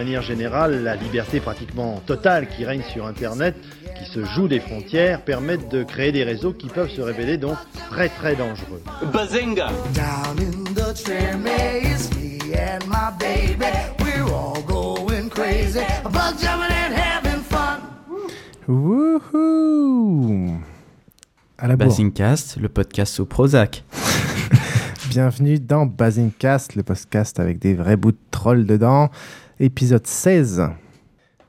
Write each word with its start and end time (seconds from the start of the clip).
manière 0.00 0.22
générale, 0.22 0.82
la 0.82 0.96
liberté 0.96 1.40
pratiquement 1.40 2.00
totale 2.06 2.48
qui 2.48 2.64
règne 2.64 2.82
sur 2.90 3.04
Internet, 3.06 3.54
qui 3.98 4.06
se 4.10 4.24
joue 4.24 4.48
des 4.48 4.58
frontières, 4.58 5.20
permettent 5.20 5.70
de 5.70 5.82
créer 5.82 6.10
des 6.10 6.24
réseaux 6.24 6.54
qui 6.54 6.68
peuvent 6.68 6.88
se 6.88 7.02
révéler 7.02 7.36
donc 7.36 7.58
très 7.90 8.08
très 8.08 8.34
dangereux. 8.34 8.82
Bazinga 9.12 9.68
Wouhou 18.68 20.58
À 21.58 21.68
la 21.68 21.76
bourre. 21.76 21.88
Basingcast, 21.88 22.56
le 22.56 22.70
podcast 22.70 23.20
au 23.20 23.26
Prozac. 23.26 23.84
Bienvenue 25.10 25.58
dans 25.58 25.84
Basingcast, 25.84 26.74
le 26.74 26.84
podcast 26.84 27.38
avec 27.38 27.58
des 27.58 27.74
vrais 27.74 27.96
bouts 27.96 28.12
de 28.12 28.18
troll 28.30 28.64
dedans. 28.64 29.10
Épisode 29.62 30.06
16. 30.06 30.70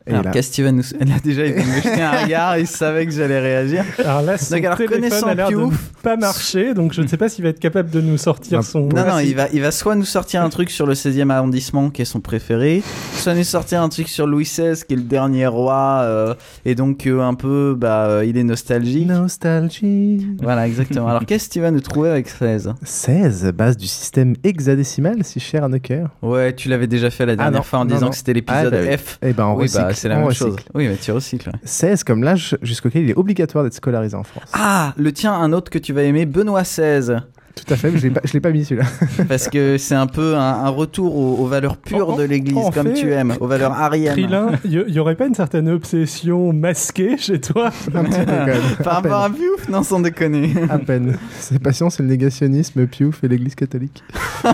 Et 0.07 0.11
Alors, 0.11 0.23
là- 0.23 0.31
vas 0.31 0.71
nous. 0.71 0.83
Là, 0.99 1.15
déjà, 1.23 1.45
il 1.45 1.53
me 1.55 1.61
jeter 1.75 2.01
un 2.01 2.23
regard, 2.23 2.57
il 2.57 2.65
savait 2.65 3.05
que 3.05 3.11
j'allais 3.11 3.39
réagir. 3.39 3.85
Alors 3.99 4.23
là, 4.23 4.37
son 4.37 4.55
Donc, 4.55 4.65
alors, 4.65 4.77
téléphone 4.77 5.01
connaissant 5.01 5.27
a 5.27 5.35
l'air 5.35 5.49
de 5.49 5.67
pas 6.01 6.17
marcher, 6.17 6.73
donc 6.73 6.93
je 6.93 7.01
ne 7.01 7.07
sais 7.07 7.17
pas 7.17 7.29
s'il 7.29 7.43
va 7.43 7.49
être 7.51 7.59
capable 7.59 7.91
de 7.91 8.01
nous 8.01 8.17
sortir 8.17 8.57
Non, 8.57 8.63
son... 8.63 8.79
Non, 8.81 9.05
non, 9.05 9.13
Ah, 9.17 9.23
il 9.23 9.35
va, 9.35 9.47
il 9.53 9.61
va 9.61 9.69
soit 9.69 9.95
nous 9.95 10.05
sortir 10.05 10.41
un 10.41 10.49
truc 10.49 10.71
sur 10.71 10.87
le 10.87 10.95
16e 10.95 11.29
arrondissement, 11.29 11.91
qui 11.91 12.01
est 12.01 12.05
son 12.05 12.19
préféré, 12.19 12.81
soit 13.13 13.35
nous 13.35 13.43
sortir 13.43 13.81
un 13.83 13.89
truc 13.89 14.07
sur 14.09 14.25
Louis 14.25 14.45
XVI, 14.45 14.81
qui 14.87 14.93
est 14.93 14.97
le 14.97 15.03
dernier 15.03 15.45
roi, 15.45 16.01
euh, 16.03 16.33
et 16.65 16.73
donc 16.73 17.05
euh, 17.05 17.21
un 17.21 17.35
peu, 17.35 17.75
bah, 17.77 18.05
euh, 18.07 18.25
il 18.25 18.37
est 18.37 18.43
nostalgique. 18.43 19.07
Nostalgie. 19.07 20.27
Voilà, 20.41 20.67
exactement. 20.67 21.07
Alors, 21.07 21.25
qu'est-ce 21.25 21.47
que 21.47 21.53
tu 21.53 21.61
vas 21.61 21.69
nous 21.71 21.81
trouver 21.81 22.09
avec 22.09 22.27
16 22.27 22.73
16, 22.83 23.51
base 23.55 23.77
du 23.77 23.87
système 23.87 24.35
hexadécimal, 24.43 25.23
si 25.23 25.39
cher 25.39 25.63
à 25.63 25.67
nos 25.67 25.79
cœurs. 25.79 26.09
Ouais, 26.23 26.53
tu 26.55 26.69
l'avais 26.69 26.87
déjà 26.87 27.09
fait 27.11 27.25
la 27.25 27.35
dernière 27.35 27.59
non, 27.59 27.63
fois 27.63 27.79
en 27.79 27.85
non, 27.85 27.93
disant 27.93 28.05
non. 28.07 28.09
que 28.11 28.17
c'était 28.17 28.33
l'épisode 28.33 28.73
Ah, 28.73 28.77
bah 28.83 28.89
oui. 28.89 28.97
F. 28.97 29.19
Eh 29.21 29.33
ben, 29.33 29.45
on 29.45 29.55
oui, 29.55 29.67
bah, 29.73 29.90
recycle, 29.91 30.01
c'est 30.01 30.09
la 30.09 30.15
on 30.15 30.19
même 30.19 30.27
recycle. 30.27 30.49
chose. 30.49 30.55
Oui, 30.73 30.87
mais 30.87 30.95
tu 30.97 31.11
recycles. 31.11 31.49
ouais. 31.49 31.59
16 31.63 32.03
comme 32.03 32.23
l'âge 32.23 32.57
jusqu'auquel 32.61 33.03
il 33.03 33.09
est 33.11 33.17
obligatoire 33.17 33.63
d'être 33.63 33.73
scolarisé 33.75 34.15
en 34.15 34.23
France. 34.23 34.43
Ah, 34.53 34.93
le 34.97 35.11
tien, 35.11 35.33
un 35.33 35.53
autre 35.53 35.69
que 35.71 35.79
tu 35.79 35.93
vas 35.93 36.03
aimer, 36.03 36.25
Benoît 36.25 36.63
XVI. 36.63 37.17
Tout 37.53 37.73
à 37.73 37.75
fait, 37.75 37.91
mais 37.91 37.97
je 37.99 38.03
l'ai 38.07 38.11
pas- 38.13 38.21
je 38.23 38.31
l'ai 38.31 38.39
pas 38.39 38.51
mis 38.51 38.63
celui-là. 38.63 38.87
Parce 39.27 39.49
que 39.49 39.77
c'est 39.77 39.93
un 39.93 40.07
peu 40.07 40.35
un, 40.35 40.39
un 40.39 40.69
retour 40.69 41.17
aux, 41.17 41.35
aux 41.43 41.47
valeurs 41.47 41.75
pures 41.75 42.11
En- 42.11 42.15
de 42.15 42.23
l'Église, 42.23 42.55
comme 42.73 42.87
fait, 42.87 42.93
tu 42.93 43.11
aimes, 43.11 43.35
aux 43.41 43.45
valeurs 43.47 43.73
ariennes. 43.73 44.13
Trilin, 44.13 44.51
il 44.63 44.71
y, 44.71 44.93
y 44.93 44.99
aurait 44.99 45.15
pas 45.17 45.27
une 45.27 45.35
certaine 45.35 45.67
obsession 45.67 46.53
masquée 46.53 47.17
chez 47.17 47.41
toi? 47.41 47.71
Un 47.93 48.05
petit 48.05 48.19
peu 48.19 48.25
quand 48.25 48.45
même. 48.45 48.61
Par 48.81 48.93
À 48.93 48.95
rapport 48.95 49.23
à. 49.25 49.29
Piouf 49.29 49.67
Non, 49.67 49.83
sans 49.83 49.99
déconner. 49.99 50.53
À 50.69 50.79
peine. 50.79 51.17
C'est 51.39 51.59
patient, 51.61 51.89
c'est 51.89 52.03
le 52.03 52.09
négationnisme, 52.09 52.87
Piouf 52.87 53.21
et 53.23 53.27
l'Église 53.27 53.55
catholique. 53.55 54.01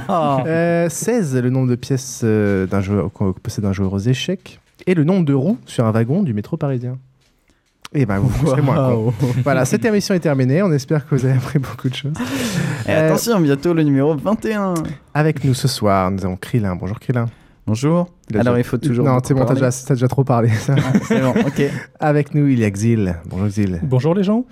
Oh. 0.09 0.39
Euh, 0.45 0.89
16, 0.89 1.37
le 1.37 1.49
nombre 1.49 1.69
de 1.69 1.75
pièces 1.75 2.19
euh, 2.25 2.65
d'un 2.65 2.81
joueur, 2.81 3.09
qu'on 3.13 3.31
possède 3.31 3.63
un 3.63 3.71
joueur 3.71 3.93
aux 3.93 3.99
échecs. 3.99 4.59
Et 4.87 4.93
le 4.95 5.03
nombre 5.03 5.25
de 5.25 5.33
roues 5.33 5.57
sur 5.65 5.85
un 5.85 5.91
wagon 5.91 6.23
du 6.23 6.33
métro 6.33 6.57
parisien. 6.57 6.97
Et 7.93 8.05
ben, 8.05 8.19
vous 8.19 8.47
serez 8.47 8.61
moins 8.61 8.75
con. 8.75 9.13
Voilà, 9.43 9.63
cette 9.65 9.83
émission 9.85 10.13
est 10.13 10.19
terminée. 10.19 10.61
On 10.61 10.71
espère 10.71 11.07
que 11.07 11.15
vous 11.15 11.25
avez 11.25 11.35
appris 11.37 11.59
beaucoup 11.59 11.89
de 11.89 11.95
choses. 11.95 12.13
Et 12.87 12.91
Euh, 12.91 13.07
attention, 13.09 13.39
bientôt 13.39 13.73
le 13.73 13.83
numéro 13.83 14.15
21. 14.15 14.73
Avec 15.13 15.43
nous 15.43 15.53
ce 15.53 15.67
soir, 15.67 16.11
nous 16.11 16.23
avons 16.25 16.35
Krillin. 16.35 16.75
Bonjour 16.75 16.99
Krillin. 16.99 17.25
Bonjour. 17.65 18.07
Alors, 18.33 18.43
déjà- 18.55 18.57
il 18.59 18.63
faut 18.63 18.77
toujours. 18.77 19.05
Non, 19.05 19.19
c'est 19.23 19.33
bon, 19.33 19.45
t'as 19.45 19.53
déjà, 19.53 19.69
déjà 19.89 20.07
trop 20.07 20.23
parlé. 20.23 20.49
ça. 20.49 20.75
C'est 21.03 21.21
bon, 21.21 21.31
ok. 21.31 21.61
Avec 21.99 22.33
nous, 22.33 22.47
il 22.47 22.59
y 22.59 22.65
a 22.65 22.69
Xil. 22.71 23.15
Bonjour 23.29 23.47
Xil. 23.47 23.79
Bonjour 23.83 24.13
les 24.15 24.23
gens. 24.23 24.45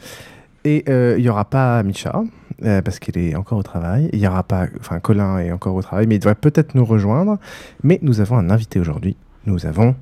Et 0.66 0.84
euh, 0.90 1.16
il 1.18 1.22
n'y 1.22 1.30
aura 1.30 1.46
pas 1.46 1.82
Micha, 1.84 2.24
euh, 2.64 2.82
parce 2.82 3.00
qu'il 3.00 3.18
est 3.18 3.36
encore 3.36 3.58
au 3.58 3.64
travail. 3.64 4.10
Il 4.14 4.20
n'y 4.20 4.28
aura 4.28 4.44
pas. 4.44 4.66
Enfin, 4.80 5.00
Colin 5.00 5.38
est 5.40 5.52
encore 5.52 5.76
au 5.76 5.82
travail, 5.82 6.08
mais 6.08 6.16
il 6.16 6.20
devrait 6.20 6.36
peut-être 6.36 6.74
nous 6.76 6.84
rejoindre. 6.86 7.38
Mais 7.84 8.00
nous 8.02 8.20
avons 8.22 8.38
un 8.38 8.50
invité 8.50 8.80
aujourd'hui. 8.80 9.16
Nous 9.46 9.66
avons. 9.66 9.96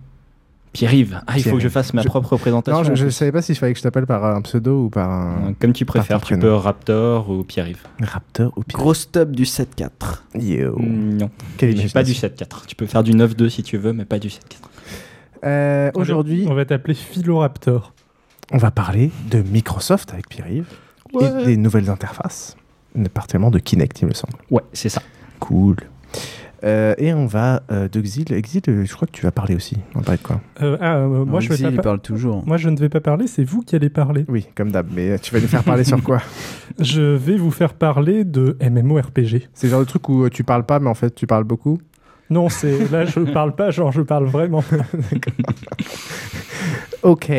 Pierre-Yves. 0.74 1.22
Ah, 1.28 1.38
il 1.38 1.44
faut 1.44 1.52
que 1.52 1.56
je 1.56 1.68
Pierre-Yves. 1.68 1.72
fasse 1.72 1.94
ma 1.94 2.02
Je- 2.02 2.08
propre 2.08 2.36
présentation. 2.38 2.82
Non, 2.84 2.96
je 2.96 3.06
ne 3.06 3.10
savais 3.12 3.32
pas 3.32 3.42
s'il 3.42 3.56
fallait 3.56 3.74
que 3.74 3.78
je 3.80 3.84
t'appelle 3.84 4.06
par 4.08 4.26
un 4.26 4.42
pseudo 4.42 4.86
ou 4.86 4.90
par 4.90 5.10
un. 5.10 5.50
Euh, 5.50 5.52
Comme 5.60 5.72
tu 5.74 5.86
préfères, 5.86 6.18
tu 6.20 6.26
prénom. 6.36 6.42
peux 6.42 6.54
Raptor 6.56 7.30
ou 7.30 7.44
Pierre-Yves. 7.44 7.84
Raptor 8.02 8.52
ou 8.58 8.64
Pierre. 8.64 8.80
Gros 8.82 8.94
stop 8.96 9.32
du 9.32 9.46
7-4. 9.46 10.24
Yo. 10.36 10.76
Mm, 10.80 11.18
Non, 11.18 11.30
Quelle 11.58 11.70
pas 11.76 11.76
du 12.04 12.12
imagination. 12.12 12.28
7-4. 12.28 12.66
Tu 12.66 12.76
peux 12.76 12.88
faire 12.88 13.04
du 13.04 13.14
9-2 13.14 13.50
si 13.50 13.62
tu 13.64 13.78
veux, 13.78 13.94
mais 13.94 14.06
pas 14.06 14.18
du 14.20 14.30
7-4. 14.30 14.70
Euh, 15.46 15.92
Aujourd'hui, 15.96 16.46
On 16.50 16.54
va 16.56 16.66
t'appeler 16.66 16.94
Philoraptor. 16.96 17.94
on 18.52 18.58
va 18.58 18.72
parler 18.72 19.12
de 19.30 19.42
Microsoft 19.42 20.14
avec 20.14 20.28
Pierre-Yves 20.30 20.66
et 21.22 21.46
des 21.46 21.58
nouvelles 21.58 21.90
interfaces, 21.90 22.56
particulièrement 23.14 23.52
de 23.52 23.60
Kinect, 23.60 24.02
il 24.02 24.08
me 24.08 24.14
semble. 24.14 24.34
Ouais, 24.50 24.64
c'est 24.74 24.90
ça. 24.90 25.02
Cool. 25.40 25.76
Euh, 26.64 26.94
et 26.98 27.14
on 27.14 27.26
va 27.26 27.64
euh, 27.72 27.90
de 27.90 28.00
Xil. 28.00 28.26
Xil, 28.42 28.62
euh, 28.70 28.86
je 28.86 28.94
crois 28.94 29.06
que 29.06 29.12
tu 29.12 29.22
vas 29.24 29.32
parler 29.32 29.56
aussi. 29.56 29.78
On 29.96 30.00
va 30.00 30.06
parler 30.06 30.18
de 30.20 30.24
quoi? 30.28 30.42
Euh, 30.62 30.78
ah, 30.80 30.96
euh, 30.98 31.08
moi, 31.08 31.26
Non, 31.26 31.40
je 31.42 31.50
vais 31.50 31.56
Xil, 31.56 31.66
pas 31.66 31.72
il 31.72 31.76
par- 31.76 31.84
parle 31.84 32.00
toujours. 32.00 32.44
moi 32.48 32.58
je 32.58 32.70
ne 32.70 32.78
vais 32.78 32.90
pas 32.90 33.02
parler, 33.02 33.28
c'est 33.28 33.44
vous 33.44 33.62
qui 33.62 33.76
allez 33.76 33.90
parler. 33.90 34.26
Oui, 34.30 34.48
comme 34.56 34.72
d'hab. 34.72 34.88
Mais 34.94 35.12
euh, 35.12 35.18
tu 35.22 35.34
vas 35.34 35.42
nous 35.42 35.48
faire 35.48 35.64
parler 35.64 35.84
sur 35.84 36.02
quoi? 36.02 36.22
Je 36.80 37.02
vais 37.02 37.36
vous 37.38 37.52
faire 37.52 37.74
parler 37.74 38.24
de 38.24 38.58
MMORPG. 38.62 39.50
C'est 39.54 39.68
le 39.68 39.72
genre 39.72 39.82
de 39.82 39.86
truc 39.86 40.08
où 40.10 40.28
tu 40.30 40.44
parles 40.44 40.66
pas, 40.66 40.80
mais 40.80 40.90
en 40.90 40.94
fait 40.96 41.14
tu 41.14 41.28
parles 41.28 41.44
beaucoup? 41.44 41.80
Non, 42.34 42.50
c'est 42.50 42.90
là 42.92 43.06
je 43.06 43.20
parle 43.20 43.54
pas, 43.54 43.70
genre 43.70 43.92
je 43.92 44.02
parle 44.02 44.26
vraiment. 44.26 44.64
Ok. 47.04 47.32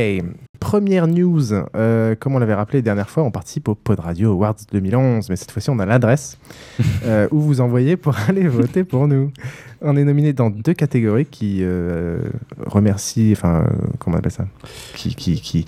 Première 0.61 1.07
news. 1.07 1.53
euh, 1.75 2.15
comme 2.15 2.35
on 2.35 2.39
l'avait 2.39 2.55
rappelé 2.55 2.79
la 2.79 2.83
dernière 2.83 3.09
fois, 3.09 3.23
on 3.23 3.31
participe 3.31 3.67
au 3.69 3.75
Pod 3.75 3.99
Radio 3.99 4.33
Awards 4.33 4.57
2011, 4.73 5.31
mais 5.31 5.37
cette 5.37 5.51
fois-ci 5.51 5.71
on 5.71 5.79
a 5.79 5.87
l'adresse 5.87 6.39
euh, 7.05 7.29
où 7.31 7.41
vous 7.41 7.63
envoyez 7.63 7.97
pour 7.97 8.15
aller 8.29 8.47
voter 8.47 8.85
pour 8.85 9.09
nous. 9.09 9.33
On 9.81 9.97
est 9.97 10.05
nominé 10.05 10.33
dans 10.35 10.51
deux 10.51 10.75
catégories 10.75 11.25
qui 11.27 11.61
euh, 11.63 12.19
remercient, 12.67 13.33
enfin, 13.33 13.65
euh, 13.67 13.87
comment 13.99 14.17
on 14.17 14.19
appelle 14.19 14.33
ça? 14.33 14.47
Qui, 14.95 15.15
qui, 15.15 15.41
qui, 15.41 15.65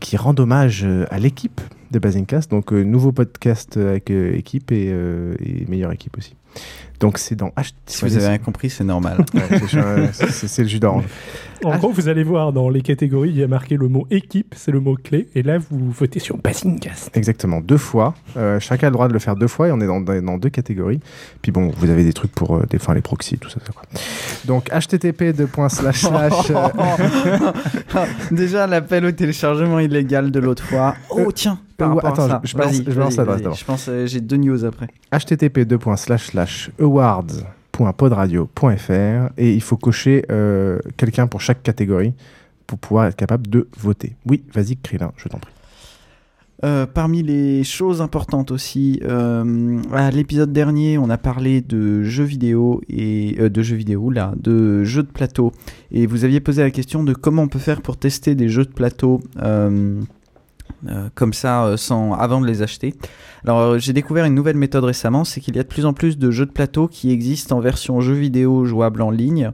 qui 0.00 0.16
rendent 0.18 0.40
hommage 0.40 0.86
à 1.10 1.18
l'équipe 1.18 1.60
de 1.90 1.98
Basingcast. 1.98 2.50
Donc, 2.50 2.72
euh, 2.74 2.82
nouveau 2.82 3.12
podcast 3.12 3.78
avec 3.78 4.10
équipe 4.10 4.70
et, 4.70 4.88
et 4.88 5.66
meilleure 5.68 5.92
équipe 5.92 6.16
aussi. 6.18 6.34
Donc, 7.00 7.18
c'est 7.18 7.34
dans 7.34 7.48
H. 7.56 7.72
Si 7.86 8.04
vous 8.04 8.16
avez 8.16 8.28
rien 8.28 8.38
compris, 8.38 8.70
c'est 8.70 8.84
normal. 8.84 9.24
Ouais, 9.34 10.10
c'est- 10.12 10.62
le 10.62 10.68
jus 10.68 10.78
d'orange. 10.80 11.04
En 11.64 11.72
Ah. 11.72 11.78
gros, 11.78 11.90
vous 11.90 12.08
allez 12.08 12.22
voir 12.24 12.52
dans 12.52 12.68
les 12.68 12.82
catégories, 12.82 13.30
il 13.30 13.38
y 13.38 13.42
a 13.42 13.48
marqué 13.48 13.76
le 13.76 13.88
mot 13.88 14.06
équipe, 14.10 14.54
c'est 14.56 14.70
le 14.70 14.80
mot 14.80 14.96
clé, 15.02 15.28
et 15.34 15.42
là 15.42 15.56
vous 15.58 15.90
votez 15.90 16.20
sur 16.20 16.36
Basingcast. 16.36 17.16
Exactement, 17.16 17.60
deux 17.60 17.78
fois. 17.78 18.14
Euh, 18.36 18.60
chacun 18.60 18.88
a 18.88 18.90
le 18.90 18.94
droit 18.94 19.08
de 19.08 19.12
le 19.14 19.18
faire 19.18 19.34
deux 19.34 19.46
fois 19.48 19.68
et 19.68 19.72
on 19.72 19.80
est 19.80 19.86
dans, 19.86 20.38
deux 20.38 20.50
catégories. 20.50 21.00
Puis 21.42 21.52
bon, 21.52 21.70
vous 21.78 21.88
avez 21.90 22.04
des 22.04 22.12
trucs 22.12 22.32
pour 22.32 22.56
euh, 22.56 22.66
des, 22.68 22.78
les 22.94 23.00
proxys, 23.00 23.38
tout 23.38 23.48
ça. 23.48 23.58
ça, 23.64 23.72
quoi. 23.72 23.82
Donc 24.44 24.68
http 24.70 25.22
euh, 25.22 25.32
Déjà, 28.30 28.66
l'appel 28.66 29.04
au 29.06 29.12
téléchargement 29.12 29.78
illégal 29.78 30.30
de 30.30 30.40
l'autre 30.40 30.64
fois. 30.64 30.94
Oh, 31.10 31.30
tiens, 31.32 31.58
par 31.76 31.94
rapport 31.94 32.10
attends, 32.12 32.24
à 32.24 32.28
ça. 32.28 32.40
je- 32.44 32.56
Vas-y, 32.56 32.84
je. 32.84 32.90
Je 33.58 33.64
pense 33.64 33.86
euh, 33.88 34.06
j'ai 34.06 34.20
deux 34.20 34.36
news 34.36 34.64
après. 34.64 34.88
http://awards.podradio.fr 36.84 39.32
et 39.36 39.54
il 39.54 39.60
faut 39.60 39.76
cocher 39.76 40.24
euh, 40.30 40.78
quelqu'un 40.96 41.26
pour 41.26 41.40
chaque 41.40 41.62
catégorie 41.62 42.14
pour 42.66 42.78
pouvoir 42.78 43.06
être 43.06 43.16
capable 43.16 43.48
de 43.48 43.68
voter. 43.78 44.16
Oui, 44.26 44.42
vas-y, 44.52 44.76
Krillin, 44.76 45.12
je 45.16 45.28
t'en 45.28 45.38
prie. 45.38 45.52
Euh, 46.64 46.86
parmi 46.86 47.22
les 47.22 47.62
choses 47.62 48.00
importantes 48.00 48.50
aussi, 48.50 49.00
euh, 49.04 49.82
à 49.92 50.10
l'épisode 50.10 50.52
dernier, 50.52 50.96
on 50.96 51.10
a 51.10 51.18
parlé 51.18 51.60
de 51.60 52.02
jeux 52.04 52.24
vidéo 52.24 52.80
et 52.88 53.34
de 53.34 53.62
jeux 53.62 53.76
vidéo 53.76 54.10
là, 54.10 54.32
de 54.40 54.82
jeux 54.84 55.02
de 55.02 55.10
plateau, 55.10 55.52
et 55.90 56.06
vous 56.06 56.24
aviez 56.24 56.40
posé 56.40 56.62
la 56.62 56.70
question 56.70 57.04
de 57.04 57.12
comment 57.12 57.42
on 57.42 57.48
peut 57.48 57.58
faire 57.58 57.82
pour 57.82 57.98
tester 57.98 58.34
des 58.34 58.48
jeux 58.48 58.64
de 58.64 58.72
plateau. 58.72 59.20
Euh, 60.88 61.08
comme 61.14 61.32
ça 61.32 61.64
euh, 61.64 61.76
sans 61.76 62.12
avant 62.12 62.40
de 62.40 62.46
les 62.46 62.60
acheter. 62.62 62.94
Alors 63.44 63.58
euh, 63.60 63.78
j'ai 63.78 63.92
découvert 63.92 64.24
une 64.26 64.34
nouvelle 64.34 64.56
méthode 64.56 64.84
récemment, 64.84 65.24
c'est 65.24 65.40
qu'il 65.40 65.56
y 65.56 65.58
a 65.58 65.62
de 65.62 65.68
plus 65.68 65.86
en 65.86 65.94
plus 65.94 66.18
de 66.18 66.30
jeux 66.30 66.46
de 66.46 66.50
plateau 66.50 66.88
qui 66.88 67.10
existent 67.10 67.56
en 67.56 67.60
version 67.60 68.00
jeu 68.00 68.14
vidéo 68.14 68.64
jouable 68.66 69.00
en 69.00 69.10
ligne. 69.10 69.52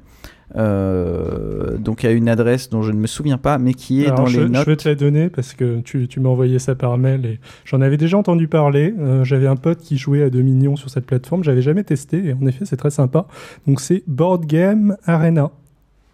Donc 0.57 2.03
il 2.03 2.07
y 2.07 2.09
a 2.09 2.13
une 2.13 2.29
adresse 2.29 2.71
dont 2.71 2.83
je 2.83 2.91
ne 2.91 2.99
me 2.99 3.07
souviens 3.07 3.39
pas, 3.39 3.59
mais 3.59 3.73
qui 3.75 4.03
est 4.03 4.07
Alors, 4.07 4.19
dans 4.21 4.27
je, 4.27 4.41
les 4.41 4.47
je 4.49 4.53
notes. 4.53 4.67
vais 4.67 4.77
te 4.77 4.89
la 4.89 4.97
donner 4.97 5.29
parce 5.29 5.53
que 5.55 5.79
tu, 5.81 6.09
tu 6.09 6.19
m'as 6.19 6.29
envoyé 6.29 6.59
ça 6.59 6.75
par 6.75 6.99
mail 6.99 7.25
et 7.25 7.39
j'en 7.65 7.81
avais 7.81 7.97
déjà 7.97 8.19
entendu 8.19 8.49
parler. 8.49 8.93
J'avais 9.23 9.47
un 9.47 9.55
pote 9.55 9.79
qui 9.79 9.97
jouait 9.97 10.25
à 10.25 10.31
Dominion 10.31 10.75
sur 10.75 10.91
cette 10.91 11.07
plateforme. 11.07 11.45
J'avais 11.45 11.63
jamais 11.63 11.85
testé 11.85 12.27
et 12.27 12.33
en 12.33 12.45
effet, 12.47 12.65
c'est 12.65 12.77
très 12.77 12.91
sympa. 12.91 13.29
Donc, 13.69 13.81
c'est 13.81 14.03
Board 14.09 14.47
Game 14.47 14.97
Arena. 15.05 15.53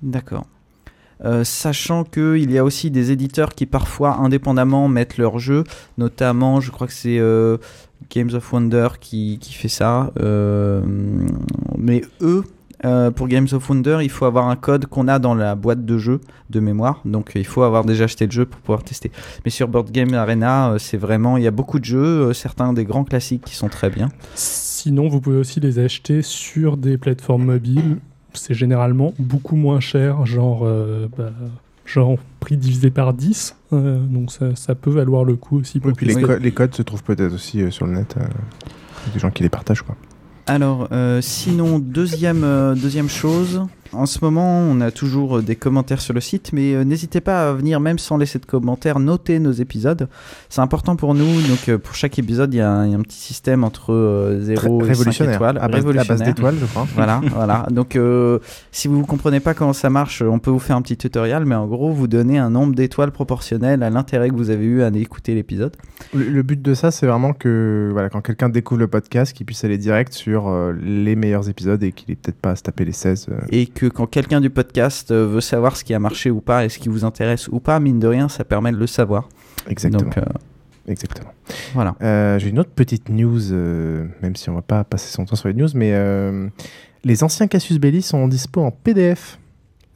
D'accord. 0.03 0.45
Euh, 1.25 1.45
sachant 1.45 2.05
qu'il 2.05 2.51
y 2.51 2.59
a 2.59 2.65
aussi 2.65 2.91
des 2.91 3.11
éditeurs 3.11 3.51
qui 3.51 3.65
parfois 3.67 4.17
indépendamment 4.17 4.89
mettent 4.89 5.17
leurs 5.17 5.39
jeux, 5.39 5.65
notamment 5.97 6.61
je 6.61 6.71
crois 6.71 6.87
que 6.87 6.93
c'est 6.93 7.19
euh, 7.19 7.57
Games 8.11 8.31
of 8.35 8.53
Wonder 8.53 8.89
qui, 9.01 9.39
fait 9.41 9.69
ça. 9.69 10.13
Euh, 10.21 10.83
mais 11.79 12.03
eux, 12.21 12.45
pour 13.17 13.27
Games 13.27 13.49
of 13.51 13.69
Wonder, 13.69 13.99
il 14.03 14.11
faut 14.11 14.27
avoir 14.27 14.49
un 14.49 14.55
code 14.55 14.87
qu'on 14.87 15.09
a 15.09 15.19
dans 15.19 15.35
la 15.35 15.57
boîte 15.57 15.85
de 15.85 15.99
jeu 15.99 16.21
de 16.51 16.61
mémoire, 16.61 17.01
donc 17.05 17.33
il 17.35 17.47
faut 17.47 17.63
avoir 17.63 17.85
déjà 17.85 18.05
acheté 18.05 18.27
le 18.27 18.31
jeu 18.31 18.47
pour 18.47 18.61
pouvoir 18.61 18.85
tester. 18.85 19.11
Mais 19.45 19.51
sur 19.51 19.67
Board 19.67 19.91
Game 19.91 20.15
Arena, 20.15 20.77
c'est 20.79 20.99
vraiment, 20.99 21.37
il 21.37 21.43
y 21.43 21.49
a 21.49 21.51
beaucoup 21.51 21.81
de 21.81 21.85
jeux, 21.85 22.33
certains 22.33 22.73
des 22.73 22.85
grands 22.85 23.03
classiques 23.03 23.43
qui 23.45 23.57
sont 23.57 23.69
très 23.69 23.91
bien. 23.91 24.11
Sinon, 24.37 25.09
vous 25.09 25.21
pouvez 25.21 25.39
aussi 25.39 25.59
les 25.59 25.81
acheter 25.81 26.23
sur 26.23 26.77
des 26.77 26.97
plateformes 26.97 27.47
mobiles. 27.47 27.97
C'est 28.37 28.55
généralement 28.55 29.13
beaucoup 29.19 29.57
moins 29.57 29.81
cher, 29.81 30.25
genre, 30.27 30.63
euh, 30.65 31.09
bah, 31.17 31.31
genre 31.85 32.17
prix 32.41 32.57
divisé 32.57 32.91
par 32.91 33.13
10. 33.13 33.57
Euh, 33.73 33.99
donc, 33.99 34.31
ça, 34.33 34.55
ça 34.57 34.75
peut 34.75 34.91
valoir 34.91 35.25
le 35.25 35.37
coup 35.37 35.59
aussi. 35.59 35.81
Pour 35.81 35.91
Et 35.91 35.95
puis 35.95 36.07
les, 36.07 36.15
co- 36.23 36.37
les 36.37 36.53
codes 36.53 36.75
se 36.75 36.83
trouvent 36.83 37.03
peut-être 37.03 37.33
aussi 37.35 37.63
euh, 37.63 37.71
sur 37.71 37.87
le 37.87 37.95
net. 37.95 38.15
euh, 38.19 38.23
il 39.05 39.09
y 39.09 39.11
a 39.11 39.15
des 39.15 39.19
gens 39.21 39.31
qui 39.31 39.43
les 39.43 39.49
partagent 39.49 39.83
quoi. 39.83 39.95
Alors, 40.49 40.89
euh, 40.93 41.21
sinon, 41.21 41.79
deuxième, 41.81 42.45
euh, 42.45 42.75
deuxième 42.77 43.09
chose, 43.09 43.63
en 43.93 44.07
ce 44.07 44.19
moment, 44.23 44.59
on 44.61 44.81
a 44.81 44.91
toujours 44.91 45.39
euh, 45.39 45.43
des 45.43 45.57
commentaires 45.57 46.01
sur 46.01 46.15
le 46.15 46.21
site, 46.21 46.53
mais 46.53 46.75
euh, 46.75 46.85
n'hésitez 46.85 47.21
pas 47.21 47.51
à 47.51 47.53
venir, 47.53 47.81
même 47.81 47.99
sans 47.99 48.17
laisser 48.17 48.39
de 48.39 48.47
commentaires, 48.47 48.99
noter 48.99 49.39
nos 49.39 49.53
épisodes. 49.53 50.09
C'est 50.49 50.61
important 50.61 50.97
pour 50.97 51.15
nous. 51.15 51.41
Donc, 51.43 51.69
euh, 51.69 51.79
pour 51.79 51.95
chaque 51.95 52.19
épisode, 52.19 52.53
il 52.55 52.59
y, 52.59 52.61
a 52.61 52.71
un 52.71 52.87
il 52.87 52.93
y 52.93 52.95
a 52.95 52.99
un 52.99 53.03
petit 53.03 53.19
système 53.19 53.65
entre 53.65 53.93
euh, 53.93 54.41
0 54.43 54.61
Très 54.61 54.69
et 54.69 54.95
5 54.95 54.99
révolutionnaire. 54.99 55.35
étoiles. 55.35 55.59
À 55.61 55.69
base- 55.69 55.85
base 55.85 56.23
d'étoiles, 56.23 56.57
je 56.61 56.67
crois. 56.67 56.87
Voilà, 56.95 57.21
voilà. 57.35 57.67
Donc, 57.71 57.97
euh, 57.97 58.39
si 58.73 58.89
vous 58.89 58.99
ne 58.99 59.05
comprenez 59.05 59.41
pas 59.41 59.55
comment 59.55 59.73
ça 59.73 59.91
marche, 59.91 60.23
on 60.23 60.39
peut 60.39 60.51
vous 60.51 60.59
faire 60.59 60.77
un 60.77 60.83
petit 60.83 60.97
tutoriel, 60.97 61.45
mais 61.45 61.55
en 61.55 61.67
gros, 61.67 61.93
vous 61.93 62.07
donnez 62.09 62.39
un 62.39 62.51
nombre 62.51 62.75
d'étoiles 62.75 63.11
proportionnel 63.11 63.83
à 63.83 63.91
l'intérêt 63.91 64.29
que 64.31 64.35
vous 64.35 64.51
avez 64.51 64.65
eu 64.65 64.83
à 64.83 64.89
écouter 64.89 65.35
l'épisode. 65.35 65.77
Le, 66.15 66.25
le 66.25 66.43
but 66.43 66.61
de 66.63 66.75
ça, 66.75 66.91
c'est 66.91 67.07
vraiment 67.07 67.33
que 67.33 67.91
voilà, 67.93 68.09
quand 68.09 68.21
quelqu'un 68.21 68.49
découvre 68.49 68.81
le 68.81 68.89
podcast, 68.89 69.33
qu'il 69.33 69.47
puisse 69.47 69.65
aller 69.65 69.79
direct 69.79 70.13
sur 70.13 70.49
euh, 70.49 70.73
les 70.83 71.17
meilleurs 71.17 71.49
épisodes 71.49 71.83
et 71.83 71.93
qu'il 71.93 72.11
ait 72.13 72.17
peut-être 72.17 72.41
pas 72.41 72.51
à 72.53 72.57
se 72.57 72.63
taper 72.63 72.85
les 72.85 72.93
16. 72.93 73.27
euh. 73.31 73.35
et 73.51 73.67
que 73.77 73.87
quand 73.87 74.07
quelqu'un 74.07 74.41
du 74.41 74.51
podcast 74.51 75.11
euh, 75.11 75.27
veut 75.27 75.41
savoir 75.41 75.77
ce 75.77 75.85
qui 75.85 75.95
a 75.95 75.99
marché 75.99 76.31
ou 76.31 76.41
pas 76.41 76.65
et 76.65 76.69
ce 76.69 76.79
qui 76.79 76.89
vous 76.89 77.05
intéresse 77.05 77.47
ou 77.49 77.61
pas, 77.61 77.79
mine 77.79 78.01
de 78.01 78.09
rien, 78.09 78.29
ça 78.29 78.45
permet 78.45 78.73
de 78.73 78.79
le 78.79 78.87
savoir. 78.87 79.29
Exactement. 79.69 80.03
Donc, 80.03 80.19
euh, 80.19 80.23
Exactement. 80.89 81.31
Voilà. 81.75 81.97
Euh, 82.03 82.39
J'ai 82.39 82.49
une 82.49 82.59
autre 82.59 82.71
petite 82.71 83.09
news, 83.09 83.53
euh, 83.53 84.07
même 84.23 84.37
si 84.37 84.49
on 84.51 84.55
va 84.55 84.63
pas 84.63 84.85
passer 84.85 85.13
son 85.13 85.25
temps 85.25 85.37
sur 85.37 85.49
les 85.49 85.55
news, 85.55 85.69
mais 85.75 85.93
euh, 85.95 86.49
les 87.05 87.25
anciens 87.25 87.49
Cassius 87.49 87.79
Belli 87.79 88.03
sont 88.03 88.29
dispo 88.29 88.63
en 88.63 88.71
PDF. 88.71 89.39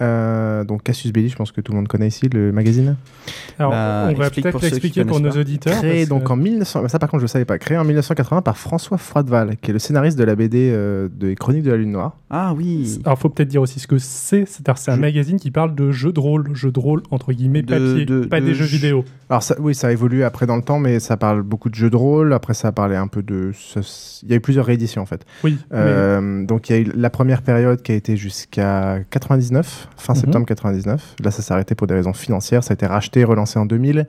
Euh, 0.01 0.65
donc 0.65 0.83
Cassius 0.83 1.13
Belli, 1.13 1.29
je 1.29 1.37
pense 1.37 1.53
que 1.53 1.61
tout 1.61 1.73
le 1.73 1.77
monde 1.77 1.89
connaît 1.89 2.09
ici 2.09 2.29
le 2.29 2.53
magazine. 2.53 2.97
Alors, 3.59 3.73
Bah, 3.73 4.07
on 4.11 4.15
va 4.15 4.31
peut-être 4.31 4.61
l'expliquer 4.63 5.05
pour 5.05 5.21
nos 5.21 5.31
pas. 5.31 5.39
auditeurs. 5.39 5.77
Créé 5.79 6.07
parce 6.07 6.09
donc 6.09 6.25
que- 6.25 6.33
en 6.33 6.37
1900, 6.37 6.89
ça 6.89 6.99
par 6.99 7.11
contre 7.11 7.21
je 7.23 7.27
savais 7.27 7.45
pas, 7.45 7.59
créé 7.59 7.77
en 7.77 7.85
1980 7.85 8.43
par 8.43 8.57
François 8.57 8.99
Froideval, 8.99 9.57
qui 9.61 9.71
est 9.71 9.73
le 9.75 9.79
scénariste 9.79 10.19
de 10.19 10.25
la 10.25 10.35
BD 10.35 10.71
euh, 10.73 11.09
des 11.13 11.35
Chroniques 11.35 11.63
de 11.65 11.71
la 11.71 11.77
Lune 11.77 11.93
Noire. 11.93 12.17
Ah 12.31 12.55
oui. 12.57 13.01
Alors, 13.05 13.19
faut 13.19 13.29
peut-être 13.29 13.49
dire 13.49 13.61
aussi 13.63 13.81
ce 13.81 13.87
que 13.87 13.99
c'est. 13.99 14.47
C'est-à-dire, 14.47 14.79
c'est 14.79 14.91
un 14.91 14.97
magazine 14.97 15.39
qui 15.39 15.51
parle 15.51 15.75
de 15.75 15.91
jeux 15.91 16.13
de 16.13 16.21
rôle, 16.21 16.55
jeux 16.55 16.71
de 16.73 16.79
rôle 16.81 17.03
entre 17.11 17.33
guillemets 17.33 17.63
De- 17.63 17.67
papier, 17.69 18.07
de- 18.07 18.25
pas 18.27 18.41
de 18.41 18.47
des 18.47 18.55
jeux 18.55 18.65
vidéo. 18.65 19.05
Alors 19.29 19.43
ça, 19.43 19.55
oui, 19.61 19.75
ça 19.75 19.89
a 19.89 19.93
évolué 19.93 20.25
après 20.25 20.47
dans 20.47 20.57
le 20.57 20.63
temps, 20.63 20.79
mais 20.79 20.99
ça 21.01 21.17
parle 21.17 21.43
beaucoup 21.43 21.69
de 21.69 21.75
jeux 21.75 21.91
de 21.91 21.97
rôle. 21.97 22.33
Après, 22.33 22.55
ça 22.55 22.69
a 22.69 22.73
parlé 22.73 22.97
un 22.97 23.07
peu 23.09 23.23
de. 23.23 23.53
ça- 23.55 23.81
Il 24.23 24.31
y 24.31 24.33
a 24.33 24.37
eu 24.37 24.41
plusieurs 24.41 24.65
rééditions 24.67 25.03
en 25.03 25.07
fait. 25.07 25.25
Oui. 25.45 25.59
Euh, 25.73 26.45
Donc 26.47 26.69
il 26.71 26.73
y 26.73 26.77
a 26.77 26.79
eu 26.83 26.93
la 26.95 27.11
première 27.11 27.43
période 27.43 27.83
qui 27.83 27.93
a 27.93 27.95
été 27.95 28.17
jusqu'à 28.17 28.99
99, 29.11 29.89
fin 29.97 30.13
Mhm. 30.15 30.21
septembre 30.21 30.47
99. 30.47 31.17
Là, 31.23 31.31
ça 31.31 31.43
s'est 31.43 31.53
arrêté 31.53 31.75
pour 31.75 31.87
des 31.87 31.95
raisons 31.95 32.13
financières. 32.13 32.63
Ça 32.65 32.73
a 32.73 32.75
été 32.75 32.87
racheté, 32.87 33.25
relancé 33.25 33.59
en 33.59 33.67
2000. 33.67 34.07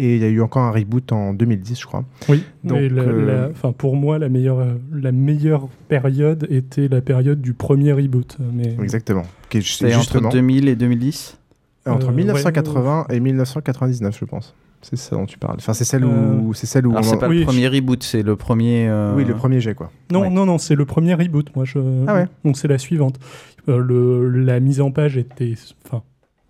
Et 0.00 0.14
il 0.14 0.22
y 0.22 0.24
a 0.24 0.28
eu 0.28 0.40
encore 0.42 0.62
un 0.62 0.70
reboot 0.70 1.10
en 1.10 1.34
2010, 1.34 1.80
je 1.80 1.86
crois. 1.86 2.04
Oui. 2.28 2.44
Donc, 2.62 2.78
la- 2.78 3.02
euh, 3.02 3.50
la- 3.64 3.72
pour 3.72 3.96
moi, 3.96 4.18
la 4.20 4.28
meilleure, 4.28 4.60
euh, 4.60 4.74
la 4.92 5.10
meilleure 5.10 5.66
période 5.88 6.46
était 6.50 6.86
la 6.86 7.00
période 7.00 7.40
du 7.40 7.52
premier 7.52 7.92
reboot. 7.92 8.36
Mais 8.52 8.76
Exactement. 8.80 9.24
Qui 9.50 9.58
est 9.58 9.60
ju- 9.60 9.72
C'est 9.72 9.86
entre 9.86 9.98
justement 10.02 10.28
2000 10.28 10.68
et 10.68 10.76
2010 10.76 11.36
entre 11.84 12.10
Euh, 12.10 12.12
1980 12.12 13.06
et 13.10 13.18
1999, 13.18 14.16
je 14.20 14.24
pense. 14.24 14.54
C'est 14.82 14.96
ça 14.96 15.16
dont 15.16 15.26
tu 15.26 15.38
parles. 15.38 15.56
Enfin, 15.58 15.72
c'est 15.74 15.84
celle 15.84 16.04
où, 16.04 16.10
Euh, 16.10 16.52
c'est 16.54 16.66
celle 16.66 16.86
où. 16.86 16.90
Alors, 16.92 17.00
on 17.00 17.08
c'est 17.10 17.18
pas 17.18 17.28
Oui, 17.28 17.40
le 17.40 17.44
premier 17.46 17.66
reboot, 17.68 18.02
c'est 18.02 18.22
le 18.22 18.36
premier. 18.36 18.86
euh, 18.88 19.14
Oui, 19.16 19.24
le 19.24 19.34
premier 19.34 19.60
jet, 19.60 19.74
quoi. 19.74 19.90
non, 20.12 20.20
Ouais. 20.22 20.30
non, 20.30 20.46
non, 20.46 20.58
c'est 20.58 20.76
le 20.76 20.84
premier 20.84 21.14
reboot. 21.14 21.54
Moi, 21.56 21.64
je. 21.64 21.78
Ah 22.06 22.14
ouais. 22.14 22.26
Donc 22.44 22.56
c'est 22.56 22.68
la 22.68 22.78
suivante. 22.78 23.18
Euh, 23.68 23.78
le, 23.78 24.28
la 24.44 24.60
mise 24.60 24.80
en 24.80 24.90
page 24.92 25.16
était, 25.16 25.54
enfin, 25.84 26.02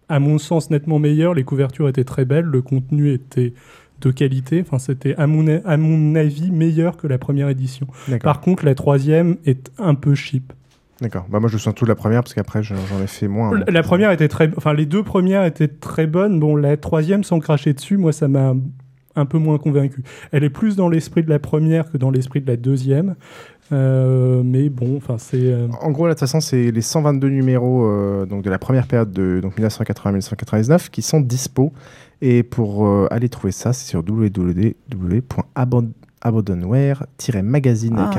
à 0.09 0.21
mon 0.21 0.39
sens, 0.39 0.71
nettement 0.71 0.99
meilleure. 0.99 1.35
Les 1.35 1.45
couvertures 1.45 1.89
étaient 1.89 2.05
très 2.05 2.25
belles, 2.25 2.45
le 2.45 2.61
contenu 2.63 3.13
était 3.13 3.55
de 4.01 4.11
qualité. 4.11 4.61
Enfin, 4.61 4.79
c'était 4.79 5.15
à 5.17 5.27
mon, 5.27 5.47
à 5.65 5.77
mon 5.77 6.15
avis 6.15 6.51
meilleur 6.51 6.97
que 6.97 7.07
la 7.07 7.19
première 7.19 7.49
édition. 7.49 7.87
D'accord. 8.09 8.21
Par 8.35 8.41
contre, 8.41 8.65
la 8.65 8.75
troisième 8.75 9.37
est 9.47 9.73
un 9.79 9.95
peu 9.95 10.15
cheap. 10.15 10.53
D'accord. 11.01 11.27
Bah, 11.31 11.39
moi, 11.41 11.49
je 11.49 11.59
sens 11.59 11.75
tout 11.75 11.85
de 11.85 11.89
la 11.89 11.95
première 11.95 12.23
parce 12.23 12.35
qu'après, 12.35 12.63
j'en 12.63 12.75
ai 13.03 13.07
fait 13.07 13.29
moins. 13.29 13.57
La, 13.69 13.81
euh, 13.81 13.83
première 13.83 14.11
était 14.11 14.29
très, 14.29 14.51
enfin 14.57 14.75
les 14.75 14.87
deux 14.87 15.03
premières 15.05 15.45
étaient 15.45 15.69
très 15.69 16.07
bonnes. 16.07 16.41
Bon, 16.41 16.57
la 16.57 16.77
troisième 16.77 17.23
sans 17.23 17.39
cracher 17.39 17.73
dessus, 17.73 17.97
moi 17.97 18.13
ça 18.13 18.27
m'a 18.27 18.55
un 19.15 19.27
peu 19.27 19.39
moins 19.39 19.59
convaincu. 19.59 20.03
Elle 20.33 20.45
est 20.45 20.51
plus 20.51 20.77
dans 20.77 20.89
l'esprit 20.89 21.23
de 21.23 21.31
la 21.31 21.39
première 21.39 21.91
que 21.91 21.99
dans 21.99 22.11
l'esprit 22.11 22.41
de 22.41 22.47
la 22.47 22.57
deuxième, 22.57 23.15
Euh, 23.71 24.43
mais 24.43 24.71
bon, 24.71 24.97
enfin 24.97 25.19
c'est. 25.19 25.37
euh, 25.43 25.69
En 25.83 25.91
gros, 25.91 26.07
là, 26.07 26.15
de 26.15 26.19
toute 26.19 26.21
façon, 26.21 26.41
c'est 26.41 26.71
les 26.71 26.81
122 26.81 27.29
numéros 27.29 27.85
euh, 27.85 28.25
donc 28.25 28.43
de 28.43 28.49
la 28.49 28.59
première 28.59 28.87
période 28.87 29.13
de 29.13 29.41
donc 29.43 29.59
1980-1999 29.59 30.89
qui 30.89 31.03
sont 31.03 31.21
dispo. 31.21 31.73
Et 32.23 32.43
pour 32.43 32.89
aller 33.13 33.29
trouver 33.29 33.53
ça, 33.53 33.73
c'est 33.73 33.87
sur 33.89 34.03
Ah. 37.99 38.11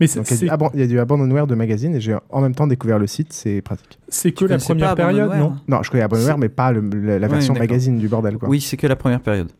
Mais 0.00 0.06
c'est- 0.06 0.18
Donc, 0.20 0.30
il 0.30 0.30
y 0.30 0.34
a 0.34 0.38
du 0.40 0.46
c'est 0.46 0.52
aban- 0.52 0.70
il 0.74 0.80
y 0.80 0.82
a 0.82 0.86
du 0.86 0.98
abandonware 1.00 1.46
de 1.46 1.54
magazine 1.54 1.94
et 1.96 2.00
j'ai 2.00 2.16
en 2.30 2.40
même 2.40 2.54
temps 2.54 2.66
découvert 2.66 2.98
le 2.98 3.06
site, 3.06 3.32
c'est 3.32 3.60
pratique. 3.62 3.98
c'est 4.08 4.32
que 4.32 4.44
Tu 4.44 4.46
la 4.48 4.58
première 4.58 4.94
période, 4.94 5.30
Abandonware 5.30 5.50
non? 5.68 5.76
Non, 5.76 5.82
je 5.82 5.90
connais 5.90 6.02
abandonware, 6.04 6.38
mais 6.38 6.48
pas 6.48 6.70
le- 6.72 6.80
la, 7.18 7.18
version 7.28 7.54
magazine 7.60 7.98
du 7.98 8.08
bordel. 8.08 8.38
Quoi. 8.38 8.48
Oui, 8.48 8.60
c'est 8.60 8.76
que 8.76 8.86
la 8.86 8.96
première 8.96 9.20
période. 9.20 9.50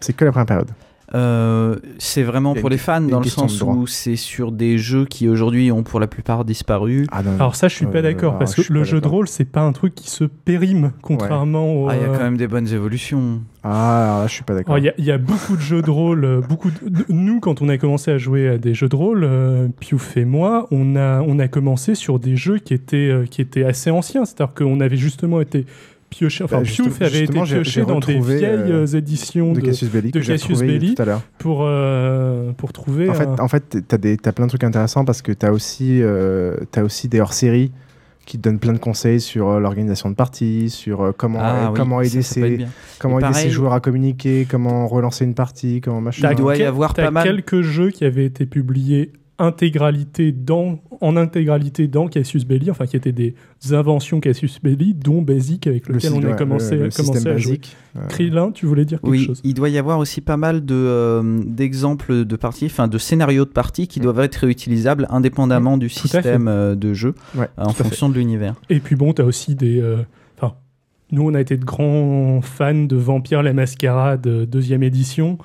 C'est 0.00 0.14
que 0.14 0.24
la 0.24 0.32
première 0.32 0.46
période. 0.46 0.70
Euh, 1.14 1.76
c'est 1.98 2.22
vraiment 2.22 2.54
pour 2.54 2.66
une- 2.68 2.70
les 2.72 2.78
fans 2.78 3.00
dans 3.00 3.18
le 3.18 3.24
sens 3.28 3.60
où 3.62 3.86
c'est 3.88 4.14
sur 4.16 4.52
des 4.52 4.78
jeux 4.78 5.06
qui 5.06 5.28
aujourd'hui 5.28 5.72
ont 5.72 5.82
pour 5.82 5.98
la 5.98 6.06
plupart 6.06 6.44
disparu. 6.44 7.06
Ah, 7.10 7.22
non. 7.22 7.34
Alors 7.34 7.56
ça, 7.56 7.66
je 7.68 7.74
suis 7.74 7.86
pas 7.86 7.98
Euh, 7.98 8.02
d'accord 8.02 8.30
alors, 8.34 8.38
parce 8.38 8.54
que 8.54 8.72
le 8.72 8.84
jeu 8.84 9.00
de 9.00 9.08
rôle, 9.08 9.26
c'est 9.26 9.44
pas 9.44 9.62
un 9.62 9.72
truc 9.72 9.94
qui 9.94 10.08
se 10.10 10.24
périme, 10.24 10.92
contrairement 11.02 11.72
au. 11.74 11.88
Ah, 11.88 11.96
il 11.96 12.02
y 12.02 12.04
a 12.04 12.08
euh, 12.10 12.16
quand 12.16 12.22
même 12.24 12.36
des 12.36 12.46
bonnes 12.46 12.68
évolutions. 12.68 13.40
Ah, 13.62 14.04
alors 14.04 14.20
là, 14.20 14.26
je 14.26 14.32
suis 14.34 14.42
pas 14.44 14.54
d'accord. 14.54 14.74
Alors, 14.76 14.84
Il 14.84 14.86
y, 14.86 14.90
a- 14.90 14.94
il 14.98 15.04
y 15.04 15.10
a 15.10 15.18
beaucoup 15.18 15.54
de 15.56 15.60
jeux 15.60 15.82
de 15.82 15.90
rôle, 15.90 16.40
beaucoup 16.48 16.70
de- 16.70 16.88
de- 16.88 17.04
nous 17.10 17.40
quand 17.40 17.60
on 17.60 17.68
a 17.68 17.76
commencé 17.76 18.10
à 18.10 18.16
jouer 18.16 18.48
à 18.48 18.56
des 18.58 18.72
jeux 18.74 18.88
de 18.88 18.96
rôle, 18.96 19.22
euh, 19.24 19.68
Piouf 19.80 20.16
et 20.16 20.24
moi, 20.24 20.66
on 20.70 20.96
a 20.96 21.20
on 21.22 21.38
a 21.38 21.48
commencé 21.48 21.94
sur 21.94 22.18
des 22.18 22.36
jeux 22.36 22.58
qui 22.58 22.72
étaient 22.72 22.96
euh, 23.10 23.24
qui 23.26 23.42
étaient 23.42 23.64
assez 23.64 23.90
anciens, 23.90 24.24
c'est-à-dire 24.24 24.54
qu'on 24.54 24.80
avait 24.80 24.96
justement 24.96 25.40
été 25.40 25.66
pioché, 26.10 26.44
enfin 26.44 26.58
Bah, 26.58 26.62
Piouf 26.64 26.88
justement- 26.88 27.06
avait 27.06 27.20
été 27.24 27.32
pioché 27.32 27.82
dans 27.84 28.00
des 28.00 28.18
vieilles 28.18 28.44
euh, 28.44 28.84
euh, 28.84 28.96
éditions 28.98 29.52
de 29.52 29.60
de, 29.60 29.66
Cassius 29.66 29.90
Belli 29.90 30.10
de 30.10 30.18
que 30.18 30.24
j'ai 30.24 30.32
Cassius 30.34 30.60
Belli 30.60 30.94
tout 30.94 31.02
à 31.02 31.04
l'heure. 31.06 31.22
pour 31.38 31.60
euh, 31.62 32.52
pour 32.56 32.72
trouver. 32.72 33.08
En 33.08 33.14
fait, 33.14 33.24
un- 33.28 33.38
en 33.38 33.48
fait 33.48 33.78
t'as 33.86 33.96
des- 33.96 34.16
t'as 34.16 34.32
plein 34.32 34.46
de 34.46 34.50
trucs 34.50 34.64
intéressants 34.64 35.04
parce 35.04 35.22
que 35.22 35.32
t'as 35.32 35.50
aussi, 35.52 36.02
euh, 36.02 36.56
t'as 36.72 36.82
aussi 36.82 37.08
des 37.08 37.20
hors-séries 37.20 37.70
qui 38.26 38.38
te 38.38 38.42
donne 38.42 38.58
plein 38.60 38.72
de 38.74 38.78
conseils 38.78 39.20
sur 39.20 39.48
euh, 39.48 39.60
l'organisation 39.60 40.08
de 40.10 40.14
parties, 40.14 40.68
sur 40.70 41.00
euh, 41.02 41.12
comment, 41.16 41.38
Ah 41.40 41.70
oui, 41.72 41.76
comment 41.76 42.00
aider, 42.00 42.22
ça 42.22 42.34
ses, 42.34 42.66
comment 42.98 43.18
Et 43.18 43.22
aider 43.22 43.30
pareil- 43.32 43.44
ses 43.44 43.50
joueurs 43.50 43.72
à 43.72 43.80
communiquer, 43.80 44.46
comment 44.48 44.86
relancer 44.86 45.24
une 45.24 45.34
partie, 45.34 45.80
comment 45.80 46.00
machin. 46.00 46.28
Il 46.30 46.36
doit 46.36 46.56
y 46.56 46.62
avoir 46.62 46.92
t'as 46.94 47.04
pas 47.06 47.10
mal- 47.10 47.24
quelques 47.24 47.62
jeux 47.62 47.90
qui 47.90 48.04
avaient 48.04 48.26
été 48.26 48.46
publiés 48.46 49.12
intégralité 49.40 50.30
dans, 50.32 50.78
en 51.00 51.16
intégralité 51.16 51.88
dans 51.88 52.06
Cassius 52.06 52.44
Belli, 52.46 52.70
enfin 52.70 52.86
qui 52.86 52.96
étaient 52.96 53.10
des 53.12 53.34
inventions 53.72 54.20
Cassius 54.20 54.60
Belli, 54.62 54.94
dont 54.94 55.22
Basic 55.22 55.66
avec 55.66 55.88
Le 55.88 55.94
lequel 55.94 56.12
on 56.12 56.22
a 56.22 56.28
ouais, 56.30 56.36
commencé, 56.36 56.76
le- 56.76 56.84
le 56.84 56.90
commencé 56.90 57.26
à 57.28 57.36
jouer. 57.38 57.52
basique, 57.56 57.76
euh. 57.96 58.06
Krillin, 58.08 58.52
tu 58.52 58.66
voulais 58.66 58.84
dire 58.84 59.00
quelque 59.00 59.10
Oui, 59.10 59.24
chose 59.24 59.40
il 59.42 59.54
doit 59.54 59.68
y 59.70 59.78
avoir 59.78 59.98
aussi 59.98 60.20
pas 60.20 60.36
mal 60.36 60.64
de, 60.64 60.74
euh, 60.74 61.40
d'exemples 61.46 62.24
de 62.24 62.36
parties, 62.36 62.66
enfin 62.66 62.86
de 62.86 62.98
scénarios 62.98 63.44
de 63.46 63.50
parties 63.50 63.88
qui 63.88 63.98
doivent 64.00 64.20
être 64.20 64.36
réutilisables 64.36 65.06
indépendamment 65.10 65.76
du 65.78 65.86
à 65.86 65.88
fait. 65.88 65.94
système 66.00 66.46
euh, 66.48 66.74
de 66.74 66.92
jeu 66.94 67.14
Ouais, 67.34 67.48
en 67.56 67.70
fonction 67.70 68.08
de 68.08 68.14
l'univers. 68.14 68.54
Et 68.68 68.78
puis 68.80 68.94
bon, 68.94 69.12
tu 69.12 69.22
as 69.22 69.24
aussi 69.24 69.54
des. 69.54 69.82
nous, 71.12 71.28
on 71.28 71.34
a 71.34 71.40
été 71.40 71.56
de 71.56 71.64
grands 71.64 72.40
fans 72.40 72.84
de 72.84 72.94
Vampire 72.94 73.42
la 73.42 73.52
Mascarade, 73.52 74.20
deuxième 74.48 74.84
édition. 74.84 75.38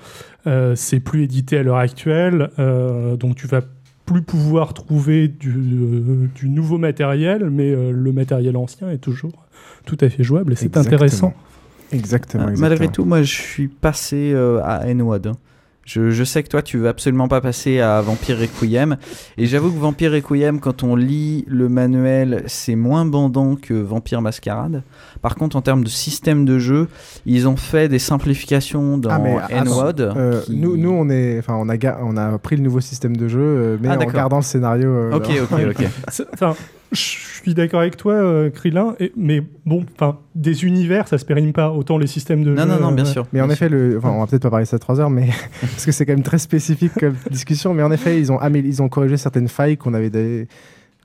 Euh, 0.45 0.75
c'est 0.75 0.99
plus 0.99 1.23
édité 1.23 1.57
à 1.57 1.63
l'heure 1.63 1.77
actuelle, 1.77 2.51
euh, 2.59 3.15
donc 3.17 3.35
tu 3.35 3.47
vas 3.47 3.61
plus 4.05 4.21
pouvoir 4.21 4.73
trouver 4.73 5.27
du, 5.27 5.51
euh, 5.51 6.27
du 6.35 6.49
nouveau 6.49 6.77
matériel, 6.77 7.49
mais 7.49 7.71
euh, 7.71 7.91
le 7.91 8.11
matériel 8.11 8.55
ancien 8.55 8.89
est 8.91 8.99
toujours 8.99 9.45
tout 9.85 9.97
à 10.01 10.09
fait 10.09 10.23
jouable 10.23 10.53
et 10.53 10.55
c'est 10.55 10.77
intéressant. 10.77 11.33
Exactement. 11.91 12.43
Euh, 12.43 12.49
exactement. 12.49 12.69
Malgré 12.69 12.87
tout, 12.89 13.05
moi 13.05 13.21
je 13.23 13.33
suis 13.33 13.67
passé 13.67 14.31
euh, 14.33 14.61
à 14.63 14.87
N-Wad. 14.87 15.33
Je, 15.85 16.09
je 16.09 16.23
sais 16.23 16.41
que 16.41 16.47
toi 16.49 16.63
tu 16.63 16.79
veux 16.79 16.87
absolument 16.87 17.27
pas 17.27 17.41
passer 17.41 17.79
à 17.79 18.01
Vampire 18.01 18.39
Requiem 18.39 18.97
et 19.37 19.45
j'avoue 19.45 19.71
que 19.71 19.77
Vampire 19.77 20.11
Requiem 20.13 20.59
quand 20.59 20.81
on 20.81 20.95
lit 20.95 21.45
le 21.47 21.69
manuel 21.69 22.43
c'est 22.47 22.75
moins 22.75 23.05
bandant 23.05 23.55
que 23.55 23.75
Vampire 23.75 24.19
Mascarade. 24.21 24.81
Par 25.21 25.35
contre 25.35 25.55
en 25.55 25.61
termes 25.61 25.83
de 25.83 25.89
système 25.89 26.43
de 26.43 26.57
jeu 26.57 26.87
ils 27.27 27.47
ont 27.47 27.55
fait 27.55 27.87
des 27.87 27.99
simplifications 27.99 28.97
dans 28.97 29.11
Ah, 29.11 29.17
attends, 29.45 30.17
euh, 30.17 30.41
qui- 30.41 30.55
nous, 30.55 30.75
nous, 30.75 30.89
on 30.89 31.07
est, 31.09 31.37
enfin, 31.37 31.55
on 31.59 31.69
a, 31.69 31.75
on 32.01 32.17
a 32.17 32.37
pris 32.39 32.55
le 32.55 32.63
nouveau 32.63 32.79
système 32.79 33.15
de 33.15 33.27
jeu, 33.27 33.39
euh, 33.41 33.77
mais 33.79 33.89
Ah, 33.91 33.95
en 33.95 33.97
gardant 34.17 34.37
le 34.37 34.43
scénario. 34.43 34.89
euh, 34.89 35.13
Ok, 35.13 35.29
ok, 35.51 35.59
ok. 35.69 35.85
Enfin, 36.33 36.55
je 36.91 36.97
suis 37.41 37.53
d'accord 37.53 37.81
avec 37.81 37.97
toi, 37.97 38.13
euh, 38.13 38.49
Krillin, 38.49 38.95
et- 38.99 39.11
mais 39.15 39.41
bon, 39.65 39.85
enfin, 39.93 40.19
des 40.35 40.65
univers, 40.65 41.07
ça 41.07 41.17
se 41.17 41.25
périme 41.25 41.53
pas 41.53 41.71
autant 41.71 41.97
les 41.97 42.07
systèmes 42.07 42.43
de. 42.43 42.53
Non, 42.53 42.63
jeu, 42.63 42.67
non, 42.69 42.79
non, 42.79 42.91
euh, 42.91 42.95
bien 42.95 43.05
ouais. 43.05 43.11
sûr. 43.11 43.25
Mais 43.33 43.41
en 43.41 43.49
effet, 43.49 43.69
le, 43.69 43.99
on 44.03 44.19
va 44.19 44.27
peut-être 44.27 44.41
pas 44.43 44.49
parler 44.49 44.65
de 44.65 44.69
ça 44.69 44.79
3 44.79 44.99
heures, 44.99 45.09
mais 45.09 45.29
parce 45.61 45.85
que 45.85 45.91
c'est 45.91 46.05
quand 46.05 46.13
même 46.13 46.23
très 46.23 46.39
spécifique 46.39 46.93
comme 46.99 47.15
discussion. 47.31 47.73
Mais 47.73 47.83
en 47.83 47.91
effet, 47.91 48.19
ils 48.19 48.31
ont, 48.31 48.39
ils 48.53 48.81
ont 48.81 48.89
corrigé 48.89 49.17
certaines 49.17 49.47
failles 49.47 49.77
qu'on 49.77 49.93
avait, 49.93 50.09
des- 50.09 50.47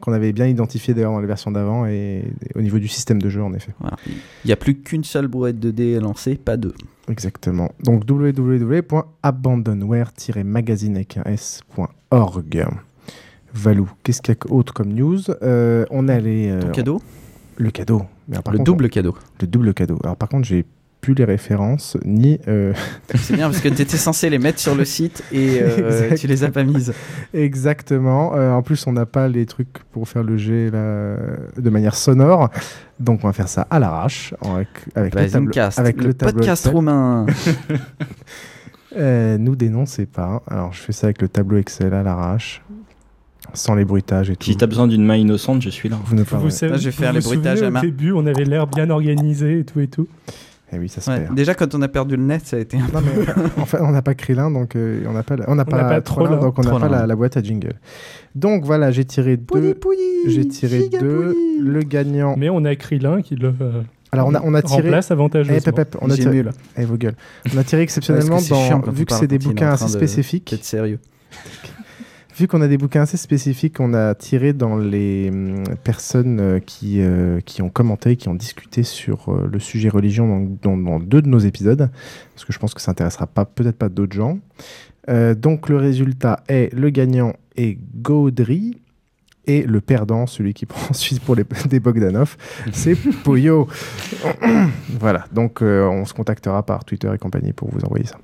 qu'on 0.01 0.13
avait 0.15 0.33
bien 0.33 0.47
identifiées 0.47 0.95
d'ailleurs 0.95 1.13
dans 1.13 1.21
les 1.21 1.27
versions 1.27 1.51
d'avant 1.51 1.85
et, 1.87 2.25
au 2.55 2.63
niveau 2.63 2.79
du 2.79 2.89
système 2.89 3.21
de 3.21 3.29
jeu, 3.29 3.43
en 3.43 3.53
effet. 3.53 3.73
Voilà. 3.81 3.97
Il 4.07 4.15
n'y 4.47 4.53
a 4.53 4.57
plus 4.57 4.77
qu'une 4.77 5.05
seule 5.05 5.27
brouette 5.29 5.61
de 5.61 5.71
dés 5.71 6.01
lancée, 6.01 6.37
pas 6.37 6.57
deux. 6.57 6.73
Exactement. 7.11 7.71
Donc 7.83 8.05
www.abandonware-magazine 8.09 10.97
avec 10.97 11.19
un 11.19 11.25
s.org. 11.25 12.65
Valou, 13.55 13.91
qu'est-ce 14.03 14.23
qu'il 14.23 14.35
y 14.35 14.49
a 14.49 14.53
autre 14.53 14.73
comme 14.73 14.93
news? 14.93 15.21
Euh, 15.43 15.85
On 15.91 16.09
a 16.09 16.19
les. 16.19 16.49
euh, 16.51 16.61
Ton 16.61 16.71
cadeau? 16.71 17.03
Le 17.57 17.71
cadeau. 17.71 18.03
Mais 18.29 18.37
alors, 18.37 18.45
par 18.45 18.53
Le 18.53 18.59
contre, 18.59 18.71
double 18.71 18.89
cadeau. 18.89 19.15
Le 19.41 19.47
double 19.47 19.75
cadeau. 19.75 19.99
Alors 20.03 20.17
par 20.17 20.29
contre, 20.29 20.47
j'ai 20.47 20.65
plus 21.01 21.15
les 21.15 21.25
références 21.25 21.97
ni. 22.05 22.39
euh, 22.47 22.73
C'est 23.15 23.35
bien 23.35 23.49
parce 23.49 23.61
que 23.61 23.69
tu 23.69 23.83
étais 23.83 23.97
censé 23.97 24.29
les 24.31 24.39
mettre 24.39 24.61
sur 24.61 24.75
le 24.75 24.85
site 24.85 25.23
et 25.33 25.61
tu 26.19 26.27
les 26.27 26.45
as 26.45 26.51
pas 26.51 26.63
mises. 26.63 26.93
Exactement. 27.35 28.33
En 28.33 28.63
plus, 28.63 28.87
on 28.87 28.93
n'a 28.93 29.07
pas 29.07 29.27
les 29.29 29.47
trucs 29.47 29.79
pour 29.93 30.09
faire 30.09 30.23
le 30.23 30.37
jet 30.37 30.71
là, 30.71 31.17
de 31.57 31.71
manière 31.71 31.95
sonore. 31.97 32.51
Donc, 32.99 33.21
on 33.25 33.29
va 33.29 33.33
faire 33.33 33.49
ça 33.49 33.67
à 33.71 33.79
l'arrache 33.79 34.35
avec, 34.43 34.69
avec, 34.95 35.15
le, 35.15 35.21
tableau, 35.21 35.29
Zoomcast, 35.47 35.79
avec 35.79 35.97
le 36.01 36.09
le 36.09 36.13
podcast 36.15 36.67
Excel. 36.67 37.77
Euh, 38.97 39.39
nous 39.39 39.55
dénoncez 39.55 40.05
pas. 40.07 40.43
Alors, 40.49 40.73
je 40.73 40.81
fais 40.81 40.93
ça 40.93 41.07
avec 41.07 41.23
le 41.23 41.29
tableau 41.29 41.59
Excel 41.59 41.95
à 41.95 42.03
l'arrache, 42.03 42.61
sans 43.55 43.75
les 43.75 43.85
bruitages 43.85 44.31
et 44.31 44.37
tout. 44.37 44.45
Si 44.51 44.57
t'as 44.57 44.67
besoin 44.67 44.87
d'une 44.87 45.05
main 45.05 45.17
innocente, 45.17 45.63
je 45.63 45.71
suis 45.71 45.89
là. 45.89 45.97
Vous 46.05 46.15
ne 46.15 46.23
Vous, 46.23 46.39
vous 46.39 46.51
savez- 46.51 46.73
Là, 46.73 46.79
je 46.79 46.85
vais 46.87 46.91
faire 46.93 47.11
vous 47.11 47.15
les 47.17 47.21
vous 47.21 47.29
bruitages 47.31 47.63
à 47.63 47.69
Au 47.69 47.71
main. 47.71 47.81
début, 47.81 48.13
on 48.13 48.27
avait 48.27 48.45
l'air 48.45 48.67
bien 48.67 48.91
organisé 48.91 49.61
et 49.61 49.65
tout 49.65 49.81
et 49.81 49.89
tout. 49.89 50.07
Eh 50.73 50.79
oui, 50.79 50.89
ça 50.89 51.01
se 51.01 51.11
Ouais, 51.11 51.19
perd. 51.23 51.35
déjà, 51.35 51.55
quand 51.55 51.75
on 51.75 51.83
a 51.83 51.89
perdu 51.89 52.15
le 52.17 52.23
net, 52.23 52.47
ça 52.47 52.57
a 52.57 52.61
été 52.61 52.77
un 52.77 52.83
Non, 52.95 53.01
mais 53.05 53.25
en 53.61 53.65
fait, 53.67 53.79
on 53.81 53.91
n'a 53.91 54.03
pas 54.03 54.15
Krillin, 54.15 54.53
donc 54.53 54.77
euh, 54.77 55.03
on 55.09 55.13
n'a 55.13 55.25
pas, 55.25 55.35
la- 55.35 55.51
on 55.51 55.57
n'a 55.57 55.65
pas, 55.65 55.83
pas 55.83 56.01
Trollin. 56.01 56.37
donc 56.37 56.57
on 56.59 56.63
n'a 56.63 56.79
pas 56.79 56.89
la, 56.89 57.07
la 57.09 57.17
boîte 57.17 57.37
à 57.37 57.43
jingle. 57.43 57.75
Donc 58.37 58.63
voilà, 58.65 58.93
j'ai 58.93 59.05
tiré 59.05 59.37
deux. 59.37 59.77
J'ai 60.29 60.47
tiré 60.47 60.89
deux. 60.89 61.35
Le 61.61 61.81
gagnant. 61.83 62.37
Mais 62.39 62.51
on 62.51 62.65
a 62.65 62.77
Krillin 62.77 63.21
qui 63.21 63.35
le. 63.35 63.53
euh, 63.61 63.83
Alors 64.13 64.29
on 64.29 64.35
a, 64.37 64.41
on 64.45 64.55
a 64.55 64.63
tiré. 64.63 64.83
remplace 64.83 65.11
avantageusement. 65.11 65.57
Eh, 65.59 65.61
pep, 65.61 65.75
pep, 65.75 65.97
on 66.01 66.09
a 66.09 66.15
tiré. 66.15 66.31
nul. 66.37 66.51
Eh, 66.77 66.85
vos 66.85 66.97
gueules. 66.97 67.17
On 67.53 67.59
a 67.59 67.65
tiré 67.65 67.83
exceptionnellement 67.89 68.37
que 68.39 68.45
chiant 68.45 68.79
dans. 68.79 68.93
Vu 68.93 69.07
que 69.07 69.15
c'est 69.15 69.27
des 69.27 69.39
bouquins 69.41 69.71
assez 69.73 69.87
de- 69.87 69.91
spécifiques. 69.91 70.55
Sérieux. 70.63 71.01
Vu 72.41 72.49
qu'on 72.49 72.63
a 72.63 72.69
des 72.69 72.79
bouquins 72.79 73.03
assez 73.03 73.19
spécifiques, 73.19 73.81
on 73.81 73.93
a 73.93 74.15
tiré 74.15 74.55
dans 74.55 74.79
les 74.79 75.29
hum, 75.31 75.63
personnes 75.85 76.41
euh, 76.41 76.59
qui, 76.59 77.03
euh, 77.03 77.41
qui 77.45 77.61
ont 77.61 77.69
commenté, 77.69 78.17
qui 78.17 78.31
ont 78.31 78.35
discuté 78.35 78.83
sur 78.83 79.29
euh, 79.29 79.47
le 79.53 79.59
sujet 79.61 79.91
religion 79.91 80.27
dans, 80.63 80.71
dans- 80.75 80.77
dans 80.79 80.99
deux 81.01 81.21
de 81.21 81.29
nos 81.29 81.39
épisodes, 81.39 81.91
parce 82.35 82.47
que 82.47 82.53
je 82.55 82.59
pense 82.59 82.73
que 82.73 82.81
ça 82.81 82.93
intéressera 82.93 83.27
pas, 83.27 83.45
peut-être 83.45 83.77
pas 83.77 83.91
d'autres 83.91 84.17
gens. 84.17 84.39
Euh, 85.11 85.35
donc 85.35 85.69
le 85.69 85.77
résultat 85.77 86.43
est 86.49 86.73
le 86.75 86.89
gagnant 86.89 87.35
est 87.59 87.77
Gaudry. 88.01 88.81
Et 89.47 89.63
le 89.63 89.81
perdant, 89.83 90.27
celui 90.27 90.55
qui 90.55 90.65
prend 90.67 90.89
ensuite 90.91 91.21
pour 91.21 91.35
les, 91.35 91.45
des 91.69 91.81
Bogdanov, 91.81 92.37
c'est 92.73 92.95
Poyo. 93.25 93.69
voilà, 94.99 95.27
donc 95.33 95.61
euh, 95.63 95.87
on 95.89 96.05
se 96.07 96.15
contactera 96.15 96.63
par 96.65 96.85
Twitter 96.87 97.11
et 97.15 97.19
compagnie 97.19 97.53
pour 97.53 97.69
vous 97.71 97.81
envoyer 97.85 98.07
ça. 98.07 98.17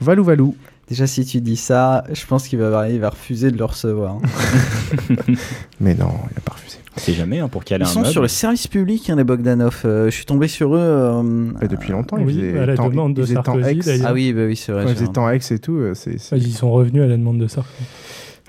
Valou 0.00 0.22
Valou. 0.24 0.54
Déjà, 0.90 1.06
si 1.06 1.24
tu 1.24 1.40
dis 1.40 1.56
ça, 1.56 2.04
je 2.12 2.26
pense 2.26 2.48
qu'il 2.48 2.58
va, 2.58 2.88
il 2.90 2.98
va 3.00 3.10
refuser 3.10 3.50
de 3.52 3.56
le 3.56 3.64
recevoir. 3.64 4.18
Mais 5.80 5.94
non, 5.94 6.10
il 6.30 6.34
n'a 6.34 6.40
pas 6.44 6.52
refusé. 6.54 6.78
C'est 6.96 7.12
jamais 7.14 7.38
hein, 7.38 7.48
pour 7.48 7.64
caler 7.64 7.84
Ils 7.84 7.88
un 7.88 7.90
sont 7.92 8.00
meuble. 8.00 8.12
sur 8.12 8.22
le 8.22 8.28
service 8.28 8.66
public, 8.66 9.08
hein, 9.08 9.16
les 9.16 9.24
Bogdanov. 9.24 9.82
Euh, 9.84 10.06
je 10.06 10.10
suis 10.10 10.24
tombé 10.26 10.48
sur 10.48 10.74
eux. 10.74 10.80
euh, 10.80 11.52
Et 11.62 11.68
depuis 11.68 11.92
longtemps, 11.92 12.16
Oui, 12.18 12.34
ils 12.34 12.40
faisaient 12.40 12.58
à 12.58 12.66
la 12.66 12.74
temps- 12.76 12.88
demande 12.90 13.14
de 13.14 13.22
ils 13.22 13.28
Sarkozy, 13.34 13.68
ex. 13.70 13.88
Ah 14.04 14.12
oui, 14.12 14.32
bah 14.32 14.42
oui, 14.46 14.56
c'est 14.56 14.72
vrai. 14.72 14.82
Quand 14.84 14.90
ils 14.90 14.96
faisaient 14.96 15.06
temps 15.08 15.30
ex 15.30 15.50
et 15.52 15.58
tout, 15.60 15.76
euh, 15.76 15.94
c'est. 15.94 16.18
c'est- 16.18 16.36
Ils 16.36 16.52
sont 16.52 16.70
revenus 16.72 17.02
à 17.02 17.06
la 17.06 17.16
demande 17.16 17.38
de 17.38 17.46
ça. 17.46 17.64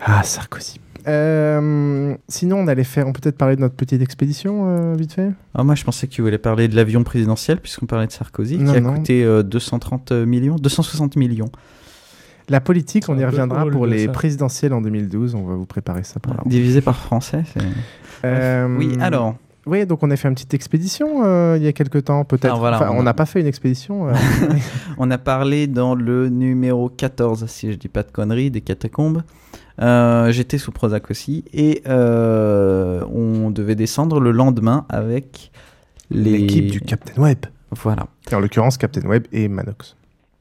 Ah, 0.04 0.24
Sarkozy. 0.24 0.80
Euh, 1.08 2.16
sinon, 2.28 2.58
on 2.58 2.68
allait 2.68 2.84
faire, 2.84 3.08
on 3.08 3.14
peut 3.14 3.22
peut-être 3.22 3.38
parler 3.38 3.56
de 3.56 3.62
notre 3.62 3.76
petite 3.76 4.02
expédition, 4.02 4.66
euh, 4.68 4.96
vite 4.96 5.14
fait? 5.14 5.30
Ah, 5.56 5.64
moi, 5.64 5.76
je 5.76 5.84
pensais 5.84 6.08
que 6.08 6.12
tu 6.14 6.22
voulais 6.22 6.38
parler 6.38 6.68
de 6.68 6.76
l'avion 6.76 7.04
présidentiel, 7.04 7.60
puisqu'on 7.60 7.86
parlait 7.88 8.08
de 8.08 8.12
Sarkozy, 8.12 8.58
Non, 8.58 8.72
qui 8.72 8.78
a 8.78 8.82
non. 8.82 8.94
coûté 8.96 9.24
euh, 9.24 9.42
230 9.44 10.12
millions, 10.12 10.56
260 10.58 11.16
millions. 11.16 11.50
La 12.50 12.60
politique, 12.62 13.06
on 13.10 13.18
y 13.18 13.24
reviendra 13.26 13.66
pour 13.68 13.86
les 13.86 14.06
ça. 14.06 14.12
présidentielles 14.12 14.74
en 14.74 14.82
2012. 14.82 15.36
On 15.36 15.44
va 15.44 15.56
vous 15.56 15.66
préparer 15.66 16.04
ça 16.04 16.20
par 16.20 16.34
là. 16.36 16.42
Divisé 16.46 16.82
par 16.82 16.98
français, 16.98 17.44
c'est... 17.54 17.62
Euh, 18.26 18.68
Oui, 18.78 18.98
alors, 19.00 19.36
Oui, 19.66 19.86
donc 19.86 20.04
on 20.04 20.12
a 20.12 20.16
fait 20.16 20.28
une 20.28 20.34
petite 20.34 20.54
expédition 20.54 21.24
euh, 21.24 21.56
il 21.58 21.64
y 21.64 21.68
a 21.68 21.74
quelques 21.74 22.04
temps, 22.06 22.24
peut-être. 22.26 22.46
Alors 22.46 22.60
voilà, 22.60 22.78
Enfin, 22.78 22.92
on 22.94 23.04
n'a 23.04 23.14
pas 23.14 23.26
fait 23.26 23.40
une 23.42 23.48
expédition. 23.48 24.10
euh, 24.10 24.14
on 24.98 25.10
a 25.12 25.18
parlé 25.18 25.68
dans 25.68 25.96
le 25.96 26.30
numéro 26.30 26.90
14, 26.90 27.46
si 27.48 27.72
je 27.72 27.78
dis 27.78 27.88
pas 27.90 28.04
de 28.04 28.12
conneries, 28.12 28.52
des 28.52 28.62
catacombes. 28.62 29.22
Euh, 29.82 30.32
J'étais 30.32 30.58
sous 30.58 30.72
Prozac 30.72 31.10
aussi, 31.10 31.44
et 31.54 31.82
euh, 31.88 33.04
on 33.14 33.50
devait 33.52 33.76
descendre 33.76 34.20
le 34.20 34.32
lendemain 34.32 34.86
avec 34.90 35.52
les- 36.10 36.38
l'équipe 36.40 36.68
du 36.72 36.82
Captain 36.82 37.20
Web. 37.22 37.46
Voilà. 37.72 38.08
En 38.34 38.40
l'occurrence, 38.40 38.78
Captain 38.78 39.08
Web 39.08 39.26
et 39.32 39.48
Manox. 39.48 39.96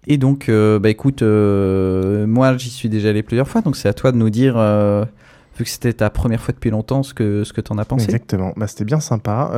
Et 0.06 0.16
donc, 0.16 0.48
euh, 0.48 0.78
bah 0.78 0.88
écoute, 0.88 1.22
euh, 1.22 2.26
moi 2.26 2.56
j'y 2.56 2.70
suis 2.70 2.88
déjà 2.88 3.10
allé 3.10 3.22
plusieurs 3.22 3.48
fois, 3.48 3.60
donc 3.60 3.76
c'est 3.76 3.88
à 3.88 3.92
toi 3.94 4.12
de 4.12 4.16
nous 4.16 4.30
dire, 4.30 4.56
euh, 4.56 5.04
vu 5.58 5.64
que 5.64 5.70
c'était 5.70 5.92
ta 5.92 6.08
première 6.10 6.40
fois 6.40 6.52
depuis 6.52 6.70
longtemps, 6.70 7.02
ce 7.02 7.12
que, 7.12 7.44
ce 7.44 7.52
que 7.52 7.60
t'en 7.60 7.76
as 7.78 7.84
pensé. 7.84 8.06
Exactement. 8.06 8.52
Bah, 8.56 8.66
C'était 8.66 8.84
bien 8.84 9.00
sympa. 9.00 9.50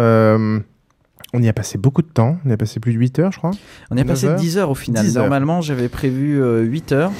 On 1.34 1.42
y 1.42 1.48
a 1.48 1.52
passé 1.52 1.78
beaucoup 1.78 2.02
de 2.02 2.08
temps. 2.08 2.36
On 2.44 2.50
y 2.50 2.52
a 2.52 2.56
passé 2.56 2.78
plus 2.78 2.92
de 2.92 2.98
8 2.98 3.18
heures, 3.20 3.32
je 3.32 3.38
crois. 3.38 3.52
On 3.90 3.96
y 3.96 4.00
a 4.00 4.04
passé 4.04 4.26
9 4.26 4.34
heures. 4.34 4.40
10 4.40 4.58
heures 4.58 4.70
au 4.70 4.74
final. 4.74 5.04
10 5.04 5.16
heures. 5.16 5.22
Normalement, 5.24 5.60
j'avais 5.62 5.88
prévu 5.88 6.40
euh, 6.42 6.62
8 6.62 6.92
heures. 6.92 7.12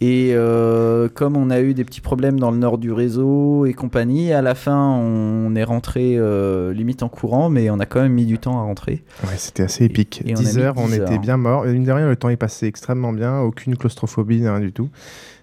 Et 0.00 0.32
euh, 0.34 1.08
comme 1.08 1.36
on 1.36 1.50
a 1.50 1.60
eu 1.60 1.72
des 1.72 1.84
petits 1.84 2.00
problèmes 2.00 2.38
dans 2.38 2.50
le 2.50 2.58
nord 2.58 2.78
du 2.78 2.92
réseau 2.92 3.64
et 3.64 3.72
compagnie, 3.72 4.32
à 4.32 4.42
la 4.42 4.54
fin, 4.54 4.90
on 4.90 5.54
est 5.54 5.64
rentré 5.64 6.16
euh, 6.18 6.74
limite 6.74 7.02
en 7.02 7.08
courant, 7.08 7.48
mais 7.48 7.70
on 7.70 7.78
a 7.78 7.86
quand 7.86 8.02
même 8.02 8.12
mis 8.12 8.26
du 8.26 8.38
temps 8.38 8.58
à 8.58 8.62
rentrer. 8.62 9.04
Ouais, 9.22 9.34
c'était 9.36 9.62
assez 9.62 9.84
épique. 9.84 10.22
et 10.26 10.32
on 10.34 10.40
a 10.40 10.42
10 10.42 10.56
mis 10.56 10.62
heures, 10.62 10.74
on 10.76 10.88
10 10.88 10.94
était 10.94 11.12
heures. 11.14 11.20
bien 11.20 11.36
morts. 11.36 11.66
Et 11.66 11.72
Mine 11.72 11.84
de 11.84 11.92
rien, 11.92 12.08
le 12.08 12.16
temps 12.16 12.28
est 12.28 12.36
passé 12.36 12.66
extrêmement 12.66 13.12
bien. 13.12 13.38
Aucune 13.40 13.76
claustrophobie, 13.76 14.40
rien 14.40 14.60
du 14.60 14.72
tout. 14.72 14.90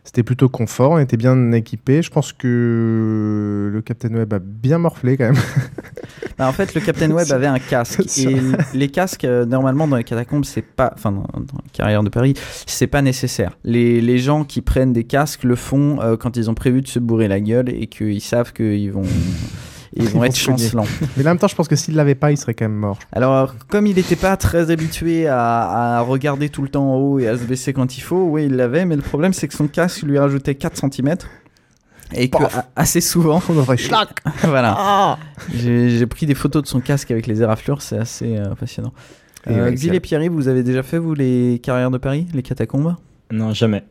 C'était 0.04 0.24
plutôt 0.24 0.50
confort. 0.50 0.92
On 0.92 1.00
était 1.00 1.18
bien 1.18 1.52
équipés. 1.52 2.02
Je 2.02 2.10
pense 2.10 2.34
que 2.34 3.70
le 3.72 3.82
Captain 3.82 4.14
Web 4.14 4.34
a 4.34 4.40
bien 4.40 4.78
morflé 4.78 5.18
quand 5.18 5.26
même. 5.26 5.36
Bah, 6.38 6.48
en 6.48 6.54
fait, 6.54 6.74
le 6.74 6.82
Captain 6.82 7.12
Web 7.12 7.28
avait 7.32 7.46
un 7.46 7.60
casque. 7.60 8.18
Et 8.18 8.36
les 8.74 8.88
casques, 8.88 9.26
euh, 9.26 9.46
normalement, 9.46 9.88
dans 9.88 9.98
les 9.98 10.04
catacombes, 10.04 10.46
c'est 10.46 10.64
pas. 10.64 10.92
Enfin, 10.96 11.12
dans, 11.12 11.22
dans 11.22 11.58
la 11.58 11.70
carrière 11.72 12.04
de 12.04 12.10
Paris, 12.10 12.34
c'est 12.66 12.88
pas 12.88 13.02
nécessaire. 13.02 13.58
Les, 13.64 14.02
les 14.02 14.18
gens 14.18 14.44
qui 14.44 14.62
prennent 14.62 14.94
des 14.94 15.04
casques 15.04 15.44
le 15.44 15.56
font 15.56 16.02
euh, 16.02 16.18
quand 16.18 16.38
ils 16.38 16.50
ont 16.50 16.56
prévu 16.56 16.82
de 16.82 16.88
se 16.88 17.00
bourrer 17.00 17.28
la 17.28 17.40
gueule 17.40 17.70
et 17.70 17.88
qu'ils 17.88 18.22
savent 18.22 18.54
qu'ils 18.54 18.92
vont. 18.92 19.04
Ils 19.94 20.08
vont 20.08 20.24
être 20.24 20.36
chancelants. 20.36 20.86
Mais 21.18 21.24
en 21.24 21.32
même 21.32 21.38
temps, 21.38 21.48
je 21.48 21.56
pense 21.56 21.68
que 21.68 21.76
s'il 21.76 21.96
l'avait 21.96 22.16
pas, 22.16 22.32
il 22.32 22.38
serait 22.38 22.54
quand 22.54 22.66
même 22.66 22.74
mort. 22.74 22.98
Alors, 23.12 23.56
comme 23.68 23.88
il 23.88 23.96
n'était 23.96 24.16
pas 24.16 24.38
très 24.38 24.72
habitué 24.72 25.28
à, 25.28 25.98
à 25.98 26.02
regarder 26.02 26.50
tout 26.50 26.62
le 26.62 26.70
temps 26.70 26.94
en 26.94 26.96
haut 26.96 27.20
et 27.20 27.28
à 27.28 27.38
se 27.38 27.44
baisser 27.44 27.74
quand 27.74 27.98
il 27.98 28.02
faut, 28.02 28.24
oui, 28.24 28.46
il 28.46 28.56
l'avait, 28.56 28.86
mais 28.86 28.96
le 28.96 29.02
problème, 29.02 29.34
c'est 29.34 29.48
que 29.48 29.54
son 29.54 29.68
casque 29.68 30.04
lui 30.04 30.18
rajoutait 30.18 30.56
4 30.56 30.78
cm. 30.94 31.16
Et 32.14 32.30
que 32.30 32.38
Paf. 32.38 32.68
assez 32.76 33.02
souvent, 33.02 33.42
On 33.50 33.58
aurait 33.58 33.78
schlac. 33.78 34.10
voilà. 34.44 34.76
Ah 34.78 35.18
J'ai 35.54 36.06
pris 36.08 36.26
des 36.26 36.36
photos 36.36 36.64
de 36.64 36.68
son 36.68 36.82
casque 36.82 37.12
avec 37.12 37.28
les 37.28 37.42
éraflures, 37.42 37.82
c'est 37.82 37.98
assez 37.98 38.38
euh, 38.38 38.54
passionnant. 38.56 38.94
Euh, 39.48 39.76
et 39.76 40.00
Pierry, 40.00 40.28
vous 40.28 40.48
avez 40.48 40.64
déjà 40.64 40.84
fait, 40.84 40.98
vous, 40.98 41.14
les 41.14 41.60
carrières 41.64 41.92
de 41.92 41.98
Paris, 41.98 42.28
les 42.34 42.44
catacombes? 42.44 42.96
Non, 43.32 43.54
jamais. 43.54 43.84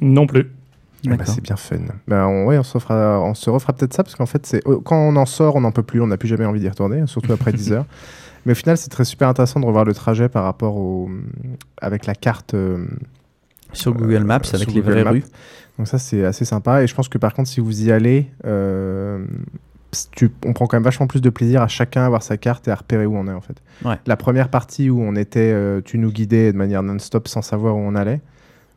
Non 0.00 0.26
plus. 0.26 0.50
Bah, 1.04 1.16
D'accord. 1.16 1.34
c'est 1.34 1.40
bien 1.42 1.56
fun. 1.56 1.76
Bah, 2.08 2.26
on, 2.26 2.46
ouais, 2.46 2.58
on 2.58 2.62
se 2.64 2.74
refera, 2.74 3.20
on 3.22 3.34
se 3.34 3.48
refera 3.50 3.72
peut-être 3.72 3.94
ça 3.94 4.02
parce 4.02 4.16
qu'en 4.16 4.26
fait, 4.26 4.44
c'est 4.46 4.66
euh, 4.66 4.78
quand 4.84 4.96
on 4.98 5.14
en 5.16 5.26
sort, 5.26 5.54
on 5.56 5.60
n'en 5.60 5.70
peut 5.72 5.82
plus, 5.84 6.00
on 6.00 6.08
n'a 6.08 6.16
plus 6.16 6.28
jamais 6.28 6.44
envie 6.44 6.60
d'y 6.60 6.68
retourner, 6.68 7.06
surtout 7.06 7.32
après 7.32 7.52
10 7.52 7.72
heures. 7.72 7.86
Mais 8.46 8.52
au 8.52 8.54
final, 8.56 8.76
c'est 8.76 8.88
très 8.90 9.04
super 9.04 9.28
intéressant 9.28 9.60
de 9.60 9.66
revoir 9.66 9.84
le 9.84 9.94
trajet 9.94 10.28
par 10.28 10.44
rapport 10.44 10.76
au 10.76 11.08
avec 11.80 12.06
la 12.06 12.14
carte 12.14 12.54
euh, 12.54 12.84
Sur 13.72 13.94
Google 13.94 14.24
Maps, 14.24 14.36
euh, 14.46 14.56
avec 14.56 14.68
sur 14.68 14.70
les 14.70 14.80
Google 14.80 14.90
vraies 14.92 15.04
Maps. 15.04 15.10
rues. 15.10 15.24
Donc 15.78 15.86
ça, 15.86 15.98
c'est 15.98 16.24
assez 16.24 16.44
sympa. 16.44 16.82
Et 16.82 16.86
je 16.88 16.94
pense 16.94 17.08
que 17.08 17.18
par 17.18 17.32
contre, 17.34 17.48
si 17.48 17.60
vous 17.60 17.84
y 17.86 17.92
allez, 17.92 18.28
euh, 18.44 19.24
tu- 20.12 20.30
on 20.44 20.52
prend 20.52 20.66
quand 20.66 20.76
même 20.76 20.82
vachement 20.84 21.06
plus 21.06 21.20
de 21.20 21.30
plaisir 21.30 21.62
à 21.62 21.68
chacun 21.68 22.04
avoir 22.04 22.22
sa 22.24 22.36
carte 22.36 22.66
et 22.66 22.70
à 22.72 22.74
repérer 22.74 23.06
où 23.06 23.16
on 23.16 23.28
est 23.28 23.32
en 23.32 23.40
fait. 23.40 23.56
Ouais. 23.84 23.96
La 24.06 24.16
première 24.16 24.48
partie 24.48 24.90
où 24.90 25.00
on 25.00 25.14
était, 25.14 25.54
tu 25.84 25.98
nous 25.98 26.10
guidais 26.10 26.52
de 26.52 26.56
manière 26.58 26.82
non-stop 26.82 27.28
sans 27.28 27.42
savoir 27.42 27.76
où 27.76 27.80
on 27.80 27.94
allait. 27.94 28.20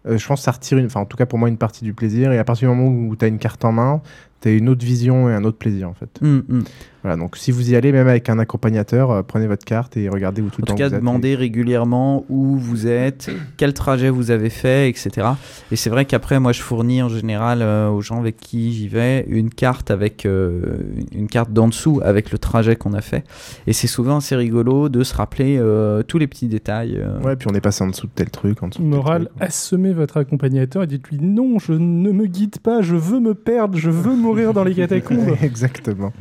Euh, 0.07 0.17
je 0.17 0.27
pense 0.27 0.39
que 0.39 0.43
ça 0.43 0.51
retire, 0.51 0.77
une, 0.77 0.87
enfin 0.87 1.01
en 1.01 1.05
tout 1.05 1.17
cas 1.17 1.25
pour 1.25 1.39
moi, 1.39 1.49
une 1.49 1.57
partie 1.57 1.83
du 1.83 1.93
plaisir. 1.93 2.31
Et 2.31 2.39
à 2.39 2.43
partir 2.43 2.69
du 2.69 2.75
moment 2.75 2.89
où 2.89 3.15
tu 3.15 3.25
une 3.27 3.39
carte 3.39 3.63
en 3.65 3.71
main, 3.71 4.01
tu 4.41 4.49
as 4.49 4.51
une 4.51 4.69
autre 4.69 4.85
vision 4.85 5.29
et 5.29 5.33
un 5.33 5.43
autre 5.43 5.57
plaisir 5.57 5.89
en 5.89 5.93
fait. 5.93 6.09
Mm, 6.21 6.39
mm. 6.47 6.63
Voilà, 7.03 7.17
donc 7.17 7.35
si 7.35 7.51
vous 7.51 7.71
y 7.71 7.75
allez, 7.75 7.91
même 7.91 8.07
avec 8.07 8.29
un 8.29 8.37
accompagnateur, 8.37 9.09
euh, 9.09 9.23
prenez 9.23 9.47
votre 9.47 9.65
carte 9.65 9.97
et 9.97 10.07
regardez 10.07 10.43
où 10.43 10.49
tout 10.51 10.61
le 10.61 10.65
En 10.65 10.65
tout 10.67 10.73
temps 10.73 10.77
cas, 10.77 10.89
vous 10.89 10.93
êtes. 10.93 10.99
demandez 10.99 11.33
régulièrement 11.33 12.25
où 12.29 12.57
vous 12.57 12.85
êtes, 12.85 13.31
quel 13.57 13.73
trajet 13.73 14.11
vous 14.11 14.29
avez 14.29 14.51
fait, 14.51 14.87
etc. 14.87 15.29
Et 15.71 15.75
c'est 15.77 15.89
vrai 15.89 16.05
qu'après, 16.05 16.39
moi, 16.39 16.51
je 16.51 16.61
fournis 16.61 17.01
en 17.01 17.09
général 17.09 17.63
euh, 17.63 17.89
aux 17.89 18.01
gens 18.01 18.19
avec 18.19 18.37
qui 18.37 18.71
j'y 18.73 18.87
vais 18.87 19.25
une 19.27 19.49
carte 19.49 19.89
avec 19.89 20.27
euh, 20.27 20.77
une 21.11 21.27
carte 21.27 21.51
d'en 21.51 21.67
dessous 21.69 22.01
avec 22.03 22.31
le 22.31 22.37
trajet 22.37 22.75
qu'on 22.75 22.93
a 22.93 23.01
fait. 23.01 23.23
Et 23.65 23.73
c'est 23.73 23.87
souvent 23.87 24.17
assez 24.17 24.35
rigolo 24.35 24.87
de 24.87 25.03
se 25.03 25.15
rappeler 25.15 25.57
euh, 25.59 26.03
tous 26.03 26.19
les 26.19 26.27
petits 26.27 26.47
détails. 26.47 26.99
euh. 26.99 27.19
Ouais, 27.21 27.35
puis 27.35 27.47
on 27.51 27.55
est 27.55 27.61
passé 27.61 27.83
en 27.83 27.87
dessous 27.87 28.05
de 28.05 28.11
tel 28.13 28.29
truc, 28.29 28.61
en 28.61 28.67
dessous 28.67 28.83
de 28.83 28.91
tel 28.91 29.01
truc. 29.25 29.27
assommez 29.39 29.93
votre 29.93 30.17
accompagnateur 30.17 30.83
et 30.83 30.87
dites-lui 30.87 31.17
non, 31.19 31.57
je 31.57 31.73
ne 31.73 32.11
me 32.11 32.27
guide 32.27 32.59
pas, 32.59 32.83
je 32.83 32.95
veux 32.95 33.19
me 33.19 33.33
perdre, 33.33 33.75
je 33.79 33.89
veux 33.89 34.15
mourir 34.31 34.53
dans 34.53 34.63
les 34.63 34.73
catacombes. 34.73 35.35
Exactement. 35.41 36.11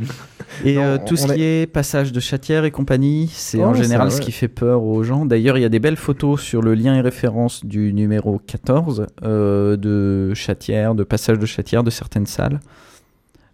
Et 0.65 0.75
Non, 0.77 0.83
euh, 0.83 0.99
tout 1.05 1.17
ce 1.17 1.33
qui 1.33 1.43
est 1.43 1.67
passage 1.67 2.13
de 2.13 2.21
chatière 2.21 2.65
et 2.65 2.71
compagnie, 2.71 3.31
c'est 3.33 3.59
Oh, 3.61 3.69
en 3.69 3.75
ça, 3.75 3.83
général 3.83 4.11
ce 4.11 4.21
qui 4.21 4.33
fait 4.33 4.49
peur 4.49 4.83
aux 4.83 5.03
gens. 5.03 5.25
D'ailleurs, 5.27 5.57
il 5.59 5.63
y 5.63 5.65
a 5.65 5.69
des 5.69 5.79
belles 5.79 5.97
photos 5.97 6.41
sur 6.41 6.63
le 6.63 6.75
lien 6.75 6.95
et 6.97 7.01
référence 7.01 7.65
du 7.65 7.93
numéro 7.93 8.41
14 8.47 9.07
euh, 9.23 9.77
de 9.77 10.35
chatière, 10.35 10.95
de 10.95 11.05
passage 11.05 11.39
de 11.39 11.47
chatière 11.47 11.83
de 11.85 11.91
certaines 11.91 12.27
salles. 12.27 12.61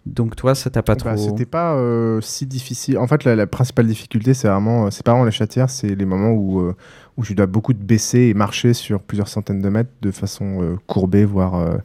Donc 0.07 0.37
toi, 0.37 0.55
ça 0.55 0.71
t'a 0.71 0.83
pas 0.85 0.95
Bah, 0.95 1.15
trop... 1.15 1.17
C'était 1.17 1.47
pas 1.47 1.75
euh, 1.75 2.21
si 2.21 2.47
difficile. 2.47 2.97
En 2.99 3.09
fait, 3.09 3.25
la, 3.25 3.35
la 3.35 3.47
principale 3.49 3.89
difficulté, 3.89 4.35
c'est 4.35 4.47
vraiment, 4.49 4.89
c'est 4.93 5.05
pas 5.05 5.11
vraiment 5.11 5.25
la 5.25 5.33
chatière, 5.33 5.69
c'est 5.69 5.95
les 5.97 6.05
moments 6.05 6.31
où, 6.31 6.61
euh, 6.61 6.77
où 7.17 7.25
tu 7.25 7.35
dois 7.35 7.47
beaucoup 7.47 7.73
te 7.73 7.83
baisser 7.83 8.21
et 8.21 8.35
marcher 8.35 8.73
sur 8.73 9.01
plusieurs 9.01 9.27
centaines 9.27 9.61
de 9.61 9.69
mètres 9.69 9.91
de 10.03 10.13
façon 10.13 10.63
euh, 10.63 10.77
courbée, 10.87 11.25
voire. 11.25 11.79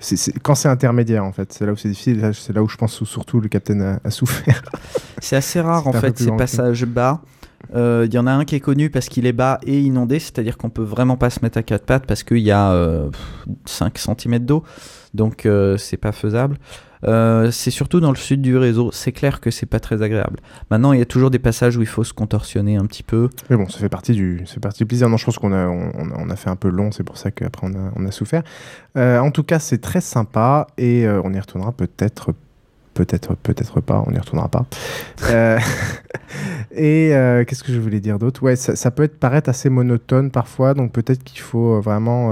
C'est- 0.00 0.16
c'est- 0.16 0.38
quand 0.40 0.54
c'est 0.54 0.68
intermédiaire, 0.68 1.24
en 1.24 1.32
fait, 1.32 1.52
c'est 1.52 1.66
là 1.66 1.72
où 1.72 1.76
c'est 1.76 1.88
difficile. 1.88 2.30
C'est 2.34 2.52
là 2.52 2.62
où 2.62 2.68
je 2.68 2.76
pense 2.76 3.00
où 3.00 3.06
surtout 3.06 3.40
le 3.40 3.48
capitaine 3.48 3.82
a, 3.82 4.00
a 4.04 4.10
souffert. 4.10 4.62
C'est 5.20 5.36
assez 5.36 5.60
rare 5.60 5.86
en 5.86 5.92
fait 6.00 6.18
ces 6.18 6.24
passages 6.38 6.84
bas. 6.86 7.20
Euh, 7.74 8.06
Il 8.08 8.14
y 8.14 8.18
en 8.18 8.26
a 8.26 8.32
un 8.32 8.44
qui 8.44 8.54
est 8.54 8.60
connu 8.60 8.90
parce 8.90 9.08
qu'il 9.08 9.26
est 9.26 9.32
bas 9.32 9.58
et 9.66 9.80
inondé, 9.80 10.18
c'est-à-dire 10.18 10.56
qu'on 10.56 10.70
peut 10.70 10.82
vraiment 10.82 11.16
pas 11.16 11.30
se 11.30 11.40
mettre 11.42 11.58
à 11.58 11.62
quatre 11.62 11.84
pattes 11.84 12.06
parce 12.06 12.22
qu'il 12.22 12.38
y 12.38 12.50
a 12.50 12.72
euh, 12.72 13.10
5 13.66 13.98
cm 13.98 14.38
d'eau, 14.40 14.62
donc 15.14 15.44
euh, 15.46 15.76
c'est 15.76 15.96
pas 15.96 16.12
faisable. 16.12 16.58
Euh, 17.04 17.52
c'est 17.52 17.70
surtout 17.70 18.00
dans 18.00 18.10
le 18.10 18.16
sud 18.16 18.42
du 18.42 18.56
réseau, 18.56 18.90
c'est 18.92 19.12
clair 19.12 19.40
que 19.40 19.52
c'est 19.52 19.66
pas 19.66 19.78
très 19.78 20.02
agréable. 20.02 20.40
Maintenant, 20.70 20.92
il 20.92 20.98
y 20.98 21.02
a 21.02 21.06
toujours 21.06 21.30
des 21.30 21.38
passages 21.38 21.76
où 21.76 21.80
il 21.80 21.86
faut 21.86 22.02
se 22.02 22.12
contorsionner 22.12 22.76
un 22.76 22.86
petit 22.86 23.04
peu. 23.04 23.28
Mais 23.50 23.56
bon, 23.56 23.68
ça 23.68 23.78
fait 23.78 23.88
partie 23.88 24.12
du, 24.14 24.42
ça 24.46 24.58
partie 24.58 24.84
plaisir. 24.84 25.08
Non, 25.08 25.16
je 25.16 25.24
pense 25.24 25.38
qu'on 25.38 25.52
a, 25.52 25.66
on, 25.68 26.28
a- 26.28 26.36
fait 26.36 26.50
un 26.50 26.56
peu 26.56 26.68
long, 26.68 26.90
c'est 26.90 27.04
pour 27.04 27.16
ça 27.16 27.30
qu'après 27.30 27.68
on 27.94 28.04
a, 28.06 28.10
souffert. 28.10 28.42
Euh, 28.96 29.18
en 29.20 29.30
tout 29.30 29.44
cas, 29.44 29.60
c'est 29.60 29.78
très 29.78 30.00
sympa 30.00 30.66
et 30.76 31.06
euh, 31.06 31.20
on 31.22 31.32
y 31.32 31.38
retournera 31.38 31.70
peut-être, 31.72 32.30
peut-être, 33.04 33.36
peut-être 33.36 33.80
pas. 33.80 34.02
On 34.06 34.10
n'y 34.10 34.18
retournera 34.18 34.48
pas. 34.48 34.66
Euh, 35.30 35.58
et 36.72 37.14
euh, 37.14 37.44
qu'est-ce 37.44 37.62
que 37.62 37.72
je 37.72 37.78
voulais 37.78 38.00
dire 38.00 38.18
d'autre? 38.18 38.42
Ouais, 38.42 38.56
ça, 38.56 38.74
ça 38.76 38.90
peut 38.90 39.04
être 39.04 39.18
paraître 39.18 39.48
assez 39.48 39.70
monotone 39.70 40.30
parfois, 40.30 40.74
donc 40.74 40.92
peut-être 40.92 41.22
qu'il 41.22 41.40
faut 41.40 41.76
euh, 41.76 41.80
vraiment 41.80 42.30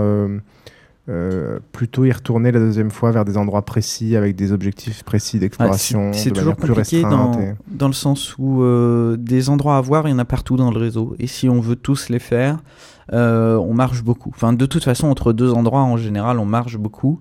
euh, 1.09 1.59
plutôt 1.71 2.05
y 2.05 2.11
retourner 2.11 2.51
la 2.51 2.59
deuxième 2.59 2.91
fois 2.91 3.13
vers 3.13 3.25
des 3.25 3.37
endroits 3.37 3.63
précis 3.65 4.17
avec 4.17 4.35
des 4.35 4.51
objectifs 4.51 5.05
précis 5.05 5.37
Ouais, 5.37 5.41
d'exploration. 5.41 6.11
c'est 6.13 6.25
c'est 6.25 6.31
toujours 6.33 6.57
plus 6.57 6.69
compliqué 6.75 7.03
dans, 7.03 7.41
et- 7.41 7.55
dans 7.69 7.87
le 7.87 7.93
sens 7.93 8.37
où 8.39 8.65
des 9.17 9.49
endroits 9.49 9.77
à 9.77 9.81
voir, 9.81 10.09
il 10.09 10.11
y 10.11 10.15
en 10.15 10.19
a 10.19 10.25
partout 10.25 10.57
dans 10.57 10.71
le 10.73 10.79
réseau. 10.79 11.15
Et 11.21 11.29
si 11.29 11.49
on 11.49 11.61
veut 11.61 11.77
tous 11.77 12.09
les 12.09 12.19
faire, 12.19 12.59
on 13.13 13.73
marche 13.73 14.03
beaucoup. 14.03 14.33
Enfin, 14.35 14.53
de 14.53 14.67
toute 14.67 14.83
façon, 14.85 15.07
entre 15.07 15.33
deux 15.33 15.53
endroits, 15.53 15.83
en 15.83 15.97
général, 15.97 16.39
on 16.41 16.45
marche 16.47 16.77
beaucoup. 16.77 17.21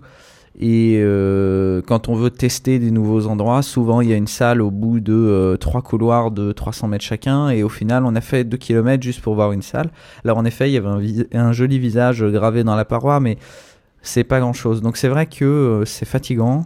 Et 0.60 1.00
euh, 1.04 1.82
quand 1.86 2.08
on 2.08 2.16
veut 2.16 2.30
tester 2.30 2.80
des 2.80 2.90
nouveaux 2.92 3.28
endroits, 3.28 3.62
souvent 3.62 4.00
il 4.00 4.10
y 4.10 4.14
a 4.14 4.16
une 4.16 4.28
salle 4.28 4.62
au 4.62 4.72
bout 4.72 5.02
de 5.02 5.14
euh, 5.14 5.58
trois 5.58 5.82
couloirs 5.82 6.32
de 6.32 6.52
300 6.54 6.88
mètres 6.88 7.04
chacun. 7.04 7.50
Et 7.50 7.62
au 7.64 7.70
final, 7.70 8.06
on 8.06 8.16
a 8.16 8.22
fait 8.22 8.44
2 8.46 8.56
km 8.58 9.04
juste 9.04 9.22
pour 9.22 9.36
voir 9.36 9.52
une 9.52 9.62
salle. 9.62 9.90
Alors 10.24 10.38
en 10.38 10.46
effet, 10.46 10.70
il 10.70 10.74
y 10.74 10.78
avait 10.78 10.88
un, 10.88 11.00
vis- 11.00 11.28
un 11.34 11.52
joli 11.52 11.78
visage 11.78 12.24
gravé 12.24 12.64
dans 12.64 12.76
la 12.76 12.86
paroi, 12.86 13.20
mais 13.20 13.38
c'est 14.02 14.24
pas 14.24 14.40
grand 14.40 14.54
chose. 14.54 14.82
Donc 14.82 14.96
c'est 14.98 15.10
vrai 15.10 15.26
que 15.26 15.44
euh, 15.44 15.86
c'est 15.86 16.06
fatigant. 16.06 16.66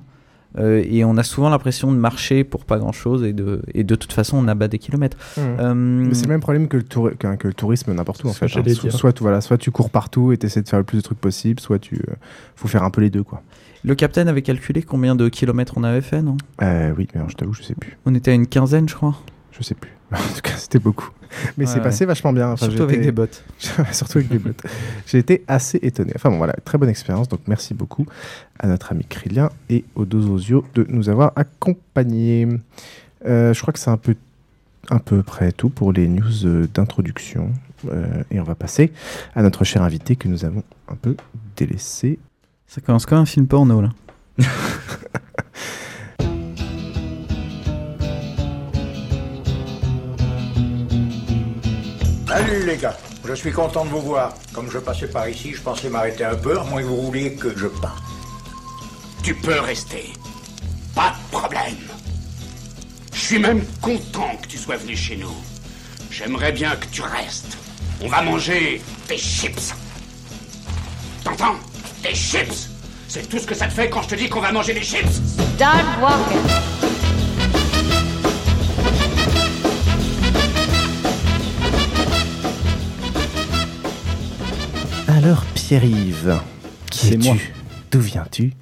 Euh, 0.58 0.84
et 0.90 1.06
on 1.06 1.16
a 1.18 1.22
souvent 1.24 1.50
l'impression 1.50 1.92
de 1.92 1.98
marcher 1.98 2.44
pour 2.44 2.66
pas 2.66 2.80
grand 2.80 2.92
chose 2.92 3.24
et 3.24 3.34
de, 3.34 3.62
et 3.76 3.84
de 3.84 3.94
toute 3.94 4.12
façon 4.14 4.38
on 4.38 4.48
abat 4.48 4.68
des 4.68 4.80
kilomètres. 4.80 5.16
Mmh. 5.38 5.42
Euh, 5.60 5.74
Mais 5.76 6.14
c'est 6.16 6.24
le 6.26 6.30
même 6.30 6.40
problème 6.42 6.68
que 6.68 6.78
le, 6.78 6.84
tour- 6.84 7.12
que 7.20 7.48
le 7.48 7.54
tourisme 7.54 7.94
n'importe 7.94 8.24
où 8.24 8.30
en 8.30 8.34
fait. 8.34 8.48
hein. 8.88 8.92
Soit, 8.98 9.14
tu, 9.14 9.22
voilà, 9.22 9.42
soit 9.42 9.60
tu 9.60 9.70
cours 9.70 9.92
partout 9.92 10.32
et 10.32 10.38
tu 10.38 10.48
essaies 10.48 10.64
de 10.64 10.68
faire 10.70 10.80
le 10.80 10.86
plus 10.86 10.98
de 10.98 11.04
trucs 11.04 11.20
possible, 11.20 11.60
soit 11.60 11.78
tu 11.78 11.98
euh, 11.98 12.14
faut 12.56 12.68
faire 12.68 12.82
un 12.84 12.90
peu 12.90 13.00
les 13.02 13.12
deux 13.12 13.22
quoi. 13.24 13.44
Le 13.84 13.96
capitaine 13.96 14.28
avait 14.28 14.42
calculé 14.42 14.82
combien 14.82 15.16
de 15.16 15.30
kilomètres 15.30 15.74
on 15.78 15.84
avait 15.84 16.02
fait, 16.02 16.22
non? 16.22 16.38
Euh, 16.62 16.94
oui, 16.98 17.08
mais 17.14 17.20
alors, 17.20 17.30
je 17.30 17.36
t'avoue, 17.36 17.54
je 17.54 17.64
sais 17.64 17.76
plus. 17.76 17.98
On 18.06 18.14
était 18.14 18.32
à 18.32 18.34
une 18.34 18.48
quinzaine, 18.48 18.90
je 18.90 18.96
crois. 18.96 19.16
Je 19.52 19.64
sais 19.64 19.76
plus. 19.76 19.92
en 20.12 20.18
tout 20.18 20.42
cas, 20.44 20.52
c'était 20.58 20.80
beaucoup. 20.80 21.10
Mais 21.58 21.66
Ouais, 21.66 21.72
c'est 21.72 21.82
passé 21.82 22.06
vachement 22.06 22.34
bien. 22.34 22.52
Enfin, 22.52 22.66
Surtout 22.68 22.84
avec 22.84 23.02
des 23.02 23.12
bottes. 23.12 23.44
Surtout 23.92 24.18
avec 24.18 24.30
des 24.30 24.40
bottes. 24.40 24.64
J'ai 25.06 25.20
été 25.20 25.44
assez 25.48 25.80
étonné. 25.82 26.12
Enfin 26.16 26.30
bon, 26.30 26.38
voilà, 26.38 26.54
très 26.66 26.78
bonne 26.78 26.90
expérience. 26.90 27.28
Donc 27.30 27.42
merci 27.48 27.74
beaucoup 27.74 28.06
à 28.60 28.68
notre 28.68 28.92
ami 28.92 29.06
Krillien 29.06 29.50
et 29.70 29.86
aux 29.96 30.06
deux 30.06 30.22
de 30.22 30.86
nous 30.90 31.10
avoir 31.10 31.34
accompagnés. 31.36 32.48
Euh, 33.26 33.54
je 33.54 33.62
crois 33.62 33.74
que 33.74 33.80
c'est 33.80 33.92
un 33.92 33.98
peu, 33.98 34.16
un 34.90 35.00
peu 35.00 35.22
près 35.24 35.52
tout 35.52 35.70
pour 35.70 35.94
les 35.94 36.08
news 36.08 36.46
euh, 36.46 36.68
d'introduction. 36.74 37.52
Euh, 37.90 38.24
et 38.32 38.40
on 38.40 38.44
va 38.44 38.56
passer 38.56 38.92
à 39.36 39.42
notre 39.42 39.64
cher 39.64 39.84
invité 39.84 40.16
que 40.16 40.28
nous 40.28 40.46
avons 40.46 40.64
un 40.88 40.96
peu 40.96 41.16
délaissé. 41.56 42.20
Ça 42.70 42.82
commence 42.82 43.08
comme 43.08 43.18
un 43.18 43.26
film 43.26 43.48
porno 43.48 43.82
là? 43.82 43.90
Salut 52.28 52.66
les 52.68 52.78
gars, 52.78 52.96
je 53.26 53.34
suis 53.34 53.52
content 53.52 53.86
de 53.86 53.90
vous 53.90 54.02
voir. 54.02 54.36
Comme 54.54 54.70
je 54.70 54.78
passais 54.78 55.08
par 55.08 55.28
ici, 55.28 55.56
je 55.56 55.62
pensais 55.64 55.90
m'arrêter 55.90 56.24
un 56.26 56.36
peu, 56.36 56.60
à 56.60 56.64
moins 56.64 56.84
que 56.84 56.88
vous 56.88 57.02
vouliez 57.02 57.34
que 57.34 57.58
je 57.58 57.66
parte. 57.66 58.04
Tu 59.24 59.34
peux 59.34 59.60
rester. 59.60 60.14
Pas 60.94 61.16
de 61.16 61.32
problème. 61.36 61.76
Je 63.12 63.20
suis 63.20 63.40
même 63.40 63.66
content 63.82 64.38
que 64.44 64.48
tu 64.48 64.60
sois 64.60 64.78
venu 64.78 64.96
chez 64.96 65.18
nous. 65.18 65.34
J'aimerais 66.12 66.52
bien 66.52 66.76
que 66.76 66.86
tu 66.86 67.02
restes. 67.02 67.58
On 68.04 68.10
va 68.10 68.22
manger 68.22 68.80
des 69.08 69.18
chips. 69.18 69.74
T'entends? 71.24 71.56
Des 72.04 72.16
chips 72.16 72.70
C'est 73.08 73.28
tout 73.28 73.40
ce 73.40 73.46
que 73.48 73.56
ça 73.56 73.68
te 73.68 73.74
fait 73.74 73.90
quand 73.90 74.02
je 74.04 74.10
te 74.10 74.16
dis 74.16 74.30
qu'on 74.30 74.42
va 74.42 74.52
manger 74.52 74.74
des 74.74 74.84
chips 74.84 75.06
Start 75.56 75.86
walking. 76.02 76.40
Alors 85.08 85.44
Pierre-Yves, 85.54 86.40
qui 86.90 87.14
es-tu 87.14 87.28
moi. 87.28 87.36
D'où 87.92 88.00
viens-tu 88.00 88.54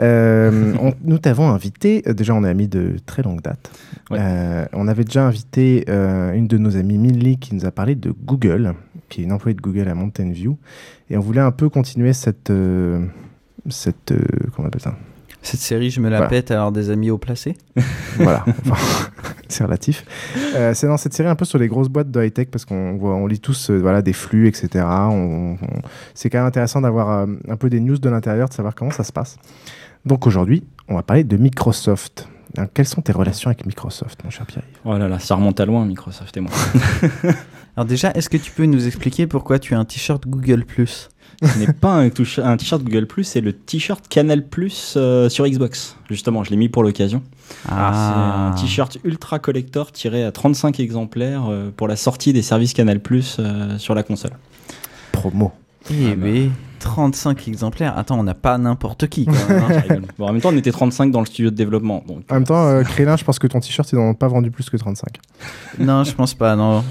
Euh, 0.00 0.74
on- 0.80 0.94
Nous 1.04 1.18
t'avons 1.18 1.48
invité, 1.50 2.02
euh, 2.06 2.12
déjà 2.14 2.34
on 2.34 2.44
est 2.44 2.48
amis 2.48 2.68
de 2.68 2.96
très 3.06 3.22
longue 3.22 3.42
date. 3.42 3.70
Ouais. 4.10 4.18
Euh, 4.20 4.64
on 4.72 4.86
avait 4.88 5.04
déjà 5.04 5.26
invité 5.26 5.84
euh, 5.88 6.32
une 6.32 6.46
de 6.46 6.56
nos 6.56 6.76
amies, 6.76 6.98
Milly, 6.98 7.38
qui 7.38 7.54
nous 7.54 7.66
a 7.66 7.70
parlé 7.72 7.94
de 7.96 8.14
Google, 8.24 8.74
qui 9.08 9.20
est 9.20 9.24
une 9.24 9.32
employée 9.32 9.54
de 9.54 9.60
Google 9.60 9.88
à 9.88 9.94
Mountain 9.94 10.30
View. 10.30 10.56
Et 11.10 11.16
on 11.16 11.20
voulait 11.20 11.40
un 11.40 11.50
peu 11.52 11.68
continuer 11.68 12.12
cette... 12.12 12.50
euh, 12.50 13.04
cette 13.68 14.12
euh, 14.12 14.18
comment 14.54 14.66
on 14.66 14.68
appelle 14.68 14.80
ça? 14.82 14.94
Cette 15.40 15.60
série, 15.60 15.90
je 15.90 16.00
me 16.00 16.08
la 16.08 16.16
Voilà. 16.16 16.30
pète 16.30 16.50
à 16.50 16.54
avoir 16.56 16.72
des 16.72 16.90
amis 16.90 17.10
haut 17.10 17.18
placés. 17.18 17.56
voilà, 18.16 18.44
Enfin, 18.68 18.76
c'est 19.48 19.62
relatif. 19.64 20.04
Euh, 20.56 20.74
c'est 20.74 20.88
dans 20.88 20.96
cette 20.96 21.14
série 21.14 21.28
un 21.28 21.36
peu 21.36 21.44
sur 21.44 21.58
les 21.58 21.68
grosses 21.68 21.88
boîtes 21.88 22.10
de 22.10 22.22
high-tech 22.22 22.48
parce 22.50 22.64
qu'on 22.64 22.96
voit, 22.96 23.14
on 23.14 23.26
lit 23.26 23.38
tous 23.40 23.70
euh, 23.70 23.78
voilà, 23.78 24.02
des 24.02 24.12
flux, 24.12 24.48
etc. 24.48 24.84
On- 24.88 25.56
on- 25.62 25.80
c'est 26.14 26.28
quand 26.28 26.38
même 26.38 26.46
intéressant 26.48 26.80
d'avoir 26.80 27.10
euh, 27.10 27.26
un 27.48 27.56
peu 27.56 27.70
des 27.70 27.78
news 27.80 27.98
de 27.98 28.08
l'intérieur, 28.10 28.48
de 28.48 28.54
savoir 28.54 28.74
comment 28.74 28.90
ça 28.90 29.04
se 29.04 29.12
passe. 29.12 29.36
Donc 30.04 30.26
aujourd'hui, 30.26 30.64
on 30.88 30.96
va 30.96 31.02
parler 31.04 31.24
de 31.24 31.36
Microsoft. 31.36 32.28
Hein, 32.56 32.66
Quelles 32.74 32.88
sont 32.88 33.00
tes 33.02 33.12
relations 33.12 33.48
avec 33.48 33.64
Microsoft, 33.64 34.24
mon 34.24 34.30
cher 34.30 34.44
Pierre 34.44 34.64
Oh 34.84 34.98
là 34.98 35.06
là, 35.06 35.18
ça 35.20 35.36
remonte 35.36 35.60
à 35.60 35.66
loin, 35.66 35.84
Microsoft 35.86 36.36
et 36.36 36.40
moi. 36.40 36.50
Alors 37.78 37.86
déjà, 37.86 38.10
est-ce 38.10 38.28
que 38.28 38.36
tu 38.36 38.50
peux 38.50 38.64
nous 38.64 38.88
expliquer 38.88 39.28
pourquoi 39.28 39.60
tu 39.60 39.72
as 39.72 39.78
un 39.78 39.84
t-shirt 39.84 40.26
Google 40.26 40.64
Plus 40.64 41.10
Ce 41.40 41.58
n'est 41.60 41.72
pas 41.72 41.94
un, 41.94 42.08
t-shirt 42.08 42.82
Google 42.82 43.06
Plus, 43.06 43.22
c'est 43.22 43.40
le 43.40 43.52
t-shirt 43.52 44.08
Canal 44.08 44.48
Plus 44.48 44.94
euh, 44.96 45.28
sur 45.28 45.46
Xbox. 45.46 45.96
Justement, 46.10 46.42
je 46.42 46.50
l'ai 46.50 46.56
mis 46.56 46.68
pour 46.68 46.82
l'occasion. 46.82 47.22
Ah. 47.68 48.50
C'est 48.52 48.60
un 48.60 48.66
t-shirt 48.66 48.98
ultra 49.04 49.38
collector 49.38 49.92
tiré 49.92 50.24
à 50.24 50.32
35 50.32 50.80
exemplaires 50.80 51.44
euh, 51.48 51.70
pour 51.70 51.86
la 51.86 51.94
sortie 51.94 52.32
des 52.32 52.42
services 52.42 52.72
Canal 52.72 52.98
Plus 52.98 53.36
euh, 53.38 53.78
sur 53.78 53.94
la 53.94 54.02
console. 54.02 54.32
Promo. 55.12 55.52
Eh 55.88 56.16
ben, 56.16 56.50
35 56.80 57.46
exemplaires. 57.46 57.96
Attends, 57.96 58.18
on 58.18 58.24
n'a 58.24 58.34
pas 58.34 58.58
n'importe 58.58 59.06
qui. 59.06 59.28
Hein. 59.28 59.68
Bon, 60.18 60.26
en 60.26 60.32
même 60.32 60.42
temps, 60.42 60.50
on 60.52 60.56
était 60.56 60.72
35 60.72 61.12
dans 61.12 61.20
le 61.20 61.26
studio 61.26 61.52
de 61.52 61.54
développement. 61.54 62.02
Donc, 62.08 62.24
En 62.28 62.34
même 62.34 62.44
temps, 62.44 62.66
euh, 62.66 62.82
Krélin, 62.82 63.16
je 63.16 63.22
pense 63.22 63.38
que 63.38 63.46
ton 63.46 63.60
t-shirt, 63.60 63.88
ils 63.92 63.96
n'en 63.96 64.08
ont 64.08 64.14
pas 64.14 64.26
vendu 64.26 64.50
plus 64.50 64.68
que 64.68 64.76
35. 64.76 65.20
non, 65.78 66.02
je 66.02 66.12
pense 66.12 66.34
pas. 66.34 66.56
Non. 66.56 66.82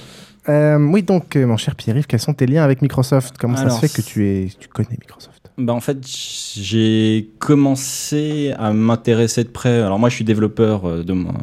Euh, 0.50 0.78
oui, 0.80 1.04
donc, 1.04 1.36
euh, 1.36 1.46
mon 1.46 1.58
cher 1.58 1.76
Pierre-Yves, 1.76 2.08
quels 2.08 2.20
sont 2.20 2.34
tes 2.34 2.46
liens 2.46 2.64
avec 2.64 2.82
Microsoft? 2.82 3.36
Comment 3.38 3.58
ça 3.58 3.70
se 3.70 3.80
fait 3.86 3.90
que 3.90 4.02
tu, 4.02 4.26
es, 4.28 4.50
tu 4.60 4.68
connais 4.68 4.90
Microsoft? 5.02 5.52
Bah 5.58 5.74
en 5.74 5.80
fait, 5.82 5.98
j'ai 6.06 7.30
commencé 7.40 8.54
à 8.60 8.72
m'intéresser 8.74 9.44
de 9.44 9.50
près. 9.50 9.82
Alors 9.82 9.98
moi, 10.00 10.10
je 10.10 10.16
suis 10.16 10.24
développeur, 10.24 10.86
euh, 10.88 11.04
de 11.04 11.14
mon- 11.14 11.34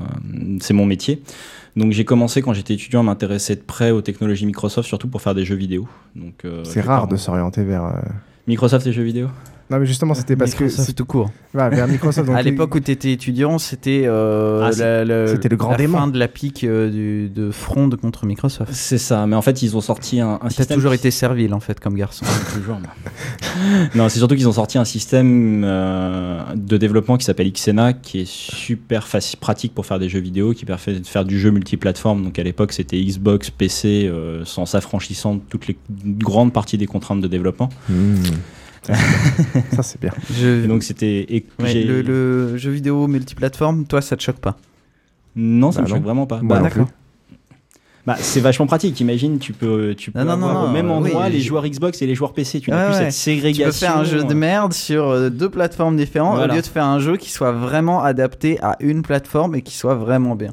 c'est 0.60 0.72
mon 0.74 0.86
métier. 0.86 1.20
Donc 1.76 1.90
j'ai 1.90 2.04
commencé 2.04 2.40
quand 2.40 2.52
j'étais 2.54 2.74
étudiant 2.74 3.00
à 3.00 3.02
m'intéresser 3.02 3.56
de 3.56 3.60
près 3.60 3.90
aux 3.90 4.00
technologies 4.02 4.46
Microsoft, 4.46 4.86
surtout 4.86 5.08
pour 5.08 5.20
faire 5.20 5.34
des 5.34 5.44
jeux 5.44 5.56
vidéo. 5.56 5.88
Donc 6.14 6.44
euh, 6.44 6.62
C'est 6.64 6.80
rare 6.80 7.08
de 7.08 7.16
s'orienter 7.16 7.64
vers. 7.64 8.00
Microsoft 8.46 8.86
et 8.86 8.92
jeux 8.92 9.02
vidéo? 9.02 9.28
Non, 9.70 9.78
mais 9.78 9.86
justement, 9.86 10.12
c'était 10.14 10.36
parce 10.36 10.54
que. 10.54 10.64
Microsoft 10.64 10.86
c'est- 10.88 10.92
tout 10.94 11.04
court. 11.06 11.30
Voilà, 11.54 11.70
vers 11.74 11.88
Microsoft. 11.88 12.26
donc 12.26 12.36
à 12.36 12.42
l'époque 12.42 12.74
où 12.74 12.80
tu 12.80 12.90
étais 12.90 13.12
étudiant, 13.12 13.58
c'était 13.58 14.02
euh, 14.04 14.62
Ah, 14.66 14.72
c'est- 14.72 14.80
la, 14.80 15.04
la- 15.04 15.26
c'était 15.28 15.48
le 15.48 15.56
grand 15.56 15.70
la 15.70 15.76
démon. 15.78 15.98
fin 15.98 16.08
de 16.08 16.18
la 16.18 16.28
pique 16.28 16.64
euh, 16.64 16.90
du, 16.90 17.28
de 17.30 17.50
Frond 17.50 17.88
contre 17.90 18.26
Microsoft. 18.26 18.72
C'est 18.74 18.98
ça, 18.98 19.26
mais 19.26 19.36
en 19.36 19.42
fait 19.42 19.62
ils 19.62 19.76
ont 19.76 19.80
sorti 19.80 20.20
un, 20.20 20.32
un 20.34 20.38
T'as 20.42 20.50
système. 20.50 20.76
toujours 20.76 20.90
qui- 20.90 20.96
été 20.98 21.10
servile 21.10 21.54
en 21.54 21.60
fait 21.60 21.80
comme 21.80 21.94
garçon. 21.94 22.26
Toujours. 22.54 22.78
non, 23.94 24.08
c'est 24.08 24.18
surtout 24.18 24.34
qu'ils 24.34 24.48
ont 24.48 24.52
sorti 24.52 24.78
un 24.78 24.84
système 24.84 25.62
euh, 25.64 26.42
de 26.54 26.76
développement 26.76 27.16
qui 27.16 27.24
s'appelle 27.24 27.50
Xena, 27.52 27.92
qui 27.92 28.20
est 28.20 28.28
super 28.28 29.06
facile, 29.08 29.38
pratique 29.38 29.74
pour 29.74 29.86
faire 29.86 29.98
des 29.98 30.08
jeux 30.08 30.20
vidéo, 30.20 30.52
qui 30.52 30.64
permet 30.64 31.00
de 31.00 31.06
faire 31.06 31.24
du 31.24 31.38
jeu 31.38 31.50
multiplateforme. 31.50 32.22
Donc 32.24 32.38
à 32.38 32.42
l'époque, 32.42 32.72
c'était 32.72 33.00
Xbox, 33.02 33.50
PC, 33.50 34.06
euh, 34.08 34.44
sans 34.44 34.66
s'affranchissant 34.66 35.36
de 35.36 35.40
toutes 35.48 35.68
les 35.68 35.76
grandes 36.18 36.52
parties 36.52 36.78
des 36.78 36.86
contraintes 36.86 37.20
de 37.20 37.28
développement. 37.28 37.68
Mmh. 37.88 38.14
Ça, 39.74 39.82
c'est 39.82 40.00
bien. 40.00 40.10
Je- 40.32 40.66
donc 40.66 40.82
c'était. 40.82 41.44
Ouais, 41.58 41.74
le, 41.74 42.02
le 42.02 42.56
jeu 42.56 42.70
vidéo 42.70 43.06
multiplateforme, 43.06 43.84
toi 43.86 44.00
ça 44.02 44.16
te 44.16 44.22
choque 44.22 44.36
pas? 44.38 44.56
Non, 45.36 45.72
ça 45.72 45.80
Bah 45.80 45.84
me 45.84 45.88
non. 45.90 45.94
choque 45.96 46.04
vraiment 46.04 46.26
pas. 46.26 46.40
Bah, 46.42 46.62
plus. 46.70 46.82
Bah, 48.06 48.16
c'est 48.18 48.40
vachement 48.40 48.66
pratique. 48.66 49.00
Imagine, 49.00 49.38
tu 49.38 49.54
peux, 49.54 49.94
tu 49.96 50.10
peux 50.10 50.18
Non, 50.18 50.36
non, 50.36 50.46
avoir 50.48 50.54
non, 50.64 50.68
au 50.68 50.72
même 50.72 50.90
endroit 50.90 51.24
oui, 51.26 51.32
les 51.32 51.40
je- 51.40 51.46
joueurs 51.48 51.66
Xbox 51.66 52.02
et 52.02 52.06
les 52.06 52.14
joueurs 52.14 52.34
PC. 52.34 52.60
Tu 52.60 52.70
n'as 52.70 52.76
Ouais, 52.76 52.84
plus 52.90 52.94
ouais. 52.98 53.04
cette 53.10 53.12
ségrégation. 53.14 53.64
Tu 53.64 53.70
peux 53.70 53.86
faire 53.86 53.96
un 53.96 54.04
jeu 54.04 54.24
de 54.24 54.34
merde 54.34 54.74
sur 54.74 55.08
euh, 55.08 55.30
deux 55.30 55.48
plateformes 55.48 55.96
différentes 55.96 56.36
Voilà. 56.36 56.52
au 56.52 56.56
lieu 56.56 56.62
de 56.62 56.66
faire 56.66 56.84
un 56.84 56.98
jeu 56.98 57.16
qui 57.16 57.30
soit 57.30 57.52
vraiment 57.52 58.02
adapté 58.02 58.58
à 58.62 58.76
une 58.80 59.00
plateforme 59.00 59.54
et 59.54 59.62
qui 59.62 59.74
soit 59.74 59.94
vraiment 59.94 60.36
bien. 60.36 60.52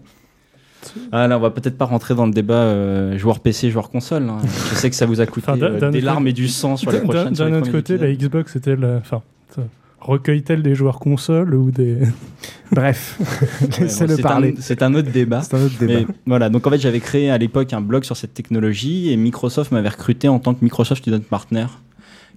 Ah 1.12 1.28
là, 1.28 1.38
on 1.38 1.42
va 1.42 1.50
peut-être 1.52 1.78
pas 1.78 1.86
rentrer 1.86 2.16
dans 2.16 2.26
le 2.26 2.32
débat 2.32 2.56
euh, 2.56 3.18
joueur 3.18 3.40
PC, 3.40 3.70
joueur 3.72 3.90
console. 3.90 4.24
hein. 4.30 4.38
Je 4.72 4.76
sais 4.76 4.90
que 4.90 4.96
ça 4.96 5.06
vous 5.06 5.22
a 5.22 5.26
coûté 5.26 5.52
Enfin, 5.52 5.62
euh, 5.62 5.92
des 5.92 6.02
larmes 6.02 6.28
et 6.28 6.34
du 6.34 6.48
sang 6.48 6.78
sur 6.78 6.92
les 6.92 7.00
prochaines. 7.00 7.34
D'un 7.34 7.54
autre 7.54 7.72
côté, 7.72 7.94
épisodes. 7.94 8.02
la 8.10 8.16
Xbox, 8.16 8.58
la. 8.66 8.98
Enfin, 8.98 9.22
ça- 9.56 9.62
recueille-t-elle 10.00 10.64
des 10.64 10.76
joueurs 10.76 11.00
console 11.00 11.54
ou 11.54 11.72
des. 11.72 11.98
Bref, 12.72 13.18
Ouais, 13.20 13.68
bon, 13.68 13.78
laissez-le 13.82 14.16
c'est 14.16 14.22
parler. 14.22 14.56
C'est 14.60 14.82
un 14.82 14.94
autre 14.96 15.12
débat. 15.12 15.42
C'est 15.42 15.56
un 15.56 15.66
autre 15.66 15.78
débat. 15.78 15.94
Mais 15.94 16.06
voilà, 16.26 16.50
donc 16.50 16.66
en 16.66 16.70
fait 16.72 16.80
j'avais 16.80 17.00
créé 17.02 17.30
à 17.30 17.38
l'époque 17.38 17.74
un 17.74 17.82
blog 17.82 18.04
sur 18.04 18.18
cette 18.18 18.34
technologie 18.34 19.12
et 19.12 19.18
Microsoft 19.18 19.72
m'avait 19.72 19.90
recruté 19.90 20.28
en 20.28 20.40
tant 20.40 20.54
que 20.54 20.64
Microsoft 20.64 21.02
Student 21.02 21.20
Partner, 21.30 21.68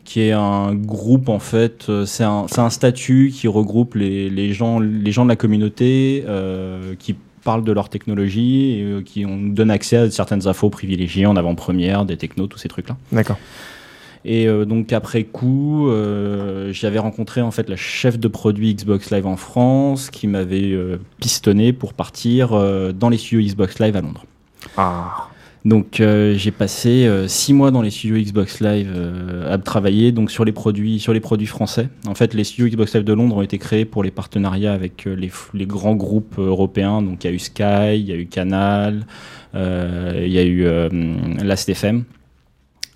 qui 0.04 0.20
est 0.22 0.32
un 0.32 0.74
groupe 0.74 1.28
en 1.28 1.38
fait, 1.38 1.86
euh, 1.88 2.04
c'est 2.04 2.24
un, 2.24 2.46
statut 2.70 3.30
qui 3.32 3.48
regroupe 3.48 3.94
les, 3.94 4.28
les, 4.28 4.52
gens, 4.52 4.78
les 4.80 5.12
gens 5.12 5.24
de 5.24 5.30
la 5.30 5.36
communauté 5.36 6.24
euh, 6.26 6.94
qui 6.98 7.14
parlent 7.44 7.64
de 7.64 7.72
leur 7.72 7.88
technologie 7.88 8.78
et 8.78 8.82
euh, 8.82 9.02
qui 9.02 9.24
on 9.24 9.36
donne 9.36 9.70
accès 9.70 9.96
à 9.96 10.10
certaines 10.10 10.46
infos 10.46 10.70
privilégiées 10.70 11.26
en 11.26 11.36
avant-première, 11.36 12.04
des 12.04 12.16
technos, 12.16 12.46
tous 12.46 12.58
ces 12.58 12.68
trucs-là. 12.68 12.96
D'accord. 13.12 13.38
Et 14.24 14.48
euh, 14.48 14.64
donc 14.64 14.92
après 14.92 15.24
coup, 15.24 15.88
euh, 15.88 16.72
j'avais 16.72 16.98
rencontré 16.98 17.42
en 17.42 17.50
fait 17.50 17.68
la 17.68 17.76
chef 17.76 18.18
de 18.18 18.28
produit 18.28 18.74
Xbox 18.74 19.10
Live 19.10 19.26
en 19.26 19.36
France 19.36 20.08
qui 20.10 20.26
m'avait 20.26 20.72
euh, 20.72 20.98
pistonné 21.20 21.72
pour 21.72 21.92
partir 21.92 22.50
dans 22.94 23.08
les 23.08 23.18
studios 23.18 23.46
Xbox 23.46 23.78
Live 23.78 23.96
à 23.96 24.00
Londres. 24.00 24.24
Ah. 24.76 25.28
Donc 25.64 26.00
euh, 26.00 26.34
j'ai 26.36 26.50
passé 26.50 27.06
euh, 27.06 27.26
six 27.26 27.54
mois 27.54 27.70
dans 27.70 27.80
les 27.80 27.90
studios 27.90 28.16
Xbox 28.16 28.60
Live 28.60 28.92
euh, 28.94 29.50
à 29.50 29.56
travailler 29.56 30.12
donc 30.12 30.30
sur 30.30 30.44
les 30.44 30.52
produits 30.52 31.00
sur 31.00 31.14
les 31.14 31.20
produits 31.20 31.46
français. 31.46 31.88
En 32.06 32.14
fait, 32.14 32.34
les 32.34 32.44
studios 32.44 32.68
Xbox 32.68 32.94
Live 32.94 33.04
de 33.04 33.12
Londres 33.14 33.38
ont 33.38 33.42
été 33.42 33.56
créés 33.58 33.86
pour 33.86 34.02
les 34.02 34.10
partenariats 34.10 34.74
avec 34.74 35.06
les, 35.06 35.66
grands 35.66 35.96
groupes 35.96 36.38
européens. 36.38 37.00
Donc 37.00 37.24
il 37.24 37.28
y 37.28 37.30
a 37.30 37.34
eu 37.34 37.38
Sky, 37.38 37.98
il 37.98 38.06
y 38.06 38.12
a 38.12 38.16
eu 38.16 38.26
Canal, 38.26 39.06
il 39.54 40.28
y 40.28 40.38
a 40.38 40.44
eu 40.44 40.64
Last.fm. 41.42 42.04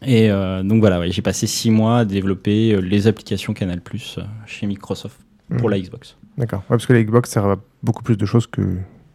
Et 0.03 0.29
donc 0.29 0.81
voilà, 0.81 1.01
ouais, 1.01 1.11
j'ai 1.11 1.23
passé 1.23 1.47
six 1.47 1.71
mois 1.71 2.01
à 2.01 2.05
développer 2.05 2.81
les 2.83 3.07
applications 3.07 3.55
Canal 3.55 3.81
Plus 3.81 4.19
chez 4.47 4.67
Microsoft 4.67 5.19
pour 5.57 5.69
Mhm. 5.69 5.71
la 5.71 5.81
Xbox. 5.81 6.17
D'accord. 6.37 6.61
Ouais, 6.61 6.77
parce 6.77 6.87
que 6.87 6.93
la 6.93 7.03
Xbox 7.03 7.31
sert 7.31 7.47
à 7.47 7.57
beaucoup 7.83 8.03
plus 8.03 8.17
de 8.17 8.27
choses 8.27 8.47
que, 8.47 8.61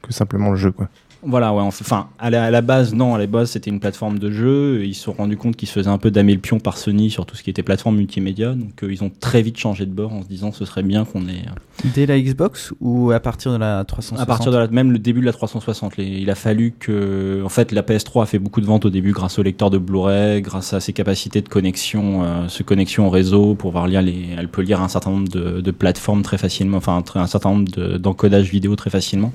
que 0.02 0.12
simplement 0.12 0.50
le 0.50 0.58
jeu, 0.58 0.72
quoi. 0.72 0.90
Voilà, 1.26 1.54
ouais, 1.54 1.62
enfin, 1.62 2.08
à 2.20 2.30
la, 2.30 2.46
à 2.46 2.52
la 2.52 2.62
base, 2.62 2.94
non, 2.94 3.16
à 3.16 3.18
la 3.18 3.28
base, 3.28 3.52
c'était 3.52 3.70
une 3.70 3.80
plateforme 3.80 4.20
de 4.20 4.30
jeu. 4.32 4.82
et 4.84 4.88
Ils 4.88 4.94
se 4.94 5.04
sont 5.04 5.14
rendus 5.14 5.38
compte 5.38 5.56
qu'ils 5.56 5.68
se 5.68 5.74
faisaient 5.74 5.90
un 5.90 5.98
peu 5.98 6.12
damer 6.12 6.34
le 6.34 6.40
pion 6.40 6.60
par 6.60 6.78
Sony 6.78 7.10
sur 7.10 7.26
tout 7.26 7.36
ce 7.36 7.44
qui 7.44 7.50
était 7.50 7.64
plateforme 7.64 7.96
multimédia. 7.98 8.54
Donc, 8.54 8.84
euh, 8.84 8.92
ils 8.92 9.04
ont 9.04 9.12
très 9.20 9.42
vite 9.42 9.58
changé 9.58 9.86
de 9.86 9.92
bord 9.92 10.12
en 10.14 10.22
se 10.24 10.28
disant 10.28 10.52
ce 10.52 10.66
serait 10.66 10.84
bien 10.84 11.06
qu'on 11.06 11.22
ait. 11.28 11.46
euh, 11.48 11.90
Dès 11.96 12.06
la 12.06 12.20
Xbox 12.20 12.74
ou 12.82 13.12
à 13.12 13.20
partir 13.20 13.52
de 13.54 13.58
la 13.58 13.84
360 13.86 14.22
à 14.22 14.26
partir 14.26 14.52
de 14.52 14.58
la, 14.58 14.68
même 14.68 14.92
le 14.92 15.00
début 15.00 15.22
de 15.22 15.26
la 15.26 15.34
360, 15.34 15.98
les- 15.98 16.06
il 16.06 16.30
a 16.30 16.36
fallu 16.36 16.74
que, 16.78 17.42
en 17.44 17.50
fait, 17.50 17.72
la 17.72 17.82
PS3 17.84 18.24
a 18.24 18.26
fait 18.26 18.40
beaucoup 18.40 18.62
de 18.62 18.66
ventes 18.66 18.86
au 18.86 18.90
début 18.90 19.12
grâce 19.12 19.40
au 19.40 19.44
lecteur 19.44 19.70
de 19.70 19.78
Blu-ray, 19.78 20.42
grâce 20.42 20.74
à 20.74 20.80
ses 20.80 20.94
capacités 20.94 21.42
de 21.42 21.50
connexion, 21.50 22.24
euh, 22.24 22.48
ce 22.48 22.64
connexion 22.64 23.08
au 23.08 23.10
réseau 23.10 23.56
pour 23.56 23.72
pouvoir 23.72 23.88
lire 23.88 24.02
les, 24.02 24.28
elle 24.38 24.50
peut 24.50 24.62
lire 24.62 24.82
un 24.82 24.88
certain 24.90 25.10
nombre 25.12 25.30
de, 25.30 25.62
de 25.62 25.72
plateformes 25.72 26.22
très 26.22 26.38
facilement, 26.38 26.78
enfin, 26.78 27.02
un, 27.16 27.28
certain 27.28 27.50
nombre 27.50 27.70
de- 27.72 27.98
d'encodage 27.98 28.50
vidéo 28.50 28.76
très 28.76 28.90
facilement. 28.90 29.32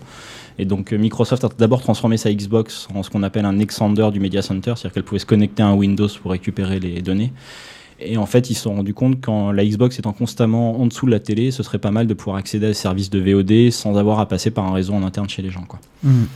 Et 0.59 0.65
donc 0.65 0.93
euh, 0.93 0.99
Microsoft 0.99 1.45
a 1.45 1.49
d'abord 1.57 1.81
transformé 1.81 2.17
sa 2.17 2.33
Xbox 2.33 2.89
en 2.95 3.03
ce 3.03 3.11
qu'on 3.11 3.23
appelle 3.23 3.45
un 3.45 3.59
extender 3.59 4.09
du 4.13 4.21
Media 4.21 4.43
Center, 4.43 4.75
c'est-à-dire 4.77 4.93
qu'elle 4.93 5.05
pouvait 5.05 5.21
se 5.21 5.27
connecter 5.27 5.63
à 5.63 5.69
un 5.69 5.75
Windows 5.75 6.09
pour 6.21 6.33
récupérer 6.33 6.81
les 6.81 7.01
données. 7.01 7.33
Et 8.01 8.17
en 8.17 8.27
fait, 8.27 8.51
ils 8.51 8.55
se 8.55 8.63
sont 8.63 8.75
rendus 8.75 8.95
compte 8.95 9.21
quand 9.21 9.51
la 9.51 9.65
Xbox 9.65 9.99
étant 9.99 10.13
constamment 10.13 10.81
en 10.81 10.87
dessous 10.87 11.07
de 11.07 11.11
la 11.11 11.21
télé, 11.21 11.51
ce 11.51 11.63
serait 11.63 11.79
pas 11.79 11.91
mal 11.91 12.07
de 12.07 12.15
pouvoir 12.15 12.37
accéder 12.37 12.67
à 12.67 12.69
des 12.69 12.75
services 12.75 13.11
de 13.11 13.19
VOD 13.19 13.73
sans 13.73 13.97
avoir 13.97 14.21
à 14.21 14.27
passer 14.29 14.51
par 14.51 14.65
un 14.67 14.73
réseau 14.73 14.95
en 14.95 15.03
interne 15.03 15.29
chez 15.29 15.43
les 15.43 15.51
gens. 15.51 15.65
Quoi. 15.67 15.81
Mhm. 16.05 16.27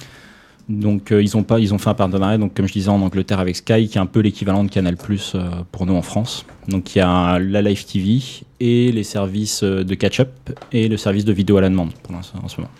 Donc 0.69 1.11
euh, 1.11 1.23
ils 1.23 1.37
ont 1.37 1.43
pas, 1.43 1.59
ils 1.59 1.75
ont 1.75 1.79
fait 1.79 1.91
un 1.91 1.95
partenariat, 1.95 2.39
donc 2.39 2.55
comme 2.55 2.67
je 2.67 2.73
disais 2.73 2.89
en 2.89 3.01
Angleterre 3.03 3.41
avec 3.41 3.57
Sky, 3.57 3.89
qui 3.89 3.99
est 3.99 4.01
un 4.01 4.07
peu 4.07 4.21
l'équivalent 4.21 4.63
de 4.65 4.71
Canal 4.71 4.97
Plus 4.97 5.33
euh, 5.35 5.51
pour 5.73 5.87
nous 5.87 5.95
en 5.95 6.03
France. 6.03 6.47
Donc 6.69 6.95
il 6.95 6.99
y 6.99 7.03
a 7.03 7.39
la 7.39 7.63
Live 7.63 7.85
TV 7.85 8.21
et 8.61 8.93
les 8.93 9.03
services 9.03 9.65
de 9.65 9.95
catch-up 9.95 10.31
et 10.71 10.89
le 10.89 10.97
service 10.97 11.25
de 11.25 11.33
vidéo 11.33 11.57
à 11.57 11.61
la 11.61 11.69
demande 11.69 11.93
pour 12.03 12.15
l'instant 12.15 12.39
en 12.43 12.49
ce 12.49 12.61
moment. 12.61 12.71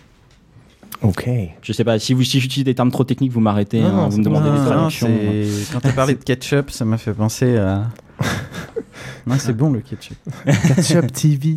Ok. 1.03 1.29
Je 1.61 1.73
sais 1.73 1.83
pas 1.83 1.99
si 1.99 2.13
vous 2.13 2.23
si 2.23 2.39
j'utilise 2.39 2.65
des 2.65 2.75
termes 2.75 2.91
trop 2.91 3.03
techniques, 3.03 3.31
vous 3.31 3.39
m'arrêtez, 3.41 3.81
Non, 3.81 3.87
hein, 3.87 4.07
vous 4.09 4.17
me 4.19 4.23
demandez 4.23 4.49
des 4.49 4.55
Non, 4.57 4.63
non, 4.63 4.69
traductions. 4.71 5.07
c'est- 5.07 5.73
Quand 5.73 5.79
tu 5.81 5.87
as 5.87 5.91
parlé 5.93 6.13
de 6.15 6.23
ketchup, 6.23 6.71
ça 6.71 6.85
m'a 6.85 6.97
fait 6.97 7.13
penser 7.13 7.57
à. 7.57 7.89
non, 9.27 9.35
c'est 9.37 9.55
bon 9.55 9.71
le 9.71 9.79
ketchup. 9.81 10.17
Ketchup 10.45 11.11
TV. 11.11 11.55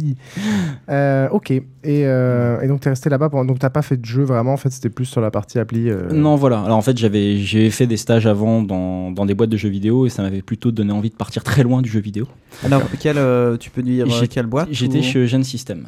Euh, 0.89 1.29
ok. 1.31 1.51
Et, 1.51 1.63
euh, 1.85 2.61
et 2.61 2.67
donc, 2.69 2.81
tu 2.81 2.89
es 2.89 2.91
resté 2.91 3.09
là-bas. 3.11 3.29
Donc, 3.29 3.59
tu 3.59 3.71
pas 3.71 3.83
fait 3.83 3.97
de 3.97 4.05
jeu 4.05 4.23
vraiment. 4.25 4.53
En 4.53 4.57
fait, 4.57 4.71
c'était 4.71 4.89
plus 4.89 5.05
sur 5.05 5.21
la 5.21 5.31
partie 5.31 5.59
appli. 5.59 5.91
euh, 5.91 6.11
Non, 6.13 6.35
voilà. 6.37 6.61
Alors 6.63 6.77
en 6.79 6.83
fait, 6.83 6.97
j'avais 6.99 7.39
j'ai 7.39 7.71
fait 7.71 7.87
des 7.87 7.97
stages 7.97 8.27
avant 8.27 8.63
dans, 8.63 9.11
dans 9.13 9.27
des 9.27 9.35
boîtes 9.35 9.51
de 9.51 9.57
jeux 9.57 9.69
vidéo 9.69 10.07
et 10.07 10.09
ça 10.09 10.23
m'avait 10.23 10.43
plutôt 10.43 10.71
donné 10.73 10.93
envie 10.93 11.11
de 11.11 11.17
partir 11.17 11.45
très 11.45 11.63
loin 11.63 11.83
du 11.83 11.91
jeu 11.91 12.01
vidéo. 12.01 12.27
Alors, 12.65 12.83
euh, 13.05 13.57
tu 13.57 13.71
peux 13.71 13.83
dire 13.83 14.07
quelle 14.31 14.47
boîte 14.47 14.69
J'étais 14.73 14.99
ou- 14.99 15.03
chez 15.03 15.19
Eugène 15.21 15.45
System. 15.45 15.87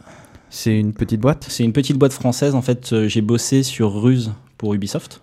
C'est 0.51 0.79
une 0.79 0.93
petite 0.93 1.21
boîte 1.21 1.47
C'est 1.49 1.65
une 1.65 1.73
petite 1.73 1.99
boîte 1.99 2.13
française. 2.13 2.55
En 2.55 2.63
fait, 2.63 2.93
euh, 2.93 3.09
j'ai 3.09 3.21
bossé 3.21 3.63
sur 3.63 3.93
Ruse 4.03 4.33
pour 4.57 4.75
Ubisoft. 4.75 5.23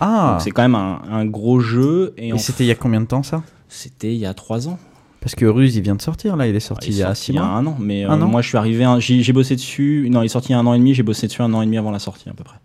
Ah 0.00 0.38
C'est 0.40 0.50
quand 0.50 0.62
même 0.62 0.74
un, 0.74 1.00
un 1.10 1.24
gros 1.24 1.60
jeu. 1.60 2.14
Et, 2.16 2.36
c'était 2.38 2.64
il 2.64 2.68
y 2.68 2.70
a 2.72 2.74
combien 2.76 3.00
de 3.00 3.06
temps 3.06 3.22
ça? 3.22 3.42
C'était 3.68 4.12
il 4.12 4.18
y 4.18 4.26
a 4.26 4.34
trois 4.34 4.68
ans. 4.68 4.78
Parce 5.20 5.34
que 5.34 5.46
Ruse, 5.46 5.76
il 5.76 5.82
vient 5.82 5.94
de 5.94 6.02
sortir 6.02 6.36
là, 6.36 6.46
il 6.46 6.54
est 6.54 6.60
sorti 6.60 6.90
il 6.90 6.96
y 6.96 7.02
a 7.02 7.06
sorti 7.06 7.22
six 7.22 7.32
il 7.32 7.36
y 7.36 7.38
a 7.38 7.42
mois. 7.42 7.50
un 7.52 7.66
an, 7.66 7.76
mais 7.80 8.04
euh, 8.04 8.10
Un 8.10 8.20
an 8.20 8.26
moi 8.28 8.42
je 8.42 8.48
suis 8.48 8.58
arrivé, 8.58 8.84
j'ai 8.98 9.32
bossé 9.32 9.56
dessus. 9.56 10.06
Non, 10.10 10.20
il 10.22 10.26
est 10.26 10.28
sorti 10.28 10.48
il 10.48 10.52
y 10.52 10.54
a 10.54 10.58
un 10.58 10.66
an 10.66 10.74
et 10.74 10.78
demi. 10.78 10.92
J'ai 10.92 11.02
bossé 11.02 11.26
dessus 11.28 11.40
un 11.40 11.52
an 11.54 11.62
et 11.62 11.64
demi 11.64 11.78
avant 11.78 11.90
la 11.90 11.98
sortie 11.98 12.28
à 12.28 12.32
peu 12.34 12.44
près. 12.44 12.56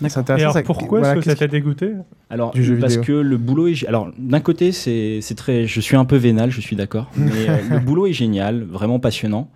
C'est 0.00 0.16
Et 0.16 0.18
intéressant. 0.18 0.42
alors 0.42 0.52
ça- 0.54 0.62
pourquoi 0.64 0.98
voilà, 0.98 1.14
est-ce 1.14 1.24
que 1.24 1.30
ça 1.30 1.36
t'a 1.36 1.46
dégoûté 1.46 1.92
Alors 2.28 2.50
Du 2.50 2.64
jeu 2.64 2.76
parce 2.76 2.94
vidéo. 2.96 3.04
que 3.06 3.12
le 3.12 3.36
boulot 3.36 3.68
est. 3.68 3.86
Alors 3.86 4.10
d'un 4.18 4.40
côté 4.40 4.72
c'est 4.72 5.20
c'est 5.22 5.36
très. 5.36 5.66
Je 5.68 5.80
suis 5.80 5.94
un 5.96 6.04
peu 6.04 6.16
vénal, 6.16 6.50
je 6.50 6.60
suis 6.60 6.74
d'accord. 6.74 7.08
Mais 7.16 7.48
euh, 7.48 7.56
le 7.70 7.78
boulot 7.86 8.06
est 8.08 8.12
génial, 8.12 8.64
vraiment 8.64 8.98
passionnant. 8.98 9.48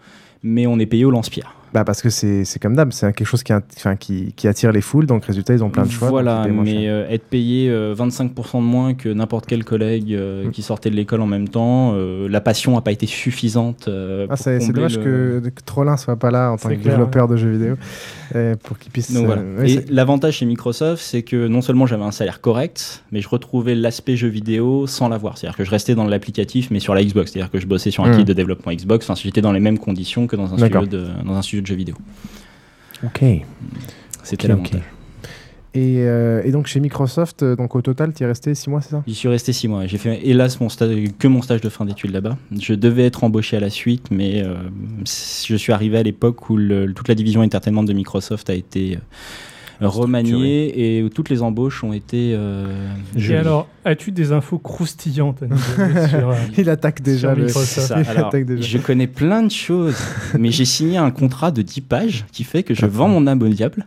Mais 0.45 0.69
on 0.69 0.79
est 0.79 0.87
payé 0.87 1.05
au 1.05 1.11
lance-pierre. 1.11 1.53
Bah 1.77 1.85
parce 1.85 2.01
que 2.01 2.09
c'est 2.09 2.47
comme 2.59 2.75
d'hab, 2.75 2.91
c'est 2.91 3.13
quelque 3.13 3.27
chose 3.29 3.43
qui, 3.43 3.53
enfin, 3.53 3.97
qui, 3.97 4.33
qui 4.35 4.49
attire 4.49 4.73
les 4.73 4.81
foules, 4.81 5.05
donc 5.05 5.27
résultat 5.27 5.53
ils 5.53 5.63
ont 5.63 5.69
plein 5.69 5.83
de 5.85 5.91
choix. 5.91 6.09
Voilà, 6.09 6.47
mais 6.49 6.89
euh, 6.89 7.07
être 7.11 7.25
payé 7.27 7.69
euh, 7.69 7.95
25% 7.95 8.31
de 8.57 8.63
moins 8.63 8.95
que 8.95 9.11
n'importe 9.11 9.45
quel 9.45 9.63
collègue 9.63 10.15
euh, 10.15 10.47
Mm. 10.47 10.51
qui 10.53 10.63
sortait 10.63 10.89
de 10.89 10.95
l'école 10.97 11.21
en 11.21 11.27
même 11.27 11.49
temps, 11.51 11.93
euh, 11.95 12.29
la 12.31 12.41
passion 12.41 12.73
n'a 12.77 12.81
pas 12.81 12.93
été 12.93 13.05
suffisante. 13.05 13.89
euh, 13.89 14.27
Ah, 14.31 14.37
c'est 14.37 14.59
dommage 14.73 14.97
le- 14.97 15.41
que, 15.43 15.49
que 15.51 15.63
Trollin 15.67 15.99
soit 15.99 16.17
pas 16.17 16.31
là 16.31 16.51
en 16.53 16.57
tant 16.57 16.71
que 16.71 16.75
clair, 16.77 16.95
développeur 16.95 17.29
de 17.29 17.37
jeux 17.37 17.51
vidéo 17.51 17.75
euh, 18.35 18.55
pour 18.63 18.79
qu'il 18.79 18.91
puisse. 18.91 19.13
Donc 19.13 19.25
euh, 19.29 19.55
voilà. 19.57 19.69
Et 19.71 19.85
l'avantage 19.91 20.37
chez 20.39 20.47
Microsoft, 20.47 21.03
c'est 21.03 21.25
que 21.25 21.47
non 21.47 21.61
seulement 21.61 21.85
j'avais 21.85 22.05
un 22.05 22.11
salaire 22.11 22.41
correct, 22.41 23.05
mais 23.13 23.21
je 23.21 23.29
retrouvais 23.29 23.75
l'aspect 23.75 24.17
jeu 24.17 24.29
vidéo 24.29 24.87
sans 24.87 25.11
l'avoir. 25.11 25.37
C'est-à-dire 25.37 25.59
que 25.59 25.65
je 25.65 25.71
restais 25.71 25.95
dans 25.95 26.05
l'applicatif, 26.07 26.71
mais 26.71 26.81
sur 26.81 26.95
la 26.95 27.05
Xbox. 27.05 27.33
C'est-à-dire 27.33 27.51
que 27.51 27.59
je 27.61 27.67
bossais 27.67 27.91
sur 27.91 28.05
un 28.05 28.13
Mm. 28.13 28.17
kit 28.17 28.25
de 28.25 28.33
développement 28.33 28.73
Xbox. 28.73 29.11
Enfin, 29.11 29.21
j'étais 29.23 29.43
dans 29.43 29.53
les 29.53 29.61
mêmes 29.61 29.79
conditions 29.79 30.27
que 30.27 30.37
dans 30.37 30.55
un, 30.55 30.57
studio 30.57 30.87
de, 30.87 31.05
dans 31.27 31.35
un 31.35 31.43
studio 31.43 31.61
de 31.61 31.66
jeux 31.67 31.75
vidéo. 31.77 31.95
Ok. 33.05 33.23
C'était 34.23 34.45
Ok, 34.45 34.49
l'avantage. 34.49 34.81
ok. 34.81 34.87
Et, 35.75 35.99
euh, 35.99 36.41
et 36.43 36.53
donc 36.53 36.69
chez 36.69 36.81
Microsoft, 36.81 37.43
euh, 37.43 37.55
donc 37.55 37.77
au 37.77 37.83
total, 37.83 38.15
tu 38.15 38.23
es 38.23 38.27
resté 38.27 38.55
6 38.55 38.71
mois, 38.71 38.81
c'est 38.81 38.93
ça? 38.93 39.03
J'y 39.07 39.15
suis 39.15 39.29
resté 39.29 39.53
six 39.53 39.69
mois. 39.69 39.87
J'ai 39.87 39.99
fait 39.99 40.27
hélas 40.27 40.59
mon 40.59 40.71
stage, 40.71 40.97
que 41.19 41.29
mon 41.29 41.43
stage 41.43 41.61
de 41.61 41.69
fin 41.69 41.85
d'études 41.85 42.13
là-bas. 42.13 42.39
Je 42.59 42.73
devais 42.73 43.05
être 43.05 43.25
embauché 43.25 43.59
à 43.59 43.61
la 43.61 43.69
suite, 43.69 44.07
mais 44.11 44.43
euh, 44.43 44.55
je 45.05 45.55
suis 45.57 45.75
arrivé 45.75 45.99
à 45.99 46.03
l'époque 46.03 46.49
où 46.49 46.57
le- 46.57 46.91
toute 46.95 47.09
la 47.09 47.15
division 47.15 47.43
entertainment 47.43 47.83
de 47.83 47.93
Microsoft 47.93 48.49
a 48.49 48.55
été 48.55 48.97
euh, 48.97 49.01
remaniée 49.81 50.97
et 50.99 51.03
où 51.03 51.09
toutes 51.09 51.29
les 51.29 51.43
embauches 51.43 51.85
ont 51.85 51.93
été. 51.93 52.33
euh, 52.35 52.89
Et 53.17 53.37
alors, 53.37 53.69
as-tu 53.85 54.11
des 54.13 54.33
infos 54.33 54.59
croustillantes 54.59 55.43
à 55.43 55.47
nous 55.47 55.57
donner 55.77 56.09
sur, 56.09 56.31
euh, 56.31 56.35
Il 56.59 56.71
attaque 56.71 57.03
déjà 57.03 57.35
le- 57.35 57.49
ça. 57.49 58.01
Il 58.03 58.09
Alors, 58.09 58.29
attaque 58.29 58.47
déjà. 58.47 58.63
je 58.63 58.79
connais 58.79 59.07
plein 59.07 59.43
de 59.43 59.51
choses, 59.51 59.97
mais 60.39 60.51
j'ai 60.51 60.65
signé 60.65 60.97
un 60.99 61.11
contrat 61.11 61.51
de 61.51 61.63
10 61.63 61.81
pages 61.83 62.25
qui 62.33 62.45
fait 62.45 62.63
que 62.63 62.75
je 62.75 62.87
vends 62.87 63.09
mon 63.09 63.27
âme 63.27 63.43
au 63.43 63.49
diable 63.49 63.87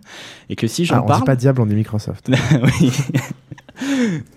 et 0.49 0.55
que 0.55 0.67
si 0.67 0.83
Ah, 0.83 0.85
j'en 0.95 1.03
on 1.03 1.07
parle. 1.07 1.21
dit 1.21 1.25
pas 1.25 1.35
diable, 1.35 1.61
on 1.61 1.65
dit 1.65 1.75
Microsoft. 1.75 2.29
Oui. 2.79 2.91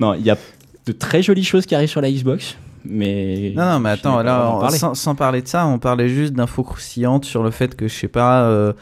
non, 0.00 0.14
il 0.14 0.22
y 0.22 0.30
a 0.30 0.38
de 0.86 0.92
très 0.92 1.22
jolies 1.22 1.44
choses 1.44 1.66
qui 1.66 1.74
arrivent 1.74 1.88
sur 1.88 2.00
la 2.00 2.10
Xbox, 2.10 2.56
mais. 2.84 3.52
Non, 3.56 3.64
non, 3.72 3.80
mais 3.80 3.90
attends, 3.90 4.18
on- 4.20 4.60
parler. 4.60 4.76
sans, 4.78 4.94
sans 4.94 5.14
parler 5.14 5.42
de 5.42 5.48
ça, 5.48 5.66
on 5.66 5.78
parlait 5.78 6.08
juste 6.08 6.32
d'infos 6.32 6.62
croustillantes 6.64 7.24
sur 7.24 7.42
le 7.42 7.50
fait 7.50 7.74
que, 7.76 7.88
je 7.88 7.94
sais 7.94 8.08
pas, 8.08 8.42
euh, 8.42 8.72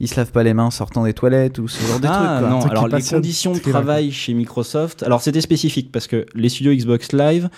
ils 0.00 0.08
se 0.08 0.16
lavent 0.16 0.30
pas 0.32 0.42
les 0.42 0.54
mains 0.54 0.66
en 0.66 0.70
sortant 0.70 1.04
des 1.04 1.12
toilettes 1.12 1.58
ou 1.58 1.66
ce 1.68 1.84
genre 1.86 1.98
de 2.00 2.06
Ah 2.08 2.12
trucs. 2.36 2.40
quoi. 2.40 2.48
non, 2.50 2.58
truc 2.60 2.70
alors 2.72 2.88
les 2.88 3.02
conditions 3.02 3.52
de 3.52 3.58
travail 3.58 4.12
chez 4.12 4.32
Microsoft, 4.34 5.02
alors 5.02 5.20
c'était 5.20 5.40
spécifique 5.40 5.90
parce 5.92 6.06
que 6.06 6.26
les 6.34 6.48
studios 6.48 6.72
Xbox 6.72 7.12
Live 7.12 7.48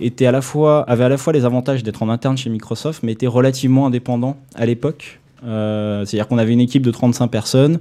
étaient 0.00 0.26
à 0.26 0.32
la 0.32 0.40
fois, 0.42 0.82
avaient 0.88 1.04
à 1.04 1.08
la 1.10 1.18
fois 1.18 1.32
les 1.32 1.44
avantages 1.44 1.82
d'être 1.82 2.02
en 2.02 2.08
interne 2.08 2.36
chez 2.38 2.48
Microsoft, 2.50 3.02
mais 3.02 3.12
étaient 3.12 3.26
relativement 3.26 3.86
indépendants 3.86 4.36
à 4.54 4.64
l'époque. 4.66 5.20
Euh, 5.44 6.04
C'est-à-dire 6.04 6.28
qu'on 6.28 6.38
avait 6.38 6.52
une 6.52 6.60
équipe 6.60 6.82
de 6.82 6.90
35 6.90 7.28
personnes, 7.28 7.80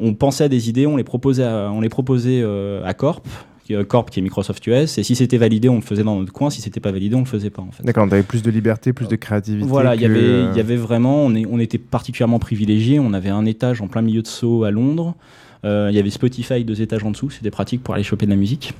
on 0.00 0.14
pensait 0.14 0.44
à 0.44 0.48
des 0.48 0.68
idées, 0.68 0.86
on 0.86 0.96
les 0.96 1.04
proposait 1.04 1.42
à, 1.44 1.70
on 1.72 1.80
les 1.80 1.88
proposait 1.88 2.40
euh, 2.42 2.80
à 2.84 2.94
Corp, 2.94 3.26
qui, 3.68 3.74
euh, 3.74 3.84
Corp 3.84 4.10
qui 4.10 4.20
est 4.20 4.22
Microsoft 4.22 4.66
US, 4.66 4.98
et 4.98 5.02
si 5.02 5.14
c'était 5.14 5.36
validé, 5.36 5.68
on 5.68 5.76
le 5.76 5.82
faisait 5.82 6.02
dans 6.02 6.18
notre 6.18 6.32
coin, 6.32 6.48
si 6.48 6.62
c'était 6.62 6.80
pas 6.80 6.90
validé, 6.90 7.14
on 7.14 7.20
le 7.20 7.26
faisait 7.26 7.50
pas 7.50 7.62
en 7.62 7.70
fait. 7.70 7.82
D'accord, 7.82 8.08
t'avais 8.08 8.22
plus 8.22 8.42
de 8.42 8.50
liberté, 8.50 8.92
plus 8.92 9.08
de 9.08 9.16
créativité. 9.16 9.66
Voilà, 9.66 9.94
il 9.94 10.00
y 10.00 10.06
avait, 10.06 10.56
y 10.56 10.60
avait 10.60 10.76
vraiment, 10.76 11.22
on, 11.24 11.34
est, 11.34 11.44
on 11.50 11.58
était 11.58 11.78
particulièrement 11.78 12.38
privilégiés. 12.38 12.98
On 12.98 13.12
avait 13.12 13.28
un 13.28 13.44
étage 13.44 13.82
en 13.82 13.88
plein 13.88 14.02
milieu 14.02 14.22
de 14.22 14.26
Sceaux 14.26 14.64
à 14.64 14.70
Londres. 14.70 15.14
Euh, 15.64 15.88
il 15.90 15.96
y 15.96 15.98
avait 15.98 16.10
Spotify 16.10 16.64
deux 16.64 16.80
étages 16.82 17.02
en 17.02 17.10
dessous, 17.10 17.30
c'était 17.30 17.50
pratique 17.50 17.82
pour 17.82 17.94
aller 17.94 18.04
choper 18.04 18.26
de 18.26 18.30
la 18.30 18.36
musique. 18.36 18.74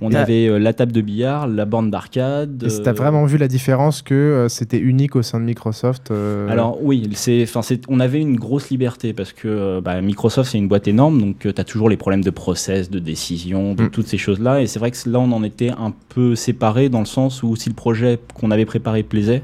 On 0.00 0.10
Et- 0.10 0.16
avait 0.16 0.46
euh, 0.48 0.58
la 0.58 0.72
table 0.72 0.92
de 0.92 1.00
billard, 1.02 1.46
la 1.46 1.66
borne 1.66 1.90
d'arcade. 1.90 2.64
Et 2.66 2.82
t'as 2.82 2.90
euh, 2.90 2.94
vraiment 2.94 3.26
vu 3.26 3.36
la 3.36 3.48
différence 3.48 4.00
que 4.00 4.14
euh, 4.14 4.48
c'était 4.48 4.78
unique 4.78 5.14
au 5.14 5.22
sein 5.22 5.38
de 5.40 5.44
Microsoft 5.44 6.10
euh, 6.10 6.48
Alors 6.48 6.78
oui, 6.82 7.08
c'est, 7.14 7.42
enfin, 7.42 7.60
c'est, 7.60 7.82
on 7.88 8.00
avait 8.00 8.20
une 8.20 8.36
grosse 8.36 8.70
liberté 8.70 9.12
parce 9.12 9.32
que 9.32 9.46
euh, 9.48 9.80
bah, 9.82 10.00
Microsoft 10.00 10.50
c'est 10.52 10.58
une 10.58 10.68
boîte 10.68 10.88
énorme, 10.88 11.20
donc 11.20 11.38
tu 11.40 11.48
as 11.48 11.64
toujours 11.64 11.90
les 11.90 11.96
problèmes 11.98 12.24
de 12.24 12.30
process, 12.30 12.90
de 12.90 12.98
décision, 12.98 13.74
de 13.74 13.82
Mm. 13.84 13.90
toutes 13.90 14.06
ces 14.06 14.18
choses-là. 14.18 14.62
Et 14.62 14.66
c'est 14.66 14.78
vrai 14.78 14.90
que 14.90 14.96
là 15.10 15.18
on 15.20 15.30
en 15.32 15.44
était 15.44 15.70
un 15.70 15.92
peu 16.08 16.34
séparés 16.34 16.88
dans 16.88 17.00
le 17.00 17.06
sens 17.06 17.42
où 17.42 17.54
si 17.56 17.68
le 17.68 17.74
projet 17.74 18.18
qu'on 18.34 18.50
avait 18.50 18.64
préparé 18.64 19.02
plaisait, 19.02 19.42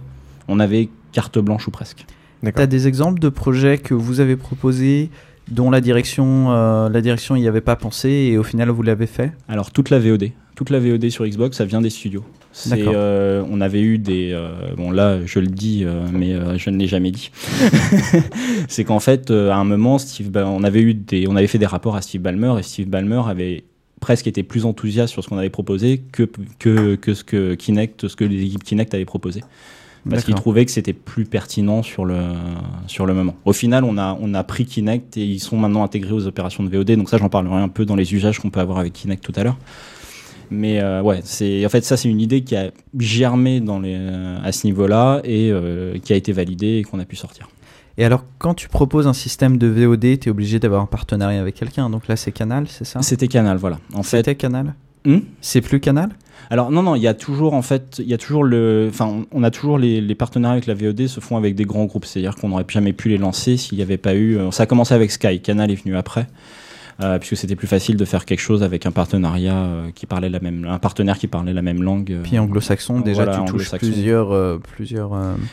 on 0.48 0.58
avait 0.58 0.88
carte 1.12 1.38
blanche 1.38 1.66
ou 1.68 1.70
presque. 1.70 2.06
T'as 2.54 2.66
des 2.66 2.86
exemples 2.86 3.18
de 3.20 3.28
projets 3.28 3.78
que 3.78 3.94
vous 3.94 4.20
avez 4.20 4.36
proposés 4.36 5.10
dont 5.50 5.70
la 5.70 5.80
direction, 5.80 6.52
euh, 6.52 6.88
la 6.88 7.00
direction 7.00 7.36
y 7.36 7.48
avait 7.48 7.60
pas 7.60 7.76
pensé 7.76 8.08
et 8.08 8.38
au 8.38 8.42
final 8.42 8.68
vous 8.70 8.82
l'avez 8.82 9.06
fait? 9.06 9.32
Alors 9.48 9.70
toute 9.70 9.90
la 9.90 9.98
VOD, 9.98 10.30
toute 10.54 10.70
la 10.70 10.78
VOD 10.78 11.08
sur 11.10 11.26
Xbox, 11.26 11.56
ça 11.56 11.64
vient 11.64 11.80
des 11.80 11.90
studios. 11.90 12.24
Euh, 12.94 13.44
on 13.50 13.60
avait 13.60 13.82
eu 13.82 13.98
des, 13.98 14.30
euh, 14.32 14.50
bon 14.76 14.90
là 14.90 15.18
je 15.24 15.38
le 15.38 15.46
dis, 15.46 15.84
euh, 15.84 16.02
mais 16.12 16.34
je 16.58 16.70
ne 16.70 16.78
l'ai 16.78 16.86
jamais 16.88 17.10
dit. 17.10 17.30
c'est 18.68 18.84
qu'en 18.84 19.00
fait 19.00 19.30
à 19.30 19.56
un 19.56 19.64
moment, 19.64 19.98
Steve, 19.98 20.30
Ba- 20.30 20.46
on 20.46 20.64
avait 20.64 20.80
eu 20.80 20.94
des, 20.94 21.26
on 21.28 21.36
avait 21.36 21.46
fait 21.46 21.58
des 21.58 21.66
rapports 21.66 21.96
à 21.96 22.02
Steve 22.02 22.20
Ballmer 22.22 22.54
et 22.58 22.62
Steve 22.62 22.88
Ballmer 22.88 23.22
avait 23.28 23.64
presque 24.00 24.26
été 24.26 24.42
plus 24.42 24.64
enthousiaste 24.64 25.12
sur 25.12 25.22
ce 25.24 25.28
qu'on 25.28 25.38
avait 25.38 25.50
proposé 25.50 26.02
que, 26.12 26.28
que, 26.58 26.94
que 26.94 27.14
ce 27.14 27.24
que 27.24 27.54
Kinect, 27.54 28.08
ce 28.08 28.16
que 28.16 28.24
les 28.24 28.42
équipes 28.42 28.64
Kinect 28.64 28.94
avaient 28.94 29.04
proposé. 29.04 29.42
Parce 30.10 30.24
qu'ils 30.24 30.34
trouvaient 30.34 30.64
que 30.64 30.70
c'était 30.70 30.92
plus 30.92 31.24
pertinent 31.24 31.82
sur 31.82 32.04
le, 32.04 32.18
sur 32.86 33.06
le 33.06 33.14
moment. 33.14 33.34
Au 33.44 33.52
final, 33.52 33.84
on 33.84 33.98
a, 33.98 34.16
on 34.20 34.34
a 34.34 34.44
pris 34.44 34.64
Kinect 34.64 35.16
et 35.16 35.24
ils 35.24 35.40
sont 35.40 35.56
maintenant 35.56 35.82
intégrés 35.82 36.12
aux 36.12 36.26
opérations 36.26 36.64
de 36.64 36.68
VOD. 36.68 36.92
Donc 36.92 37.08
ça, 37.08 37.18
j'en 37.18 37.28
parlerai 37.28 37.56
un 37.60 37.68
peu 37.68 37.84
dans 37.84 37.96
les 37.96 38.14
usages 38.14 38.38
qu'on 38.38 38.50
peut 38.50 38.60
avoir 38.60 38.78
avec 38.78 38.92
Kinect 38.92 39.22
tout 39.22 39.32
à 39.36 39.44
l'heure. 39.44 39.56
Mais 40.50 40.80
euh, 40.80 41.02
ouais, 41.02 41.20
c'est 41.24 41.64
en 41.66 41.68
fait 41.68 41.84
ça, 41.84 41.96
c'est 41.96 42.08
une 42.08 42.20
idée 42.20 42.42
qui 42.42 42.56
a 42.56 42.70
germé 42.98 43.60
dans 43.60 43.80
les, 43.80 43.96
euh, 43.98 44.38
à 44.42 44.52
ce 44.52 44.66
niveau-là 44.66 45.20
et 45.24 45.50
euh, 45.50 45.98
qui 45.98 46.12
a 46.12 46.16
été 46.16 46.32
validée 46.32 46.78
et 46.78 46.84
qu'on 46.84 46.98
a 47.00 47.04
pu 47.04 47.16
sortir. 47.16 47.48
Et 47.98 48.04
alors, 48.04 48.24
quand 48.38 48.54
tu 48.54 48.68
proposes 48.68 49.08
un 49.08 49.12
système 49.12 49.58
de 49.58 49.66
VOD, 49.66 50.20
tu 50.20 50.28
es 50.28 50.30
obligé 50.30 50.60
d'avoir 50.60 50.82
un 50.82 50.86
partenariat 50.86 51.40
avec 51.40 51.56
quelqu'un. 51.56 51.90
Donc 51.90 52.06
là, 52.06 52.16
c'est 52.16 52.30
Canal, 52.30 52.66
c'est 52.68 52.84
ça? 52.84 53.02
C'était 53.02 53.26
Canal, 53.26 53.56
voilà. 53.56 53.78
En 53.92 54.04
fait, 54.04 54.18
C'était 54.18 54.36
Canal? 54.36 54.74
Hmm? 55.04 55.18
C'est 55.40 55.60
plus 55.60 55.80
Canal? 55.80 56.10
Alors 56.50 56.70
non 56.70 56.82
non, 56.82 56.94
il 56.94 57.02
y 57.02 57.08
a 57.08 57.14
toujours 57.14 57.52
en 57.54 57.60
fait, 57.62 57.96
il 57.98 58.08
y 58.08 58.14
a 58.14 58.18
toujours 58.18 58.42
le, 58.42 58.86
enfin 58.90 59.24
on- 59.32 59.42
a 59.42 59.50
toujours 59.50 59.76
les, 59.78 60.00
les 60.00 60.14
partenariats 60.14 60.54
avec 60.54 60.66
la 60.66 60.74
VOD 60.74 61.06
se 61.06 61.20
font 61.20 61.36
avec 61.36 61.54
des 61.54 61.64
grands 61.64 61.84
groupes, 61.84 62.06
c'est-à-dire 62.06 62.36
qu'on 62.36 62.48
n'aurait 62.48 62.64
jamais 62.68 62.92
pu 62.94 63.10
les 63.10 63.18
lancer 63.18 63.56
s'il 63.58 63.76
n'y 63.76 63.82
avait 63.82 63.98
pas 63.98 64.14
eu. 64.14 64.38
euh, 64.38 64.50
Ça 64.50 64.62
a 64.62 64.66
commencé 64.66 64.94
avec 64.94 65.10
Sky, 65.10 65.40
Canal 65.40 65.70
est 65.70 65.74
venu 65.82 65.96
après. 65.96 66.26
Euh, 67.00 67.18
puisque 67.18 67.36
c'était 67.36 67.56
plus 67.56 67.66
facile 67.66 67.96
de 67.96 68.04
faire 68.04 68.24
quelque 68.24 68.40
chose 68.40 68.62
avec 68.62 68.86
un 68.86 68.90
partenariat 68.90 69.56
euh, 69.56 69.90
qui 69.94 70.06
parlait 70.06 70.28
la 70.28 70.40
même, 70.40 70.66
un 70.68 70.78
partenaire 70.78 71.18
qui 71.18 71.26
parlait 71.26 71.52
la 71.52 71.62
même 71.62 71.82
langue. 71.82 72.12
euh, 72.12 72.22
Puis 72.22 72.38
anglo-saxon, 72.38 73.00
déjà 73.00 73.24
voilà, 73.24 73.40
tu 73.40 73.52
touches 73.52 73.70
plusieurs, 73.76 74.60
plusieurs 74.60 75.10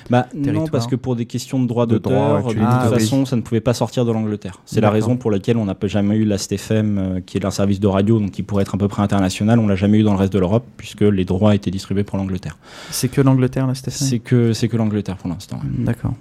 Bah 0.10 0.28
non, 0.36 0.68
parce 0.68 0.88
que 0.88 0.96
pour 0.96 1.16
des 1.16 1.26
questions 1.26 1.62
de 1.62 1.68
droit 1.68 1.86
De 1.86 1.98
droit, 1.98 2.42
d'auteur, 2.42 2.48
tu 2.50 2.56
de 2.56 2.60
les 2.62 2.66
toute 2.66 3.00
façon, 3.00 3.26
ça 3.26 3.36
ne 3.36 3.42
pouvait 3.42 3.62
pas 3.62 3.74
sortir 3.74 4.06
de 4.06 4.12
l'Angleterre. 4.12 4.60
C'est 4.66 4.82
la 4.82 4.90
raison 4.90 5.18
pour 5.18 5.32
laquelle 5.32 5.58
on 5.58 5.66
n'a 5.66 5.76
jamais 5.84 6.18
eu 6.18 6.26
la 6.26 6.38
STFM, 6.38 7.22
qui 7.26 7.38
est 7.38 7.46
un 7.46 7.52
service 7.52 7.80
de 7.80 7.88
radio, 7.88 8.20
donc 8.20 8.32
qui 8.32 8.44
pourrait 8.44 8.64
être 8.64 8.76
à 8.76 8.78
peu 8.78 8.88
près 8.88 9.02
international. 9.02 9.60
On 9.60 9.68
l'a 9.68 9.76
jamais 9.76 10.00
eu 10.00 10.04
dans 10.04 10.14
le 10.14 10.20
reste 10.20 10.34
de 10.34 10.40
l'Europe, 10.40 10.66
puisque 10.78 11.02
les 11.02 11.26
droits 11.26 11.54
étaient 11.56 11.72
distribués 11.72 12.04
pour 12.04 12.18
l'Angleterre. 12.18 12.58
C'est 12.90 13.08
que 13.10 13.22
l'Angleterre, 13.22 13.68
là, 13.68 13.76
Stéphane 13.76 14.08
C'est 14.08 14.20
que 14.20 14.54
c'est 14.54 14.68
que 14.68 14.78
l'Angleterre 14.78 15.18
pour 15.18 15.30
l'instant. 15.30 15.60
D'accord. 15.80 16.14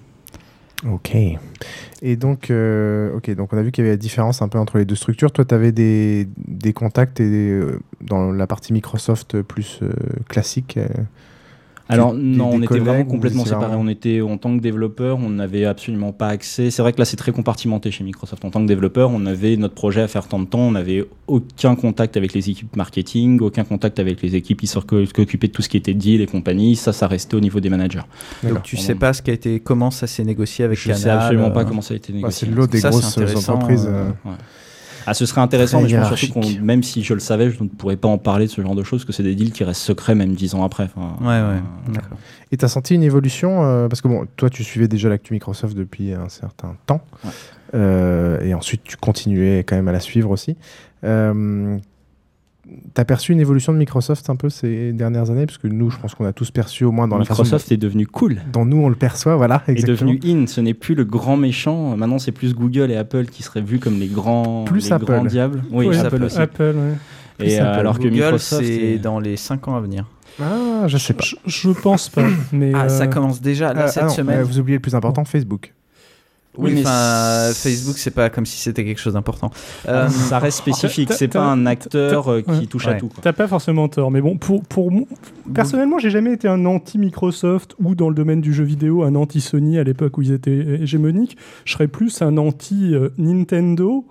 Ok. 0.90 1.16
Et 2.02 2.16
donc, 2.16 2.50
euh, 2.50 3.18
donc 3.34 3.52
on 3.52 3.56
a 3.56 3.62
vu 3.62 3.72
qu'il 3.72 3.84
y 3.84 3.86
avait 3.86 3.94
la 3.94 4.00
différence 4.00 4.42
un 4.42 4.48
peu 4.48 4.58
entre 4.58 4.76
les 4.78 4.84
deux 4.84 4.94
structures. 4.94 5.32
Toi, 5.32 5.44
tu 5.44 5.54
avais 5.54 5.72
des, 5.72 6.26
contacts 6.74 7.20
et 7.20 7.24
euh, 7.24 7.80
dans 8.02 8.30
la 8.30 8.46
partie 8.46 8.72
Microsoft 8.72 9.40
plus 9.42 9.80
euh, 9.82 9.90
classique. 10.28 10.78
Alors 11.88 12.14
des- 12.14 12.22
non, 12.22 12.50
des 12.50 12.56
on 12.56 12.62
était 12.62 12.78
vraiment 12.78 13.04
complètement 13.04 13.44
séparés. 13.44 13.66
vraiment- 13.66 13.82
On 13.82 13.88
était 13.88 14.20
en 14.22 14.38
tant 14.38 14.56
que 14.56 14.62
développeur, 14.62 15.18
on 15.18 15.28
n'avait 15.28 15.64
absolument 15.66 16.12
pas 16.12 16.28
accès. 16.28 16.70
C'est 16.70 16.80
vrai 16.80 16.92
que 16.94 16.98
là 16.98 17.04
c'est 17.04 17.16
très 17.18 17.30
compartimenté 17.32 17.90
chez 17.90 18.04
Microsoft. 18.04 18.44
En 18.44 18.50
tant 18.50 18.62
que 18.62 18.66
développeur, 18.66 19.10
on 19.10 19.26
avait 19.26 19.56
notre 19.56 19.74
projet 19.74 20.00
à 20.00 20.08
faire 20.08 20.26
tant 20.26 20.38
de 20.38 20.46
temps. 20.46 20.60
On 20.60 20.70
n'avait 20.72 21.04
aucun 21.26 21.74
contact 21.74 22.16
avec 22.16 22.32
les 22.32 22.48
équipes 22.48 22.74
marketing, 22.76 23.40
aucun 23.40 23.64
contact 23.64 23.98
avec 23.98 24.22
les 24.22 24.34
équipes 24.34 24.60
qui 24.60 24.66
s'oc- 24.66 24.86
qui 25.04 25.12
s'occupaient 25.14 25.48
de 25.48 25.52
tout 25.52 25.62
ce 25.62 25.68
qui 25.68 25.76
était 25.76 25.94
deal 25.94 26.20
et 26.22 26.26
compagnie. 26.26 26.74
Ça, 26.76 26.92
ça 26.94 27.06
restait 27.06 27.36
au 27.36 27.40
niveau 27.40 27.60
des 27.60 27.68
managers. 27.68 28.00
Donc 28.42 28.62
tu 28.62 28.76
sais 28.78 28.94
pas 28.94 29.12
ce 29.12 29.20
qui 29.20 29.30
a 29.30 29.34
été, 29.34 29.60
comment 29.60 29.90
ça 29.90 30.06
s'est 30.06 30.24
négocié 30.24 30.64
avec 30.64 30.78
Je 30.78 30.86
Canal 30.86 31.00
sais 31.02 31.10
absolument 31.10 31.46
euh, 31.48 31.50
pas 31.50 31.64
comment 31.64 31.82
ça 31.82 31.92
a 31.94 31.96
été 31.98 32.12
bah, 32.12 32.16
négocié. 32.18 32.46
c'est 32.48 32.54
l'autre 32.54 32.72
des 32.72 32.80
Ça, 32.80 32.90
grosses 32.90 33.18
entreprises. 33.18 33.86
euh, 33.86 33.90
euh, 34.24 34.30
Ouais. 34.30 34.36
Ah, 35.06 35.14
ce 35.14 35.26
serait 35.26 35.40
intéressant, 35.40 35.82
mais 35.82 35.88
je 35.88 35.96
pense 35.96 36.14
surtout 36.14 36.40
qu'on, 36.40 36.60
même 36.62 36.82
si 36.82 37.02
je 37.02 37.14
le 37.14 37.20
savais, 37.20 37.50
je 37.50 37.62
ne 37.62 37.68
pourrais 37.68 37.96
pas 37.96 38.08
en 38.08 38.18
parler 38.18 38.46
de 38.46 38.50
ce 38.50 38.60
genre 38.60 38.74
de 38.74 38.82
choses, 38.82 39.04
que 39.04 39.12
c'est 39.12 39.22
des 39.22 39.34
deals 39.34 39.52
qui 39.52 39.64
restent 39.64 39.82
secrets 39.82 40.14
même 40.14 40.34
dix 40.34 40.54
ans 40.54 40.64
après. 40.64 40.84
Enfin, 40.84 41.16
Ouais, 41.20 41.26
ouais, 41.26 41.58
euh, 41.58 41.92
d'accord. 41.92 42.18
Et 42.52 42.56
tu 42.56 42.64
as 42.64 42.68
senti 42.68 42.94
une 42.94 43.02
évolution 43.02 43.64
euh, 43.64 43.88
Parce 43.88 44.00
que 44.00 44.08
bon, 44.08 44.26
toi, 44.36 44.50
tu 44.50 44.64
suivais 44.64 44.88
déjà 44.88 45.08
l'actu 45.08 45.32
Microsoft 45.32 45.76
depuis 45.76 46.12
un 46.12 46.28
certain 46.28 46.76
temps. 46.86 47.02
Ouais. 47.24 47.30
Euh, 47.74 48.40
et 48.42 48.54
ensuite, 48.54 48.82
tu 48.84 48.96
continuais 48.96 49.64
quand 49.64 49.76
même 49.76 49.88
à 49.88 49.92
la 49.92 50.00
suivre 50.00 50.30
aussi. 50.30 50.56
T'as 52.94 53.04
perçu 53.04 53.32
une 53.32 53.40
évolution 53.40 53.72
de 53.74 53.78
Microsoft 53.78 54.30
un 54.30 54.36
peu 54.36 54.48
ces 54.48 54.92
dernières 54.92 55.30
années? 55.30 55.44
Parce 55.46 55.58
que 55.58 55.66
nous, 55.68 55.90
je 55.90 55.98
pense 55.98 56.14
qu'on 56.14 56.24
a 56.24 56.32
tous 56.32 56.50
perçu 56.50 56.84
au 56.84 56.92
moins 56.92 57.06
dans 57.06 57.18
Microsoft 57.18 57.52
la 57.52 57.58
façon 57.58 57.74
est 57.74 57.76
devenu 57.76 58.06
cool. 58.06 58.38
dont 58.52 58.64
nous 58.64 58.78
on 58.78 58.88
le 58.88 58.94
perçoit, 58.94 59.36
voilà. 59.36 59.62
est 59.68 59.72
Exactement. 59.72 60.12
devenu 60.14 60.42
in. 60.42 60.46
Ce 60.46 60.60
n'est 60.62 60.72
plus 60.74 60.94
le 60.94 61.04
grand 61.04 61.36
méchant. 61.36 61.96
Maintenant, 61.96 62.18
c'est 62.18 62.32
plus 62.32 62.54
Google 62.54 62.90
et 62.90 62.96
Apple 62.96 63.26
qui 63.26 63.42
seraient 63.42 63.60
vus 63.60 63.78
comme 63.78 63.98
les 64.00 64.06
grands, 64.08 64.64
Plus 64.64 64.86
les 64.86 64.92
Apple. 64.92 65.04
grands 65.04 65.24
diables. 65.24 65.62
Oui, 65.70 65.88
Oui, 65.88 65.96
Apple 65.98 66.22
aussi. 66.22 66.38
Apple, 66.38 66.74
ouais. 66.76 67.46
Et 67.46 67.60
euh, 67.60 67.64
Apple. 67.68 67.80
alors 67.80 67.98
que 67.98 68.04
Google, 68.04 68.14
Microsoft, 68.14 68.64
c'est 68.64 68.72
est- 68.72 68.98
dans 68.98 69.18
les 69.20 69.36
5 69.36 69.68
ans 69.68 69.76
à 69.76 69.80
venir. 69.80 70.06
Ah, 70.40 70.84
je 70.86 70.96
sais 70.96 71.12
pas. 71.14 71.22
Je, 71.24 71.36
je 71.46 71.70
pense 71.70 72.08
pas. 72.08 72.24
Mais 72.52 72.72
Ah, 72.74 72.88
ça 72.88 73.04
euh, 73.04 73.06
commence 73.08 73.40
déjà 73.40 73.72
là 73.74 73.84
Euh, 73.84 73.88
cette 73.88 74.02
ah 74.04 74.06
non, 74.06 74.12
semaine. 74.12 74.42
vous 74.42 74.58
oubliez 74.58 74.76
le 74.78 74.82
plus 74.82 74.94
important, 74.94 75.24
Facebook. 75.24 75.72
Oui, 76.56 76.70
Oui, 76.70 76.74
mais 76.74 76.80
enfin, 76.82 77.50
Facebook, 77.52 77.98
c'est 77.98 78.12
pas 78.12 78.30
comme 78.30 78.46
si 78.46 78.58
c'était 78.58 78.84
quelque 78.84 79.00
chose 79.00 79.14
d'important. 79.14 79.50
Euh, 79.88 80.08
ça 80.08 80.38
reste 80.38 80.58
spécifique. 80.62 81.08
t'as- 81.08 81.14
C'est 81.16 81.28
pas 81.28 81.44
un 81.50 81.66
acteur 81.66 82.28
euh, 82.30 82.42
qui 82.42 82.50
ouais. 82.50 82.66
touche 82.66 82.86
à 82.86 82.94
tout. 82.94 83.10
T'as 83.22 83.32
pas 83.32 83.48
forcément 83.48 83.88
tort, 83.88 84.10
mais 84.12 84.20
bon, 84.20 84.36
pour, 84.38 84.62
pour 84.64 84.90
personnellement, 85.52 85.98
j'ai 85.98 86.10
jamais 86.10 86.32
été 86.32 86.46
un 86.46 86.64
anti-Microsoft 86.64 87.74
ou 87.82 87.94
dans 87.96 88.08
le 88.08 88.14
domaine 88.14 88.40
du 88.40 88.54
jeu 88.54 88.64
vidéo, 88.64 89.02
un 89.02 89.14
anti-Sony 89.16 89.78
à 89.78 89.84
l'époque 89.84 90.16
où 90.18 90.22
ils 90.22 90.32
étaient 90.32 90.80
hégémoniques. 90.80 91.36
Je 91.64 91.72
serais 91.72 91.88
plus 91.88 92.22
un 92.22 92.36
anti-Nintendo, 92.36 94.06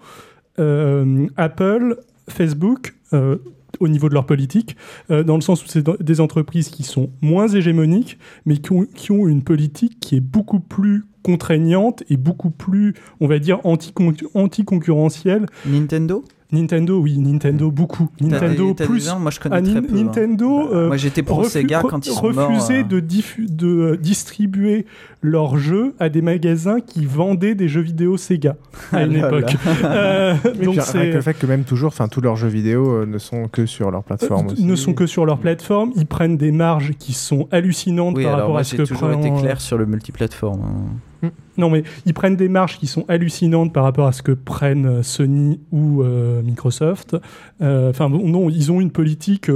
euh, 0.60 1.28
Apple, 1.38 1.98
Facebook. 2.30 2.94
euh, 3.14 3.38
au 3.80 3.88
niveau 3.88 4.08
de 4.08 4.14
leur 4.14 4.28
politique, 4.28 4.78
euh, 5.10 5.24
dans 5.24 5.34
le 5.36 5.42
sens 5.42 5.64
où 5.66 5.68
c'est 5.68 5.84
des 6.02 6.22
entreprises 6.22 6.70
qui 6.70 6.84
sont 6.84 7.10
moins 7.22 7.48
hégémoniques, 7.48 8.20
mais 8.46 8.58
qui 8.58 8.72
ont, 8.72 8.86
qui 8.86 9.12
ont 9.12 9.28
une 9.28 9.42
politique 9.44 10.00
qui 10.00 10.16
est 10.16 10.20
beaucoup 10.22 10.60
plus 10.60 11.06
contraignante 11.24 12.04
et 12.10 12.18
beaucoup 12.18 12.52
plus, 12.52 12.94
on 13.20 13.28
va 13.28 13.40
dire, 13.40 13.60
anti-con- 13.64 14.14
anti-concurrentielle. 14.36 15.46
Nintendo? 15.66 16.24
Nintendo, 16.52 17.00
oui, 17.02 17.18
Nintendo, 17.18 17.72
beaucoup. 17.72 18.10
Nintendo 18.22 18.76
des- 18.76 18.86
plus. 18.86 19.12
Moi, 19.20 19.32
je 19.32 19.40
connais 19.40 19.56
Ah, 19.56 19.62
très 19.64 19.82
peu, 19.82 19.98
hein. 19.98 20.04
Nintendo. 20.04 20.70
euh, 20.72 20.86
Moi, 20.86 20.98
j'étais 20.98 21.24
pour 21.24 21.44
Sega 21.48 21.82
quand 21.82 22.06
ils 22.06 22.12
sont 22.12 22.32
morts, 22.32 22.48
refusaient 22.48 22.82
euh. 22.94 23.02
de, 23.50 23.68
euh, 23.68 23.98
distribuer 23.98 24.86
leurs 25.24 25.58
jeux 25.58 25.96
à 26.00 26.10
des 26.10 26.22
magasins 26.22 26.80
qui 26.80 27.08
vendaient 27.08 27.56
des 27.56 27.68
jeux 27.68 27.82
vidéo 27.82 28.18
Sega 28.18 28.56
à 28.92 29.02
une 29.04 29.16
Ah 29.16 29.32
là 29.32 29.40
époque. 29.40 29.56
Euh, 29.84 30.36
donc 30.64 30.80
c'est- 30.82 31.12
le 31.14 31.22
fait 31.22 31.34
que 31.34 31.48
même 31.48 31.64
toujours, 31.64 31.88
enfin 31.88 32.08
tous 32.08 32.22
leurs 32.22 32.36
jeux 32.36 32.50
vidéo 32.50 32.88
euh, 32.98 33.06
ne 33.08 33.18
sont 33.18 33.48
que 33.48 33.66
sur 33.66 33.90
leur 33.90 34.04
plateforme. 34.04 34.48
aussi. 34.48 34.64
ne 34.64 34.76
sont 34.76 34.94
que 34.94 35.08
sur 35.08 35.26
leur 35.26 35.40
plateforme. 35.40 35.92
Ils 35.96 36.06
prennent 36.06 36.38
des 36.38 36.52
marges 36.52 36.92
qui 37.00 37.14
sont 37.14 37.48
hallucinantes 37.52 38.16
Oui, 38.16 38.26
par 38.26 38.34
alors 38.34 38.40
rapport 38.42 38.52
moi, 38.52 38.60
à 38.62 38.64
ce 38.64 38.72
j'ai 38.72 38.78
que 38.78 38.84
toujours 38.84 39.10
prend, 39.10 39.20
été 39.20 39.32
euh, 39.32 39.40
clair 39.42 39.60
sur 39.60 39.80
le 39.80 39.88
multiplateforme. 39.88 40.62
hein. 40.62 40.86
Non, 41.58 41.70
mais 41.70 41.84
ils 42.06 42.14
prennent 42.14 42.36
des 42.36 42.50
marges 42.50 42.78
qui 42.78 42.88
sont 42.88 43.06
hallucinantes 43.08 43.72
par 43.74 43.84
rapport 43.84 44.08
à 44.08 44.12
ce 44.12 44.22
que 44.22 44.32
prennent 44.32 44.86
euh, 44.86 45.04
Sony 45.04 45.60
ou 45.72 46.02
euh, 46.04 46.42
Microsoft. 46.42 47.16
Euh, 47.62 47.90
Enfin, 47.90 48.10
non, 48.10 48.50
ils 48.50 48.72
ont 48.72 48.82
une 48.82 48.92
politique, 48.92 49.50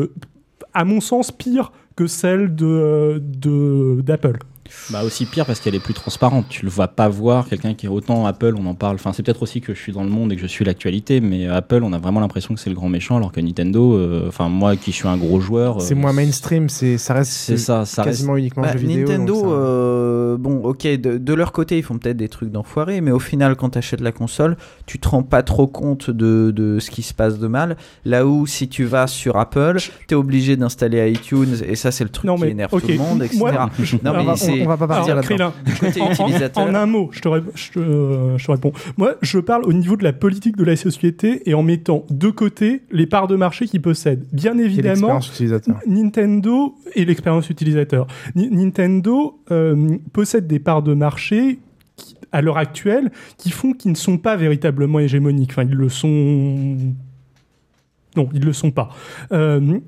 à 0.74 0.86
mon 0.86 1.02
sens, 1.02 1.32
pire 1.32 1.72
que 1.96 2.06
celle 2.08 2.56
de- 2.56 3.22
d'Apple. 4.02 4.38
Bah 4.90 5.04
aussi 5.04 5.26
pire 5.26 5.46
parce 5.46 5.60
qu'elle 5.60 5.76
est 5.76 5.80
plus 5.80 5.94
transparente. 5.94 6.46
Tu 6.50 6.64
le 6.66 6.72
vois 6.72 6.88
pas 6.88 7.08
voir 7.10 7.48
quelqu'un 7.48 7.74
qui 7.74 7.86
est 7.86 7.90
autant 7.90 8.26
Apple, 8.26 8.56
on 8.58 8.66
en 8.66 8.76
parle. 8.76 8.96
Enfin, 8.96 9.12
c'est 9.14 9.24
peut-être 9.24 9.44
aussi 9.44 9.62
que 9.62 9.74
je 9.74 9.80
suis 9.80 9.92
dans 9.94 10.04
le 10.04 10.10
monde 10.10 10.32
et 10.32 10.36
que 10.36 10.42
je 10.42 10.48
suis 10.48 10.66
l'actualité, 10.66 11.20
mais 11.22 11.48
Apple, 11.48 11.82
on 11.84 11.94
a 11.94 11.98
vraiment 11.98 12.20
l'impression 12.20 12.54
que 12.54 12.60
c'est 12.60 12.70
le 12.70 12.76
grand 12.76 12.90
méchant, 12.90 13.18
alors 13.18 13.32
que 13.32 13.40
Nintendo, 13.42 13.96
euh, 13.98 14.26
enfin 14.28 14.50
moi 14.50 14.76
qui 14.76 14.92
suis 14.92 15.08
un 15.08 15.18
gros 15.18 15.40
joueur, 15.40 15.82
C'est 15.82 15.94
euh, 15.94 15.98
moins 15.98 16.14
mainstream, 16.14 16.70
c'est 16.70 16.98
ça 16.98 17.14
reste 17.16 17.32
C'est 17.32 17.58
ça, 17.58 17.86
ça 17.86 18.04
quasiment 18.04 18.34
reste- 18.34 18.42
uniquement 18.42 18.64
Bah, 18.64 18.74
jeux 18.74 18.80
vidéo. 18.80 19.08
Nintendo, 19.08 19.36
ça- 19.42 19.46
euh, 19.48 20.38
bon, 20.38 20.62
ok, 20.64 20.84
de, 20.86 21.18
de 21.18 21.34
leur 21.34 21.52
côté, 21.52 21.78
ils 21.78 21.84
font 21.84 21.98
peut-être 21.98 22.18
des 22.18 22.30
trucs 22.30 22.52
d'enfoirés, 22.52 23.02
mais 23.02 23.12
au 23.12 23.20
final, 23.20 23.56
quand 23.56 23.72
tu 23.72 23.78
achètes 23.78 24.02
la 24.02 24.12
console, 24.12 24.58
tu 24.86 25.00
te 25.00 25.08
rends 25.08 25.24
pas 25.24 25.44
trop 25.44 25.68
compte 25.68 26.10
de, 26.10 26.52
de 26.56 26.80
ce 26.80 26.90
qui 26.92 27.02
se 27.02 27.14
passe 27.14 27.40
de 27.40 27.48
mal. 27.48 27.78
Là 28.06 28.26
où, 28.26 28.46
si 28.48 28.68
tu 28.68 28.86
vas 28.86 29.08
sur 29.08 29.38
Apple, 29.38 29.78
tu 30.08 30.14
es 30.14 30.16
obligé 30.16 30.56
d'installer 30.58 31.12
iTunes, 31.12 31.58
et 31.68 31.76
ça, 31.76 31.92
c'est 31.92 32.04
le 32.04 32.10
truc 32.10 32.26
Non, 32.26 32.36
qui 32.36 32.46
énerve 32.46 32.72
tout 32.72 32.88
le 32.88 32.98
monde, 32.98 33.24
etc. 33.24 33.38
moi- 33.40 33.70
non, 34.04 34.14
mais 34.18 34.24
Alors, 34.62 34.64
c'est- 34.64 34.66
on 34.66 34.70
va 34.70 34.78
pas 34.78 34.88
partir 34.88 35.16
là-dedans. 35.16 35.54
En- 36.02 36.06
en- 36.06 36.12
utilisateur. 36.12 36.64
En, 36.64 36.74
un 36.76 36.86
mot, 36.86 37.10
je 37.12 37.20
te, 37.22 37.28
ré- 37.28 37.42
je, 37.56 37.72
te, 37.72 37.80
euh, 37.80 38.38
je 38.38 38.46
te 38.46 38.52
réponds. 38.52 38.72
Moi, 38.98 39.16
je 39.22 39.40
parle 39.40 39.64
au 39.66 39.74
niveau 39.74 39.96
de 39.98 40.04
la 40.04 40.14
politique 40.14 40.56
de 40.58 40.64
la 40.64 40.76
société 40.76 41.50
et 41.50 41.54
en 41.54 41.64
mettant 41.64 42.06
de 42.10 42.30
côté 42.30 42.82
les 42.92 43.08
parts 43.08 43.28
de 43.28 43.36
marché 43.36 43.66
qu'ils 43.68 43.82
possèdent. 43.82 44.26
Bien 44.34 44.58
évidemment, 44.58 44.92
l'expérience 45.20 45.30
utilisateur. 45.30 45.76
Nintendo 45.88 46.76
et 46.96 47.06
l'expérience 47.06 47.50
utilisateur. 47.50 48.08
Ni- 48.36 48.50
Nintendo 48.50 49.40
euh, 49.52 49.98
possède 50.14 50.48
des 50.48 50.60
parts 50.60 50.84
de 50.84 50.94
marché 50.94 51.60
qui- 51.96 52.16
à 52.32 52.42
l'heure 52.42 52.58
actuelle 52.58 53.12
qui 53.38 53.50
font 53.52 53.74
qu'ils 53.74 53.92
ne 53.92 53.96
sont 53.96 54.18
pas 54.18 54.36
véritablement 54.36 55.00
hégémoniques. 55.00 55.52
Enfin, 55.52 55.64
ils 55.64 55.76
le 55.76 55.90
sont. 55.90 56.78
Non, 58.16 58.30
ils 58.34 58.42
ne 58.42 58.46
le 58.46 58.54
sont 58.54 58.72
pas. 58.72 58.90
Euh, 59.32 59.80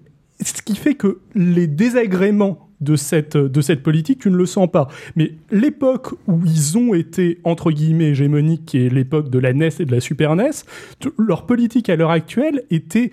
ce 0.44 0.62
qui 0.62 0.76
fait 0.76 0.94
que 0.96 1.20
les 1.36 1.68
désagréments 1.68 2.69
de 2.82 2.96
cette, 2.96 3.38
de 3.38 3.62
cette 3.62 3.84
politique, 3.84 4.20
tu 4.20 4.30
ne 4.30 4.38
le 4.38 4.46
sens 4.46 4.70
pas. 4.72 4.88
Mais 5.16 5.34
l'époque 5.52 6.14
où 6.28 6.42
ils 6.46 6.78
ont 6.78 6.94
été, 6.94 7.40
entre 7.44 7.72
guillemets, 7.72 8.10
hégémoniques, 8.10 8.66
qui 8.66 8.86
est 8.86 8.90
l'époque 8.90 9.30
de 9.30 9.40
la 9.40 9.54
NES 9.54 9.70
et 9.80 9.86
de 9.86 9.92
la 9.92 10.00
Super 10.00 10.36
NES, 10.36 10.52
leur 11.18 11.46
politique 11.46 11.90
à 11.90 11.96
l'heure 11.96 12.12
actuelle 12.12 12.64
était 12.70 13.12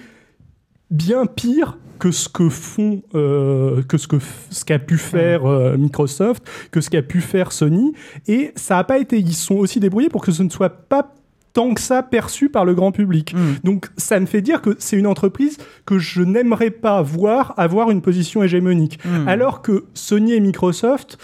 bien 0.91 1.27
pire 1.27 1.79
que 1.99 2.11
ce 2.11 2.29
que 2.29 2.49
font 2.49 3.03
euh, 3.15 3.83
que 3.83 3.97
ce 3.97 4.07
que 4.07 4.19
ce 4.51 4.65
qu'a 4.65 4.79
pu 4.79 4.99
faire 4.99 5.47
euh, 5.47 5.77
Microsoft 5.79 6.47
que 6.71 6.83
ce 6.83 6.91
qu'a 6.91 7.03
pu 7.03 7.23
faire 7.23 7.53
Sony 7.53 7.95
et 8.29 8.53
ça 8.55 8.79
a 8.79 8.85
pas 8.85 8.99
été 8.99 9.19
ils 9.19 9.35
sont 9.35 9.55
aussi 9.55 9.81
débrouillés 9.81 10.11
pour 10.11 10.23
que 10.23 10.31
ce 10.31 10.43
ne 10.43 10.51
soit 10.51 10.69
pas 10.69 11.15
tant 11.57 11.73
que 11.73 11.81
ça 11.81 12.03
perçu 12.03 12.51
par 12.51 12.67
le 12.67 12.75
grand 12.75 12.93
public. 12.93 13.35
Donc 13.65 13.87
ça 13.97 14.21
me 14.21 14.27
fait 14.27 14.43
dire 14.43 14.61
que 14.61 14.77
c'est 14.79 14.99
une 14.99 15.07
entreprise 15.07 15.57
que 15.87 15.99
je 15.99 16.21
n'aimerais 16.21 16.71
pas 16.71 17.01
voir 17.01 17.55
avoir 17.57 17.91
une 17.91 18.03
position 18.03 18.43
hégémonique. 18.43 18.99
Mm. 19.07 19.27
Alors 19.27 19.63
que 19.63 19.87
Sony 19.95 20.35
et 20.35 20.41
Microsoft 20.41 21.17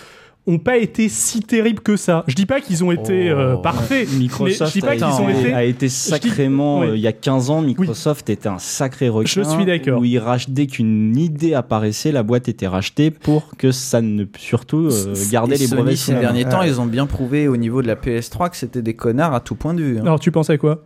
ont 0.46 0.58
pas 0.58 0.76
été 0.76 1.08
si 1.08 1.40
terribles 1.40 1.80
que 1.80 1.96
ça. 1.96 2.24
Je 2.26 2.34
dis 2.34 2.46
pas 2.46 2.60
qu'ils 2.60 2.82
ont 2.82 2.90
été 2.90 3.30
euh, 3.30 3.56
parfaits, 3.56 4.08
mais 4.08 4.14
je 4.14 4.18
Microsoft 4.18 4.72
dis 4.72 4.80
pas 4.80 4.92
a, 5.00 5.20
ont 5.22 5.28
été 5.28 5.52
a 5.54 5.64
été 5.64 5.86
je 5.88 5.92
dis- 5.92 5.98
sacrément. 6.00 6.80
oui. 6.80 6.88
euh, 6.88 6.96
il 6.96 7.00
y 7.02 7.06
a 7.06 7.12
15 7.12 7.50
ans, 7.50 7.62
Microsoft 7.62 8.28
était 8.28 8.48
un 8.48 8.58
sacré 8.58 9.08
requin. 9.08 9.28
Je 9.28 9.42
suis 9.48 9.64
d'accord. 9.64 10.00
Où 10.00 10.04
il 10.04 10.18
rach- 10.18 10.48
dès 10.50 10.66
qu'une 10.66 11.16
idée 11.16 11.54
apparaissait, 11.54 12.10
la 12.12 12.22
boîte 12.24 12.48
était 12.48 12.66
rachetée 12.66 13.10
pour 13.12 13.56
que 13.56 13.70
ça 13.70 14.00
ne. 14.00 14.24
Surtout 14.36 14.88
euh, 14.90 15.14
garder 15.30 15.56
les 15.56 15.68
brevets 15.68 15.96
ces 15.96 16.14
derniers 16.14 16.44
temps, 16.44 16.62
ils 16.62 16.80
ont 16.80 16.86
bien 16.86 17.06
prouvé 17.06 17.46
au 17.48 17.56
niveau 17.56 17.80
de 17.82 17.86
la 17.86 17.94
PS3 17.94 18.50
que 18.50 18.56
c'était 18.56 18.82
des 18.82 18.94
connards 18.94 19.34
à 19.34 19.40
tout 19.40 19.54
point 19.54 19.74
de 19.74 19.82
vue. 19.82 19.98
hein. 19.98 20.02
Alors 20.02 20.18
tu 20.20 20.30
pensais 20.32 20.58
quoi? 20.58 20.82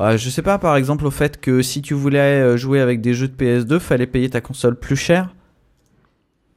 Ouais, 0.00 0.18
je 0.18 0.28
sais 0.28 0.42
pas, 0.42 0.58
par 0.58 0.74
exemple, 0.76 1.06
au 1.06 1.10
fait 1.12 1.40
que 1.40 1.62
si 1.62 1.80
tu 1.82 1.94
voulais 1.94 2.18
euh, 2.18 2.56
jouer 2.56 2.80
avec 2.80 3.00
des 3.00 3.14
jeux 3.14 3.28
de 3.28 3.34
PS2, 3.36 3.78
fallait 3.78 4.08
payer 4.08 4.28
ta 4.28 4.40
console 4.40 4.76
plus 4.76 4.96
cher. 4.96 5.32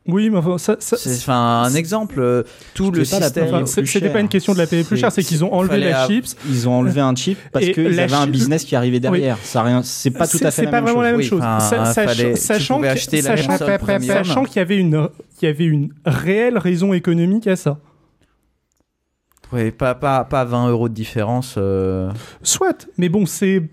Oui, 0.07 0.29
mais 0.29 0.37
enfin, 0.37 0.57
ça, 0.57 0.77
ça- 0.79 0.95
C'est 0.97 1.17
enfin 1.17 1.63
un 1.63 1.73
exemple. 1.75 2.15
euh, 2.19 2.43
Tout 2.73 2.91
le 2.91 3.03
système. 3.03 3.53
Enfin, 3.53 3.65
c'était 3.65 4.09
pas 4.09 4.19
une 4.21 4.29
question 4.29 4.53
de 4.53 4.57
la 4.57 4.67
payer 4.67 4.83
plus 4.83 4.97
cher, 4.97 5.11
c'est 5.11 5.23
qu'ils 5.23 5.43
ont 5.43 5.53
enlevé 5.53 5.77
la 5.79 6.07
chips. 6.07 6.35
Ils 6.49 6.67
ont 6.69 6.73
enlevé 6.73 7.01
un 7.01 7.13
chip 7.15 7.37
parce 7.51 7.65
qu'ils 7.65 7.99
avaient 7.99 8.13
un 8.13 8.23
chip- 8.23 8.31
business 8.31 8.63
qui 8.63 8.75
arrivait 8.75 8.99
derrière. 8.99 9.35
Oui. 9.35 9.41
Ça 9.45 9.63
rien, 9.63 9.81
c'est 9.83 10.11
pas 10.11 10.27
tout 10.27 10.37
à 10.37 10.45
fait 10.45 10.51
C'est 10.51 10.65
la 10.65 10.71
pas 10.71 10.81
même 10.81 10.95
vraiment 10.95 10.97
chose. 10.97 11.03
la 11.03 11.11
même 11.11 11.17
Oui, 11.17 11.25
chose. 11.25 11.41
sachant 12.39 12.79
qu'il 14.45 14.55
y 14.57 14.59
avait 14.59 14.77
une 14.77 15.09
qu'il 15.37 15.47
y 15.47 15.51
avait 15.51 15.65
une 15.65 15.89
réelle 16.05 16.57
raison 16.57 16.93
économique 16.93 17.47
à 17.47 17.55
ça. 17.55 17.77
Ouais, 19.53 19.71
pas, 19.71 19.95
pas, 19.95 20.25
pas 20.25 20.43
20 20.43 20.69
euros 20.69 20.89
de 20.89 20.93
différence. 20.93 21.55
euh. 21.57 22.11
Soit, 22.43 22.87
mais 22.97 23.07
bon, 23.07 23.25
c'est 23.25 23.63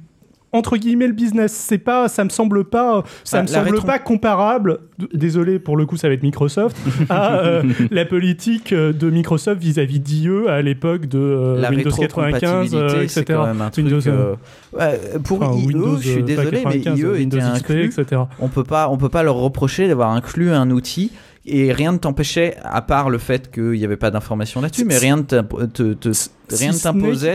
entre 0.54 0.76
guillemets 0.78 1.06
le 1.08 1.12
business. 1.12 1.52
C'est 1.52 1.78
pas, 1.78 2.08
ça 2.08 2.24
me 2.24 2.30
semble 2.30 2.64
pas, 2.64 3.02
ça 3.24 3.38
Ah, 3.38 3.42
me 3.42 3.46
semble 3.46 3.82
pas 3.82 3.98
comparable. 3.98 4.78
Désolé 5.12 5.58
pour 5.58 5.76
le 5.76 5.84
coup, 5.84 5.96
ça 5.96 6.08
va 6.08 6.14
être 6.14 6.22
Microsoft 6.22 6.76
à 7.10 7.38
euh, 7.40 7.62
la 7.90 8.04
politique 8.04 8.72
euh, 8.72 8.92
de 8.92 9.10
Microsoft 9.10 9.60
vis-à-vis 9.60 10.00
d'IE 10.00 10.30
à 10.48 10.62
l'époque 10.62 11.06
de 11.06 11.18
euh, 11.18 11.60
la 11.60 11.70
Windows 11.70 11.90
95, 11.90 12.00
rétrocompatibilité, 12.00 12.76
euh, 12.76 13.08
c'est 13.08 13.20
etc. 13.20 13.24
quand 13.38 13.46
même 13.46 13.60
un 13.60 13.70
truc. 13.70 13.84
Windows, 13.86 14.08
euh, 14.08 14.34
ouais, 14.72 15.00
pour 15.24 15.42
enfin, 15.42 15.58
IE, 15.58 15.66
Windows, 15.66 15.96
je 15.96 16.08
suis 16.08 16.20
euh, 16.20 16.22
désolé, 16.22 16.62
mais 16.64 16.78
95, 16.80 16.98
IE 16.98 17.04
Windows 17.04 17.38
était 17.38 17.46
XP, 17.46 17.70
inclus. 17.70 17.84
etc. 17.86 18.22
On 18.38 18.48
peut 18.48 18.64
pas, 18.64 18.88
on 18.88 18.96
peut 18.96 19.08
pas 19.08 19.22
leur 19.24 19.34
reprocher 19.36 19.88
d'avoir 19.88 20.10
inclus 20.10 20.50
un 20.52 20.70
outil 20.70 21.10
et 21.46 21.72
rien 21.72 21.92
ne 21.92 21.98
t'empêchait, 21.98 22.57
à 22.62 22.80
part 22.83 23.11
le 23.11 23.18
fait 23.18 23.50
qu'il 23.50 23.72
n'y 23.72 23.85
avait 23.85 23.98
pas 23.98 24.11
d'information 24.11 24.61
là-dessus, 24.62 24.85
mais 24.87 24.96
rien 24.96 25.16
ne 25.18 25.22
t'imposait 25.22 25.94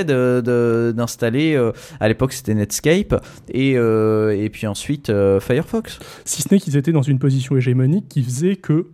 de- 0.04 0.42
de- 0.44 0.94
d'installer. 0.96 1.56
euh, 1.56 1.72
à 2.00 2.08
l'époque, 2.08 2.34
c'était 2.34 2.54
Netscape 2.56 3.24
et 3.54 3.78
euh, 3.78 4.36
et 4.36 4.50
puis 4.50 4.68
ensuite 4.68 5.10
euh, 5.10 5.40
Firefox. 5.40 6.00
Si 6.26 6.42
ce 6.42 6.54
n'est 6.54 6.60
qu'ils 6.60 6.78
étaient 6.78 6.92
dans 6.92 7.02
une 7.02 7.20
position 7.20 7.58
hégémonique 7.58 8.08
qui 8.10 8.24
faisait 8.24 8.56
que 8.56 8.88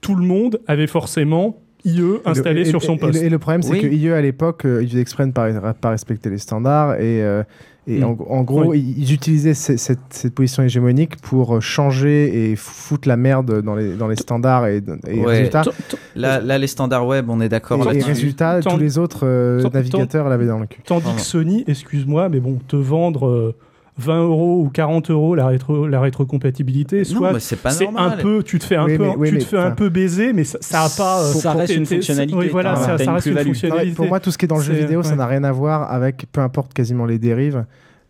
tout 0.00 0.14
le 0.14 0.24
monde 0.24 0.60
avait 0.66 0.86
forcément 0.86 1.60
IE 1.84 2.00
installé 2.24 2.62
Et 2.62 2.64
sur 2.66 2.82
son 2.82 2.92
et- 2.92 2.96
et 2.96 2.98
poste. 2.98 3.20
le- 3.20 3.26
Et, 3.26 3.30
le 3.30 3.38
problème, 3.38 3.62
c'est 3.62 3.72
Oui. 3.72 3.80
que 3.80 3.86
IE 3.86 4.12
à 4.12 4.20
l'époque, 4.20 4.64
euh, 4.66 4.82
ils 4.82 4.98
exprès 4.98 5.24
de 5.24 5.28
ne 5.28 5.32
pas, 5.32 5.74
pas 5.74 5.90
respecter 5.90 6.28
les 6.30 6.38
standards 6.38 6.94
et, 7.00 7.22
euh, 7.22 7.42
et 7.86 8.00
Mm. 8.00 8.04
en, 8.04 8.16
en 8.28 8.42
gros, 8.42 8.66
Oui. 8.66 8.80
ils, 8.98 9.02
ils 9.04 9.12
utilisaient 9.14 9.54
ce- 9.54 9.76
cette, 9.76 9.98
cette 10.10 10.34
position 10.34 10.62
hégémonique 10.62 11.16
pour 11.16 11.56
euh, 11.56 11.60
changer 11.60 12.50
et 12.52 12.56
foutre 12.56 13.08
la 13.08 13.16
merde 13.16 13.62
dans 13.62 13.74
les, 13.74 13.94
dans 13.96 14.06
les 14.08 14.16
standards 14.16 14.66
et, 14.66 14.82
et 15.08 15.20
Ouais. 15.20 15.26
résultat. 15.38 15.62
T- 15.62 15.70
t- 15.70 15.96
Là, 16.16 16.40
là, 16.40 16.58
les 16.58 16.66
standards 16.66 17.06
web, 17.06 17.30
on 17.30 17.40
est 17.40 17.48
d'accord 17.48 17.78
Et, 17.78 17.82
et 17.82 17.84
là-dessus. 17.86 18.08
résultat, 18.08 18.60
Tant- 18.60 18.70
tous 18.72 18.78
les 18.78 18.98
autres 18.98 19.20
euh, 19.26 19.62
navigateurs 19.72 20.28
l'avaient 20.28 20.46
dans 20.46 20.58
le 20.58 20.66
cul. 20.66 20.82
Tandis 20.84 21.14
que 21.14 21.20
Sony, 21.20 21.64
excuse-moi, 21.66 22.28
mais 22.28 22.40
bon, 22.40 22.58
te 22.68 22.76
vendre 22.76 23.26
euh, 23.26 23.54
20 24.00 24.22
euros 24.24 24.62
ou 24.64 24.68
40 24.70 25.10
euros 25.10 25.34
la, 25.34 25.46
rétro, 25.46 25.86
la 25.86 26.00
rétrocompatibilité, 26.00 27.04
soit 27.04 27.38
c'est 27.40 27.58
un 27.96 28.10
peu, 28.16 28.42
tu 28.42 28.58
te 28.58 28.64
fais 28.64 28.76
un 28.76 28.86
Oui, 28.86 28.96
peu, 28.96 29.04
mais- 29.04 29.14
oui, 29.16 29.28
tu 29.28 29.34
mais- 29.34 29.40
te 29.40 29.44
fais 29.44 29.58
un 29.58 29.70
peu 29.72 29.88
baiser, 29.88 30.32
mais 30.32 30.44
ça, 30.44 30.58
ça 30.60 30.80
a 30.82 30.88
pas. 30.88 31.22
Ça 31.32 31.52
reste 31.52 31.74
une 31.76 31.86
fonctionnalité. 31.86 32.36
Oui, 32.36 32.48
voilà, 32.50 32.74
T'as- 32.74 32.98
ça, 32.98 33.12
reste 33.14 33.26
une. 33.26 33.34
Non, 33.34 33.42
fonctionnalité. 33.44 33.94
pour 33.94 34.06
moi, 34.06 34.20
tout 34.20 34.30
ce 34.30 34.38
qui 34.38 34.44
est 34.46 34.48
dans 34.48 34.56
le 34.58 34.62
jeu 34.62 34.72
vidéo, 34.74 35.02
ça 35.02 35.16
n'a 35.16 35.26
rien 35.26 35.44
à 35.44 35.52
voir 35.52 35.92
avec, 35.92 36.26
peu 36.32 36.40
importe 36.40 36.72
quasiment 36.72 37.04
les 37.06 37.18
dérives, 37.18 37.64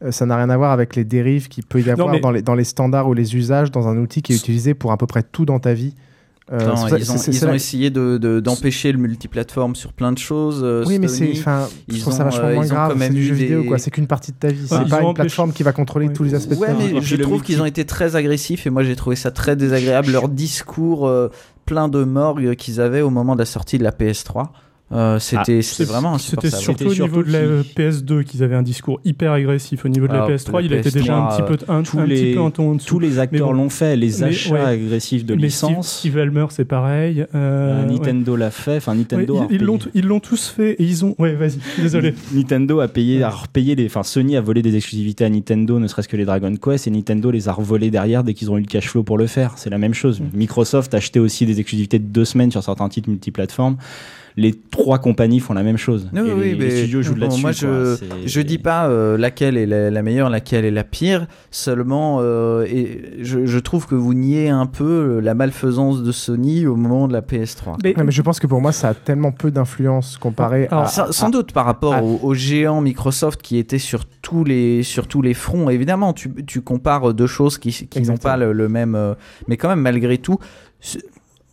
euh, 0.04 0.10
ça 0.12 0.26
n'a 0.26 0.36
rien 0.36 0.48
à 0.50 0.56
voir 0.56 0.70
avec 0.72 0.96
les 0.96 1.04
dérives 1.04 1.48
qu'il 1.48 1.64
peut 1.64 1.80
y 1.80 1.90
avoir 1.90 2.08
mais- 2.10 2.20
dans, 2.20 2.30
les, 2.30 2.42
dans 2.42 2.54
les 2.54 2.64
standards 2.64 3.08
ou 3.08 3.14
les 3.14 3.36
usages 3.36 3.70
dans 3.70 3.88
un 3.88 3.96
outil 3.98 4.22
qui 4.22 4.32
est 4.32 4.36
utilisé 4.36 4.74
pour 4.74 4.92
à 4.92 4.96
peu 4.96 5.06
près 5.06 5.22
tout 5.22 5.44
dans 5.44 5.58
ta 5.58 5.74
vie. 5.74 5.94
Euh, 6.52 6.58
ils 6.98 7.12
ont, 7.12 7.16
ils 7.28 7.46
ont 7.46 7.52
essayé 7.54 7.90
de- 7.90 8.18
de- 8.18 8.40
d'empêcher 8.40 8.90
le 8.90 8.98
multiplateforme 8.98 9.76
sur 9.76 9.92
plein 9.92 10.10
de 10.10 10.18
choses. 10.18 10.62
euh, 10.64 10.82
Oui, 10.84 10.98
mais 10.98 11.06
c'est, 11.06 11.18
Sony. 11.26 11.38
enfin, 11.38 11.68
je 11.88 11.94
Ils 11.94 12.00
trouve 12.00 12.12
ça 12.12 12.22
ont, 12.22 12.24
vachement 12.24 12.44
euh, 12.48 12.54
moins 12.54 12.64
ont 12.64 12.68
grave. 12.68 12.96
C'est 12.98 13.10
du 13.10 13.20
eu 13.20 13.24
jeu 13.24 13.34
vidéo, 13.34 13.64
quoi. 13.64 13.78
C'est 13.78 13.90
qu'une 13.92 14.08
partie 14.08 14.32
de 14.32 14.36
ta 14.36 14.48
vie. 14.48 14.62
Ouais, 14.62 14.66
c'est 14.68 14.88
pas 14.88 14.96
ont 14.96 15.00
une 15.00 15.06
empêché- 15.06 15.14
plateforme 15.14 15.52
qui 15.52 15.62
va 15.62 15.72
contrôler 15.72 16.12
tous 16.12 16.24
les 16.24 16.34
aspects 16.34 16.50
de 16.54 16.56
Ouais, 16.56 16.66
ta 16.66 16.74
vie. 16.74 16.94
mais 16.94 17.00
je 17.02 17.16
trouve 17.16 17.42
qu'ils 17.42 17.62
ont 17.62 17.66
été 17.66 17.84
très 17.84 18.16
agressifs 18.16 18.66
et 18.66 18.70
moi 18.70 18.82
j'ai 18.82 18.96
trouvé 18.96 19.14
ça 19.14 19.30
très 19.30 19.54
désagréable. 19.54 20.10
Leur 20.10 20.28
discours 20.28 21.06
euh, 21.06 21.28
plein 21.66 21.88
de 21.88 22.02
morgue 22.02 22.56
qu'ils 22.56 22.80
avaient 22.80 23.00
au 23.02 23.10
moment 23.10 23.34
de 23.34 23.38
la 23.40 23.46
sortie 23.46 23.78
de 23.78 23.84
la 23.84 23.92
PS3. 23.92 24.48
Euh, 24.92 25.18
c'était 25.20 25.62
c'était 25.62 25.84
vraiment 25.90 26.18
C'était 26.18 26.50
surtout 26.50 26.86
au 26.88 26.92
niveau 26.94 27.22
de 27.22 27.30
la 27.30 27.62
surtout 27.62 27.80
PS2 27.80 28.24
qu'ils 28.24 28.42
avaient 28.42 28.56
un 28.56 28.62
discours 28.62 29.00
hyper 29.04 29.32
agressif. 29.32 29.84
Au 29.84 29.88
niveau 29.88 30.08
de 30.08 30.12
la 30.12 30.24
Alors, 30.24 30.30
PS3, 30.36 30.52
la 30.54 30.60
il 30.62 30.72
était 30.72 30.90
déjà 30.90 31.16
un 31.16 31.28
PS3, 31.28 31.36
petit 31.36 31.42
peu, 31.66 31.72
un, 31.72 31.82
tous 31.82 31.98
un 31.98 32.02
petit 32.06 32.10
les- 32.24 32.34
peu 32.34 32.40
un 32.40 32.50
ton 32.50 32.70
en 32.70 32.74
dessous. 32.74 32.86
Tous 32.88 32.98
les 32.98 33.18
acteurs 33.20 33.48
bon. 33.48 33.52
l'ont 33.54 33.68
fait, 33.68 33.94
les 33.96 34.08
Mais, 34.18 34.22
achats 34.24 34.52
ouais. 34.52 34.60
agressifs 34.60 35.24
de 35.24 35.34
licences. 35.34 35.98
Steve 36.00 36.14
Ballmer, 36.14 36.46
c'est 36.50 36.64
pareil. 36.64 37.20
euh, 37.20 37.26
Euh, 37.36 37.86
ouais. 37.86 37.92
Nintendo 37.92 38.34
l'a 38.36 38.50
fait, 38.50 38.78
enfin 38.78 38.94
Nintendo 38.94 39.34
Ouais, 39.38 39.44
a 39.44 39.46
ils- 39.50 39.62
l'ont 39.62 39.74
repayé. 39.74 39.90
ils 39.94 40.06
l'ont 40.06 40.20
tous 40.20 40.48
fait 40.48 40.72
et 40.72 40.82
ils 40.84 41.04
ont. 41.04 41.14
Ouais, 41.18 41.34
vas-y. 41.34 41.58
Désolé. 41.80 42.14
Nintendo 42.34 42.80
a 42.80 42.88
payé, 42.88 43.22
a 43.22 43.30
repayé 43.30 43.74
les, 43.76 43.86
enfin 43.86 44.02
Sony 44.02 44.36
a 44.36 44.40
volé 44.40 44.60
des 44.62 44.74
exclusivités 44.76 45.24
à 45.24 45.30
Nintendo, 45.30 45.78
ne 45.78 45.86
serait-ce 45.86 46.08
que 46.08 46.16
les 46.16 46.24
Dragon 46.24 46.54
Quest, 46.56 46.86
et 46.86 46.90
Nintendo 46.90 47.30
les 47.30 47.48
a 47.48 47.52
revolés 47.52 47.90
derrière 47.90 48.24
dès 48.24 48.34
qu'ils 48.34 48.50
ont 48.50 48.56
eu 48.58 48.62
le 48.62 48.66
cash 48.66 48.88
flow 48.88 49.02
pour 49.04 49.18
le 49.18 49.26
faire. 49.28 49.52
C'est 49.56 49.70
la 49.70 49.78
même 49.78 49.94
chose. 49.94 50.20
Microsoft 50.34 50.94
a 50.94 50.96
acheté 50.96 51.20
aussi 51.20 51.46
des 51.46 51.60
exclusivités 51.60 51.98
de 51.98 52.04
deux 52.06 52.24
semaines 52.24 52.50
sur 52.50 52.62
certains 52.64 52.88
titres 52.88 53.08
multiplateformes. 53.08 53.76
Les 54.40 54.54
trois 54.70 54.98
compagnies 54.98 55.38
font 55.40 55.52
la 55.52 55.62
même 55.62 55.76
chose. 55.76 56.08
Oui, 56.14 56.20
Et 56.20 56.32
oui, 56.32 56.40
les, 56.44 56.54
les 56.54 56.58
mais 56.64 56.70
studios 56.70 57.02
jouent 57.02 57.14
bon, 57.14 57.20
là-dessus. 57.20 57.40
Moi, 57.42 57.50
quoi. 57.52 57.60
je, 57.60 57.96
je 58.26 58.40
dis 58.40 58.56
pas 58.58 58.88
euh, 58.88 59.18
laquelle 59.18 59.58
est 59.58 59.66
la, 59.66 59.90
la 59.90 60.02
meilleure, 60.02 60.30
laquelle 60.30 60.64
est 60.64 60.70
la 60.70 60.82
pire. 60.84 61.26
Seulement, 61.50 62.18
euh, 62.20 62.64
et 62.64 63.16
je, 63.20 63.44
je 63.44 63.58
trouve 63.58 63.86
que 63.86 63.94
vous 63.94 64.14
niez 64.14 64.48
un 64.48 64.64
peu 64.66 65.20
la 65.20 65.34
malfaisance 65.34 66.02
de 66.02 66.10
Sony 66.12 66.66
au 66.66 66.74
moment 66.76 67.06
de 67.06 67.12
la 67.12 67.20
PS3. 67.20 67.76
Mais, 67.84 67.94
Ouais, 67.96 68.04
mais 68.04 68.12
je 68.12 68.22
pense 68.22 68.40
que 68.40 68.46
pour 68.46 68.60
moi, 68.62 68.72
ça 68.72 68.88
a 68.90 68.94
tellement 68.94 69.32
peu 69.32 69.50
d'influence 69.50 70.16
comparé 70.16 70.68
Alors, 70.70 70.84
à. 70.84 70.86
Sans, 70.88 71.12
sans 71.12 71.26
à- 71.26 71.30
doute 71.30 71.52
par 71.52 71.66
rapport 71.66 72.02
aux, 72.02 72.20
aux 72.22 72.34
géants 72.34 72.80
Microsoft 72.80 73.42
qui 73.42 73.58
étaient 73.58 73.78
sur 73.78 74.06
tous 74.06 74.44
les, 74.44 74.82
sur 74.82 75.06
tous 75.06 75.20
les 75.22 75.34
fronts. 75.34 75.68
Évidemment, 75.70 76.12
tu, 76.14 76.32
tu 76.46 76.62
compares 76.62 77.12
deux 77.12 77.26
choses 77.26 77.58
qui, 77.58 77.72
qui 77.72 78.00
n'ont 78.02 78.16
pas 78.16 78.36
le, 78.38 78.52
le 78.52 78.68
même. 78.70 78.94
euh, 78.94 79.14
mais 79.48 79.56
quand 79.58 79.68
même, 79.68 79.80
malgré 79.82 80.16
tout, 80.18 80.38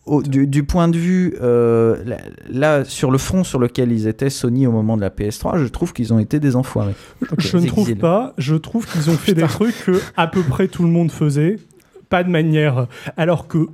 au- 0.07 0.23
du, 0.23 0.47
du 0.47 0.63
point 0.63 0.87
de 0.87 0.97
vue. 0.97 1.35
euh, 1.41 1.97
là, 2.05 2.17
là, 2.49 2.85
sur 2.85 3.11
le 3.11 3.17
front 3.17 3.43
sur 3.43 3.59
lequel 3.59 3.91
ils 3.91 4.07
étaient, 4.07 4.29
Sony, 4.29 4.65
au 4.67 4.71
moment 4.71 4.95
de 4.97 5.01
la 5.01 5.09
PS3, 5.09 5.57
je 5.57 5.67
trouve 5.67 5.93
qu'ils 5.93 6.13
ont 6.13 6.19
été 6.19 6.39
des 6.39 6.55
enfoirés. 6.55 6.95
je 7.37 7.57
ne 7.57 7.67
trouve 7.67 7.95
pas. 7.95 8.33
Je 8.37 8.55
trouve 8.55 8.85
qu'ils 8.85 9.09
ont 9.09 9.13
fait 9.17 9.33
des 9.33 9.43
trucs 9.43 9.75
que 9.85 9.99
à 10.15 10.27
peu 10.27 10.41
près 10.41 10.67
tout 10.67 10.83
le 10.83 10.89
monde 10.89 11.11
faisait, 11.11 11.57
pas 12.09 12.23
de 12.23 12.29
manière. 12.29 12.87
Alors 13.17 13.47
que 13.47 13.67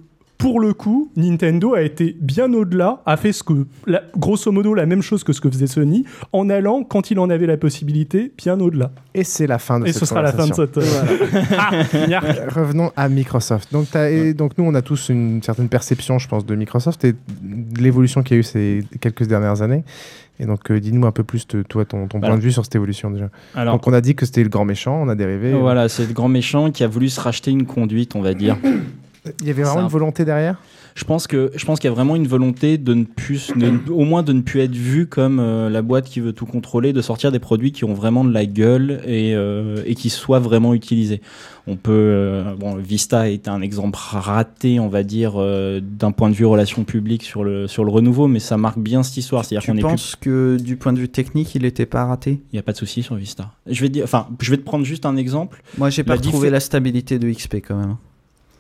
pour 0.44 0.60
le 0.60 0.74
coup, 0.74 1.10
Nintendo 1.16 1.74
a 1.74 1.82
été 1.84 2.18
bien 2.20 2.52
au-delà, 2.54 3.02
a 3.06 3.16
fait 3.16 3.32
ce 3.32 3.44
que, 3.44 3.66
la- 3.88 4.04
grosso 4.18 4.52
modo, 4.52 4.74
la 4.74 4.86
même 4.86 5.02
chose 5.02 5.24
que 5.24 5.32
ce 5.32 5.40
que 5.40 5.50
faisait 5.50 5.68
Sony, 5.68 6.04
en 6.34 6.50
allant 6.50 6.84
quand 6.84 7.12
il 7.12 7.20
en 7.20 7.30
avait 7.30 7.46
la 7.46 7.56
possibilité, 7.56 8.34
bien 8.38 8.60
au-delà. 8.60 8.92
Et 9.14 9.24
c'est 9.24 9.48
la 9.48 9.58
fin 9.58 9.80
de 9.80 9.86
Et 9.86 9.94
cette 9.94 10.02
ce 10.02 10.06
sera 10.06 10.22
la 10.22 10.34
fin 10.34 10.46
de 10.46 10.54
cette. 10.54 10.78
euh, 10.78 10.84
ah. 11.58 11.72
Euh, 11.94 12.50
Revenons 12.54 12.92
à 12.98 13.08
Microsoft. 13.08 13.72
Donc, 13.72 13.96
et 13.96 14.34
donc 14.34 14.58
nous, 14.58 14.66
on 14.66 14.76
a 14.76 14.82
tous 14.82 15.08
une 15.08 15.42
certaine 15.42 15.70
perception, 15.70 16.20
je 16.20 16.28
pense, 16.28 16.46
de 16.46 16.56
Microsoft 16.56 17.06
et 17.06 17.14
de 17.14 17.82
l'évolution 17.82 18.22
qu'il 18.22 18.36
y 18.36 18.38
a 18.38 18.42
eu 18.42 18.44
ces 18.44 18.84
quelques 19.00 19.24
dernières 19.26 19.62
années. 19.62 19.86
Et 20.42 20.46
donc, 20.46 20.70
euh, 20.72 20.82
dis-nous 20.82 21.06
un 21.08 21.12
peu 21.14 21.24
plus, 21.24 21.48
de, 21.48 21.64
toi, 21.64 21.86
ton, 21.86 22.08
ton 22.08 22.20
point 22.20 22.36
de 22.36 22.42
vue 22.42 22.52
sur 22.52 22.66
cette 22.66 22.76
évolution 22.76 23.12
déjà. 23.12 23.30
Alors, 23.56 23.76
donc, 23.76 23.88
on 23.88 23.94
a 23.94 24.02
dit 24.02 24.14
que 24.14 24.26
c'était 24.26 24.44
le 24.44 24.50
grand 24.50 24.66
méchant, 24.66 25.00
on 25.02 25.08
a 25.08 25.16
dérivé. 25.16 25.54
voilà, 25.54 25.88
c'est 25.88 26.06
le 26.06 26.12
grand 26.12 26.28
méchant 26.28 26.70
qui 26.70 26.84
a 26.84 26.88
voulu 26.90 27.08
se 27.08 27.22
racheter 27.22 27.52
une 27.52 27.66
conduite, 27.66 28.16
on 28.18 28.22
va 28.22 28.34
dire. 28.34 28.58
Il 29.42 29.48
y 29.48 29.52
avait 29.52 29.64
vraiment 29.64 29.82
une 29.82 29.88
volonté 29.88 30.26
derrière? 30.26 30.62
Je 30.96 31.06
pense 31.06 31.26
que 31.26 31.52
je 31.56 31.66
pense 31.66 31.80
qu'il 31.80 31.88
y 31.90 31.92
a 31.92 31.96
vraiment 31.96 32.16
une 32.16 32.28
volonté 32.28 32.78
de 32.78 32.94
ne 32.94 33.04
plus, 33.04 33.52
de 33.56 33.66
ne- 33.72 33.90
au 33.92 34.04
moins 34.06 34.22
de 34.22 34.32
ne 34.32 34.42
plus 34.42 34.60
être 34.60 34.76
vu 34.76 35.08
comme 35.08 35.40
euh, 35.40 35.68
la 35.70 35.82
boîte 35.82 36.06
qui 36.06 36.20
veut 36.20 36.34
tout 36.34 36.46
contrôler, 36.46 36.94
de 36.94 37.02
sortir 37.02 37.32
des 37.32 37.40
produits 37.40 37.72
qui 37.72 37.84
ont 37.84 37.96
vraiment 37.96 38.24
de 38.24 38.32
la 38.32 38.46
gueule 38.46 39.02
et, 39.08 39.34
euh, 39.34 39.82
et 39.88 39.96
qui 39.96 40.12
soient 40.12 40.38
vraiment 40.40 40.76
utilisés. 40.76 41.20
On 41.66 41.78
peut, 41.78 41.92
euh, 41.94 42.54
bon, 42.56 42.76
Vista 42.76 43.28
est 43.32 43.48
un 43.48 43.62
exemple 43.62 43.98
raté, 44.00 44.80
on 44.80 44.88
va 44.90 45.02
dire, 45.04 45.34
euh, 45.38 45.80
d'un 45.82 46.12
point 46.12 46.30
de 46.30 46.36
vue 46.36 46.46
relations 46.46 46.84
publiques 46.84 47.24
sur 47.24 47.44
le 47.44 47.68
sur 47.68 47.86
le 47.86 47.90
renouveau, 47.92 48.28
mais 48.28 48.40
ça 48.40 48.58
marque 48.58 48.78
bien 48.80 49.02
cette 49.02 49.18
histoire. 49.18 49.46
C'est-à-dire 49.46 49.66
qu'on 49.66 49.78
est 49.78 49.82
plus 49.82 49.88
penses 49.90 50.16
que 50.20 50.58
du 50.62 50.76
point 50.76 50.94
de 50.94 51.00
vue 51.00 51.10
technique, 51.10 51.56
il 51.56 51.64
n'était 51.64 51.88
pas 51.88 52.06
raté? 52.06 52.42
Il 52.52 52.56
n'y 52.56 52.60
a 52.60 52.64
pas 52.64 52.74
de 52.74 52.78
souci 52.78 53.02
sur 53.02 53.16
Vista. 53.16 53.50
Je 53.66 53.82
vais 53.82 53.88
te 53.88 53.94
dire, 53.94 54.04
enfin, 54.04 54.28
je 54.42 54.52
vais 54.52 54.58
te 54.58 54.64
prendre 54.64 54.86
juste 54.86 55.08
un 55.08 55.16
exemple. 55.16 55.64
Moi, 55.80 55.90
j'ai 55.90 56.04
pas 56.04 56.14
La 56.16 56.22
retrouvé 56.22 56.50
diffé- 56.50 56.52
la 56.52 56.60
stabilité 56.60 57.18
de 57.18 57.32
XP 57.32 57.56
quand 57.68 57.78
même. 57.80 57.96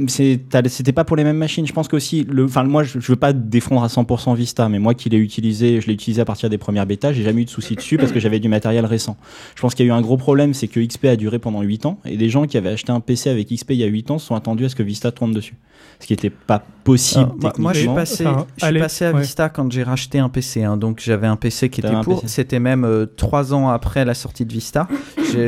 C'était 0.07 0.91
pas 0.91 1.03
pour 1.03 1.15
les 1.15 1.23
mêmes 1.23 1.37
machines. 1.37 1.67
Je 1.67 1.73
pense 1.73 1.87
qu'aussi, 1.87 2.25
le, 2.27 2.45
enfin, 2.45 2.63
moi, 2.63 2.81
je, 2.83 2.99
je 2.99 3.11
veux 3.11 3.15
pas 3.15 3.31
défendre 3.31 3.83
à 3.83 3.87
100% 3.87 4.35
Vista, 4.35 4.67
mais 4.67 4.79
moi 4.79 4.95
qui 4.95 5.07
l'ai 5.09 5.17
utilisé, 5.17 5.81
je 5.81 5.87
l'ai 5.87 5.93
utilisé 5.93 6.19
à 6.21 6.25
partir 6.25 6.49
des 6.49 6.57
premières 6.57 6.87
bêtas, 6.87 7.13
j'ai 7.13 7.21
jamais 7.23 7.43
eu 7.43 7.45
de 7.45 7.49
soucis 7.51 7.75
dessus 7.75 7.97
parce 7.97 8.11
que 8.11 8.19
j'avais 8.19 8.39
du 8.39 8.49
matériel 8.49 8.85
récent. 8.87 9.17
Je 9.55 9.61
pense 9.61 9.75
qu'il 9.75 9.85
y 9.85 9.89
a 9.89 9.93
eu 9.93 9.95
un 9.95 10.01
gros 10.01 10.17
problème, 10.17 10.55
c'est 10.55 10.67
que 10.67 10.79
XP 10.79 11.05
a 11.05 11.15
duré 11.15 11.37
pendant 11.37 11.61
8 11.61 11.85
ans 11.85 11.99
et 12.05 12.17
des 12.17 12.29
gens 12.29 12.47
qui 12.47 12.57
avaient 12.57 12.71
acheté 12.71 12.91
un 12.91 13.01
PC 13.01 13.29
avec 13.29 13.49
XP 13.53 13.71
il 13.71 13.77
y 13.77 13.83
a 13.83 13.87
8 13.87 14.09
ans 14.11 14.17
se 14.17 14.25
sont 14.25 14.35
attendus 14.35 14.65
à 14.65 14.69
ce 14.69 14.75
que 14.75 14.83
Vista 14.83 15.11
tourne 15.11 15.31
dessus. 15.31 15.55
Ce 15.99 16.07
qui 16.07 16.13
était 16.13 16.31
pas 16.31 16.63
possible. 16.83 17.27
Ah, 17.29 17.35
moi, 17.39 17.53
moi, 17.59 17.73
je 17.73 17.79
suis 17.81 17.87
passé, 17.89 18.25
Enfin, 18.25 18.47
je 18.57 18.61
suis 18.61 18.67
allez, 18.67 18.79
passé 18.79 19.05
à 19.05 19.13
ouais. 19.13 19.21
Vista 19.21 19.49
quand 19.49 19.71
j'ai 19.71 19.83
racheté 19.83 20.17
un 20.17 20.29
PC. 20.29 20.63
hein. 20.63 20.75
donc 20.75 21.01
j'avais 21.03 21.27
un 21.27 21.35
PC 21.35 21.69
qui 21.69 21.81
était 21.81 21.89
un 21.89 22.03
pour. 22.03 22.21
PC. 22.21 22.33
C'était 22.33 22.59
même 22.59 22.83
euh, 22.83 23.05
trois 23.05 23.53
ans 23.53 23.69
après 23.69 24.03
la 24.05 24.15
sortie 24.15 24.45
de 24.45 24.51
Vista. 24.51 24.87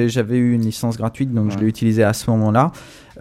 J'avais 0.08 0.38
eu 0.38 0.54
une 0.54 0.62
licence 0.62 0.98
gratuite, 0.98 1.34
donc 1.34 1.52
je 1.52 1.58
l'ai 1.58 1.66
utilisé 1.68 2.04
à 2.04 2.14
ce 2.14 2.30
moment-là. 2.30 2.72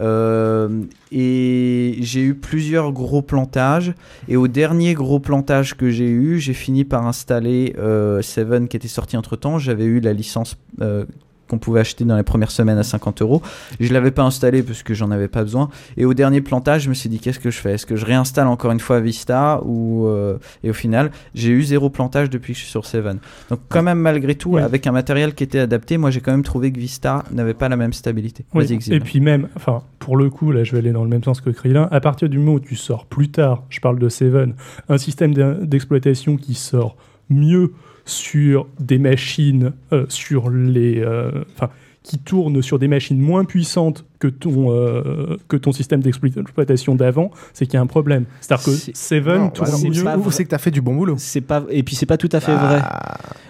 Euh, 0.01 0.85
et 1.13 1.97
j'ai 2.01 2.23
eu 2.23 2.35
plusieurs 2.35 2.93
gros 2.93 3.23
plantages. 3.23 3.95
Et 4.29 4.37
au 4.37 4.49
dernier 4.49 4.95
gros 4.95 5.21
plantage 5.21 5.75
que 5.75 5.91
j'ai 5.91 6.09
eu, 6.09 6.39
j'ai 6.39 6.55
fini 6.55 6.85
par 6.85 7.07
installer 7.07 7.75
euh, 7.79 8.23
Seven 8.23 8.69
qui 8.69 8.77
était 8.77 8.89
sorti 8.89 9.17
entre 9.17 9.37
temps. 9.37 9.59
J'avais 9.59 9.85
eu 9.85 10.01
la 10.01 10.13
licence 10.13 10.57
euh, 10.81 11.05
qu'on 11.49 11.59
pouvait 11.59 11.81
acheter 11.81 12.05
dans 12.05 12.17
les 12.17 12.23
premières 12.23 12.51
semaines 12.51 12.79
à 12.79 12.83
50 12.83 13.23
euros. 13.23 13.43
Je 13.81 13.93
l'avais 13.93 14.11
pas 14.11 14.23
installé 14.23 14.63
parce 14.63 14.83
que 14.83 14.95
j'en 14.95 15.11
avais 15.11 15.29
pas 15.29 15.43
besoin. 15.43 15.69
Et 15.97 16.05
au 16.05 16.15
dernier 16.15 16.41
plantage, 16.41 16.83
je 16.83 16.89
me 16.89 16.95
suis 16.95 17.09
dit 17.09 17.19
qu'est-ce 17.19 17.41
que 17.41 17.51
je 17.51 17.59
fais? 17.59 17.73
Est-ce 17.75 17.87
que 17.87 17.97
je 17.97 18.05
réinstalle 18.05 18.47
encore 18.47 18.73
une 18.73 18.81
fois 18.81 19.01
Vista 19.01 19.61
ou 19.65 20.07
euh, 20.07 20.39
et 20.63 20.71
au 20.71 20.75
final, 20.75 21.11
j'ai 21.35 21.51
eu 21.51 21.63
zéro 21.63 21.91
plantage 21.91 22.31
depuis 22.31 22.53
que 22.53 22.59
je 22.59 22.65
suis 22.65 22.71
sur 22.71 22.87
Seven. 22.87 23.19
Donc 23.51 23.61
quand 23.69 23.83
même 23.83 23.99
malgré 23.99 24.35
tout, 24.35 24.57
avec 24.57 24.87
un 24.87 24.93
matériel 24.93 25.35
qui 25.35 25.45
était 25.45 25.59
adapté, 25.59 25.99
moi 25.99 26.11
j'ai 26.11 26.21
quand 26.21 26.33
même 26.33 26.43
trouvé 26.43 26.73
que 26.73 26.79
Vista 26.79 27.25
n'avait 27.31 27.55
pas 27.55 27.69
la 27.69 27.77
même 27.77 27.93
stabilité. 27.93 28.45
Oui. 28.55 28.65
Et 28.91 29.01
puis 29.01 29.21
même, 29.21 29.49
enfin, 29.57 29.83
pour 29.99 30.17
le 30.17 30.31
coup, 30.31 30.53
là, 30.53 30.65
je 30.65 30.73
vais 30.73 30.79
aller 30.79 30.93
dans 30.93 31.05
le 31.05 31.09
même 31.09 31.25
sens 31.25 31.41
que 31.41 31.51
Krillin. 31.51 31.89
À 31.91 32.01
partir 32.01 32.29
du 32.29 32.39
moment 32.39 32.55
où 32.55 32.61
tu 32.61 32.77
sors 32.77 33.07
plus 33.07 33.31
tard, 33.31 33.65
je 33.69 33.81
parle 33.81 33.99
de 33.99 34.09
Seven, 34.09 34.55
un 34.89 34.99
système 34.99 35.35
d'exploitation 35.65 36.37
qui 36.37 36.55
sort 36.55 36.97
mieux 37.31 37.73
sur 38.05 38.67
des 38.81 38.99
machines, 38.99 39.73
euh, 39.93 40.05
sur 40.09 40.51
les, 40.51 41.01
euh, 41.01 41.31
enfin, 41.57 41.71
qui 42.03 42.19
tourne 42.19 42.61
sur 42.61 42.79
des 42.79 42.87
machines 42.87 43.19
moins 43.19 43.47
puissantes 43.47 44.05
que 44.19 44.29
ton, 44.29 44.71
euh, 44.73 45.39
que 45.49 45.57
ton 45.57 45.73
système 45.73 46.01
d'exploitation 46.03 46.95
d'avant, 46.95 47.31
c'est 47.55 47.65
qu'il 47.65 47.75
y 47.75 47.77
a 47.79 47.81
un 47.81 47.87
problème. 47.87 48.27
C'est-à-dire 48.43 48.65
que 48.67 48.71
C'est- 48.73 48.95
Seven 48.95 49.39
Non, 49.41 49.49
tourne 49.49 49.71
bah 49.71 50.17
mieux. 50.17 50.31
c'est 50.31 50.45
que 50.45 50.51
tu 50.51 50.55
as 50.55 50.59
fait 50.59 50.71
du 50.71 50.83
bon 50.83 50.95
boulot. 50.95 51.15
C'est 51.17 51.41
pas 51.41 51.65
et 51.71 51.83
puis 51.83 51.97
c'est 51.97 52.05
pas 52.05 52.19
tout 52.19 52.29
à 52.33 52.41
fait 52.41 52.53
Ah. 52.55 52.67
vrai. 52.67 52.83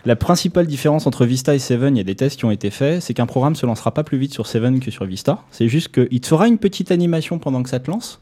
La 0.04 0.14
principale 0.14 0.66
différence 0.68 1.06
entre 1.08 1.26
Vista 1.26 1.52
et 1.54 1.58
Seven, 1.58 1.96
il 1.96 1.98
y 1.98 2.00
a 2.00 2.04
des 2.04 2.14
tests 2.14 2.38
qui 2.38 2.44
ont 2.44 2.50
été 2.52 2.70
faits, 2.70 3.02
c'est 3.02 3.12
qu'un 3.14 3.26
programme 3.26 3.56
se 3.56 3.66
lancera 3.66 3.92
pas 3.92 4.04
plus 4.04 4.18
vite 4.18 4.32
sur 4.32 4.46
Seven 4.46 4.78
que 4.78 4.90
sur 4.92 5.04
Vista. 5.04 5.42
C'est 5.50 5.66
juste 5.68 5.88
qu'il 5.88 6.20
te 6.20 6.26
fera 6.28 6.46
une 6.46 6.58
petite 6.58 6.92
animation 6.92 7.38
pendant 7.40 7.62
que 7.62 7.68
ça 7.70 7.80
te 7.80 7.90
lance, 7.90 8.20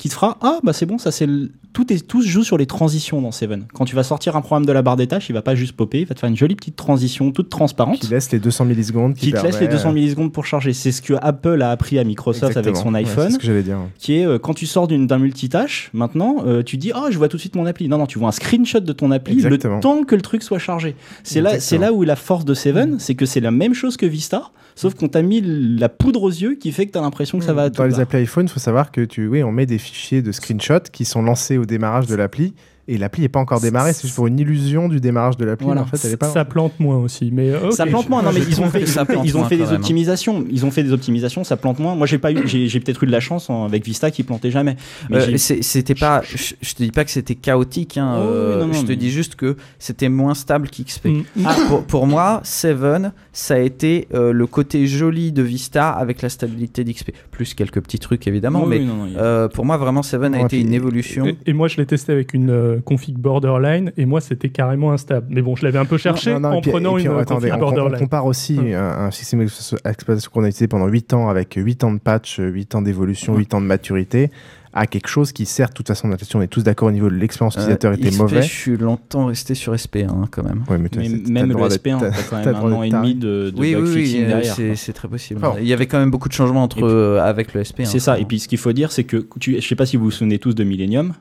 qui 0.00 0.08
te 0.08 0.14
fera 0.14 0.38
ah 0.40 0.58
bah 0.64 0.72
c'est 0.72 0.86
bon 0.86 0.96
ça 0.96 1.10
c'est 1.12 1.26
le- 1.26 1.50
tout 1.74 1.92
est 1.92 2.04
tout 2.04 2.22
se 2.22 2.26
joue 2.26 2.42
sur 2.42 2.56
les 2.58 2.64
transitions 2.66 3.20
dans 3.22 3.30
Seven. 3.30 3.66
Quand 3.74 3.84
tu 3.84 3.94
vas 3.94 4.02
sortir 4.02 4.34
un 4.34 4.40
programme 4.40 4.64
de 4.66 4.72
la 4.72 4.80
barre 4.82 4.96
des 4.96 5.06
tâches, 5.06 5.28
il 5.28 5.34
va 5.34 5.42
pas 5.42 5.54
juste 5.54 5.74
popper, 5.74 6.00
il 6.00 6.06
va 6.06 6.14
te 6.16 6.20
faire 6.20 6.28
une 6.30 6.36
jolie 6.36 6.56
petite 6.56 6.74
transition 6.74 7.30
toute 7.30 7.48
transparente 7.50 8.00
Qui 8.00 8.08
laisse 8.08 8.32
les 8.32 8.40
200 8.40 8.64
millisecondes. 8.64 9.14
qui 9.14 9.30
te 9.30 9.36
laisse 9.36 9.60
les 9.60 9.66
permet- 9.68 9.74
200 9.74 9.92
millisecondes 9.92 10.32
pour 10.32 10.46
charger. 10.46 10.72
C'est 10.72 10.90
ce 10.90 11.00
que 11.02 11.14
Apple 11.22 11.62
a 11.62 11.70
appris 11.70 11.98
à 12.00 12.04
Microsoft 12.04 12.56
avec 12.56 12.76
son 12.76 12.94
Ouais, 12.94 13.00
iPhone 13.00 13.26
c'est 13.28 13.34
ce 13.34 13.38
que 13.38 13.44
j'allais 13.46 13.62
dire. 13.62 13.76
qui 13.98 14.14
est 14.14 14.26
euh, 14.26 14.38
quand 14.40 14.54
tu 14.54 14.66
sors 14.66 14.88
d'une- 14.88 15.06
d'un 15.06 15.18
multitâche, 15.18 15.90
maintenant, 15.92 16.38
euh, 16.44 16.62
tu 16.64 16.76
dis, 16.76 16.90
oh, 16.96 17.06
je 17.10 17.18
vois 17.18 17.28
tout 17.28 17.36
de 17.36 17.40
suite 17.40 17.54
mon 17.54 17.66
appli. 17.66 17.86
Non, 17.88 17.98
non, 17.98 18.06
tu 18.06 18.18
vois 18.18 18.28
un 18.30 18.32
screenshot 18.32 18.80
de 18.80 18.92
ton 18.92 19.10
appli 19.12 19.34
Exactement. 19.34 19.76
le 19.76 19.80
temps 19.80 20.02
que 20.02 20.16
le 20.16 20.22
truc 20.22 20.42
soit 20.42 20.58
chargé. 20.58 20.96
C'est 21.22 21.40
là, 21.40 21.60
c'est 21.60 21.78
là 21.78 21.92
où 21.92 22.02
la 22.02 22.16
force 22.16 22.44
de 22.44 22.54
Seven, 22.54 22.98
c'est 22.98 23.14
que 23.14 23.26
c'est 23.26 23.40
la 23.40 23.52
même 23.52 23.74
chose 23.74 23.96
que 23.96 24.06
Vista, 24.06 24.50
sauf 24.80 24.94
qu'on 24.94 25.08
t'a 25.08 25.20
mis 25.20 25.42
la 25.42 25.90
poudre 25.90 26.22
aux 26.22 26.30
yeux 26.30 26.54
qui 26.54 26.72
fait 26.72 26.86
que 26.86 26.92
tu 26.92 26.98
as 26.98 27.02
l'impression 27.02 27.38
que 27.38 27.44
ça 27.44 27.52
va 27.52 27.64
à 27.64 27.68
Dans 27.68 27.74
tout 27.74 27.82
les 27.82 27.96
bas. 27.96 28.00
applis 28.00 28.20
iPhone, 28.20 28.46
il 28.46 28.48
faut 28.48 28.60
savoir 28.60 28.90
que 28.90 29.02
tu, 29.02 29.26
oui, 29.26 29.42
on 29.42 29.52
met 29.52 29.66
des 29.66 29.76
fichiers 29.76 30.22
de 30.22 30.32
screenshots 30.32 30.88
qui 30.90 31.04
sont 31.04 31.20
lancés 31.20 31.58
au 31.58 31.66
démarrage 31.66 32.06
de 32.06 32.14
l'appli 32.14 32.54
Et 32.88 32.98
l'appli 32.98 33.22
n'est 33.22 33.28
pas 33.28 33.38
encore 33.38 33.60
démarrée, 33.60 33.92
c'est 33.92 34.02
juste 34.02 34.16
pour 34.16 34.26
une 34.26 34.38
illusion 34.38 34.88
du 34.88 34.98
démarrage 35.00 35.36
de 35.36 35.44
l'appli. 35.44 35.64
Voilà. 35.66 35.82
En 35.82 35.86
fait, 35.86 36.00
elle 36.04 36.12
est 36.12 36.16
pas... 36.16 36.28
Ça 36.30 36.44
plante 36.44 36.80
moins 36.80 36.96
aussi, 36.96 37.30
mais 37.32 37.54
ok. 37.54 37.72
Ça 37.72 37.86
plante 37.86 38.08
moins, 38.08 38.22
non 38.22 38.30
mais 38.32 38.40
ils 38.40 38.60
ont 38.60 38.68
fait, 38.68 38.84
ça 38.86 39.04
ils 39.24 39.36
ont 39.36 39.44
fait 39.44 39.56
des 39.56 39.68
hein. 39.70 39.74
optimisations, 39.76 40.44
ils 40.50 40.66
ont 40.66 40.70
fait 40.72 40.82
des 40.82 40.92
optimisations, 40.92 41.44
ça 41.44 41.56
plante 41.56 41.78
moins. 41.78 41.94
Moi 41.94 42.06
j'ai 42.08 42.18
pas 42.18 42.32
eu, 42.32 42.38
j'ai 42.46 42.66
j'ai 42.66 42.80
peut-être 42.80 43.04
eu 43.04 43.06
de 43.06 43.12
la 43.12 43.20
chance 43.20 43.48
en- 43.48 43.64
avec 43.64 43.84
Vista 43.84 44.10
qui 44.10 44.22
plantait 44.24 44.50
jamais. 44.50 44.76
Mais 45.08 45.18
Euh, 45.18 45.36
c'était 45.36 45.94
pas, 45.94 46.22
je, 46.24 46.54
je 46.60 46.74
te 46.74 46.82
dis 46.82 46.90
pas 46.90 47.04
que 47.04 47.10
c'était 47.12 47.36
chaotique, 47.36 47.96
hein, 47.96 48.14
Oh, 48.16 48.22
euh, 48.22 48.60
non, 48.60 48.66
non, 48.68 48.72
je 48.72 48.82
te 48.82 48.88
mais- 48.88 48.96
dis 48.96 49.10
juste 49.10 49.36
que 49.36 49.56
c'était 49.78 50.08
moins 50.08 50.34
stable 50.34 50.68
qu'XP. 50.68 51.06
Mm. 51.06 51.22
Ah, 51.44 51.56
pour, 51.68 51.84
pour 51.84 52.06
moi, 52.06 52.40
Seven, 52.42 53.12
ça 53.32 53.54
a 53.54 53.58
été 53.58 54.08
euh, 54.14 54.32
le 54.32 54.46
côté 54.46 54.86
joli 54.88 55.30
de 55.32 55.42
Vista 55.42 55.90
avec 55.90 56.22
la 56.22 56.28
stabilité 56.28 56.82
d'XP. 56.82 57.12
Plus 57.30 57.54
quelques 57.54 57.80
petits 57.82 57.98
trucs 58.00 58.26
évidemment, 58.26 58.66
mais 58.66 58.78
oui, 58.78 58.86
non, 58.86 58.94
non, 58.96 59.06
il 59.06 59.12
y 59.12 59.16
a- 59.16 59.20
euh, 59.20 59.48
pour 59.48 59.64
moi, 59.64 59.76
vraiment, 59.76 60.02
Seven 60.02 60.34
a 60.34 60.38
Ouais, 60.38 60.44
été 60.44 60.56
puis- 60.56 60.60
une 60.66 60.74
évolution. 60.74 61.26
Et, 61.26 61.36
et 61.46 61.52
moi, 61.52 61.68
je 61.68 61.76
l'ai 61.76 61.86
testé 61.86 62.12
avec 62.12 62.34
une 62.34 62.50
euh, 62.76 62.80
config 62.80 63.16
borderline, 63.18 63.92
et 63.96 64.04
moi, 64.06 64.20
c'était 64.20 64.48
carrément 64.48 64.92
instable. 64.92 65.26
Mais 65.30 65.42
bon, 65.42 65.56
je 65.56 65.64
l'avais 65.64 65.78
un 65.78 65.84
peu 65.84 65.98
cherché 65.98 66.32
Non, 66.34 66.40
non, 66.40 66.52
et 66.52 66.56
en 66.56 66.60
puis- 66.60 66.70
prenant 66.70 66.94
puis, 66.94 67.04
une 67.04 67.10
euh, 67.10 67.18
attendez, 67.18 67.48
config 67.48 67.52
on, 67.52 67.56
on 67.56 67.60
borderline. 67.60 67.98
compare 67.98 68.26
aussi 68.26 68.58
Hum. 68.58 68.72
un, 68.72 69.06
un 69.06 69.10
système 69.10 69.40
d'exploitation 69.40 70.30
qu'on 70.32 70.44
a 70.44 70.48
utilisé 70.48 70.68
pendant 70.68 70.86
8 70.86 71.14
ans 71.14 71.28
avec 71.28 71.54
8 71.56 71.84
ans 71.84 71.92
de 71.92 71.98
patch, 71.98 72.38
8 72.38 72.74
ans 72.74 72.82
d'évolution, 72.82 73.36
8 73.36 73.54
ans 73.54 73.60
de 73.60 73.66
maturité 73.66 74.30
à 74.72 74.86
quelque 74.86 75.08
chose 75.08 75.32
qui 75.32 75.46
certes, 75.46 75.72
de 75.72 75.76
toute 75.78 75.88
façon, 75.88 76.06
là-dessus, 76.06 76.36
on 76.36 76.42
est 76.42 76.46
tous 76.46 76.62
d'accord 76.62 76.86
au 76.86 76.92
niveau 76.92 77.10
de 77.10 77.16
l'expérience 77.16 77.56
Euh, 77.56 77.60
utilisateur 77.62 77.92
était 77.92 78.10
XP, 78.10 78.18
mauvais. 78.20 78.42
Je 78.42 78.46
suis 78.48 78.76
longtemps 78.76 79.26
resté 79.26 79.56
sur 79.56 79.74
SP1 79.74 80.06
hein, 80.08 80.28
quand 80.30 80.44
même. 80.44 80.62
Ouais, 80.70 80.78
mais 80.78 80.88
mais 80.96 81.08
même 81.08 81.42
le 81.42 81.48
le 81.48 81.54
droit 81.54 81.68
d'être- 81.68 81.82
SP1, 81.84 81.98
t'as- 81.98 82.10
t'as 82.12 82.22
quand 82.22 82.36
même 82.36 82.54
un 82.54 82.72
an 82.76 82.82
et 82.84 82.90
demi 82.90 83.14
de, 83.16 83.50
de 83.50 83.60
Oui, 83.60 83.74
oui, 83.74 83.90
oui, 83.92 84.24
euh, 84.28 84.74
c'est 84.76 84.92
très 84.92 85.08
possible. 85.08 85.40
Il 85.60 85.66
y 85.66 85.72
avait 85.72 85.86
quand 85.86 85.98
même 85.98 86.12
beaucoup 86.12 86.28
de 86.28 86.34
changements 86.34 86.62
entre 86.62 86.76
puis- 86.76 86.84
euh, 86.86 87.20
avec 87.20 87.52
le 87.52 87.64
SP. 87.66 87.80
hein, 87.82 87.84
C'est 87.84 87.98
ça. 87.98 88.12
vraiment. 88.12 88.24
Et 88.24 88.28
puis 88.28 88.38
ce 88.38 88.46
qu'il 88.46 88.58
faut 88.58 88.72
dire, 88.72 88.92
c'est 88.92 89.02
que 89.02 89.26
tu, 89.40 89.60
je 89.60 89.66
sais 89.66 89.74
pas 89.74 89.86
si 89.86 89.96
vous 89.96 90.04
vous 90.04 90.10
souvenez 90.12 90.38
tous 90.38 90.54
de 90.54 90.62
Millennium, 90.62 91.14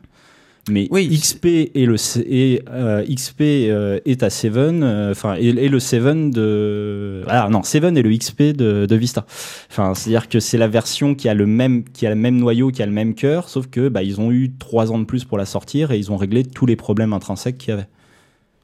mais 0.69 0.87
Oui. 0.91 1.07
XP 1.09 1.45
et 1.45 1.85
le 1.85 1.95
et 2.25 2.61
euh, 2.69 3.03
XP 3.03 3.41
euh, 3.41 3.99
est 4.05 4.23
à 4.23 4.29
7, 4.29 4.55
euh, 4.55 5.11
enfin 5.11 5.35
et, 5.37 5.47
et 5.47 5.69
le 5.69 5.79
7 5.79 6.31
de 6.31 7.23
ah 7.27 7.47
non 7.49 7.63
7 7.63 7.83
est 7.83 8.01
le 8.01 8.17
XP 8.17 8.41
de, 8.41 8.85
de 8.85 8.95
Vista. 8.95 9.25
Enfin 9.69 9.93
c'est-à-dire 9.93 10.29
que 10.29 10.39
c'est 10.39 10.57
la 10.57 10.67
version 10.67 11.15
qui 11.15 11.29
a 11.29 11.33
le 11.33 11.45
même 11.45 11.83
qui 11.83 12.05
a 12.05 12.09
le 12.09 12.15
même 12.15 12.37
noyau, 12.37 12.71
qui 12.71 12.81
a 12.81 12.85
le 12.85 12.91
même 12.91 13.15
cœur, 13.15 13.49
sauf 13.49 13.67
que 13.67 13.89
bah 13.89 14.03
ils 14.03 14.19
ont 14.21 14.31
eu 14.31 14.51
trois 14.57 14.91
ans 14.91 14.99
de 14.99 15.05
plus 15.05 15.25
pour 15.25 15.37
la 15.37 15.45
sortir 15.45 15.91
et 15.91 15.97
ils 15.97 16.11
ont 16.11 16.17
réglé 16.17 16.43
tous 16.43 16.65
les 16.65 16.75
problèmes 16.75 17.13
intrinsèques 17.13 17.57
qu'il 17.57 17.69
y 17.69 17.73
avait. 17.73 17.87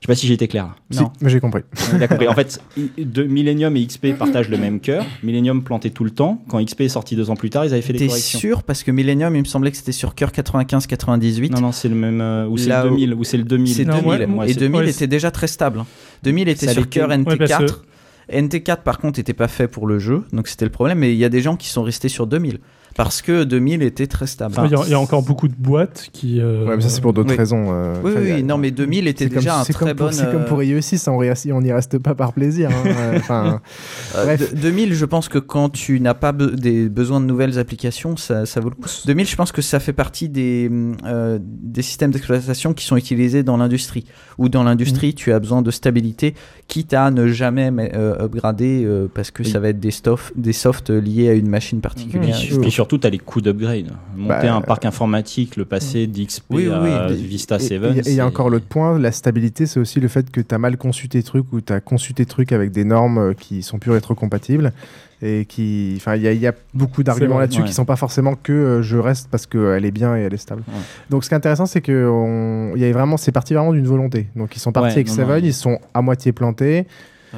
Je 0.01 0.07
sais 0.07 0.11
pas 0.11 0.15
si 0.15 0.27
j'étais 0.27 0.47
clair. 0.47 0.65
là. 0.65 0.75
Si, 0.91 1.03
mais 1.21 1.29
j'ai 1.31 1.39
compris. 1.39 1.61
Compris. 2.07 2.27
En 2.27 2.35
fait, 2.35 2.61
de 2.97 3.23
Millennium 3.23 3.75
et 3.75 3.87
XP 3.87 4.13
partagent 4.17 4.49
le 4.49 4.57
même 4.57 4.79
cœur. 4.79 5.03
Millennium 5.23 5.63
plantait 5.63 5.89
tout 5.89 6.03
le 6.03 6.11
temps. 6.11 6.43
Quand 6.47 6.63
XP 6.63 6.81
est 6.81 6.89
sorti 6.89 7.15
deux 7.15 7.29
ans 7.31 7.35
plus 7.35 7.49
tard, 7.49 7.65
ils 7.65 7.73
avaient 7.73 7.81
fait 7.81 7.93
des 7.93 7.99
T'es 7.99 8.07
corrections. 8.07 8.39
sûr 8.39 8.63
Parce 8.63 8.83
que 8.83 8.91
Millennium, 8.91 9.35
il 9.35 9.39
me 9.39 9.45
semblait 9.45 9.71
que 9.71 9.77
c'était 9.77 9.91
sur 9.93 10.13
cœur 10.13 10.31
95-98. 10.31 11.51
Non, 11.51 11.61
non, 11.61 11.71
c'est 11.71 11.89
le 11.89 11.95
même. 11.95 12.21
euh, 12.21 12.45
ou 12.47 12.57
c'est 12.57 12.69
le 12.69 12.75
où- 12.87 12.89
2000, 12.89 13.13
ou 13.15 13.23
c'est 13.23 13.37
le 13.37 13.43
2000. 13.45 13.73
C'est 13.73 13.85
Non, 13.85 13.99
2000. 14.01 14.27
moi- 14.27 14.45
et 14.47 14.53
c'est- 14.53 14.59
2000 14.59 14.81
ouais, 14.81 14.89
était 14.89 15.07
déjà 15.07 15.31
très 15.31 15.47
stable. 15.47 15.79
hein. 15.79 15.85
2000 16.23 16.49
était 16.49 16.67
Ça 16.67 16.73
sur 16.73 16.87
cœur 16.89 17.09
Ouais, 17.09 17.17
parce 17.23 17.39
NT4. 17.39 17.83
NT4 18.29 18.83
par 18.83 18.97
contre 18.99 19.19
était 19.19 19.33
pas 19.33 19.47
fait 19.47 19.67
pour 19.67 19.87
le 19.87 19.99
jeu, 19.99 20.23
donc 20.33 20.47
c'était 20.47 20.65
le 20.65 20.71
problème. 20.71 20.99
Mais 20.99 21.13
il 21.13 21.17
y 21.17 21.25
a 21.25 21.29
des 21.29 21.41
gens 21.41 21.55
qui 21.55 21.69
sont 21.69 21.83
restés 21.83 22.09
sur 22.09 22.27
2000 22.27 22.59
parce 22.95 23.21
que 23.21 23.43
2000 23.43 23.81
était 23.83 24.07
très 24.07 24.25
stable. 24.25 24.55
il, 24.65 24.71
y 24.71 24.75
a, 24.75 24.81
il 24.85 24.91
y 24.91 24.93
a 24.93 24.99
encore 24.99 25.21
beaucoup 25.21 25.47
de 25.47 25.53
boîtes 25.57 26.07
qui. 26.13 26.39
euh, 26.39 26.65
Ouais, 26.65 26.75
mais 26.77 26.81
ça, 26.81 26.89
c'est 26.89 27.01
pour 27.01 27.11
d'autres 27.13 27.31
oui. 27.31 27.37
raisons. 27.37 27.65
euh, 27.69 27.93
Oui, 28.03 28.11
enfin, 28.13 28.21
oui, 28.23 28.43
non, 28.43 28.57
mais 28.57 28.71
2000 28.71 29.07
était 29.07 29.25
c'est 29.25 29.29
comme- 29.29 29.39
déjà 29.39 29.59
un 29.59 29.63
très 29.63 29.93
bon. 29.93 30.09
C'est 30.11 30.31
comme 30.31 30.45
pour 30.45 30.61
IE6, 30.61 31.09
on 31.09 31.21
y- 31.21 31.51
on 31.51 31.61
n'y 31.61 31.71
reste 31.73 31.97
pas 31.99 32.15
par 32.15 32.31
plaisir. 32.33 32.69
hein, 32.71 32.83
euh, 32.87 33.13
enfin, 33.17 33.61
Euh, 34.15 34.23
bref. 34.23 34.53
de- 34.53 34.59
2000, 34.61 34.93
je 34.93 35.05
pense 35.05 35.27
que 35.27 35.39
quand 35.39 35.69
tu 35.69 35.99
n'as 35.99 36.13
pas 36.13 36.31
be- 36.31 36.55
des 36.55 36.87
besoins 36.89 37.19
de 37.19 37.25
nouvelles 37.25 37.59
applications, 37.59 38.15
ça, 38.17 38.45
ça 38.45 38.61
vaut 38.61 38.69
le 38.69 38.75
coup. 38.75 38.89
2000, 39.05 39.27
je 39.27 39.35
pense 39.35 39.51
que 39.51 39.61
ça 39.61 39.79
fait 39.81 39.93
partie 39.93 40.29
des, 40.29 40.71
euh, 41.05 41.37
des 41.41 41.81
systèmes 41.81 42.11
d'exploitation 42.11 42.73
qui 42.73 42.85
sont 42.85 42.95
utilisés 42.95 43.43
dans 43.43 43.57
l'industrie. 43.57 44.05
Ou 44.37 44.47
dans 44.49 44.63
l'industrie, 44.63 45.13
tu 45.13 45.33
as 45.33 45.39
besoin 45.39 45.61
de 45.61 45.71
stabilité, 45.71 46.33
quitte 46.67 46.93
à 46.93 47.11
ne 47.11 47.27
jamais 47.27 47.71
mais, 47.71 47.91
euh, 47.95 48.15
upgrader 48.23 48.83
euh, 48.85 49.07
parce 49.13 49.31
que 49.31 49.43
Oui. 49.43 49.49
ça 49.49 49.59
va 49.59 49.69
être 49.69 49.79
des, 49.79 49.91
softs 50.53 50.89
liés 50.89 51.29
à 51.29 51.33
une 51.33 51.49
machine 51.49 51.81
particulière. 51.81 52.37
Surtout, 52.85 52.97
tu 52.97 53.07
as 53.07 53.09
les 53.09 53.17
coûts 53.17 53.41
d'upgrade. 53.41 53.91
Monter 54.15 54.47
Bah, 54.47 54.55
un 54.55 54.61
parc 54.61 54.85
informatique, 54.85 55.55
le 55.55 55.65
passer 55.65 56.07
d'XP 56.07 56.43
Oui, 56.51 56.69
à 56.69 57.07
Vista 57.07 57.55
Et- 57.57 57.59
7. 57.59 57.83
Et 57.83 58.11
il 58.11 58.13
y 58.15 58.19
a 58.19 58.25
encore 58.25 58.49
l'autre 58.49 58.67
point, 58.67 58.99
la 58.99 59.11
stabilité, 59.11 59.65
c'est 59.65 59.79
aussi 59.79 59.99
le 59.99 60.07
fait 60.07 60.29
que 60.31 60.41
tu 60.41 60.53
as 60.53 60.57
mal 60.57 60.77
conçu 60.77 61.09
tes 61.09 61.23
trucs 61.23 61.51
ou 61.51 61.61
tu 61.61 61.73
as 61.73 61.81
conçu 61.81 62.13
tes 62.13 62.25
trucs 62.25 62.51
avec 62.51 62.71
des 62.71 62.83
normes 62.83 63.17
euh, 63.17 63.33
qui 63.33 63.63
sont 63.63 63.79
plus 63.79 63.91
rétrocompatibles. 63.91 64.71
Et 65.21 65.45
qui. 65.45 65.93
Enfin, 65.95 66.15
il 66.17 66.21
y, 66.23 66.27
a- 66.27 66.33
il 66.33 66.41
y 66.41 66.45
a 66.45 66.53
beaucoup 66.73 67.01
d'arguments 67.01 67.39
là-dessus 67.39 67.61
ouais. 67.61 67.67
qui 67.67 67.73
sont 67.73 67.85
pas 67.85 67.95
forcément 67.95 68.35
que 68.35 68.51
euh, 68.51 68.81
je 68.81 68.97
reste 68.97 69.29
parce 69.31 69.45
qu'elle 69.47 69.85
est 69.85 69.91
bien 69.91 70.15
et 70.17 70.21
elle 70.21 70.33
est 70.33 70.37
stable. 70.37 70.61
Ouais. 70.67 70.73
Donc, 71.09 71.23
ce 71.23 71.29
qui 71.29 71.33
est 71.33 71.37
intéressant, 71.37 71.65
c'est 71.65 71.79
que 71.81 72.07
on- 72.09 72.75
il 72.75 72.81
y 72.81 72.85
a 72.85 72.91
vraiment, 72.91 73.15
c'est 73.15 73.31
parti 73.31 73.53
vraiment 73.53 73.71
d'une 73.71 73.87
volonté. 73.87 74.27
Donc, 74.35 74.55
ils 74.55 74.59
sont 74.59 74.73
partis 74.73 74.87
Ouais, 74.87 74.91
avec 74.93 75.07
non, 75.07 75.13
Seven, 75.13 75.39
non, 75.39 75.45
ils 75.45 75.53
sont 75.53 75.79
à 75.93 76.01
moitié 76.01 76.33
plantés. 76.33 76.85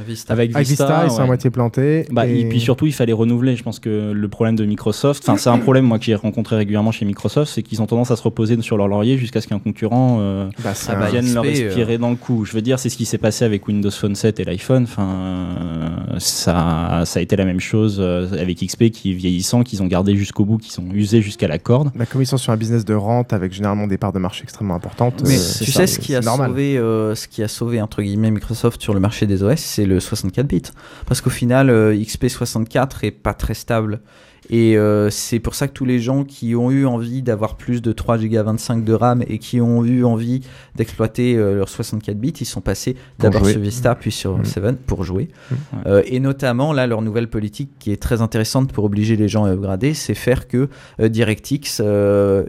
Vista. 0.05 0.33
Avec 0.33 0.55
Avec 0.55 0.67
Vista, 0.67 0.85
Vista, 0.85 1.05
ils 1.05 1.11
sont 1.11 1.17
à 1.17 1.21
ouais. 1.21 1.27
moitié 1.27 1.49
plantés. 1.49 2.05
Bah, 2.11 2.27
et... 2.27 2.41
Et 2.41 2.49
puis 2.49 2.59
surtout, 2.59 2.85
il 2.85 2.93
fallait 2.93 3.13
renouveler. 3.13 3.55
Je 3.55 3.63
pense 3.63 3.79
que 3.79 4.11
le 4.11 4.27
problème 4.27 4.55
de 4.55 4.65
Microsoft, 4.65 5.27
enfin, 5.27 5.37
c'est 5.37 5.49
un 5.49 5.57
problème 5.57 5.85
moi 5.85 5.99
que 5.99 6.05
j'ai 6.05 6.15
rencontré 6.15 6.55
régulièrement 6.55 6.91
chez 6.91 7.05
Microsoft, 7.05 7.51
c'est 7.53 7.63
qu'ils 7.63 7.81
ont 7.81 7.85
tendance 7.85 8.11
à 8.11 8.15
se 8.15 8.23
reposer 8.23 8.61
sur 8.61 8.77
leur 8.77 8.87
laurier 8.87 9.17
jusqu'à 9.17 9.41
ce 9.41 9.47
qu'un 9.47 9.59
concurrent 9.59 10.17
euh, 10.19 10.49
Bah, 10.63 10.73
Ah 10.87 10.95
bah, 10.95 11.09
vienne 11.09 11.33
leur 11.33 11.43
XP, 11.43 11.61
euh, 11.61 11.65
respirer 11.65 11.97
dans 11.97 12.09
le 12.09 12.15
cou. 12.15 12.45
Je 12.45 12.53
veux 12.53 12.61
dire, 12.61 12.79
c'est 12.79 12.89
ce 12.89 12.97
qui 12.97 13.05
s'est 13.05 13.17
passé 13.17 13.45
avec 13.45 13.67
Windows 13.67 13.91
Phone 13.91 14.15
7 14.15 14.39
et 14.39 14.43
l'iPhone. 14.45 14.83
Enfin, 14.83 15.07
euh, 15.07 16.19
ça, 16.19 17.03
ça 17.05 17.19
a 17.19 17.21
été 17.21 17.35
la 17.35 17.45
même 17.45 17.59
chose 17.59 17.97
euh, 17.99 18.27
avec 18.39 18.59
XP 18.65 18.89
qui 18.89 19.13
vieillissant, 19.13 19.63
qu'ils 19.63 19.83
ont 19.83 19.87
gardé 19.87 20.15
jusqu'au 20.15 20.45
bout, 20.45 20.57
qui 20.57 20.71
sont 20.71 20.85
usés 20.93 21.21
jusqu'à 21.21 21.47
la 21.47 21.59
corde. 21.59 21.91
Bah, 21.95 22.05
comme 22.05 22.21
ils 22.21 22.27
sont 22.27 22.37
sur 22.37 22.53
un 22.53 22.57
business 22.57 22.85
de 22.85 22.93
rente 22.93 23.33
avec 23.33 23.53
généralement 23.53 23.87
des 23.87 23.97
parts 23.97 24.13
de 24.13 24.19
marché 24.19 24.43
extrêmement 24.43 24.75
importantes. 24.75 25.23
Mais 25.25 25.35
euh, 25.35 25.63
tu 25.63 25.71
ça, 25.71 25.85
sais 25.85 25.87
ce 25.87 25.99
qui 25.99 26.15
a 26.15 26.21
normal. 26.21 26.49
sauvé, 26.49 26.77
euh, 26.77 27.15
ce 27.15 27.27
qui 27.27 27.43
a 27.43 27.47
sauvé 27.47 27.81
entre 27.81 28.01
guillemets 28.01 28.31
Microsoft 28.31 28.81
sur 28.81 28.93
le 28.93 28.99
marché 28.99 29.25
des 29.25 29.43
OS, 29.43 29.59
c'est 29.59 29.85
le 29.87 29.99
64 29.99 30.47
bits. 30.47 30.61
Parce 31.05 31.21
qu'au 31.21 31.29
final, 31.29 31.69
euh, 31.69 31.95
XP64 31.95 33.03
est 33.03 33.11
pas 33.11 33.33
très 33.33 33.53
stable. 33.53 34.01
Et 34.49 34.77
euh, 34.77 35.09
c'est 35.09 35.39
pour 35.39 35.55
ça 35.55 35.67
que 35.67 35.73
tous 35.73 35.85
les 35.85 35.99
gens 35.99 36.23
qui 36.23 36.55
ont 36.55 36.71
eu 36.71 36.85
envie 36.85 37.21
d'avoir 37.21 37.55
plus 37.55 37.81
de 37.81 37.91
3 37.91 38.17
Go 38.19 38.43
25 38.43 38.83
de 38.83 38.93
RAM 38.93 39.23
et 39.27 39.39
qui 39.39 39.59
ont 39.59 39.83
eu 39.83 40.05
envie 40.05 40.41
d'exploiter 40.75 41.35
euh, 41.35 41.55
leur 41.55 41.69
64 41.69 42.17
bits, 42.17 42.33
ils 42.39 42.45
sont 42.45 42.61
passés 42.61 42.95
d'abord 43.19 43.45
sur 43.45 43.59
Vista 43.59 43.95
puis 43.95 44.11
sur 44.11 44.37
Mm. 44.37 44.45
7 44.45 44.85
pour 44.85 45.03
jouer. 45.03 45.29
Mm. 45.51 45.55
Euh, 45.87 46.03
et 46.05 46.19
notamment 46.19 46.71
là, 46.71 46.87
leur 46.87 47.01
nouvelle 47.01 47.29
politique 47.29 47.71
qui 47.79 47.91
est 47.91 48.01
très 48.01 48.21
intéressante 48.21 48.71
pour 48.71 48.85
obliger 48.85 49.15
les 49.15 49.27
gens 49.27 49.45
à 49.45 49.49
upgrader, 49.49 49.93
c'est 49.93 50.13
faire 50.13 50.47
que 50.47 50.69
DirectX, 50.99 51.81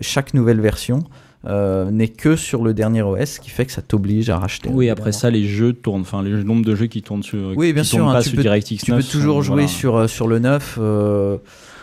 chaque 0.01 0.35
nouvelle 0.35 0.61
version 0.61 1.01
euh, 1.47 1.91
n'est 1.91 2.09
que 2.09 2.35
sur 2.37 2.65
le 2.65 2.75
dernier 2.75 3.03
OS, 3.03 3.25
ce 3.25 3.41
qui 3.41 3.51
fait 3.51 3.65
que 3.65 3.73
ça 3.73 3.81
t'oblige 3.83 4.29
à 4.31 4.39
racheter. 4.39 4.69
Oui, 4.73 4.89
après 4.91 5.13
ça, 5.13 5.31
les 5.31 5.45
jeux 5.47 5.73
tournent. 5.73 6.01
Enfin, 6.01 6.23
le 6.23 6.43
nombre 6.43 6.65
de 6.65 6.75
jeux 6.75 6.87
qui 6.87 7.03
tournent 7.03 7.23
sur. 7.23 7.53
Oui, 7.57 7.73
bien 7.73 7.85
sûr, 7.85 8.09
hein, 8.09 8.13
pas 8.13 8.23
tu 8.23 8.31
sur 8.31 8.37
peux- 8.37 8.43
DirectX 8.43 8.85
Tu 8.85 8.91
9 8.91 9.05
peux 9.07 9.13
toujours 9.13 9.37
sont- 9.37 9.43
jouer 9.43 9.55
voilà. 9.63 9.69
sur, 9.69 9.97
euh, 9.97 10.07
sur 10.09 10.27
le 10.27 10.39
9. 10.41 10.79
euh, 10.81 11.37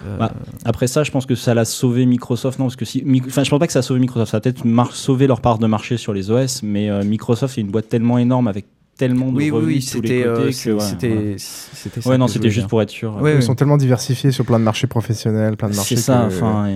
euh, 0.05 0.17
Bah, 0.17 0.33
Après 0.65 0.87
ça, 0.87 1.03
je 1.03 1.11
pense 1.11 1.25
que 1.25 1.35
ça 1.35 1.53
l'a 1.53 1.63
sauvé 1.65 2.05
Microsoft. 2.05 2.59
Non, 2.59 2.65
parce 2.65 2.75
que 2.75 2.85
si, 2.85 3.03
enfin, 3.27 3.43
je 3.43 3.49
pense 3.49 3.59
pas 3.59 3.67
que 3.67 3.73
ça 3.73 3.79
a 3.79 3.81
sauvé 3.81 3.99
Microsoft. 4.01 4.31
Ça 4.31 4.37
a 4.37 4.39
peut-être 4.41 4.63
sauvé 4.91 5.25
leur 5.25 5.39
part 5.41 5.57
de 5.57 5.67
marché 5.67 5.95
sur 5.97 6.13
les 6.13 6.29
OS, 6.31 6.61
mais 6.63 6.89
euh, 6.89 7.03
Microsoft 7.03 7.57
est 7.57 7.61
une 7.61 7.71
boîte 7.71 7.87
tellement 7.87 8.17
énorme 8.17 8.47
avec 8.49 8.65
tellement 8.97 9.31
de 9.31 9.37
oui, 9.37 9.45
oui, 9.45 9.51
revenus 9.51 9.67
oui, 9.75 9.79
de 9.79 9.91
tous 9.91 10.01
les 10.01 10.07
c'était 10.09 10.23
côtés 10.23 10.39
euh, 10.39 10.45
ouais, 10.45 11.35
c'était 11.37 12.01
ça 12.01 12.09
Ouais, 12.09 12.17
non, 12.17 12.27
c'était 12.27 12.49
juste 12.49 12.59
dire. 12.61 12.67
pour 12.67 12.81
être 12.81 12.89
sûr. 12.89 13.15
Ouais, 13.17 13.31
Ils 13.31 13.35
ouais. 13.35 13.41
sont 13.41 13.55
tellement 13.55 13.77
diversifiés 13.77 14.31
sur 14.31 14.45
plein 14.45 14.59
de 14.59 14.63
marchés 14.63 14.87
professionnels, 14.87 15.57
plein 15.57 15.69
de 15.69 15.75
marchés. 15.75 15.95
C'est 15.95 16.01
ça. 16.01 16.23
Enfin, 16.25 16.67
et- 16.69 16.73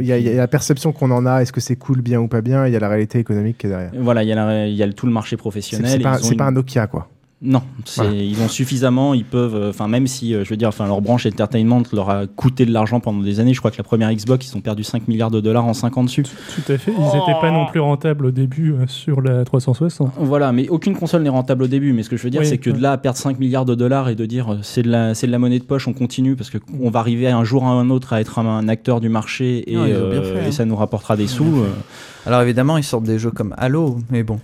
Il 0.00 0.06
y, 0.06 0.12
a, 0.12 0.18
il 0.18 0.24
y 0.24 0.28
a 0.30 0.34
la 0.34 0.48
perception 0.48 0.92
qu'on 0.92 1.10
en 1.10 1.24
a, 1.26 1.40
est-ce 1.42 1.52
que 1.52 1.60
c'est 1.60 1.76
cool, 1.76 2.00
bien 2.02 2.20
ou 2.20 2.28
pas 2.28 2.40
bien, 2.40 2.66
il 2.66 2.72
y 2.72 2.76
a 2.76 2.80
la 2.80 2.88
réalité 2.88 3.18
économique 3.18 3.58
qui 3.58 3.66
est 3.66 3.70
derrière. 3.70 3.92
Voilà, 3.98 4.22
il 4.22 4.28
y 4.28 4.32
a, 4.32 4.34
la- 4.34 4.66
il 4.66 4.74
y 4.74 4.82
a 4.82 4.86
le- 4.86 4.92
tout 4.94 5.06
le 5.06 5.12
marché 5.12 5.36
professionnel. 5.36 5.90
c'est 5.90 5.98
pas, 6.00 6.18
pas 6.18 6.28
une- 6.32 6.40
un 6.40 6.50
Nokia, 6.52 6.86
quoi. 6.88 7.08
Non, 7.44 7.60
Voilà. 7.96 8.12
ils 8.12 8.40
ont 8.40 8.46
suffisamment, 8.48 9.14
ils 9.14 9.24
peuvent, 9.24 9.56
euh, 9.56 9.70
enfin 9.70 9.88
même 9.88 10.06
si, 10.06 10.32
euh, 10.32 10.44
je 10.44 10.50
veux 10.50 10.56
dire, 10.56 10.68
enfin 10.68 10.86
leur 10.86 11.00
branche 11.00 11.26
entertainment 11.26 11.82
leur 11.92 12.08
a 12.08 12.26
coûté 12.28 12.64
de 12.66 12.72
l'argent 12.72 13.00
pendant 13.00 13.20
des 13.20 13.40
années. 13.40 13.52
Je 13.52 13.58
crois 13.58 13.72
que 13.72 13.78
la 13.78 13.82
première 13.82 14.12
Xbox, 14.12 14.48
ils 14.48 14.56
ont 14.56 14.60
perdu 14.60 14.84
5 14.84 15.08
milliards 15.08 15.32
de 15.32 15.40
dollars 15.40 15.64
en 15.64 15.74
5 15.74 15.96
ans 15.98 16.04
dessus. 16.04 16.22
Tout 16.22 16.72
à 16.72 16.78
fait. 16.78 16.92
Ils 16.96 17.04
n'étaient 17.04 17.40
pas 17.40 17.50
non 17.50 17.66
plus 17.66 17.80
rentables 17.80 18.26
au 18.26 18.30
début 18.30 18.72
euh, 18.74 18.86
sur 18.86 19.20
la 19.22 19.44
360. 19.44 20.12
Voilà, 20.18 20.52
mais 20.52 20.68
aucune 20.68 20.94
console 20.94 21.22
n'est 21.24 21.30
rentable 21.30 21.64
au 21.64 21.66
début. 21.66 21.92
Mais 21.92 22.04
ce 22.04 22.10
que 22.10 22.16
je 22.16 22.22
veux 22.22 22.30
dire, 22.30 22.42
Oui, 22.42 22.46
c'est 22.46 22.58
que 22.58 22.70
ouais. 22.70 22.76
de 22.76 22.80
là 22.82 22.92
à 22.92 22.96
perdre 22.98 23.18
5 23.18 23.40
milliards 23.40 23.64
de 23.64 23.74
dollars 23.74 24.08
et 24.08 24.14
de 24.14 24.24
dire 24.24 24.52
euh, 24.52 24.58
c'est 24.62 24.82
de 24.82 24.90
la, 24.90 25.14
c'est 25.14 25.26
de 25.26 25.32
la 25.32 25.40
monnaie 25.40 25.58
de 25.58 25.64
poche, 25.64 25.88
on 25.88 25.94
continue 25.94 26.36
parce 26.36 26.48
que 26.50 26.58
on 26.80 26.90
va 26.90 27.00
arriver 27.00 27.26
un 27.28 27.42
jour 27.42 27.64
à 27.64 27.70
un 27.70 27.90
autre 27.90 28.12
à 28.12 28.20
être 28.20 28.38
un, 28.38 28.46
un 28.46 28.68
acteur 28.68 29.00
du 29.00 29.08
marché 29.08 29.68
et, 29.68 29.74
Non, 29.74 29.82
euh, 29.82 30.22
fait, 30.22 30.44
et 30.44 30.46
hein. 30.46 30.52
ça 30.52 30.64
nous 30.64 30.76
rapportera 30.76 31.16
des 31.16 31.26
sous. 31.26 31.44
euh, 31.44 31.66
Alors 32.24 32.40
évidemment, 32.42 32.78
ils 32.78 32.84
sortent 32.84 33.02
des 33.02 33.18
jeux 33.18 33.32
comme 33.32 33.52
Halo, 33.58 33.98
mais 34.10 34.22
bon. 34.22 34.38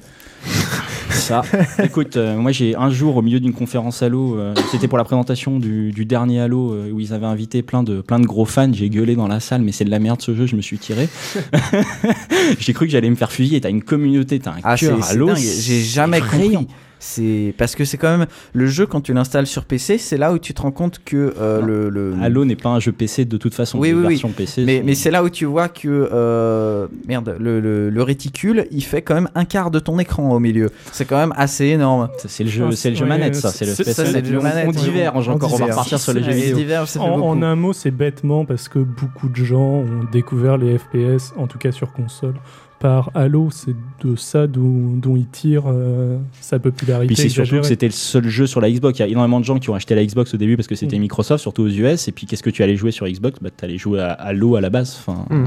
Ça. 1.18 1.42
Écoute, 1.82 2.16
euh, 2.16 2.36
moi 2.36 2.52
j'ai 2.52 2.74
un 2.76 2.90
jour 2.90 3.16
au 3.16 3.22
milieu 3.22 3.40
d'une 3.40 3.52
conférence 3.52 4.02
Halo, 4.02 4.38
euh, 4.38 4.54
c'était 4.70 4.88
pour 4.88 4.98
la 4.98 5.04
présentation 5.04 5.58
du, 5.58 5.92
du 5.92 6.04
dernier 6.04 6.40
Halo 6.40 6.72
euh, 6.72 6.90
où 6.90 7.00
ils 7.00 7.12
avaient 7.12 7.26
invité 7.26 7.62
plein 7.62 7.82
de, 7.82 8.00
plein 8.00 8.20
de 8.20 8.26
gros 8.26 8.44
fans. 8.44 8.72
J'ai 8.72 8.88
gueulé 8.88 9.16
dans 9.16 9.28
la 9.28 9.40
salle, 9.40 9.62
mais 9.62 9.72
c'est 9.72 9.84
de 9.84 9.90
la 9.90 9.98
merde 9.98 10.22
ce 10.22 10.34
jeu, 10.34 10.46
je 10.46 10.56
me 10.56 10.62
suis 10.62 10.78
tiré. 10.78 11.08
j'ai 12.58 12.72
cru 12.72 12.86
que 12.86 12.92
j'allais 12.92 13.10
me 13.10 13.16
faire 13.16 13.32
fusiller. 13.32 13.60
T'as 13.60 13.70
une 13.70 13.82
communauté, 13.82 14.38
t'as 14.38 14.52
un 14.52 14.60
Ah, 14.62 14.76
cœur 14.76 14.98
Halo. 15.08 15.34
J'ai 15.34 15.80
jamais 15.82 16.20
compris. 16.20 16.56
C'est 17.00 17.54
parce 17.56 17.74
que 17.76 17.84
c'est 17.84 17.96
quand 17.96 18.16
même 18.18 18.26
le 18.52 18.66
jeu 18.66 18.86
quand 18.86 19.00
tu 19.00 19.12
l'installes 19.12 19.46
sur 19.46 19.64
PC, 19.64 19.98
c'est 19.98 20.16
là 20.16 20.32
où 20.32 20.38
tu 20.38 20.52
te 20.54 20.62
rends 20.62 20.70
compte 20.72 21.00
que 21.04 21.34
euh, 21.38 21.60
le, 21.62 21.88
le- 21.88 22.14
Halo 22.22 22.44
n'est 22.44 22.56
pas 22.56 22.70
un 22.70 22.80
jeu 22.80 22.92
PC 22.92 23.24
de 23.24 23.36
toute 23.36 23.54
façon. 23.54 23.78
Oui, 23.78 23.92
oui, 23.92 24.18
oui. 24.24 24.32
PC 24.36 24.64
Mais, 24.64 24.78
sont- 24.78 24.84
mais 24.86 24.94
c'est 24.94 25.10
là 25.10 25.22
où 25.22 25.30
tu 25.30 25.44
vois 25.44 25.68
que 25.68 25.86
euh, 26.12 26.88
merde, 27.06 27.36
le, 27.38 27.60
le- 27.60 27.90
le 27.90 28.02
réticule, 28.02 28.66
il 28.70 28.82
fait 28.82 29.02
quand 29.02 29.14
même 29.14 29.28
un 29.34 29.44
quart 29.44 29.70
de 29.70 29.78
ton 29.78 29.98
écran 29.98 30.30
au 30.32 30.40
milieu. 30.40 30.70
C'est 30.92 31.04
quand 31.04 31.18
même 31.18 31.32
assez 31.36 31.66
énorme. 31.66 32.08
C'est 32.26 32.44
le 32.44 32.50
jeu, 32.50 32.70
c'est 32.72 32.90
le 32.90 32.96
jeu 32.96 33.06
manette, 33.06 33.36
ça. 33.36 33.50
C'est 33.50 33.64
le 33.66 34.24
jeu 34.24 34.40
manette. 34.40 34.66
On 34.68 34.72
diverge 34.72 35.28
encore. 35.28 35.54
On 35.54 35.56
va 35.56 35.66
repartir 35.66 35.98
sur 36.00 36.12
les 36.12 36.22
jeux 36.22 36.32
vidéo. 36.32 36.58
En, 36.98 37.20
en 37.20 37.42
un 37.42 37.54
mot, 37.54 37.72
c'est 37.72 37.90
bêtement 37.90 38.44
parce 38.44 38.68
que 38.68 38.78
beaucoup 38.80 39.28
de 39.28 39.36
gens 39.44 39.60
ont 39.60 40.04
découvert 40.10 40.56
les 40.56 40.78
FPS, 40.78 41.32
en 41.36 41.46
tout 41.46 41.58
cas 41.58 41.72
sur 41.72 41.92
console, 41.92 42.34
par 42.80 43.10
Halo. 43.14 43.48
C'est 43.50 43.74
de 44.04 44.16
ça 44.16 44.46
dont, 44.46 44.96
dont 44.96 45.16
il 45.16 45.26
tire 45.26 45.64
euh, 45.66 46.18
sa 46.40 46.58
popularité. 46.58 47.06
Puis 47.14 47.16
c'est 47.16 47.28
surtout 47.28 47.60
que 47.60 47.66
c'était 47.66 47.86
le 47.86 47.92
seul 47.92 48.28
jeu 48.28 48.46
sur 48.46 48.60
la 48.60 48.70
Xbox. 48.70 48.98
Il 48.98 49.02
y 49.02 49.04
a 49.04 49.08
énormément 49.08 49.40
de 49.40 49.44
gens 49.44 49.58
qui 49.58 49.70
ont 49.70 49.74
acheté 49.74 49.94
la 49.94 50.04
Xbox 50.04 50.34
au 50.34 50.36
début 50.36 50.56
parce 50.56 50.68
que 50.68 50.74
c'était 50.74 50.96
Mm. 50.98 51.02
Microsoft, 51.02 51.42
surtout 51.42 51.62
aux 51.62 51.68
US. 51.68 52.08
Et 52.08 52.12
puis 52.12 52.26
qu'est-ce 52.26 52.42
que 52.42 52.50
tu 52.50 52.62
allais 52.62 52.76
jouer 52.76 52.90
sur 52.90 53.06
Xbox? 53.08 53.38
Bah, 53.42 53.50
Tu 53.56 53.64
allais 53.64 53.78
jouer 53.78 54.00
à 54.00 54.12
Halo 54.12 54.56
à 54.56 54.60
la 54.60 54.70
base. 54.70 54.96
Enfin, 55.06 55.24
Mm, 55.30 55.44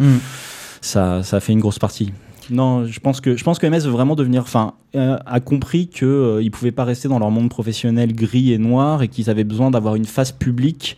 euh, 0.00 0.04
Mm. 0.14 0.18
ça, 0.80 1.22
ça 1.22 1.36
a 1.36 1.40
fait 1.40 1.52
une 1.52 1.60
grosse 1.60 1.78
partie. 1.78 2.12
Non, 2.50 2.84
je 2.84 2.98
pense 2.98 3.20
que 3.20 3.36
je 3.36 3.44
pense 3.44 3.60
que 3.60 3.66
MS 3.68 3.84
veut 3.84 3.90
vraiment 3.92 4.16
devenir, 4.16 4.42
enfin, 4.42 4.72
euh, 4.96 5.16
a 5.24 5.38
compris 5.38 5.88
que 5.88 6.04
euh, 6.04 6.42
ils 6.42 6.50
pouvaient 6.50 6.72
pas 6.72 6.82
rester 6.84 7.06
dans 7.06 7.20
leur 7.20 7.30
monde 7.30 7.48
professionnel 7.48 8.12
gris 8.12 8.52
et 8.52 8.58
noir 8.58 9.02
et 9.02 9.08
qu'ils 9.08 9.30
avaient 9.30 9.44
besoin 9.44 9.70
d'avoir 9.70 9.94
une 9.94 10.04
face 10.04 10.32
publique. 10.32 10.96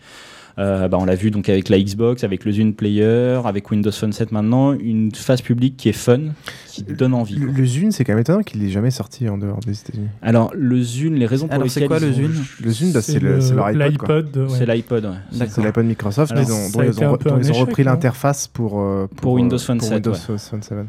Euh, 0.58 0.86
bah, 0.88 0.98
on 1.00 1.04
l'a 1.06 1.14
vu 1.14 1.30
donc 1.30 1.48
avec 1.48 1.68
la 1.70 1.78
Xbox, 1.78 2.24
avec 2.24 2.44
le 2.44 2.52
Zune 2.52 2.74
Player, 2.74 3.40
avec 3.44 3.70
Windows 3.70 3.90
Phone 3.90 4.12
7 4.12 4.32
maintenant, 4.32 4.72
une 4.72 5.10
face 5.14 5.40
publique 5.40 5.76
qui 5.78 5.88
est 5.88 5.92
fun, 5.94 6.20
qui 6.68 6.82
donne 6.82 7.14
envie. 7.14 7.36
Le, 7.36 7.46
le 7.50 7.64
Zune, 7.64 7.90
c'est 7.90 8.04
quand 8.04 8.12
même 8.12 8.20
étonnant 8.20 8.42
qu'il 8.42 8.62
ait 8.62 8.68
jamais 8.68 8.90
sorti 8.90 9.28
en 9.30 9.38
dehors 9.38 9.60
des 9.60 9.80
États-unis. 9.80 10.08
Alors 10.20 10.50
le 10.54 10.82
Zune, 10.82 11.14
les 11.14 11.24
raisons 11.26 11.46
pour 11.46 11.54
Alors, 11.54 11.70
c'est 11.70 11.80
lesquelles 11.80 11.98
quoi, 11.98 12.06
ils 12.06 12.18
le 12.18 12.26
ont- 12.26 12.32
Zune 12.34 12.44
Le 12.64 12.70
Zune, 12.70 12.92
bah, 12.92 13.00
c'est 13.00 13.18
le- 13.18 13.40
c'est 13.40 13.54
leur 13.54 13.68
iPod. 13.68 14.46
C'est 14.50 14.66
l'iPod, 14.66 15.04
ouais. 15.06 15.46
C'est 15.48 15.62
l'iPod 15.64 15.86
Microsoft, 15.86 16.32
Alors, 16.32 16.44
mais 16.44 16.50
dont, 16.50 16.82
ils 17.40 17.50
ont, 17.52 17.54
repris 17.54 17.82
l'interface 17.84 18.46
pour, 18.46 18.80
euh, 18.80 19.06
Pour 19.16 19.32
Windows 19.34 19.56
euh, 19.56 19.58
Phone 19.58 19.78
pour 19.78 19.88
7, 19.88 19.94
Windows 20.06 20.12
ouais. 20.12 20.38
Phone 20.38 20.62
7. 20.62 20.72
Mais 20.74 20.84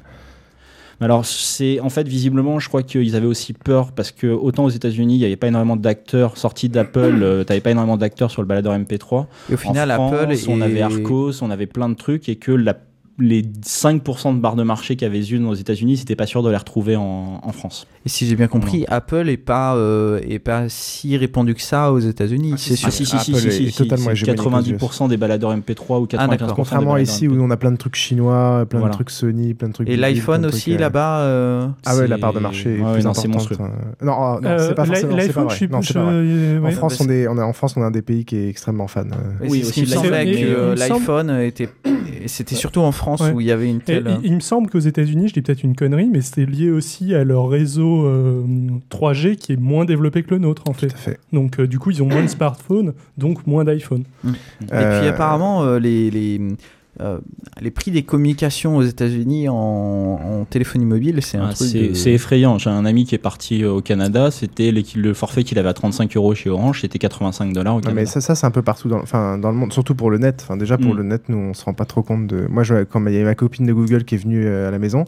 Alors, 1.04 1.26
c'est 1.26 1.80
en 1.82 1.90
fait 1.90 2.08
visiblement, 2.08 2.60
je 2.60 2.68
crois 2.70 2.82
qu'ils 2.82 3.16
avaient 3.16 3.28
aussi 3.28 3.52
peur 3.54 3.92
parce 3.92 4.12
que 4.12 4.28
autant 4.28 4.64
aux 4.66 4.70
États-Unis, 4.70 5.16
il 5.16 5.20
n'y 5.20 5.26
avait 5.26 5.36
pas 5.36 5.48
énormément 5.48 5.76
d'acteurs 5.76 6.38
sortis 6.38 6.70
d'Apple, 6.70 7.20
euh, 7.22 7.44
t'avais 7.44 7.60
pas 7.60 7.72
énormément 7.72 7.98
d'acteurs 7.98 8.32
sur 8.32 8.42
le 8.42 8.48
baladeur 8.48 8.74
MP3. 8.74 9.26
Et 9.50 9.54
au 9.54 9.58
final, 9.58 9.92
en 9.92 9.96
France, 9.96 10.14
Apple 10.14 10.36
on 10.50 10.62
avait 10.62 10.82
Arcos, 10.82 11.32
on 11.44 11.52
avait 11.52 11.66
plein 11.68 11.90
de 11.90 11.96
trucs 11.96 12.30
et 12.30 12.38
que 12.38 12.52
la- 12.54 12.78
les 13.20 13.44
5% 13.44 14.36
de 14.36 14.40
barres 14.42 14.56
de 14.56 14.64
marché 14.64 14.96
qu'avait 14.96 15.22
Zune 15.22 15.46
aux 15.46 15.54
États-Unis, 15.54 15.98
c'était 15.98 16.16
pas 16.16 16.26
sûr 16.26 16.42
de 16.42 16.50
les 16.50 16.58
retrouver 16.58 16.96
en, 16.96 17.40
en 17.44 17.52
France. 17.52 17.86
Et 18.06 18.10
si 18.10 18.26
j'ai 18.28 18.36
bien 18.36 18.48
compris, 18.48 18.86
Apple 18.90 19.30
est 19.30 19.38
pas 19.38 19.76
euh, 19.76 20.20
est 20.28 20.40
pas 20.40 20.68
si 20.68 21.16
répandu 21.16 21.54
que 21.54 21.62
ça 21.62 21.92
aux 21.94 22.00
États-Unis. 22.00 22.56
c'est 22.58 22.76
sûr. 22.76 22.88
Ah 22.88 22.92
si 22.92 23.06
si 23.06 23.18
si 23.20 23.32
Apple 23.32 23.42
si, 23.42 23.48
est 23.48 23.52
si, 23.52 23.72
si, 23.72 23.78
totalement 23.78 24.06
c'est 24.08 24.12
hégémonique 24.14 24.82
aux 24.82 24.88
90% 24.88 25.10
des 25.10 25.18
baladeurs 25.18 25.56
MP3 25.56 26.02
ou 26.02 26.06
95% 26.06 26.18
Ah, 26.18 26.28
Contrairement 26.56 26.94
à 26.94 26.94
baladeurs 26.96 27.00
ici 27.02 27.28
où 27.28 27.40
on 27.42 27.52
a 27.52 27.58
plein 27.58 27.72
de 27.72 27.78
trucs 27.78 27.96
chinois, 27.96 28.66
plein 28.68 28.80
Voilà. 28.80 28.92
de 28.94 28.96
trucs 28.98 29.12
Sony, 29.12 29.54
plein 29.54 29.68
de 29.68 29.74
trucs. 29.74 29.90
Et 29.90 29.96
l'iPhone 29.96 30.46
aussi 30.48 30.74
euh, 30.76 30.80
là-bas. 30.80 31.20
euh, 31.20 31.68
Ah 31.86 31.96
ouais, 31.96 32.08
la 32.08 32.18
part 32.18 32.34
de 32.34 32.40
marché 32.40 32.78
est 32.78 32.82
Ouais, 32.82 32.94
plus 32.96 33.04
non, 33.06 33.14
c'est 33.14 33.28
importante. 33.28 33.34
monstrueux. 33.52 33.58
Euh, 34.02 34.06
Non, 34.06 34.14
oh, 34.18 34.40
non, 34.42 34.50
Euh, 34.50 34.68
c'est 34.70 34.76
pas 34.76 34.86
forcément. 34.86 35.12
c'est 35.12 35.18
l'iPhone, 35.18 35.34
pas 35.34 35.44
vrai. 35.44 35.56
je 35.56 35.66
plus, 35.66 36.60
En. 36.68 36.72
France, 36.72 37.00
on 37.00 37.10
est, 37.10 37.28
on 37.28 37.38
est, 37.38 37.42
en 37.44 37.54
France, 37.54 37.76
on 37.78 37.82
est 37.82 37.86
un 37.86 37.92
des 37.92 38.02
pays 38.02 38.26
qui 38.26 38.38
est 38.38 38.50
extrêmement 38.50 38.88
fan. 38.88 39.14
Oui, 39.42 39.62
aussi 39.62 39.82
me 39.82 39.86
l'iPhone. 39.86 40.04
semblait 40.04 40.26
que 40.32 40.74
il 40.74 40.80
l'iPhone 40.80 41.30
était. 41.42 41.70
C'était 42.26 42.56
surtout 42.56 42.80
en 42.82 42.92
France 42.92 43.03
Ouais. 43.22 43.32
où 43.32 43.42
il 43.42 43.48
y 43.48 43.52
avait 43.52 43.70
une 43.70 43.78
Et 43.78 43.82
telle. 43.82 44.20
il, 44.24 44.28
il 44.30 44.36
me 44.36 44.40
semble 44.40 44.70
qu'aux 44.70 44.80
États-Unis, 44.80 45.28
je 45.30 45.34
dis 45.34 45.42
peut-être 45.42 45.64
une 45.64 45.76
connerie, 45.76 46.10
mais 46.12 46.22
c'était 46.22 46.46
lié 46.46 46.70
aussi 46.72 47.14
à 47.14 47.24
leur 47.24 47.50
réseau 47.50 48.06
euh, 48.06 48.44
3G 48.92 49.36
qui 49.36 49.54
est 49.54 49.58
moins 49.58 49.86
développé 49.86 50.24
que 50.24 50.32
le 50.32 50.40
nôtre 50.40 50.64
en 50.68 50.74
fait. 50.74 50.88
Tout 50.88 50.96
à 50.96 50.98
fait. 50.98 51.20
Donc 51.32 51.60
euh, 51.60 51.68
du 51.68 51.80
coup, 51.80 51.92
ils 51.92 52.02
ont 52.04 52.08
moins 52.08 52.24
de 52.24 52.28
smartphones, 52.28 52.94
donc 53.18 53.46
moins 53.48 53.64
d'iPhone. 53.64 54.04
Et 54.26 54.28
Euh, 54.74 55.00
puis 55.00 55.10
apparemment, 55.10 55.64
euh, 55.64 55.80
les, 55.80 56.10
les, 56.12 56.40
euh, 57.02 57.20
les 57.60 57.72
prix 57.72 57.90
des 57.92 58.04
communications 58.04 58.78
aux 58.78 58.84
États-Unis 58.84 59.50
en, 59.50 59.56
en 59.56 60.46
téléphonie 60.46 60.86
mobile, 60.86 61.20
c'est 61.24 61.38
un 61.38 61.48
Ah, 61.50 61.54
truc. 61.54 61.70
c'est 61.70 62.10
de- 62.10 62.16
effrayant. 62.16 62.58
J'ai 62.60 62.70
un 62.70 62.86
ami 62.86 63.06
qui 63.06 63.16
est 63.16 63.20
parti 63.20 63.64
euh, 63.64 63.72
au 63.72 63.82
Canada. 63.82 64.30
C'était 64.32 64.72
le 64.72 65.14
forfait 65.14 65.44
qu'il 65.44 65.58
avait 65.58 65.70
à 65.70 65.74
35 65.74 66.16
euros 66.18 66.36
chez 66.36 66.50
Orange. 66.50 66.82
C'était 66.82 67.00
85 67.00 67.52
dollars 67.54 67.76
au 67.78 67.80
Canada. 67.80 68.00
mais 68.02 68.06
ça, 68.06 68.22
ça 68.22 68.36
c'est 68.36 68.46
un 68.46 68.52
peu 68.52 68.62
partout 68.62 68.90
dans, 68.90 69.00
enfin, 69.02 69.38
dans 69.38 69.50
le 69.52 69.58
monde, 69.58 69.74
surtout 69.74 69.96
pour 69.96 70.12
le 70.12 70.18
net. 70.20 70.42
Enfin, 70.44 70.56
déjà 70.58 70.78
pour 70.78 70.94
Mm. 70.94 70.98
le 70.98 71.04
net, 71.04 71.24
nous 71.30 71.38
on 71.38 71.54
se 71.54 71.66
rend 71.66 71.74
pas 71.74 71.86
trop 71.86 72.04
compte 72.04 72.28
de. 72.28 72.46
Moi, 72.50 72.64
je, 72.64 72.84
quand 72.84 73.04
il 73.08 73.14
y 73.14 73.16
avait 73.16 73.26
ma 73.26 73.36
copine 73.36 73.66
de 73.66 73.74
Google 73.74 74.04
qui 74.04 74.16
est 74.16 74.20
venue 74.20 74.46
euh, 74.46 74.68
à 74.68 74.72
la 74.72 74.78
maison, 74.80 75.06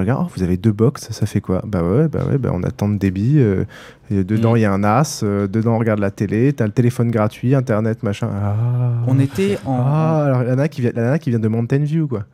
regarde, 0.00 0.26
oh, 0.26 0.32
vous 0.36 0.42
avez 0.42 0.56
deux 0.56 0.72
box, 0.72 1.08
ça 1.10 1.26
fait 1.26 1.40
quoi? 1.40 1.62
Bah 1.66 1.82
ouais, 1.82 2.08
bah 2.08 2.20
ouais, 2.28 2.38
bah 2.38 2.50
on 2.52 2.62
a 2.62 2.70
tant 2.70 2.88
de 2.88 2.98
débit. 2.98 3.34
euh, 3.38 3.64
et 4.10 4.22
dedans 4.24 4.52
Mm. 4.54 4.56
il 4.56 4.60
y 4.60 4.64
a 4.64 4.72
un 4.72 4.78
NAS, 4.78 5.20
euh, 5.24 5.46
dedans 5.48 5.74
on 5.74 5.78
regarde 5.78 5.98
la 6.00 6.10
télé, 6.10 6.52
t'as 6.52 6.66
le 6.66 6.72
téléphone 6.72 7.10
gratuit, 7.10 7.54
internet, 7.54 8.02
machin. 8.02 8.28
Ah. 8.32 8.54
On 9.06 9.18
était 9.18 9.58
en, 9.66 9.80
Ah, 9.84 10.22
alors 10.26 10.38
la 10.42 10.50
nana 10.50 10.68
qui 10.68 10.80
vient, 10.80 10.92
la 10.94 11.02
nana 11.02 11.18
qui 11.18 11.30
vient 11.30 11.38
de 11.40 11.48
Mountain 11.48 11.78
View, 11.84 12.06
quoi. 12.06 12.24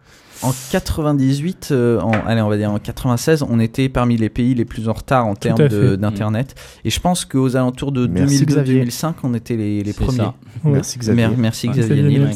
en 0.42 0.52
98, 0.70 1.68
euh, 1.70 2.00
en, 2.00 2.10
allez, 2.26 2.42
on 2.42 2.48
va 2.48 2.56
dire 2.56 2.70
en 2.70 2.78
96, 2.78 3.44
on 3.48 3.60
était 3.60 3.88
parmi 3.88 4.16
les 4.16 4.28
pays 4.28 4.54
les 4.54 4.64
plus 4.64 4.88
en 4.88 4.92
retard 4.92 5.26
en 5.26 5.34
termes 5.34 5.68
d'internet. 5.96 6.54
Et 6.84 6.90
je 6.90 6.98
pense 7.00 7.24
qu'aux 7.24 7.56
alentours 7.56 7.92
de 7.92 8.06
Merci, 8.06 8.44
Xavier. 8.44 8.84
2002-2005, 8.84 9.14
on 9.22 9.34
était 9.34 9.56
les, 9.56 9.82
les 9.82 9.92
premiers. 9.92 10.20
Ouais. 10.64 10.72
Merci 10.72 10.98
Xavier. 10.98 11.28
Mer- 11.28 11.38
merci 11.38 11.68
Ouais, 11.68 11.74
Xavier 11.74 12.02
Niel, 12.02 12.30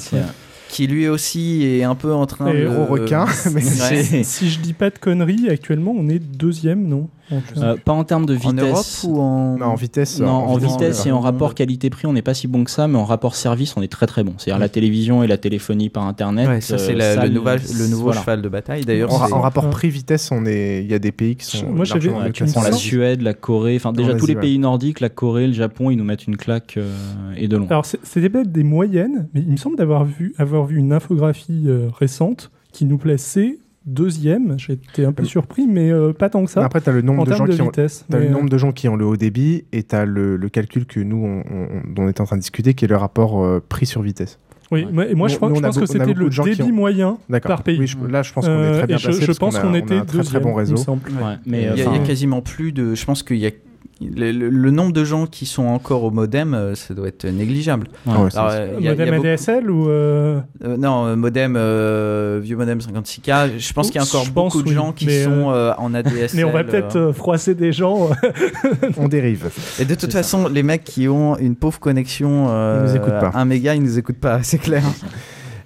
qui 0.68 0.86
lui 0.86 1.08
aussi 1.08 1.64
est 1.64 1.84
un 1.84 1.94
peu 1.94 2.12
en 2.12 2.26
train 2.26 2.52
Et 2.52 2.62
de. 2.62 2.68
Gros 2.68 2.84
requin, 2.84 3.26
mais. 3.52 3.60
Si, 3.62 4.50
je 4.50 4.60
dis 4.60 4.72
pas 4.72 4.90
de 4.90 4.98
conneries, 4.98 5.48
actuellement, 5.48 5.94
on 5.96 6.08
est 6.08 6.18
deuxième, 6.18 6.86
non? 6.86 7.08
Euh, 7.56 7.76
pas 7.84 7.92
en 7.92 8.04
termes 8.04 8.24
de 8.26 8.36
En 8.44 8.52
Europe 8.52 8.76
vitesse. 8.76 9.04
ou 9.08 9.18
en. 9.20 9.56
Non, 9.58 9.66
en 9.66 9.74
vitesse. 9.74 10.20
Non, 10.20 10.28
en 10.28 10.56
vitesse, 10.56 10.72
vitesse 10.72 11.06
et 11.06 11.12
en 11.12 11.20
rapport 11.20 11.54
qualité-prix, 11.54 12.06
on 12.06 12.12
n'est 12.12 12.22
pas 12.22 12.34
si 12.34 12.46
bon 12.46 12.62
que 12.64 12.70
ça, 12.70 12.86
mais 12.86 12.98
en 12.98 13.04
rapport 13.04 13.34
service, 13.34 13.76
on 13.76 13.82
est 13.82 13.88
très 13.90 14.06
très 14.06 14.22
bon. 14.22 14.34
C'est-à-dire 14.38 14.60
la 14.60 14.68
télévision 14.68 15.22
et 15.22 15.26
la 15.26 15.36
téléphonie 15.38 15.88
par 15.88 16.04
internet. 16.06 16.46
Ouais, 16.48 16.60
ça 16.60 16.78
c'est 16.78 16.92
euh, 16.94 16.98
la- 16.98 17.14
ça, 17.16 17.26
le, 17.26 17.30
nouvel- 17.32 17.60
le 17.78 17.86
nouveau 17.88 18.04
voilà. 18.04 18.20
cheval 18.20 18.42
de 18.42 18.48
bataille. 18.48 18.84
D'ailleurs, 18.84 19.12
En, 19.12 19.26
c'est- 19.26 19.32
en 19.32 19.40
rapport 19.40 19.64
Ouais. 19.64 19.70
prix-vitesse, 19.70 20.30
on 20.30 20.46
est, 20.46 20.82
il 20.84 20.90
y 20.90 20.94
a 20.94 20.98
des 20.98 21.12
pays 21.12 21.34
qui 21.36 21.46
sont. 21.46 21.66
Moi. 21.66 21.84
Prends 21.88 22.60
la 22.62 22.70
semble- 22.70 22.74
Suède, 22.74 23.22
la 23.22 23.34
Corée, 23.34 23.76
enfin 23.76 23.92
déjà 23.92 24.14
tous 24.14 24.26
les 24.26 24.36
pays 24.36 24.58
nordiques, 24.58 25.00
la 25.00 25.08
Corée, 25.08 25.46
le 25.48 25.52
Japon, 25.52 25.90
ils 25.90 25.96
nous 25.96 26.04
mettent 26.04 26.26
une 26.26 26.36
claque 26.36 26.74
euh, 26.76 26.92
et 27.36 27.48
de 27.48 27.56
loin. 27.56 27.66
Alors, 27.70 27.86
c'est- 27.86 27.98
c'était 28.04 28.28
peut-être 28.28 28.52
des 28.52 28.62
moyennes, 28.64 29.28
mais 29.34 29.40
il 29.40 29.50
me 29.52 29.56
semble 29.56 29.76
d'avoir 29.76 30.04
vu, 30.04 30.34
avoir 30.38 30.64
vu 30.66 30.76
une 30.78 30.92
infographie 30.92 31.66
récente 31.98 32.50
qui 32.72 32.84
nous 32.84 32.98
plaçait 32.98 33.58
deuxième. 33.86 34.58
J'étais 34.58 35.04
un 35.04 35.12
peu 35.12 35.24
surpris, 35.24 35.66
mais 35.66 35.90
euh, 35.90 36.12
pas 36.12 36.28
tant 36.28 36.44
que 36.44 36.50
ça. 36.50 36.64
Après, 36.64 36.80
tu 36.80 36.90
as 36.90 36.92
le 36.92 37.02
nombre 37.02 37.24
de 37.26 37.32
gens 37.32 37.46
de 37.46 37.52
qui 37.52 37.62
ont, 37.62 37.66
vitesse. 37.66 38.04
Le 38.10 38.16
euh, 38.18 38.28
nombre 38.28 38.50
de 38.50 38.58
gens 38.58 38.72
qui 38.72 38.88
ont 38.88 38.96
le 38.96 39.06
haut 39.06 39.16
débit 39.16 39.64
et 39.72 39.82
tu 39.84 39.94
as 39.94 40.04
le, 40.04 40.36
le 40.36 40.48
calcul 40.48 40.86
que 40.86 41.00
nous, 41.00 41.16
on, 41.24 41.38
on- 41.54 41.92
dont 41.94 42.02
on 42.04 42.08
était 42.08 42.20
en 42.20 42.24
train 42.26 42.36
de 42.36 42.42
discuter, 42.42 42.74
qui 42.74 42.84
est 42.84 42.88
le 42.88 42.96
rapport 42.96 43.42
euh, 43.44 43.62
prix 43.66 43.86
sur 43.86 44.02
vitesse. 44.02 44.38
Oui, 44.72 44.84
Ouais. 44.84 44.92
moi, 44.92 45.06
et 45.06 45.14
moi, 45.14 45.28
je 45.28 45.36
crois- 45.36 45.48
nous, 45.48 45.60
pense 45.60 45.78
que 45.78 45.86
c'était 45.86 46.12
le 46.12 46.28
débit 46.28 46.62
ont- 46.62 46.72
moyen 46.72 47.18
par 47.40 47.62
pays. 47.62 47.78
Oui, 47.78 47.86
je- 47.86 47.96
là, 48.06 48.22
je 48.22 48.32
pense 48.32 48.46
qu'on 48.46 48.50
est 48.52 48.54
Euh, 48.56 48.78
très 48.78 48.86
bien 48.88 48.96
je, 48.96 49.04
placé 49.04 49.20
je 49.20 49.26
parce 49.26 49.38
pense 49.38 49.54
qu'on 49.56 49.62
qu'on 49.62 49.68
on 49.70 49.74
a 49.74 49.78
était 49.78 49.94
un 49.94 50.04
très, 50.04 50.40
bon 50.40 50.50
il 50.50 50.56
réseau. 50.58 50.76
semble. 50.76 51.02
Ouais, 51.10 51.36
mais 51.46 51.58
il 51.58 51.64
y, 51.64 51.68
a- 51.68 51.70
euh, 51.88 51.92
il 51.94 52.00
y 52.00 52.02
a 52.02 52.06
quasiment 52.06 52.42
plus 52.42 52.72
de. 52.72 52.94
Je 52.96 53.04
pense 53.04 53.22
qu'il 53.22 53.36
y 53.36 53.46
a. 53.46 53.50
Le, 53.98 54.30
le- 54.30 54.50
le 54.50 54.70
nombre 54.70 54.92
de 54.92 55.04
gens 55.04 55.26
qui 55.26 55.46
sont 55.46 55.64
encore 55.64 56.04
au 56.04 56.10
modem, 56.10 56.52
euh, 56.52 56.74
ça 56.74 56.92
doit 56.92 57.08
être 57.08 57.24
négligeable. 57.26 57.86
ouais. 58.06 58.12
Ouais, 58.12 58.30
c'est- 58.30 58.36
Alors, 58.36 58.50
euh, 58.52 58.66
il 58.78 58.84
y 58.84 58.88
a- 58.88 58.92
il 58.92 58.98
y 58.98 59.02
a 59.02 59.04
Modem 59.06 59.14
beaucoup- 59.16 59.26
ADSL 59.26 59.70
ou 59.70 59.88
euh, 59.88 60.40
Euh, 60.64 60.76
non, 60.76 61.16
modem, 61.16 61.54
euh, 61.56 62.38
vieux 62.42 62.56
modem 62.58 62.78
56K. 62.80 63.52
Je 63.58 63.72
pense 63.72 63.86
qu'il 63.90 63.96
y 63.96 64.04
a 64.04 64.06
encore 64.06 64.26
beaucoup 64.34 64.62
de 64.62 64.68
oui, 64.68 64.74
gens 64.74 64.92
qui 64.92 65.06
sont 65.22 65.50
euh, 65.50 65.72
en 65.78 65.94
ADSL. 65.94 66.30
Mais 66.36 66.44
on 66.44 66.52
va 66.52 66.62
peut-être 66.62 67.12
froisser 67.12 67.54
des 67.54 67.72
gens. 67.72 68.10
On 68.98 69.08
dérive. 69.08 69.46
Et 69.80 69.86
de 69.86 69.94
toute 69.94 70.12
façon, 70.12 70.46
les 70.48 70.62
mecs 70.62 70.84
qui 70.84 71.08
ont 71.08 71.38
une 71.38 71.56
pauvre 71.56 71.80
connexion, 71.80 72.48
euh, 72.50 72.82
Ils 72.84 72.90
nous 72.90 72.96
écoutent 72.96 73.18
pas. 73.20 73.30
1 73.34 73.44
méga, 73.46 73.74
ils 73.74 73.82
nous 73.82 73.98
écoutent 73.98 74.18
pas, 74.20 74.40
c'est 74.42 74.58
clair. 74.58 74.82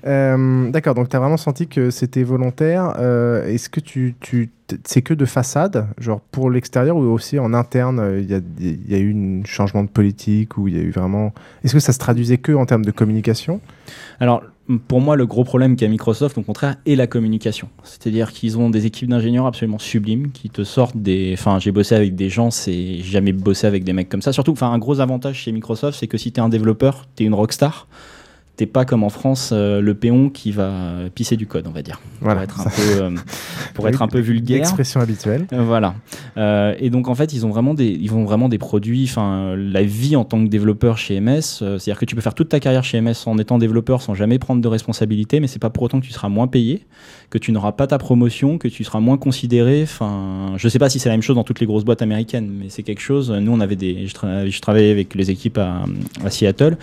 Euh, 0.06 0.70
D'accord, 0.70 0.94
donc 0.94 1.08
tu 1.08 1.16
as 1.16 1.18
vraiment 1.18 1.36
senti 1.36 1.66
que 1.66 1.90
c'était 1.90 2.22
volontaire. 2.22 2.94
Euh, 2.98 3.46
Est-ce 3.46 3.68
que 3.68 3.80
tu, 3.80 4.14
tu 4.20 4.50
c'est 4.84 5.02
que 5.02 5.14
de 5.14 5.24
façade, 5.24 5.88
genre 5.98 6.20
pour 6.20 6.50
l'extérieur 6.50 6.96
ou 6.96 7.02
aussi 7.02 7.38
en 7.38 7.54
interne, 7.54 7.98
euh, 7.98 8.20
il 8.20 8.30
y, 8.30 8.94
a, 8.94 8.98
eu 8.98 9.14
un 9.14 9.44
changement 9.44 9.82
de 9.82 9.88
politique 9.88 10.58
ou 10.58 10.68
il 10.68 10.76
y 10.76 10.78
a 10.78 10.82
eu 10.82 10.90
vraiment. 10.90 11.32
Est-ce 11.64 11.74
que 11.74 11.80
ça 11.80 11.92
se 11.92 11.98
traduisait 11.98 12.38
que 12.38 12.52
en 12.52 12.66
termes 12.66 12.84
de 12.84 12.90
communication? 12.90 13.60
Alors, 14.20 14.42
pour 14.86 15.00
moi, 15.00 15.16
le 15.16 15.26
gros 15.26 15.42
problème 15.42 15.74
qu'a 15.74 15.88
Microsoft, 15.88 16.38
au 16.38 16.42
contraire, 16.42 16.76
est 16.86 16.94
la 16.94 17.06
communication. 17.06 17.68
C'est-à-dire 17.82 18.30
qu'ils 18.30 18.58
ont 18.58 18.70
des 18.70 18.86
équipes 18.86 19.08
d'ingénieurs 19.08 19.46
absolument 19.46 19.78
sublimes 19.80 20.30
qui 20.30 20.50
te 20.50 20.62
sortent 20.62 20.96
des. 20.96 21.34
Enfin, 21.36 21.58
j'ai 21.58 21.72
bossé 21.72 21.94
avec 21.94 22.14
des 22.14 22.28
gens, 22.28 22.50
c'est 22.50 22.98
jamais 22.98 23.32
bossé 23.32 23.66
avec 23.66 23.84
des 23.84 23.92
mecs 23.92 24.08
comme 24.08 24.22
ça. 24.22 24.32
Surtout, 24.32 24.52
enfin, 24.52 24.70
un 24.70 24.78
gros 24.78 25.00
avantage 25.00 25.36
chez 25.36 25.52
Microsoft, 25.52 25.98
c'est 25.98 26.06
que 26.06 26.18
si 26.18 26.30
t'es 26.30 26.40
un 26.40 26.48
développeur, 26.48 27.06
t'es 27.16 27.24
une 27.24 27.34
rockstar. 27.34 27.88
T'es 28.60 28.66
pas 28.66 28.84
comme 28.84 29.04
en 29.04 29.08
France 29.08 29.50
euh, 29.54 29.80
le 29.80 29.94
péon 29.94 30.28
qui 30.28 30.52
va 30.52 30.70
pisser 31.14 31.38
du 31.38 31.46
code, 31.46 31.66
on 31.66 31.70
va 31.70 31.80
dire, 31.80 31.98
Voilà. 32.20 32.42
pour 32.46 32.60
être 32.60 32.60
un 32.60 32.64
peu, 32.70 33.02
euh, 33.04 33.10
pour 33.74 33.88
être 33.88 34.02
un 34.02 34.06
peu 34.06 34.18
vulgaire. 34.20 34.58
L'expression 34.58 35.00
habituelle. 35.00 35.46
Euh, 35.54 35.62
Voilà. 35.62 35.94
Euh, 36.36 36.74
et 36.78 36.90
donc 36.90 37.08
en 37.08 37.14
fait, 37.14 37.32
ils 37.32 37.46
ont 37.46 37.48
vraiment 37.48 37.72
des, 37.72 37.88
ils 37.88 38.12
ont 38.12 38.24
vraiment 38.24 38.50
des 38.50 38.58
produits. 38.58 39.04
Enfin, 39.08 39.54
la 39.56 39.82
vie 39.82 40.14
en 40.14 40.24
tant 40.26 40.44
que 40.44 40.50
développeur 40.50 40.98
chez 40.98 41.18
MS, 41.20 41.30
euh, 41.62 41.78
c'est-à-dire 41.78 41.98
que 41.98 42.04
tu 42.04 42.14
peux 42.14 42.20
faire 42.20 42.34
toute 42.34 42.50
ta 42.50 42.60
carrière 42.60 42.84
chez 42.84 43.00
MS 43.00 43.14
en 43.26 43.38
étant 43.38 43.56
développeur 43.56 44.02
sans 44.02 44.12
jamais 44.14 44.38
prendre 44.38 44.60
de 44.60 44.68
responsabilité, 44.68 45.40
mais 45.40 45.46
c'est 45.46 45.58
pas 45.58 45.70
pour 45.70 45.84
autant 45.84 45.98
que 45.98 46.04
tu 46.04 46.12
seras 46.12 46.28
moins 46.28 46.46
payé, 46.46 46.84
que 47.30 47.38
tu 47.38 47.52
n'auras 47.52 47.72
pas 47.72 47.86
ta 47.86 47.96
promotion, 47.96 48.58
que 48.58 48.68
tu 48.68 48.84
seras 48.84 49.00
moins 49.00 49.16
considéré. 49.16 49.80
Enfin, 49.84 50.52
je 50.58 50.68
sais 50.68 50.78
pas 50.78 50.90
si 50.90 50.98
c'est 50.98 51.08
la 51.08 51.14
même 51.14 51.22
chose 51.22 51.36
dans 51.36 51.44
toutes 51.44 51.60
les 51.60 51.66
grosses 51.66 51.84
boîtes 51.86 52.02
américaines, 52.02 52.50
mais 52.52 52.66
c'est 52.68 52.82
quelque 52.82 53.00
chose. 53.00 53.30
Nous, 53.30 53.50
on 53.52 53.60
avait 53.60 53.76
des, 53.76 54.06
je, 54.06 54.14
tra- 54.14 54.46
je 54.50 54.60
travaillais 54.60 54.90
avec 54.90 55.14
les 55.14 55.30
équipes 55.30 55.56
à, 55.56 55.84
à 56.22 56.28
Seattle. 56.30 56.76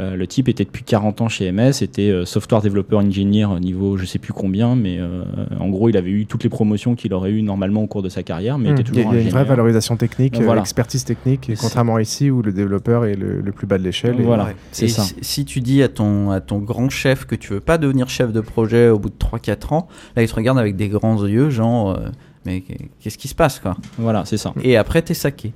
Euh, 0.00 0.16
le 0.16 0.26
type 0.26 0.48
était 0.48 0.64
depuis 0.64 0.82
40 0.82 1.20
ans 1.20 1.28
chez 1.28 1.52
MS, 1.52 1.82
était 1.82 2.08
euh, 2.10 2.24
software 2.24 2.62
développeur 2.62 3.00
engineer 3.00 3.44
au 3.44 3.58
niveau 3.60 3.96
je 3.98 4.06
sais 4.06 4.18
plus 4.18 4.32
combien, 4.32 4.74
mais 4.74 4.96
euh, 4.98 5.24
en 5.58 5.68
gros 5.68 5.88
il 5.90 5.96
avait 5.96 6.10
eu 6.10 6.24
toutes 6.26 6.42
les 6.42 6.48
promotions 6.48 6.94
qu'il 6.94 7.12
aurait 7.12 7.30
eu 7.32 7.42
normalement 7.42 7.82
au 7.82 7.86
cours 7.86 8.02
de 8.02 8.08
sa 8.08 8.22
carrière, 8.22 8.56
mais 8.56 8.70
Hmm. 8.70 8.78
était 8.78 8.82
Il 8.92 8.96
y 8.96 9.00
a, 9.00 9.02
toujours 9.04 9.14
il 9.14 9.16
y 9.16 9.20
a 9.20 9.24
une 9.24 9.30
vraie 9.30 9.44
valorisation 9.44 9.96
technique, 9.96 10.40
euh, 10.40 10.44
Voilà. 10.44 10.60
expertise 10.62 11.04
technique, 11.04 11.50
et 11.50 11.54
contrairement 11.54 11.98
ici 11.98 12.30
où 12.30 12.40
le 12.40 12.52
développeur 12.52 13.04
est 13.04 13.14
le, 13.14 13.40
le 13.42 13.52
plus 13.52 13.66
bas 13.66 13.76
de 13.78 13.82
l'échelle. 13.84 14.18
et- 14.18 14.22
Voilà. 14.22 14.44
Ouais. 14.46 14.56
c'est 14.72 14.88
ça. 14.88 15.02
si- 15.02 15.14
Si 15.20 15.44
tu 15.44 15.60
dis 15.60 15.82
à 15.82 15.88
ton, 15.88 16.30
à 16.30 16.40
ton 16.40 16.58
grand 16.58 16.88
chef 16.88 17.26
que 17.26 17.34
tu 17.34 17.52
veux 17.52 17.60
pas 17.60 17.76
devenir 17.78 18.08
chef 18.08 18.32
de 18.32 18.40
projet 18.40 18.88
au 18.88 18.98
bout 18.98 19.10
de 19.10 19.14
3-4 19.18 19.72
ans, 19.74 19.86
là 20.16 20.22
il 20.22 20.28
te 20.28 20.34
regarde 20.34 20.58
avec 20.58 20.76
des 20.76 20.88
grands 20.88 21.24
yeux, 21.26 21.50
genre, 21.50 21.90
euh, 21.90 22.08
mais 22.46 22.62
qu'est-ce 23.00 23.18
qui 23.18 23.28
se 23.28 23.34
passe 23.34 23.58
quoi? 23.60 23.76
Voilà, 23.98 24.24
c'est 24.24 24.36
ça. 24.38 24.52
Et 24.62 24.76
après 24.76 25.02
t'es 25.02 25.14
saqué. 25.14 25.52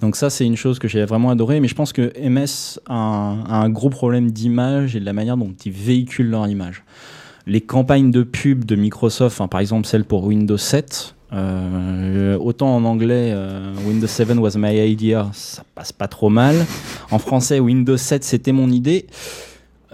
Donc 0.00 0.16
ça, 0.16 0.30
c'est 0.30 0.44
une 0.44 0.56
chose 0.56 0.78
que 0.78 0.88
j'ai 0.88 1.04
vraiment 1.04 1.30
adoré, 1.30 1.60
mais 1.60 1.68
je 1.68 1.74
pense 1.74 1.92
que 1.92 2.12
MS 2.18 2.80
a 2.88 2.94
un, 2.94 3.68
gros 3.70 3.90
problème 3.90 4.30
d'image 4.30 4.96
et 4.96 5.00
de 5.00 5.04
la 5.04 5.12
manière 5.12 5.36
dont 5.36 5.54
ils 5.64 5.72
véhiculent 5.72 6.30
leur 6.30 6.46
image. 6.48 6.84
Les 7.46 7.60
campagnes 7.60 8.10
de 8.10 8.22
pub 8.22 8.64
de 8.64 8.76
Microsoft, 8.76 9.40
par 9.48 9.60
exemple 9.60 9.86
celle 9.86 10.04
pour 10.04 10.24
Windows 10.24 10.58
7, 10.58 11.14
euh, 11.32 12.38
autant 12.38 12.74
en 12.74 12.84
anglais 12.84 13.32
euh, 13.34 13.74
Windows 13.86 14.06
7 14.06 14.30
was 14.38 14.52
my 14.56 14.78
idea, 14.90 15.28
ça 15.32 15.62
passe 15.74 15.92
pas 15.92 16.08
trop 16.08 16.28
mal. 16.28 16.56
En 17.10 17.18
français, 17.18 17.58
Windows 17.60 17.96
7 17.96 18.24
c'était 18.24 18.52
mon 18.52 18.70
idée. 18.70 19.06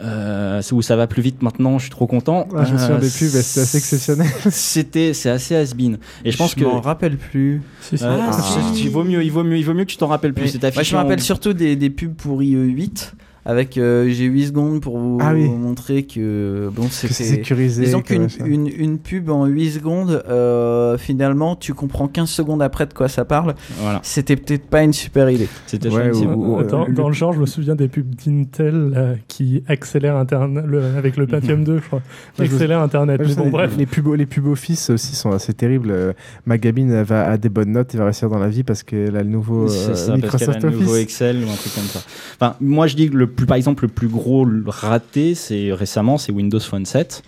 Euh, 0.03 0.61
c'est 0.61 0.73
où 0.75 0.83
ça 0.83 0.97
va 0.97 1.07
plus 1.07 1.23
vite 1.23 1.41
maintenant, 1.43 1.79
je 1.79 1.85
suis 1.85 1.91
trop 1.91 2.09
content. 2.09 2.49
Ah, 2.57 2.65
je 2.65 2.73
me 2.73 2.79
souviens 2.79 2.97
Euh, 2.97 3.01
des 3.01 3.07
pubs, 3.09 3.29
c'est 3.29 3.61
assez 3.61 3.79
exceptionnel. 3.79 4.27
C'était, 4.51 5.15
c'est 5.15 5.31
assez 5.31 5.55
has-been. 5.55 5.99
Et 6.25 6.33
je 6.33 6.37
pense 6.37 6.51
Je 6.51 6.57
que 6.57 6.65
m'en 6.65 6.81
rappelle 6.81 7.17
plus. 7.17 7.63
Euh, 7.93 7.97
Ah, 8.03 8.33
c'est- 8.33 8.81
il 8.81 8.91
vaut 8.91 9.05
mieux, 9.05 9.23
il 9.23 9.31
vaut 9.31 9.45
mieux, 9.45 9.57
il 9.57 9.65
vaut 9.65 9.73
mieux 9.75 9.85
que 9.85 9.91
tu 9.91 9.97
t'en 9.97 10.09
rappelles 10.09 10.35
plus. 10.35 10.53
Oui. 10.55 10.61
Moi, 10.75 10.83
je 10.83 10.93
me 10.95 11.01
rappelle 11.01 11.21
en- 11.21 11.23
surtout 11.23 11.53
des, 11.53 11.77
des 11.77 11.91
pubs 11.91 12.15
pour 12.15 12.43
IE8 12.43 13.13
avec 13.47 13.77
euh, 13.79 14.09
j'ai 14.09 14.25
8 14.25 14.47
secondes 14.49 14.81
pour 14.81 14.99
vous 14.99 15.19
Ah 15.21 15.33
oui. 15.35 15.49
montrer 15.49 16.05
que 16.05 16.71
bon 16.75 16.87
c'est 16.91 17.13
sécurisé, 17.13 17.85
Disons 17.85 18.01
qu'une 18.01 18.29
une, 18.45 18.67
une 18.69 18.99
pub 18.99 19.29
en 19.31 19.47
8 19.47 19.71
secondes, 19.73 20.23
euh, 20.29 20.97
finalement, 20.99 21.55
tu 21.57 21.75
comprends 21.75 22.09
15 22.09 22.29
secondes 22.29 22.63
après 22.63 22.87
de 22.87 22.95
quoi 22.95 23.09
ça 23.09 23.25
parle. 23.25 23.55
Voilà. 23.79 24.01
C'était 24.03 24.37
peut-être 24.37 24.67
pas 24.67 24.83
une 24.83 24.93
super 24.93 25.29
idée. 25.31 25.49
C'était 25.67 25.89
Ouais, 25.91 26.13
gentil. 26.13 26.27
ou- 26.27 26.57
ou- 26.59 26.63
dans, 26.63 26.87
le- 26.87 26.95
dans 26.95 27.09
le 27.09 27.15
genre, 27.15 27.33
je 27.33 27.41
me 27.41 27.47
souviens 27.47 27.75
des 27.75 27.89
pubs 27.89 28.15
d'Intel 28.15 28.93
euh, 28.97 29.15
qui 29.29 29.63
accélèrent 29.69 30.17
Internet 30.17 30.65
le- 30.67 30.83
avec 30.97 31.17
le 31.17 31.27
Pentium 31.27 31.65
2, 31.65 31.79
je 31.79 31.87
crois. 31.87 32.03
Qui 32.35 32.43
Ouais, 32.43 32.47
je 32.47 32.51
me- 32.53 32.57
accélèrent 32.57 32.81
Internet. 32.81 33.19
Ouais, 33.21 33.25
je 33.27 33.29
Mais 33.31 33.35
sais, 33.35 33.41
bon, 33.41 33.45
les- 33.47 33.51
bref. 33.51 33.75
Les 33.77 33.87
pubs, 33.87 34.15
les 34.15 34.27
pubs 34.27 34.47
Office 34.47 34.91
aussi 34.91 35.15
sont 35.15 35.33
assez 35.33 35.53
terribles. 35.53 35.91
Euh, 35.91 36.13
Magabine 36.47 37.03
va 37.03 37.29
à 37.29 37.37
des 37.37 37.49
bonnes 37.49 37.73
notes, 37.73 37.93
il 37.95 37.99
va 37.99 38.05
réussir 38.05 38.29
dans 38.31 38.39
la 38.39 38.49
vie 38.49 38.63
parce 38.63 38.83
qu'elle 38.83 39.17
a 39.17 39.23
le 39.23 39.29
nouveau 39.29 39.65
euh, 39.65 39.69
ça, 39.69 39.89
parce 39.89 40.03
qu'elle 40.05 40.13
a 40.13 40.17
Microsoft 40.17 40.63
le 40.63 40.71
nouveau 40.71 40.93
Office. 40.93 41.03
Excel 41.03 41.37
ou 41.45 41.51
un 41.51 41.55
truc 41.57 41.75
comme 41.75 41.85
ça. 41.85 42.01
Enfin, 42.41 42.57
moi, 42.61 42.87
je 42.87 42.97
dis 42.97 43.11
que 43.11 43.17
le 43.17 43.27
plus, 43.35 43.47
par 43.47 43.57
exemple, 43.57 43.85
le 43.85 43.89
plus 43.89 44.09
gros 44.09 44.47
raté, 44.67 45.35
c'est 45.35 45.73
récemment, 45.73 46.19
c'est 46.19 46.33
Windows 46.33 46.61
Phone 46.61 46.87
7. 46.87 47.23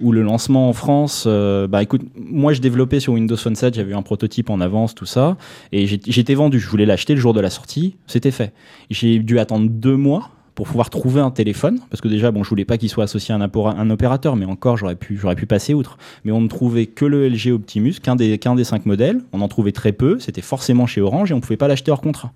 Où 0.00 0.12
le 0.12 0.22
lancement 0.22 0.66
en 0.66 0.72
France, 0.72 1.24
euh, 1.26 1.66
bah 1.66 1.82
écoute, 1.82 2.00
moi 2.16 2.54
je 2.54 2.62
développais 2.62 3.00
sur 3.00 3.12
Windows 3.12 3.36
Phone 3.36 3.54
7, 3.54 3.74
j'avais 3.74 3.92
un 3.92 4.00
prototype 4.00 4.48
en 4.48 4.58
avance, 4.62 4.94
tout 4.94 5.04
ça, 5.04 5.36
et 5.72 5.86
j'étais 5.86 6.32
vendu. 6.32 6.58
Je 6.58 6.70
voulais 6.70 6.86
l'acheter 6.86 7.14
le 7.14 7.20
jour 7.20 7.34
de 7.34 7.40
la 7.40 7.50
sortie, 7.50 7.96
c'était 8.06 8.30
fait. 8.30 8.54
J'ai 8.88 9.18
dû 9.18 9.38
attendre 9.38 9.68
deux 9.68 9.96
mois 9.96 10.30
pour 10.54 10.66
pouvoir 10.66 10.90
trouver 10.90 11.20
un 11.20 11.30
téléphone, 11.30 11.80
parce 11.90 12.00
que 12.00 12.08
déjà, 12.08 12.30
bon, 12.30 12.42
je 12.42 12.48
voulais 12.50 12.64
pas 12.64 12.76
qu'il 12.78 12.88
soit 12.88 13.04
associé 13.04 13.34
à 13.34 13.38
un 13.38 13.90
opérateur, 13.90 14.36
mais 14.36 14.44
encore, 14.44 14.76
j'aurais 14.76 14.94
pu, 14.94 15.16
j'aurais 15.16 15.34
pu 15.34 15.46
passer 15.46 15.74
outre. 15.74 15.96
Mais 16.24 16.32
on 16.32 16.40
ne 16.40 16.48
trouvait 16.48 16.86
que 16.86 17.04
le 17.04 17.28
LG 17.28 17.52
Optimus, 17.52 17.94
qu'un 18.02 18.16
des, 18.16 18.38
qu'un 18.38 18.54
des 18.54 18.64
cinq 18.64 18.86
modèles. 18.86 19.22
On 19.32 19.40
en 19.40 19.48
trouvait 19.48 19.72
très 19.72 19.92
peu, 19.92 20.18
c'était 20.18 20.42
forcément 20.42 20.86
chez 20.86 21.00
Orange 21.00 21.30
et 21.30 21.34
on 21.34 21.40
pouvait 21.40 21.56
pas 21.56 21.68
l'acheter 21.68 21.90
hors 21.90 22.00
contrat. 22.00 22.32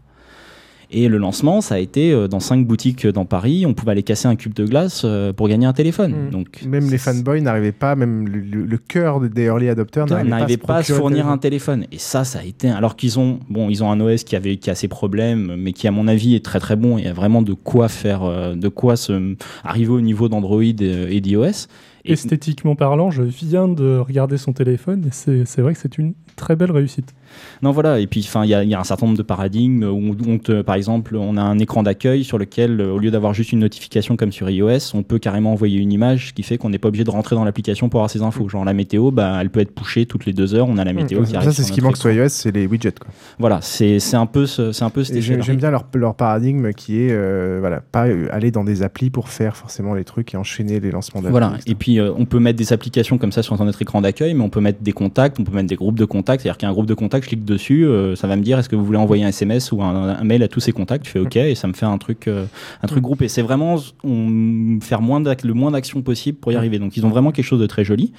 Et 0.97 1.09
le 1.09 1.19
lancement, 1.19 1.61
ça 1.61 1.75
a 1.75 1.79
été 1.79 2.13
euh, 2.13 2.29
dans 2.29 2.39
cinq 2.39 2.65
boutiques 2.65 3.05
dans 3.05 3.25
Paris. 3.25 3.67
On 3.67 3.75
pouvait 3.75 3.91
aller 3.91 4.05
casser 4.05 4.29
un 4.29 4.37
cube 4.37 4.55
de 4.55 4.65
glace 4.65 5.03
euh, 5.05 5.33
pour 5.33 5.49
gagner 5.49 5.67
un 5.67 5.73
téléphone. 5.73 6.29
Mm. 6.29 6.31
Donc, 6.31 6.63
Même 6.65 6.89
les 6.89 6.99
fanboys 6.99 7.43
n'arrivaient 7.43 7.73
pas, 7.73 7.97
même 7.97 8.29
le, 8.29 8.79
cœur 8.79 9.21
des 9.21 9.43
early 9.43 9.69
adopters 9.69 10.07
n'arrivait 10.07 10.57
pas 10.57 10.77
à 10.77 10.83
se 10.85 10.93
fournir 10.93 11.27
un 11.27 11.39
téléphone. 11.39 11.87
Et 11.91 11.99
ça, 11.99 12.23
ça 12.23 12.39
a 12.39 12.45
été. 12.45 12.71
Alors 12.71 12.95
qu'ils 12.95 13.19
ont, 13.19 13.41
bon, 13.51 13.71
ils 13.71 13.83
ont 13.83 13.91
un 13.91 13.99
OS 14.01 14.23
qui 14.23 14.37
avait 14.37 14.57
qui 14.57 14.71
a 14.71 14.77
ses 14.77 14.87
problèmes, 14.87 15.57
mais 15.59 15.73
qui 15.73 15.89
à 15.89 15.91
mon 15.91 16.07
avis 16.07 16.37
est 16.37 16.45
très 16.45 16.61
très 16.61 16.77
bon. 16.77 16.97
Il 16.97 17.05
y 17.05 17.09
a 17.09 17.13
vraiment 17.13 17.43
de 17.43 17.55
quoi 17.55 17.89
faire, 17.89 18.23
euh, 18.23 18.55
de 18.55 18.69
quoi 18.69 18.95
se 18.95 19.35
arriver 19.65 19.93
au 19.93 20.01
niveau 20.01 20.29
d'Android 20.29 20.63
et, 20.63 21.21
d'iOS. 21.21 21.67
Et- 22.05 22.13
Esthétiquement 22.13 22.77
parlant, 22.77 23.11
je 23.11 23.23
viens 23.23 23.67
de 23.67 23.97
regarder 23.97 24.37
son 24.37 24.53
téléphone 24.53 25.07
et 25.07 25.11
c'est 25.11 25.45
c'est 25.45 25.63
vrai 25.63 25.73
que 25.73 25.81
c'est 25.81 25.99
une 25.99 26.15
très 26.37 26.57
belle 26.57 26.71
réussite. 26.73 27.15
Non, 27.63 27.73
voilà. 27.73 27.99
Et 27.99 28.07
puis, 28.07 28.21
il 28.45 28.49
y, 28.49 28.55
a- 28.55 28.63
il 28.63 28.69
y 28.71 28.75
a 28.75 28.81
un 28.81 28.85
certain 28.85 29.07
nombre 29.07 29.19
de 29.19 29.23
paradigmes 29.25 29.83
où, 29.85 30.15
on- 30.29 30.39
te- 30.39 30.63
par 30.63 30.77
exemple, 30.77 31.17
on 31.17 31.37
a 31.37 31.43
un 31.43 31.59
écran 31.59 31.83
d'accueil 31.83 32.23
sur 32.23 32.39
lequel, 32.39 32.81
au 32.81 32.99
lieu 32.99 33.11
d'avoir 33.11 33.35
juste 33.35 33.51
une 33.53 33.59
notification 33.61 34.17
comme 34.17 34.31
sur 34.31 34.49
iOS, 34.49 34.93
on 34.95 35.03
peut 35.03 35.19
carrément 35.19 35.53
envoyer 35.53 35.79
une 35.79 35.91
image, 35.93 36.29
ce 36.29 36.33
qui 36.33 36.43
fait 36.45 36.59
qu'on 36.59 36.69
n'est 36.71 36.79
pas 36.79 36.89
obligé 36.89 37.03
de 37.05 37.11
rentrer 37.11 37.35
dans 37.35 37.45
l'application 37.45 37.89
pour 37.89 38.01
avoir 38.01 38.11
ces 38.11 38.23
infos. 38.23 38.49
Genre 38.49 38.65
la 38.65 38.73
météo, 38.73 39.11
bah, 39.11 39.39
elle 39.41 39.51
peut 39.51 39.61
être 39.61 39.75
pushée 39.75 40.07
toutes 40.07 40.27
les 40.27 40.33
deux 40.33 40.55
heures. 40.55 40.69
On 40.69 40.79
a 40.79 40.85
la 40.85 40.93
météo 40.93 41.19
qui 41.25 41.37
arrive. 41.37 41.49
Ça, 41.51 41.57
c'est 41.57 41.63
ce 41.65 41.73
qui 41.73 41.81
manque 41.81 41.97
sur 41.97 42.11
iOS, 42.13 42.29
c'est 42.29 42.53
les 42.55 42.67
widgets. 42.67 42.93
Quoi. 43.01 43.11
Voilà, 43.39 43.61
c'est 43.63 43.99
c'est 43.99 44.17
un 44.17 44.27
peu, 44.27 44.47
ce- 44.47 44.71
c'est 44.73 44.85
un 44.85 44.91
peu 44.91 45.03
cet. 45.03 45.17
J'aime 45.43 45.57
bien 45.57 45.71
leur, 45.71 45.87
leur 45.95 46.15
paradigme 46.15 46.73
qui 46.73 47.01
est 47.01 47.11
euh, 47.11 47.57
voilà, 47.61 47.81
pas 47.81 48.07
euh, 48.07 48.29
aller 48.31 48.51
dans 48.53 48.63
des 48.65 48.83
applis 48.83 49.11
pour 49.11 49.29
faire 49.29 49.57
forcément 49.57 49.95
les 49.95 50.05
trucs 50.05 50.35
et 50.35 50.37
enchaîner 50.37 50.79
les 50.79 50.91
lancements 50.91 51.21
d'applis. 51.21 51.31
Voilà. 51.33 51.55
Et 51.67 51.75
puis, 51.75 51.99
euh, 51.99 52.13
on 52.17 52.27
peut 52.27 52.39
mettre 52.39 52.59
des 52.59 52.73
applications 52.73 53.19
comme 53.19 53.33
ça 53.33 53.43
sur 53.43 53.63
notre 53.65 53.83
écran 53.83 54.01
d'accueil, 54.03 54.35
mais 54.35 54.45
on 54.45 54.51
peut 54.51 54.61
mettre 54.61 54.83
des 54.83 54.93
contacts, 54.93 55.41
on 55.41 55.45
peut 55.45 55.53
mettre 55.55 55.69
des 55.69 55.77
groupes 55.77 55.99
de 55.99 56.05
contacts. 56.05 56.24
C'est-à-dire 56.41 56.59
qu'il 56.59 56.67
y 56.67 56.69
a 56.69 56.71
un 56.71 56.73
groupe 56.73 56.87
de 56.87 56.95
contacts, 56.95 57.25
je 57.25 57.29
clique 57.29 57.45
dessus, 57.45 57.87
euh, 57.87 58.17
ça 58.17 58.27
va 58.27 58.37
me 58.37 58.43
dire 58.43 58.59
est-ce 58.59 58.69
que 58.69 58.77
vous 58.77 58.85
voulez 58.85 58.99
envoyer 58.99 59.25
un 59.25 59.29
SMS 59.29 59.73
ou 59.73 59.83
un, 59.83 60.17
un 60.17 60.25
mail 60.25 60.43
à 60.43 60.49
tous 60.49 60.61
ces 60.61 60.73
contacts? 60.73 61.07
Je 61.07 61.11
fais 61.11 61.19
OK 61.19 61.37
et 61.37 61.55
ça 61.55 61.69
me 61.69 61.73
fait 61.73 61.87
un 61.87 61.99
truc, 61.99 62.29
euh, 62.29 62.47
un 62.83 62.87
truc 62.87 63.03
groupé. 63.03 63.29
C'est 63.29 63.43
vraiment 63.43 63.77
on, 64.03 64.79
faire 64.81 65.01
moins 65.01 65.23
le 65.23 65.55
moins 65.55 65.71
d'actions 65.71 66.03
possible 66.03 66.39
pour 66.39 66.53
y 66.53 66.57
arriver. 66.57 66.79
Donc, 66.79 66.97
ils 66.97 67.05
ont 67.07 67.11
vraiment 67.11 67.33
quelque 67.33 67.45
chose 67.45 67.61
de 67.61 67.67
très 67.67 67.85
joli. 67.85 68.13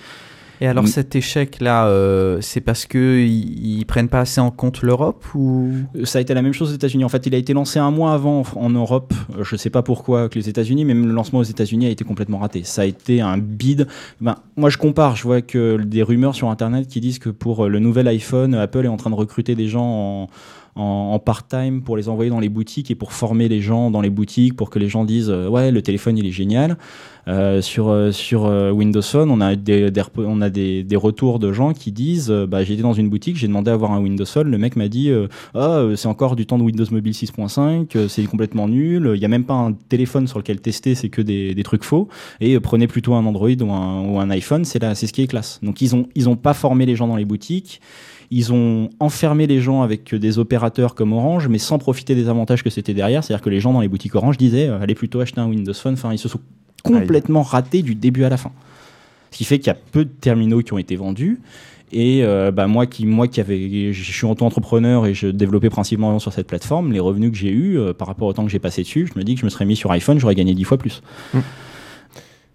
Et 0.62 0.68
alors 0.68 0.84
Mm. 0.84 0.88
cet 0.88 1.16
échec-là, 1.16 1.88
euh, 1.88 2.40
c'est 2.42 2.62
parce 2.62 2.86
que 2.86 3.20
ils, 3.20 3.86
prennent 3.86 4.10
pas 4.10 4.22
assez 4.22 4.42
en 4.42 4.52
compte 4.52 4.82
l'Europe 4.82 5.24
ou? 5.36 5.72
Ça 6.06 6.18
a 6.18 6.22
été 6.22 6.34
la 6.34 6.42
même 6.42 6.54
chose 6.54 6.72
aux 6.72 6.76
États-Unis. 6.76 7.04
En 7.04 7.10
fait, 7.10 7.26
il 7.28 7.36
a 7.36 7.38
été 7.38 7.54
lancé 7.54 7.78
un 7.80 7.92
mois 7.92 8.14
avant 8.14 8.44
en, 8.56 8.70
Europe. 8.70 9.14
Euh, 9.38 9.44
Je 9.44 9.56
sais 9.56 9.70
pas 9.70 9.84
pourquoi 9.84 10.28
que 10.30 10.36
les 10.36 10.50
États-Unis, 10.50 10.86
mais 10.86 10.94
même 10.94 11.08
le 11.08 11.14
lancement 11.14 11.40
aux 11.40 11.44
États-Unis 11.44 11.86
a 11.86 11.90
été 11.90 12.04
complètement 12.04 12.40
raté. 12.40 12.64
Ça 12.64 12.82
a 12.82 12.86
été 12.86 13.22
un 13.22 13.38
bide. 13.38 13.88
Ben, 14.22 14.36
moi, 14.56 14.70
je 14.70 14.78
compare. 14.78 15.16
Je 15.16 15.24
vois 15.24 15.42
que 15.42 15.78
des 15.78 16.04
rumeurs 16.04 16.36
sur 16.36 16.50
Internet 16.50 16.88
qui 16.88 17.00
disent 17.00 17.20
que 17.20 17.30
pour 17.30 17.66
euh, 17.66 17.70
le 17.70 17.80
nouvel 17.80 18.08
iPhone, 18.08 18.56
Apple 18.56 18.86
est 18.86 18.90
en 18.90 18.98
train 18.98 19.10
de 19.10 19.16
recruter 19.16 19.56
des 19.56 19.68
gens 19.68 19.86
en 19.86 20.30
en, 20.76 21.12
en 21.14 21.20
part-time 21.20 21.82
pour 21.82 21.98
les 21.98 22.10
envoyer 22.10 22.30
dans 22.30 22.40
les 22.40 22.50
boutiques 22.50 22.92
et 22.92 22.96
pour 22.96 23.14
former 23.14 23.48
les 23.48 23.62
gens 23.62 23.92
dans 23.92 24.02
les 24.02 24.10
boutiques 24.10 24.56
pour 24.56 24.70
que 24.70 24.80
les 24.80 24.90
gens 24.90 25.06
disent 25.06 25.30
euh, 25.30 25.48
ouais 25.48 25.72
le 25.72 25.82
téléphone 25.82 26.18
il 26.18 26.26
est 26.26 26.32
génial. 26.32 26.78
Euh, 27.28 27.60
sur 27.60 27.90
euh, 27.90 28.12
sur 28.12 28.46
euh, 28.46 28.70
Windows 28.70 29.02
Phone 29.02 29.32
on 29.32 29.42
a 29.42 29.56
des, 29.56 29.92
on 30.18 30.42
a 30.42 30.52
des, 30.52 30.84
des 30.84 30.96
retours 30.96 31.40
de 31.40 31.52
gens 31.52 31.74
qui 31.74 31.92
disent 31.92 32.30
bah 32.30 32.64
j'étais 32.64 32.84
dans 32.84 32.94
une 32.94 33.10
boutique 33.10 33.36
j'ai 33.36 33.48
demandé 33.48 33.72
à 33.72 33.74
avoir 33.74 33.92
un 33.94 34.00
Windows 34.00 34.26
Phone. 34.26 34.50
Le 34.52 34.58
mec 34.60 34.76
m'a 34.76 34.88
dit 34.88 35.10
euh, 35.10 35.96
c'est 35.96 36.08
encore 36.08 36.36
du 36.36 36.46
temps 36.46 36.60
de 36.60 36.64
Windows 36.64 36.86
Mobile 36.92 37.14
6.5 37.14 37.88
euh, 37.96 38.08
c'est 38.08 38.24
complètement 38.26 38.68
nul 38.68 39.14
il 39.16 39.22
y 39.22 39.26
a 39.26 39.28
même 39.28 39.46
pas 39.46 39.56
un 39.56 39.72
téléphone 39.74 40.28
sur 40.28 40.38
lequel 40.38 40.62
tester 40.62 40.94
c'est 40.94 41.10
que 41.10 41.22
des, 41.22 41.56
des 41.56 41.64
trucs 41.64 41.84
faux. 41.84 42.10
Et 42.42 42.60
prenez 42.60 42.88
plutôt 42.88 43.16
un 43.16 43.26
Android 43.26 43.50
ou 43.50 43.72
un, 43.72 44.02
ou 44.02 44.20
un 44.20 44.30
iPhone 44.30 44.64
c'est 44.66 44.80
là 44.80 44.94
c'est 44.94 45.08
ce 45.08 45.14
qui 45.14 45.24
est 45.24 45.28
classe. 45.28 45.60
Donc 45.64 45.82
ils 45.82 45.96
ont 45.96 46.08
ils 46.14 46.30
ont 46.30 46.36
pas 46.36 46.54
formé 46.54 46.86
les 46.86 46.96
gens 46.96 47.08
dans 47.08 47.16
les 47.16 47.26
boutiques 47.26 47.82
ils 48.32 48.54
ont 48.54 48.90
enfermé 49.00 49.48
les 49.48 49.60
gens 49.60 49.82
avec 49.82 50.14
des 50.14 50.40
opérateurs 50.40 50.96
comme 50.96 51.14
Orange, 51.14 51.48
mais 51.48 51.58
sans 51.58 51.78
profiter 51.78 52.16
des 52.16 52.28
avantages 52.28 52.64
que 52.64 52.70
c'était 52.70 52.94
derrière. 52.94 53.24
C'est-à-dire 53.24 53.44
que 53.44 53.50
les 53.50 53.60
gens 53.60 53.74
dans 53.74 53.82
les 53.82 53.88
boutiques 53.88 54.16
Orange 54.16 54.38
disaient 54.38 54.68
euh, 54.68 54.80
allez 54.80 54.96
plutôt 54.96 55.20
acheter 55.20 55.42
un 55.42 55.48
Windows 55.48 55.74
Phone. 55.74 55.94
Enfin, 55.94 56.12
ils 56.12 56.18
se 56.18 56.28
sont 56.28 56.40
complètement 56.84 57.42
ratés 57.42 57.82
du 57.82 57.96
début 57.96 58.24
à 58.24 58.30
la 58.30 58.38
fin. 58.38 58.52
Ce 59.32 59.38
qui 59.38 59.44
fait 59.44 59.60
qu'il 59.60 59.68
y 59.68 59.72
a 59.72 59.78
peu 59.92 60.06
de 60.06 60.10
terminaux 60.10 60.62
qui 60.62 60.74
ont 60.74 60.78
été 60.78 60.96
vendus. 60.96 61.40
Et 61.92 62.24
euh, 62.24 62.52
bah, 62.52 62.68
moi 62.68 62.88
qui 62.88 63.06
moi 63.06 63.28
qui 63.28 63.40
avait 63.40 63.94
je 63.94 64.12
suis 64.12 64.26
auto-entrepreneur 64.26 65.06
et 65.06 65.14
je 65.14 65.28
développais 65.28 65.70
principalement 65.70 66.20
sur 66.20 66.34
cette 66.34 66.48
plateforme, 66.48 66.92
les 66.92 67.00
revenus 67.00 67.32
que 67.32 67.38
j'ai 67.38 67.52
eu 67.52 67.78
euh, 67.78 67.94
par 67.94 68.08
rapport 68.08 68.28
au 68.28 68.34
temps 68.34 68.44
que 68.44 68.52
j'ai 68.52 68.60
passé 68.60 68.82
dessus, 68.82 69.08
je 69.14 69.18
me 69.20 69.24
dis 69.24 69.36
que 69.36 69.42
je 69.42 69.46
me 69.46 69.50
serais 69.50 69.66
mis 69.66 69.76
sur 69.76 69.92
iPhone, 69.92 70.20
j'aurais 70.20 70.36
gagné 70.36 70.56
10 70.56 70.64
fois 70.64 70.78
plus. 70.78 71.02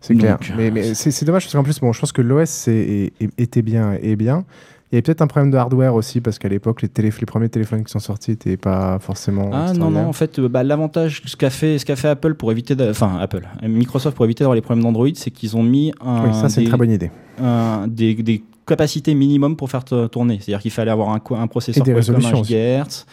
C'est 0.00 0.14
clair. 0.14 0.38
Donc, 0.38 0.52
Mais, 0.56 0.70
mais 0.70 0.94
c'est 0.94 1.24
dommage 1.24 1.44
parce 1.44 1.52
qu'en 1.52 1.62
plus, 1.62 1.78
bon, 1.78 1.92
je 1.92 2.00
pense 2.00 2.12
que 2.12 2.22
l'OS 2.22 2.68
était 2.68 3.60
bien 3.60 3.98
et 4.00 4.16
bien, 4.16 4.46
Il 4.92 4.94
y 4.94 4.96
avait 4.96 5.02
peut-être 5.02 5.22
un 5.22 5.28
problème 5.28 5.52
de 5.52 5.56
hardware 5.56 5.94
aussi, 5.94 6.20
parce 6.20 6.38
qu'à 6.40 6.48
l'époque, 6.48 6.82
les, 6.82 6.88
télé- 6.88 7.12
les 7.20 7.26
premiers 7.26 7.48
téléphones 7.48 7.84
qui 7.84 7.92
sont 7.92 8.00
sortis 8.00 8.32
n'étaient 8.32 8.56
pas 8.56 8.98
forcément. 8.98 9.48
Ah 9.52 9.72
non, 9.72 9.90
non, 9.90 10.06
en 10.06 10.12
fait, 10.12 10.40
euh, 10.40 10.48
bah, 10.48 10.64
l'avantage, 10.64 11.22
ce 11.26 11.36
qu'a 11.36 11.50
fait, 11.50 11.78
ce 11.78 11.84
qu'a 11.86 11.94
fait 11.94 12.08
Apple 12.08 12.34
pour 12.34 12.50
éviter, 12.50 12.74
enfin 12.90 13.18
Apple, 13.20 13.46
euh, 13.62 13.68
Microsoft 13.68 14.16
pour 14.16 14.24
éviter 14.24 14.42
d'avoir 14.42 14.56
les 14.56 14.62
problèmes 14.62 14.82
d'Android, 14.82 15.06
c'est 15.14 15.30
qu'ils 15.30 15.56
ont 15.56 15.62
mis 15.62 15.92
un, 16.04 16.26
Oui, 16.26 16.34
ça, 16.34 16.48
c'est 16.48 16.62
une 16.62 16.68
très 16.68 16.76
bonne 16.76 16.90
idée. 16.90 17.12
un- 17.40 17.86
des, 17.86 18.14
des 18.14 18.42
capacités 18.66 19.14
minimum 19.14 19.54
pour 19.56 19.70
faire 19.70 19.84
tourner. 19.84 20.38
C'est-à-dire 20.40 20.60
qu'il 20.60 20.70
fallait 20.72 20.90
avoir 20.90 21.10
un, 21.10 21.46
processeur 21.46 21.86
Et 21.88 21.92
des 21.92 21.96
aussi. 22.10 22.12
GHz. 22.52 23.06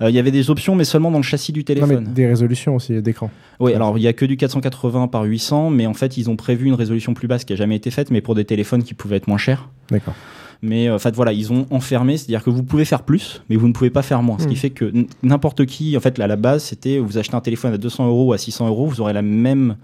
Euh, 0.00 0.08
Il 0.10 0.14
y 0.14 0.18
avait 0.18 0.30
des 0.30 0.48
options, 0.48 0.76
mais 0.76 0.84
seulement 0.84 1.10
dans 1.10 1.18
le 1.18 1.24
châssis 1.24 1.52
du 1.52 1.60
Non, 1.60 1.64
téléphone. 1.64 2.04
mais 2.06 2.14
des 2.14 2.26
résolutions 2.26 2.76
aussi 2.76 3.02
d'écran. 3.02 3.30
Oui, 3.60 3.74
alors 3.74 3.98
il 3.98 4.02
y 4.02 4.06
a 4.06 4.12
que 4.12 4.24
du 4.24 4.36
480 4.36 5.08
par 5.08 5.24
800, 5.24 5.70
mais 5.70 5.86
en 5.86 5.94
fait 5.94 6.16
ils 6.16 6.30
ont 6.30 6.36
prévu 6.36 6.66
une 6.66 6.74
résolution 6.74 7.14
plus 7.14 7.26
basse 7.28 7.44
qui 7.44 7.52
a 7.52 7.56
jamais 7.56 7.74
été 7.76 7.90
faite, 7.90 8.10
mais 8.12 8.20
pour 8.20 8.34
des 8.34 8.44
téléphones 8.44 8.82
qui 8.84 8.94
pouvaient 8.94 9.16
être 9.16 9.26
moins 9.26 9.38
chers. 9.38 9.68
D'accord. 9.90 10.14
Mais 10.62 10.88
euh, 10.88 10.96
en 10.96 10.98
fait 10.98 11.14
voilà, 11.14 11.32
ils 11.32 11.52
ont 11.52 11.66
enfermé, 11.70 12.16
c'est-à-dire 12.16 12.42
que 12.42 12.50
vous 12.50 12.62
pouvez 12.64 12.84
faire 12.84 13.02
plus, 13.02 13.42
mais 13.48 13.56
vous 13.56 13.68
ne 13.68 13.72
pouvez 13.72 13.90
pas 13.90 14.02
faire 14.02 14.22
moins. 14.22 14.38
Ce 14.38 14.46
qui 14.46 14.54
Hmm. 14.54 14.56
fait 14.56 14.70
que 14.70 14.92
n'importe 15.22 15.66
qui, 15.66 15.96
en 15.96 16.00
fait, 16.00 16.18
à 16.18 16.26
la 16.26 16.36
base, 16.36 16.64
c'était 16.64 16.98
vous 16.98 17.16
achetez 17.18 17.34
un 17.36 17.40
téléphone 17.40 17.72
à 17.74 17.78
200 17.78 18.06
euros 18.08 18.26
ou 18.28 18.32
à 18.32 18.38
600 18.38 18.66
euros, 18.68 18.86
vous 18.86 19.00
aurez 19.00 19.12
la 19.12 19.22
même 19.22 19.76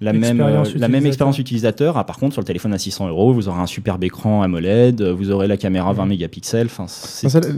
la 0.00 0.12
même, 0.12 0.24
Expérience 0.40 0.68
euh, 0.70 0.72
la 0.78 0.88
même 0.88 0.96
utilisateur. 0.96 1.06
expérience 1.08 1.38
utilisateur. 1.38 1.96
Ah, 1.96 2.04
par 2.04 2.18
contre, 2.18 2.32
sur 2.34 2.42
le 2.42 2.46
téléphone 2.46 2.72
à 2.74 2.78
600 2.78 3.08
euros, 3.08 3.32
vous 3.32 3.48
aurez 3.48 3.60
un 3.60 3.66
superbe 3.66 4.02
écran 4.04 4.42
AMOLED, 4.42 5.00
euh, 5.00 5.14
vous 5.14 5.30
aurez 5.30 5.46
la 5.46 5.56
caméra 5.56 5.92
Hmm. 5.92 5.96
20 5.98 6.06
mégapixels. 6.06 6.66
Enfin, 6.66 6.86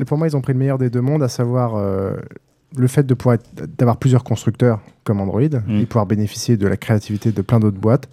pour 0.07 0.18
moi, 0.18 0.26
ils 0.28 0.36
ont 0.36 0.42
pris 0.42 0.52
le 0.52 0.59
meilleur 0.59 0.78
des 0.78 0.90
deux 0.90 1.00
mondes, 1.00 1.22
à 1.22 1.28
savoir 1.28 1.76
euh, 1.76 2.12
le 2.76 2.86
fait 2.88 3.07
de 3.07 3.14
pouvoir 3.14 3.36
être- 3.36 3.66
d'avoir 3.78 3.96
plusieurs 3.96 4.22
constructeurs 4.22 4.80
comme 5.02 5.20
Android 5.20 5.40
Mm. 5.40 5.80
et 5.80 5.86
pouvoir 5.86 6.04
bénéficier 6.07 6.57
de 6.59 6.66
la 6.66 6.76
créativité 6.76 7.32
de 7.32 7.42
plein 7.42 7.59
d'autres 7.59 7.78
boîtes 7.80 8.09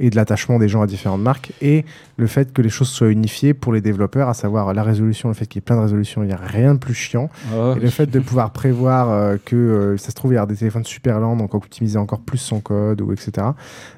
et 0.00 0.10
de 0.10 0.16
l'attachement 0.16 0.58
des 0.58 0.68
gens 0.68 0.82
à 0.82 0.86
différentes 0.86 1.20
marques 1.20 1.52
et 1.60 1.84
le 2.16 2.26
fait 2.26 2.52
que 2.52 2.62
les 2.62 2.68
choses 2.68 2.88
soient 2.88 3.10
unifiées 3.10 3.54
pour 3.54 3.72
les 3.72 3.80
développeurs, 3.80 4.28
à 4.28 4.34
savoir 4.34 4.72
la 4.74 4.82
résolution, 4.82 5.28
le 5.28 5.34
fait 5.34 5.46
qu'il 5.46 5.58
y 5.58 5.62
ait 5.62 5.66
plein 5.66 5.76
de 5.76 5.82
résolutions, 5.82 6.22
il 6.22 6.26
n'y 6.26 6.32
a 6.32 6.36
rien 6.36 6.74
de 6.74 6.78
plus 6.78 6.94
chiant. 6.94 7.30
Ah 7.52 7.74
Et 7.76 7.80
le 7.80 7.90
fait 7.90 8.06
de 8.06 8.20
pouvoir 8.20 8.52
prévoir 8.52 9.10
euh, 9.10 9.36
que 9.44 9.56
euh, 9.56 9.96
ça 9.96 10.10
se 10.10 10.14
trouve, 10.14 10.32
il 10.32 10.36
y 10.36 10.38
a 10.38 10.46
des 10.46 10.56
téléphones 10.56 10.84
super 10.84 11.20
lents, 11.20 11.36
donc 11.36 11.54
optimiser 11.54 11.98
encore 11.98 12.20
plus 12.20 12.38
son 12.38 12.60
code, 12.60 13.00
ou 13.00 13.12
etc. 13.12 13.48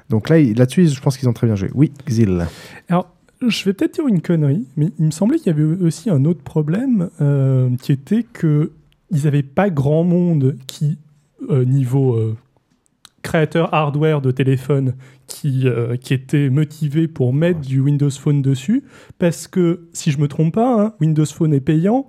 Donc 0.09 0.29
là, 0.29 0.41
là-dessus, 0.41 0.87
je 0.87 1.01
pense 1.01 1.17
qu'ils 1.17 1.29
ont 1.29 1.33
très 1.33 1.47
bien 1.47 1.55
joué. 1.55 1.69
Oui, 1.73 1.91
Xil. 2.07 2.47
Alors, 2.89 3.07
je 3.45 3.65
vais 3.65 3.73
peut-être 3.73 3.95
dire 3.95 4.07
une 4.07 4.21
connerie, 4.21 4.65
mais 4.77 4.91
il 4.97 5.05
me 5.05 5.11
semblait 5.11 5.37
qu'il 5.37 5.47
y 5.47 5.49
avait 5.49 5.63
aussi 5.63 6.09
un 6.09 6.25
autre 6.25 6.41
problème 6.41 7.09
euh, 7.21 7.69
qui 7.81 7.91
était 7.91 8.23
que 8.23 8.71
ils 9.11 9.23
n'avaient 9.23 9.43
pas 9.43 9.69
grand 9.69 10.03
monde 10.03 10.57
qui, 10.67 10.97
euh, 11.49 11.63
niveau 11.63 12.15
euh, 12.15 12.35
créateur 13.27 13.73
hardware 13.73 14.21
de 14.21 14.31
téléphone, 14.31 14.93
qui, 15.27 15.67
euh, 15.67 15.97
qui 15.97 16.13
était 16.13 16.49
motivé 16.49 17.09
pour 17.09 17.33
mettre 17.33 17.59
du 17.59 17.81
Windows 17.81 18.09
Phone 18.09 18.41
dessus, 18.41 18.85
parce 19.19 19.49
que 19.49 19.89
si 19.91 20.11
je 20.11 20.19
me 20.19 20.29
trompe 20.29 20.53
pas, 20.53 20.81
hein, 20.81 20.93
Windows 21.01 21.25
Phone 21.25 21.53
est 21.53 21.59
payant. 21.59 22.07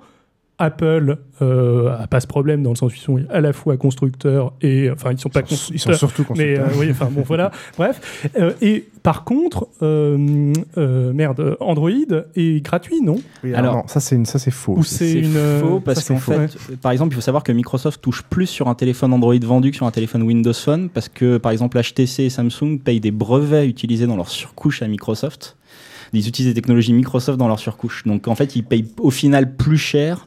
Apple 0.59 1.17
euh, 1.41 1.97
a 1.97 2.07
pas 2.09 2.19
ce 2.21 2.27
problème 2.27 2.63
dans 2.65 2.71
le 2.71 2.77
sens 2.77 2.93
où 2.93 2.95
ils 2.97 3.01
sont 3.01 3.19
à 3.31 3.41
la 3.41 3.53
fois 3.53 3.77
constructeurs 3.77 4.53
et 4.61 4.91
enfin 4.91 5.13
ils 5.13 5.19
sont 5.19 5.29
pas 5.29 5.43
Ils 5.49 5.57
sont- 5.57 5.73
ils 5.73 5.79
sont 5.79 5.91
constructeurs 5.91 5.99
surtout 5.99 6.25
mais 6.37 6.55
constructeurs. 6.55 6.77
euh, 6.77 6.81
oui 6.81 6.89
enfin 6.91 7.09
bon 7.13 7.23
voilà 7.23 7.53
bref 7.79 8.31
Euh, 8.37 8.53
et 8.61 8.85
par 9.05 9.23
contre 9.25 9.69
euh, 9.83 10.53
euh, 10.77 11.13
merde 11.13 11.57
Android 11.61 11.91
est 12.35 12.61
gratuit 12.65 13.01
non? 13.01 13.17
Oui, 13.45 13.55
alors, 13.55 13.77
non, 13.77 13.83
ça 13.87 14.01
c'est 14.01 14.17
une- 14.17 14.27
ça, 14.27 14.39
c'est 14.41 14.51
faux. 14.51 14.75
Ou 14.77 14.83
c'est 14.83 15.13
une 15.13 15.37
euh, 15.37 15.61
faux 15.61 15.81
parce 15.81 16.07
qu'en 16.09 16.17
fait, 16.19 16.59
par 16.83 16.91
exemple, 16.93 17.13
il 17.13 17.17
faut 17.17 17.21
savoir 17.23 17.43
que 17.45 17.53
Microsoft 17.53 18.01
touche 18.03 18.23
plus 18.25 18.47
sur 18.47 18.69
un 18.69 18.75
téléphone 18.75 19.13
Android 19.13 19.35
vendu 19.41 19.71
que 19.71 19.77
sur 19.77 19.87
un 19.87 19.91
téléphone 19.93 20.23
Windows 20.23 20.53
Phone 20.53 20.89
parce 20.89 21.09
que, 21.09 21.39
par 21.39 21.53
exemple, 21.53 21.79
HTC 21.81 22.25
et 22.25 22.31
Samsung 22.31 22.79
payent 22.85 23.01
des 23.01 23.13
brevets 23.13 23.67
utilisés 23.69 24.07
dans 24.07 24.17
leur 24.17 24.29
surcouche 24.29 24.83
à 24.83 24.89
Microsoft. 24.89 25.57
Ils 26.13 26.29
utilisent 26.29 26.53
des 26.53 26.61
technologies 26.61 26.93
Microsoft 26.93 27.39
dans 27.39 27.49
leur 27.49 27.59
surcouche. 27.59 28.05
Donc, 28.05 28.29
en 28.29 28.35
fait, 28.35 28.57
ils 28.57 28.63
payent 28.65 28.89
au 28.99 29.11
final 29.11 29.57
plus 29.57 29.79
cher. 29.79 30.27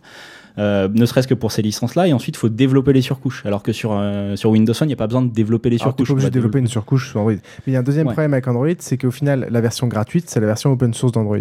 Euh, 0.57 0.87
ne 0.93 1.05
serait-ce 1.05 1.27
que 1.27 1.33
pour 1.33 1.51
ces 1.51 1.61
licences-là, 1.61 2.07
et 2.07 2.13
ensuite 2.13 2.35
il 2.35 2.39
faut 2.39 2.49
développer 2.49 2.93
les 2.93 3.01
surcouches. 3.01 3.45
Alors 3.45 3.63
que 3.63 3.71
sur, 3.71 3.91
euh, 3.93 4.35
sur 4.35 4.49
Windows 4.51 4.73
Phone, 4.73 4.87
il 4.87 4.91
n'y 4.91 4.93
a 4.93 4.97
pas 4.97 5.07
besoin 5.07 5.21
de 5.21 5.31
développer 5.31 5.69
les 5.69 5.77
Alors, 5.77 5.89
surcouches. 5.89 6.07
pas 6.07 6.13
obligé 6.13 6.29
de 6.29 6.33
développer 6.33 6.59
une 6.59 6.67
surcouche 6.67 7.09
sur 7.11 7.19
Android. 7.19 7.33
Mais 7.33 7.39
il 7.67 7.73
y 7.73 7.75
a 7.75 7.79
un 7.79 7.83
deuxième 7.83 8.07
Ouais. 8.07 8.13
problème 8.13 8.33
avec 8.33 8.47
Android, 8.47 8.67
c'est 8.79 8.97
qu'au 8.97 9.11
final, 9.11 9.47
la 9.49 9.61
version 9.61 9.87
gratuite, 9.87 10.29
c'est 10.29 10.39
la 10.39 10.47
version 10.47 10.71
open 10.71 10.93
source 10.93 11.11
d'Android. 11.13 11.37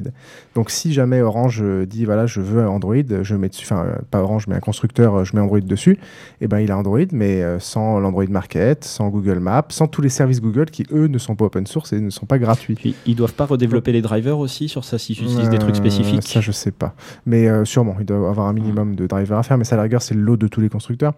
Donc 0.54 0.70
si 0.70 0.92
jamais 0.92 1.20
Orange 1.22 1.60
euh, 1.62 1.86
dit, 1.86 2.04
voilà, 2.04 2.26
je 2.26 2.40
veux 2.40 2.66
Android, 2.68 2.94
je 3.22 3.34
mets 3.34 3.48
dessus, 3.48 3.66
enfin, 3.70 3.86
pas 4.10 4.20
Orange, 4.22 4.46
mais 4.46 4.54
un 4.56 4.60
constructeur, 4.60 5.24
je 5.24 5.34
mets 5.34 5.42
Android 5.42 5.60
dessus, 5.60 5.98
et 6.40 6.48
ben 6.48 6.60
il 6.60 6.70
a 6.70 6.76
Android, 6.78 6.98
mais 7.12 7.42
sans 7.58 7.98
l'Android 7.98 8.24
Market, 8.28 8.84
sans 8.84 9.08
Google 9.08 9.38
Maps, 9.40 9.66
sans 9.70 9.86
tous 9.86 10.02
les 10.02 10.08
services 10.08 10.40
Google 10.40 10.66
qui, 10.66 10.84
eux, 10.92 11.06
ne 11.06 11.18
sont 11.18 11.34
pas 11.34 11.46
open 11.46 11.66
source 11.66 11.92
et 11.92 12.00
ne 12.00 12.10
sont 12.10 12.26
pas 12.26 12.38
gratuits. 12.38 12.74
Puis, 12.74 12.94
ils 13.06 13.16
doivent 13.16 13.34
pas 13.34 13.46
redévelopper 13.46 13.92
les 13.92 14.02
drivers 14.02 14.38
aussi 14.38 14.68
sur 14.68 14.84
ça 14.84 14.98
s'ils 14.98 15.20
utilisent 15.22 15.50
des 15.50 15.58
trucs 15.58 15.76
spécifiques. 15.76 16.22
Ça, 16.26 16.40
je 16.40 16.52
sais 16.52 16.70
pas. 16.70 16.94
Mais 17.26 17.48
sûrement, 17.64 17.96
il 17.98 18.06
doit 18.06 18.16
avoir 18.28 18.46
un 18.46 18.52
minimum 18.52 18.94
de 18.94 18.99
drivers 19.08 19.38
à 19.38 19.42
faire, 19.42 19.58
mais 19.58 19.64
ça, 19.64 19.74
à 19.74 19.78
la 19.78 19.84
rigueur, 19.84 20.02
c'est 20.02 20.14
le 20.14 20.20
lot 20.20 20.36
de 20.36 20.48
tous 20.48 20.60
les 20.60 20.68
constructeurs. 20.68 21.14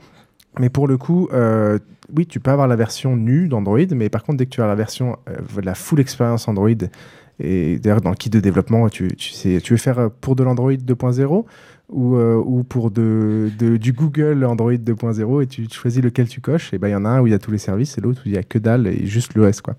Mais 0.58 0.68
pour 0.68 0.86
le 0.86 0.98
coup, 0.98 1.28
euh, 1.32 1.78
oui, 2.14 2.26
tu 2.26 2.40
peux 2.40 2.50
avoir 2.50 2.68
la 2.68 2.76
version 2.76 3.16
nue 3.16 3.48
d'Android, 3.48 3.78
mais 3.92 4.08
par 4.10 4.22
contre, 4.22 4.38
dès 4.38 4.46
que 4.46 4.50
tu 4.50 4.62
as 4.62 4.66
la 4.66 4.74
version, 4.74 5.16
euh, 5.28 5.60
la 5.62 5.74
full 5.74 6.00
expérience 6.00 6.46
Android, 6.46 6.70
et 7.40 7.78
d'ailleurs, 7.78 8.02
dans 8.02 8.10
le 8.10 8.16
kit 8.16 8.28
de 8.30 8.40
développement, 8.40 8.88
tu, 8.88 9.08
tu, 9.16 9.30
sais, 9.30 9.60
tu 9.62 9.72
veux 9.72 9.78
faire 9.78 9.98
euh, 9.98 10.08
pour 10.20 10.36
de 10.36 10.44
l'Android 10.44 10.72
2.0 10.72 11.44
ou, 11.88 12.16
euh, 12.16 12.36
ou 12.44 12.62
pour 12.62 12.90
de, 12.90 13.50
de- 13.58 13.76
du 13.76 13.92
Google 13.92 14.44
Android 14.44 14.72
2.0 14.72 15.42
et 15.42 15.46
tu, 15.46 15.66
tu 15.68 15.78
choisis 15.78 16.02
lequel 16.02 16.26
tu 16.28 16.40
coches. 16.40 16.72
Et 16.72 16.78
ben 16.78 16.88
il 16.88 16.92
y 16.92 16.94
en 16.96 17.04
a 17.04 17.08
un 17.10 17.20
où 17.20 17.26
il 17.26 17.30
y 17.30 17.34
a 17.34 17.38
tous 17.38 17.50
les 17.50 17.58
services 17.58 17.98
et 17.98 18.00
l'autre 18.00 18.22
où 18.24 18.28
il 18.28 18.34
y 18.34 18.38
a 18.38 18.42
que 18.42 18.58
dalle 18.58 18.86
et 18.86 19.06
juste 19.06 19.34
l'OS. 19.34 19.60
quoi. 19.60 19.74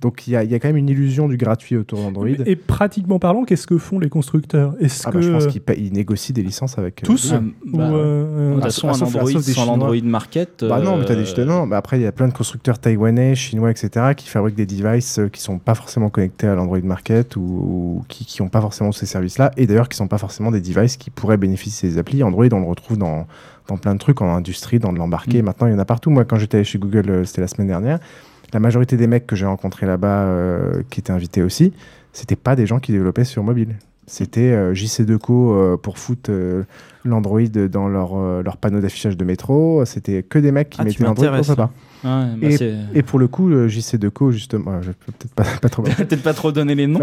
Donc 0.00 0.28
il 0.28 0.32
y 0.32 0.36
a, 0.36 0.44
il 0.44 0.50
y 0.50 0.54
a 0.54 0.60
quand 0.60 0.68
même 0.68 0.76
une 0.76 0.88
illusion 0.88 1.26
du 1.28 1.36
gratuit 1.36 1.76
autour 1.76 1.98
d'Android. 2.00 2.28
et 2.46 2.54
pratiquement 2.54 3.18
parlant 3.18 3.42
qu'est-ce 3.44 3.66
que 3.66 3.76
font 3.78 3.98
les 3.98 4.08
constructeurs? 4.08 4.76
Est-ce 4.78 5.02
Ah 5.06 5.10
que 5.10 5.16
bah, 5.16 5.22
je 5.22 5.30
pense 5.32 5.46
qu'ils 5.48 5.60
payent- 5.60 5.84
ils 5.86 5.92
négocient 5.92 6.32
des 6.34 6.44
licences 6.44 6.78
avec 6.78 7.02
euh, 7.02 7.06
tous 7.06 7.32
Google. 7.32 7.52
ou, 7.72 7.80
euh, 7.80 8.48
De 8.50 8.54
toute 8.54 8.62
façon, 8.64 8.88
un 8.88 8.92
Android 8.92 9.30
sans 9.32 9.42
Chinois. 9.52 9.66
l'Android 9.66 9.96
Market. 10.04 10.64
Bah 10.68 10.80
non, 10.80 10.96
mais 10.98 11.04
t'as 11.04 11.14
des 11.14 11.22
euh, 11.22 11.24
justement. 11.24 11.66
Bah 11.66 11.78
après, 11.78 11.98
il 11.98 12.02
y 12.02 12.06
a 12.06 12.12
plein 12.12 12.28
de 12.28 12.32
constructeurs 12.32 12.78
taïwanais, 12.78 13.34
chinois, 13.34 13.72
etc., 13.72 14.12
qui 14.16 14.28
fabriquent 14.28 14.54
des 14.54 14.66
devices 14.66 15.18
euh, 15.18 15.28
qui 15.28 15.40
sont 15.40 15.58
pas 15.58 15.74
forcément 15.74 16.10
connectés 16.10 16.46
à 16.46 16.54
l'Android 16.54 16.78
Market 16.84 17.34
ou, 17.34 17.40
ou 17.40 18.04
qui, 18.06 18.24
qui 18.24 18.40
ont 18.42 18.48
pas 18.48 18.60
forcément 18.60 18.92
ces 18.92 19.06
services-là, 19.06 19.50
et 19.56 19.66
d'ailleurs 19.66 19.88
qui 19.88 19.96
sont 19.96 20.06
pas 20.06 20.18
forcément 20.18 20.52
des 20.52 20.60
devices 20.60 20.96
qui 20.96 21.10
pourraient 21.10 21.37
bénéficier 21.38 21.88
des 21.88 21.98
applis. 21.98 22.22
Android, 22.22 22.46
on 22.52 22.60
le 22.60 22.66
retrouve 22.66 22.98
dans, 22.98 23.26
dans 23.68 23.76
plein 23.76 23.94
de 23.94 23.98
trucs, 23.98 24.20
en 24.20 24.34
industrie, 24.34 24.78
dans 24.78 24.92
de 24.92 24.98
l'embarqué. 24.98 25.42
Mm. 25.42 25.44
Maintenant, 25.44 25.66
il 25.66 25.72
y 25.72 25.76
en 25.76 25.78
a 25.78 25.84
partout. 25.84 26.10
Moi, 26.10 26.24
quand 26.24 26.36
j'étais 26.36 26.64
chez 26.64 26.78
Google, 26.78 27.10
euh, 27.10 27.24
c'était 27.24 27.40
la 27.40 27.48
semaine 27.48 27.68
dernière, 27.68 27.98
la 28.52 28.60
majorité 28.60 28.96
des 28.96 29.06
mecs 29.06 29.26
que 29.26 29.36
j'ai 29.36 29.46
rencontrés 29.46 29.86
là-bas, 29.86 30.22
euh, 30.22 30.82
qui 30.90 31.00
étaient 31.00 31.12
invités 31.12 31.42
aussi, 31.42 31.72
c'était 32.12 32.36
pas 32.36 32.56
des 32.56 32.66
gens 32.66 32.78
qui 32.78 32.92
développaient 32.92 33.24
sur 33.24 33.42
mobile. 33.42 33.76
C'était 34.08 34.52
euh, 34.52 34.72
JC2Co 34.74 35.30
euh, 35.30 35.76
pour 35.76 35.98
foutre 35.98 36.30
euh, 36.30 36.64
l'Android 37.04 37.42
dans 37.70 37.88
leur, 37.88 38.16
euh, 38.16 38.42
leur 38.42 38.56
panneau 38.56 38.80
d'affichage 38.80 39.16
de 39.16 39.24
métro. 39.24 39.84
C'était 39.84 40.22
que 40.22 40.38
des 40.38 40.50
mecs 40.50 40.70
qui 40.70 40.80
Ah, 40.80 40.84
mettaient 40.84 41.04
l'Android 41.04 41.26
m'intéresses. 41.26 41.46
papa. 41.48 41.70
Ouais, 42.04 42.26
bah 42.40 42.48
et, 42.94 43.02
pour 43.02 43.18
le 43.18 43.26
coup, 43.28 43.48
le 43.48 43.68
JC2Co, 43.68 44.30
justement, 44.30 44.80
je 44.82 44.92
peux 44.92 45.12
peut-être 45.12 45.34
pas, 45.34 45.44
pas 45.60 45.68
trop. 45.68 45.82
Peut-être 45.96 46.22
pas 46.22 46.32
trop 46.32 46.52
donner 46.52 46.74
les 46.74 46.86
noms. 46.86 47.00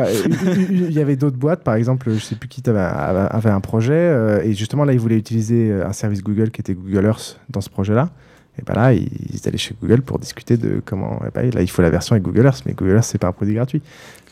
Il- 0.70 0.92
y 0.92 1.00
avait 1.00 1.16
d'autres 1.18 1.36
boîtes, 1.38 1.64
par 1.64 1.76
exemple, 1.76 2.10
je 2.12 2.20
sais 2.20 2.36
plus 2.36 2.48
qui 2.48 2.62
avait, 2.70 2.80
avait- 2.80 3.50
un 3.50 3.60
projet, 3.60 4.42
et 4.46 4.54
justement 4.54 4.86
là, 4.86 4.94
ils 4.94 5.00
voulaient 5.00 5.18
utiliser 5.18 5.72
un 5.74 5.92
service 5.94 6.24
Google 6.24 6.50
qui 6.50 6.62
était 6.62 6.74
Google 6.74 7.06
Earth 7.06 7.40
dans 7.50 7.60
ce 7.62 7.70
projet-là. 7.70 8.10
Et 8.58 8.62
ben 8.66 8.74
là, 8.74 8.94
ils, 8.94 9.10
ils 9.34 9.42
allaient 9.46 9.58
chez 9.58 9.76
Google 9.82 10.02
pour 10.02 10.18
discuter 10.18 10.56
de 10.56 10.82
comment. 10.84 11.20
et 11.28 11.30
ben, 11.36 11.54
là, 11.54 11.62
il 11.62 11.70
faut 11.70 11.82
la 11.82 11.90
version 11.90 12.14
avec 12.14 12.24
Google 12.24 12.46
Earth, 12.46 12.64
mais 12.66 12.72
Google 12.74 12.94
Earth, 12.96 13.04
c'est 13.04 13.18
pas 13.18 13.28
un 13.28 13.32
produit 13.34 13.54
gratuit. 13.54 13.82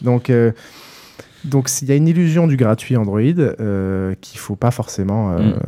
Donc, 0.02 0.30
donc 1.46 1.70
il 1.82 1.88
y 1.90 1.92
a 1.92 1.96
une 1.96 2.08
illusion 2.08 2.48
du 2.48 2.56
gratuit 2.58 2.96
Android 2.98 3.20
euh, 3.22 4.16
qu'il 4.22 4.40
faut 4.40 4.56
pas 4.56 4.72
forcément. 4.72 5.32
euh, 5.32 5.40
Mm. 5.52 5.60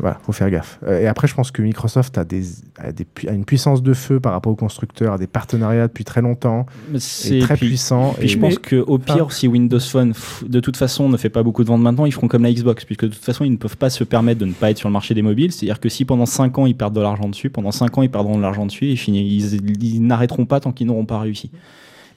Voilà, 0.00 0.18
faut 0.22 0.32
faire 0.32 0.50
gaffe. 0.50 0.78
Euh, 0.86 1.00
et 1.00 1.06
après, 1.06 1.26
je 1.28 1.34
pense 1.34 1.50
que 1.50 1.60
Microsoft 1.60 2.16
a, 2.16 2.24
des, 2.24 2.42
a, 2.78 2.90
des 2.90 3.06
a 3.28 3.32
une 3.32 3.44
puissance 3.44 3.82
de 3.82 3.92
feu 3.92 4.18
par 4.18 4.32
rapport 4.32 4.50
aux 4.52 4.56
constructeurs, 4.56 5.12
a 5.14 5.18
des 5.18 5.26
partenariats 5.26 5.88
depuis 5.88 6.04
très 6.04 6.22
longtemps, 6.22 6.64
C'est 6.98 7.38
est 7.38 7.40
très 7.42 7.56
puis- 7.56 7.68
puissant. 7.68 8.14
Puis 8.16 8.24
et- 8.24 8.28
je 8.28 8.38
pense 8.38 8.58
qu'au 8.58 8.98
pire, 8.98 9.30
si 9.32 9.46
Windows 9.46 9.78
Phone, 9.80 10.14
de 10.46 10.60
toute 10.60 10.76
façon, 10.78 11.08
ne 11.10 11.16
fait 11.18 11.28
pas 11.28 11.42
beaucoup 11.42 11.62
de 11.64 11.68
ventes 11.68 11.82
maintenant, 11.82 12.06
ils 12.06 12.12
feront 12.12 12.28
comme 12.28 12.44
la 12.44 12.52
Xbox, 12.52 12.84
puisque 12.86 13.04
de 13.04 13.10
toute 13.10 13.24
façon, 13.24 13.44
ils 13.44 13.50
ne 13.52 13.56
peuvent 13.56 13.76
pas 13.76 13.90
se 13.90 14.04
permettre 14.04 14.40
de 14.40 14.46
ne 14.46 14.52
pas 14.52 14.70
être 14.70 14.78
sur 14.78 14.88
le 14.88 14.92
marché 14.94 15.12
des 15.14 15.22
mobiles. 15.22 15.52
C'est-à-dire 15.52 15.80
que 15.80 15.88
si 15.90 16.04
pendant 16.06 16.26
5 16.26 16.56
ans, 16.58 16.64
ils 16.66 16.76
perdent 16.76 16.94
de 16.96 17.00
l'argent 17.02 17.28
dessus, 17.28 17.50
pendant 17.50 17.72
5 17.72 17.98
ans, 17.98 18.02
ils 18.02 18.10
perdront 18.10 18.36
de 18.38 18.42
l'argent 18.42 18.64
dessus, 18.66 18.86
et 18.86 18.94
ils, 19.06 19.84
ils 19.84 20.02
n'arrêteront 20.06 20.46
pas 20.46 20.60
tant 20.60 20.72
qu'ils 20.72 20.86
n'auront 20.86 21.04
pas 21.04 21.18
réussi. 21.18 21.50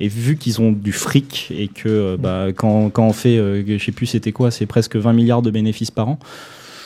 Et 0.04 0.08
vu 0.10 0.36
qu'ils 0.38 0.60
ont 0.62 0.72
du 0.72 0.92
fric 0.92 1.52
et 1.56 1.68
que 1.70 1.88
euh, 1.88 2.18
bah, 2.20 2.48
quand, 2.56 2.90
quand 2.90 3.06
on 3.08 3.14
fait, 3.14 3.38
euh, 3.38 3.64
je 3.66 3.84
sais 3.84 3.92
plus 3.92 4.06
c'était 4.08 4.32
quoi, 4.34 4.52
c'est 4.52 4.66
presque 4.66 4.96
20 4.98 5.14
milliards 5.14 5.42
de 5.42 5.50
bénéfices 5.52 5.92
par 5.92 6.10
an, 6.10 6.20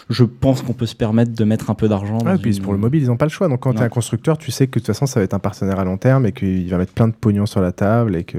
je 0.09 0.23
pense 0.23 0.61
qu'on 0.61 0.73
peut 0.73 0.85
se 0.85 0.95
permettre 0.95 1.33
de 1.33 1.43
mettre 1.43 1.69
un 1.69 1.73
peu 1.73 1.87
d'argent. 1.89 2.19
Puis 2.37 2.55
une- 2.57 2.63
pour 2.63 2.73
le 2.73 2.79
mobile, 2.79 3.01
ils 3.03 3.07
n'ont 3.07 3.17
pas 3.17 3.25
le 3.25 3.29
choix. 3.31 3.47
Donc 3.47 3.61
quand 3.61 3.71
tu 3.73 3.77
es 3.79 3.81
un 3.81 3.89
constructeur, 3.89 4.37
tu 4.37 4.51
sais 4.51 4.67
que 4.67 4.73
de 4.79 4.85
toute 4.85 4.87
façon, 4.87 5.05
ça 5.05 5.19
va 5.19 5.23
être 5.23 5.33
un 5.33 5.39
partenaire 5.39 5.79
à 5.79 5.83
long 5.83 5.97
terme 5.97 6.25
et 6.27 6.31
qu'il 6.31 6.69
va 6.69 6.77
mettre 6.77 6.93
plein 6.93 7.07
de 7.07 7.13
pognon 7.13 7.45
sur 7.45 7.59
la 7.61 7.71
table 7.71 8.15
et 8.15 8.23
que, 8.23 8.37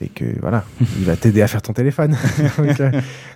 et 0.00 0.08
que 0.08 0.24
voilà, 0.40 0.64
il 0.98 1.04
va 1.06 1.16
t'aider 1.16 1.42
à 1.42 1.48
faire 1.48 1.62
ton 1.62 1.72
téléphone. 1.72 2.16
donc 2.58 2.80
euh, 2.80 2.90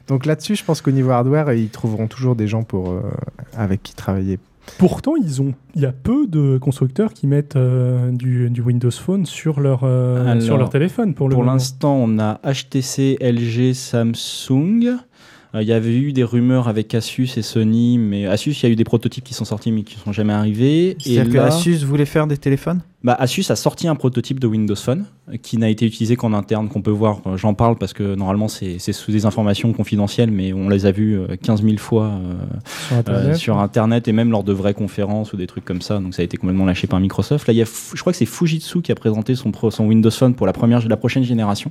donc 0.08 0.26
là-dessus, 0.26 0.56
je 0.56 0.64
pense 0.64 0.80
qu'au 0.82 0.90
niveau 0.92 1.10
hardware, 1.10 1.52
ils 1.54 1.70
trouveront 1.70 2.06
toujours 2.06 2.36
des 2.36 2.46
gens 2.48 2.62
pour, 2.62 2.92
euh, 2.92 3.00
avec 3.56 3.82
qui 3.82 3.94
travailler. 3.94 4.38
Pourtant, 4.78 5.14
ils 5.16 5.40
ont, 5.42 5.54
il 5.74 5.82
y 5.82 5.86
a 5.86 5.92
peu 5.92 6.26
de 6.26 6.58
constructeurs 6.58 7.12
qui 7.12 7.26
mettent 7.26 7.56
euh, 7.56 8.10
du, 8.10 8.50
du 8.50 8.60
Windows 8.60 8.90
Phone 8.90 9.26
sur 9.26 9.60
leur, 9.60 9.80
euh, 9.84 10.26
Alors, 10.26 10.42
sur 10.42 10.56
leur 10.56 10.70
téléphone 10.70 11.14
pour 11.14 11.28
le 11.28 11.34
Pour 11.34 11.42
moment. 11.42 11.52
l'instant, 11.54 11.94
on 11.96 12.18
a 12.18 12.40
HTC, 12.44 13.18
LG, 13.20 13.72
Samsung. 13.74 14.96
Euh, 15.54 15.62
Il 15.62 15.68
y 15.68 15.72
avait 15.72 15.96
eu 15.96 16.12
des 16.12 16.24
rumeurs 16.24 16.66
avec 16.68 16.94
Asus 16.94 17.28
et 17.36 17.42
Sony, 17.42 17.98
mais 17.98 18.26
Asus, 18.26 18.50
il 18.50 18.62
y 18.64 18.66
a 18.66 18.72
eu 18.72 18.76
des 18.76 18.84
prototypes 18.84 19.22
qui 19.24 19.34
sont 19.34 19.44
sortis 19.44 19.70
mais 19.70 19.82
qui 19.82 19.96
sont 19.98 20.12
jamais 20.12 20.32
arrivés. 20.32 20.90
Et 20.90 20.96
C'est-à-dire 20.98 21.32
que 21.32 21.36
là- 21.36 21.46
Asus 21.46 21.84
voulait 21.84 22.06
faire 22.06 22.26
des 22.26 22.36
téléphones? 22.38 22.80
Bah, 23.04 23.14
Asus 23.18 23.44
a 23.50 23.56
sorti 23.56 23.86
un 23.86 23.94
prototype 23.94 24.40
de 24.40 24.46
Windows 24.46 24.74
Phone 24.74 25.04
euh, 25.28 25.36
qui 25.40 25.58
n'a 25.58 25.68
été 25.68 25.86
utilisé 25.86 26.16
qu'en 26.16 26.32
interne, 26.32 26.68
qu'on 26.68 26.82
peut 26.82 26.90
voir. 26.90 27.20
Euh, 27.26 27.36
J'en 27.36 27.54
parle 27.54 27.76
parce 27.76 27.92
que 27.92 28.14
normalement 28.14 28.48
c'est 28.48 28.78
c'est 28.78 28.92
sous 28.92 29.12
des 29.12 29.26
informations 29.26 29.72
confidentielles, 29.72 30.30
mais 30.30 30.52
on 30.52 30.68
les 30.68 30.86
a 30.86 30.90
vus 30.90 31.18
euh, 31.18 31.36
15 31.40 31.62
000 31.62 31.76
fois 31.76 32.06
euh, 32.06 32.34
Sur 32.88 32.96
Internet. 32.96 33.24
euh, 33.30 33.34
sur 33.34 33.58
Internet 33.58 34.08
et 34.08 34.12
même 34.12 34.30
lors 34.30 34.42
de 34.42 34.52
vraies 34.52 34.74
conférences 34.74 35.32
ou 35.32 35.36
des 35.36 35.46
trucs 35.46 35.64
comme 35.64 35.82
ça. 35.82 35.98
Donc 35.98 36.14
ça 36.14 36.22
a 36.22 36.24
été 36.24 36.36
complètement 36.36 36.64
lâché 36.66 36.86
par 36.86 36.98
Microsoft. 36.98 37.46
Là, 37.46 37.52
il 37.52 37.58
y 37.58 37.62
a, 37.62 37.66
je 37.94 38.00
crois 38.00 38.12
que 38.12 38.16
c'est 38.18 38.24
Fujitsu 38.26 38.80
qui 38.82 38.90
a 38.90 38.94
présenté 38.94 39.34
son, 39.34 39.52
son 39.70 39.84
Windows 39.86 40.10
Phone 40.10 40.34
pour 40.34 40.46
la 40.46 40.52
première, 40.52 40.86
la 40.88 40.96
prochaine 40.96 41.24
génération, 41.24 41.70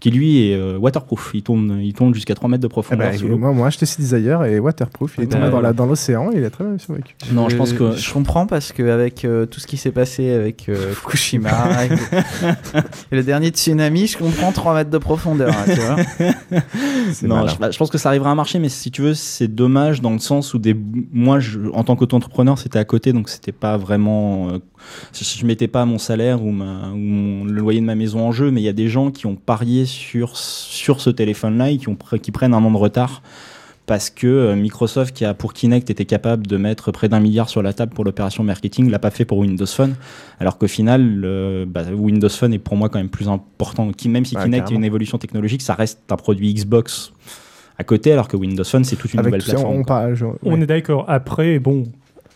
qui 0.00 0.10
lui 0.10 0.48
est 0.50 0.54
euh, 0.54 0.76
waterproof. 0.78 1.30
Il 1.34 1.42
tourne, 1.42 1.80
il 1.82 1.94
tourne 1.94 2.14
jusqu'à 2.14 2.34
3 2.34 2.48
mètres 2.50 2.62
de 2.62 2.66
Eh 2.66 2.68
profondeur 2.68 3.10
ben, 3.10 3.36
moi, 3.36 3.52
moi, 3.52 3.66
acheté 3.68 3.86
ce 3.86 3.98
Desire 4.00 4.44
et 4.44 4.58
waterproof. 4.58 5.14
Il 5.18 5.24
est 5.24 5.26
tombé 5.28 5.48
dans 5.74 5.86
l'océan 5.86 6.30
et 6.32 6.36
il 6.36 6.44
est 6.44 6.50
très 6.50 6.64
bien 6.64 6.76
survécu. 6.78 7.14
Non, 7.32 7.48
je 7.48 7.56
pense 7.56 7.72
que- 7.72 7.96
je 7.96 8.12
comprends 8.12 8.46
parce 8.46 8.72
que 8.72 8.82
avec 8.82 9.24
euh, 9.24 9.46
tout 9.46 9.60
ce 9.60 9.66
qui 9.66 9.76
s'est 9.78 9.92
passé 9.92 10.30
avec 10.30 10.68
euh, 10.74 10.92
Fukushima 10.94 11.84
et, 11.86 11.88
et 13.12 13.16
le 13.16 13.22
dernier 13.22 13.48
tsunami, 13.48 14.06
je 14.06 14.18
comprends 14.18 14.52
3 14.52 14.74
mètres 14.74 14.90
de 14.90 14.98
profondeur. 14.98 15.50
hein, 15.56 15.64
tu 15.66 15.80
vois. 15.80 15.96
Non, 17.22 17.46
je, 17.46 17.56
bah, 17.58 17.70
je 17.70 17.78
pense 17.78 17.90
que 17.90 17.98
ça 17.98 18.08
arrivera 18.08 18.30
à 18.30 18.34
marcher, 18.34 18.58
mais 18.58 18.68
si 18.68 18.90
tu 18.90 19.02
veux, 19.02 19.14
c'est 19.14 19.48
dommage 19.48 20.00
dans 20.00 20.10
le 20.10 20.18
sens 20.18 20.54
où 20.54 20.58
des, 20.58 20.74
moi, 21.12 21.38
je, 21.38 21.60
en 21.72 21.84
tant 21.84 21.96
qu'auto-entrepreneur, 21.96 22.58
c'était 22.58 22.78
à 22.78 22.84
côté, 22.84 23.12
donc 23.12 23.28
c'était 23.28 23.52
pas 23.52 23.76
vraiment, 23.76 24.48
euh, 24.50 24.58
je, 25.12 25.24
je 25.24 25.46
mettais 25.46 25.68
pas 25.68 25.84
mon 25.84 25.98
salaire 25.98 26.42
ou, 26.42 26.50
ma, 26.50 26.88
ou 26.92 26.96
mon- 26.96 27.44
le 27.44 27.52
loyer 27.60 27.80
de 27.80 27.84
ma 27.86 27.94
maison 27.94 28.20
en 28.26 28.32
jeu, 28.32 28.50
mais 28.50 28.60
il 28.60 28.64
y 28.64 28.68
a 28.68 28.72
des 28.74 28.88
gens 28.88 29.10
qui 29.10 29.26
ont 29.26 29.36
parié 29.36 29.84
sur 29.86 30.36
sur 30.36 31.00
ce 31.00 31.10
téléphone-là 31.10 31.70
et 31.70 31.76
qui 31.78 31.88
ont 31.88 31.96
qui 32.20 32.30
prennent 32.32 32.54
un 32.54 32.64
an 32.64 32.70
de 32.70 32.76
retard 32.76 33.22
parce 33.86 34.08
que 34.10 34.26
euh, 34.26 34.56
Microsoft, 34.56 35.14
qui 35.14 35.24
a 35.24 35.34
pour 35.34 35.52
Kinect 35.52 35.90
été 35.90 36.04
capable 36.04 36.46
de 36.46 36.56
mettre 36.56 36.90
près 36.90 37.08
d'un 37.08 37.20
milliard 37.20 37.48
sur 37.48 37.62
la 37.62 37.72
table 37.72 37.92
pour 37.94 38.04
l'opération 38.04 38.42
marketing, 38.42 38.90
l'a 38.90 38.98
pas 38.98 39.10
fait 39.10 39.24
pour 39.24 39.38
Windows 39.38 39.66
Phone, 39.66 39.94
alors 40.40 40.56
qu'au 40.58 40.68
final, 40.68 41.22
euh, 41.24 41.66
bah, 41.68 41.82
Windows 41.92 42.28
Phone 42.28 42.54
est 42.54 42.58
pour 42.58 42.76
moi 42.76 42.88
quand 42.88 42.98
même 42.98 43.10
plus 43.10 43.28
important. 43.28 43.90
Même 44.06 44.24
si 44.24 44.36
Kinect 44.36 44.70
est 44.70 44.74
une 44.74 44.84
évolution 44.84 45.18
technologique, 45.18 45.62
ça 45.62 45.74
reste 45.74 46.00
un 46.10 46.16
produit 46.16 46.52
Xbox 46.54 47.12
à 47.78 47.84
côté, 47.84 48.12
alors 48.12 48.28
que 48.28 48.36
Windows 48.36 48.64
Phone, 48.64 48.84
c'est 48.84 48.96
toute 48.96 49.12
une 49.14 49.20
Avec 49.20 49.32
nouvelle 49.32 49.42
tout 49.42 49.48
ça, 49.48 49.54
plateforme. 49.56 49.82
on 50.44 50.60
est 50.60 50.66
d'accord. 50.66 51.04
Après, 51.08 51.58
bon, 51.58 51.84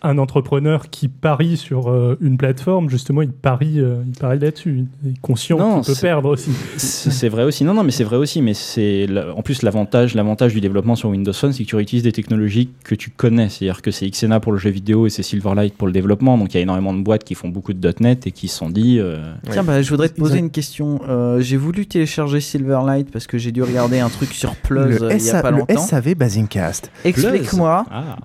un 0.03 0.19
entrepreneur 0.19 0.91
qui 0.91 1.09
parie 1.09 1.57
sur 1.57 1.89
euh, 1.89 2.17
une 2.21 2.37
plateforme, 2.37 2.89
justement, 2.89 3.23
il 3.23 3.33
parie, 3.33 3.81
euh, 3.81 4.03
il 4.07 4.19
parie 4.19 4.39
là-dessus. 4.39 4.87
Il 5.05 5.11
est 5.11 5.21
conscient 5.21 5.81
qu'il 5.83 5.95
peut 5.95 6.01
perdre 6.01 6.31
aussi. 6.31 6.51
C'est 6.77 7.29
vrai 7.29 7.45
aussi. 7.45 7.65
Non, 7.65 7.75
non, 7.75 7.83
mais 7.83 7.91
c'est 7.91 8.05
vrai 8.05 8.17
aussi. 8.17 8.43
Mais 8.43 8.55
c'est 8.55 9.07
en 9.37 9.43
plus 9.43 9.63
l'avantage, 9.63 10.15
l'avantage 10.15 10.55
du 10.55 10.61
développement 10.61 10.95
sur 10.95 11.09
Windows 11.09 11.33
Phone, 11.33 11.53
c'est 11.53 11.65
que 11.65 11.69
tu 11.69 11.77
réutilises 11.77 12.05
des 12.05 12.13
technologies 12.13 12.71
que 12.85 12.95
tu 12.95 13.11
connais. 13.11 13.49
C'est-à-dire 13.49 13.83
que 13.83 13.91
c'est 13.91 14.09
Xena 14.09 14.41
pour 14.41 14.53
le 14.53 14.59
jeu 14.59 14.71
vidéo 14.71 15.07
et 15.07 15.11
c'est 15.11 15.23
Silverlight 15.23 15.75
pour 15.75 15.87
le 15.87 15.93
développement. 15.93 16.39
Donc 16.39 16.55
il 16.55 16.57
y 16.57 16.61
a 16.61 16.63
énormément 16.63 16.95
de 16.95 17.03
boîtes 17.03 17.25
qui 17.25 17.35
font 17.35 17.49
beaucoup 17.49 17.73
de 17.73 17.95
.NET 18.01 18.27
et 18.27 18.33
qui 18.33 18.49
se 18.49 18.57
sont 18.57 18.71
dit. 18.71 18.99
euh, 19.01 19.33
Tiens, 19.51 19.65
bah, 19.65 19.83
je 19.83 19.91
voudrais 19.91 20.09
te 20.09 20.19
poser 20.19 20.39
une 20.39 20.51
question. 20.51 21.01
Euh, 21.09 21.41
j'ai 21.41 21.57
voulu 21.57 21.87
télécharger 21.87 22.41
Silverlight 22.41 23.11
parce 23.11 23.27
que 23.27 23.39
j'ai 23.39 23.53
dû 23.53 23.63
regarder 23.63 23.99
un 23.99 24.09
truc 24.09 24.33
sur 24.33 24.55
euh, 24.71 25.11
il 25.15 25.25
y 25.25 25.31
a 25.31 25.51
le. 25.51 25.77
SAV 25.77 26.15
Basingcast. 26.15 26.91
Explique-moi. 27.05 27.85
Ah. 27.91 28.17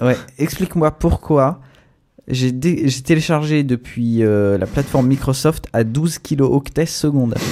Ouais, 0.00 0.16
explique-moi 0.38 0.90
pourquoi 0.92 1.60
j'ai 2.28 2.52
dé- 2.52 2.82
j'ai 2.88 3.00
téléchargé 3.02 3.62
depuis 3.64 4.22
euh, 4.22 4.58
la 4.58 4.66
plateforme 4.66 5.06
Microsoft 5.08 5.66
à 5.72 5.82
12 5.84 6.18
kilooctets 6.18 6.86
seconde. 6.86 7.34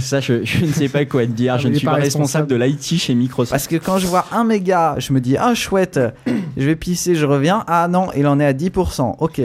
Ça, 0.00 0.20
je, 0.20 0.44
je 0.44 0.64
ne 0.64 0.72
sais 0.72 0.88
pas 0.88 1.04
quoi 1.06 1.26
te 1.26 1.32
dire. 1.32 1.54
Ah, 1.54 1.58
je 1.58 1.68
ne 1.68 1.74
suis 1.74 1.84
pas 1.84 1.92
pas 1.94 1.98
responsable 1.98 2.46
de 2.46 2.54
l'IT 2.56 2.98
chez 2.98 3.14
Microsoft. 3.14 3.50
Parce 3.50 3.66
que 3.66 3.76
quand 3.76 3.98
je 3.98 4.06
vois 4.06 4.26
1 4.30 4.44
méga, 4.44 4.94
je 4.98 5.12
me 5.12 5.20
dis 5.20 5.36
ah 5.36 5.54
chouette, 5.54 5.98
je 6.56 6.64
vais 6.66 6.76
pisser, 6.76 7.14
je 7.14 7.26
reviens. 7.26 7.64
Ah 7.66 7.88
non, 7.88 8.08
il 8.16 8.26
en 8.26 8.38
est 8.38 8.46
à 8.46 8.52
10%. 8.52 9.16
Ok. 9.18 9.40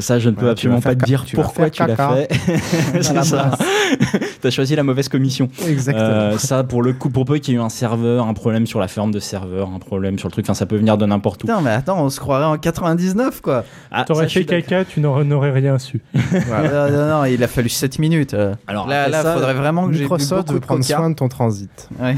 Ça, 0.00 0.18
je 0.18 0.30
ne 0.30 0.34
peux 0.34 0.46
Ouais, 0.46 0.54
tu 0.54 0.68
absolument 0.68 0.80
pas 0.80 0.94
te 0.94 1.04
dire 1.04 1.24
tu 1.24 1.34
pourquoi 1.36 1.70
tu 1.70 1.84
l'as 1.84 1.96
fait. 1.96 2.28
C'est 3.00 3.24
ça. 3.24 3.50
T'as 4.40 4.50
choisi 4.50 4.76
la 4.76 4.82
mauvaise 4.82 5.08
commission. 5.08 5.48
Exactement. 5.66 6.04
Euh, 6.06 6.38
ça, 6.38 6.62
pour 6.64 6.82
le 6.82 6.92
coup, 6.92 7.10
pour 7.10 7.24
peu 7.24 7.38
qu'il 7.38 7.54
y 7.54 7.56
ait 7.56 7.60
eu 7.60 7.62
un 7.62 7.68
serveur, 7.68 8.26
un 8.26 8.34
problème 8.34 8.66
sur 8.66 8.78
la 8.80 8.88
ferme 8.88 9.10
de 9.10 9.18
serveur, 9.18 9.70
un 9.74 9.78
problème 9.78 10.18
sur 10.18 10.28
le 10.28 10.32
truc, 10.32 10.44
enfin, 10.46 10.54
ça 10.54 10.66
peut 10.66 10.76
venir 10.76 10.96
de 10.98 11.06
n'importe 11.06 11.44
où. 11.44 11.46
Putain, 11.46 11.60
mais 11.60 11.70
attends, 11.70 12.02
on 12.04 12.10
se 12.10 12.20
croirait 12.20 12.44
en 12.44 12.56
99 12.58 13.40
quoi. 13.40 13.64
Ah, 13.90 14.04
T'aurais 14.04 14.28
fait 14.28 14.44
caca, 14.44 14.84
tu 14.84 15.00
n'aurais 15.00 15.50
rien 15.50 15.78
su. 15.78 16.00
Euh, 16.68 16.90
non, 16.90 17.18
non, 17.18 17.24
il 17.24 17.42
a 17.42 17.48
fallu 17.48 17.68
7 17.68 17.98
minutes. 17.98 18.34
euh. 18.34 18.54
Alors, 18.66 18.86
là, 18.86 19.08
là, 19.08 19.22
ça, 19.22 19.34
faudrait 19.34 19.54
vraiment 19.54 19.86
que 19.86 19.92
j'ai 19.94 20.00
Microsoft 20.00 20.52
de 20.52 20.58
prendre 20.58 20.84
soin 20.84 21.10
de 21.10 21.14
ton 21.14 21.28
transit. 21.28 21.88
Ouais. 22.00 22.14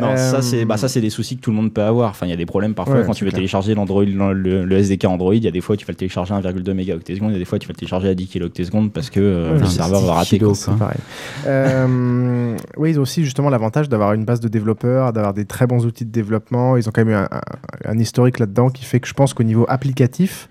Non, 0.00 0.16
ça 0.16 0.42
c'est 0.42 0.64
bah, 0.64 0.76
ça 0.76 0.88
c'est 0.88 1.00
des 1.00 1.10
soucis 1.10 1.36
que 1.36 1.42
tout 1.42 1.50
le 1.50 1.56
monde 1.56 1.72
peut 1.72 1.82
avoir. 1.82 2.10
Enfin, 2.10 2.26
il 2.26 2.30
y 2.30 2.32
a 2.32 2.36
des 2.36 2.46
problèmes 2.46 2.74
parfois 2.74 2.96
Ouais, 2.96 3.04
quand 3.06 3.12
tu 3.14 3.24
veux 3.24 3.30
clair. 3.30 3.38
télécharger 3.38 3.74
l'Android, 3.74 4.04
le, 4.04 4.32
le 4.64 4.76
SDK 4.78 5.04
Android. 5.06 5.34
Il 5.34 5.44
y 5.44 5.48
a 5.48 5.50
des 5.50 5.60
fois 5.60 5.76
tu 5.76 5.84
vas 5.86 5.92
le 5.92 5.96
télécharger 5.96 6.17
à 6.22 6.40
1,2 6.40 6.72
mégaoctets 6.72 7.14
secondes, 7.14 7.32
a 7.32 7.38
des 7.38 7.44
fois 7.44 7.58
tu 7.58 7.66
vas 7.68 7.72
le 7.72 7.78
télécharger 7.78 8.08
à 8.08 8.14
10 8.14 8.26
kilooctets 8.26 8.64
secondes 8.64 8.92
parce 8.92 9.10
que 9.10 9.20
euh, 9.20 9.52
Ouais, 9.54 9.60
le 9.60 9.66
serveur 9.66 10.00
10 10.00 10.06
va 10.06 10.14
rater. 10.14 10.28
kilos, 10.38 10.64
quoi. 10.64 10.72
c'est 10.74 10.78
pareil. 10.78 10.98
Euh, 11.46 12.56
oui, 12.76 12.90
ils 12.90 12.98
ont 12.98 13.02
aussi 13.02 13.24
justement 13.24 13.50
l'avantage 13.50 13.88
d'avoir 13.88 14.12
une 14.12 14.24
base 14.24 14.40
de 14.40 14.48
développeurs, 14.48 15.12
d'avoir 15.12 15.34
des 15.34 15.44
très 15.44 15.66
bons 15.66 15.84
outils 15.86 16.04
de 16.04 16.10
développement. 16.12 16.76
Ils 16.76 16.88
ont 16.88 16.92
quand 16.92 17.04
même 17.04 17.10
eu 17.14 17.16
un, 17.18 17.28
un- 17.30 17.90
un 17.92 17.98
historique 17.98 18.38
là-dedans 18.38 18.70
qui 18.70 18.84
fait 18.84 19.00
que 19.00 19.08
je 19.08 19.14
pense 19.14 19.34
qu'au 19.34 19.42
niveau 19.44 19.64
applicatif, 19.68 20.48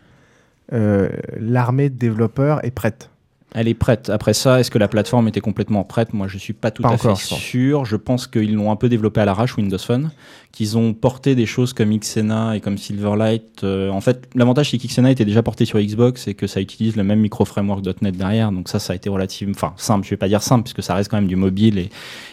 euh, 0.74 1.10
l'armée 1.40 1.90
de 1.90 1.98
développeurs 1.98 2.64
est 2.66 2.72
prête. 2.72 3.10
Elle 3.54 3.70
est 3.70 3.74
prête. 3.74 4.10
Après 4.10 4.34
ça, 4.34 4.60
est-ce 4.60 4.70
que 4.70 4.78
la 4.78 4.90
plateforme 4.90 5.28
était 5.30 5.40
complètement 5.40 5.84
prête? 5.86 6.14
Moi, 6.14 6.28
je 6.28 6.38
suis 6.38 6.54
pas 6.54 6.70
tout 6.70 6.84
Pas 6.84 6.90
à 6.90 6.94
encore, 6.94 7.20
fait 7.20 7.36
sûr. 7.36 7.86
Je 7.86 7.96
pense 7.96 8.28
qu'ils 8.28 8.54
l'ont 8.54 8.72
un 8.72 8.76
peu 8.76 8.90
développé 8.90 9.22
à 9.22 9.26
l'arrache 9.26 9.56
Windows 9.58 9.78
Phone, 9.78 10.12
qu'ils 10.52 10.78
ont 10.78 10.94
porté 10.94 11.34
des 11.34 11.46
choses 11.46 11.72
comme 11.72 11.98
Xena 11.98 12.58
et 12.58 12.60
comme 12.60 12.78
Silverlight. 12.78 13.64
Euh, 13.64 13.90
en 13.90 14.02
fait, 14.02 14.28
l'avantage 14.36 14.72
c'est 14.72 14.78
qu'Xena 14.78 15.12
était 15.12 15.24
déjà 15.26 15.44
porté 15.44 15.64
sur 15.64 15.80
Xbox 15.80 16.28
et 16.28 16.34
que 16.34 16.46
ça 16.46 16.60
utilise 16.60 16.98
le 16.98 17.04
même 17.04 17.20
micro 17.20 17.46
framework 17.46 17.86
.NET 18.02 18.18
derrière. 18.18 18.52
Donc 18.52 18.68
ça, 18.68 18.80
ça 18.80 18.94
a 18.94 18.96
été 18.98 19.10
relativement, 19.10 19.54
enfin 19.56 19.74
simple. 19.78 20.06
Je 20.06 20.10
vais 20.10 20.18
pas 20.18 20.28
dire 20.28 20.44
simple 20.44 20.64
puisque 20.64 20.84
ça 20.84 20.94
reste 20.94 21.10
quand 21.10 21.18
même 21.18 21.28
du 21.28 21.38
mobile 21.38 21.80
et, 21.80 21.90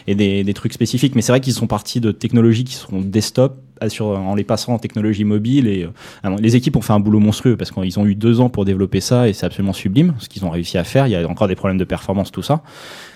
et 0.07 0.15
des, 0.15 0.43
des 0.43 0.53
trucs 0.53 0.73
spécifiques. 0.73 1.15
Mais 1.15 1.21
c'est 1.21 1.31
vrai 1.31 1.39
qu'ils 1.39 1.53
sont 1.53 1.67
partis 1.67 2.01
de 2.01 2.11
technologies 2.11 2.65
qui 2.65 2.73
sont 2.75 2.99
desktop 2.99 3.57
sur- 3.87 4.07
en 4.07 4.35
les 4.35 4.43
passant 4.43 4.73
en 4.73 4.79
technologie 4.79 5.23
mobile 5.23 5.67
et 5.67 5.83
euh, 5.83 5.89
alors, 6.23 6.37
les 6.39 6.55
équipes 6.55 6.75
ont 6.75 6.81
fait 6.81 6.93
un 6.93 6.99
boulot 6.99 7.19
monstrueux 7.19 7.57
parce 7.57 7.71
qu'ils 7.71 7.99
ont 7.99 8.05
eu 8.05 8.15
deux 8.15 8.39
ans 8.39 8.49
pour 8.49 8.65
développer 8.65 9.01
ça 9.01 9.27
et 9.27 9.33
c'est 9.33 9.45
absolument 9.45 9.73
sublime 9.73 10.13
ce 10.19 10.29
qu'ils 10.29 10.45
ont 10.45 10.49
réussi 10.49 10.77
à 10.77 10.83
faire. 10.83 11.07
Il 11.07 11.11
y 11.11 11.15
a 11.15 11.27
encore 11.27 11.47
des 11.47 11.55
problèmes 11.55 11.77
de 11.77 11.83
performance, 11.85 12.31
tout 12.31 12.41
ça, 12.41 12.63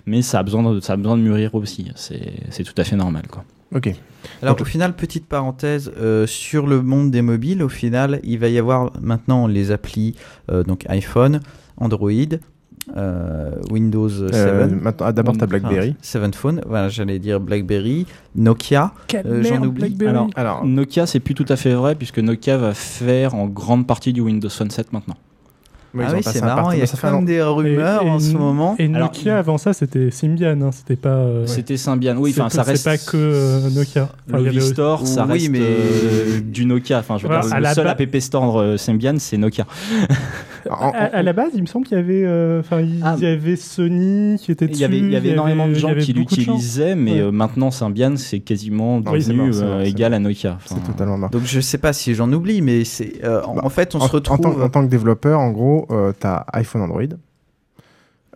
mais 0.06 0.22
ça 0.22 0.40
a 0.40 0.44
besoin 0.44 0.74
de, 0.74 0.80
ça 0.80 0.94
a 0.94 0.98
besoin 0.98 1.18
de 1.18 1.22
mûrir 1.22 1.56
aussi. 1.56 1.92
C'est 1.96 2.34
c'est 2.50 2.64
tout 2.64 2.74
à 2.78 2.84
fait 2.84 2.96
normal, 2.96 3.24
quoi. 3.30 3.44
Ok. 3.74 3.94
Alors 4.42 4.60
au 4.60 4.66
final, 4.66 4.96
petite 4.96 5.28
parenthèse, 5.28 5.92
euh, 5.98 6.26
sur 6.28 6.66
le 6.68 6.82
monde 6.82 7.12
des 7.12 7.22
mobiles, 7.22 7.62
au 7.64 7.70
final, 7.70 8.20
il 8.24 8.40
va 8.40 8.48
y 8.50 8.58
avoir 8.58 8.92
maintenant 9.00 9.46
les 9.48 9.72
applis, 9.72 10.16
euh, 10.52 10.64
donc 10.64 10.86
iPhone, 10.90 11.40
Android, 11.78 12.12
Windows 13.72 14.10
7. 14.10 14.34
Euh, 14.34 14.68
maintenant- 14.82 15.06
ah, 15.08 15.12
d'abord, 15.12 15.36
t'as 15.38 15.46
Enfin, 15.46 15.58
BlackBerry. 15.60 15.96
7 16.02 16.36
Phone, 16.36 16.62
voilà, 16.68 16.90
j'allais 16.90 17.20
dire 17.20 17.40
BlackBerry, 17.40 18.06
Nokia, 18.36 18.92
euh, 19.14 19.44
j'en 19.44 19.62
oublie. 19.64 19.96
Alors, 20.36 20.66
Nokia, 20.66 21.06
c'est 21.06 21.20
plus 21.20 21.34
tout 21.36 21.46
à 21.50 21.56
fait 21.56 21.74
vrai 21.74 21.96
puisque 21.96 22.20
Nokia 22.20 22.58
va 22.58 22.74
faire 22.74 23.36
en 23.36 23.48
grande 23.48 23.88
partie 23.88 24.14
du 24.14 24.22
Windows 24.22 24.50
Phone 24.50 24.70
7 24.70 24.92
maintenant. 24.94 25.16
ah 25.98 26.12
oui, 26.14 26.22
c'est 26.22 26.42
marrant, 26.42 26.72
il 26.72 26.78
y 26.78 26.82
a 26.84 26.86
quand 26.86 27.12
même 27.12 27.26
des 27.26 27.42
rumeurs 27.42 28.04
Et- 28.04 28.10
en 28.10 28.20
ce 28.20 28.34
moment. 28.34 28.76
Et 28.78 28.86
Alors, 28.86 29.08
Nokia, 29.08 29.40
avant 29.40 29.58
ça, 29.58 29.74
c'était 29.74 30.12
Symbian, 30.12 30.62
hein, 30.62 30.70
c'était 30.72 30.96
pas. 30.96 31.10
euh, 31.10 31.48
C'était 31.48 31.78
Symbian, 31.78 32.16
oui, 32.18 32.32
c'est 32.32 32.42
enfin, 32.42 32.50
ça 32.52 32.58
pas- 32.64 32.72
reste- 32.72 32.84
C'est 32.84 32.90
pas 33.06 33.12
que 33.12 33.18
euh, 33.18 33.70
Nokia. 33.72 34.10
Enfin, 34.30 34.40
le 34.40 34.50
avait- 34.50 34.60
Store, 34.62 35.08
ça 35.08 35.26
Oui, 35.26 35.32
reste 35.34 35.50
mais- 35.50 35.60
euh, 35.62 36.42
du 36.44 36.66
Nokia. 36.66 37.00
Enfin, 37.00 37.18
je 37.18 37.24
veux 37.24 37.30
Voilà, 37.30 37.42
dire, 37.44 37.56
le 37.56 37.62
la 37.64 37.74
seul 37.74 37.86
ba- 37.86 37.92
app 38.00 38.16
store 38.20 38.60
euh, 38.60 38.78
Symbian, 38.78 39.16
c'est 39.18 39.38
Nokia. 39.38 39.66
À, 40.70 41.06
à 41.18 41.22
la 41.24 41.34
base, 41.34 41.52
il 41.56 41.62
me 41.62 41.66
semble 41.68 41.86
qu'il 41.86 41.98
y 41.98 42.00
avait, 42.00 42.24
euh, 42.26 42.60
enfin, 42.60 42.82
il 42.82 43.02
Ah. 43.04 43.16
y 43.20 43.26
avait 43.26 43.56
Sony 43.56 44.38
qui 44.40 44.52
était 44.52 44.66
Il 44.66 44.70
dessus. 44.72 44.82
y 44.82 44.86
avait, 44.86 44.98
il 44.98 45.12
y 45.12 45.16
avait 45.16 45.30
énormément 45.30 45.68
de 45.68 45.72
il 45.74 45.78
y 45.78 45.80
gens 45.80 45.90
avait 45.90 46.02
qui 46.02 46.14
beaucoup 46.14 46.36
de 46.36 46.42
gens. 46.42 46.54
l'utilisaient, 46.54 46.96
mais 46.96 47.14
Ouais. 47.14 47.20
euh, 47.22 47.32
maintenant 47.32 47.72
Symbian, 47.72 48.16
c'est 48.18 48.40
quasiment 48.40 49.00
devenu 49.02 49.52
euh, 49.56 49.82
égal 49.84 50.14
à 50.14 50.20
Nokia. 50.20 50.54
Enfin, 50.56 50.76
C'est 50.78 50.92
totalement 50.92 51.18
mort. 51.18 51.30
Donc 51.30 51.44
je 51.46 51.60
sais 51.60 51.78
pas 51.78 51.94
si 51.94 52.14
j'en 52.16 52.32
oublie, 52.34 52.62
mais 52.62 52.84
c'est 52.84 53.24
euh, 53.24 53.42
en, 53.44 53.58
en 53.66 53.70
fait 53.70 53.96
on 53.96 54.00
Bah, 54.00 54.06
en, 54.06 54.08
se 54.08 54.14
retrouve. 54.14 54.36
en 54.46 54.52
tant, 54.54 54.62
en 54.62 54.70
tant 54.70 54.84
que 54.84 54.90
développeur, 54.90 55.40
en 55.40 55.52
gros, 55.52 55.88
euh, 55.92 56.12
t'as 56.20 56.46
iPhone, 56.54 56.82
Android. 56.82 57.04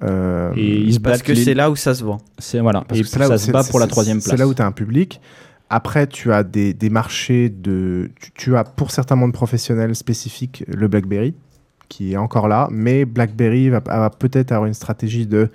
Euh, 0.03 0.51
Et 0.55 0.77
ils 0.79 0.93
se 0.95 0.99
parce 0.99 1.21
que 1.21 1.31
les- 1.31 1.43
c'est 1.43 1.53
là 1.53 1.69
où 1.71 1.75
ça 1.75 1.93
se 1.93 2.03
vend. 2.03 2.17
C'est 2.37 2.59
voilà. 2.59 2.83
Parce 2.87 2.99
Et 2.99 3.03
que 3.03 3.19
là 3.19 3.27
ça 3.27 3.35
où- 3.35 3.37
se 3.37 3.51
bat 3.51 3.63
pour 3.63 3.79
la 3.79 3.87
troisième 3.87 4.17
place. 4.17 4.31
C'est 4.31 4.37
là 4.37 4.47
où 4.47 4.53
tu 4.53 4.61
as 4.61 4.65
un 4.65 4.71
public. 4.71 5.21
Après, 5.69 6.07
tu 6.07 6.31
as 6.33 6.43
des, 6.43 6.73
des 6.73 6.89
marchés 6.89 7.49
de. 7.49 8.11
Tu, 8.19 8.31
tu 8.33 8.55
as 8.57 8.63
pour 8.63 8.91
certains 8.91 9.15
mondes 9.15 9.33
professionnels 9.33 9.95
spécifiques 9.95 10.63
le 10.67 10.87
BlackBerry, 10.87 11.33
qui 11.95 12.13
est 12.13 12.17
encore 12.17 12.47
là, 12.47 12.67
mais 12.71 13.05
BlackBerry 13.05 13.69
va, 13.69 13.79
va 13.85 14.09
peut-être 14.09 14.51
avoir 14.51 14.67
une 14.67 14.73
stratégie 14.73 15.27
de 15.27 15.49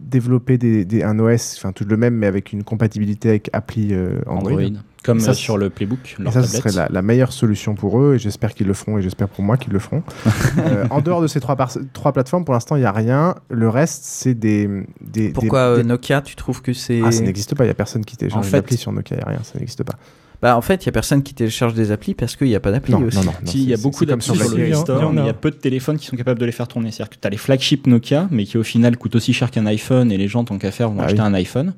développer 0.00 0.58
des, 0.58 0.84
des- 0.84 1.02
un 1.04 1.18
OS, 1.20 1.54
enfin 1.56 1.72
tout 1.72 1.84
le 1.84 1.96
même, 1.96 2.14
mais 2.14 2.26
avec 2.26 2.52
une 2.52 2.64
compatibilité 2.64 3.28
avec 3.28 3.48
appli 3.52 3.88
euh, 3.92 4.18
Android. 4.26 4.52
Android. 4.54 4.80
Comme 5.04 5.20
ça, 5.20 5.32
sur 5.32 5.56
le 5.56 5.70
Playbook, 5.70 6.16
Et 6.18 6.22
leur 6.24 6.32
ça, 6.32 6.42
ce 6.42 6.56
serait 6.56 6.72
la, 6.72 6.88
la 6.90 7.02
meilleure 7.02 7.32
solution 7.32 7.76
pour 7.76 8.00
eux, 8.00 8.16
et 8.16 8.18
j'espère 8.18 8.52
qu'ils 8.52 8.66
le 8.66 8.74
feront, 8.74 8.98
et 8.98 9.02
j'espère 9.02 9.28
pour 9.28 9.44
moi 9.44 9.56
qu'ils 9.56 9.72
le 9.72 9.78
feront. 9.78 10.02
Euh, 10.58 10.84
en 10.90 11.00
dehors 11.00 11.22
de 11.22 11.28
ces 11.28 11.38
trois, 11.40 11.54
par- 11.54 11.70
trois 11.92 12.12
plateformes, 12.12 12.44
pour 12.44 12.52
l'instant, 12.52 12.74
il 12.74 12.80
n'y 12.80 12.84
a 12.84 12.90
rien. 12.92 13.36
Le 13.48 13.68
reste, 13.68 14.02
c'est 14.04 14.34
des, 14.34 14.68
des. 15.00 15.28
Pourquoi 15.30 15.76
des- 15.76 15.80
euh, 15.82 15.84
Nokia, 15.84 16.20
tu 16.20 16.34
trouves 16.34 16.60
que 16.62 16.72
c'est. 16.72 17.00
Ah, 17.04 17.12
ça 17.12 17.22
n'existe 17.22 17.54
pas, 17.54 17.62
il 17.64 17.68
n'y 17.68 17.70
a 17.70 17.74
personne 17.74 18.04
qui 18.04 18.16
télécharge 18.16 18.40
En 18.40 18.44
des 18.44 18.50
fait- 18.50 18.56
applis 18.58 18.76
sur 18.76 18.90
Nokia, 18.92 19.14
il 19.16 19.18
n'y 19.18 19.24
a 19.24 19.28
rien, 19.28 19.42
ça 19.44 19.56
n'existe 19.58 19.84
pas. 19.84 19.94
Bah, 20.40 20.56
en 20.56 20.60
fait, 20.60 20.84
il 20.84 20.86
y 20.86 20.88
a 20.88 20.92
personne 20.92 21.22
qui 21.24 21.34
télécharge 21.34 21.74
des 21.74 21.90
applis 21.90 22.14
parce 22.14 22.36
qu'il 22.36 22.46
n'y 22.46 22.54
a 22.54 22.60
pas 22.60 22.70
d'appli 22.70 22.92
Non, 22.92 23.02
aussi. 23.02 23.16
non, 23.18 23.24
non, 23.24 23.32
Si, 23.44 23.62
il 23.64 23.68
y 23.68 23.74
a 23.74 23.76
beaucoup 23.76 24.06
d'applis 24.06 24.24
sur, 24.24 24.34
le 24.36 24.54
Play 24.54 24.72
Store, 24.72 25.12
mais 25.12 25.22
il 25.22 25.26
y 25.26 25.30
a 25.30 25.34
peu 25.34 25.50
de 25.50 25.56
téléphones 25.56 25.98
qui 25.98 26.06
sont 26.06 26.16
capables 26.16 26.38
de 26.38 26.46
les 26.46 26.52
faire 26.52 26.68
tourner. 26.68 26.92
C'est-à-dire 26.92 27.10
que 27.10 27.20
tu 27.20 27.26
as 27.26 27.30
les 27.30 27.36
flagships 27.36 27.86
Nokia, 27.88 28.28
mais 28.30 28.44
qui 28.44 28.56
au 28.56 28.62
final 28.62 28.96
coûtent 28.96 29.16
aussi 29.16 29.32
cher 29.32 29.50
qu'un 29.50 29.66
iPhone, 29.66 30.12
et 30.12 30.16
les 30.16 30.28
gens, 30.28 30.44
tant 30.44 30.56
qu'à 30.58 30.70
faire, 30.70 30.90
vont 30.90 31.00
Ah 31.00 31.04
acheter 31.06 31.20
oui. 31.20 31.26
un 31.26 31.34
iPhone. 31.34 31.74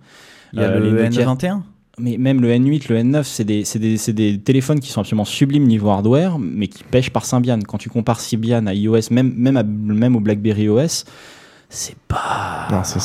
Il 0.53 0.61
y 0.61 0.63
a 0.63 0.69
Euh, 0.69 0.79
le 0.79 0.95
les 1.01 1.09
Nokia- 1.09 1.25
N21 1.25 1.63
mais 2.03 2.17
même 2.17 2.41
le 2.41 2.49
N8, 2.49 2.89
le 2.89 2.97
N9, 2.97 3.25
c'est 3.25 3.45
des, 3.45 3.65
c'est 3.67 3.79
des, 3.79 3.99
c'est 3.99 4.15
des 4.15 4.39
téléphones 4.39 4.81
qui 4.81 4.91
sont 4.91 5.01
absolument 5.01 5.27
sublimes 5.27 5.65
niveau 5.67 5.91
hardware, 5.91 6.39
mais 6.39 6.67
qui 6.67 6.83
pêchent 6.83 7.11
par 7.11 7.27
Symbian. 7.27 7.59
Quand 7.67 7.77
tu 7.77 7.91
compares 7.91 8.21
Symbian 8.21 8.67
à 8.67 8.73
iOS, 8.75 9.11
même, 9.11 9.35
même, 9.37 9.59
à- 9.59 9.63
même 9.65 10.17
au 10.17 10.21
BlackBerry 10.21 10.69
OS, 10.71 11.05
c'est 11.71 11.97
pas. 12.09 12.67
Non, 12.71 12.83
c'est- 12.85 12.99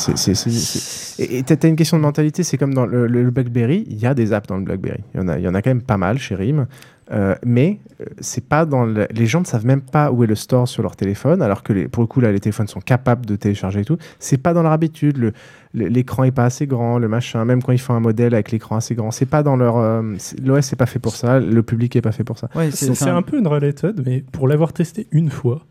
Et 1.22 1.42
tu 1.42 1.52
as 1.52 1.68
une 1.68 1.76
question 1.76 1.96
de 1.96 2.02
mentalité, 2.02 2.42
c'est 2.42 2.58
comme 2.58 2.74
dans 2.74 2.84
le, 2.84 3.06
le- 3.06 3.22
le 3.22 3.30
BlackBerry, 3.30 3.86
il 3.88 3.96
y 3.98 4.06
a 4.06 4.12
des 4.12 4.32
apps 4.32 4.48
dans 4.48 4.56
le 4.58 4.64
BlackBerry. 4.64 5.00
Il 5.14 5.20
y 5.20 5.22
en 5.22 5.28
a, 5.28 5.38
il 5.38 5.44
y 5.44 5.48
en 5.48 5.54
a 5.54 5.62
quand 5.62 5.70
même 5.70 5.82
pas 5.82 5.96
mal 5.96 6.18
chez 6.18 6.34
RIM. 6.34 6.66
Euh, 7.12 7.36
mais 7.46 7.78
euh, 8.00 8.04
c'est 8.18 8.44
pas 8.44 8.64
dans 8.66 8.84
le- 8.84 9.06
les 9.12 9.26
gens 9.26 9.38
ne 9.38 9.44
savent 9.46 9.64
même 9.64 9.80
pas 9.80 10.10
où 10.10 10.24
est 10.24 10.26
le 10.26 10.34
store 10.34 10.66
sur 10.66 10.82
leur 10.82 10.96
téléphone, 10.96 11.40
alors 11.40 11.62
que 11.62 11.72
les- 11.72 11.86
pour 11.86 12.02
le 12.02 12.08
coup 12.08 12.20
là 12.20 12.32
les 12.32 12.40
téléphones 12.40 12.66
sont 12.66 12.80
capables 12.80 13.24
de 13.24 13.36
télécharger 13.36 13.80
et 13.80 13.84
tout. 13.84 13.96
C'est 14.18 14.38
pas 14.38 14.52
dans 14.52 14.64
leur 14.64 14.72
habitude. 14.72 15.16
Le- 15.16 15.32
le- 15.72 15.86
L'écran 15.86 16.24
est 16.24 16.32
pas 16.32 16.44
assez 16.46 16.66
grand, 16.66 16.98
le 16.98 17.06
machin. 17.06 17.44
Même 17.44 17.62
quand 17.62 17.70
ils 17.70 17.78
font 17.78 17.94
un 17.94 18.00
modèle 18.00 18.34
avec 18.34 18.50
l'écran 18.50 18.74
assez 18.76 18.96
grand, 18.96 19.12
c'est 19.12 19.24
pas 19.26 19.44
dans 19.44 19.54
leur. 19.54 19.76
euh, 19.76 20.02
c'est- 20.18 20.40
L'OS 20.44 20.66
c'est 20.66 20.74
pas 20.74 20.86
fait 20.86 20.98
pour 20.98 21.14
ça. 21.14 21.38
Le 21.38 21.62
public 21.62 21.94
est 21.94 22.02
pas 22.02 22.10
fait 22.12 22.24
pour 22.24 22.38
ça. 22.38 22.48
C'est 22.72 22.86
c'est 22.96 23.04
un 23.10 23.22
peu 23.22 23.38
une 23.38 23.46
related, 23.46 24.02
mais 24.04 24.24
pour 24.32 24.48
l'avoir 24.48 24.72
testé 24.72 25.06
une 25.12 25.30
fois, 25.30 25.62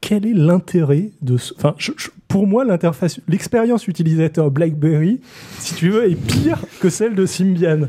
quel 0.00 0.26
est 0.26 0.34
l'intérêt 0.34 1.10
de 1.22 1.36
ce... 1.36 1.52
Enfin, 1.56 1.74
je- 1.78 1.92
je- 1.96 2.08
pour 2.28 2.46
moi, 2.48 2.64
l'interface, 2.64 3.20
l'expérience 3.28 3.86
utilisateur 3.86 4.50
BlackBerry, 4.50 5.20
si 5.60 5.74
tu 5.76 5.90
veux, 5.90 6.10
est 6.10 6.16
pire 6.16 6.58
que 6.80 6.90
celle 6.90 7.14
de 7.14 7.24
Symbian. 7.24 7.82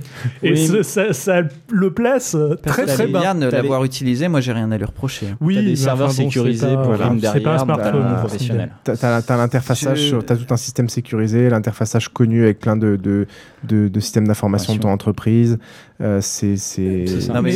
Et 0.43 0.51
Oui. 0.51 0.67
ce- 0.67 0.83
ça, 0.83 1.11
ça 1.11 1.41
le 1.71 1.91
place 1.91 2.35
euh, 2.35 2.55
très 2.55 2.85
très 2.85 3.07
bas. 3.07 3.19
Bien 3.19 3.35
de 3.35 3.47
l'avoir 3.47 3.83
utilisé, 3.83 4.27
moi 4.27 4.39
j'ai 4.39 4.51
rien 4.53 4.71
à 4.71 4.77
lui 4.77 4.85
reprocher. 4.85 5.27
Oui, 5.41 5.55
T'as 5.55 5.61
des 5.63 5.75
serveurs 5.75 6.09
enfin 6.09 6.23
bon, 6.23 6.29
sécurisés 6.29 6.59
c'est 6.67 6.75
pas- 6.75 6.81
pour 6.83 6.93
voilà, 6.93 7.07
RIM 7.07 7.19
c'est 7.19 7.21
pas 7.23 7.29
un 7.29 7.41
derrière, 7.41 7.61
smartphone, 7.61 8.05
euh, 8.05 8.19
professionnel. 8.19 8.71
T'as 8.83 8.95
t'as- 8.95 9.21
t'as 9.23 9.37
l'interfaçage, 9.37 10.11
tout 10.11 10.53
un 10.53 10.57
système 10.57 10.87
sécurisé, 10.89 11.49
l'interfaçage 11.49 12.07
connu 12.09 12.43
avec 12.43 12.59
plein 12.59 12.77
de, 12.77 12.95
de, 12.95 13.25
de, 13.67 13.87
de 13.87 13.99
systèmes 13.99 14.27
d'information 14.27 14.75
de 14.75 14.79
ton 14.79 14.89
entreprise. 14.89 15.57
Euh, 15.99 16.19
c'est 16.21 16.55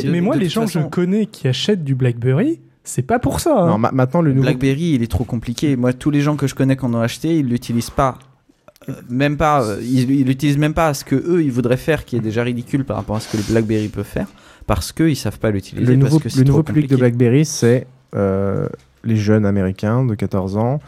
mais 0.07 0.19
moi, 0.21 0.35
les 0.35 0.49
gens 0.49 0.65
que 0.65 0.71
je 0.71 0.79
connais 0.79 1.27
qui 1.27 1.47
achètent 1.47 1.83
du 1.83 1.93
BlackBerry, 1.95 2.59
c'est 2.83 3.01
pas 3.03 3.19
pour 3.19 3.39
ça. 3.39 3.57
hein. 3.59 3.67
Non, 3.67 3.77
ma- 3.77 3.91
maintenant 3.91 4.21
le 4.21 4.31
nouveau. 4.33 4.43
BlackBerry, 4.43 4.93
il 4.93 5.03
est 5.03 5.11
trop 5.11 5.23
compliqué. 5.23 5.75
Moi, 5.75 5.93
tous 5.93 6.09
les 6.11 6.21
gens 6.21 6.35
que 6.35 6.47
je 6.47 6.55
connais 6.55 6.75
qui 6.75 6.85
en 6.85 6.93
ont 6.93 7.01
acheté, 7.01 7.39
ils 7.39 7.47
l'utilisent 7.47 7.89
pas. 7.91 8.17
Euh, 8.89 8.93
même 9.09 9.37
pas, 9.37 9.63
euh, 9.63 9.79
ils 9.83 10.09
ils 10.09 10.25
l'utilisent 10.25 10.57
même 10.57 10.73
pas 10.73 10.87
à 10.87 10.93
ce 10.95 11.05
que 11.05 11.15
eux 11.15 11.43
ils 11.43 11.51
voudraient 11.51 11.77
faire, 11.77 12.03
qui 12.05 12.15
est 12.15 12.19
déjà 12.21 12.41
ridicule 12.43 12.83
par 12.83 12.97
rapport 12.97 13.15
à 13.15 13.19
ce 13.19 13.31
que 13.31 13.37
le 13.37 13.43
BlackBerry 13.43 13.89
peut 13.89 14.01
faire, 14.03 14.27
parce 14.65 14.91
qu'ils 14.91 15.15
savent 15.15 15.37
pas 15.37 15.51
l'utiliser. 15.51 15.85
Le 15.85 15.95
nouveau, 15.95 16.17
parce 16.17 16.23
que 16.23 16.29
c'est 16.29 16.39
le 16.39 16.45
nouveau 16.45 16.63
trop 16.63 16.73
public 16.73 16.89
de. 16.89 16.95
BlackBerry, 16.95 17.45
c'est 17.45 17.85
euh, 18.15 18.67
les 19.03 19.15
jeunes 19.17 19.45
américains 19.45 20.03
de 20.03 20.15
14 20.15 20.57
ans. 20.57 20.79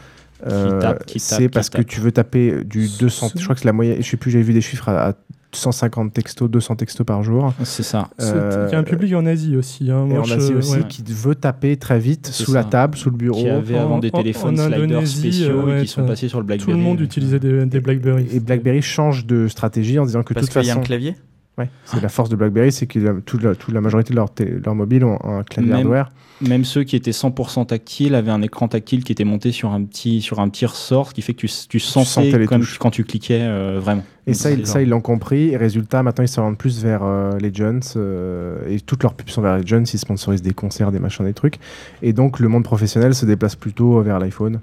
Euh, 0.46 0.80
tapent, 0.80 1.06
qui 1.06 1.20
tapent, 1.20 1.38
c'est 1.40 1.48
parce 1.48 1.70
que 1.70 1.80
tu 1.82 2.00
veux 2.00 2.10
taper 2.12 2.64
du 2.64 2.88
200. 2.98 3.30
Je 3.36 3.44
crois 3.44 3.54
que 3.54 3.60
c'est 3.60 3.66
la 3.66 3.72
moyenne. 3.72 3.98
Je 4.02 4.10
sais 4.10 4.16
plus, 4.16 4.30
j'avais 4.32 4.44
vu 4.44 4.52
des 4.52 4.60
chiffres 4.60 4.88
à, 4.88 5.10
à 5.10 5.12
150 5.56 6.12
textos, 6.12 6.50
200 6.50 6.76
textos 6.76 7.06
par 7.06 7.22
jour. 7.22 7.52
C'est 7.64 7.82
ça. 7.82 8.08
Il 8.18 8.24
y 8.26 8.74
a 8.74 8.78
un 8.78 8.82
public 8.82 9.14
en 9.14 9.26
Asie 9.26 9.56
aussi. 9.56 9.90
Hein. 9.90 10.06
Euh, 10.10 10.14
Et 10.14 10.18
en 10.18 10.24
je- 10.24 10.34
Asie 10.34 10.54
aussi, 10.54 10.76
ouais. 10.76 10.84
qui 10.88 11.02
veut 11.06 11.34
taper 11.34 11.76
très 11.76 11.98
vite 11.98 12.26
sous 12.28 12.52
la 12.52 12.64
table, 12.64 12.96
sous 12.96 13.10
le 13.10 13.16
bureau. 13.16 13.40
Qui 13.40 13.48
avait 13.48 13.78
avant 13.78 13.98
des 13.98 14.10
En- 14.12 14.18
téléphones 14.18 14.58
en 14.60 14.64
sliders 14.66 14.82
Indonésie, 14.84 15.18
spéciaux 15.18 15.68
euh, 15.68 15.78
et 15.78 15.82
qui 15.82 15.88
sont 15.88 16.06
passés 16.06 16.28
sur 16.28 16.38
le 16.38 16.44
BlackBerry. 16.44 16.70
Tout 16.72 16.76
le 16.76 16.82
monde 16.82 17.00
utilisait 17.00 17.38
des, 17.40 17.66
des 17.66 17.80
BlackBerry. 17.80 18.26
Et 18.32 18.40
BlackBerry 18.40 18.82
change 18.82 19.26
de 19.26 19.48
stratégie 19.48 19.98
en 19.98 20.06
disant 20.06 20.22
que 20.22 20.34
de 20.34 20.40
Parce 20.40 20.46
toute 20.46 20.52
qu'il 20.60 20.66
y 20.66 20.70
a 20.70 20.74
façon. 20.74 20.80
un 20.80 20.84
clavier? 20.84 21.16
Ouais, 21.56 21.68
c'est 21.84 22.02
la 22.02 22.08
force 22.08 22.28
de 22.30 22.34
BlackBerry, 22.36 22.72
c'est 22.72 22.86
que 22.88 22.98
la- 22.98 23.14
toute 23.24 23.42
la, 23.42 23.54
toute 23.54 23.72
la 23.72 23.80
majorité 23.80 24.12
de 24.12 24.60
leurs 24.64 24.74
mobiles 24.74 25.04
ont 25.04 25.18
un 25.24 25.44
clavier 25.44 25.70
Même, 25.70 25.80
hardware. 25.82 26.10
même 26.40 26.64
ceux 26.64 26.82
qui 26.82 26.96
étaient 26.96 27.12
100% 27.12 27.64
tactiles 27.66 28.16
avaient 28.16 28.32
un 28.32 28.42
écran 28.42 28.66
tactile 28.66 29.04
qui 29.04 29.12
était 29.12 29.22
monté 29.22 29.52
sur 29.52 29.70
un 29.70 29.84
petit, 29.84 30.20
sur 30.20 30.40
un 30.40 30.48
petit 30.48 30.66
ressort, 30.66 31.10
ce 31.10 31.14
qui 31.14 31.22
fait 31.22 31.32
que 31.32 31.38
tu, 31.38 31.48
tu 31.68 31.78
sentais 31.78 32.06
sentais 32.06 32.38
les 32.38 32.46
comme 32.46 32.62
touches. 32.62 32.78
quand 32.78 32.90
tu 32.90 33.04
cliquais 33.04 33.38
euh, 33.42 33.78
vraiment. 33.80 34.02
Et 34.26 34.32
Donc, 34.32 34.40
ça, 34.40 34.50
ils, 34.50 34.56
genre- 34.58 34.66
ça, 34.66 34.82
ils 34.82 34.88
l'ont 34.88 35.00
compris. 35.00 35.50
Et 35.50 35.56
résultat, 35.56 36.02
maintenant, 36.02 36.24
ils 36.24 36.28
s'orientent 36.28 36.58
plus 36.58 36.82
vers 36.82 37.04
euh, 37.04 37.38
les 37.38 37.54
Jones. 37.54 37.82
euh, 37.94 38.58
et 38.68 38.80
toutes 38.80 39.04
leurs 39.04 39.14
pubs 39.14 39.28
sont 39.28 39.42
vers 39.42 39.56
les 39.58 39.64
Jones. 39.64 39.86
Ils 39.92 39.98
sponsorisent 39.98 40.42
des 40.42 40.54
concerts, 40.54 40.90
des 40.90 40.98
machins, 40.98 41.24
des 41.24 41.34
trucs. 41.34 41.58
Et 42.02 42.12
donc, 42.12 42.40
le 42.40 42.48
monde 42.48 42.64
professionnel 42.64 43.14
se 43.14 43.26
déplace 43.26 43.54
plutôt 43.54 44.00
vers 44.02 44.18
l'iPhone. 44.18 44.58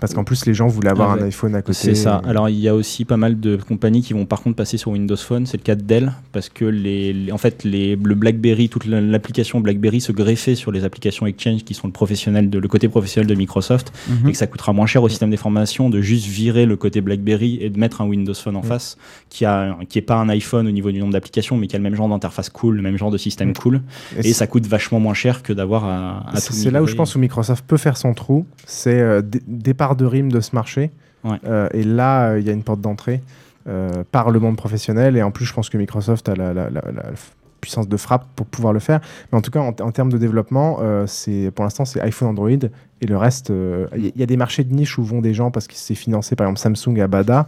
Parce 0.00 0.14
qu'en 0.14 0.24
plus, 0.24 0.46
les 0.46 0.54
gens 0.54 0.66
voulaient 0.66 0.90
avoir 0.90 1.10
Ah 1.12 1.22
un 1.22 1.26
iPhone 1.26 1.54
à 1.54 1.62
côté. 1.62 1.74
C'est 1.78 1.94
ça. 1.94 2.20
Alors 2.26 2.48
il 2.48 2.58
y 2.58 2.68
a 2.68 2.74
aussi 2.74 3.04
pas 3.04 3.16
mal 3.16 3.38
de 3.38 3.56
compagnies 3.56 4.02
qui 4.02 4.12
vont 4.12 4.26
par 4.26 4.42
contre 4.42 4.56
passer 4.56 4.76
sur 4.76 4.90
Windows 4.90 5.16
Phone. 5.16 5.46
C'est 5.46 5.56
le 5.58 5.62
cas 5.62 5.74
de 5.74 5.82
Dell 5.82 6.12
parce 6.32 6.48
que 6.48 6.64
les, 6.64 7.12
les- 7.12 7.32
en 7.32 7.38
fait 7.38 7.64
les, 7.64 7.94
le 7.96 8.14
BlackBerry, 8.14 8.68
toute 8.68 8.86
la- 8.86 9.00
l'application 9.00 9.60
BlackBerry 9.60 10.00
se 10.00 10.12
greffait 10.12 10.54
sur 10.54 10.72
les 10.72 10.84
applications 10.84 11.26
Exchange 11.26 11.64
qui 11.64 11.74
sont 11.74 11.86
le 11.86 11.92
professionnel 11.92 12.50
de 12.50 12.58
le 12.58 12.68
côté 12.68 12.88
professionnel 12.88 13.28
de 13.28 13.34
Microsoft 13.34 13.92
Mhm. 14.08 14.28
et 14.28 14.32
que 14.32 14.38
ça 14.38 14.46
coûtera 14.46 14.72
moins 14.72 14.86
cher 14.86 15.02
au 15.02 15.08
système 15.08 15.30
d'information 15.30 15.90
de 15.90 16.00
juste 16.00 16.26
virer 16.26 16.66
le 16.66 16.76
côté 16.76 17.00
BlackBerry 17.00 17.58
et 17.60 17.70
de 17.70 17.78
mettre 17.78 18.00
un 18.00 18.06
Windows 18.06 18.34
Phone 18.34 18.56
en 18.56 18.60
Mm. 18.60 18.64
face 18.64 18.96
qui 19.28 19.44
a 19.44 19.76
qui 19.88 19.98
est 19.98 20.02
pas 20.02 20.16
un 20.16 20.28
iPhone 20.28 20.66
au 20.66 20.70
niveau 20.72 20.90
du 20.90 20.98
nombre 20.98 21.12
d'applications 21.12 21.56
mais 21.56 21.66
qui 21.66 21.76
a 21.76 21.78
le 21.78 21.82
même 21.84 21.94
genre 21.94 22.08
d'interface 22.08 22.48
cool, 22.48 22.76
le 22.76 22.82
même 22.82 22.96
genre 22.96 23.10
de 23.10 23.18
système 23.18 23.52
cool 23.54 23.76
Mm. 23.76 24.20
Et 24.24 24.28
et, 24.30 24.32
ça 24.32 24.46
coûte 24.46 24.66
vachement 24.66 24.98
moins 25.00 25.14
cher 25.14 25.42
que 25.42 25.52
d'avoir 25.52 25.84
à, 25.84 26.30
à 26.30 26.36
C'est 26.40 26.70
là 26.70 26.82
où 26.82 26.86
je 26.86 26.94
pense 26.94 27.14
où 27.14 27.18
Microsoft 27.18 27.64
peut 27.66 27.76
faire 27.76 27.96
son 27.96 28.14
trou. 28.14 28.46
C'est 28.66 28.98
euh, 29.00 29.22
départ 29.74 29.96
de 29.96 30.04
rime 30.06 30.30
de 30.30 30.40
ce 30.40 30.54
marché. 30.54 30.90
Ouais. 31.24 31.38
Euh, 31.46 31.68
et 31.72 31.82
là, 31.84 32.30
euh, 32.30 32.40
il 32.40 32.46
y 32.46 32.50
a 32.50 32.52
une 32.52 32.62
porte 32.62 32.80
d'entrée 32.80 33.20
euh, 33.66 34.04
par 34.12 34.30
le 34.30 34.38
monde 34.40 34.56
professionnel. 34.56 35.16
Et 35.16 35.22
en 35.22 35.30
plus, 35.30 35.44
je 35.46 35.52
pense 35.54 35.68
que 35.70 35.78
Microsoft 35.78 36.28
a 36.28 36.34
la, 36.34 36.52
la- 36.52 36.70
la- 36.70 36.90
la 36.92 37.04
puissance 37.60 37.88
de 37.88 37.96
frappe 37.96 38.26
pour 38.36 38.44
pouvoir 38.46 38.74
le 38.74 38.78
faire. 38.80 39.00
Mais 39.32 39.38
en 39.38 39.40
tout 39.40 39.50
cas, 39.50 39.60
en, 39.60 39.68
en 39.80 39.90
termes 39.90 40.12
de 40.12 40.18
développement, 40.18 40.78
euh, 40.82 41.06
c'est 41.06 41.50
pour 41.54 41.64
l'instant, 41.64 41.86
c'est 41.86 42.00
iPhone, 42.02 42.28
Android. 42.28 42.50
Et 43.00 43.06
le 43.06 43.16
reste, 43.16 43.48
euh, 43.50 43.86
il 43.96 44.12
y, 44.14 44.22
a 44.22 44.26
des 44.26 44.36
marchés 44.36 44.64
de 44.64 44.74
niche 44.74 44.98
où 44.98 45.02
vont 45.02 45.22
des 45.22 45.32
gens 45.34 45.50
parce 45.50 45.66
que 45.66 45.74
c'est 45.74 45.94
financé, 45.94 46.36
par 46.36 46.46
exemple, 46.46 46.60
Samsung 46.60 47.00
à 47.00 47.06
Bada. 47.08 47.46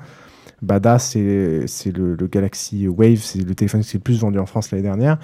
Bada, 0.62 0.98
c'est 0.98 1.20
le, 1.20 2.14
le 2.14 2.26
Galaxy 2.28 2.88
Wave, 2.88 3.18
c'est 3.18 3.42
le 3.46 3.54
téléphone 3.54 3.82
qui 3.82 3.90
est 3.90 4.00
le 4.00 4.02
plus 4.02 4.20
vendu 4.20 4.38
en 4.38 4.46
France 4.46 4.70
l'année 4.70 4.82
dernière. 4.84 5.18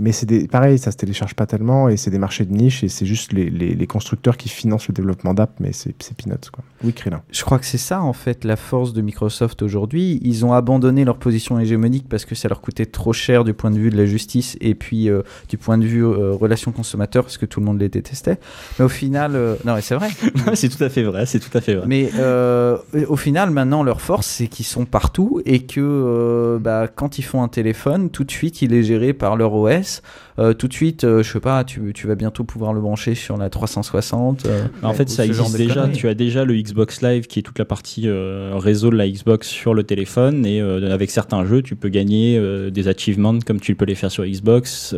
Mais 0.00 0.12
c'est 0.12 0.26
des- 0.26 0.46
pareil, 0.46 0.78
ça 0.78 0.90
se 0.90 0.96
télécharge 0.96 1.34
pas 1.34 1.46
tellement 1.46 1.88
et 1.88 1.96
c'est 1.96 2.10
des 2.10 2.18
marchés 2.18 2.44
de 2.44 2.52
niche 2.52 2.84
et 2.84 2.88
c'est 2.88 3.06
juste 3.06 3.32
les, 3.32 3.48
les- 3.50 3.74
les 3.74 3.86
constructeurs 3.86 4.36
qui 4.36 4.48
financent 4.48 4.88
le 4.88 4.94
développement 4.94 5.32
d'app, 5.34 5.52
mais 5.60 5.72
c'est 5.72 5.94
c'est 6.02 6.14
peanuts 6.16 6.50
quoi. 6.52 6.64
Oui, 6.84 6.92
Krillin. 6.92 7.22
Je 7.32 7.42
crois 7.42 7.58
que 7.58 7.64
c'est 7.66 7.78
ça 7.78 8.02
en 8.02 8.12
fait 8.12 8.44
la 8.44 8.56
force 8.56 8.92
de 8.92 9.00
Microsoft 9.00 9.62
aujourd'hui. 9.62 10.20
Ils 10.22 10.44
ont 10.44 10.52
abandonné 10.52 11.04
leur 11.04 11.16
position 11.16 11.58
hégémonique 11.58 12.06
parce 12.08 12.24
que 12.26 12.34
ça 12.34 12.48
leur 12.48 12.60
coûtait 12.60 12.84
trop 12.86 13.12
cher 13.14 13.44
du 13.44 13.54
point 13.54 13.70
de 13.70 13.78
vue 13.78 13.90
de 13.90 13.96
la 13.96 14.04
justice 14.06 14.56
et 14.60 14.74
puis 14.74 15.08
euh, 15.08 15.22
du 15.48 15.56
point 15.56 15.78
de 15.78 15.86
vue 15.86 16.04
euh, 16.04 16.32
relation 16.32 16.72
consommateur 16.72 17.24
parce 17.24 17.38
que 17.38 17.46
tout 17.46 17.60
le 17.60 17.66
monde 17.66 17.80
les 17.80 17.88
détestait. 17.88 18.38
Mais 18.78 18.84
au 18.84 18.88
final, 18.90 19.32
euh, 19.34 19.56
non 19.64 19.74
mais 19.74 19.80
c'est 19.80 19.94
vrai. 19.94 20.08
c'est 20.54 20.68
tout 20.68 20.84
à 20.84 20.90
fait 20.90 21.02
vrai, 21.04 21.24
c'est 21.24 21.40
tout 21.40 21.56
à 21.56 21.60
fait 21.62 21.74
vrai. 21.74 21.86
Mais 21.88 22.10
euh, 22.18 22.76
au 23.08 23.16
final, 23.16 23.50
maintenant, 23.50 23.82
leur 23.82 24.00
force, 24.02 24.26
c'est 24.26 24.48
qu'ils 24.48 24.66
sont 24.66 24.84
partout 24.84 25.40
et 25.46 25.60
que 25.60 25.80
euh, 25.80 26.58
bah, 26.58 26.86
quand 26.94 27.18
ils 27.18 27.22
font 27.22 27.42
un 27.42 27.48
téléphone, 27.48 28.10
tout 28.10 28.24
de 28.24 28.30
suite, 28.30 28.60
il 28.62 28.74
est 28.74 28.82
géré 28.82 29.12
par 29.14 29.36
leur 29.36 29.54
OS. 29.54 29.85
Euh, 30.38 30.52
tout 30.52 30.68
de 30.68 30.72
suite, 30.72 31.04
euh, 31.04 31.22
je 31.22 31.32
sais 31.32 31.40
pas, 31.40 31.64
tu, 31.64 31.92
tu 31.94 32.06
vas 32.06 32.14
bientôt 32.14 32.44
pouvoir 32.44 32.74
le 32.74 32.80
brancher 32.80 33.14
sur 33.14 33.36
la 33.36 33.48
360. 33.48 34.44
euh, 34.46 34.66
En 34.82 34.92
fait, 34.92 35.08
ça 35.08 35.24
existe 35.24 35.56
déjà. 35.56 35.74
conneries. 35.74 35.96
Tu 35.96 36.08
as 36.08 36.14
déjà 36.14 36.44
le 36.44 36.54
Xbox 36.54 37.00
Live 37.02 37.26
qui 37.26 37.38
est 37.38 37.42
toute 37.42 37.58
la 37.58 37.64
partie 37.64 38.08
réseau 38.08 38.90
de 38.90 38.96
la 38.96 39.08
Xbox 39.08 39.48
sur 39.48 39.72
le 39.74 39.82
téléphone 39.84 40.44
et 40.44 40.60
avec 40.60 41.10
certains 41.10 41.44
jeux, 41.46 41.62
tu 41.62 41.76
peux 41.76 41.88
gagner 41.88 42.40
des 42.70 42.88
achievements 42.88 43.38
comme 43.46 43.60
tu 43.60 43.74
peux 43.74 43.84
les 43.86 43.94
faire 43.94 44.10
sur 44.10 44.24
Xbox. 44.24 44.94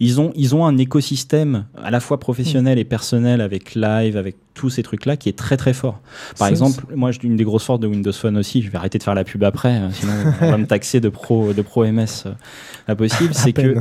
Ils 0.00 0.20
ont 0.20 0.32
ils 0.36 0.54
ont 0.54 0.64
un 0.66 0.78
écosystème 0.78 1.66
à 1.76 1.90
la 1.90 2.00
fois 2.00 2.20
professionnel 2.20 2.78
et 2.78 2.84
personnel 2.84 3.40
avec 3.40 3.74
Live, 3.74 4.16
avec 4.16 4.36
tous 4.56 4.70
ces 4.70 4.82
trucs-là 4.82 5.16
qui 5.16 5.28
est 5.28 5.36
très 5.38 5.56
très 5.56 5.72
fort. 5.74 6.00
Par 6.38 6.48
exemple, 6.48 6.84
moi, 6.96 7.10
une 7.22 7.36
des 7.36 7.44
grosses 7.44 7.64
forces 7.64 7.78
de 7.80 7.86
Windows 7.86 8.12
Phone 8.12 8.36
aussi, 8.38 8.62
je 8.62 8.70
vais 8.70 8.78
arrêter 8.78 8.98
de 8.98 9.02
faire 9.02 9.14
la 9.14 9.22
pub 9.22 9.44
après, 9.44 9.76
euh, 9.76 9.90
sinon 9.92 10.12
on 10.40 10.50
va 10.50 10.56
me 10.56 10.66
taxer 10.66 11.00
de 11.00 11.08
pro 11.10 11.52
de 11.52 11.62
pro 11.62 11.84
MS 11.84 12.24
euh, 12.26 12.32
pas 12.86 12.96
possible. 12.96 13.30
C'est 13.34 13.52
que 13.52 13.76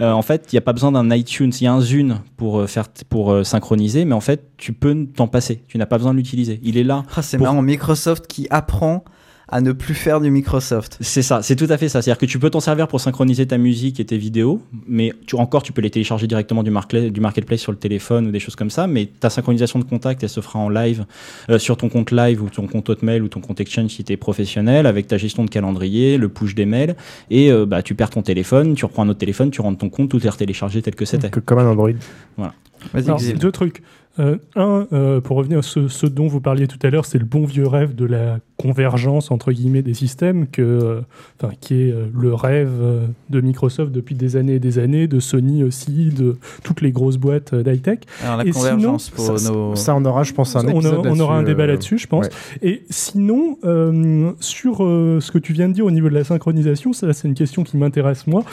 euh, 0.00 0.10
en 0.12 0.22
fait, 0.22 0.48
il 0.52 0.56
n'y 0.56 0.58
a 0.58 0.62
pas 0.62 0.72
besoin 0.72 0.92
d'un 0.92 1.08
iTunes, 1.14 1.52
il 1.60 1.64
y 1.64 1.66
a 1.66 1.72
un 1.72 1.80
Zune 1.80 2.18
pour 2.36 2.58
euh, 2.60 2.66
faire 2.66 2.86
pour 3.08 3.30
euh, 3.32 3.44
synchroniser, 3.44 4.04
mais 4.04 4.14
en 4.14 4.20
fait, 4.20 4.50
tu 4.56 4.72
peux 4.72 5.06
t'en 5.06 5.28
passer. 5.28 5.62
Tu 5.68 5.78
n'as 5.78 5.86
pas 5.86 5.98
besoin 5.98 6.12
de 6.12 6.18
l'utiliser. 6.18 6.58
Il 6.62 6.76
est 6.76 6.84
là. 6.84 7.04
Ah, 7.14 7.22
c'est 7.22 7.36
pour- 7.36 7.46
marrant, 7.46 7.62
Microsoft 7.62 8.26
qui 8.26 8.46
apprend 8.50 9.04
à 9.48 9.60
ne 9.60 9.70
plus 9.72 9.94
faire 9.94 10.20
du 10.20 10.30
Microsoft. 10.30 10.98
C'est 11.00 11.22
ça, 11.22 11.40
c'est 11.40 11.54
tout 11.54 11.66
à 11.68 11.78
fait 11.78 11.88
ça. 11.88 12.02
C'est-à-dire 12.02 12.18
que 12.18 12.26
tu 12.26 12.38
peux 12.38 12.50
t'en 12.50 12.60
servir 12.60 12.88
pour 12.88 13.00
synchroniser 13.00 13.46
ta 13.46 13.58
musique 13.58 14.00
et 14.00 14.04
tes 14.04 14.18
vidéos, 14.18 14.60
mais 14.88 15.12
tu, 15.26 15.36
encore, 15.36 15.62
tu 15.62 15.72
peux 15.72 15.82
les 15.82 15.90
télécharger 15.90 16.26
directement 16.26 16.64
du, 16.64 16.70
market, 16.70 17.12
du 17.12 17.20
marketplace 17.20 17.60
sur 17.60 17.70
le 17.70 17.78
téléphone 17.78 18.26
ou 18.26 18.30
des 18.32 18.40
choses 18.40 18.56
comme 18.56 18.70
ça, 18.70 18.88
mais 18.88 19.06
ta 19.06 19.30
synchronisation 19.30 19.78
de 19.78 19.84
contact, 19.84 20.22
elle 20.24 20.28
se 20.28 20.40
fera 20.40 20.58
en 20.58 20.68
live 20.68 21.04
euh, 21.48 21.58
sur 21.58 21.76
ton 21.76 21.88
compte 21.88 22.10
live 22.10 22.42
ou 22.42 22.48
ton 22.48 22.66
compte 22.66 22.88
Hotmail 22.88 23.20
ou 23.20 23.28
ton 23.28 23.40
compte 23.40 23.60
Exchange 23.60 23.90
si 23.90 24.02
tu 24.02 24.12
es 24.12 24.16
professionnel, 24.16 24.84
avec 24.86 25.06
ta 25.06 25.16
gestion 25.16 25.44
de 25.44 25.50
calendrier, 25.50 26.18
le 26.18 26.28
push 26.28 26.56
des 26.56 26.66
mails, 26.66 26.96
et 27.30 27.52
euh, 27.52 27.66
bah, 27.66 27.82
tu 27.82 27.94
perds 27.94 28.10
ton 28.10 28.22
téléphone, 28.22 28.74
tu 28.74 28.84
reprends 28.84 29.04
un 29.04 29.08
autre 29.08 29.20
téléphone, 29.20 29.50
tu 29.52 29.60
rentres 29.60 29.78
ton 29.78 29.90
compte, 29.90 30.10
tout 30.10 30.24
est 30.26 30.30
retéléchargé 30.30 30.82
tel 30.82 30.96
que 30.96 31.04
c'était. 31.04 31.30
Comme 31.30 31.58
un 31.58 31.66
Android. 31.66 31.90
Voilà. 32.36 32.52
Alors, 32.94 33.20
deux 33.20 33.52
trucs. 33.52 33.82
Euh, 34.18 34.36
un, 34.54 34.86
euh, 34.92 35.20
pour 35.20 35.36
revenir 35.36 35.58
à 35.58 35.62
ce, 35.62 35.88
ce 35.88 36.06
dont 36.06 36.26
vous 36.26 36.40
parliez 36.40 36.66
tout 36.66 36.78
à 36.82 36.90
l'heure, 36.90 37.04
c'est 37.04 37.18
le 37.18 37.24
bon 37.26 37.44
vieux 37.44 37.66
rêve 37.66 37.94
de 37.94 38.04
la 38.06 38.38
convergence 38.56 39.30
entre 39.30 39.52
guillemets 39.52 39.82
des 39.82 39.92
systèmes, 39.92 40.46
que, 40.46 40.62
euh, 40.62 41.48
qui 41.60 41.74
est 41.82 41.92
euh, 41.92 42.06
le 42.18 42.32
rêve 42.32 42.70
de 43.28 43.40
Microsoft 43.42 43.92
depuis 43.92 44.14
des 44.14 44.36
années 44.36 44.54
et 44.54 44.58
des 44.58 44.78
années, 44.78 45.06
de 45.06 45.20
Sony 45.20 45.62
aussi, 45.62 46.08
de 46.08 46.36
toutes 46.64 46.80
les 46.80 46.92
grosses 46.92 47.18
boîtes 47.18 47.54
d'high-tech. 47.54 47.98
Alors, 48.24 48.38
la 48.38 48.46
Et 48.46 48.50
convergence 48.50 49.12
sinon- 49.14 49.16
pour 49.28 49.38
ça, 49.38 49.52
nos. 49.52 49.76
ça, 49.76 49.94
on 49.94 50.04
aura, 50.06 50.22
je 50.22 50.32
pense, 50.32 50.56
un 50.56 50.66
on, 50.66 50.82
a- 50.84 50.98
on 51.08 51.20
aura 51.20 51.36
un 51.38 51.42
débat 51.42 51.64
euh, 51.64 51.66
là-dessus, 51.68 51.98
je 51.98 52.06
pense. 52.06 52.24
ouais. 52.26 52.32
Et 52.62 52.82
sinon, 52.88 53.58
euh, 53.64 54.32
sur 54.40 54.82
euh, 54.84 55.18
ce 55.20 55.30
que 55.30 55.38
tu 55.38 55.52
viens 55.52 55.68
de 55.68 55.74
dire 55.74 55.84
au 55.84 55.90
niveau 55.90 56.08
de 56.08 56.14
la 56.14 56.24
synchronisation, 56.24 56.92
ça 56.94 57.12
c'est 57.12 57.28
une 57.28 57.34
question 57.34 57.62
qui 57.64 57.76
m'intéresse 57.76 58.26
moi. 58.26 58.44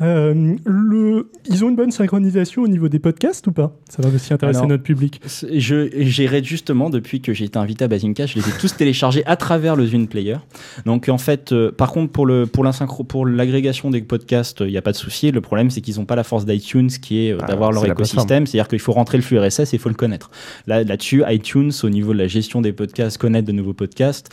Euh, 0.00 0.54
le, 0.64 1.28
ils 1.48 1.64
ont 1.64 1.68
une 1.68 1.76
bonne 1.76 1.92
synchronisation 1.92 2.62
au 2.62 2.68
niveau 2.68 2.88
des 2.88 2.98
podcasts 2.98 3.46
ou 3.46 3.52
pas? 3.52 3.72
Ça 3.88 4.02
va 4.02 4.08
aussi 4.12 4.34
intéresser 4.34 4.58
Alors, 4.58 4.68
notre 4.70 4.82
public. 4.82 5.11
Je 5.50 5.88
gérais 6.00 6.42
justement 6.42 6.90
depuis 6.90 7.20
que 7.20 7.32
j'ai 7.32 7.44
été 7.44 7.58
invité 7.58 7.84
à 7.84 7.88
Basinca, 7.88 8.26
je 8.26 8.38
les 8.38 8.48
ai 8.48 8.52
tous 8.58 8.76
téléchargés 8.76 9.24
à 9.26 9.36
travers 9.36 9.76
le 9.76 9.86
Zune 9.86 10.08
Player. 10.08 10.36
Donc 10.86 11.08
en 11.08 11.18
fait, 11.18 11.52
euh, 11.52 11.70
par 11.72 11.92
contre 11.92 12.12
pour 12.12 12.26
le 12.26 12.46
pour 12.46 13.26
l'agrégation 13.26 13.90
des 13.90 14.02
podcasts, 14.02 14.60
il 14.60 14.68
n'y 14.68 14.76
a 14.76 14.82
pas 14.82 14.92
de 14.92 14.96
souci. 14.96 15.30
Le 15.30 15.40
problème 15.40 15.70
c'est 15.70 15.80
qu'ils 15.80 15.96
n'ont 15.96 16.04
pas 16.04 16.16
la 16.16 16.24
force 16.24 16.44
d'iTunes 16.44 16.88
qui 16.88 17.26
est 17.26 17.32
euh, 17.32 17.38
Ah, 17.42 17.46
d'avoir 17.46 17.72
leur 17.72 17.86
écosystème. 17.86 18.46
C'est-à-dire 18.46 18.68
qu'il 18.68 18.78
faut 18.78 18.92
rentrer 18.92 19.18
le 19.18 19.22
flux 19.22 19.38
RSS 19.38 19.60
et 19.60 19.76
il 19.76 19.78
faut 19.78 19.88
le 19.88 19.94
connaître. 19.94 20.30
Là 20.66 20.84
là-dessus, 20.84 21.22
iTunes 21.28 21.72
au 21.82 21.90
niveau 21.90 22.12
de 22.12 22.18
la 22.18 22.26
gestion 22.26 22.60
des 22.60 22.72
podcasts, 22.72 23.18
connaître 23.18 23.46
de 23.46 23.52
nouveaux 23.52 23.74
podcasts. 23.74 24.30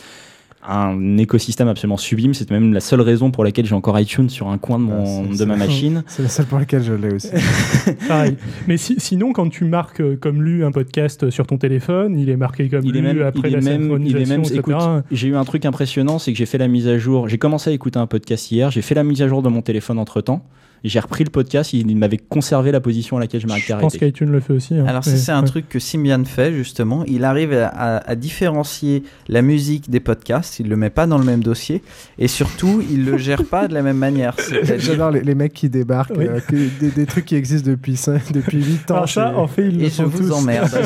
Un 0.62 1.16
écosystème 1.16 1.68
absolument 1.68 1.96
sublime, 1.96 2.34
c'est 2.34 2.50
même 2.50 2.74
la 2.74 2.80
seule 2.80 3.00
raison 3.00 3.30
pour 3.30 3.44
laquelle 3.44 3.64
j'ai 3.64 3.74
encore 3.74 3.98
iTunes 3.98 4.28
sur 4.28 4.48
un 4.48 4.58
coin 4.58 4.78
de, 4.78 4.84
mon, 4.84 5.24
Ah, 5.24 5.28
c'est- 5.32 5.38
de 5.38 5.44
ma 5.46 5.56
machine. 5.56 6.02
C'est 6.06 6.22
la 6.22 6.28
seule 6.28 6.44
pour 6.46 6.58
laquelle 6.58 6.82
je 6.82 6.92
l'ai 6.92 7.14
aussi. 7.14 7.30
Pareil. 8.08 8.36
Mais 8.68 8.76
si- 8.76 8.96
sinon, 8.98 9.32
quand 9.32 9.48
tu 9.48 9.64
marques 9.64 10.00
euh, 10.00 10.16
comme 10.20 10.42
lu 10.42 10.62
un 10.64 10.70
podcast 10.70 11.30
sur 11.30 11.46
ton 11.46 11.56
téléphone, 11.56 12.18
il 12.18 12.28
est 12.28 12.36
marqué 12.36 12.68
comme 12.68 12.84
il 12.84 12.92
lu 12.92 12.98
est 12.98 13.02
même, 13.02 13.22
après 13.22 13.48
il 13.48 13.52
la 13.52 13.58
est 13.58 13.62
même, 13.78 14.02
il 14.04 14.16
est 14.18 14.28
même, 14.28 14.40
etc. 14.40 14.56
écoute, 14.58 14.74
j'ai 15.10 15.28
eu 15.28 15.36
un 15.36 15.44
truc 15.44 15.64
impressionnant, 15.64 16.18
c'est 16.18 16.30
que 16.32 16.38
j'ai 16.38 16.46
fait 16.46 16.58
la 16.58 16.68
mise 16.68 16.88
à 16.88 16.98
jour. 16.98 17.26
J'ai 17.26 17.38
commencé 17.38 17.70
à 17.70 17.72
écouter 17.72 17.98
un 17.98 18.06
podcast 18.06 18.50
hier, 18.52 18.70
j'ai 18.70 18.82
fait 18.82 18.94
la 18.94 19.02
mise 19.04 19.22
à 19.22 19.28
jour 19.28 19.40
de 19.42 19.48
mon 19.48 19.62
téléphone 19.62 19.98
entre 19.98 20.20
temps. 20.20 20.44
J'ai 20.84 20.98
repris 21.00 21.24
le 21.24 21.30
podcast, 21.30 21.72
il, 21.72 21.90
il 21.90 21.96
m'avait 21.96 22.16
conservé 22.16 22.72
la 22.72 22.80
position 22.80 23.16
à 23.16 23.20
laquelle 23.20 23.40
je 23.40 23.46
m'arrêtais 23.46 23.66
Je 23.68 23.72
pense 23.74 23.94
arrêté. 23.94 23.98
qu'iTunes 24.12 24.30
le 24.30 24.40
fait 24.40 24.52
aussi. 24.54 24.74
hein. 24.74 24.84
Alors 24.86 25.04
ça 25.04 25.16
c'est 25.16 25.32
un 25.32 25.42
truc 25.42 25.68
que 25.68 25.78
Symbian 25.78 26.24
fait 26.24 26.52
justement. 26.54 27.04
Il 27.06 27.24
arrive 27.24 27.52
à, 27.52 27.68
à- 27.68 28.10
à 28.10 28.14
différencier 28.14 29.02
la 29.28 29.42
musique 29.42 29.90
des 29.90 30.00
podcasts. 30.00 30.58
Il 30.60 30.68
le 30.68 30.76
met 30.76 30.90
pas 30.90 31.06
dans 31.06 31.18
le 31.18 31.24
même 31.24 31.42
dossier 31.42 31.82
et 32.18 32.28
surtout 32.28 32.82
il 32.90 33.04
le 33.04 33.18
gère 33.18 33.44
pas 33.44 33.68
de 33.68 33.74
la 33.74 33.82
même 33.82 33.98
manière. 33.98 34.34
J'adore 34.78 35.10
les, 35.10 35.20
les 35.20 35.34
mecs 35.34 35.52
qui 35.52 35.68
débarquent, 35.68 36.12
Oui. 36.16 36.26
euh, 36.28 36.40
que- 36.40 36.56
des, 36.80 36.90
des 36.90 37.06
trucs 37.06 37.26
qui 37.26 37.36
existent 37.36 37.70
depuis, 37.70 38.00
depuis 38.32 38.64
8 38.64 38.90
ans. 38.90 38.94
Alors 38.96 39.08
ça, 39.08 39.36
en 39.36 39.46
fait, 39.48 39.66
ils 39.68 39.78
le 39.78 39.84
Et 39.84 39.90
je 39.90 39.96
font 40.02 40.04
vous 40.06 40.28
tous. 40.28 40.32
emmerde. 40.32 40.70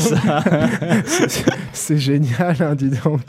c'est- 1.07 1.45
C'est 1.73 1.99
génial, 1.99 2.57
hein, 2.61 2.75
dis 2.75 2.91
donc. 3.05 3.23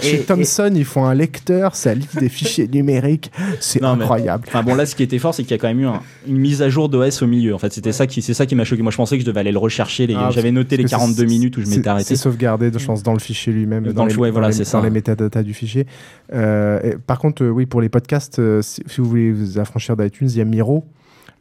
Chez 0.00 0.16
Et- 0.20 0.24
Thomson, 0.24 0.70
ils 0.74 0.84
font 0.84 1.04
un 1.04 1.14
lecteur, 1.14 1.74
ça 1.76 1.94
lit 1.94 2.08
des 2.18 2.28
fichiers 2.28 2.68
numériques. 2.68 3.30
C'est 3.60 3.82
incroyable. 3.82 4.44
Enfin 4.48 4.62
bon 4.62 4.74
là 4.74 4.86
ce 4.86 4.94
qui 4.94 5.02
était 5.02 5.18
fort 5.18 5.34
c'est 5.34 5.42
qu'il 5.42 5.52
y 5.52 5.54
a 5.54 5.58
quand 5.58 5.68
même 5.68 5.80
eu 5.80 5.86
un- 5.86 6.00
une 6.28 6.38
mise 6.38 6.62
à 6.62 6.68
jour 6.68 6.88
d'OS 6.88 7.22
au 7.22 7.26
milieu 7.26 7.54
en 7.54 7.58
fait 7.58 7.72
c'était 7.72 7.92
ça 7.92 8.06
qui 8.06 8.22
c'est 8.22 8.34
ça 8.34 8.46
qui 8.46 8.54
m'a 8.54 8.64
choqué 8.64 8.82
moi 8.82 8.92
je 8.92 8.96
pensais 8.96 9.16
que 9.16 9.22
je 9.22 9.26
devais 9.26 9.40
aller 9.40 9.50
le 9.52 9.58
rechercher 9.58 10.06
les- 10.06 10.14
Ah, 10.16 10.30
j'avais 10.32 10.52
noté 10.52 10.76
les 10.76 10.84
parce 10.84 10.92
que 10.92 10.98
42 10.98 11.16
c'est- 11.22 11.26
minutes 11.26 11.56
où 11.56 11.62
je 11.62 11.66
m'étais 11.68 11.88
arrêté 11.88 12.04
C'est 12.08 12.16
sauvegardé, 12.16 12.70
je 12.76 12.84
pense, 12.86 13.02
dans 13.02 13.12
le 13.12 13.18
fichier 13.18 13.52
lui-même, 13.52 13.84
Dans 13.84 13.92
dans, 13.92 14.04
le 14.04 14.10
les, 14.10 14.16
ouais, 14.16 14.30
voilà, 14.30 14.48
les- 14.48 14.52
c'est 14.54 14.64
ça. 14.64 14.78
dans 14.78 14.84
les 14.84 14.90
métadatas 14.90 15.42
du 15.42 15.54
fichier. 15.54 15.86
Euh, 16.32 16.80
et 16.82 16.96
par 16.96 17.18
contre, 17.18 17.42
euh, 17.44 17.50
oui, 17.50 17.66
pour 17.66 17.80
les 17.80 17.88
podcasts, 17.88 18.38
euh, 18.38 18.62
si, 18.62 18.82
si 18.86 19.00
vous 19.00 19.08
voulez 19.08 19.32
vous 19.32 19.58
affranchir 19.58 19.96
d'iTunes, 19.96 20.28
il 20.30 20.36
y 20.36 20.40
a 20.40 20.44
Miro. 20.44 20.84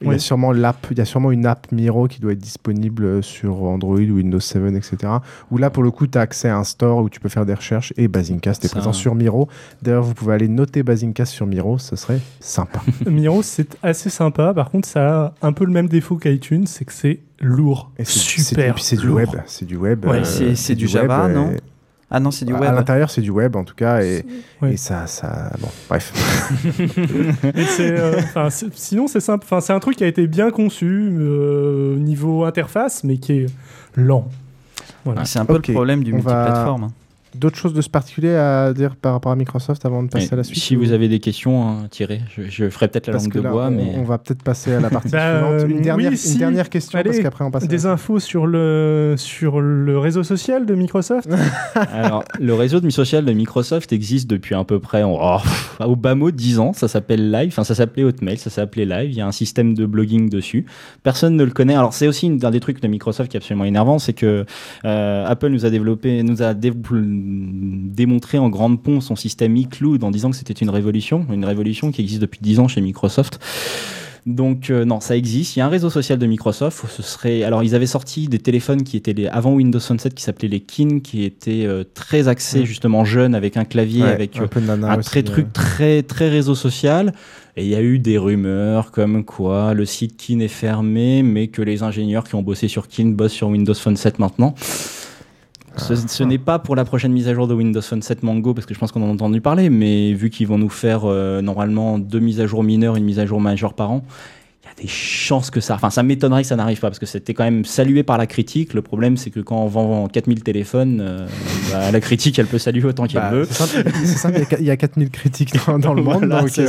Il 0.02 0.12
y 0.12 0.16
a 0.16 0.20
sûrement 0.20 0.52
l'app, 0.52 0.88
il 0.92 0.98
y 0.98 1.02
a 1.02 1.06
sûrement 1.06 1.32
une 1.32 1.46
app 1.46 1.72
Miro 1.72 2.08
qui 2.08 2.20
doit 2.20 2.32
être 2.34 2.40
disponible 2.40 3.06
euh, 3.06 3.22
sur 3.22 3.64
Android 3.64 3.98
ou 4.00 4.16
Windows 4.16 4.40
7, 4.40 4.74
etc. 4.76 4.98
Où 5.52 5.58
là, 5.58 5.70
pour 5.70 5.84
le 5.84 5.92
coup, 5.92 6.08
tu 6.08 6.18
as 6.18 6.22
accès 6.22 6.50
à 6.50 6.58
un 6.58 6.64
store 6.64 7.00
où 7.04 7.10
tu 7.10 7.20
peux 7.20 7.30
faire 7.30 7.46
des 7.46 7.54
recherches 7.54 7.94
et 7.98 8.08
Basincast 8.08 8.66
est 8.66 8.68
Ça- 8.68 8.76
présent 8.76 8.94
sur 8.94 9.16
Miro. 9.16 9.48
D'ailleurs, 9.82 10.04
vous 10.04 10.14
pouvez 10.14 10.34
aller 10.34 10.48
noter 10.48 10.84
Basincast 10.84 11.32
sur 11.34 11.46
Miro, 11.46 11.78
ce 11.78 11.96
serait 11.96 12.20
sympa. 12.40 12.82
Miro, 13.06 13.42
c'est 13.44 13.78
assez 13.84 14.10
sympa. 14.10 14.54
Par 14.54 14.70
contre, 14.72 14.88
ça 14.88 15.34
a 15.42 15.48
un 15.48 15.54
peu 15.54 15.66
le 15.66 15.72
même 15.72 15.88
défaut 15.88 16.18
qu'iTunes, 16.18 16.66
c'est 16.68 16.86
que 16.86 16.94
c'est 16.94 17.20
lourd. 17.40 17.92
Et 17.98 18.06
Super. 18.06 18.70
et 18.70 18.74
puis 18.74 18.84
c'est 18.84 18.98
du 18.98 19.10
web, 19.10 19.30
c'est 19.46 19.66
du 19.66 19.76
web. 19.78 20.06
Ouais, 20.06 20.20
euh, 20.20 20.56
c'est- 20.56 20.76
du 20.76 20.88
Java, 20.88 21.26
web, 21.26 21.36
non? 21.36 21.52
et- 21.52 21.58
Ah 22.14 22.20
non 22.20 22.30
c'est 22.30 22.44
du 22.46 22.52
web. 22.54 22.64
À 22.64 22.72
l'intérieur, 22.74 23.10
c'est 23.10 23.22
du 23.22 23.30
web 23.30 23.56
en 23.56 23.64
tout 23.64 23.74
cas, 23.74 24.02
et, 24.04 24.26
et 24.68 24.76
ça, 24.78 25.08
ça, 25.08 25.52
bon, 25.60 25.70
bref. 25.90 26.12
Euh, 27.80 28.22
sinon, 28.74 29.08
c'est 29.08 29.20
simple. 29.20 29.46
Enfin, 29.46 29.62
c'est 29.62 29.74
un 29.74 29.80
truc 29.80 29.96
qui 29.98 30.04
a 30.04 30.08
été 30.08 30.28
bien 30.28 30.52
conçu 30.52 31.10
euh, 31.18 31.96
au 31.96 32.00
niveau 32.00 32.44
interface, 32.46 33.04
mais 33.04 33.18
qui 33.18 33.34
est 33.34 33.46
lent. 33.96 34.28
Voilà. 35.06 35.26
C'est 35.26 35.40
un 35.40 35.46
peu 35.46 35.54
le 35.56 35.62
problème 35.62 36.04
du 36.04 36.14
on 36.14 36.20
va- 36.20 36.34
multiplateforme. 36.44 36.84
hein. 36.86 36.92
D'autres 37.36 37.58
choses 37.58 37.74
de 37.74 37.82
ce 37.82 37.90
particulier 37.90 38.36
à 38.36 38.74
dire 38.74 38.96
par 38.96 39.14
rapport 39.14 39.32
à 39.32 39.36
Microsoft 39.36 39.86
avant 39.86 40.04
de 40.04 40.10
passer 40.10 40.28
Et 40.30 40.34
à 40.34 40.36
la 40.38 40.44
suite 40.44 40.60
si 40.62 40.76
ou- 40.76 40.80
vous 40.82 40.92
avez 40.92 41.08
des 41.08 41.20
questions 41.20 41.68
hein, 41.68 41.88
tirez 41.90 42.22
je, 42.36 42.44
je 42.50 42.70
ferai 42.70 42.88
peut-être 42.90 43.08
la 43.08 43.14
Parce 43.14 43.24
langue 43.24 43.34
que 43.34 43.38
de 43.40 43.44
là, 43.44 43.52
bois 43.52 43.68
on, 43.68 43.72
mais 43.72 43.94
on 43.98 44.04
va 44.04 44.18
peut-être 44.18 44.44
passer 44.44 44.74
à 44.74 44.80
la 44.80 44.90
partie 44.90 45.10
Bah, 45.12 45.40
suivante. 45.58 45.70
Une 45.72 45.82
dernière, 45.82 46.10
oui, 46.10 46.12
une 46.14 46.18
si. 46.18 46.38
dernière 46.38 46.70
question 46.70 47.00
parce 47.02 47.16
Allez, 47.16 47.24
qu'après 47.24 47.44
on 47.46 47.52
passe. 47.52 47.64
à 47.64 47.66
la 47.66 47.70
Des 47.72 47.86
infos 47.86 48.20
sur 48.20 48.48
le, 48.48 49.16
sur 49.18 49.62
le 49.62 49.98
réseau 49.98 50.24
social 50.24 50.66
de 50.66 50.76
Microsoft 50.76 51.30
Alors, 51.94 52.24
le 52.40 52.54
réseau 52.54 52.80
de 52.80 52.90
social 52.90 53.24
de 53.26 53.32
Microsoft 53.34 53.94
existe 53.94 54.30
depuis 54.30 54.56
à 54.56 54.64
peu 54.64 54.80
près, 54.80 55.04
oh, 55.04 55.38
pff, 55.42 55.78
au 55.86 55.96
bas 55.96 56.16
mot, 56.16 56.32
10 56.32 56.60
ans. 56.60 56.74
Ça 56.74 56.88
s'appelle 56.88 57.32
Live, 57.32 57.50
enfin, 57.50 57.64
ça 57.64 57.76
s'appelait 57.76 58.04
Hotmail, 58.04 58.38
ça 58.38 58.50
s'appelait 58.50 58.86
Live. 58.86 59.12
Il 59.12 59.18
y 59.18 59.22
a 59.22 59.28
un 59.28 59.32
système 59.32 59.74
de 59.74 59.86
blogging 59.86 60.30
dessus. 60.30 60.66
Personne 61.04 61.36
ne 61.36 61.44
le 61.44 61.52
connaît. 61.52 61.76
Alors, 61.76 61.94
c'est 61.94 62.08
aussi 62.08 62.38
un 62.44 62.52
des 62.52 62.60
trucs 62.60 62.82
de 62.82 62.88
Microsoft 62.88 63.30
qui 63.32 63.38
est 63.38 63.40
absolument 63.40 63.66
énervant, 63.66 64.00
c'est 64.00 64.14
que 64.14 64.46
euh, 64.86 65.26
Apple 65.26 65.50
nous 65.50 65.66
a 65.66 65.70
développé, 65.70 66.24
nous 66.24 66.42
a 66.42 66.54
dé- 66.54 66.72
démontré 67.22 68.38
en 68.38 68.50
grande 68.50 68.82
pompe 68.82 69.02
son 69.02 69.16
système 69.16 69.56
iCloud 69.58 70.04
en 70.04 70.12
disant 70.12 70.32
que 70.32 70.36
c'était 70.36 70.54
une 70.54 70.70
révolution, 70.70 71.26
une 71.32 71.46
révolution 71.46 71.92
qui 71.92 72.02
existe 72.02 72.22
depuis 72.22 72.40
10 72.42 72.60
ans 72.60 72.68
chez 72.68 72.82
Microsoft. 72.82 73.40
Donc 74.28 74.70
euh, 74.70 74.86
non, 74.86 75.00
ça 75.00 75.18
existe. 75.18 75.56
Il 75.56 75.60
y 75.60 75.62
a 75.64 75.66
un 75.66 75.70
réseau 75.70 75.90
social 75.90 76.20
de 76.20 76.26
Microsoft. 76.28 76.86
Ce 76.90 77.02
serait 77.02 77.42
alors 77.44 77.64
ils 77.64 77.74
avaient 77.74 77.88
sorti 77.88 78.28
des 78.28 78.38
téléphones 78.38 78.84
qui 78.84 78.96
étaient 78.96 79.14
les 79.14 79.28
avant 79.28 79.54
Windows 79.54 79.80
Phone 79.80 79.98
7 79.98 80.14
qui 80.14 80.24
s'appelaient 80.24 80.48
les 80.48 80.60
Kin, 80.60 81.00
qui 81.00 81.24
étaient 81.24 81.66
euh, 81.66 81.84
très 81.94 82.28
axés 82.28 82.62
Mm. 82.62 82.66
justement 82.66 83.06
jeunes 83.06 83.34
avec 83.34 83.58
un 83.58 83.66
clavier, 83.66 84.04
Ouais, 84.04 84.10
avec 84.10 84.38
un 84.38 84.44
euh, 84.44 84.84
un 84.84 85.00
aussi, 85.00 85.10
très 85.10 85.24
truc 85.24 85.52
très 85.54 86.04
très 86.04 86.30
réseau 86.30 86.54
social. 86.54 87.14
Et 87.58 87.64
il 87.64 87.70
y 87.70 87.76
a 87.76 87.82
eu 87.82 88.00
des 88.00 88.18
rumeurs 88.18 88.92
comme 88.92 89.26
quoi 89.26 89.74
le 89.74 89.86
site 89.86 90.18
Kin 90.18 90.40
est 90.40 90.48
fermé, 90.48 91.24
mais 91.24 91.48
que 91.48 91.62
les 91.62 91.84
ingénieurs 91.84 92.24
qui 92.24 92.36
ont 92.36 92.44
bossé 92.44 92.68
sur 92.68 92.88
Kin 92.88 93.08
bossent 93.08 93.34
sur 93.34 93.48
Windows 93.48 93.74
Phone 93.74 93.98
7 93.98 94.20
maintenant. 94.20 94.54
Ce, 95.78 95.96
ce 95.96 96.24
n'est 96.24 96.38
pas 96.38 96.60
pour 96.60 96.76
la 96.76 96.84
prochaine 96.86 97.12
mise 97.14 97.28
à 97.28 97.34
jour 97.34 97.48
de 97.48 97.54
Windows 97.54 97.82
Phone 97.82 98.02
7 98.02 98.24
Mango 98.24 98.54
parce 98.54 98.66
que 98.66 98.74
je 98.74 98.80
pense 98.80 98.92
qu'on 98.92 99.02
en 99.04 99.10
a 99.10 99.14
entendu 99.14 99.42
parler, 99.42 99.70
mais 99.70 100.14
vu 100.14 100.30
qu'ils 100.30 100.48
vont 100.48 100.58
nous 100.58 100.70
faire 100.70 101.02
euh, 101.06 101.42
normalement 101.42 101.98
deux 101.98 102.20
mises 102.20 102.40
à 102.42 102.48
jour 102.48 102.64
mineures, 102.64 102.96
une 102.98 103.06
mise 103.06 103.20
à 103.20 103.26
jour 103.26 103.40
majeure 103.40 103.74
par 103.74 103.90
an, 103.92 104.04
il 104.64 104.68
y 104.68 104.70
a 104.70 104.82
des 104.82 104.88
chances 104.88 105.50
que 105.50 105.60
ça. 105.62 105.76
Enfin, 105.76 105.90
ça 105.90 106.04
m'étonnerait 106.04 106.42
que 106.42 106.48
ça 106.48 106.56
n'arrive 106.56 106.80
pas 106.80 106.90
parce 106.90 107.00
que 107.00 107.06
c'était 107.06 107.34
quand 107.34 107.44
même 107.46 107.64
salué 107.66 108.04
par 108.04 108.18
la 108.18 108.28
critique. 108.28 108.74
Le 108.74 108.82
problème, 108.82 109.16
c'est 109.18 109.30
que 109.30 109.40
quand 109.40 109.58
on 109.64 109.68
vend 109.68 110.08
4000 110.08 110.44
téléphones, 110.44 111.00
euh, 111.02 111.26
bah, 111.72 111.90
la 111.92 112.00
critique, 112.02 112.38
elle 112.38 112.48
peut 112.48 112.60
saluer 112.60 112.86
autant 112.86 113.06
qu'elle 113.08 113.22
Bah, 113.22 113.32
veut. 113.32 113.46
c'est 113.46 114.06
simple, 114.18 114.36
il 114.38 114.52
y 114.52 114.56
a- 114.56 114.60
il 114.60 114.66
y 114.66 114.72
a 114.72 114.78
4000 114.78 115.10
critiques 115.10 115.54
dans, 115.68 115.80
dans 115.80 115.94
le 115.94 116.02
monde, 116.04 116.18
Voilà, 116.26 116.42
donc 116.42 116.50
c'est 116.50 116.68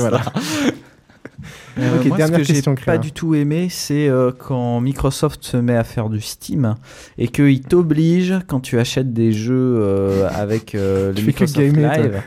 euh, 1.78 2.04
moi, 2.04 2.26
ce 2.26 2.32
que 2.32 2.42
j'ai 2.42 2.62
pas 2.84 2.98
du 2.98 3.12
tout 3.12 3.34
aimé, 3.34 3.68
c'est 3.70 4.08
euh, 4.08 4.30
quand 4.36 4.80
Microsoft 4.80 5.44
se 5.44 5.56
met 5.56 5.76
à 5.76 5.84
faire 5.84 6.08
du 6.08 6.20
Steam 6.20 6.74
et 7.18 7.28
qu'il 7.28 7.62
t'oblige, 7.62 8.34
quand 8.46 8.60
tu 8.60 8.78
achètes 8.78 9.12
des 9.12 9.32
jeux 9.32 9.76
euh, 9.78 10.28
avec 10.34 10.72
le 10.74 11.14
Microsoft 11.14 11.58
gamer. 11.58 11.98
Live. 11.98 12.22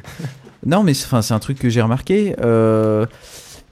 non, 0.65 0.83
mais 0.83 0.93
c'est 0.93 1.31
un 1.31 1.39
truc 1.39 1.59
que 1.59 1.69
j'ai 1.69 1.81
remarqué. 1.81 2.35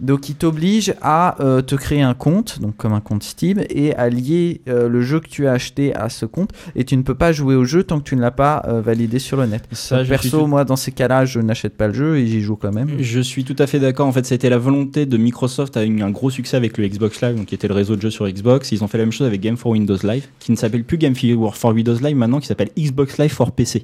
Donc, 0.03 0.29
il 0.29 0.35
t'oblige 0.35 0.93
à 1.01 1.41
euh, 1.41 1.61
te 1.61 1.75
créer 1.75 2.01
un 2.01 2.13
compte, 2.13 2.59
donc 2.61 2.75
comme 2.77 2.93
un 2.93 2.99
compte 2.99 3.23
Steam, 3.23 3.63
et 3.69 3.95
à 3.95 4.09
lier 4.09 4.61
euh, 4.67 4.87
le 4.89 5.01
jeu 5.01 5.19
que 5.19 5.27
tu 5.29 5.47
as 5.47 5.53
acheté 5.53 5.95
à 5.95 6.09
ce 6.09 6.25
compte. 6.25 6.51
Et 6.75 6.83
tu 6.83 6.95
ne 6.97 7.01
peux 7.01 7.15
pas 7.15 7.31
jouer 7.31 7.55
au 7.55 7.63
jeu 7.65 7.83
tant 7.83 7.99
que 7.99 8.03
tu 8.03 8.15
ne 8.15 8.21
l'as 8.21 8.31
pas 8.31 8.63
euh, 8.67 8.81
validé 8.81 9.17
sur 9.19 9.37
le 9.37 9.45
net. 9.45 9.63
Ça, 9.71 9.97
Donc, 9.97 10.05
je 10.05 10.09
perso, 10.09 10.39
tout- 10.41 10.47
moi, 10.47 10.65
dans 10.65 10.75
ces 10.75 10.91
cas-là, 10.91 11.25
je 11.25 11.39
n'achète 11.39 11.75
pas 11.77 11.87
le 11.87 11.93
jeu 11.93 12.17
et 12.17 12.27
j'y 12.27 12.41
joue 12.41 12.55
quand 12.55 12.73
même. 12.73 12.89
Je 12.99 13.19
suis 13.21 13.43
tout 13.43 13.55
à 13.59 13.65
fait 13.67 13.79
d'accord. 13.79 14.07
En 14.07 14.11
fait, 14.11 14.25
c'était 14.25 14.49
la 14.49 14.57
volonté 14.57 15.05
de 15.05 15.17
Microsoft 15.17 15.77
a 15.77 15.85
eu 15.85 16.01
un 16.01 16.11
gros 16.11 16.29
succès 16.29 16.57
avec 16.57 16.77
le 16.77 16.87
Xbox 16.87 17.21
Live, 17.21 17.35
donc 17.35 17.45
qui 17.47 17.55
était 17.55 17.67
le 17.67 17.73
réseau 17.73 17.95
de 17.95 18.01
jeux 18.01 18.11
sur 18.11 18.27
Xbox. 18.27 18.71
Ils 18.71 18.83
ont 18.83 18.87
fait 18.87 18.97
la 18.97 19.05
même 19.05 19.11
chose 19.13 19.27
avec 19.27 19.41
Game 19.41 19.57
for 19.57 19.71
Windows 19.71 19.97
Live, 20.03 20.27
qui 20.39 20.51
ne 20.51 20.57
s'appelle 20.57 20.83
plus 20.83 20.97
Game 20.97 21.15
for 21.15 21.73
Windows 21.73 21.97
Live 22.01 22.15
maintenant, 22.15 22.39
qui 22.39 22.47
s'appelle 22.47 22.69
Xbox 22.77 23.17
Live 23.17 23.31
for 23.31 23.51
PC. 23.51 23.83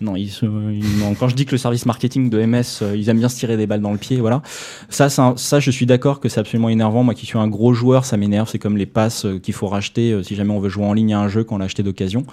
Non, 0.00 0.14
quand 1.18 1.28
je 1.28 1.34
dis 1.34 1.44
que 1.44 1.52
le 1.52 1.58
service 1.58 1.86
marketing 1.86 2.30
de 2.30 2.44
MS, 2.44 2.82
euh, 2.82 2.96
ils 2.96 3.08
aiment 3.08 3.18
bien 3.18 3.28
se 3.28 3.36
tirer 3.36 3.56
des 3.56 3.66
balles 3.66 3.80
dans 3.80 3.92
le 3.92 3.98
pied, 3.98 4.18
voilà. 4.18 4.42
Ça, 4.88 5.08
ça, 5.08 5.60
je 5.60 5.70
suis 5.70 5.86
d'accord 5.86 6.20
que 6.20 6.28
c'est 6.28 6.40
absolument 6.40 6.68
énervant. 6.68 7.02
Moi, 7.02 7.14
qui 7.14 7.26
suis 7.26 7.38
un 7.38 7.48
gros 7.48 7.72
joueur, 7.72 8.04
ça 8.04 8.16
m'énerve. 8.16 8.48
C'est 8.48 8.58
comme 8.58 8.76
les 8.76 8.86
passes 8.86 9.24
euh, 9.24 9.38
qu'il 9.38 9.54
faut 9.54 9.68
racheter 9.68 10.12
euh, 10.12 10.22
si 10.22 10.34
jamais 10.34 10.52
on 10.52 10.60
veut 10.60 10.68
jouer 10.68 10.84
en 10.84 10.92
ligne 10.92 11.14
à 11.14 11.20
un 11.20 11.28
jeu 11.28 11.44
qu'on 11.44 11.58
l'a 11.58 11.66
acheté 11.66 11.82
d'occasion. 11.82 12.24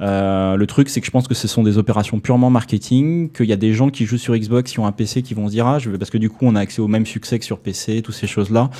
Le 0.00 0.64
truc, 0.64 0.88
c'est 0.88 1.00
que 1.00 1.06
je 1.06 1.10
pense 1.10 1.28
que 1.28 1.34
ce 1.34 1.46
sont 1.46 1.62
des 1.62 1.76
opérations 1.76 2.20
purement 2.20 2.48
marketing, 2.48 3.30
qu'il 3.30 3.46
y 3.46 3.52
a 3.52 3.56
des 3.56 3.74
gens 3.74 3.90
qui 3.90 4.06
jouent 4.06 4.16
sur 4.16 4.34
Xbox, 4.34 4.72
qui 4.72 4.80
ont 4.80 4.86
un 4.86 4.92
PC, 4.92 5.20
qui 5.20 5.34
vont 5.34 5.46
se 5.46 5.52
dire 5.52 5.66
ah, 5.66 5.78
je 5.78 5.90
veux 5.90 5.98
parce 5.98 6.10
que 6.10 6.16
du 6.16 6.30
coup, 6.30 6.46
on 6.46 6.56
a 6.56 6.60
accès 6.60 6.80
au 6.80 6.88
même 6.88 7.04
succès 7.04 7.38
que 7.38 7.44
sur 7.44 7.58
PC, 7.58 8.00
toutes 8.00 8.14
ces 8.14 8.26
choses-là. 8.26 8.70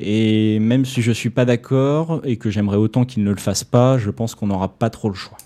Et 0.00 0.58
même 0.58 0.84
si 0.84 1.02
je 1.02 1.12
suis 1.12 1.30
pas 1.30 1.44
d'accord 1.44 2.20
et 2.24 2.36
que 2.36 2.50
j'aimerais 2.50 2.76
autant 2.76 3.04
qu'ils 3.04 3.24
ne 3.24 3.30
le 3.30 3.36
fassent 3.36 3.64
pas, 3.64 3.98
je 3.98 4.10
pense 4.10 4.34
qu'on 4.34 4.46
n'aura 4.46 4.68
pas 4.68 4.90
trop 4.90 5.08
le 5.08 5.14
choix. 5.14 5.38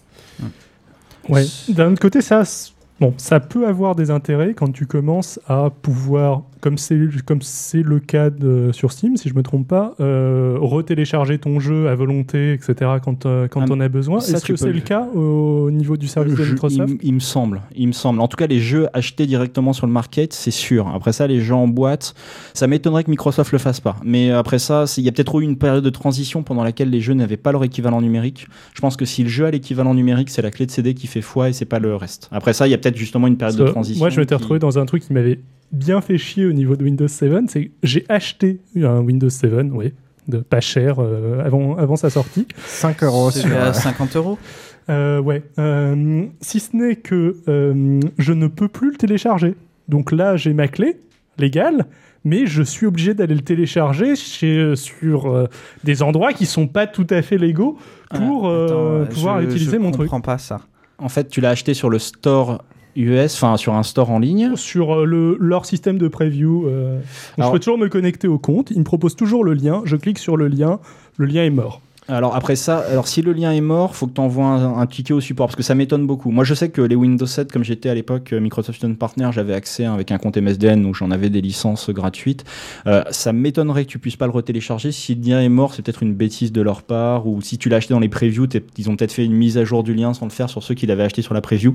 Ouais. 1.30 1.46
D'un 1.68 1.92
autre 1.92 2.00
côté, 2.00 2.20
ça, 2.20 2.42
bon, 3.00 3.14
ça 3.16 3.40
peut 3.40 3.66
avoir 3.66 3.94
des 3.94 4.10
intérêts 4.10 4.54
quand 4.54 4.72
tu 4.72 4.86
commences 4.86 5.40
à 5.48 5.70
pouvoir, 5.82 6.42
comme 6.60 6.76
c'est 6.76 6.94
le 6.96 7.98
cas 8.00 8.28
de- 8.30 8.70
sur 8.72 8.92
Steam, 8.92 9.16
si 9.16 9.28
je 9.28 9.34
me 9.34 9.42
trompe 9.42 9.66
pas, 9.66 9.94
euh, 10.00 10.56
retélécharger 10.60 11.38
ton 11.38 11.58
jeu 11.60 11.88
à 11.88 11.94
volonté, 11.94 12.52
etc. 12.52 12.74
Quand 13.02 13.24
euh, 13.26 13.48
quand 13.48 13.62
Ah, 13.62 13.66
on 13.70 13.80
a 13.80 13.88
besoin. 13.88 14.18
Est-ce 14.18 14.44
que 14.44 14.56
c'est 14.56 14.72
le- 14.72 14.80
cas 14.80 15.06
au 15.14 15.70
niveau 15.70 15.96
du 15.96 16.06
service 16.06 16.34
de 16.34 16.44
Microsoft 16.44 16.92
il, 17.02 17.08
il 17.08 17.14
me 17.14 17.20
semble, 17.20 17.62
il 17.74 17.86
me 17.88 17.92
semble. 17.92 18.20
En 18.20 18.28
tout 18.28 18.36
cas, 18.36 18.46
les 18.46 18.60
jeux 18.60 18.88
achetés 18.92 19.26
directement 19.26 19.72
sur 19.72 19.86
le 19.86 19.92
market, 19.92 20.32
c'est 20.32 20.50
sûr. 20.50 20.88
Après 20.88 21.12
ça, 21.12 21.26
les 21.26 21.40
jeux 21.40 21.54
en 21.54 21.68
boîte, 21.68 22.14
ça 22.54 22.66
m'étonnerait 22.66 23.04
que 23.04 23.10
Microsoft 23.10 23.52
le 23.52 23.58
fasse 23.58 23.80
pas. 23.80 23.96
Mais 24.04 24.30
après 24.30 24.58
ça, 24.58 24.84
il 24.98 25.04
y 25.04 25.08
a 25.08 25.12
peut-être 25.12 25.40
eu 25.40 25.44
une 25.44 25.56
période 25.56 25.84
de 25.84 25.90
transition 25.90 26.42
pendant 26.42 26.64
laquelle 26.64 26.90
les 26.90 27.00
jeux 27.00 27.14
n'avaient 27.14 27.36
pas 27.38 27.52
leur 27.52 27.64
équivalent 27.64 28.00
numérique. 28.02 28.46
Je 28.74 28.80
pense 28.80 28.96
que 28.96 29.04
si 29.04 29.22
le 29.22 29.28
jeu 29.28 29.46
a 29.46 29.50
l'équivalent 29.50 29.94
numérique, 29.94 30.30
c'est 30.30 30.42
la 30.42 30.50
clé 30.50 30.66
de 30.66 30.70
CD 30.70 30.94
qui 30.94 31.06
fait 31.06 31.22
foi 31.22 31.48
et 31.48 31.52
c'est 31.52 31.64
pas 31.64 31.78
le 31.78 31.94
reste. 31.96 32.28
Après 32.32 32.52
ça, 32.52 32.66
il 32.66 32.70
y 32.70 32.74
a 32.74 32.78
peut-être 32.78 32.89
justement 32.96 33.26
une 33.26 33.36
période 33.36 33.56
Parce 33.56 33.68
de 33.68 33.72
transition. 33.72 33.98
Moi, 34.02 34.10
je 34.10 34.20
m'étais 34.20 34.34
qui- 34.34 34.40
retrouvé 34.42 34.58
dans 34.58 34.78
un 34.78 34.86
truc 34.86 35.02
qui 35.04 35.12
m'avait 35.12 35.40
bien 35.72 36.00
fait 36.00 36.18
chier 36.18 36.46
au 36.46 36.52
niveau 36.52 36.76
de 36.76 36.84
Windows 36.84 37.08
7. 37.08 37.32
C'est 37.48 37.64
que 37.66 37.70
j'ai 37.82 38.04
acheté 38.08 38.60
un 38.76 39.00
Windows 39.00 39.28
7, 39.30 39.66
oui, 39.72 39.92
de 40.28 40.38
pas 40.38 40.60
cher 40.60 40.96
euh, 40.98 41.42
avant, 41.44 41.76
avant 41.76 41.96
sa 41.96 42.10
sortie. 42.10 42.46
5 42.66 43.02
euros 43.04 43.30
C'est 43.30 43.40
sur. 43.40 43.52
à 43.56 43.68
euh, 43.68 43.72
50 43.72 44.16
euros 44.16 44.38
Euh, 44.88 45.20
ouais. 45.20 45.42
Euh, 45.58 46.24
si 46.40 46.58
ce 46.58 46.74
n'est 46.76 46.96
que 46.96 47.36
euh, 47.48 48.00
je 48.18 48.32
ne 48.32 48.46
peux 48.48 48.68
plus 48.68 48.90
le 48.90 48.96
télécharger. 48.96 49.54
Donc 49.88 50.10
là, 50.12 50.36
j'ai 50.36 50.52
ma 50.52 50.66
clé 50.68 50.96
légale, 51.38 51.86
mais 52.24 52.46
je 52.46 52.62
suis 52.62 52.86
obligé 52.86 53.14
d'aller 53.14 53.34
le 53.34 53.40
télécharger 53.42 54.16
chez, 54.16 54.74
sur 54.76 55.26
euh, 55.32 55.46
des 55.84 56.02
endroits 56.02 56.32
qui 56.32 56.46
sont 56.46 56.66
pas 56.66 56.86
tout 56.86 57.06
à 57.10 57.22
fait 57.22 57.38
légaux 57.38 57.78
pour 58.14 58.48
euh, 58.48 59.02
Attends, 59.04 59.14
pouvoir 59.14 59.40
je- 59.42 59.46
utiliser 59.46 59.72
je 59.72 59.76
mon 59.78 59.90
truc. 59.92 60.08
comprends 60.08 60.20
pas 60.20 60.38
ça. 60.38 60.60
En 60.98 61.08
fait, 61.08 61.28
tu 61.28 61.40
l'as 61.40 61.50
acheté 61.50 61.72
sur 61.72 61.88
le 61.88 61.98
store 61.98 62.62
US, 62.96 63.34
enfin 63.34 63.56
sur 63.56 63.74
un 63.74 63.82
store 63.82 64.10
en 64.10 64.18
ligne. 64.18 64.56
Sur 64.56 65.00
euh, 65.00 65.04
le, 65.04 65.36
leur 65.40 65.66
système 65.66 65.98
de 65.98 66.08
preview, 66.08 66.66
euh, 66.66 67.00
Alors- 67.38 67.50
je 67.50 67.52
peux 67.54 67.60
toujours 67.60 67.78
me 67.78 67.88
connecter 67.88 68.28
au 68.28 68.38
compte. 68.38 68.70
Ils 68.70 68.78
me 68.78 68.84
proposent 68.84 69.16
toujours 69.16 69.44
le 69.44 69.54
lien. 69.54 69.82
Je 69.84 69.96
clique 69.96 70.18
sur 70.18 70.36
le 70.36 70.48
lien. 70.48 70.80
Le 71.16 71.26
lien 71.26 71.44
est 71.44 71.50
mort. 71.50 71.80
Alors 72.08 72.34
après 72.34 72.56
ça, 72.56 72.78
alors 72.90 73.06
si 73.06 73.22
le 73.22 73.32
lien 73.32 73.52
est 73.52 73.60
mort, 73.60 73.94
faut 73.94 74.08
que 74.08 74.14
tu 74.14 74.20
envoies 74.20 74.44
un, 74.44 74.78
un 74.78 74.86
ticket 74.86 75.12
au 75.14 75.20
support 75.20 75.46
parce 75.46 75.54
que 75.56 75.62
ça 75.62 75.76
m'étonne 75.76 76.06
beaucoup. 76.08 76.30
Moi 76.32 76.42
je 76.42 76.54
sais 76.54 76.68
que 76.68 76.82
les 76.82 76.96
Windows 76.96 77.26
7 77.26 77.52
comme 77.52 77.62
j'étais 77.62 77.88
à 77.88 77.94
l'époque 77.94 78.32
euh, 78.32 78.40
Microsoft 78.40 78.78
Student 78.78 78.94
Partner, 78.94 79.28
j'avais 79.32 79.54
accès 79.54 79.84
hein, 79.84 79.94
avec 79.94 80.10
un 80.10 80.18
compte 80.18 80.36
MSDN 80.36 80.84
où 80.86 80.94
j'en 80.94 81.12
avais 81.12 81.30
des 81.30 81.40
licences 81.40 81.88
gratuites. 81.90 82.44
Euh, 82.88 83.04
ça 83.10 83.32
m'étonnerait 83.32 83.84
que 83.84 83.90
tu 83.90 83.98
puisses 84.00 84.16
pas 84.16 84.26
le 84.26 84.32
retélécharger 84.32 84.90
si 84.90 85.14
le 85.14 85.22
lien 85.22 85.40
est 85.40 85.48
mort, 85.48 85.72
c'est 85.74 85.82
peut-être 85.82 86.02
une 86.02 86.14
bêtise 86.14 86.50
de 86.50 86.60
leur 86.62 86.82
part 86.82 87.28
ou 87.28 87.40
si 87.42 87.58
tu 87.58 87.68
l'as 87.68 87.76
acheté 87.76 87.94
dans 87.94 88.00
les 88.00 88.08
previews, 88.08 88.48
t'es- 88.48 88.64
ils 88.76 88.90
ont 88.90 88.96
peut-être 88.96 89.12
fait 89.12 89.24
une 89.24 89.34
mise 89.34 89.56
à 89.56 89.64
jour 89.64 89.84
du 89.84 89.94
lien 89.94 90.12
sans 90.12 90.24
le 90.26 90.32
faire 90.32 90.48
sur 90.50 90.64
ceux 90.64 90.74
qui 90.74 90.86
l'avaient 90.86 91.04
acheté 91.04 91.22
sur 91.22 91.34
la 91.34 91.40
preview. 91.42 91.74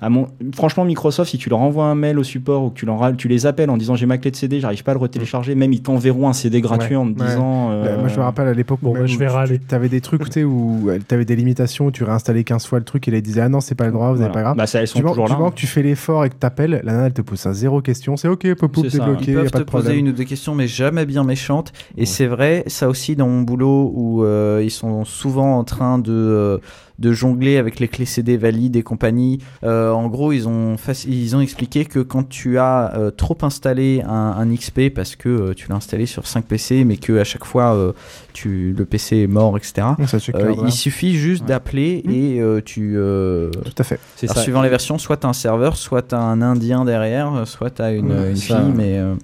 À 0.00 0.08
mon... 0.08 0.28
Franchement 0.54 0.86
Microsoft, 0.86 1.30
si 1.30 1.36
tu 1.36 1.50
leur 1.50 1.58
envoies 1.60 1.84
un 1.84 1.94
mail 1.94 2.18
au 2.18 2.24
support 2.24 2.62
ou 2.64 2.70
que 2.70 2.78
tu, 2.78 2.86
leur... 2.86 3.14
tu 3.18 3.28
les 3.28 3.44
appelles 3.44 3.68
en 3.70 3.76
disant 3.76 3.96
j'ai 3.96 4.06
ma 4.06 4.16
clé 4.16 4.30
de 4.30 4.36
CD, 4.36 4.60
j'arrive 4.60 4.82
pas 4.82 4.92
à 4.92 4.94
le 4.94 5.00
retélécharger, 5.00 5.54
même 5.54 5.74
ils 5.74 5.82
t'enverront 5.82 6.28
un 6.28 6.32
CD 6.32 6.62
gratuit 6.62 6.96
Ouais, 6.96 7.02
en 7.02 7.12
te 7.12 7.20
ouais. 7.20 7.26
disant. 7.26 7.70
euh, 7.72 7.98
Moi, 7.98 8.08
je 8.08 8.16
me 8.16 8.22
rappelle 8.22 8.48
à 8.48 8.54
l'époque. 8.54 8.78
Bon, 8.80 8.94
bah, 8.94 9.04
je 9.04 9.18
vais 9.18 9.28
râler. 9.28 9.58
Tu 9.74 9.76
avais 9.76 9.88
des 9.88 10.00
trucs 10.00 10.30
tu 10.30 10.44
où 10.44 10.88
tu 11.08 11.14
avais 11.14 11.24
des 11.24 11.36
limitations, 11.36 11.86
où 11.86 11.90
tu 11.90 12.04
réinstallais 12.04 12.44
15 12.44 12.66
fois 12.66 12.78
le 12.78 12.84
truc 12.84 13.08
et 13.08 13.10
là, 13.10 13.18
ils 13.18 13.22
disaient 13.22 13.40
Ah 13.40 13.48
non, 13.48 13.60
c'est 13.60 13.74
pas 13.74 13.86
le 13.86 13.92
droit, 13.92 14.10
vous 14.10 14.16
Voilà. 14.16 14.28
n'avez 14.28 14.34
pas 14.34 14.42
grave. 14.42 14.56
Bah, 14.56 14.66
ça, 14.66 14.80
elles 14.80 14.88
sont 14.88 15.00
du 15.00 15.04
toujours 15.04 15.28
moment 15.28 15.46
hein. 15.46 15.50
que 15.50 15.56
tu 15.56 15.66
fais 15.66 15.82
l'effort 15.82 16.24
et 16.24 16.28
que 16.30 16.36
tu 16.38 16.46
appelles, 16.46 16.80
la 16.84 16.92
nana, 16.92 17.06
elle 17.06 17.12
te 17.12 17.22
pose 17.22 17.44
un 17.46 17.52
zéro 17.52 17.80
question. 17.82 18.16
C'est 18.16 18.28
OK, 18.28 18.54
pop 18.54 18.70
C'est 18.82 18.90
ça. 18.90 18.98
débloqué, 18.98 19.24
Ils 19.32 19.34
y 19.34 19.36
a 19.36 19.40
peuvent 19.42 19.50
pas 19.50 19.58
te 19.58 19.64
de 19.64 19.70
poser 19.70 19.84
problème. 19.86 20.06
une 20.06 20.08
ou 20.10 20.12
deux 20.16 20.24
questions, 20.24 20.54
mais 20.54 20.68
jamais 20.68 21.06
bien 21.06 21.24
méchantes. 21.24 21.72
Et 21.96 22.06
c'est 22.06 22.26
vrai, 22.26 22.62
ça 22.68 22.88
aussi 22.88 23.16
dans 23.16 23.28
mon 23.28 23.42
boulot 23.42 23.90
où 23.94 24.24
euh, 24.24 24.60
ils 24.64 24.70
sont 24.70 25.04
souvent 25.04 25.58
en 25.58 25.64
train 25.64 25.98
de, 25.98 26.12
euh, 26.12 26.58
de 26.98 27.12
jongler 27.12 27.56
avec 27.56 27.80
les 27.80 27.88
clés 27.88 28.04
CD 28.04 28.36
valides 28.36 28.76
et 28.76 28.82
compagnie. 28.82 29.40
Euh, 29.64 29.90
en 29.90 30.06
gros, 30.08 30.32
ils 30.32 30.46
ont, 30.46 30.76
ils 31.06 31.34
ont 31.34 31.40
expliqué 31.40 31.84
que 31.84 31.98
quand 31.98 32.28
tu 32.28 32.58
as 32.58 32.92
euh, 32.96 33.10
trop 33.10 33.36
installé 33.42 34.02
un, 34.06 34.10
un 34.38 34.54
XP 34.54 34.90
parce 34.94 35.16
que 35.16 35.28
euh, 35.28 35.54
tu 35.54 35.68
l'as 35.68 35.74
installé 35.76 36.06
sur 36.06 36.26
5 36.26 36.44
PC, 36.44 36.84
mais 36.84 36.96
que 36.96 37.18
à 37.18 37.24
chaque 37.24 37.44
fois 37.44 37.74
euh, 37.74 37.92
tu, 38.32 38.74
le 38.78 38.84
PC 38.84 39.22
est 39.22 39.26
mort, 39.26 39.56
etc. 39.56 39.88
Ça 40.06 40.18
euh, 40.36 40.54
il 40.64 40.72
suffit 40.72 41.14
juste 41.16 41.44
d'appeler 41.44 42.02
et 42.08 42.40
euh, 42.40 42.60
tu. 42.64 42.94
euh, 42.96 43.50
Tout 43.50 43.72
à 43.78 43.82
fait. 43.84 43.98
C'est 44.16 44.26
alors, 44.26 44.36
ça. 44.36 44.42
suivant 44.42 44.62
les 44.62 44.68
versions, 44.68 44.96
soit 44.98 45.16
tu 45.16 45.26
as 45.26 45.30
un 45.30 45.34
serveur, 45.34 45.76
soit 45.76 46.02
tu 46.02 46.14
as 46.14 46.20
un 46.20 46.40
Indien 46.42 46.84
derrière, 46.84 47.46
soit 47.46 47.70
tu 47.70 47.82
as 47.82 47.90
une, 47.92 48.12
Ouais, 48.12 48.30
une 48.30 48.36
ça- 48.36 48.60
fille, 48.62 48.72
mais. 48.74 48.98
euh, 48.98 49.14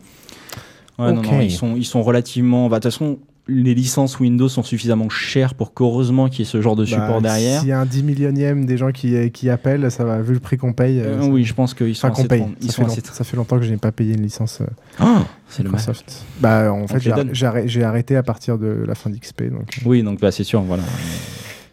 Ouais, 0.98 1.12
non, 1.12 1.20
Ok. 1.20 1.30
non, 1.32 1.40
ils 1.40 1.50
sont, 1.50 1.76
ils 1.76 1.84
sont 1.86 2.02
relativement. 2.02 2.68
bah, 2.68 2.78
De 2.78 2.82
toute 2.82 2.92
façon, 2.92 3.18
les 3.48 3.74
licences 3.74 4.20
Windows 4.20 4.48
sont 4.48 4.62
suffisamment 4.62 5.08
chères 5.08 5.54
pour 5.54 5.74
qu'heureusement 5.74 6.28
qu'il 6.28 6.40
y 6.40 6.42
ait 6.42 6.50
ce 6.50 6.60
genre 6.60 6.76
de 6.76 6.84
support 6.84 7.20
Bah, 7.20 7.28
derrière. 7.30 7.60
S'il 7.60 7.68
y 7.68 7.72
a 7.72 7.80
un 7.80 7.86
10 7.86 8.02
millionième 8.04 8.64
des 8.66 8.76
gens 8.76 8.92
qui, 8.92 9.30
qui 9.32 9.50
appellent, 9.50 9.90
ça 9.90 10.04
va, 10.04 10.20
vu 10.22 10.34
le 10.34 10.40
prix 10.40 10.56
qu'on 10.56 10.72
paye. 10.72 11.00
Euh, 11.00 11.22
ça- 11.22 11.28
oui, 11.28 11.44
je 11.44 11.54
pense 11.54 11.74
qu'ils 11.74 11.94
sont 11.96 12.06
Enfin, 12.08 12.20
assez 12.20 12.28
paye. 12.28 12.44
ils 12.60 12.68
ça, 12.70 12.76
sont 12.76 12.84
fait 12.86 13.00
assez 13.02 13.12
ça 13.12 13.24
fait 13.24 13.36
longtemps 13.36 13.58
que 13.58 13.64
je 13.64 13.70
n'ai 13.70 13.76
pas 13.76 13.90
payé 13.92 14.14
une 14.14 14.22
licence. 14.22 14.60
euh, 14.60 14.66
Ah, 14.98 15.24
c'est 15.48 15.62
le. 15.62 15.70
Microsoft. 15.70 16.24
Bah, 16.40 16.72
en 16.72 16.86
fait, 16.86 17.00
j'ai 17.32 17.82
arrêté, 17.84 18.16
à 18.16 18.22
partir 18.22 18.58
de 18.58 18.84
la 18.86 18.94
fin 18.94 19.10
d'XP. 19.10 19.44
Donc... 19.50 19.78
euh, 19.78 19.82
Oui, 19.86 20.02
donc 20.02 20.20
bah, 20.20 20.30
c'est 20.30 20.44
sûr, 20.44 20.60
voilà. 20.62 20.82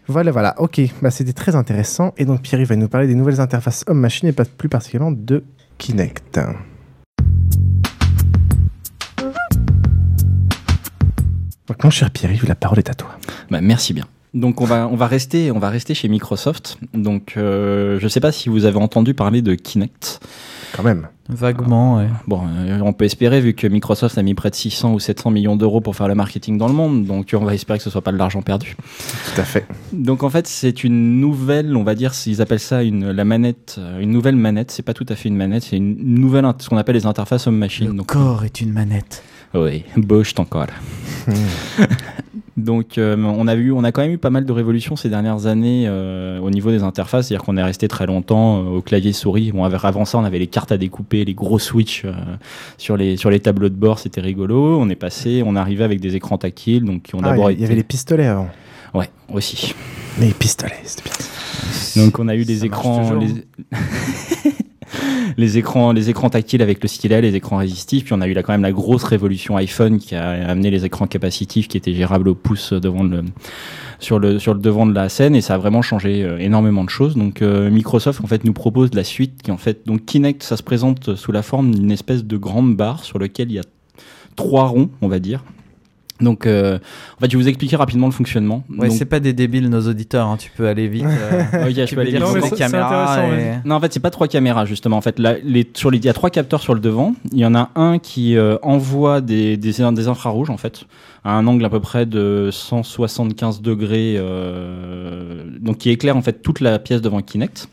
Voilà, 0.07 0.31
voilà. 0.31 0.55
Ok, 0.61 0.81
bah, 1.01 1.11
c'était 1.11 1.33
très 1.33 1.55
intéressant. 1.55 2.13
Et 2.17 2.25
donc, 2.25 2.41
Pierre, 2.41 2.65
va 2.65 2.75
nous 2.77 2.87
parler 2.87 3.07
des 3.07 3.15
nouvelles 3.15 3.41
interfaces 3.41 3.83
homme-machine 3.87 4.29
et 4.29 4.31
pas 4.31 4.45
plus 4.45 4.69
particulièrement 4.69 5.11
de 5.11 5.43
Kinect. 5.77 6.39
Donc, 11.67 11.83
mon 11.83 11.89
cher 11.89 12.11
Pierre-Yves, 12.11 12.47
la 12.47 12.55
parole 12.55 12.79
est 12.79 12.89
à 12.89 12.93
toi. 12.93 13.17
Bah, 13.49 13.61
merci 13.61 13.93
bien. 13.93 14.05
Donc 14.33 14.61
on 14.61 14.65
va, 14.65 14.87
on 14.87 14.95
va 14.95 15.07
rester, 15.07 15.51
on 15.51 15.59
va 15.59 15.69
rester 15.69 15.93
chez 15.93 16.07
Microsoft. 16.09 16.77
Donc 16.93 17.35
euh, 17.37 17.97
je 17.99 18.07
sais 18.07 18.19
pas 18.19 18.31
si 18.31 18.49
vous 18.49 18.65
avez 18.65 18.77
entendu 18.77 19.13
parler 19.13 19.41
de 19.41 19.55
Kinect. 19.55 20.19
Quand 20.75 20.83
même. 20.83 21.07
Vaguement, 21.29 21.97
ouais. 21.97 22.07
Bon, 22.27 22.41
euh, 22.45 22.79
on 22.83 22.93
peut 22.93 23.05
espérer 23.05 23.41
vu 23.41 23.53
que 23.53 23.67
Microsoft 23.67 24.17
a 24.17 24.21
mis 24.21 24.33
près 24.33 24.49
de 24.49 24.55
600 24.55 24.93
ou 24.93 24.99
700 24.99 25.31
millions 25.31 25.55
d'euros 25.55 25.81
pour 25.81 25.95
faire 25.95 26.07
le 26.07 26.15
marketing 26.15 26.57
dans 26.57 26.67
le 26.67 26.73
monde. 26.73 27.05
Donc 27.05 27.33
on 27.33 27.45
va 27.45 27.53
espérer 27.53 27.79
que 27.79 27.83
ce 27.83 27.89
soit 27.89 28.03
pas 28.03 28.11
de 28.11 28.17
l'argent 28.17 28.41
perdu. 28.41 28.75
Tout 29.33 29.41
à 29.41 29.43
fait. 29.43 29.65
Donc 29.93 30.23
en 30.23 30.29
fait, 30.29 30.45
c'est 30.45 30.83
une 30.83 31.19
nouvelle, 31.19 31.75
on 31.75 31.83
va 31.83 31.95
dire, 31.95 32.11
ils 32.25 32.41
appellent 32.41 32.59
ça 32.59 32.83
une 32.83 33.11
la 33.11 33.25
manette, 33.25 33.77
euh, 33.79 33.99
une 33.99 34.11
nouvelle 34.11 34.35
manette. 34.35 34.71
C'est 34.71 34.83
pas 34.83 34.93
tout 34.93 35.05
à 35.09 35.15
fait 35.15 35.29
une 35.29 35.37
manette, 35.37 35.63
c'est 35.63 35.77
une 35.77 35.95
nouvelle, 35.97 36.45
ce 36.59 36.69
qu'on 36.69 36.77
appelle 36.77 36.95
les 36.95 37.05
interfaces 37.05 37.47
homme-machine. 37.47 37.87
Le 37.87 37.93
Donc 37.93 38.07
corps 38.07 38.43
est 38.43 38.61
une 38.61 38.71
manette. 38.71 39.23
Oui, 39.53 39.83
Bosch 39.95 40.33
encore. 40.37 40.67
Donc 42.57 42.97
euh, 42.97 43.15
on 43.17 43.47
a 43.47 43.55
vu, 43.55 43.71
on 43.71 43.83
a 43.83 43.91
quand 43.91 44.01
même 44.01 44.11
eu 44.11 44.17
pas 44.17 44.31
mal 44.31 44.43
de 44.43 44.51
révolutions 44.51 44.95
ces 44.95 45.09
dernières 45.09 45.45
années 45.45 45.85
euh, 45.87 46.39
au 46.39 46.49
niveau 46.49 46.71
des 46.71 46.81
interfaces, 46.81 47.27
c'est-à-dire 47.27 47.45
qu'on 47.45 47.55
est 47.55 47.63
resté 47.63 47.87
très 47.87 48.07
longtemps 48.07 48.57
euh, 48.63 48.77
au 48.77 48.81
clavier 48.81 49.13
souris. 49.13 49.51
Bon, 49.51 49.63
avant 49.63 50.05
ça, 50.05 50.17
on 50.17 50.23
avait 50.23 50.39
les 50.39 50.47
cartes 50.47 50.71
à 50.71 50.77
découper, 50.77 51.23
les 51.23 51.35
gros 51.35 51.59
switches 51.59 52.03
euh, 52.05 52.13
sur 52.79 52.97
les 52.97 53.15
sur 53.15 53.29
les 53.29 53.39
tableaux 53.39 53.69
de 53.69 53.75
bord, 53.75 53.99
c'était 53.99 54.21
rigolo. 54.21 54.79
On 54.79 54.89
est 54.89 54.95
passé, 54.95 55.43
on 55.45 55.55
est 55.55 55.59
arrivé 55.59 55.83
avec 55.83 55.99
des 55.99 56.15
écrans 56.15 56.39
tactiles, 56.39 56.83
donc 56.83 57.09
ont 57.13 57.19
Ah, 57.21 57.29
d'abord 57.29 57.51
il 57.51 57.53
y 57.53 57.57
été. 57.57 57.65
avait 57.65 57.75
les 57.75 57.83
pistolets 57.83 58.25
avant. 58.25 58.49
Ouais, 58.95 59.09
aussi. 59.31 59.75
Les 60.19 60.31
pistolets, 60.31 60.73
c'était 60.83 61.03
bien. 61.03 62.03
Donc 62.05 62.17
on 62.17 62.27
a 62.27 62.35
eu 62.35 62.43
des 62.43 62.57
Ça 62.57 62.65
écrans, 62.65 63.13
les... 63.13 63.27
les 65.37 65.57
écrans, 65.57 65.91
les 65.91 66.09
écrans 66.09 66.29
tactiles 66.29 66.61
avec 66.61 66.81
le 66.81 66.87
stylet, 66.87 67.21
les 67.21 67.35
écrans 67.35 67.57
résistifs. 67.57 68.05
Puis 68.05 68.13
on 68.13 68.21
a 68.21 68.27
eu 68.27 68.33
là 68.33 68.43
quand 68.43 68.53
même 68.53 68.61
la 68.61 68.71
grosse 68.71 69.03
révolution 69.03 69.57
iPhone 69.57 69.99
qui 69.99 70.15
a 70.15 70.49
amené 70.49 70.71
les 70.71 70.85
écrans 70.85 71.07
capacitifs 71.07 71.67
qui 71.67 71.77
étaient 71.77 71.93
gérables 71.93 72.27
au 72.29 72.35
pouce 72.35 72.73
devant 72.73 73.03
sur 73.99 74.19
le 74.19 74.37
devant 74.37 74.85
de 74.85 74.93
la 74.93 75.09
scène 75.09 75.35
et 75.35 75.41
ça 75.41 75.55
a 75.55 75.57
vraiment 75.57 75.81
changé 75.81 76.23
euh, 76.23 76.37
énormément 76.37 76.83
de 76.83 76.89
choses. 76.89 77.15
Donc 77.15 77.41
euh, 77.41 77.69
Microsoft 77.69 78.23
en 78.23 78.27
fait 78.27 78.43
nous 78.43 78.53
propose 78.53 78.93
la 78.93 79.03
suite 79.03 79.41
qui 79.41 79.51
donc 79.85 80.05
Kinect 80.05 80.43
ça 80.43 80.57
se 80.57 80.63
présente 80.63 81.15
sous 81.15 81.31
la 81.31 81.41
forme 81.41 81.73
d'une 81.73 81.91
espèce 81.91 82.23
de 82.23 82.37
grande 82.37 82.75
barre 82.75 83.03
sur 83.03 83.19
lequel 83.19 83.51
il 83.51 83.55
y 83.55 83.59
a 83.59 83.63
trois 84.35 84.67
ronds 84.67 84.89
on 85.01 85.07
va 85.07 85.19
dire. 85.19 85.43
Donc, 86.19 86.45
euh, 86.47 86.77
en 87.17 87.19
fait, 87.21 87.31
je 87.31 87.37
vais 87.37 87.43
vous 87.43 87.47
expliquer 87.49 87.75
rapidement 87.75 88.07
le 88.07 88.11
fonctionnement. 88.13 88.63
Ouais, 88.69 88.89
c'est 88.89 89.05
pas 89.05 89.19
des 89.19 89.33
débiles 89.33 89.69
nos 89.69 89.87
auditeurs, 89.87 90.27
hein, 90.27 90.37
tu 90.37 90.49
peux 90.55 90.67
aller 90.67 90.87
vite. 90.87 91.05
euh, 91.05 91.43
Ok, 91.69 91.75
je 91.75 91.83
tu 91.85 91.95
peux 91.95 92.01
aller 92.01 92.11
dire 92.11 92.21
vite. 92.21 92.27
sur 92.29 92.41
Non, 92.41 92.49
mais 92.51 92.57
caméras. 92.57 93.17
Non, 93.65 93.75
en 93.75 93.79
fait, 93.79 93.93
c'est 93.93 93.99
pas 93.99 94.09
trois 94.09 94.27
caméras 94.27 94.65
justement. 94.65 94.97
En 94.97 95.01
fait, 95.01 95.19
là, 95.19 95.35
les, 95.43 95.69
sur 95.73 95.91
les, 95.91 95.97
il 95.99 96.05
y 96.05 96.09
a 96.09 96.13
trois 96.13 96.29
capteurs 96.29 96.61
sur 96.61 96.73
le 96.73 96.79
devant. 96.79 97.13
Il 97.31 97.39
y 97.39 97.45
en 97.45 97.53
a 97.55 97.69
un 97.75 97.99
qui 97.99 98.35
euh, 98.35 98.57
envoie 98.63 99.21
des, 99.21 99.57
des, 99.57 99.71
des 99.73 100.07
infrarouges 100.07 100.49
en 100.49 100.57
fait, 100.57 100.85
à 101.23 101.31
un 101.33 101.45
angle 101.47 101.63
à 101.65 101.69
peu 101.69 101.79
près 101.79 102.05
de 102.05 102.49
175 102.51 103.61
degrés, 103.61 104.15
euh, 104.17 105.43
donc 105.59 105.77
qui 105.77 105.89
éclaire 105.89 106.17
en 106.17 106.21
fait 106.21 106.41
toute 106.41 106.59
la 106.61 106.79
pièce 106.79 107.01
devant 107.01 107.21
Kinect. 107.21 107.67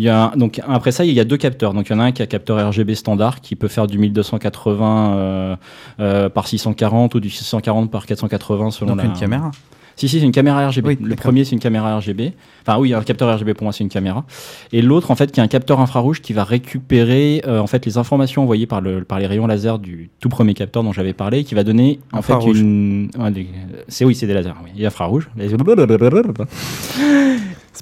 Il 0.00 0.04
y 0.04 0.08
a 0.08 0.30
un- 0.32 0.36
donc 0.36 0.62
après 0.66 0.92
ça, 0.92 1.04
il 1.04 1.12
y 1.12 1.20
a 1.20 1.24
deux 1.24 1.36
capteurs. 1.36 1.74
Donc 1.74 1.90
il 1.90 1.92
y 1.92 1.94
en 1.94 1.98
a 2.00 2.04
un 2.04 2.12
qui 2.12 2.22
a 2.22 2.26
capteur 2.26 2.56
RGB 2.70 2.94
standard 2.94 3.42
qui 3.42 3.54
peut 3.54 3.68
faire 3.68 3.86
du 3.86 3.98
1280 3.98 5.12
euh, 5.14 5.56
euh, 6.00 6.28
par 6.30 6.48
640 6.48 7.14
ou 7.16 7.20
du 7.20 7.28
640 7.28 7.90
par 7.90 8.06
480 8.06 8.70
selon 8.70 8.92
Donc 8.92 8.96
la 8.96 9.04
une 9.04 9.12
caméra 9.12 9.50
Si 9.96 10.08
si, 10.08 10.18
c'est 10.20 10.24
une 10.24 10.32
caméra 10.32 10.66
RGB. 10.68 10.88
Oui, 10.88 10.98
le 11.02 11.16
premier 11.16 11.44
c'est 11.44 11.52
une 11.52 11.60
caméra 11.60 11.98
RGB. 11.98 12.32
Enfin 12.62 12.78
oui, 12.78 12.94
un 12.94 13.02
capteur 13.02 13.28
RGB 13.36 13.52
pour 13.52 13.64
moi 13.64 13.72
c'est 13.74 13.84
une 13.84 13.90
caméra. 13.90 14.24
Et 14.72 14.80
l'autre 14.80 15.10
en 15.10 15.16
fait 15.16 15.30
qui 15.32 15.40
est 15.40 15.42
un 15.42 15.48
capteur 15.48 15.80
infrarouge 15.80 16.22
qui 16.22 16.32
va 16.32 16.44
récupérer 16.44 17.42
euh, 17.46 17.58
en 17.60 17.66
fait 17.66 17.84
les 17.84 17.98
informations 17.98 18.42
envoyées 18.42 18.66
par 18.66 18.80
le 18.80 19.04
par 19.04 19.18
les 19.18 19.26
rayons 19.26 19.46
laser 19.46 19.78
du 19.78 20.08
tout 20.20 20.30
premier 20.30 20.54
capteur 20.54 20.82
dont 20.82 20.92
j'avais 20.94 21.12
parlé, 21.12 21.44
qui 21.44 21.54
va 21.54 21.62
donner 21.62 22.00
en 22.14 22.22
fait 22.22 22.32
une 22.58 23.10
ouais, 23.18 23.30
des- 23.32 23.48
c'est 23.88 24.06
oui 24.06 24.14
c'est 24.14 24.26
des 24.26 24.32
lasers. 24.34 24.54
Oui. 24.64 24.70
Et 24.80 24.86
infrarouge. 24.86 25.28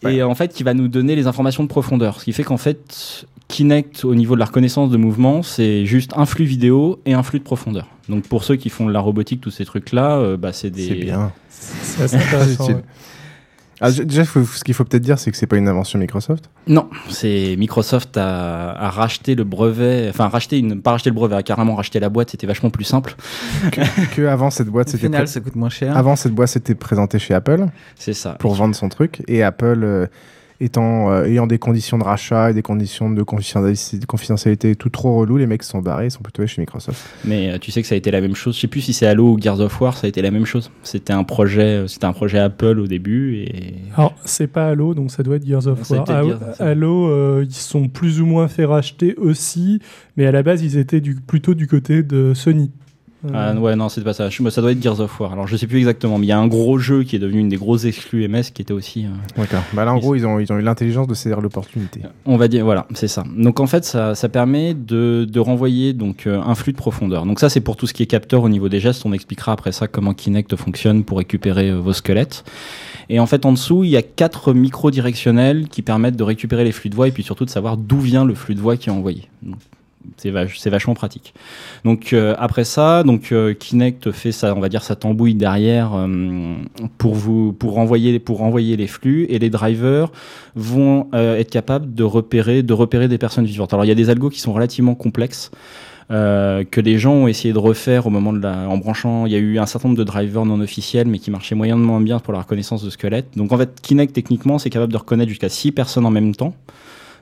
Et 0.09 0.23
en 0.23 0.35
fait, 0.35 0.53
qui 0.53 0.63
va 0.63 0.75
nous 0.75 0.89
donner 0.89 1.17
les 1.17 1.27
informations 1.27 1.63
de 1.63 1.69
profondeur. 1.69 2.21
Ce 2.21 2.25
qui 2.25 2.33
fait 2.33 2.45
qu'en 2.45 2.57
fait, 2.57 3.27
Kinect, 3.49 4.05
au 4.05 4.15
niveau 4.15 4.35
de 4.35 4.41
la 4.41 4.45
reconnaissance 4.45 4.91
de 4.91 4.97
mouvement, 4.97 5.43
c'est 5.43 5.87
juste 5.87 6.13
un 6.17 6.27
flux 6.27 6.45
vidéo 6.45 7.01
et 7.07 7.15
un 7.15 7.23
flux 7.23 7.39
de 7.39 7.45
profondeur. 7.45 7.87
Donc 8.09 8.25
pour 8.29 8.45
ceux 8.45 8.57
qui 8.57 8.69
font 8.69 8.87
de 8.87 8.93
la 8.93 9.01
robotique, 9.01 9.41
tous 9.41 9.51
ces 9.51 9.65
trucs-là, 9.65 10.19
euh, 10.19 10.37
bah, 10.37 10.53
c'est 10.53 10.71
des. 10.71 10.89
C'est 10.89 10.95
bien. 10.95 11.33
C'est 11.49 12.03
assez 12.03 12.17
intéressant, 12.17 12.69
ouais. 12.69 12.85
Ah, 13.81 13.91
déjà, 13.93 14.25
faut- 14.25 14.45
ce 14.45 14.65
qu'il 14.65 14.75
faut 14.75 14.85
peut-être 14.85 15.03
dire, 15.03 15.19
c'est 15.19 15.31
que 15.31 15.37
c'est 15.37 15.47
pas 15.47 15.57
une 15.57 15.69
invention 15.69 15.99
Microsoft. 15.99 16.51
Non, 16.67 16.89
c'est 17.09 17.55
Microsoft 17.59 18.17
a, 18.17 18.71
a 18.73 18.91
racheté 18.91 19.35
le 19.35 19.45
brevet, 19.45 20.07
enfin 20.11 20.29
racheté 20.29 20.59
une, 20.59 20.83
pas 20.83 20.91
racheté 20.93 21.11
le 21.11 21.15
brevet, 21.15 21.37
a 21.37 21.43
carrément 21.43 21.75
racheté 21.77 22.01
la 22.01 22.09
boîte. 22.09 22.31
C'était 22.31 22.47
vachement 22.47 22.71
plus 22.71 22.85
simple. 22.85 23.15
que, 23.73 24.15
que 24.17 24.23
avant 24.27 24.51
cette 24.51 24.69
boîte, 24.69 24.89
Au 24.89 24.91
c'était 24.93 25.05
final, 25.07 25.29
ça 25.29 25.41
coûte 25.41 25.55
moins 25.57 25.69
cher. 25.71 25.97
Avant 25.97 26.17
cette 26.17 26.33
boîte, 26.33 26.49
c'était 26.51 26.75
présenté 26.75 27.19
chez 27.19 27.35
Apple. 27.35 27.67
C'est 27.97 28.15
ça. 28.15 28.33
Pour 28.41 28.55
vendre 28.55 28.75
son 28.75 28.89
truc 28.89 29.23
et 29.29 29.43
Apple 29.43 29.81
euh, 29.85 30.07
étant 30.61 31.11
euh, 31.11 31.25
ayant 31.25 31.47
des 31.47 31.59
conditions 31.59 31.99
de 31.99 32.05
rachat 32.05 32.51
et 32.51 32.55
des 32.55 32.63
conditions 32.63 33.11
de 33.11 33.23
confidentialité, 33.23 33.99
de 33.99 34.07
confidentialité 34.07 34.75
tout 34.75 34.89
trop 34.89 35.17
relou, 35.17 35.37
les 35.37 35.47
mecs 35.47 35.63
se 35.63 35.71
sont 35.71 35.81
barrés, 35.81 36.07
ils 36.07 36.11
sont 36.11 36.23
plutôt 36.23 36.43
allés 36.43 36.49
chez 36.49 36.61
Microsoft. 36.61 37.01
Mais 37.25 37.51
euh, 37.51 37.59
tu 37.59 37.71
sais 37.71 37.81
que 37.81 37.89
ça 37.89 37.95
a 37.95 37.99
été 37.99 38.11
la 38.11 38.21
même 38.21 38.35
chose. 38.35 38.57
Je 38.57 38.61
sais 38.61 38.67
plus 38.67 38.81
si 38.81 38.93
c'est 38.93 39.07
Halo 39.07 39.33
ou 39.33 39.41
Gears 39.41 39.61
of 39.61 39.81
War, 39.81 39.97
ça 39.97 40.07
a 40.07 40.09
été 40.09 40.21
la 40.21 40.31
même 40.31 40.47
chose. 40.47 40.71
C'était 40.83 41.13
un 41.13 41.25
projet, 41.25 41.63
euh, 41.63 41.87
c'était 41.87 42.07
un 42.07 42.13
projet 42.13 42.39
Apple 42.39 42.79
au 42.81 42.87
début 42.87 43.37
et. 43.37 43.75
Alors, 43.97 44.15
c'est 44.25 44.49
pas 44.49 44.69
Halo, 44.69 44.95
donc 44.95 45.11
ça 45.11 45.23
doit 45.23 45.37
être 45.37 45.47
Gears 45.47 45.67
of 45.69 45.89
War. 45.91 46.05
Ah, 46.09 46.23
Gears. 46.25 46.41
Halo, 46.61 47.09
euh, 47.09 47.45
ils 47.49 47.55
sont 47.55 47.89
plus 47.89 48.21
ou 48.21 48.27
moins 48.27 48.49
fait 48.49 48.65
racheter 48.65 49.15
aussi, 49.17 49.81
mais 50.17 50.27
à 50.27 50.33
la 50.33 50.43
base, 50.43 50.63
ils 50.63 50.77
étaient 50.77 51.01
du, 51.01 51.15
plutôt 51.15 51.55
du 51.55 51.69
côté 51.69 52.03
de 52.03 52.35
Sony. 52.35 52.73
Ah 53.35 53.53
ouais, 53.55 53.75
non, 53.75 53.89
c'est 53.89 54.03
pas 54.05 54.13
ça. 54.13 54.29
Je- 54.31 54.49
Ça 54.49 54.61
doit 54.61 54.71
être 54.73 54.81
Gears 54.83 55.01
of 55.01 55.19
War. 55.19 55.33
Alors 55.33 55.47
je 55.49 55.57
sais 55.57 55.67
plus 55.67 55.79
exactement, 55.79 56.19
mais 56.19 56.27
il 56.27 56.29
y 56.29 56.33
a 56.33 56.39
un 56.39 56.47
gros 56.47 56.79
jeu 56.79 57.03
qui 57.03 57.17
est 57.17 57.19
devenu 57.19 57.41
une 57.41 57.49
des 57.49 57.57
grosses 57.57 57.85
exclus 57.85 58.29
MS 58.29 58.53
qui 58.55 58.63
était 58.63 58.73
aussi. 58.73 59.07
euh, 59.07 59.09
D'accord. 59.37 59.63
Bah 59.73 59.85
là, 59.85 59.93
en 59.93 59.99
gros, 59.99 60.15
ils 60.15 60.25
ont, 60.25 60.39
ils 60.39 60.53
ont 60.53 60.57
eu 60.59 60.63
l'intelligence 60.63 61.09
de 61.09 61.15
saisir 61.15 61.41
l'opportunité. 61.41 62.01
On 62.27 62.37
va 62.37 62.47
dire, 62.47 62.65
voilà, 62.65 62.87
c'est 62.95 63.09
ça. 63.09 63.25
Donc 63.37 63.59
en 63.59 63.67
fait, 63.67 63.85
ça, 63.85 64.15
ça 64.15 64.29
permet 64.29 64.73
de, 64.75 65.27
de 65.29 65.41
renvoyer 65.41 65.93
donc 65.95 66.27
euh, 66.29 66.41
un 66.41 66.55
flux 66.55 66.73
de 66.73 66.77
profondeur. 66.79 67.27
Donc 67.27 67.41
ça, 67.41 67.49
c'est 67.49 67.61
pour 67.61 67.77
tout 67.77 67.87
ce 67.89 67.93
qui 67.93 68.05
est 68.05 68.07
capteur 68.07 68.43
au 68.45 68.49
niveau 68.49 68.69
des 68.69 68.79
gestes. 68.79 69.05
On 69.05 69.13
expliquera 69.13 69.53
après 69.53 69.73
ça 69.73 69.89
comment 69.89 70.15
Kinect 70.15 70.55
fonctionne 70.55 71.03
pour 71.03 71.19
récupérer 71.19 71.71
euh, 71.71 71.81
vos 71.81 71.93
squelettes. 71.93 72.45
Et 73.11 73.19
en 73.21 73.27
fait, 73.27 73.45
en 73.47 73.53
dessous, 73.53 73.85
il 73.85 73.91
y 73.91 73.97
a 73.97 74.03
quatre 74.03 74.53
micros 74.53 74.91
directionnels 74.91 75.69
qui 75.69 75.83
permettent 75.83 76.17
de 76.17 76.23
récupérer 76.25 76.63
les 76.63 76.73
flux 76.73 76.91
de 76.91 76.95
voix 76.95 77.09
et 77.09 77.11
puis 77.13 77.23
surtout 77.25 77.45
de 77.47 77.51
savoir 77.51 77.77
d'où 77.79 77.99
vient 77.99 78.25
le 78.25 78.35
flux 78.35 78.55
de 78.55 78.61
voix 78.61 78.77
qui 78.77 78.91
est 78.91 78.93
envoyé. 78.93 79.25
Donc, 79.43 79.57
c'est 80.17 80.31
vach- 80.31 80.57
c'est 80.59 80.71
vachement 80.71 80.95
pratique. 80.95 81.35
Donc 81.85 82.13
euh, 82.13 82.35
après 82.39 82.65
ça, 82.65 83.03
donc 83.03 83.33
euh, 83.33 83.55
Kinect 83.55 84.11
fait 84.13 84.33
ça, 84.33 84.55
on 84.57 84.61
va 84.61 84.69
dire 84.69 84.83
sa 84.83 84.97
tambouille 84.97 85.35
derrière 85.35 85.93
euh, 85.95 86.55
pour 86.99 87.15
vous 87.15 87.53
pour 87.53 87.73
renvoyer 87.75 88.19
pour 88.19 88.39
renvoyer 88.39 88.77
les 88.77 88.87
flux 88.87 89.27
et 89.29 89.39
les 89.39 89.51
drivers 89.51 90.11
vont 90.57 91.09
être 91.13 91.51
capables 91.51 91.95
de 91.95 92.05
repérer 92.05 92.63
de 92.63 92.73
repérer 92.73 93.09
des 93.09 93.19
personnes 93.19 93.45
vivantes. 93.45 93.73
Alors 93.73 93.85
il 93.85 93.89
y 93.89 93.93
a 93.93 93.95
des 93.95 94.11
algos 94.11 94.31
qui 94.31 94.41
sont 94.41 94.53
relativement 94.53 94.95
complexes. 94.95 95.51
que 96.11 96.81
les 96.81 96.99
gens 96.99 97.13
ont 97.13 97.29
essayé 97.29 97.53
de 97.53 97.59
refaire 97.59 98.07
au 98.07 98.11
moment 98.11 98.33
de 98.33 98.41
la, 98.41 98.69
en 98.69 98.79
branchant, 98.79 99.27
il 99.27 99.33
y 99.33 99.37
a 99.37 99.39
eu 99.39 99.59
un 99.59 99.67
certain 99.67 99.89
nombre 99.89 99.99
de 99.99 100.05
drivers 100.05 100.47
non 100.47 100.59
officiels, 100.61 101.07
mais 101.07 101.19
qui 101.19 101.31
marchaient 101.31 101.55
moyennement 101.55 102.01
bien 102.01 102.19
pour 102.19 102.33
la 102.33 102.41
reconnaissance 102.41 102.83
de 102.83 102.91
squelettes. 102.91 103.29
Donc 103.37 103.53
en 103.53 103.59
fait, 103.59 103.79
Kinect 103.83 104.15
techniquement, 104.15 104.59
c'est 104.59 104.71
capable 104.71 104.93
de 104.93 104.97
reconnaître 104.99 105.29
jusqu'à 105.29 105.51
6 105.51 105.71
personnes 105.73 106.07
en 106.07 106.11
même 106.11 106.35
temps 106.35 106.55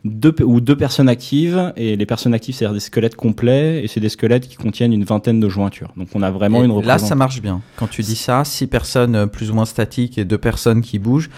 deux, 0.04 0.34
ou 0.44 0.60
deux 0.60 0.76
personnes 0.76 1.08
actives, 1.08 1.72
et 1.76 1.96
les 1.96 2.06
personnes 2.06 2.34
actives, 2.34 2.54
c'est-à-dire 2.54 2.74
des 2.74 2.80
squelettes 2.80 3.16
complets, 3.16 3.82
et 3.84 3.88
c'est 3.88 4.00
des 4.00 4.08
squelettes 4.08 4.46
qui 4.48 4.56
contiennent 4.56 4.92
une 4.92 5.04
vingtaine 5.04 5.40
de 5.40 5.48
jointures. 5.48 5.92
Donc 5.96 6.08
on 6.14 6.22
a 6.22 6.30
vraiment 6.30 6.60
Et 6.62 6.64
une 6.66 6.70
Là, 6.70 6.76
représentation. 6.76 7.08
ça 7.08 7.14
marche 7.14 7.42
bien. 7.42 7.60
Quand 7.76 7.88
tu 7.88 8.02
dis 8.02 8.16
ça, 8.16 8.44
six 8.44 8.66
personnes 8.66 9.14
euh, 9.16 9.26
plus 9.26 9.50
ou 9.50 9.54
moins 9.54 9.64
statiques 9.64 10.18
et 10.18 10.24
deux 10.24 10.38
personnes 10.38 10.82
qui 10.82 10.98
bougent. 10.98 11.30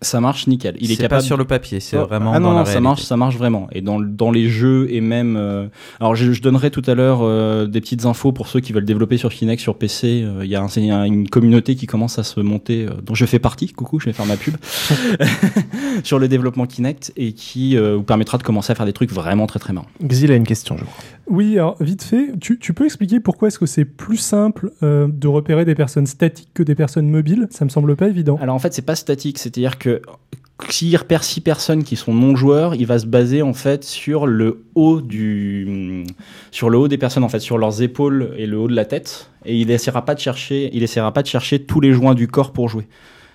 Ça 0.00 0.20
marche 0.20 0.46
nickel. 0.46 0.76
Il 0.80 0.90
est, 0.92 0.94
C'est 0.94 1.02
capable 1.02 1.22
pas 1.22 1.26
sur 1.26 1.36
le 1.36 1.44
papier, 1.44 1.80
c'est 1.80 1.96
Oh, 1.98 2.06
vraiment 2.06 2.32
Ah 2.32 2.38
non, 2.38 2.48
dans 2.50 2.52
la 2.54 2.58
non, 2.60 2.64
ça 2.64 2.70
réalité. 2.72 2.82
marche, 2.88 3.02
ça 3.02 3.16
marche 3.16 3.36
vraiment. 3.36 3.66
Et 3.72 3.80
dans, 3.80 3.98
dans 3.98 4.30
les 4.30 4.48
jeux 4.48 4.86
et 4.90 5.00
même. 5.00 5.36
euh, 5.36 5.66
Alors, 5.98 6.14
je, 6.14 6.32
je 6.32 6.40
donnerai 6.40 6.70
tout 6.70 6.82
à 6.86 6.94
l'heure 6.94 7.18
euh, 7.22 7.66
des 7.66 7.80
petites 7.80 8.04
infos 8.04 8.30
pour 8.30 8.46
ceux 8.46 8.60
qui 8.60 8.72
veulent 8.72 8.84
développer 8.84 9.16
sur 9.16 9.30
Kinect, 9.32 9.60
sur 9.60 9.76
PC. 9.76 10.22
Euh, 10.24 10.44
Il 10.44 10.50
y 10.50 10.54
a 10.54 10.62
un- 10.62 10.68
il 10.76 10.84
y 10.86 10.90
a 10.92 11.04
une 11.04 11.28
communauté 11.28 11.74
qui 11.74 11.86
commence 11.86 12.18
à 12.18 12.22
se 12.22 12.38
monter, 12.38 12.86
euh, 12.86 12.90
dont 13.02 13.16
je 13.16 13.26
fais 13.26 13.40
partie. 13.40 13.66
Coucou, 13.72 13.98
je 13.98 14.04
vais 14.06 14.12
faire 14.12 14.26
ma 14.26 14.36
pub 14.36 14.54
sur 16.04 16.18
le 16.18 16.28
développement 16.28 16.66
Kinect 16.66 17.12
et 17.16 17.32
qui 17.32 17.76
euh, 17.76 17.96
vous 17.96 18.02
permettra 18.02 18.38
de 18.38 18.42
commencer 18.42 18.70
à 18.72 18.74
faire 18.74 18.86
des 18.86 18.92
trucs 18.92 19.10
vraiment 19.12 19.46
très 19.46 19.58
très 19.58 19.72
marrants. 19.72 19.88
Xil 20.02 20.30
a 20.30 20.36
une 20.36 20.46
question, 20.46 20.76
je 20.76 20.84
crois. 20.84 20.94
Oui, 21.28 21.58
alors 21.58 21.76
vite 21.80 22.02
fait, 22.02 22.32
tu, 22.40 22.56
peux 22.74 22.84
expliquer 22.84 23.20
pourquoi 23.20 23.48
est-ce 23.48 23.58
que 23.58 23.66
c'est 23.66 23.84
plus 23.84 24.16
simple 24.16 24.72
euh, 24.82 25.08
de 25.08 25.28
repérer 25.28 25.64
des 25.64 25.74
personnes 25.74 26.06
statiques 26.06 26.50
que 26.54 26.62
des 26.62 26.74
personnes 26.74 27.08
mobiles? 27.08 27.48
Ça 27.50 27.64
me 27.64 27.70
semble 27.70 27.96
pas 27.96 28.08
évident. 28.08 28.38
Alors 28.40 28.54
en 28.54 28.58
fait, 28.58 28.72
c'est 28.72 28.82
pas 28.82 28.94
statique, 28.94 29.38
c'est-à-dire 29.38 29.78
que 29.78 30.00
s'il 30.70 30.96
repère 30.96 31.22
six 31.22 31.40
personnes 31.40 31.84
qui 31.84 31.96
sont 31.96 32.14
non 32.14 32.34
joueurs, 32.34 32.74
il 32.74 32.86
va 32.86 32.98
se 32.98 33.06
baser 33.06 33.42
en 33.42 33.52
fait 33.52 33.84
sur 33.84 34.26
le 34.26 34.64
haut 34.74 35.00
du 35.00 36.04
sur 36.50 36.68
le 36.68 36.78
haut 36.78 36.88
des 36.88 36.98
personnes 36.98 37.24
en 37.24 37.28
fait, 37.28 37.40
sur 37.40 37.58
leurs 37.58 37.82
épaules 37.82 38.34
et 38.36 38.46
le 38.46 38.58
haut 38.58 38.68
de 38.68 38.74
la 38.74 38.84
tête 38.84 39.30
et 39.44 39.56
il 39.56 39.70
essaiera 39.70 40.04
pas 40.04 40.14
de 40.14 40.20
chercher, 40.20 40.70
il 40.72 40.82
essaiera 40.82 41.12
pas 41.12 41.22
de 41.22 41.28
chercher 41.28 41.60
tous 41.60 41.80
les 41.80 41.92
joints 41.92 42.14
du 42.14 42.26
corps 42.28 42.52
pour 42.52 42.68
jouer. 42.68 42.86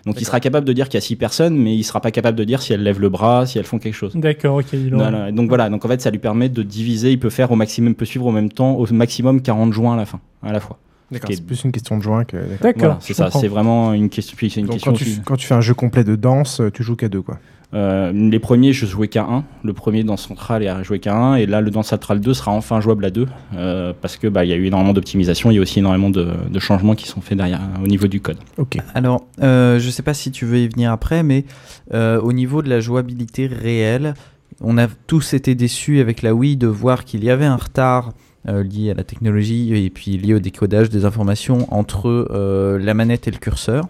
Donc 0.06 0.20
il 0.20 0.26
sera 0.26 0.40
capable 0.40 0.68
de 0.68 0.74
dire 0.74 0.90
qu'il 0.90 0.96
y 0.96 0.98
a 0.98 1.02
six 1.02 1.16
personnes, 1.16 1.58
mais 1.58 1.76
il 1.76 1.84
sera 1.84 2.02
pas 2.02 2.12
capable 2.12 2.38
de 2.38 2.44
dire 2.44 2.62
si 2.62 2.74
elles 2.74 2.84
lèvent 2.84 3.00
le 3.00 3.10
bras, 3.10 3.46
si 3.46 3.58
elles 3.58 3.66
font 3.66 3.80
quelque 3.80 3.94
chose. 3.94 4.14
D'accord, 4.16 4.58
ok. 4.58 4.66
il 4.74 4.94
Voilà. 4.94 5.32
Donc 5.32 5.48
voilà, 5.48 5.70
donc 5.70 5.86
en 5.86 5.88
fait 5.88 6.02
ça 6.02 6.12
lui 6.12 6.20
permet 6.20 6.50
de 6.50 6.62
diviser, 6.62 7.12
il 7.12 7.20
peut 7.20 7.30
faire 7.30 7.52
au 7.52 7.56
maximum, 7.56 7.96
peut 7.96 8.06
suivre 8.06 8.28
en 8.28 8.32
même 8.32 8.52
temps 8.52 8.74
au 8.74 8.86
maximum 8.92 9.42
40 9.42 9.72
joints 9.72 9.94
à 9.94 9.98
la 9.98 10.06
fin, 10.06 10.20
à 10.42 10.52
la 10.52 10.60
fois. 10.60 10.78
D'accord, 11.12 11.30
c'est 11.32 11.46
plus 11.46 11.64
une 11.64 11.72
question 11.72 11.98
de 11.98 12.04
joint 12.04 12.26
que. 12.26 12.38
Voilà, 12.76 12.98
c'est 13.00 13.14
ça, 13.14 13.30
c'est 13.30 13.48
vraiment 13.48 13.94
une 13.94 14.10
question. 14.10 14.36
puis 14.36 14.50
c'est 14.50 14.60
une 14.60 14.66
Donc, 14.66 14.76
question 14.76 14.92
quand, 14.92 14.98
tu, 14.98 15.22
quand 15.24 15.36
tu 15.36 15.46
fais 15.46 15.54
un 15.54 15.62
jeu 15.62 15.74
complet 15.74 16.04
de 16.04 16.16
danse, 16.16 16.60
euh, 16.60 16.72
tu 16.72 16.82
joues 16.82 16.96
qu'à 16.96 17.08
deux, 17.08 17.22
quoi. 17.22 17.40
Euh, 17.74 18.12
les 18.12 18.40
premiers, 18.40 18.72
je 18.74 18.86
jouais 18.86 19.08
qu'à 19.08 19.24
1. 19.24 19.44
Le 19.64 19.74
premier 19.74 20.04
dans 20.04 20.18
Central 20.18 20.64
est 20.64 20.84
joué 20.84 21.00
qu'à 21.00 21.16
1. 21.16 21.36
Et 21.36 21.45
là, 21.45 21.62
le 21.62 21.72
dans 21.72 21.84
Central 21.84 22.20
2 22.20 22.34
sera 22.34 22.52
enfin 22.52 22.82
jouable 22.82 23.06
à 23.06 23.10
2. 23.10 23.28
euh, 23.56 23.94
parce 24.00 24.18
que 24.18 24.28
bah, 24.28 24.45
il 24.45 24.50
y 24.50 24.54
a 24.54 24.56
eu 24.56 24.66
énormément 24.66 24.94
d'optimisation. 24.94 25.50
Il 25.52 25.56
y 25.56 25.58
a 25.58 25.62
aussi 25.62 25.80
énormément 25.80 26.10
de, 26.10 26.28
de 26.50 26.60
changements 26.60 26.95
qui 26.95 27.08
sont 27.08 27.22
faits 27.22 27.38
derrière 27.38 27.62
au 27.84 27.88
niveau 27.88 28.08
du 28.08 28.22
code. 28.22 28.38
Ok. 28.58 28.78
Alors, 28.94 29.26
euh, 29.41 29.80
je 29.80 29.90
sais 29.90 30.04
pas 30.04 30.14
si 30.14 30.32
tu 30.32 30.45
veux 30.45 30.60
y 30.60 30.68
venir 30.68 30.91
après, 30.91 31.24
mais 31.24 31.45
euh, 31.94 32.20
au 32.22 32.34
niveau 32.34 32.62
de 32.62 32.70
la 32.70 32.80
jouabilité 32.80 33.48
réelle, 33.48 34.14
on 34.62 34.78
a 34.78 34.88
tous 35.08 35.34
été 35.34 35.56
déçus 35.56 36.00
avec 36.00 36.22
la 36.22 36.34
Wii 36.34 36.58
de 36.58 36.68
voir 36.68 37.06
qu'il 37.06 37.24
y 37.24 37.30
avait 37.30 37.45
un 37.45 37.56
retard 37.58 38.12
euh, 38.48 38.62
lié 38.62 38.91
à 38.91 38.94
la 38.94 39.04
technologie 39.04 39.74
et 39.74 39.90
puis 39.90 40.18
lié 40.18 40.34
au 40.34 40.40
décodage 40.40 40.90
des 40.90 41.06
informations 41.06 41.66
entre 41.74 42.28
euh, 42.30 42.78
la 42.78 42.94
manette 42.94 43.28
et 43.28 43.32
le 43.32 43.38
curseur. 43.38 43.86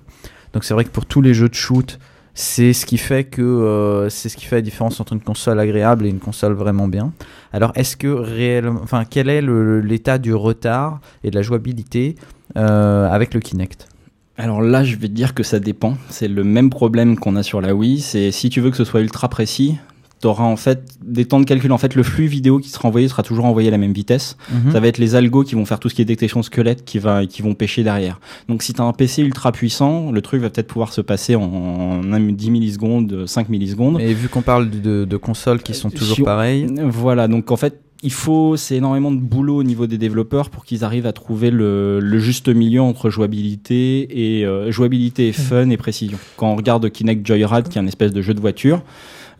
Donc 0.53 0.63
c'est 0.63 0.73
vrai 0.73 0.83
que 0.85 0.89
pour 0.89 1.05
tous 1.05 1.21
les 1.21 1.33
jeux 1.33 1.49
de 1.49 1.55
shoot, 1.55 1.99
c'est 2.33 2.73
ce 2.73 2.85
qui 2.85 2.97
fait 2.97 3.25
que 3.25 3.41
euh, 3.41 4.09
c'est 4.09 4.29
ce 4.29 4.37
qui 4.37 4.45
fait 4.45 4.55
la 4.55 4.61
différence 4.61 4.99
entre 4.99 5.13
une 5.13 5.21
console 5.21 5.59
agréable 5.59 6.05
et 6.05 6.09
une 6.09 6.19
console 6.19 6.53
vraiment 6.53 6.87
bien. 6.87 7.13
Alors 7.51 7.71
est-ce 7.75 7.95
que 7.95 8.07
réellement, 8.07 8.81
quel 9.09 9.29
est 9.29 9.41
l'état 9.41 10.17
du 10.17 10.33
retard 10.33 10.99
et 11.23 11.29
de 11.29 11.35
la 11.35 11.41
jouabilité 11.41 12.15
euh, 12.57 13.07
avec 13.09 13.33
le 13.33 13.39
Kinect? 13.39 13.87
Alors 14.35 14.63
là, 14.63 14.83
je 14.83 14.95
vais 14.95 15.07
te 15.07 15.13
dire 15.13 15.35
que 15.35 15.43
ça 15.43 15.59
dépend. 15.59 15.95
C'est 16.09 16.27
le 16.27 16.43
même 16.43 16.71
problème 16.71 17.19
qu'on 17.19 17.35
a 17.35 17.43
sur 17.43 17.61
la 17.61 17.75
Wii. 17.75 18.01
C'est 18.01 18.31
si 18.31 18.49
tu 18.49 18.61
veux 18.61 18.71
que 18.71 18.77
ce 18.77 18.83
soit 18.83 19.01
ultra 19.01 19.29
précis, 19.29 19.77
tu 20.23 20.27
auras 20.27 20.43
en 20.45 20.55
fait 20.55 20.83
des 21.05 21.25
temps 21.25 21.39
de 21.39 21.45
calcul. 21.45 21.71
En 21.71 21.77
fait, 21.77 21.93
le 21.95 22.01
flux 22.03 22.25
vidéo 22.27 22.57
qui 22.59 22.69
sera 22.69 22.87
envoyé 22.87 23.07
sera 23.07 23.21
toujours 23.23 23.45
envoyé 23.45 23.67
à 23.67 23.71
la 23.71 23.77
même 23.77 23.93
vitesse. 23.93 24.37
Mhm. 24.51 24.71
Ça 24.71 24.79
va 24.79 24.87
être 24.87 24.97
les 24.97 25.15
algos 25.15 25.43
qui 25.43 25.53
vont 25.55 25.65
faire 25.65 25.79
tout 25.79 25.89
ce 25.89 25.95
qui 25.95 26.01
est 26.01 26.05
détection 26.05 26.41
squelette 26.41 26.83
qui, 26.85 26.97
va, 26.97 27.25
qui 27.25 27.41
vont 27.41 27.53
pêcher 27.53 27.83
derrière. 27.83 28.19
Donc 28.49 28.63
si 28.63 28.73
tu 28.73 28.81
as 28.81 28.85
un 28.85 28.93
PC 28.93 29.21
ultra 29.21 29.51
puissant, 29.51 30.11
le 30.11 30.21
truc 30.21 30.41
va 30.41 30.49
peut-être 30.49 30.67
pouvoir 30.67 30.91
se 30.93 31.01
passer 31.01 31.35
en, 31.35 31.43
en 31.43 32.11
un- 32.13 32.19
10 32.31 32.49
millisecondes, 32.51 33.25
5 33.27 33.49
millisecondes. 33.49 33.99
Et 34.01 34.13
vu 34.13 34.29
qu'on 34.29 34.41
parle 34.41 34.69
de, 34.69 35.05
de 35.05 35.17
consoles 35.17 35.61
qui 35.61 35.73
sont 35.73 35.89
toujours 35.89 36.15
Sur- 36.15 36.25
pareilles, 36.25 36.67
Voilà, 36.83 37.27
donc 37.27 37.51
en 37.51 37.57
fait, 37.57 37.79
il 38.05 38.11
faut, 38.11 38.57
c'est 38.57 38.75
énormément 38.75 39.11
de 39.11 39.17
boulot 39.19 39.57
au 39.57 39.63
niveau 39.63 39.87
des 39.87 39.97
développeurs 39.97 40.49
pour 40.49 40.65
qu'ils 40.65 40.83
arrivent 40.83 41.05
à 41.05 41.13
trouver 41.13 41.51
le, 41.51 41.99
le 42.01 42.19
juste 42.19 42.49
milieu 42.49 42.81
entre 42.81 43.09
jouabilité 43.09 44.39
et 44.39 44.45
euh, 44.45 44.71
jouabilité 44.71 45.29
et 45.29 45.31
fun 45.31 45.69
et 45.69 45.77
précision. 45.77 46.17
Quand 46.37 46.51
on 46.51 46.55
regarde 46.55 46.89
Kinect 46.89 47.25
Joyride, 47.25 47.69
qui 47.69 47.77
est 47.77 47.81
un 47.81 47.87
espèce 47.87 48.11
de 48.11 48.21
jeu 48.21 48.33
de 48.33 48.41
voiture, 48.41 48.83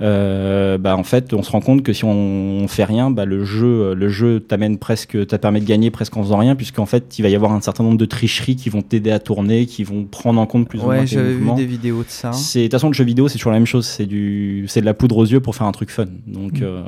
euh, 0.03 0.77
bah 0.77 0.95
en 0.97 1.03
fait, 1.03 1.34
on 1.34 1.41
se 1.43 1.51
rend 1.51 1.61
compte 1.61 1.81
que 1.84 1.93
si 1.93 2.03
on 2.03 2.67
fait 2.67 2.84
rien, 2.84 3.09
bah 3.09 3.25
le 3.25 3.43
jeu, 3.45 3.93
le 3.93 4.09
jeu 4.09 4.39
t'amène 4.39 4.77
presque, 4.77 5.11
te 5.25 5.35
permet 5.35 5.59
de 5.61 5.65
gagner 5.65 5.91
presque 5.91 6.15
en 6.17 6.23
faisant 6.23 6.38
rien, 6.38 6.55
puisqu'en 6.55 6.85
fait, 6.85 7.17
il 7.17 7.21
va 7.21 7.30
y 7.30 7.35
avoir 7.35 7.51
un 7.53 7.61
certain 7.61 7.84
nombre 7.84 7.97
de 7.97 8.05
tricheries 8.05 8.55
qui 8.55 8.69
vont 8.69 8.81
t'aider 8.81 9.11
à 9.11 9.19
tourner, 9.19 9.65
qui 9.65 9.84
vont 9.84 10.03
prendre 10.05 10.39
en 10.41 10.45
compte 10.45 10.67
plus 10.67 10.80
ou 10.80 10.84
moins 10.84 10.95
Ouais, 10.95 11.01
tes 11.01 11.07
j'avais 11.15 11.30
vu 11.30 11.35
mouvements. 11.38 11.55
des 11.55 11.65
vidéos 11.65 11.99
de 12.03 12.09
ça. 12.09 12.31
C'est 12.34 12.59
de 12.59 12.63
toute 12.65 12.71
façon 12.73 12.88
le 12.88 12.93
jeu 12.93 13.03
vidéo, 13.03 13.27
c'est 13.27 13.38
toujours 13.38 13.51
la 13.53 13.59
même 13.59 13.65
chose. 13.65 13.85
C'est 13.85 14.05
du, 14.05 14.65
c'est 14.67 14.81
de 14.81 14.85
la 14.85 14.93
poudre 14.93 15.17
aux 15.17 15.25
yeux 15.25 15.39
pour 15.39 15.55
faire 15.55 15.67
un 15.67 15.71
truc 15.71 15.89
fun. 15.89 16.05
Donc, 16.27 16.59
Mm. 16.59 16.63
euh, 16.63 16.81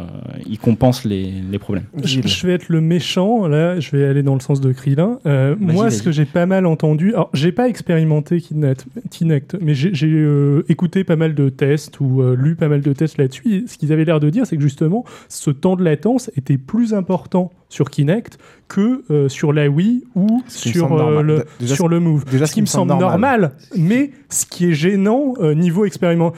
il 0.48 0.60
compense 0.60 1.06
les, 1.06 1.32
les 1.52 1.60
problèmes. 1.60 1.86
Je, 2.04 2.22
je 2.22 2.48
vais 2.48 2.54
être 2.54 2.70
le 2.70 2.82
méchant, 2.82 3.48
là, 3.48 3.80
je 3.80 3.96
vais 3.96 4.06
aller 4.06 4.24
dans 4.24 4.34
le 4.34 4.40
sens 4.42 4.60
de 4.62 4.72
Krillin. 4.72 5.20
Euh, 5.26 5.56
moi, 5.60 5.90
ce 5.90 6.04
que 6.04 6.12
j'ai 6.12 6.26
pas 6.26 6.46
mal 6.46 6.66
entendu, 6.66 7.14
alors 7.14 7.30
j'ai 7.34 7.52
pas 7.52 7.70
expérimenté 7.70 8.42
Kinect, 8.42 8.86
Kinect 9.10 9.56
mais 9.62 9.74
j'ai 9.74 9.94
j'ai, 9.94 10.08
euh, 10.12 10.64
écouté 10.70 11.04
pas 11.04 11.16
mal 11.16 11.36
de 11.36 11.50
tests 11.50 12.00
ou 12.00 12.22
euh, 12.22 12.36
lu 12.36 12.56
pas 12.56 12.68
mal 12.68 12.82
de 12.82 12.92
tests 12.94 13.05
là-dessus. 13.18 13.66
Ce 13.68 13.78
qu'ils 13.78 13.92
avaient 13.94 14.06
l'air 14.06 14.20
de 14.20 14.30
dire, 14.30 14.46
c'est 14.48 14.56
que 14.58 14.62
justement, 14.64 15.06
ce 15.30 15.52
temps 15.52 15.76
de 15.76 15.84
latence 15.84 16.30
était 16.36 16.58
plus 16.58 16.94
important 16.94 17.52
sur 17.70 17.90
Kinect 17.90 18.38
que 18.68 19.04
euh, 19.12 19.28
sur 19.30 19.52
la 19.54 19.68
Wii 19.70 20.04
ou 20.16 20.42
sur, 20.48 20.94
euh, 21.00 21.22
le, 21.22 21.46
Déjà, 21.60 21.76
sur 21.76 21.88
le 21.88 22.00
Move. 22.00 22.24
déjà, 22.26 22.46
ce 22.48 22.54
qui 22.54 22.62
me 22.62 22.66
semble 22.68 22.94
normal, 22.98 23.52
mais 23.78 24.12
ce 24.30 24.46
qui 24.46 24.68
est 24.70 24.74
gênant 24.74 25.34
euh, 25.40 25.54
niveau 25.54 25.86
expériment, 25.86 26.32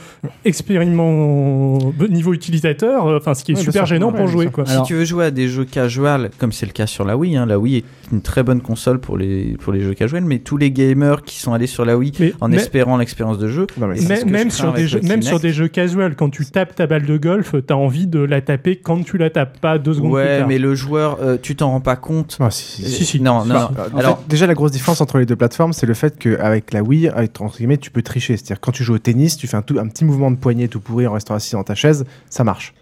expériment 0.45 1.77
niveau 2.10 2.34
utilisateur, 2.34 3.06
euh, 3.07 3.18
enfin 3.18 3.34
ce 3.34 3.44
qui 3.44 3.52
est 3.52 3.56
Ouais, 3.56 3.61
super 3.61 3.85
sûr. 3.85 3.95
gênant 3.95 4.11
Ouais, 4.11 4.18
pour 4.18 4.27
jouer. 4.27 4.48
Quoi. 4.48 4.65
Si 4.65 4.81
tu 4.84 4.95
veux 4.95 5.06
jouer 5.06 5.26
à 5.26 5.31
des 5.31 5.48
jeux 5.48 5.65
casual, 5.65 6.31
comme 6.38 6.52
c'est 6.52 6.65
le 6.65 6.72
cas 6.72 6.88
sur 6.88 7.06
la 7.06 7.15
Wii, 7.18 7.35
hein, 7.38 7.45
la 7.45 7.60
Wii 7.60 7.77
est 7.77 7.84
une 8.11 8.22
très 8.22 8.44
bonne 8.44 8.61
console 8.61 8.99
pour 8.99 9.18
les, 9.18 9.56
pour 9.60 9.73
les 9.73 9.81
jeux 9.81 9.94
casual, 9.94 10.23
mais 10.23 10.39
tous 10.39 10.57
les 10.57 10.72
gamers 10.72 11.22
qui 11.23 11.39
sont 11.39 11.53
allés 11.53 11.68
sur 11.68 11.85
la 11.85 11.98
Wii 11.98 12.34
en 12.41 12.48
mais- 12.49 12.56
espérant 12.57 12.98
l'expérience 12.98 13.38
de 13.38 13.48
jeu, 13.48 13.68
Mais 13.77 14.19
que 14.19 14.26
même, 14.26 14.49
sur 14.49 14.73
des 14.73 14.88
jeux, 14.88 14.99
même 15.02 15.19
Kinect. 15.19 15.23
sur 15.27 15.39
des 15.39 15.52
jeux 15.53 15.68
casual, 15.68 16.15
quand 16.15 16.30
tu 16.30 16.44
tapes 16.52 16.76
ta 16.76 16.88
balle 16.88 17.06
de 17.06 17.18
golf, 17.18 17.56
t'as 17.65 17.74
envie 17.76 18.07
de 18.07 18.19
la 18.19 18.41
taper 18.41 18.76
quand 18.78 19.03
tu 19.03 19.18
la 19.18 19.30
tapes, 19.30 19.60
pas 19.60 19.78
deux 19.78 19.94
secondes 19.94 20.11
plus 20.11 20.18
Ouais, 20.22 20.40
tard. 20.40 20.48
mais 20.48 20.57
le 20.57 20.76
joueur, 20.76 21.18
euh, 21.22 21.38
tu 21.41 21.56
t'en 21.56 21.72
rends 21.72 21.82
pas 21.82 21.95
compte. 21.95 22.38
Ah, 22.40 22.52
si, 22.52 22.84
Euh, 22.84 22.88
si, 22.88 23.06
si. 23.06 23.19
Non, 23.22 23.45
non, 23.45 23.56
Enfin, 23.56 23.72
non. 23.90 23.95
en 23.95 23.99
Alors, 23.99 24.18
fait, 24.19 24.28
déjà, 24.28 24.48
la 24.48 24.53
grosse 24.53 24.72
différence 24.72 25.02
entre 25.02 25.18
les 25.19 25.26
deux 25.26 25.36
plateformes, 25.36 25.74
c'est 25.74 25.86
le 25.86 25.94
fait 25.94 26.18
qu'avec 26.18 26.74
la 26.74 26.82
Wii, 26.84 27.07
avec, 27.10 27.40
entre 27.41 27.57
guillemets, 27.57 27.78
tu 27.78 27.91
peux 27.91 28.02
tricher. 28.02 28.38
C'est-à-dire, 28.38 28.60
quand 28.60 28.72
tu 28.72 28.84
joues 28.84 28.95
au 28.95 28.99
tennis, 28.99 29.38
tu 29.38 29.48
fais 29.48 29.57
un, 29.57 29.61
tout, 29.61 29.78
un 29.80 29.88
petit 29.88 30.06
mouvement 30.06 30.32
de 30.32 30.38
poignet 30.38 30.68
tout 30.68 30.80
pourri 30.80 31.07
en 31.07 31.14
restant 31.14 31.34
assis 31.36 31.53
dans 31.53 31.64
ta 31.64 31.76
chaise, 31.76 32.06
ça 32.30 32.44
marche. 32.44 32.74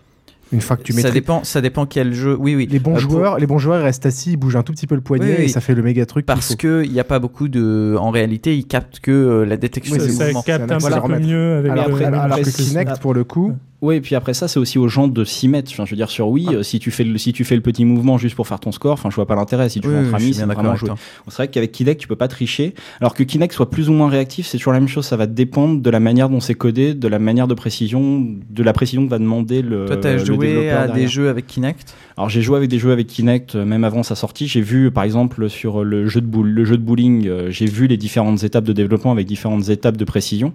Une 0.55 0.61
fois 0.61 0.77
que 0.77 0.83
tu 0.83 0.91
ça 0.93 0.97
maîtrises. 0.97 1.13
dépend, 1.13 1.43
ça 1.43 1.61
dépend 1.61 1.85
quel 1.85 2.13
jeu. 2.13 2.35
Oui, 2.39 2.55
oui. 2.55 2.67
Les 2.71 2.79
bons 2.79 2.95
Euh, 2.97 3.01
pour- 3.01 3.37
les 3.37 3.45
bons 3.47 3.57
joueurs 3.59 3.79
ils 3.81 3.83
restent 3.83 4.05
assis, 4.05 4.31
ils 4.31 4.37
bougent 4.37 4.55
un 4.55 4.63
tout 4.63 4.73
petit 4.73 4.87
peu 4.87 4.95
le 4.95 5.01
poignet 5.01 5.25
Oui, 5.25 5.35
oui. 5.39 5.43
et 5.45 5.47
ça 5.49 5.61
fait 5.61 5.75
le 5.75 5.83
méga 5.83 6.05
truc. 6.05 6.25
qu'il 6.25 6.33
Parce 6.33 6.49
faut. 6.51 6.55
que 6.55 6.83
il 6.85 6.91
n'y 6.91 6.99
a 6.99 7.03
pas 7.03 7.19
beaucoup 7.19 7.47
de. 7.47 7.95
En 7.99 8.09
réalité, 8.09 8.55
ils 8.57 8.65
captent 8.65 8.99
que 8.99 9.11
euh, 9.11 9.45
la 9.45 9.57
détection 9.57 9.93
Oui, 9.93 9.99
des 9.99 10.05
c'est 10.07 10.13
ça, 10.13 10.25
mouvements. 10.25 10.41
capte 10.41 10.71
un 10.71 10.77
peu 10.79 11.19
mieux 11.19 11.57
avec 11.57 11.71
alors, 11.71 11.87
le- 11.89 11.93
après- 11.93 12.05
alors 12.05 12.37
que 12.39 12.45
le- 12.45 12.51
Kinect, 12.51 12.99
pour 12.99 13.13
le 13.13 13.23
coup, 13.23 13.53
Oui, 13.81 13.95
et 13.95 14.01
puis 14.01 14.15
après 14.15 14.33
ça, 14.33 14.47
c'est 14.47 14.59
aussi 14.59 14.79
aux 14.79 14.87
gens 14.87 15.07
de 15.07 15.23
s'y 15.23 15.47
mettre. 15.47 15.71
Enfin, 15.71 15.85
je 15.85 15.91
veux 15.91 15.97
dire, 15.97 16.09
sur 16.09 16.29
Wii, 16.29 16.55
euh, 16.55 16.63
si 16.63 16.79
tu 16.79 16.91
fais 16.91 17.03
le, 17.03 17.17
si 17.17 17.33
tu 17.33 17.43
fais 17.43 17.55
le 17.55 17.61
petit 17.61 17.85
mouvement 17.85 18.17
juste 18.17 18.35
pour 18.35 18.47
faire 18.47 18.59
ton 18.59 18.71
score, 18.71 18.93
enfin, 18.93 19.09
je 19.09 19.15
vois 19.15 19.27
pas 19.27 19.35
l'intérêt. 19.35 19.69
Si 19.69 19.81
tu 19.81 19.87
Oui, 19.87 19.93
joues 19.93 19.99
oui, 19.99 20.07
entre 20.07 20.15
amis, 20.15 20.33
c'est 20.33 20.45
vraiment 20.45 20.75
jouer. 20.75 20.91
C'est 21.27 21.35
vrai 21.35 21.47
qu'avec 21.49 21.71
Kinect, 21.71 21.99
tu 21.99 22.07
peux 22.07 22.15
pas 22.15 22.27
tricher. 22.27 22.73
Alors 23.01 23.13
que 23.13 23.23
Kinect 23.23 23.53
soit 23.53 23.69
plus 23.69 23.89
ou 23.89 23.93
moins 23.93 24.09
réactif, 24.09 24.47
c'est 24.47 24.57
toujours 24.57 24.73
la 24.73 24.79
même 24.79 24.87
chose. 24.87 25.05
Ça 25.05 25.17
va 25.17 25.27
dépendre 25.27 25.81
de 25.81 25.89
la 25.89 25.99
manière 25.99 26.29
dont 26.29 26.39
c'est 26.39 26.55
codé, 26.55 26.93
de 26.93 27.07
la 27.07 27.19
manière 27.19 27.47
de 27.47 27.53
précision, 27.53 28.25
de 28.49 28.63
la 28.63 28.73
précision 28.73 29.05
que 29.05 29.09
va 29.09 29.19
demander 29.19 29.61
le. 29.61 29.85
Toi, 29.85 29.97
t'as 29.97 30.17
joué 30.17 30.69
à 30.69 30.87
des 30.87 31.07
jeux 31.07 31.29
avec 31.29 31.45
Kinect? 31.47 31.95
Alors 32.17 32.29
j'ai 32.29 32.41
joué 32.41 32.55
avec 32.55 32.69
des 32.69 32.79
jeux 32.79 32.93
avec 32.93 33.07
Kinect 33.07 33.55
euh, 33.55 33.65
même 33.65 33.83
avant 33.83 34.01
sa 34.01 34.15
sortie. 34.15 34.47
J'ai 34.47 34.61
vu 34.61 34.89
par 34.89 35.03
exemple 35.03 35.49
sur 35.49 35.83
le 35.83 36.07
jeu 36.07 36.21
de 36.21 36.25
boule, 36.25 36.47
le 36.47 36.63
jeu 36.63 36.77
de 36.77 36.81
bowling, 36.81 37.27
euh, 37.27 37.51
j'ai 37.51 37.65
vu 37.65 37.87
les 37.87 37.97
différentes 37.97 38.43
étapes 38.43 38.63
de 38.63 38.71
développement 38.71 39.11
avec 39.11 39.27
différentes 39.27 39.67
étapes 39.67 39.97
de 39.97 40.05
précision. 40.05 40.53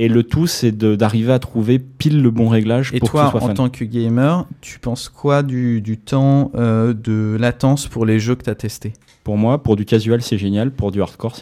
Et 0.00 0.08
le 0.08 0.22
tout 0.22 0.46
c'est 0.46 0.70
d'arriver 0.70 1.32
à 1.32 1.38
trouver 1.40 1.78
pile 1.78 2.22
le 2.22 2.30
bon 2.30 2.48
réglage 2.48 2.90
Et 2.94 3.00
pour 3.00 3.10
toi, 3.10 3.30
soit 3.30 3.42
en 3.42 3.52
tant 3.54 3.68
que 3.68 3.84
gamer, 3.84 4.46
tu 4.60 4.78
penses 4.78 5.08
quoi 5.08 5.42
du, 5.42 5.80
du 5.80 5.96
temps 5.98 6.52
euh, 6.54 6.94
de 6.94 7.36
latence 7.38 7.88
pour 7.88 8.06
les 8.06 8.20
jeux 8.20 8.36
que 8.36 8.44
tu 8.44 8.50
as 8.50 8.54
testés? 8.54 8.92
Pour 9.24 9.36
moi, 9.36 9.62
pour 9.62 9.76
du 9.76 9.84
casual, 9.84 10.22
c'est 10.22 10.38
génial. 10.38 10.70
Pour 10.70 10.90
du 10.92 11.02
hardcore, 11.02 11.36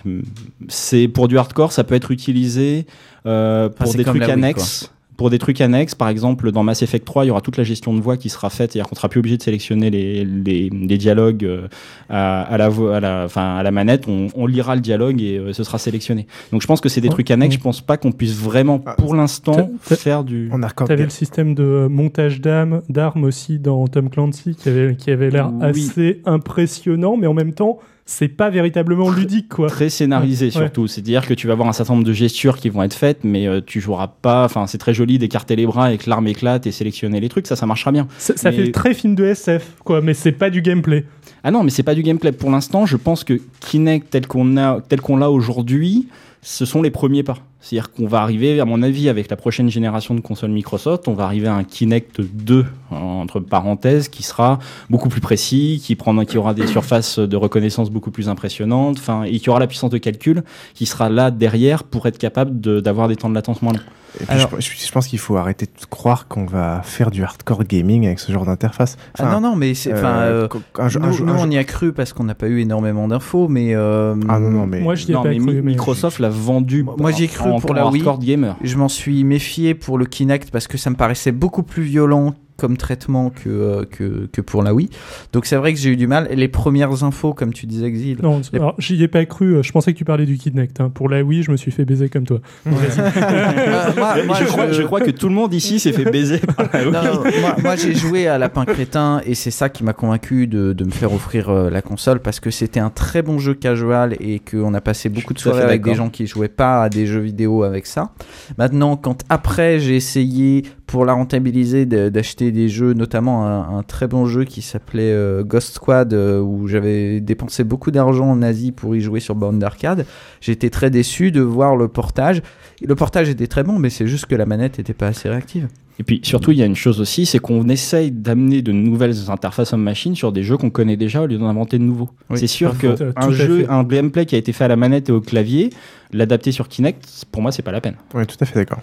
c'est- 0.68 1.06
pour 1.08 1.28
du 1.28 1.38
hardcore, 1.38 1.70
ça 1.72 1.84
peut 1.84 1.94
être 1.94 2.10
utilisé 2.10 2.86
euh, 3.26 3.68
pour 3.68 3.92
des 3.94 4.02
trucs 4.04 4.22
Wii, 4.22 4.30
annexes. 4.30 4.90
Pour 5.16 5.30
des 5.30 5.38
trucs 5.38 5.60
annexes, 5.60 5.94
par 5.94 6.08
exemple, 6.08 6.52
dans 6.52 6.62
Mass 6.62 6.82
Effect 6.82 7.04
3, 7.06 7.24
il 7.24 7.28
y 7.28 7.30
aura 7.30 7.40
toute 7.40 7.56
la 7.56 7.64
gestion 7.64 7.94
de 7.94 8.00
voix 8.00 8.16
qui 8.16 8.28
sera 8.28 8.50
faite, 8.50 8.72
c'est-à-dire 8.72 8.88
qu'on 8.88 8.94
sera 8.96 9.08
plus 9.08 9.20
obligé 9.20 9.36
de 9.36 9.42
sélectionner 9.42 9.88
les, 9.90 10.24
les, 10.24 10.68
les 10.70 10.98
dialogues 10.98 11.44
euh, 11.44 11.68
à, 12.10 12.42
à 12.42 12.56
la 12.58 12.68
voix, 12.68 12.96
à 12.96 13.00
la, 13.00 13.22
enfin, 13.24 13.56
à 13.56 13.62
la 13.62 13.70
manette. 13.70 14.06
On, 14.08 14.26
on 14.34 14.46
lira 14.46 14.74
le 14.74 14.80
dialogue 14.82 15.22
et 15.22 15.38
euh, 15.38 15.52
ce 15.52 15.64
sera 15.64 15.78
sélectionné. 15.78 16.26
Donc, 16.52 16.60
je 16.62 16.66
pense 16.66 16.80
que 16.80 16.88
c'est 16.88 17.00
des 17.00 17.08
Oh, 17.08 17.12
trucs 17.12 17.30
annexes. 17.30 17.54
Je 17.54 17.60
pense 17.60 17.80
pas 17.80 17.96
qu'on 17.96 18.12
puisse 18.12 18.36
vraiment, 18.36 18.78
pour 18.78 19.14
l'instant, 19.14 19.70
faire 19.80 20.22
du. 20.24 20.50
on 20.52 20.62
a 20.62 20.68
T'avais 20.70 21.04
le 21.04 21.10
système 21.10 21.54
de 21.54 21.86
montage 21.90 22.40
d'armes, 22.40 22.82
d'armes 22.88 23.24
aussi 23.24 23.58
dans 23.58 23.86
Tom 23.88 24.10
Clancy 24.10 24.54
qui 24.54 24.68
avait, 24.68 24.96
qui 24.96 25.10
avait 25.10 25.30
l'air 25.30 25.50
Oui. 25.52 25.62
assez 25.62 26.20
impressionnant, 26.26 27.16
mais 27.16 27.26
en 27.26 27.34
même 27.34 27.52
temps, 27.54 27.78
c'est 28.08 28.28
pas 28.28 28.50
véritablement 28.50 29.10
ludique, 29.10 29.48
quoi. 29.48 29.66
Très 29.68 29.88
scénarisé 29.90 30.46
Ouais. 30.46 30.50
surtout, 30.52 30.86
c'est-à-dire 30.86 31.26
que 31.26 31.34
tu 31.34 31.48
vas 31.48 31.54
avoir 31.54 31.68
un 31.68 31.72
certain 31.72 31.94
nombre 31.94 32.06
de 32.06 32.12
gestures 32.12 32.56
qui 32.56 32.68
vont 32.68 32.82
être 32.84 32.94
faites, 32.94 33.24
mais 33.24 33.48
euh, 33.48 33.60
tu 33.64 33.80
joueras 33.80 34.06
pas. 34.06 34.44
Enfin, 34.44 34.68
c'est 34.68 34.78
très 34.78 34.94
joli 34.94 35.18
d'écarter 35.18 35.56
les 35.56 35.66
bras 35.66 35.92
et 35.92 35.98
que 35.98 36.08
l'arme 36.08 36.28
éclate 36.28 36.66
et 36.68 36.72
sélectionner 36.72 37.18
les 37.18 37.28
trucs, 37.28 37.48
ça, 37.48 37.56
ça 37.56 37.66
marchera 37.66 37.90
bien. 37.90 38.06
Ça, 38.18 38.36
ça 38.36 38.50
Mais- 38.52 38.56
fait 38.66 38.70
très 38.70 38.94
film 38.94 39.16
de 39.16 39.24
SF, 39.24 39.72
quoi, 39.84 40.00
mais 40.02 40.14
c'est 40.14 40.30
pas 40.32 40.50
du 40.50 40.62
gameplay. 40.62 41.04
Ah 41.42 41.50
non, 41.50 41.64
mais 41.64 41.70
c'est 41.70 41.82
pas 41.82 41.94
du 41.96 42.02
gameplay 42.02 42.30
pour 42.32 42.50
l'instant. 42.50 42.86
Je 42.86 42.96
pense 42.96 43.24
que 43.24 43.40
Kinect 43.60 44.08
tel 44.10 44.26
qu'on 44.28 44.56
a, 44.56 44.80
tel 44.88 45.00
qu'on 45.00 45.16
l'a 45.16 45.30
aujourd'hui, 45.30 46.06
ce 46.48 46.64
sont 46.64 46.80
les 46.80 46.92
premiers 46.92 47.24
pas. 47.24 47.38
C'est-à-dire 47.58 47.90
qu'on 47.90 48.06
va 48.06 48.20
arriver, 48.22 48.60
à 48.60 48.64
mon 48.64 48.80
avis, 48.80 49.08
avec 49.08 49.28
la 49.28 49.36
prochaine 49.36 49.68
génération 49.68 50.14
de 50.14 50.20
consoles 50.20 50.52
Microsoft, 50.52 51.08
on 51.08 51.14
va 51.14 51.24
arriver 51.24 51.48
à 51.48 51.54
un 51.54 51.64
Kinect 51.64 52.20
2 52.20 52.64
entre 52.92 53.40
parenthèses 53.40 54.08
qui 54.08 54.22
sera 54.22 54.60
beaucoup 54.88 55.08
plus 55.08 55.20
précis, 55.20 55.82
qui 55.84 55.96
prendra, 55.96 56.24
qui 56.24 56.38
aura 56.38 56.54
des 56.54 56.68
surfaces 56.68 57.18
de 57.18 57.36
reconnaissance 57.36 57.90
beaucoup 57.90 58.12
plus 58.12 58.28
impressionnantes, 58.28 58.98
et 59.26 59.40
qui 59.40 59.50
aura 59.50 59.58
la 59.58 59.66
puissance 59.66 59.90
de 59.90 59.98
calcul 59.98 60.44
qui 60.74 60.86
sera 60.86 61.08
là 61.08 61.32
derrière 61.32 61.82
pour 61.82 62.06
être 62.06 62.18
capable 62.18 62.60
d'avoir 62.80 63.08
des 63.08 63.16
temps 63.16 63.28
de 63.28 63.34
latence 63.34 63.60
moins 63.60 63.72
longs. 63.72 63.80
Et 64.20 64.24
puis, 64.24 64.38
je, 64.38 64.46
je- 64.60 64.86
je 64.86 64.92
pense 64.92 65.06
qu'il 65.08 65.18
faut 65.18 65.36
arrêter 65.36 65.66
de 65.66 65.86
croire 65.90 66.26
qu'on 66.28 66.46
va 66.46 66.80
faire 66.82 67.10
du 67.10 67.22
hardcore 67.22 67.64
gaming 67.64 68.06
avec 68.06 68.18
ce 68.18 68.32
genre 68.32 68.46
d'interface. 68.46 68.96
Ah 69.18 69.26
non, 69.32 69.40
non, 69.40 69.56
mais 69.56 69.74
c'est. 69.74 69.92
Enfin, 69.92 70.18
euh, 70.20 70.48
un 70.78 70.88
nous, 71.00 71.06
un 71.06 71.12
jeu- 71.12 71.24
nous, 71.24 71.32
un 71.32 71.36
on 71.38 71.44
jeu- 71.44 71.52
y 71.52 71.58
a 71.58 71.64
cru 71.64 71.92
parce 71.92 72.12
qu'on 72.12 72.24
n'a 72.24 72.34
pas 72.34 72.48
eu 72.48 72.60
énormément 72.60 73.08
d'infos, 73.08 73.48
mais. 73.48 73.74
euh, 73.74 74.14
Ah 74.28 74.38
non, 74.38 74.50
non, 74.50 74.66
mais. 74.66 74.80
Moi, 74.80 74.94
ai 74.94 75.12
Non, 75.12 75.22
pas 75.22 75.28
mais 75.30 75.38
cru. 75.38 75.62
Microsoft 75.62 76.18
l'a 76.18 76.28
vendu. 76.28 76.84
Moi 76.98 77.10
j'y 77.12 77.24
ai 77.24 77.28
cru 77.28 77.50
en- 77.50 77.60
pour 77.60 77.70
en 77.70 77.74
la 77.74 77.86
Wii. 77.88 78.00
hardcore 78.00 78.18
gamer. 78.18 78.56
Je 78.62 78.76
m'en 78.76 78.88
suis 78.88 79.22
méfié 79.24 79.74
pour 79.74 79.98
le 79.98 80.06
Kinect 80.06 80.50
parce 80.50 80.66
que 80.66 80.78
ça 80.78 80.90
me 80.90 80.96
paraissait 80.96 81.32
beaucoup 81.32 81.62
plus 81.62 81.82
violent 81.82 82.34
comme 82.56 82.76
traitement 82.76 83.30
que, 83.30 83.48
euh, 83.48 83.84
que, 83.84 84.28
que 84.32 84.40
pour 84.40 84.62
la 84.62 84.72
Wii. 84.74 84.88
Donc 85.32 85.46
c'est 85.46 85.56
vrai 85.56 85.72
que 85.74 85.78
j'ai 85.78 85.90
eu 85.90 85.96
du 85.96 86.06
mal. 86.06 86.26
Et 86.30 86.36
les 86.36 86.48
premières 86.48 87.04
infos, 87.04 87.34
comme 87.34 87.52
tu 87.52 87.66
disais, 87.66 87.86
Exil. 87.86 88.18
Non, 88.22 88.40
les- 88.52 88.58
alors, 88.58 88.74
j'y 88.78 89.02
ai 89.02 89.08
pas 89.08 89.24
cru. 89.26 89.56
euh, 89.56 89.62
Je 89.62 89.72
pensais 89.72 89.92
que 89.92 89.98
tu 89.98 90.04
parlais 90.04 90.26
du 90.26 90.36
Kinect. 90.38 90.80
hein. 90.80 90.90
Pour 90.92 91.08
la 91.08 91.22
Wii, 91.22 91.42
je 91.42 91.50
me 91.50 91.56
suis 91.56 91.70
fait 91.70 91.84
baiser 91.84 92.08
comme 92.08 92.24
toi. 92.24 92.40
Euh, 92.66 92.70
moi- 93.96 94.22
moi, 94.24 94.36
je, 94.40 94.44
crois, 94.46 94.72
je 94.72 94.82
crois 94.82 95.00
que 95.00 95.10
tout 95.10 95.28
le 95.28 95.34
monde 95.34 95.52
ici 95.54 95.78
s'est 95.80 95.92
fait 95.92 96.10
baiser 96.10 96.38
par 96.38 96.66
la 96.72 96.82
Wii. 96.82 96.92
Non, 96.92 97.02
non, 97.04 97.22
moi, 97.40 97.56
moi, 97.62 97.76
j'ai 97.76 97.94
joué 97.94 98.26
à 98.28 98.38
Lapin 98.38 98.64
Crétin 98.64 99.20
et 99.24 99.34
c'est 99.34 99.50
ça 99.50 99.68
qui 99.68 99.84
m'a 99.84 99.92
convaincu 99.92 100.46
de, 100.46 100.72
de 100.72 100.84
me 100.84 100.90
faire 100.90 101.12
offrir 101.12 101.48
euh, 101.48 101.70
la 101.70 101.82
console 101.82 102.20
parce 102.20 102.40
que 102.40 102.50
c'était 102.50 102.80
un 102.80 102.90
très 102.90 103.22
bon 103.22 103.38
jeu 103.38 103.54
casual 103.54 104.16
et 104.20 104.40
qu'on 104.40 104.74
a 104.74 104.80
passé 104.80 105.08
beaucoup 105.08 105.34
de 105.34 105.38
soirées 105.38 105.62
avec 105.62 105.82
des 105.82 105.94
gens 105.94 106.08
qui 106.10 106.26
jouaient 106.26 106.48
pas 106.48 106.82
à 106.84 106.88
des 106.88 107.06
jeux 107.06 107.20
vidéo 107.20 107.62
avec 107.62 107.86
ça. 107.86 108.10
Maintenant, 108.58 108.96
quand 108.96 109.22
après 109.28 109.78
j'ai 109.80 109.96
essayé 109.96 110.62
pour 110.86 111.04
la 111.04 111.12
rentabiliser 111.12 111.84
d'acheter 111.84 112.52
des 112.52 112.68
jeux, 112.68 112.92
notamment 112.92 113.46
un, 113.46 113.82
très 113.82 114.06
bon 114.06 114.26
jeu 114.26 114.44
qui 114.44 114.62
s'appelait 114.62 115.12
euh, 115.12 115.42
Ghost 115.42 115.74
Squad 115.74 116.14
euh, 116.14 116.40
où 116.40 116.68
j'avais 116.68 117.20
dépensé 117.20 117.64
beaucoup 117.64 117.90
d'argent 117.90 118.30
en 118.30 118.40
Asie 118.42 118.70
pour 118.70 118.94
y 118.94 119.00
jouer 119.00 119.20
sur 119.20 119.34
borne 119.34 119.58
d'arcade, 119.58 120.06
j'étais 120.40 120.70
très 120.70 120.90
déçu 120.90 121.32
de 121.32 121.40
voir 121.40 121.76
le 121.76 121.88
portage. 121.88 122.40
Le 122.80 122.94
portage 122.94 123.28
était 123.28 123.48
très 123.48 123.64
bon, 123.64 123.78
mais 123.78 123.90
c'est 123.90 124.06
juste 124.06 124.26
que 124.26 124.36
la 124.36 124.46
manette 124.46 124.78
n'était 124.78 124.94
pas 124.94 125.08
assez 125.08 125.28
réactive. 125.28 125.68
Et 125.98 126.02
puis 126.02 126.20
surtout, 126.22 126.52
il 126.52 126.58
y 126.58 126.62
a 126.62 126.66
une 126.66 126.76
chose 126.76 127.00
aussi, 127.00 127.24
c'est 127.24 127.38
qu'on 127.38 127.68
essaye 127.68 128.10
d'amener 128.10 128.60
de 128.60 128.70
nouvelles 128.70 129.30
interfaces 129.30 129.72
en 129.72 129.78
machine 129.78 130.14
sur 130.14 130.30
des 130.30 130.42
jeux 130.42 130.56
qu'on 130.58 130.68
connaît 130.70 130.96
déjà 130.98 131.22
au 131.22 131.26
lieu 131.26 131.38
d'en 131.38 131.46
inventer 131.48 131.78
de 131.78 131.84
nouveaux. 131.84 132.10
Oui, 132.28 132.38
c'est 132.38 132.46
sûr 132.46 132.76
tout 132.76 132.86
un 133.16 133.28
à 133.28 133.30
jeu, 133.30 133.60
fait. 133.60 133.68
un 133.68 133.82
gameplay 133.82 134.26
qui 134.26 134.34
a 134.34 134.38
été 134.38 134.52
fait 134.52 134.64
à 134.64 134.68
la 134.68 134.76
manette 134.76 135.08
et 135.08 135.12
au 135.12 135.22
clavier, 135.22 135.70
l'adapter 136.12 136.52
sur 136.52 136.68
Kinect, 136.68 137.24
pour 137.32 137.40
moi, 137.40 137.50
c'est 137.50 137.62
pas 137.62 137.72
la 137.72 137.80
peine. 137.80 137.94
Oui, 138.14 138.26
tout 138.26 138.36
à 138.40 138.44
fait 138.44 138.54
d'accord. 138.56 138.80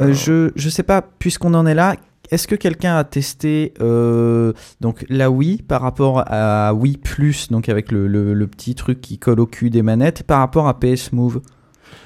Euh, 0.00 0.12
je, 0.12 0.50
je 0.54 0.68
sais 0.68 0.82
pas, 0.82 1.00
puisqu'on 1.18 1.54
en 1.54 1.64
est 1.66 1.74
là, 1.74 1.96
est-ce 2.30 2.46
que 2.46 2.54
quelqu'un 2.54 2.96
a 2.96 3.04
testé 3.04 3.72
euh, 3.80 4.52
donc 4.82 5.04
la 5.08 5.30
Wii 5.30 5.62
par 5.62 5.80
rapport 5.82 6.22
à 6.26 6.72
Wii 6.74 6.98
Plus, 6.98 7.50
donc 7.50 7.68
avec 7.70 7.90
le, 7.90 8.06
le- 8.06 8.34
le 8.34 8.46
petit 8.46 8.74
truc 8.74 9.00
qui 9.00 9.18
colle 9.18 9.40
au 9.40 9.46
cul 9.46 9.70
des 9.70 9.82
manettes, 9.82 10.22
par 10.22 10.38
rapport 10.40 10.68
à 10.68 10.78
PS 10.78 11.12
Move? 11.12 11.40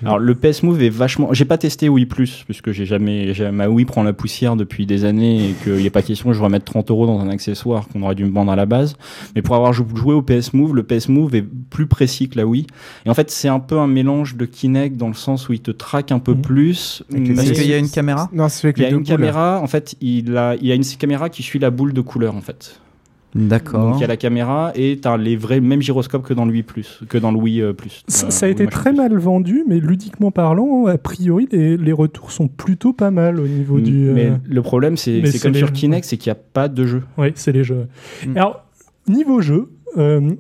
Alors 0.03 0.19
le 0.19 0.35
PS 0.35 0.63
Move 0.63 0.83
est 0.83 0.89
vachement. 0.91 1.33
J'ai 1.33 1.45
pas 1.45 1.59
testé 1.59 1.89
Wii 1.89 2.07
Plus 2.07 2.43
puisque 2.45 2.71
j'ai 2.73 2.85
jamais. 2.87 3.33
j'ai- 3.35 3.51
Ma 3.51 3.69
Wii 3.69 3.85
prend 3.87 4.03
la 4.03 4.13
poussière 4.13 4.57
depuis 4.57 4.85
des 4.87 5.05
années 5.05 5.51
et 5.51 5.53
qu'il 5.65 5.75
n'y 5.77 5.87
a 5.87 5.91
pas 5.91 6.03
question 6.03 6.29
que 6.29 6.35
je 6.35 6.43
remette 6.43 6.65
30 6.65 6.91
euros 6.91 7.07
dans 7.07 7.19
un 7.21 7.29
accessoire 7.29 7.89
qu'on 7.89 8.03
aurait 8.03 8.15
dû 8.15 8.25
me 8.25 8.31
vendre 8.33 8.53
à 8.53 8.57
la 8.57 8.67
base. 8.67 8.97
Mais 9.35 9.43
pour 9.43 9.55
avoir 9.57 9.73
jou- 9.73 9.87
joué 9.95 10.15
au 10.15 10.23
PS 10.23 10.53
Move, 10.53 10.75
le 10.75 10.83
PS 10.83 11.09
Move 11.09 11.35
est 11.35 11.45
plus 11.71 11.87
précis 11.87 12.29
que 12.29 12.37
la 12.39 12.47
Wii. 12.47 12.67
Et 13.07 13.11
en 13.11 13.15
fait, 13.15 13.31
c'est 13.31 13.49
un 13.49 13.61
peu 13.61 13.79
un 13.79 13.87
mélange 13.87 14.37
de 14.37 14.45
Kinect 14.45 14.97
dans 14.97 15.09
le 15.09 15.15
sens 15.15 15.49
où 15.49 15.53
il 15.53 15.61
te 15.61 15.71
traque 15.71 16.13
un 16.13 16.19
peu 16.19 16.35
plus. 16.35 17.03
Avec 17.11 17.29
les 17.29 17.35
Parce 17.35 17.51
qu'il 17.53 17.67
y 17.69 17.73
a 17.75 17.79
une 17.79 17.91
caméra? 17.91 18.29
Non, 18.33 18.49
c'est 18.49 18.67
avec 18.67 18.79
il 18.79 18.83
y 18.83 18.85
a 18.87 18.89
une 18.91 18.97
boules. 18.97 19.05
caméra, 19.07 19.61
en 19.63 19.67
fait, 19.67 19.95
il 20.01 20.37
a, 20.37 20.57
il 20.57 20.67
y 20.67 20.73
a 20.73 20.75
une 20.75 20.85
caméra 20.85 21.29
qui 21.31 21.43
suit 21.43 21.59
la 21.59 21.71
boule 21.71 21.93
de 21.93 22.01
couleur, 22.01 22.35
en 22.37 22.41
fait. 22.41 22.81
D'accord. 23.37 23.91
Donc 23.91 23.99
il 23.99 24.01
y 24.01 24.05
a 24.05 24.09
la 24.09 24.17
caméra 24.17 24.73
et 24.75 24.99
t'as 25.01 25.17
les 25.17 25.37
vrais 25.37 25.61
mêmes 25.61 25.83
gyroscopes 25.83 26.23
que 26.23 26.35
dans 26.35 26.45
le 26.45 26.53
Wii 26.53 26.63
Plus, 26.63 27.01
que 27.09 27.19
dans 27.19 27.31
le 27.31 27.39
Wii 27.39 27.63
euh, 27.63 27.73
Plus. 27.73 28.03
Ça, 28.09 28.27
Euh, 28.27 28.31
ça 28.31 28.47
a 28.47 28.49
été 28.49 28.67
très 28.67 28.93
mal 28.93 29.17
vendu, 29.17 29.65
mais 29.69 29.79
ludiquement 29.79 30.31
parlant, 30.31 30.87
a 30.87 30.99
priori, 30.99 31.49
les, 31.51 31.77
les 31.77 31.93
retours 31.93 32.31
sont 32.31 32.49
plutôt 32.49 32.93
pas 32.93 33.11
mal 33.11 33.39
au 33.41 33.47
niveau 33.47 33.81
du. 33.81 33.93
Mais 33.93 34.27
euh, 34.27 34.37
le 34.49 34.63
problème, 34.63 34.97
c'est 34.97 35.21
mais 35.23 35.33
comme 35.39 35.55
sur. 35.55 35.73
Kinect, 35.73 36.05
c'est 36.05 36.17
qu'il 36.17 36.31
n'y 36.31 36.39
a 36.39 36.43
pas 36.53 36.69
de 36.69 36.87
jeu. 36.87 37.03
Oui, 37.19 37.33
c'est 37.35 37.53
les 37.53 37.65
jeux. 37.65 37.87
Mm. 38.27 38.37
Alors, 38.37 38.65
niveau 39.09 39.41
jeu, 39.41 39.71
euh, 39.99 40.33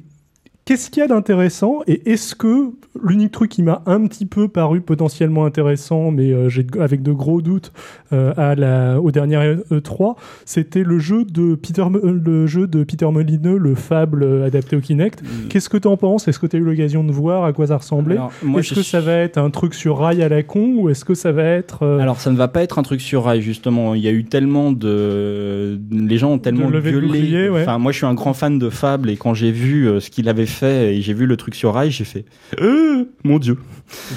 qu'est-ce 0.67 0.91
qu'il 0.91 1.01
y 1.01 1.05
a 1.05 1.07
d'intéressant 1.09 1.81
et 1.87 2.11
est-ce 2.11 2.35
que 2.35 2.73
l'unique 3.03 3.31
truc 3.31 3.51
qui 3.51 3.63
m'a 3.63 3.83
un 3.87 4.05
petit 4.07 4.27
peu 4.27 4.49
paru 4.49 4.81
potentiellement 4.81 5.45
intéressant, 5.45 6.11
mais 6.11 6.33
euh, 6.33 6.49
j'ai 6.49 6.65
de- 6.65 6.81
avec 6.81 7.03
de 7.03 7.13
gros 7.13 7.41
doutes 7.41 7.73
euh, 8.13 8.33
à 8.37 8.55
la, 8.57 9.01
au 9.01 9.11
dernier 9.13 9.37
E3, 9.71 10.17
c'était 10.45 10.83
le 10.83 10.99
jeu 10.99 11.25
de 11.25 11.55
Peter, 11.55 11.83
euh, 11.83 12.21
le 12.25 12.47
jeu 12.49 12.67
de 12.67 12.83
Peter 12.85 13.07
Molineux, 13.11 13.59
le 13.59 13.75
Fable 13.77 14.23
euh, 14.25 14.47
adapté 14.47 14.75
au 14.77 14.81
Kinect. 14.81 15.23
Qu'est-ce 15.49 15.69
que 15.69 15.77
tu 15.77 15.87
en 15.89 15.97
penses? 15.97 16.27
Est-ce 16.27 16.39
que 16.41 16.47
tu 16.49 16.57
as 16.57 16.59
eu 16.59 16.65
l'occasion 16.65 17.05
de 17.05 17.13
voir 17.13 17.45
à 17.45 17.53
quoi 17.53 17.69
ça 17.69 17.77
ressemblait? 17.77 18.17
Est-ce 18.59 18.75
que 18.75 18.83
ça 18.83 19.01
va 19.01 19.13
être 19.13 19.39
un 19.39 19.51
truc 19.51 19.73
sur 19.73 19.99
rail 19.99 20.21
à 20.23 20.29
la 20.29 20.43
con 20.43 20.75
ou 20.79 20.89
est-ce 20.91 21.05
que 21.05 21.15
ça 21.15 21.31
va 21.31 21.45
être 21.45 21.85
euh, 21.85 22.01
Alors 22.01 22.19
ça 22.21 22.33
ne 22.33 22.37
va 22.37 22.49
pas 22.49 22.63
être 22.65 22.81
un 22.81 22.83
truc 22.83 23.01
sur 23.01 23.23
rail 23.25 23.41
justement. 23.41 23.95
Il 23.95 24.03
y 24.03 24.09
a 24.09 24.13
eu 24.13 24.25
tellement 24.25 24.73
de, 24.73 25.79
les 25.93 26.19
gens 26.19 26.33
ont 26.33 26.39
tellement 26.39 26.69
le 26.71 26.81
gueulé. 26.81 27.07
bouclier, 27.07 27.49
ouais. 27.51 27.63
Enfin 27.63 27.79
moi 27.79 27.93
je 27.93 27.99
suis 27.99 28.07
un 28.07 28.15
grand 28.15 28.35
fan 28.35 28.59
de 28.59 28.69
Fable 28.69 29.11
et 29.11 29.17
quand 29.17 29.35
j'ai 29.35 29.53
vu 29.53 29.87
euh, 29.89 30.01
ce 30.01 30.11
qu'il 30.11 30.29
avait 30.29 30.47
fait 30.47 30.56
et 30.65 31.01
j'ai 31.03 31.13
vu 31.15 31.27
le 31.27 31.37
truc 31.37 31.55
sur 31.55 31.75
rail, 31.75 31.91
j'ai 31.91 32.05
fait 32.05 32.25
Euh, 32.61 33.05
mon 33.25 33.39
dieu. 33.39 33.59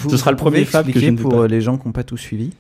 Vous- 0.02 0.10
Ce 0.10 0.18
sera 0.18 0.32
le 0.32 0.38
premier 0.38 0.66
Fable 0.66 0.92
que 0.92 1.00
je 1.00 1.10
ne 1.10 1.18
pour 1.18 1.32
pas. 1.32 1.38
euh, 1.42 1.48
les 1.48 1.62
gens 1.62 1.78
qui 1.78 1.88
n'ont 1.88 1.92
pas 1.94 2.04
tout 2.04 2.18
suivi. 2.18 2.52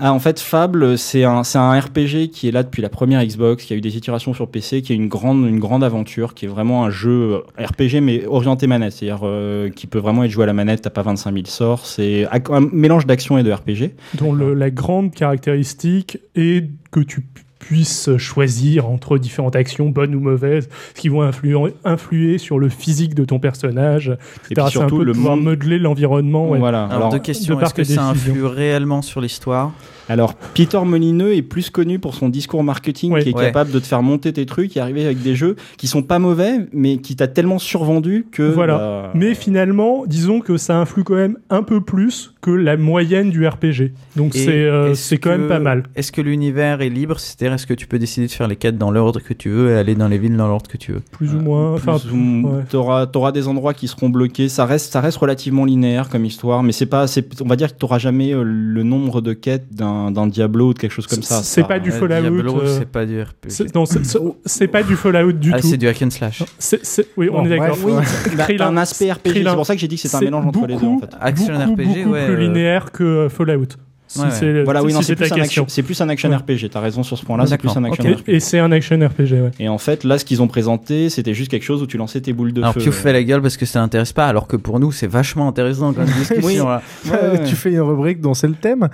Ah, 0.00 0.12
en 0.12 0.20
fait, 0.20 0.38
Fable, 0.38 0.96
c'est 0.96 1.24
un, 1.24 1.42
c'est 1.42 1.58
un 1.58 1.72
RPG 1.76 2.28
qui 2.30 2.46
est 2.46 2.52
là 2.52 2.62
depuis 2.62 2.80
la 2.82 2.88
première 2.88 3.20
Xbox, 3.26 3.64
qui 3.64 3.72
a 3.72 3.76
eu 3.76 3.80
des 3.80 3.96
itérations 3.96 4.32
sur 4.32 4.48
PC, 4.48 4.80
qui 4.80 4.92
est 4.92 4.96
une 4.96 5.08
grande, 5.08 5.44
une 5.48 5.58
grande 5.58 5.82
aventure, 5.82 6.34
qui 6.34 6.44
est 6.44 6.48
vraiment 6.48 6.84
un 6.84 6.90
jeu 6.90 7.42
euh, 7.58 7.64
RPG 7.66 8.00
mais 8.00 8.24
orienté 8.26 8.68
manette, 8.68 8.92
c'est-à-dire 8.92 9.22
euh, 9.24 9.70
qui 9.70 9.88
peut 9.88 9.98
vraiment 9.98 10.22
être 10.22 10.30
joué 10.30 10.44
à 10.44 10.46
la 10.46 10.52
manette, 10.52 10.82
t'as 10.82 10.90
pas 10.90 11.02
25 11.02 11.32
000 11.34 11.46
sorts, 11.46 11.84
c'est 11.84 12.26
un 12.30 12.60
mélange 12.72 13.06
d'action 13.06 13.38
et 13.38 13.42
de 13.42 13.50
RPG. 13.50 13.96
dont 14.14 14.32
le- 14.32 14.54
la 14.54 14.70
grande 14.70 15.12
caractéristique 15.12 16.18
est 16.36 16.70
que 16.92 17.00
tu 17.00 17.26
pu- 17.58 17.68
puisses 17.68 18.16
choisir 18.16 18.88
entre 18.88 19.18
différentes 19.18 19.54
actions, 19.56 19.88
bonnes 19.90 20.14
ou 20.14 20.20
mauvaises, 20.20 20.68
ce 20.94 21.00
qui 21.00 21.08
vont 21.08 21.22
influer, 21.22 21.54
influer 21.84 22.38
sur 22.38 22.58
le 22.58 22.68
physique 22.68 23.14
de 23.14 23.24
ton 23.24 23.38
personnage. 23.38 24.16
puis 24.44 24.54
un 24.58 24.68
surtout 24.68 24.98
peu 24.98 25.04
le 25.04 25.12
de 25.12 25.16
pouvoir 25.16 25.36
monde- 25.36 25.44
modeler 25.44 25.78
l'environnement. 25.78 26.48
ouais. 26.48 26.58
Voilà. 26.58 26.84
Alors, 26.86 27.10
deux 27.10 27.18
questions. 27.18 27.60
Est-ce 27.60 27.74
que 27.74 27.84
ça 27.84 28.04
influe 28.08 28.44
réellement 28.44 29.02
sur 29.02 29.20
l'histoire? 29.20 29.72
Alors, 30.08 30.34
Peter 30.54 30.78
Molineux 30.84 31.34
est 31.34 31.42
plus 31.42 31.70
connu 31.70 31.98
pour 31.98 32.14
son 32.14 32.28
discours 32.28 32.62
marketing 32.64 33.18
qui 33.20 33.30
est 33.30 33.34
Ouais. 33.36 33.44
capable 33.46 33.70
de 33.70 33.78
te 33.78 33.86
faire 33.86 34.02
monter 34.02 34.32
tes 34.32 34.46
trucs 34.46 34.76
et 34.76 34.80
arriver 34.80 35.04
avec 35.04 35.22
des 35.22 35.34
jeux 35.36 35.56
qui 35.76 35.86
sont 35.86 36.02
pas 36.02 36.18
mauvais, 36.18 36.66
mais 36.72 36.98
qui 36.98 37.14
t'a 37.16 37.28
tellement 37.28 37.58
survendu 37.58 38.26
que. 38.32 38.42
Voilà. 38.42 38.78
bah, 38.78 39.10
Mais 39.14 39.34
finalement, 39.34 40.04
disons 40.06 40.40
que 40.40 40.56
ça 40.56 40.78
influe 40.78 41.04
quand 41.04 41.14
même 41.14 41.36
un 41.50 41.62
peu 41.62 41.80
plus 41.80 42.34
que 42.40 42.50
la 42.50 42.76
moyenne 42.76 43.30
du 43.30 43.46
RPG. 43.46 43.92
Donc 44.16 44.32
c'est 44.34 44.48
euh, 44.48 44.94
quand 45.20 45.30
même 45.30 45.48
pas 45.48 45.58
mal. 45.58 45.82
Est-ce 45.96 46.12
que 46.12 46.20
l'univers 46.22 46.80
est 46.80 46.88
libre? 46.88 47.18
C'est-à-dire, 47.20 47.54
est-ce 47.54 47.66
que 47.66 47.74
tu 47.74 47.86
peux 47.86 47.98
décider 47.98 48.26
de 48.26 48.32
faire 48.32 48.48
les 48.48 48.56
quêtes 48.56 48.78
dans 48.78 48.90
l'ordre 48.90 49.20
que 49.20 49.34
tu 49.34 49.50
veux 49.50 49.70
et 49.70 49.74
aller 49.74 49.94
dans 49.94 50.08
les 50.08 50.18
villes 50.18 50.36
dans 50.36 50.48
l'ordre 50.48 50.68
que 50.68 50.76
tu 50.78 50.92
veux? 50.92 51.02
Plus 51.12 51.34
ou 51.34 51.40
moins. 51.40 51.74
Enfin, 51.74 51.96
ou- 52.12 52.46
ouais. 52.46 52.64
t'auras 52.70 53.06
t'auras 53.06 53.32
des 53.32 53.48
endroits 53.48 53.74
qui 53.74 53.88
seront 53.88 54.08
bloqués. 54.08 54.48
Ça 54.48 54.64
reste, 54.64 54.92
ça 54.92 55.00
reste 55.00 55.18
relativement 55.18 55.64
linéaire 55.64 56.08
comme 56.08 56.24
histoire, 56.24 56.62
mais 56.62 56.72
c'est 56.72 56.86
pas, 56.86 57.06
c'est- 57.06 57.42
on 57.42 57.46
va 57.48 57.56
dire 57.56 57.72
que 57.74 57.78
t'auras 57.78 57.98
jamais 57.98 58.32
euh, 58.32 58.42
le 58.44 58.82
nombre 58.82 59.20
de 59.20 59.32
quêtes 59.32 59.66
d'un 59.74 59.97
d'un 60.10 60.26
Diablo 60.26 60.68
ou 60.68 60.74
de 60.74 60.78
quelque 60.78 60.92
chose 60.92 61.06
comme 61.06 61.22
ça. 61.22 61.42
C'est 61.42 61.66
pas 61.66 61.78
du 61.78 61.90
Ouais, 61.90 61.98
Fallout. 61.98 62.20
Diablo, 62.20 62.60
euh, 62.60 62.76
c'est 62.78 62.88
pas 62.88 63.04
du 63.06 63.20
RPG. 63.20 63.48
c'est- 63.48 63.74
non, 63.74 63.84
c'est- 63.86 64.04
c'est- 64.04 64.18
c'est 64.44 64.68
pas 64.68 64.82
du 64.82 64.96
Fallout 64.96 65.32
du 65.32 65.52
Ah, 65.54 65.60
tout. 65.60 65.68
c'est 65.68 65.76
du 65.76 65.86
hack 65.88 66.02
and 66.02 66.10
slash. 66.10 66.42
C'est- 66.58 66.84
c'est- 66.84 67.08
oui, 67.16 67.28
on 67.32 67.44
est 67.44 67.48
d'accord. 67.48 67.76
ouais. 67.84 68.02
Bah, 68.58 68.66
un 68.68 68.76
aspect 68.76 69.12
RPG. 69.12 69.42
C'est 69.44 69.54
pour 69.54 69.66
ça 69.66 69.74
que 69.74 69.80
j'ai 69.80 69.88
dit 69.88 69.96
que 69.96 70.02
c'est 70.02 70.14
un 70.14 70.18
c'est 70.18 70.24
mélange 70.26 70.46
entre 70.46 70.66
les 70.66 70.76
deux. 70.76 70.86
En 70.86 70.98
fait. 70.98 71.10
Action 71.20 71.54
beaucoup, 71.58 71.72
RPG, 71.72 71.84
beaucoup 72.04 72.10
ouais, 72.10 72.26
plus 72.26 72.34
euh, 72.34 72.38
linéaire 72.38 72.92
que 72.92 73.04
euh, 73.04 73.28
Fallout. 73.28 73.66
Si 74.10 74.18
Ouais, 74.18 74.24
ouais. 74.24 74.30
c'est- 74.32 74.62
Voilà, 74.64 74.80
si 74.80 74.86
oui, 74.86 74.92
non, 74.94 75.02
c'est 75.02 75.14
plus, 75.16 75.30
un 75.30 75.36
action- 75.36 75.66
c'est 75.68 75.82
plus 75.82 76.00
un 76.00 76.08
action 76.08 76.30
Ouais. 76.30 76.36
RPG. 76.36 76.70
T'as 76.70 76.80
raison 76.80 77.02
sur 77.02 77.18
ce 77.18 77.24
point-là, 77.26 77.46
c'est 77.46 77.58
plus 77.58 77.68
un 77.76 77.84
action. 77.84 78.02
RPG. 78.04 78.22
Et 78.26 78.40
c'est 78.40 78.58
un 78.58 78.72
action 78.72 78.96
RPG, 78.98 79.32
ouais. 79.42 79.50
Et 79.60 79.68
en 79.68 79.76
fait, 79.78 80.02
là, 80.04 80.18
ce 80.18 80.24
qu'ils 80.24 80.40
ont 80.40 80.48
présenté, 80.48 81.10
c'était 81.10 81.34
juste 81.34 81.50
quelque 81.50 81.62
chose 81.64 81.82
où 81.82 81.86
tu 81.86 81.98
lançais 81.98 82.20
tes 82.22 82.32
boules 82.32 82.52
de 82.54 82.62
Alors, 82.62 82.72
feu. 82.72 82.80
Piouf 82.80 82.96
fait 82.96 83.12
la 83.12 83.22
gueule 83.22 83.42
parce 83.42 83.56
que 83.58 83.66
ça 83.66 83.82
intéresse 83.82 84.12
pas, 84.14 84.26
alors 84.26 84.46
que 84.46 84.56
pour 84.56 84.80
nous, 84.80 84.92
c'est 84.92 85.06
vachement 85.06 85.46
intéressant. 85.48 85.92
Ouais, 86.42 86.60
ouais. 86.60 87.44
tu 87.46 87.54
fais 87.54 87.70
une 87.70 87.80
rubrique 87.80 88.20
dont 88.22 88.32
c'est 88.34 88.48
le 88.48 88.54
thème. 88.54 88.88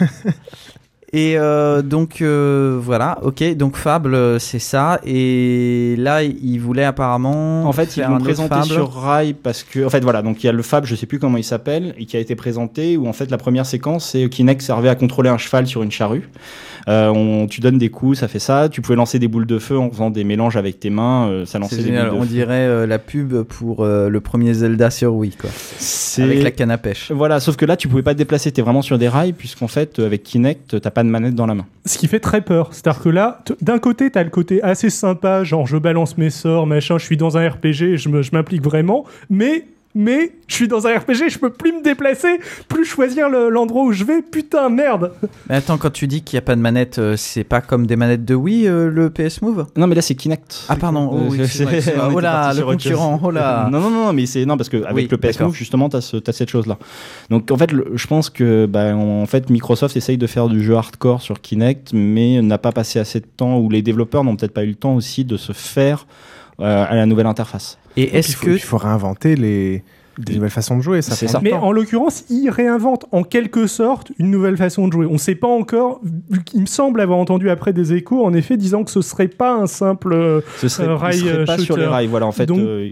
Et 1.16 1.38
euh, 1.38 1.80
donc 1.80 2.20
euh, 2.20 2.78
voilà, 2.78 3.16
ok, 3.22 3.42
donc 3.56 3.78
Fable, 3.78 4.14
euh, 4.14 4.38
c'est 4.38 4.58
ça. 4.58 5.00
Et 5.02 5.94
là, 5.96 6.22
il 6.22 6.58
voulait 6.58 6.84
apparemment. 6.84 7.64
En 7.64 7.72
fait, 7.72 7.84
ils 7.96 8.00
faire 8.00 8.10
l'ont 8.10 8.18
présenté 8.18 8.50
Fable. 8.50 8.66
sur 8.66 8.92
Rail 8.92 9.32
parce 9.32 9.62
que, 9.62 9.86
en 9.86 9.88
fait, 9.88 10.00
voilà, 10.00 10.20
donc 10.20 10.44
il 10.44 10.46
y 10.46 10.50
a 10.50 10.52
le 10.52 10.62
Fab, 10.62 10.84
je 10.84 10.94
sais 10.94 11.06
plus 11.06 11.18
comment 11.18 11.38
il 11.38 11.44
s'appelle, 11.44 11.94
et 11.96 12.04
qui 12.04 12.18
a 12.18 12.20
été 12.20 12.36
présenté 12.36 12.98
où 12.98 13.08
en 13.08 13.14
fait 13.14 13.30
la 13.30 13.38
première 13.38 13.64
séquence 13.64 14.10
c'est 14.10 14.28
Kinect 14.28 14.60
servait 14.60 14.90
à 14.90 14.94
contrôler 14.94 15.30
un 15.30 15.38
cheval 15.38 15.66
sur 15.66 15.82
une 15.82 15.90
charrue. 15.90 16.28
Euh, 16.88 17.08
on, 17.08 17.46
tu 17.48 17.60
donnes 17.60 17.78
des 17.78 17.88
coups, 17.88 18.18
ça 18.20 18.28
fait 18.28 18.38
ça. 18.38 18.68
Tu 18.68 18.80
pouvais 18.80 18.94
lancer 18.96 19.18
des 19.18 19.26
boules 19.26 19.46
de 19.46 19.58
feu 19.58 19.76
en 19.76 19.90
faisant 19.90 20.08
des 20.10 20.22
mélanges 20.22 20.56
avec 20.56 20.78
tes 20.78 20.88
mains, 20.90 21.28
euh, 21.28 21.44
ça 21.44 21.58
lançait 21.58 21.76
des 21.82 21.90
boules 21.90 22.10
de 22.10 22.14
on 22.14 22.20
feu. 22.22 22.26
dirait 22.28 22.66
euh, 22.66 22.86
la 22.86 22.98
pub 23.00 23.42
pour 23.42 23.80
euh, 23.84 24.08
le 24.08 24.20
premier 24.20 24.54
Zelda 24.54 24.90
sur 24.90 25.14
Wii, 25.14 25.32
quoi. 25.32 25.50
C'est- 25.78 26.22
Avec 26.22 26.42
la 26.44 26.50
canne 26.52 26.70
à 26.70 26.78
pêche. 26.78 27.10
Voilà, 27.10 27.40
sauf 27.40 27.56
que 27.56 27.64
là 27.66 27.76
tu 27.76 27.88
pouvais 27.88 28.02
pas 28.04 28.14
te 28.14 28.18
déplacer, 28.18 28.52
t'es 28.52 28.62
vraiment 28.62 28.82
sur 28.82 28.98
des 28.98 29.08
rails 29.08 29.32
puisqu'en 29.32 29.66
fait 29.68 29.98
avec 29.98 30.22
Kinect 30.22 30.80
t'as 30.80 30.90
pas 30.90 31.02
de 31.02 31.08
manette 31.08 31.34
dans 31.34 31.46
la 31.46 31.54
main. 31.54 31.66
Ce 31.86 31.98
qui 31.98 32.06
fait 32.06 32.20
très 32.20 32.40
peur. 32.40 32.68
C'est-à-dire 32.72 33.02
que 33.02 33.08
là, 33.08 33.42
d'un 33.60 33.78
côté, 33.78 34.10
t'as 34.10 34.22
le 34.22 34.30
côté 34.30 34.62
assez 34.62 34.90
sympa, 34.90 35.42
genre 35.44 35.66
je 35.66 35.76
balance 35.78 36.16
mes 36.18 36.30
sorts, 36.30 36.66
machin, 36.66 36.98
je 36.98 37.04
suis 37.04 37.16
dans 37.16 37.36
un 37.36 37.48
RPG, 37.48 37.96
je 37.96 38.08
m'implique 38.32 38.62
vraiment, 38.62 39.04
mais. 39.30 39.66
Mais 39.98 40.32
je 40.46 40.54
suis 40.54 40.68
dans 40.68 40.86
un 40.86 40.98
RPG, 40.98 41.30
je 41.30 41.38
peux 41.38 41.48
plus 41.48 41.72
me 41.72 41.82
déplacer, 41.82 42.38
plus 42.68 42.84
choisir 42.84 43.30
le- 43.30 43.48
l'endroit 43.48 43.82
où 43.84 43.92
je 43.92 44.04
vais. 44.04 44.20
Putain, 44.20 44.68
merde. 44.68 45.12
Mais 45.48 45.54
attends, 45.56 45.78
quand 45.78 45.90
tu 45.90 46.06
dis 46.06 46.20
qu'il 46.22 46.36
n'y 46.36 46.40
a 46.40 46.42
pas 46.42 46.54
de 46.54 46.60
manette, 46.60 46.98
euh, 46.98 47.16
c'est 47.16 47.44
pas 47.44 47.62
comme 47.62 47.86
des 47.86 47.96
manettes 47.96 48.26
de 48.26 48.34
Wii, 48.34 48.68
euh, 48.68 48.90
le 48.90 49.08
PS 49.08 49.40
Move? 49.40 49.64
Non 49.74 49.86
mais 49.86 49.94
là 49.94 50.02
c'est 50.02 50.14
Kinect. 50.14 50.66
Ah 50.68 50.76
pardon, 50.76 51.08
oh, 51.10 51.28
oui, 51.30 51.40
oh 52.12 52.20
là, 52.20 52.52
le 52.52 52.62
concurrent, 52.62 53.18
oh 53.24 53.30
là. 53.30 53.68
Non, 53.72 53.80
non, 53.80 53.88
non, 53.90 54.12
mais 54.12 54.26
c'est 54.26 54.44
non 54.44 54.58
parce 54.58 54.68
que 54.68 54.84
avec 54.84 54.94
Oui, 54.94 55.08
le 55.10 55.16
PS. 55.16 55.40
Move 55.40 55.54
justement 55.54 55.88
t'as 55.88 56.02
ce, 56.02 56.18
t'as 56.18 56.32
cette 56.32 56.50
chose 56.50 56.66
là. 56.66 56.76
Donc 57.30 57.50
en 57.50 57.56
fait, 57.56 57.72
le- 57.72 57.92
je 57.94 58.06
pense 58.06 58.28
que 58.28 58.66
bah, 58.66 58.94
en 58.94 59.24
fait 59.24 59.48
Microsoft 59.48 59.96
essaye 59.96 60.18
de 60.18 60.26
faire 60.26 60.48
du 60.48 60.62
jeu 60.62 60.74
hardcore 60.76 61.22
sur 61.22 61.40
Kinect, 61.40 61.92
mais 61.94 62.42
n'a 62.42 62.58
pas 62.58 62.72
passé 62.72 62.98
assez 62.98 63.20
de 63.20 63.26
temps 63.26 63.58
ou 63.58 63.70
les 63.70 63.80
développeurs 63.80 64.24
n'ont 64.24 64.36
peut-être 64.36 64.52
pas 64.52 64.64
eu 64.64 64.68
le 64.68 64.74
temps 64.74 64.94
aussi 64.94 65.24
de 65.24 65.38
se 65.38 65.52
faire 65.52 66.06
euh, 66.60 66.84
à 66.86 66.94
la 66.94 67.06
nouvelle 67.06 67.26
interface. 67.26 67.78
Et 67.96 68.18
Il 68.18 68.34
faut, 68.34 68.50
il 68.50 68.58
faut 68.58 68.78
réinventer 68.78 69.36
les 69.36 69.82
des 70.18 70.34
nouvelles 70.34 70.50
façons 70.50 70.76
de 70.76 70.82
jouer. 70.82 71.02
Ça 71.02 71.14
C'est 71.14 71.26
prend 71.26 71.32
ça. 71.34 71.40
Mais 71.42 71.52
en 71.52 71.72
l'occurrence, 71.72 72.24
il 72.30 72.48
réinvente 72.50 73.06
en 73.12 73.22
quelque 73.22 73.66
sorte 73.66 74.12
une 74.18 74.30
nouvelle 74.30 74.56
façon 74.56 74.88
de 74.88 74.92
jouer. 74.92 75.06
On 75.06 75.14
ne 75.14 75.18
sait 75.18 75.34
pas 75.34 75.48
encore. 75.48 76.00
vu 76.30 76.42
qu'il 76.44 76.60
me 76.60 76.66
semble 76.66 77.00
avoir 77.00 77.18
entendu 77.18 77.50
après 77.50 77.72
des 77.72 77.92
échos, 77.92 78.24
en 78.24 78.32
effet, 78.34 78.56
disant 78.56 78.84
que 78.84 78.90
ce 78.90 79.00
serait 79.02 79.28
pas 79.28 79.54
un 79.54 79.66
simple 79.66 80.12
euh, 80.14 80.40
Ce 80.58 80.68
serait, 80.68 80.88
euh, 80.88 80.92
il 80.94 80.96
rail 80.98 81.18
serait 81.18 81.32
euh, 81.38 81.44
pas 81.44 81.58
sur 81.58 81.76
les 81.76 81.82
shooter. 81.82 81.92
rails. 81.94 82.06
Voilà, 82.06 82.26
en 82.26 82.32
fait, 82.32 82.46
Donc- 82.46 82.58
euh, 82.60 82.90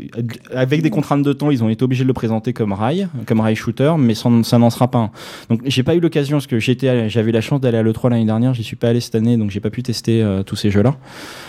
avec 0.55 0.83
des 0.83 0.91
contraintes 0.91 1.23
de 1.23 1.33
temps, 1.33 1.51
ils 1.51 1.63
ont 1.65 1.69
été 1.69 1.85
obligés 1.85 2.05
de 2.05 2.09
le 2.09 2.15
présenter 2.15 2.53
comme 2.53 2.73
rail, 2.73 3.09
comme 3.27 3.41
rail 3.41 3.57
shooter, 3.57 3.95
mais 3.99 4.15
ça, 4.15 4.29
ça 4.43 4.59
n'en 4.59 4.71
sera 4.71 4.91
pas 4.91 4.99
un. 4.99 5.11
Donc, 5.51 5.61
j'ai 5.65 5.83
pas 5.83 5.95
eu 5.95 6.01
l'occasion 6.01 6.37
parce 6.37 6.47
que 6.47 6.59
j'étais, 6.59 7.09
j'avais 7.09 7.33
la 7.33 7.41
chance 7.41 7.61
d'aller 7.61 7.79
à 7.79 7.83
l'E3 7.83 8.11
l'année 8.11 8.25
dernière. 8.27 8.55
J'y 8.55 8.63
suis 8.65 8.77
pas 8.77 8.89
allé 8.89 9.01
cette 9.01 9.15
année, 9.15 9.37
donc 9.37 9.51
j'ai 9.51 9.61
pas 9.61 9.71
pu 9.71 9.83
tester 9.83 10.23
euh, 10.23 10.43
tous 10.43 10.57
ces 10.57 10.71
jeux-là. 10.71 10.95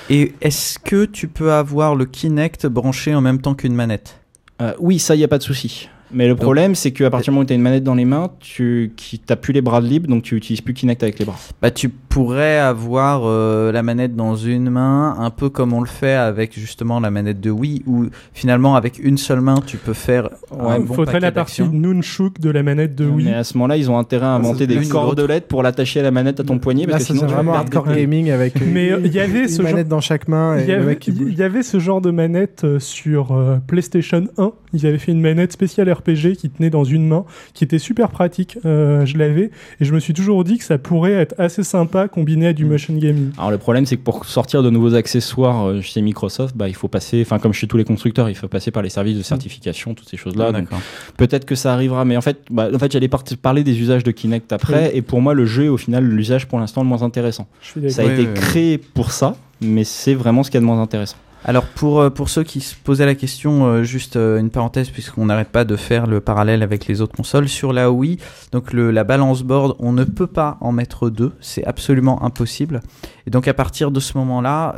Et 0.09 0.33
est-ce 0.41 0.79
que 0.79 1.05
tu 1.05 1.27
peux 1.27 1.51
avoir 1.51 1.95
le 1.95 2.05
Kinect 2.05 2.67
branché 2.67 3.13
en 3.15 3.21
même 3.21 3.41
temps 3.41 3.55
qu'une 3.55 3.73
manette? 3.75 4.19
Euh, 4.61 4.73
oui, 4.79 4.99
ça, 4.99 5.15
y 5.15 5.23
a 5.23 5.27
pas 5.27 5.37
de 5.37 5.43
souci. 5.43 5.89
Mais 6.15 6.27
le 6.27 6.35
problème, 6.35 6.75
c'est 6.75 6.91
qu'à 6.91 7.09
partir 7.09 7.31
du 7.31 7.35
moment 7.35 7.43
où 7.43 7.45
tu 7.45 7.53
as 7.53 7.55
une 7.57 7.61
manette 7.61 7.83
dans 7.83 7.93
les 7.95 8.05
mains, 8.05 8.29
tu 8.39 8.93
n'as 9.29 9.35
plus 9.35 9.51
les 9.53 9.61
bras 9.61 9.81
de 9.81 9.85
libre, 9.87 10.07
donc 10.07 10.23
tu 10.23 10.35
utilises 10.35 10.61
plus 10.61 10.73
Kinect 10.73 11.03
avec 11.03 11.19
les 11.19 11.25
bras. 11.25 11.35
Bah, 11.61 11.71
tu 11.71 11.89
pourrais 11.89 12.57
avoir 12.57 13.23
euh, 13.25 13.73
la 13.73 13.83
manette 13.83 14.15
dans 14.15 14.35
une 14.37 14.69
main, 14.69 15.17
un 15.19 15.29
peu 15.29 15.49
comme 15.49 15.73
on 15.73 15.81
le 15.81 15.87
fait 15.87 16.13
avec 16.13 16.57
justement 16.57 17.01
la 17.01 17.11
manette 17.11 17.41
de 17.41 17.51
Wii, 17.51 17.83
où 17.85 18.05
finalement 18.33 18.75
avec 18.77 18.97
une 18.99 19.17
seule 19.17 19.41
main 19.41 19.59
tu 19.65 19.75
peux 19.75 19.93
faire 19.93 20.29
un 20.57 20.77
Il 20.77 20.85
bon 20.85 20.93
faudrait 20.93 21.19
la 21.19 21.33
partie. 21.33 21.61
Nunchuk 21.63 22.39
de 22.39 22.49
la 22.49 22.63
manette 22.63 22.95
de 22.95 23.05
Wii. 23.05 23.25
Mais 23.25 23.33
à 23.33 23.43
ce 23.43 23.57
moment-là, 23.57 23.75
ils 23.75 23.91
ont 23.91 23.97
intérêt 23.97 24.25
à 24.25 24.31
inventer 24.35 24.67
des 24.67 24.87
cordelettes 24.87 25.47
pour 25.49 25.63
l'attacher 25.63 25.99
à 25.99 26.03
la 26.03 26.11
manette 26.11 26.39
à 26.39 26.43
ton 26.45 26.59
poignet, 26.59 26.85
Là, 26.85 26.91
parce 26.93 27.03
que 27.03 27.07
ça 27.09 27.13
sinon 27.13 27.21
c'est 27.21 27.27
tu 27.27 27.31
vas 27.33 27.41
vraiment 27.43 27.55
hardcore 27.55 27.87
gaming 27.93 28.31
avec 28.31 28.61
une, 28.61 28.71
Mais, 28.71 28.91
euh, 28.91 29.01
il 29.03 29.11
y 29.13 29.19
avait 29.19 29.41
une 29.41 29.47
ce 29.49 29.61
genre- 29.61 29.71
manette 29.71 29.89
dans 29.89 29.99
chaque 29.99 30.29
main 30.29 30.57
Il 30.59 30.67
y, 30.67 30.71
avait, 30.71 31.59
y 31.59 31.63
ce 31.63 31.79
genre 31.79 31.99
de 31.99 32.11
manette 32.11 32.63
euh, 32.63 32.79
sur 32.79 33.33
euh, 33.33 33.57
PlayStation 33.67 34.23
1, 34.37 34.51
Ils 34.75 34.85
avaient 34.85 34.97
fait 34.97 35.11
une 35.11 35.21
manette 35.21 35.51
spéciale 35.53 35.91
RPG 35.91 36.35
qui 36.37 36.49
tenait 36.49 36.69
dans 36.69 36.83
une 36.83 37.07
main, 37.07 37.25
qui 37.53 37.63
était 37.63 37.79
super 37.79 38.09
pratique. 38.09 38.57
Euh, 38.65 39.05
je 39.05 39.17
l'avais 39.17 39.51
et 39.79 39.85
je 39.85 39.93
me 39.93 39.99
suis 39.99 40.13
toujours 40.13 40.43
dit 40.43 40.57
que 40.57 40.63
ça 40.63 40.77
pourrait 40.77 41.13
être 41.13 41.33
assez 41.37 41.63
sympa 41.63 42.07
combiné 42.07 42.47
à 42.47 42.53
du 42.53 42.65
motion 42.65 42.93
gaming. 42.95 43.31
Alors 43.37 43.51
le 43.51 43.57
problème 43.57 43.85
c'est 43.85 43.97
que 43.97 44.03
pour 44.03 44.25
sortir 44.25 44.61
de 44.61 44.69
nouveaux 44.69 44.93
accessoires 44.95 45.67
euh, 45.67 45.81
chez 45.81 46.01
Microsoft, 46.01 46.55
bah, 46.55 46.67
il 46.67 46.75
faut 46.75 46.87
passer, 46.87 47.21
enfin 47.21 47.39
comme 47.39 47.53
chez 47.53 47.67
tous 47.67 47.77
les 47.77 47.83
constructeurs, 47.85 48.29
il 48.29 48.35
faut 48.35 48.47
passer 48.47 48.71
par 48.71 48.83
les 48.83 48.89
services 48.89 49.17
de 49.17 49.23
certification, 49.23 49.93
toutes 49.93 50.09
ces 50.09 50.17
choses-là. 50.17 50.51
Ah. 50.53 50.75
Peut-être 51.17 51.45
que 51.45 51.55
ça 51.55 51.73
arrivera, 51.73 52.05
mais 52.05 52.17
en 52.17 52.21
fait, 52.21 52.39
bah, 52.51 52.69
en 52.73 52.79
fait 52.79 52.91
j'allais 52.91 53.07
par- 53.07 53.23
parler 53.41 53.63
des 53.63 53.79
usages 53.79 54.03
de 54.03 54.11
Kinect 54.11 54.51
après, 54.53 54.89
Oui. 54.91 54.97
et 54.97 55.01
pour 55.01 55.21
moi 55.21 55.33
le 55.33 55.45
jeu 55.45 55.65
est 55.65 55.69
au 55.69 55.77
final 55.77 56.03
l'usage 56.05 56.47
pour 56.47 56.59
l'instant 56.59 56.81
le 56.81 56.87
moins 56.87 57.01
intéressant. 57.03 57.47
Ça 57.61 58.01
a 58.01 58.05
Ouais, 58.05 58.13
été 58.13 58.21
ouais, 58.23 58.27
ouais. 58.27 58.33
créé 58.33 58.77
pour 58.77 59.11
ça, 59.11 59.35
mais 59.61 59.83
c'est 59.83 60.13
vraiment 60.13 60.43
ce 60.43 60.49
qu'il 60.51 60.57
y 60.57 60.59
a 60.59 60.61
de 60.61 60.65
moins 60.65 60.81
intéressant. 60.81 61.17
Alors 61.47 61.65
pour, 61.65 62.01
euh, 62.01 62.09
pour 62.09 62.29
ceux 62.29 62.41
qui 62.43 62.59
se 62.59 62.73
posaient 62.75 63.05
la 63.05 63.13
question, 63.13 63.65
euh, 63.65 63.83
juste 63.83 64.15
euh, 64.15 64.39
une 64.39 64.49
parenthèse 64.49 64.89
puisqu'on 64.89 65.27
n'arrête 65.27 65.49
pas 65.49 65.63
de 65.63 65.75
faire 65.75 66.07
le 66.07 66.19
parallèle 66.19 66.63
avec 66.63 66.87
les 66.87 67.01
autres 67.01 67.15
consoles, 67.15 67.47
sur 67.47 67.71
la 67.71 67.91
Wii, 67.91 68.17
donc 68.51 68.73
le, 68.73 68.89
la 68.89 69.03
balance 69.03 69.43
board, 69.43 69.75
on 69.77 69.93
ne 69.93 70.05
peut 70.05 70.25
pas 70.25 70.57
en 70.59 70.71
mettre 70.71 71.11
deux, 71.11 71.33
c'est 71.41 71.63
absolument 71.63 72.23
impossible. 72.23 72.81
Et 73.27 73.29
donc 73.29 73.47
à 73.47 73.53
partir 73.53 73.91
de 73.91 73.99
ce 73.99 74.17
moment-là, 74.17 74.75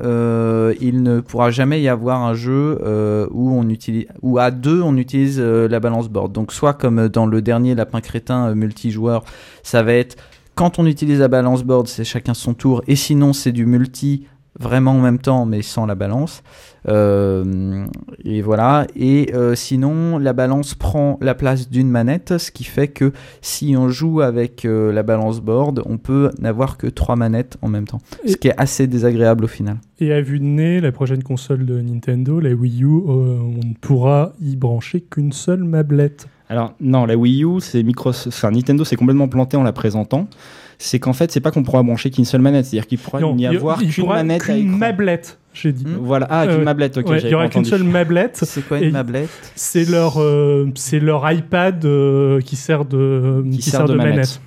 il 0.82 1.04
ne 1.04 1.22
pourra 1.22 1.52
jamais 1.52 1.82
y 1.82 1.88
avoir 1.88 2.22
un 2.24 2.34
jeu 2.34 2.80
où 3.32 3.52
on 3.54 3.70
utilise, 3.70 4.08
où 4.22 4.38
à 4.38 4.52
deux 4.52 4.82
on 4.82 4.96
utilise 4.98 5.40
la 5.40 5.80
balance 5.80 6.10
board. 6.10 6.32
Donc 6.32 6.52
soit 6.52 6.74
comme 6.74 7.08
dans 7.08 7.26
le 7.26 7.42
dernier 7.42 7.76
Lapin 7.76 8.02
Crétin 8.02 8.54
multijoueur, 8.56 9.24
ça 9.64 9.84
va 9.84 9.94
être 9.94 10.18
quand 10.56 10.80
on 10.80 10.86
utilise 10.86 11.20
la 11.20 11.28
balance 11.28 11.64
board, 11.64 11.88
c'est 11.88 12.04
chacun 12.04 12.34
son 12.34 12.54
tour, 12.54 12.82
et 12.88 12.96
sinon 12.96 13.32
c'est 13.32 13.52
du 13.52 13.66
multi 13.66 14.26
vraiment 14.60 14.92
en 14.92 15.02
même 15.02 15.20
temps 15.20 15.46
mais 15.46 15.62
sans 15.62 15.86
la 15.86 15.96
balance. 15.96 16.44
Euh, 16.88 17.86
et 18.24 18.42
voilà. 18.42 18.88
Et 18.96 19.34
euh, 19.34 19.56
sinon, 19.56 20.18
la 20.18 20.34
balance 20.34 20.76
prend 20.76 21.18
la 21.22 21.36
place 21.36 21.70
d'une 21.70 21.90
manette, 21.90 22.38
ce 22.38 22.52
qui 22.52 22.64
fait 22.64 22.88
que 22.88 23.12
si 23.42 23.76
on 23.78 23.90
joue 23.90 24.22
avec 24.22 24.66
euh, 24.66 24.92
la 24.92 25.04
balance 25.04 25.42
board, 25.42 25.82
on 25.86 25.98
peut 25.98 26.32
n'avoir 26.40 26.78
que 26.78 26.88
trois 26.88 27.16
manettes 27.16 27.58
en 27.62 27.68
même 27.68 27.88
temps. 27.88 28.00
Ce 28.26 28.36
qui 28.36 28.48
est 28.48 28.56
assez 28.58 28.88
désagréable 28.88 29.46
au 29.46 29.48
final. 29.48 29.78
Et 30.00 30.14
à 30.14 30.22
vue 30.22 30.40
de 30.40 30.46
nez, 30.46 30.80
la 30.80 30.92
prochaine 30.92 31.24
console 31.24 31.66
de 31.66 31.82
Nintendo, 31.82 32.40
la 32.40 32.54
Wii 32.54 32.84
U, 32.84 32.88
on 32.88 33.60
ne 33.64 33.74
pourra 33.80 34.34
y 34.42 34.56
brancher 34.56 35.02
qu'une 35.02 35.32
seule 35.32 35.64
mablette. 35.64 36.28
Alors 36.50 36.74
non, 36.80 37.06
la 37.06 37.16
Wii 37.18 37.44
U, 37.44 37.60
c'est 37.60 37.84
Microsoft, 37.84 38.28
enfin 38.36 38.52
Nintendo 38.52 38.84
s'est 38.86 38.96
complètement 38.96 39.28
planté 39.28 39.58
en 39.58 39.64
la 39.64 39.74
présentant. 39.74 40.28
C'est 40.80 41.00
qu'en 41.00 41.14
fait, 41.14 41.32
c'est 41.32 41.40
pas 41.40 41.50
qu'on 41.52 41.64
pourra 41.64 41.82
brancher 41.84 42.12
qu'une 42.12 42.24
seule 42.26 42.42
manette, 42.42 42.66
c'est-à-dire 42.66 42.88
qu'il 42.88 43.00
pourra 43.00 43.20
Non, 43.20 43.34
n'y 43.36 43.44
il 43.44 43.52
y- 43.52 43.56
avoir 43.56 43.82
il 43.82 43.92
qu'une 43.92 44.04
pourra 44.04 44.18
manette 44.18 44.44
qu'une 44.44 44.78
mablette, 44.78 45.40
j'ai 45.54 45.72
dit. 45.74 45.86
Voilà, 46.00 46.28
ah, 46.30 46.46
qu'une 46.46 46.62
Euh, 46.62 46.64
mablette, 46.64 46.98
ok. 47.00 47.10
ouais, 47.10 47.20
il 47.22 47.30
y 47.30 47.34
aura 47.34 47.46
pas 47.46 47.50
qu'une 47.50 47.66
seule 47.66 47.84
mablette. 47.84 48.40
C'est 48.44 48.66
quoi 48.68 48.80
une 48.80 48.92
mablette 48.92 49.30
C'est 49.56 49.90
leur, 49.90 50.22
euh, 50.22 50.70
c'est 50.76 51.00
leur 51.00 51.30
iPad 51.32 51.84
euh, 51.84 52.40
qui 52.42 52.56
sert 52.56 52.86
de, 52.86 53.44
qui 53.52 53.62
sert 53.64 53.86
de, 53.86 53.96
manette. 53.96 54.40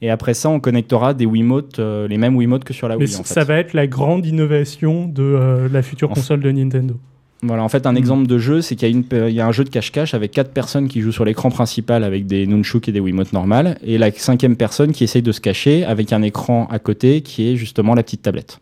Et 0.00 0.10
après 0.10 0.32
ça, 0.32 0.48
on 0.48 0.58
connectera 0.58 1.12
des 1.12 1.26
Wiimotes, 1.26 1.80
euh, 1.80 2.08
les 2.08 2.16
mêmes 2.18 2.34
Wiimotes 2.36 2.64
que 2.64 2.72
sur 2.72 2.88
la 2.88 2.96
Mais 2.96 3.04
Wii. 3.04 3.08
c- 3.12 3.20
en 3.20 3.24
fait. 3.24 3.34
ça 3.34 3.44
va 3.44 3.58
être 3.58 3.74
la 3.74 3.86
grande 3.86 4.24
innovation 4.24 5.06
de 5.06 5.22
euh, 5.22 5.68
la 5.70 5.82
future 5.82 6.10
En 6.10 6.14
console 6.14 6.40
de 6.40 6.50
Nintendo. 6.50 6.94
Voilà, 7.42 7.62
en 7.62 7.68
fait, 7.68 7.86
un 7.86 7.94
exemple 7.94 8.26
de 8.26 8.38
jeu, 8.38 8.62
c'est 8.62 8.74
qu'il 8.74 9.04
y, 9.12 9.14
a 9.14 9.28
y 9.28 9.40
un 9.40 9.52
jeu 9.52 9.62
de 9.62 9.68
cache-cache 9.68 10.12
avec 10.12 10.32
quatre 10.32 10.50
personnes 10.50 10.88
qui 10.88 11.00
jouent 11.02 11.12
sur 11.12 11.24
l'écran 11.24 11.50
principal 11.50 12.02
avec 12.02 12.26
des 12.26 12.46
nunchuk 12.46 12.88
et 12.88 12.92
des 12.92 12.98
Wiimotes 12.98 13.32
normales, 13.32 13.78
et 13.84 13.96
la 13.96 14.10
cinquième 14.10 14.56
personne 14.56 14.90
qui 14.90 15.04
essaye 15.04 15.22
de 15.22 15.30
se 15.30 15.40
cacher 15.40 15.84
avec 15.84 16.12
un 16.12 16.22
écran 16.22 16.66
à 16.70 16.80
côté 16.80 17.20
qui 17.20 17.48
est 17.48 17.56
justement 17.56 17.94
la 17.94 18.02
petite 18.02 18.22
tablette. 18.22 18.58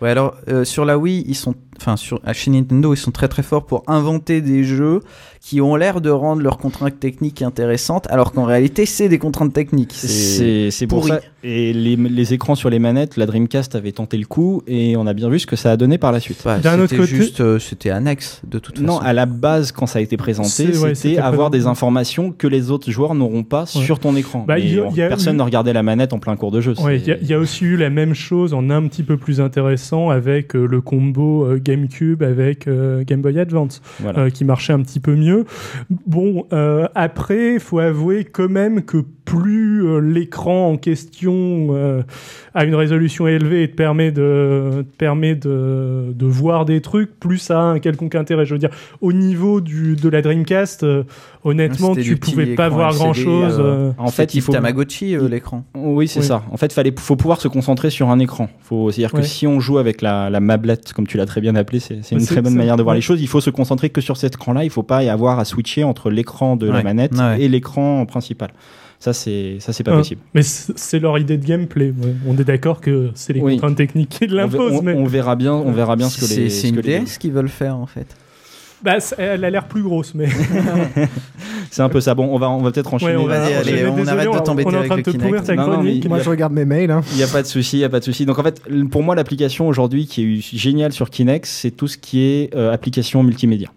Ouais, 0.00 0.10
alors 0.10 0.34
euh, 0.48 0.64
sur 0.64 0.84
la 0.84 0.98
Wii, 0.98 1.24
ils 1.28 1.36
sont, 1.36 1.54
enfin 1.80 1.96
sur 1.96 2.20
chez 2.32 2.50
Nintendo, 2.50 2.92
ils 2.94 2.96
sont 2.98 3.10
très 3.10 3.28
très 3.28 3.42
forts 3.42 3.64
pour 3.66 3.82
inventer 3.86 4.40
des 4.40 4.64
jeux 4.64 5.00
qui 5.40 5.62
ont 5.62 5.74
l'air 5.74 6.02
de 6.02 6.10
rendre 6.10 6.42
leurs 6.42 6.58
contraintes 6.58 7.00
techniques 7.00 7.40
intéressantes, 7.40 8.06
alors 8.10 8.32
qu'en 8.32 8.44
réalité, 8.44 8.84
c'est 8.84 9.08
des 9.08 9.18
contraintes 9.18 9.54
techniques. 9.54 9.92
C'est 9.94 10.86
pour 10.86 11.00
pourri. 11.00 11.12
ça. 11.12 11.20
Et 11.42 11.72
les, 11.72 11.96
les 11.96 12.34
écrans 12.34 12.54
sur 12.54 12.68
les 12.68 12.78
manettes, 12.78 13.16
la 13.16 13.24
Dreamcast 13.24 13.74
avait 13.74 13.92
tenté 13.92 14.18
le 14.18 14.26
coup, 14.26 14.62
et 14.66 14.94
on 14.98 15.06
a 15.06 15.14
bien 15.14 15.30
vu 15.30 15.38
ce 15.38 15.46
que 15.46 15.56
ça 15.56 15.72
a 15.72 15.76
donné 15.78 15.96
par 15.96 16.12
la 16.12 16.20
suite. 16.20 16.42
Bah, 16.44 16.58
D'un 16.58 16.74
autre 16.78 16.90
c'était 16.90 16.96
côté- 17.00 17.16
juste, 17.16 17.40
euh, 17.40 17.58
c'était 17.58 17.88
annexe 17.88 18.42
de 18.46 18.58
toute 18.58 18.80
Non, 18.80 18.96
façon. 18.98 19.06
à 19.06 19.12
la 19.14 19.24
base, 19.24 19.72
quand 19.72 19.86
ça 19.86 20.00
a 20.00 20.02
été 20.02 20.18
présenté, 20.18 20.76
ouais, 20.76 20.94
c'était 20.94 21.16
avoir 21.16 21.48
des 21.48 21.66
informations 21.66 22.32
que 22.32 22.46
les 22.46 22.70
autres 22.70 22.90
joueurs 22.90 23.14
n'auront 23.14 23.42
pas 23.44 23.64
sur 23.64 23.98
ton 23.98 24.14
écran. 24.16 24.44
Bah, 24.46 24.58
y 24.58 24.78
a- 24.78 24.88
y 24.94 25.00
a 25.02 25.08
personne 25.08 25.36
eu- 25.36 25.38
ne 25.38 25.42
regardait 25.42 25.72
la 25.72 25.82
manette 25.82 26.12
en 26.12 26.18
plein 26.18 26.36
cours 26.36 26.50
de 26.50 26.60
jeu. 26.60 26.74
Ouais, 26.82 26.98
c'est- 26.98 27.04
Il 27.04 27.08
y, 27.08 27.12
a- 27.12 27.18
il 27.22 27.26
y 27.28 27.32
a 27.32 27.38
aussi 27.38 27.64
eu 27.64 27.78
la 27.78 27.88
même 27.88 28.12
chose 28.12 28.52
en 28.52 28.68
un 28.68 28.86
petit 28.86 29.02
peu 29.02 29.16
plus 29.16 29.40
intéressant 29.40 30.10
avec 30.10 30.54
euh, 30.54 30.66
le 30.66 30.82
combo 30.82 31.46
euh, 31.46 31.58
GameCube 31.70 32.22
avec 32.22 32.66
euh, 32.66 33.04
Game 33.04 33.22
Boy 33.22 33.38
Advance, 33.38 33.80
Voilà. 34.00 34.20
euh, 34.20 34.30
qui 34.30 34.44
marchait 34.44 34.72
un 34.72 34.80
petit 34.82 35.00
peu 35.00 35.14
mieux. 35.14 35.44
Bon, 36.06 36.46
euh, 36.52 36.88
après, 36.94 37.54
il 37.54 37.60
faut 37.60 37.78
avouer 37.78 38.24
quand 38.24 38.48
même 38.48 38.82
que 38.82 38.98
plus 39.30 39.86
euh, 39.86 40.00
l'écran 40.00 40.70
en 40.72 40.76
question 40.76 41.68
euh, 41.70 42.02
a 42.52 42.64
une 42.64 42.74
résolution 42.74 43.28
élevée 43.28 43.62
et 43.62 43.70
te 43.70 43.76
permet 43.76 44.10
de, 44.10 44.84
te 44.90 44.96
permet 44.98 45.36
de, 45.36 46.12
de 46.12 46.26
voir 46.26 46.64
des 46.64 46.80
trucs, 46.80 47.18
plus 47.20 47.38
ça 47.38 47.60
a 47.60 47.62
un 47.62 47.78
quelconque 47.78 48.16
intérêt. 48.16 48.44
Je 48.44 48.54
veux 48.54 48.58
dire, 48.58 48.70
au 49.00 49.12
niveau 49.12 49.60
du, 49.60 49.94
de 49.94 50.08
la 50.08 50.20
Dreamcast, 50.20 50.82
euh, 50.82 51.04
honnêtement, 51.44 51.94
tu 51.94 52.16
pouvais 52.16 52.56
pas 52.56 52.68
voir 52.68 52.90
LCD, 52.90 53.28
euh, 53.28 53.50
euh, 53.60 53.92
En 53.98 54.10
fait, 54.10 54.34
il 54.34 54.40
faut 54.40 54.50
Tamagotchi 54.50 55.14
euh, 55.14 55.28
l'écran. 55.28 55.64
Oui, 55.76 56.08
c'est 56.08 56.20
Oui. 56.20 56.26
ça. 56.26 56.42
En 56.50 56.56
fait, 56.56 56.72
fallait, 56.72 56.92
faut 56.98 57.14
pouvoir 57.14 57.40
se 57.40 57.46
concentrer 57.46 57.90
sur 57.90 58.10
un 58.10 58.18
écran. 58.18 58.48
Faut, 58.62 58.90
c'est-à-dire 58.90 59.14
Ouais. 59.14 59.20
que 59.20 59.26
si 59.26 59.46
on 59.46 59.60
joue 59.60 59.78
avec 59.78 60.02
la, 60.02 60.28
la 60.28 60.40
mablette, 60.40 60.92
comme 60.92 61.06
tu 61.06 61.18
l'as 61.18 61.26
très 61.26 61.40
bien 61.40 61.54
appelé, 61.54 61.78
c'est, 61.78 62.00
une 62.10 62.26
très 62.26 62.42
bonne 62.42 62.56
manière 62.56 62.76
de 62.76 62.82
voir 62.82 62.94
ouais. 62.94 62.98
les 62.98 63.02
choses. 63.02 63.22
Il 63.22 63.28
faut 63.28 63.40
se 63.40 63.50
concentrer 63.50 63.90
que 63.90 64.00
sur 64.00 64.16
cet 64.16 64.34
écran-là. 64.34 64.64
Il 64.64 64.70
faut 64.70 64.82
pas 64.82 65.04
y 65.04 65.08
avoir 65.08 65.38
à 65.38 65.44
switcher 65.44 65.84
entre 65.84 66.10
l'écran 66.10 66.56
de 66.56 66.68
la 66.68 66.82
manette 66.82 67.12
Ouais. 67.16 67.42
et 67.42 67.48
l'écran 67.48 68.04
principal. 68.06 68.50
Ça, 69.02 69.12
c'est, 69.14 69.56
ça, 69.60 69.72
c'est 69.72 69.82
pas 69.82 69.92
Ah, 69.94 69.96
possible. 69.96 70.20
Mais 70.34 70.42
c'est 70.42 70.98
leur 70.98 71.18
idée 71.18 71.38
de 71.38 71.46
gameplay. 71.46 71.86
ouais. 71.86 72.14
On 72.28 72.36
est 72.36 72.44
d'accord 72.44 72.80
que 72.82 73.08
c'est 73.14 73.32
les 73.32 73.40
Oui. 73.40 73.54
contraintes 73.54 73.76
techniques 73.76 74.10
qui 74.10 74.26
l'imposent. 74.26 74.74
on- 74.78 74.82
mais 74.82 74.92
on 74.92 75.06
verra 75.06 75.36
bien, 75.36 75.54
on 75.54 75.72
verra 75.72 75.96
bien 75.96 76.08
ce 76.10 76.20
que 76.20 76.26
les. 76.26 76.50
c'est 76.50 76.50
ce 76.50 76.66
une 76.66 76.76
que 76.76 76.80
les- 76.86 77.00
DS 77.00 77.16
qu'ils 77.18 77.32
veulent 77.32 77.48
faire 77.48 77.76
en 77.76 77.86
fait. 77.86 78.06
Bah, 78.82 78.96
elle 79.18 79.44
a 79.44 79.50
l'air 79.50 79.66
plus 79.68 79.82
grosse, 79.82 80.14
mais. 80.14 80.26
C'est 81.70 81.82
un 81.82 81.88
peu 81.88 82.00
ça. 82.00 82.14
Bon, 82.14 82.28
on 82.34 82.38
va, 82.38 82.48
on 82.50 82.58
va 82.62 82.70
peut-être 82.72 82.92
enchaîner. 82.94 83.16
Ouais, 83.16 83.22
on 83.22 83.26
va- 83.26 83.38
Vas-y, 83.40 83.52
allez, 83.54 83.76
je- 83.78 83.86
on 83.86 83.94
désolé, 83.96 84.10
arrête 84.10 84.32
de 84.32 84.38
t'embêter 84.38 84.68
On 84.68 84.72
est 84.72 84.76
en 84.76 84.78
avec 84.78 84.88
train 84.90 84.96
de 84.96 85.00
le 85.00 85.04
te 85.04 85.10
Kinect. 85.10 85.48
Non, 85.50 85.66
non, 85.66 85.82
mais 85.82 86.00
Moi, 86.08 86.18
y 86.18 86.20
a- 86.20 86.24
je 86.24 86.30
regarde 86.30 86.52
mes 86.52 86.64
mails. 86.64 86.90
hein. 86.90 87.02
Il 87.12 87.16
n'y 87.18 87.22
a 87.22 87.26
pas 87.28 87.42
de 87.42 87.46
souci, 87.46 87.76
il 87.76 87.80
y 87.80 87.84
a 87.84 87.88
pas 87.90 88.00
de 88.00 88.04
souci. 88.04 88.24
Donc 88.26 88.38
en 88.38 88.42
fait, 88.42 88.62
pour 88.90 89.02
moi, 89.02 89.14
l'application 89.14 89.68
aujourd'hui 89.68 90.06
qui 90.06 90.24
est 90.38 90.40
géniale 90.56 90.92
sur 90.92 91.10
Kinect, 91.10 91.44
c'est 91.46 91.70
tout 91.70 91.88
ce 91.88 91.98
qui 91.98 92.20
est 92.22 92.54
euh, 92.56 92.72
application 92.72 93.22
multimédia. 93.22 93.68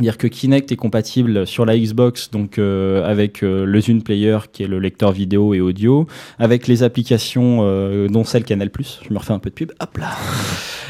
C'est-à-dire 0.00 0.16
que 0.18 0.26
Kinect 0.28 0.72
est 0.72 0.76
compatible 0.76 1.46
sur 1.46 1.66
la 1.66 1.78
Xbox, 1.78 2.30
donc 2.30 2.58
euh, 2.58 3.04
avec 3.04 3.42
euh, 3.42 3.66
le 3.66 3.80
Zune 3.82 4.02
Player, 4.02 4.38
qui 4.50 4.62
est 4.62 4.66
le 4.66 4.78
lecteur 4.78 5.12
vidéo 5.12 5.52
et 5.52 5.60
audio, 5.60 6.06
avec 6.38 6.66
les 6.68 6.82
applications, 6.82 7.58
euh, 7.62 8.08
dont 8.08 8.24
celle 8.24 8.44
Canal+. 8.44 8.70
Je 9.06 9.12
me 9.12 9.18
refais 9.18 9.32
un 9.34 9.38
peu 9.38 9.50
de 9.50 9.54
pub. 9.54 9.72
Hop 9.80 9.98
là. 9.98 10.08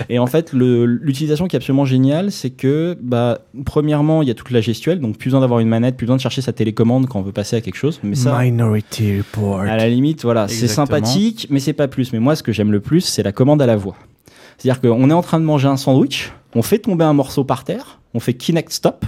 Et 0.08 0.18
en 0.18 0.26
fait, 0.26 0.52
le- 0.52 0.86
l'utilisation 0.86 1.48
qui 1.48 1.56
est 1.56 1.58
absolument 1.58 1.84
géniale, 1.84 2.30
c'est 2.30 2.50
que, 2.50 2.96
bah, 3.02 3.40
premièrement, 3.66 4.22
il 4.22 4.28
y 4.28 4.30
a 4.30 4.34
toute 4.34 4.50
la 4.52 4.60
gestuelle, 4.60 5.00
donc 5.00 5.18
plus 5.18 5.28
besoin 5.28 5.40
d'avoir 5.40 5.60
une 5.60 5.68
manette, 5.68 5.96
plus 5.96 6.06
besoin 6.06 6.16
de 6.16 6.22
chercher 6.22 6.40
sa 6.40 6.52
télécommande 6.52 7.06
quand 7.06 7.18
on 7.18 7.22
veut 7.22 7.32
passer 7.32 7.56
à 7.56 7.60
quelque 7.60 7.76
chose. 7.76 8.00
Mais 8.02 8.14
ça, 8.14 8.38
Minority 8.40 9.18
Report. 9.18 9.60
à 9.60 9.76
la 9.76 9.88
limite, 9.88 10.22
voilà, 10.22 10.46
c'est 10.48 10.68
sympathique, 10.68 11.48
mais 11.50 11.60
c'est 11.60 11.72
pas 11.74 11.88
plus. 11.88 12.12
Mais 12.12 12.18
moi, 12.20 12.34
ce 12.36 12.42
que 12.42 12.52
j'aime 12.52 12.72
le 12.72 12.80
plus, 12.80 13.02
c'est 13.02 13.22
la 13.22 13.32
commande 13.32 13.60
à 13.60 13.66
la 13.66 13.76
voix. 13.76 13.96
C'est-à-dire 14.56 14.80
qu'on 14.80 15.10
est 15.10 15.14
en 15.14 15.22
train 15.22 15.40
de 15.40 15.44
manger 15.44 15.68
un 15.68 15.76
sandwich, 15.76 16.32
on 16.54 16.62
fait 16.62 16.78
tomber 16.78 17.04
un 17.04 17.12
morceau 17.12 17.44
par 17.44 17.64
terre, 17.64 17.99
on 18.14 18.20
fait 18.20 18.34
Kinect 18.34 18.72
stop, 18.72 19.06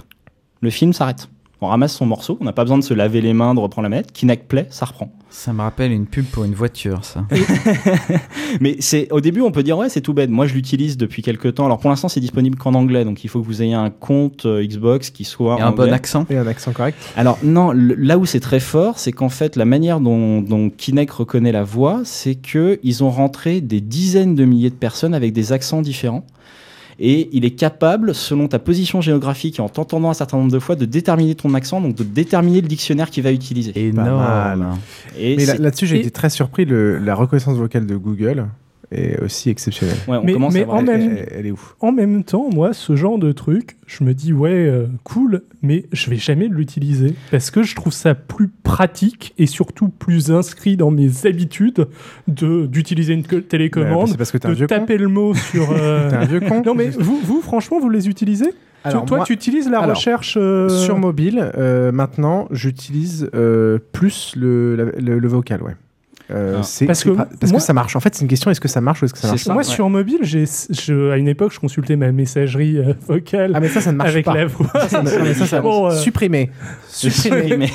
le 0.61 0.71
film 0.71 0.93
s'arrête. 0.93 1.29
On 1.65 1.69
ramasse 1.69 1.95
son 1.95 2.07
morceau, 2.07 2.39
on 2.41 2.45
n'a 2.45 2.53
pas 2.53 2.65
besoin 2.65 2.79
de 2.79 2.83
se 2.83 2.93
laver 2.93 3.21
les 3.21 3.33
mains, 3.35 3.55
de 3.55 3.61
reprendre 3.61 3.85
la 3.85 3.89
manette. 3.89 4.11
Kinect 4.11 4.49
play, 4.49 4.67
ça 4.71 4.85
reprend. 4.85 5.13
Ça 5.31 5.53
me 5.53 5.61
rappelle 5.63 5.93
une 5.93 6.07
pub 6.07 6.25
pour 6.27 6.43
une 6.43 6.55
voiture, 6.55 7.05
ça. 7.05 7.25
Mais 8.61 8.77
c'est 8.81 9.11
au 9.13 9.21
début, 9.21 9.41
on 9.41 9.51
peut 9.53 9.63
dire 9.63 9.79
ouais, 9.79 9.89
c'est 9.89 10.01
tout 10.01 10.13
bête. 10.13 10.29
Moi, 10.31 10.47
je 10.47 10.55
l'utilise 10.55 10.97
depuis 10.97 11.23
quelques 11.23 11.55
temps. 11.55 11.65
Alors 11.67 11.79
pour 11.79 11.89
l'instant, 11.91 12.09
c'est 12.09 12.21
disponible 12.21 12.57
qu'en 12.59 12.75
anglais, 12.75 13.05
donc 13.05 13.25
il 13.25 13.29
faut 13.29 13.41
que 13.41 13.47
vous 13.47 13.63
ayez 13.63 13.75
un 13.75 13.91
compte 13.91 14.45
euh, 14.47 14.65
Xbox 14.67 15.11
qui 15.11 15.25
soit 15.25 15.57
Et 15.59 15.63
un 15.63 15.71
bon 15.71 15.93
accent. 15.93 16.27
Et 16.31 16.37
un 16.37 16.47
accent 16.47 16.73
correct. 16.73 16.99
Alors 17.17 17.39
non, 17.43 17.71
le- 17.73 17.95
là 17.95 18.19
où 18.19 18.27
c'est 18.27 18.41
très 18.41 18.61
fort, 18.61 18.99
c'est 18.99 19.13
qu'en 19.13 19.29
fait 19.29 19.57
la 19.57 19.65
manière 19.65 20.01
dont, 20.01 20.41
dont 20.43 20.69
Kinect 20.69 21.13
reconnaît 21.13 21.53
la 21.53 21.65
voix, 21.65 22.01
c'est 22.05 22.35
que 22.35 22.79
ils 22.83 23.05
ont 23.05 23.11
rentré 23.11 23.61
des 23.61 23.81
dizaines 23.81 24.35
de 24.35 24.45
milliers 24.45 24.71
de 24.71 24.75
personnes 24.75 25.15
avec 25.15 25.33
des 25.33 25.53
accents 25.53 25.81
différents. 25.83 26.25
Et 26.99 27.29
il 27.33 27.45
est 27.45 27.51
capable, 27.53 28.15
selon 28.15 28.49
ta 28.49 28.59
position 28.59 29.01
géographique 29.01 29.59
et 29.59 29.63
en 29.63 29.69
t'entendant 29.69 30.11
un 30.11 30.15
certain 30.15 30.37
nombre 30.37 30.53
de 30.53 30.59
fois, 30.59 30.77
de 30.77 30.85
déterminer 30.85 31.35
ton 31.35 31.55
accent, 31.55 31.81
donc 31.81 31.95
de 31.97 32.05
déterminer 32.05 32.61
le 32.61 32.69
dictionnaire 32.69 33.11
qu'il 33.11 33.23
va 33.23 33.33
utiliser. 33.33 33.73
Énorme. 33.89 34.77
Et 35.19 35.37
Mais 35.37 35.47
là- 35.47 35.57
là-dessus, 35.59 35.87
j'ai 35.87 36.01
été 36.01 36.11
très 36.11 36.31
surpris. 36.31 36.65
le- 36.65 36.99
la 36.99 37.15
reconnaissance 37.15 37.57
vocale 37.57 37.87
de 37.87 37.97
Google 37.97 38.47
est 38.93 39.21
aussi 39.23 39.51
exceptionnelle. 39.51 39.97
ouais, 40.09 40.17
on 40.19 40.25
Mais- 40.25 40.33
commence 40.35 40.55
mais 40.55 40.65
à 40.65 40.69
en 40.71 40.83
même- 40.83 41.17
Elle, 41.19 41.29
elle 41.39 41.47
est 41.47 41.51
ouf. 41.51 41.77
En 41.81 41.93
même 41.93 42.25
temps, 42.25 42.49
moi, 42.53 42.73
ce 42.73 42.95
genre 42.97 43.19
de 43.19 43.33
truc, 43.33 43.77
je 43.87 44.05
me 44.05 44.15
dis, 44.15 44.33
ouais, 44.33 44.51
euh, 44.51 44.87
cool, 45.05 45.43
mais 45.63 45.87
je 45.93 46.11
vais 46.11 46.17
jamais 46.17 46.49
l'utiliser 46.49 47.15
parce 47.31 47.51
que 47.51 47.63
je 47.63 47.75
trouve 47.75 47.93
ça 47.93 48.15
plus 48.15 48.49
pratique 48.49 49.35
et 49.39 49.47
surtout 49.47 49.89
plus 49.89 50.31
inscrit 50.31 50.77
dans 50.77 50.91
mes 50.91 51.27
habitudes 51.27 51.87
de 52.29 52.67
d'utiliser 52.67 53.15
une 53.15 53.23
Bah, 53.23 53.37
télécommande, 53.49 54.09
c'est 54.09 54.17
parce 54.17 54.31
que 54.33 54.39
t'es 54.39 54.47
un 54.47 54.51
de 54.51 54.55
vieux 54.57 54.67
con. 54.67 54.75
taper 54.75 54.99
le 54.99 55.09
mot 55.09 55.35
sur. 55.35 55.71
euh, 55.73 56.11
T'es 56.11 56.17
un 56.17 56.25
vieux 56.25 56.41
con. 56.41 56.63
Non, 56.65 56.75
mais 56.75 56.89
vous, 56.91 57.19
vous, 57.23 57.41
franchement, 57.41 57.81
vous 57.81 57.91
les 57.91 58.09
utilisez? 58.09 58.51
Alors, 58.85 59.05
toi, 59.05 59.19
moi- 59.19 59.27
tu 59.27 59.33
utilises 59.33 59.71
la 59.71 59.79
alors, 59.79 59.95
recherche 59.97 60.37
euh, 60.41 60.69
Sur 60.69 60.99
mobile, 60.99 61.53
euh, 61.57 61.93
maintenant, 61.93 62.49
j'utilise 62.51 63.31
euh, 63.33 63.79
plus 63.93 64.35
le, 64.37 64.75
la- 64.75 64.85
le, 65.01 65.19
le 65.21 65.29
vocal, 65.29 65.63
ouais. 65.63 65.77
Euh, 66.31 66.61
Ah. 66.63 66.85
Parce 66.87 67.05
que 67.05 67.11
pas- 67.11 67.29
parce 67.41 67.53
moi- 67.53 67.61
que 67.61 67.67
ça 67.67 67.73
marche. 67.73 67.95
En 67.97 68.01
fait, 68.01 68.15
c'est 68.15 68.23
une 68.23 68.29
question 68.29 68.51
est-ce 68.51 68.61
que 68.61 68.69
ça 68.69 68.81
marche 68.81 69.03
ou 69.03 69.05
est-ce 69.05 69.13
que 69.13 69.19
ça 69.19 69.29
marche 69.29 69.45
pas 69.45 69.53
Moi, 69.53 69.65
sur 69.65 69.89
mobile, 69.91 70.21
j'ai, 70.23 70.45
je- 70.71 71.11
à 71.11 71.17
une 71.19 71.29
époque, 71.29 71.53
je 71.53 71.61
consultais 71.61 71.97
ma 71.97 72.11
messagerie 72.13 72.79
euh, 72.79 72.95
vocale 73.07 73.53
Ah, 73.55 73.61
mais 73.61 73.69
ça, 73.69 73.81
ça 73.81 73.93
ne 73.93 73.97
marche 73.99 74.11
avec 74.11 74.25
pas. 74.25 74.35
la 74.35 74.47
voix. 74.47 74.67
Ça, 74.73 74.89
ça 74.89 75.03
ne- 75.03 75.19
mais 75.23 75.35
ça, 75.35 75.47
ça- 75.47 75.61
Bon, 75.61 75.89
euh, 75.91 75.97
Supprimer. 75.97 76.51
Supprimer. 76.89 77.69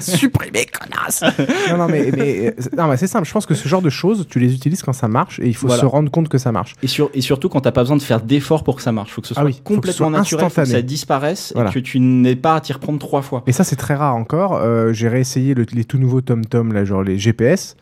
Supprimer. 0.00 0.66
Connasse 0.80 1.22
Non, 1.70 1.78
non, 1.78 1.88
mais, 1.88 2.10
mais, 2.16 2.54
non, 2.76 2.88
mais 2.88 2.96
c'est 2.96 3.06
simple. 3.06 3.26
Je 3.26 3.32
pense 3.32 3.46
que 3.46 3.54
ce 3.54 3.68
genre 3.68 3.82
de 3.82 3.90
choses, 3.90 4.26
tu 4.28 4.38
les 4.38 4.54
utilises 4.54 4.82
quand 4.82 4.92
ça 4.92 5.08
marche 5.08 5.38
et 5.40 5.46
il 5.48 5.54
faut 5.54 5.66
Voilà. 5.66 5.80
se 5.82 5.86
rendre 5.86 6.10
compte 6.10 6.28
que 6.28 6.38
ça 6.38 6.52
marche. 6.52 6.74
Et, 6.82 6.86
sur, 6.86 7.10
et 7.14 7.20
surtout 7.20 7.48
quand 7.48 7.60
t'as 7.60 7.72
pas 7.72 7.82
besoin 7.82 7.96
de 7.96 8.02
faire 8.02 8.20
d'efforts 8.20 8.64
pour 8.64 8.76
que 8.76 8.82
ça 8.82 8.92
marche. 8.92 9.10
Faut 9.12 9.20
que 9.20 9.28
ce 9.28 9.34
Ah 9.36 9.40
soit 9.40 9.44
oui, 9.44 9.52
faut 9.52 9.58
que 9.58 9.68
ce 9.68 9.74
complètement 9.74 10.06
soit 10.08 10.18
naturel, 10.18 10.50
faut 10.50 10.60
que 10.62 10.66
ça 10.66 10.82
disparaisse 10.82 11.52
Voilà. 11.54 11.70
et 11.70 11.72
que 11.74 11.78
tu 11.80 12.00
n'aies 12.00 12.36
pas 12.36 12.56
à 12.56 12.60
t'y 12.60 12.72
reprendre 12.72 12.98
trois 12.98 13.22
fois. 13.22 13.42
Et 13.46 13.52
ça, 13.52 13.64
c'est 13.64 13.76
très 13.76 13.94
rare 13.94 14.14
encore. 14.16 14.54
Euh, 14.56 14.92
J'ai 14.92 15.08
réessayé 15.08 15.54
le- 15.54 15.66
les 15.72 15.84
tout 15.84 15.98
nouveaux 15.98 16.20
TomTom, 16.20 16.72
là, 16.72 16.84
genre 16.84 17.02
les 17.02 17.18
GPS. 17.18 17.76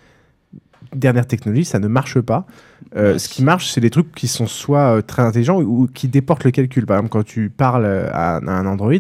Dernière 0.95 1.27
technologie, 1.27 1.65
ça 1.65 1.79
ne 1.79 1.89
marche 1.89 2.21
pas. 2.21 2.47
Euh, 2.95 3.19
ce 3.19 3.29
qui 3.29 3.43
marche, 3.43 3.71
c'est 3.71 3.81
les 3.81 3.91
trucs 3.91 4.15
qui 4.15 4.29
sont 4.29 4.47
soit 4.47 4.97
euh, 4.99 5.03
très 5.03 5.23
intelligents 5.23 5.61
ou, 5.61 5.89
qui 5.93 6.07
déportent 6.09 6.45
le 6.45 6.51
calcul. 6.53 6.87
Par 6.87 6.97
exemple, 6.99 7.11
quand 7.11 7.25
tu 7.25 7.51
parles 7.51 7.85
euh, 7.85 8.09
à, 8.13 8.37
à 8.37 8.51
un 8.53 8.67
Android, 8.67 8.93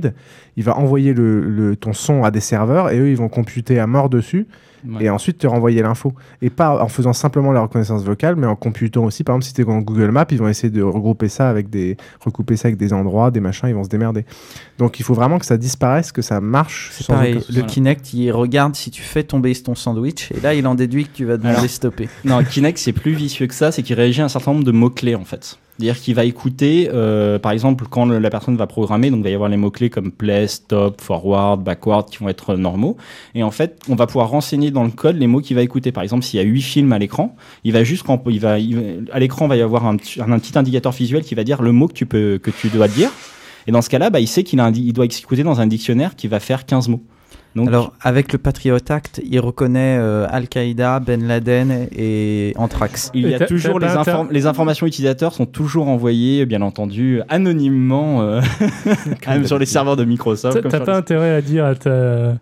il 0.56 0.64
va 0.64 0.76
envoyer 0.76 1.14
le, 1.14 1.48
le- 1.48 1.76
ton 1.76 1.92
son 1.92 2.24
à 2.24 2.30
des 2.30 2.40
serveurs 2.40 2.90
et 2.90 2.98
eux, 2.98 3.08
ils 3.10 3.16
vont 3.16 3.28
computer 3.28 3.78
à 3.78 3.86
mort 3.86 4.08
dessus. 4.08 4.46
Ouais. 4.88 5.04
Et 5.04 5.10
ensuite 5.10 5.38
te 5.38 5.46
renvoyer 5.46 5.82
l'info. 5.82 6.12
Et 6.42 6.50
pas 6.50 6.82
en 6.82 6.88
faisant 6.88 7.12
simplement 7.12 7.52
la 7.52 7.60
reconnaissance 7.62 8.04
vocale, 8.04 8.36
mais 8.36 8.46
en 8.46 8.56
computant 8.56 9.04
aussi. 9.04 9.24
Par 9.24 9.34
exemple, 9.34 9.44
si 9.46 9.54
tu 9.54 9.62
es 9.62 9.64
dans 9.64 9.78
Google 9.78 10.10
Maps, 10.10 10.26
ils 10.30 10.38
vont 10.38 10.48
essayer 10.48 10.70
de 10.70 10.82
regrouper 10.82 11.28
ça 11.28 11.48
avec 11.50 11.70
des, 11.70 11.96
recouper 12.20 12.56
ça 12.56 12.68
avec 12.68 12.76
des 12.78 12.92
endroits, 12.92 13.30
des 13.30 13.40
machins, 13.40 13.68
ils 13.68 13.74
vont 13.74 13.84
se 13.84 13.88
démerder. 13.88 14.24
Donc 14.78 15.00
il 15.00 15.02
faut 15.04 15.14
vraiment 15.14 15.38
que 15.38 15.46
ça 15.46 15.56
disparaisse, 15.56 16.12
que 16.12 16.22
ça 16.22 16.40
marche. 16.40 16.90
C'est 16.92 17.06
pareil, 17.06 17.36
aucun- 17.38 17.60
le 17.60 17.62
Kinect, 17.62 18.12
il 18.14 18.30
regarde 18.30 18.74
si 18.76 18.90
tu 18.90 19.02
fais 19.02 19.22
tomber 19.22 19.54
ton 19.54 19.74
sandwich, 19.74 20.30
et 20.32 20.40
là, 20.40 20.54
il 20.54 20.66
en 20.66 20.74
déduit 20.74 21.06
que 21.06 21.12
tu 21.14 21.24
vas 21.24 21.36
demander 21.36 21.56
Alors, 21.58 21.70
stopper. 21.70 22.08
Non, 22.24 22.42
Kinect, 22.44 22.78
c'est 22.78 22.92
plus 22.92 23.12
vicieux 23.12 23.46
que 23.46 23.54
ça, 23.54 23.72
c'est 23.72 23.82
qu'il 23.82 23.96
réagit 23.96 24.20
à 24.22 24.26
un 24.26 24.28
certain 24.28 24.52
nombre 24.52 24.64
de 24.64 24.72
mots-clés 24.72 25.14
en 25.14 25.24
fait. 25.24 25.58
C'est-à-dire 25.78 26.00
qu'il 26.00 26.14
va 26.14 26.24
écouter, 26.24 26.88
euh, 26.92 27.38
par 27.38 27.52
exemple, 27.52 27.84
quand 27.90 28.06
la 28.06 28.30
personne 28.30 28.56
va 28.56 28.66
programmer, 28.66 29.10
donc 29.10 29.20
il 29.20 29.24
va 29.24 29.30
y 29.30 29.34
avoir 29.34 29.50
les 29.50 29.58
mots-clés 29.58 29.90
comme 29.90 30.10
play, 30.10 30.46
stop, 30.46 31.02
forward, 31.02 31.62
backward 31.62 32.08
qui 32.08 32.18
vont 32.18 32.30
être 32.30 32.56
normaux. 32.56 32.96
Et 33.34 33.42
en 33.42 33.50
fait, 33.50 33.82
on 33.88 33.94
va 33.94 34.06
pouvoir 34.06 34.30
renseigner 34.30 34.70
dans 34.70 34.84
le 34.84 34.90
code 34.90 35.18
les 35.18 35.26
mots 35.26 35.40
qu'il 35.40 35.54
va 35.54 35.62
écouter. 35.62 35.92
Par 35.92 36.02
exemple, 36.02 36.24
s'il 36.24 36.40
y 36.40 36.42
a 36.42 36.46
huit 36.46 36.62
films 36.62 36.92
à 36.92 36.98
l'écran, 36.98 37.36
il 37.64 37.72
va 37.72 37.84
juste, 37.84 38.04
quand 38.04 38.22
il 38.26 38.40
va, 38.40 38.58
il 38.58 39.06
à 39.12 39.18
l'écran, 39.18 39.48
va 39.48 39.56
y 39.56 39.60
avoir 39.60 39.86
un, 39.86 39.96
petit- 39.96 40.20
indicateur 40.56 40.92
visuel 40.92 41.22
qui 41.22 41.34
va 41.34 41.44
dire 41.44 41.60
le 41.60 41.72
mot 41.72 41.88
que 41.88 41.92
tu 41.94 42.06
peux, 42.06 42.38
que 42.38 42.50
tu 42.50 42.68
dois 42.68 42.88
dire. 42.88 43.10
Et 43.66 43.72
dans 43.72 43.82
ce 43.82 43.90
cas-là, 43.90 44.08
bah, 44.08 44.20
il 44.20 44.28
sait 44.28 44.44
qu'il 44.44 44.62
il 44.76 44.92
doit 44.94 45.04
écouter 45.04 45.42
dans 45.42 45.60
un 45.60 45.66
dictionnaire 45.66 46.16
qui 46.16 46.28
va 46.28 46.40
faire 46.40 46.64
15 46.64 46.88
mots. 46.88 47.02
Donc, 47.56 47.68
Alors, 47.68 47.92
avec 48.02 48.32
le 48.32 48.38
Patriot 48.38 48.76
Act, 48.90 49.20
il 49.28 49.40
reconnaît 49.40 49.96
euh, 49.98 50.26
Al-Qaïda, 50.30 51.00
Ben 51.00 51.26
Laden 51.26 51.88
et 51.96 52.52
Anthrax. 52.56 53.10
Il 53.14 53.28
y 53.28 53.34
a 53.34 53.40
toujours 53.46 53.80
les, 53.80 53.86
inform- 53.88 54.30
les 54.30 54.46
informations 54.46 54.86
utilisateurs 54.86 55.32
sont 55.32 55.46
toujours 55.46 55.88
envoyées, 55.88 56.44
bien 56.46 56.60
entendu, 56.62 57.22
anonymement, 57.28 58.20
euh, 58.22 58.40
quand 59.24 59.32
même 59.32 59.46
sur 59.46 59.58
les 59.58 59.66
serveurs 59.66 59.96
de 59.96 60.04
Microsoft. 60.04 60.60
T'as 60.68 60.78
pas 60.80 60.92
les- 60.92 60.98
intérêt 60.98 61.30
à 61.34 61.40
dire 61.40 61.64
à 61.64 61.74
ta, 61.74 62.34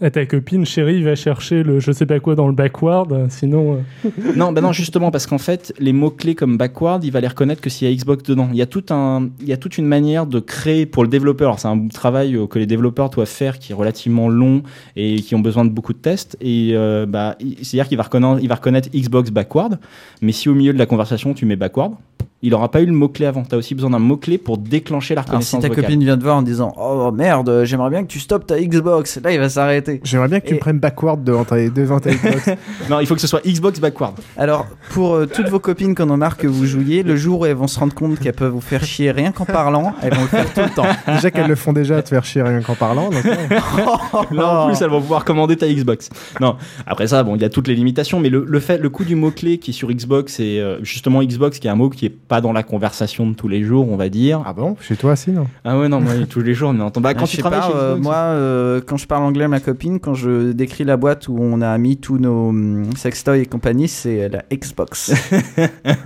à 0.00 0.10
ta 0.10 0.24
copine, 0.24 0.64
chérie, 0.64 1.02
va 1.02 1.14
chercher 1.14 1.62
le 1.62 1.78
je 1.78 1.92
sais 1.92 2.06
pas 2.06 2.20
quoi 2.20 2.34
dans 2.34 2.46
le 2.46 2.52
backward, 2.52 3.30
sinon. 3.30 3.82
euh, 4.04 4.10
non, 4.36 4.52
bah 4.52 4.60
non, 4.60 4.72
justement, 4.72 5.10
parce 5.10 5.26
qu'en 5.26 5.38
fait, 5.38 5.74
les 5.78 5.92
mots-clés 5.92 6.34
comme 6.34 6.56
backward, 6.56 7.04
il 7.04 7.10
va 7.10 7.20
les 7.20 7.28
reconnaître 7.28 7.60
que 7.60 7.70
s'il 7.70 7.88
y 7.88 7.92
a 7.92 7.94
Xbox 7.94 8.22
dedans. 8.22 8.48
Il 8.52 8.58
y 8.58 8.62
a, 8.62 8.66
tout 8.66 8.84
un, 8.90 9.28
il 9.40 9.48
y 9.48 9.52
a 9.52 9.56
toute 9.56 9.78
une 9.78 9.86
manière 9.86 10.26
de 10.26 10.40
créer 10.40 10.86
pour 10.86 11.02
le 11.02 11.08
développeur. 11.08 11.48
Alors, 11.48 11.60
C'est 11.60 11.68
un 11.68 11.88
travail 11.88 12.34
euh, 12.34 12.46
que 12.46 12.58
les 12.58 12.66
développeurs 12.66 13.10
doivent 13.10 13.28
faire 13.28 13.58
qui 13.58 13.72
est 13.72 13.74
relativement 13.74 14.28
long 14.28 14.62
et 14.96 15.16
qui 15.16 15.34
ont 15.34 15.40
besoin 15.40 15.64
de 15.64 15.70
beaucoup 15.70 15.92
de 15.92 15.98
tests. 15.98 16.36
Et 16.40 16.72
euh, 16.74 17.06
bah, 17.06 17.36
c'est-à-dire 17.62 17.88
qu'il 17.88 17.96
va 17.96 18.04
reconnaître, 18.04 18.40
il 18.42 18.48
va 18.48 18.54
reconnaître 18.54 18.88
Xbox 18.94 19.30
backward, 19.30 19.78
mais 20.22 20.32
si 20.32 20.48
au 20.48 20.54
milieu 20.54 20.72
de 20.72 20.78
la 20.78 20.86
conversation 20.86 21.34
tu 21.34 21.44
mets 21.46 21.56
backward, 21.56 21.94
il 22.42 22.50
n'aura 22.50 22.70
pas 22.70 22.80
eu 22.80 22.86
le 22.86 22.92
mot-clé 22.92 23.26
avant. 23.26 23.42
Tu 23.42 23.54
as 23.54 23.58
aussi 23.58 23.74
besoin 23.74 23.90
d'un 23.90 23.98
mot-clé 23.98 24.38
pour 24.38 24.56
déclencher 24.56 25.14
la 25.14 25.22
Alors, 25.22 25.42
si 25.42 25.56
reconnaissance 25.56 25.62
ta 25.62 25.68
vocale. 25.68 25.84
copine 25.84 26.04
vient 26.04 26.16
te 26.16 26.22
voir 26.22 26.36
en 26.36 26.42
disant 26.42 26.72
Oh 26.78 27.12
merde, 27.12 27.64
j'aimerais 27.64 27.90
bien 27.90 28.02
que 28.02 28.08
tu 28.08 28.18
stoppes 28.18 28.46
ta 28.46 28.58
Xbox, 28.58 29.20
là, 29.22 29.32
il 29.32 29.38
va 29.38 29.48
s'arrêter. 29.48 29.89
J'aimerais 30.04 30.28
bien 30.28 30.40
que 30.40 30.46
tu 30.46 30.52
Et- 30.52 30.54
me 30.56 30.60
prennes 30.60 30.78
backward 30.78 31.22
devant 31.24 31.44
ta, 31.44 31.56
devant 31.68 32.00
ta 32.00 32.10
Xbox. 32.12 32.50
non, 32.90 33.00
il 33.00 33.06
faut 33.06 33.14
que 33.14 33.20
ce 33.20 33.26
soit 33.26 33.40
Xbox 33.46 33.80
backward. 33.80 34.14
Alors, 34.36 34.66
pour 34.90 35.14
euh, 35.14 35.26
toutes 35.26 35.48
vos 35.48 35.58
copines 35.60 35.94
qu'on 35.94 36.08
en 36.10 36.16
marque 36.16 36.40
que 36.42 36.46
vous 36.46 36.66
jouiez, 36.66 37.02
le 37.02 37.16
jour 37.16 37.40
où 37.40 37.46
elles 37.46 37.54
vont 37.56 37.66
se 37.68 37.78
rendre 37.78 37.94
compte 37.94 38.18
qu'elles 38.18 38.32
peuvent 38.34 38.52
vous 38.52 38.60
faire 38.60 38.84
chier 38.84 39.10
rien 39.10 39.32
qu'en 39.32 39.44
parlant, 39.44 39.94
elles 40.02 40.14
vont 40.14 40.22
le 40.22 40.26
faire 40.28 40.52
tout 40.52 40.60
le 40.60 40.70
temps. 40.70 40.86
Déjà 41.06 41.30
qu'elles 41.30 41.48
le 41.48 41.54
font 41.54 41.72
déjà, 41.72 42.00
te 42.02 42.08
faire 42.08 42.24
chier 42.24 42.42
rien 42.42 42.60
qu'en 42.60 42.74
parlant. 42.74 43.10
donc, 43.10 43.24
ouais. 43.24 43.48
Là, 44.30 44.62
en 44.64 44.66
plus, 44.68 44.80
elles 44.82 44.90
vont 44.90 45.00
pouvoir 45.00 45.24
commander 45.24 45.56
ta 45.56 45.66
Xbox. 45.68 46.08
Non, 46.40 46.56
après 46.86 47.06
ça, 47.06 47.22
bon, 47.22 47.36
il 47.36 47.42
y 47.42 47.44
a 47.44 47.48
toutes 47.48 47.68
les 47.68 47.74
limitations, 47.74 48.20
mais 48.20 48.28
le, 48.28 48.44
le 48.46 48.60
fait, 48.60 48.78
le 48.78 48.88
coup 48.90 49.04
du 49.04 49.14
mot-clé 49.16 49.58
qui 49.58 49.70
est 49.70 49.74
sur 49.74 49.90
Xbox, 49.90 50.34
c'est 50.34 50.58
euh, 50.60 50.78
justement 50.82 51.22
Xbox, 51.22 51.58
qui 51.58 51.66
est 51.66 51.70
un 51.70 51.74
mot 51.76 51.88
qui 51.90 52.06
est 52.06 52.10
pas 52.10 52.40
dans 52.40 52.52
la 52.52 52.62
conversation 52.62 53.28
de 53.28 53.34
tous 53.34 53.48
les 53.48 53.62
jours, 53.62 53.88
on 53.90 53.96
va 53.96 54.08
dire. 54.08 54.42
Ah 54.46 54.52
bon? 54.52 54.76
Chez 54.80 54.96
toi, 54.96 55.16
si, 55.16 55.30
non? 55.30 55.46
Ah 55.64 55.78
ouais, 55.78 55.88
non, 55.88 56.00
moi, 56.00 56.12
tous 56.28 56.40
les 56.40 56.54
jours, 56.54 56.72
mais 56.72 56.82
entend. 56.82 57.00
Bah, 57.00 57.10
Ah, 57.12 57.14
quand 57.14 57.26
je 57.26 57.32
tu 57.32 57.38
travailles 57.38 57.60
pas, 57.60 57.66
chez 57.68 57.72
euh, 57.74 57.96
moi, 57.96 58.14
euh, 58.14 58.80
quand 58.86 58.96
je 58.96 59.06
parle 59.06 59.24
anglais 59.24 59.48
ma 59.48 59.60
copine, 59.60 59.79
quand 60.00 60.14
je 60.14 60.52
décris 60.52 60.84
la 60.84 60.96
boîte 60.96 61.28
où 61.28 61.36
on 61.40 61.60
a 61.62 61.76
mis 61.78 61.96
tous 61.96 62.18
nos 62.18 62.48
hum, 62.50 62.90
sextoys 62.96 63.40
et 63.40 63.46
compagnie, 63.46 63.88
c'est 63.88 64.28
la 64.28 64.44
Xbox. 64.52 65.12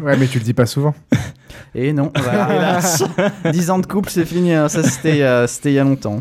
Ouais, 0.01 0.17
mais 0.17 0.27
tu 0.27 0.39
le 0.39 0.45
dis 0.45 0.55
pas 0.55 0.67
souvent. 0.67 0.95
et 1.75 1.93
non, 1.93 2.11
voilà, 2.17 2.55
hélas. 2.57 3.05
10 3.53 3.71
ans 3.71 3.79
de 3.79 3.87
couple, 3.87 4.11
c'est 4.11 4.25
fini. 4.25 4.53
hein. 4.53 4.69
Ça, 4.69 4.83
c'était 4.83 5.23
euh, 5.23 5.47
c'était 5.47 5.71
il 5.73 5.75
y 5.75 5.79
a 5.79 5.85
longtemps. 5.85 6.21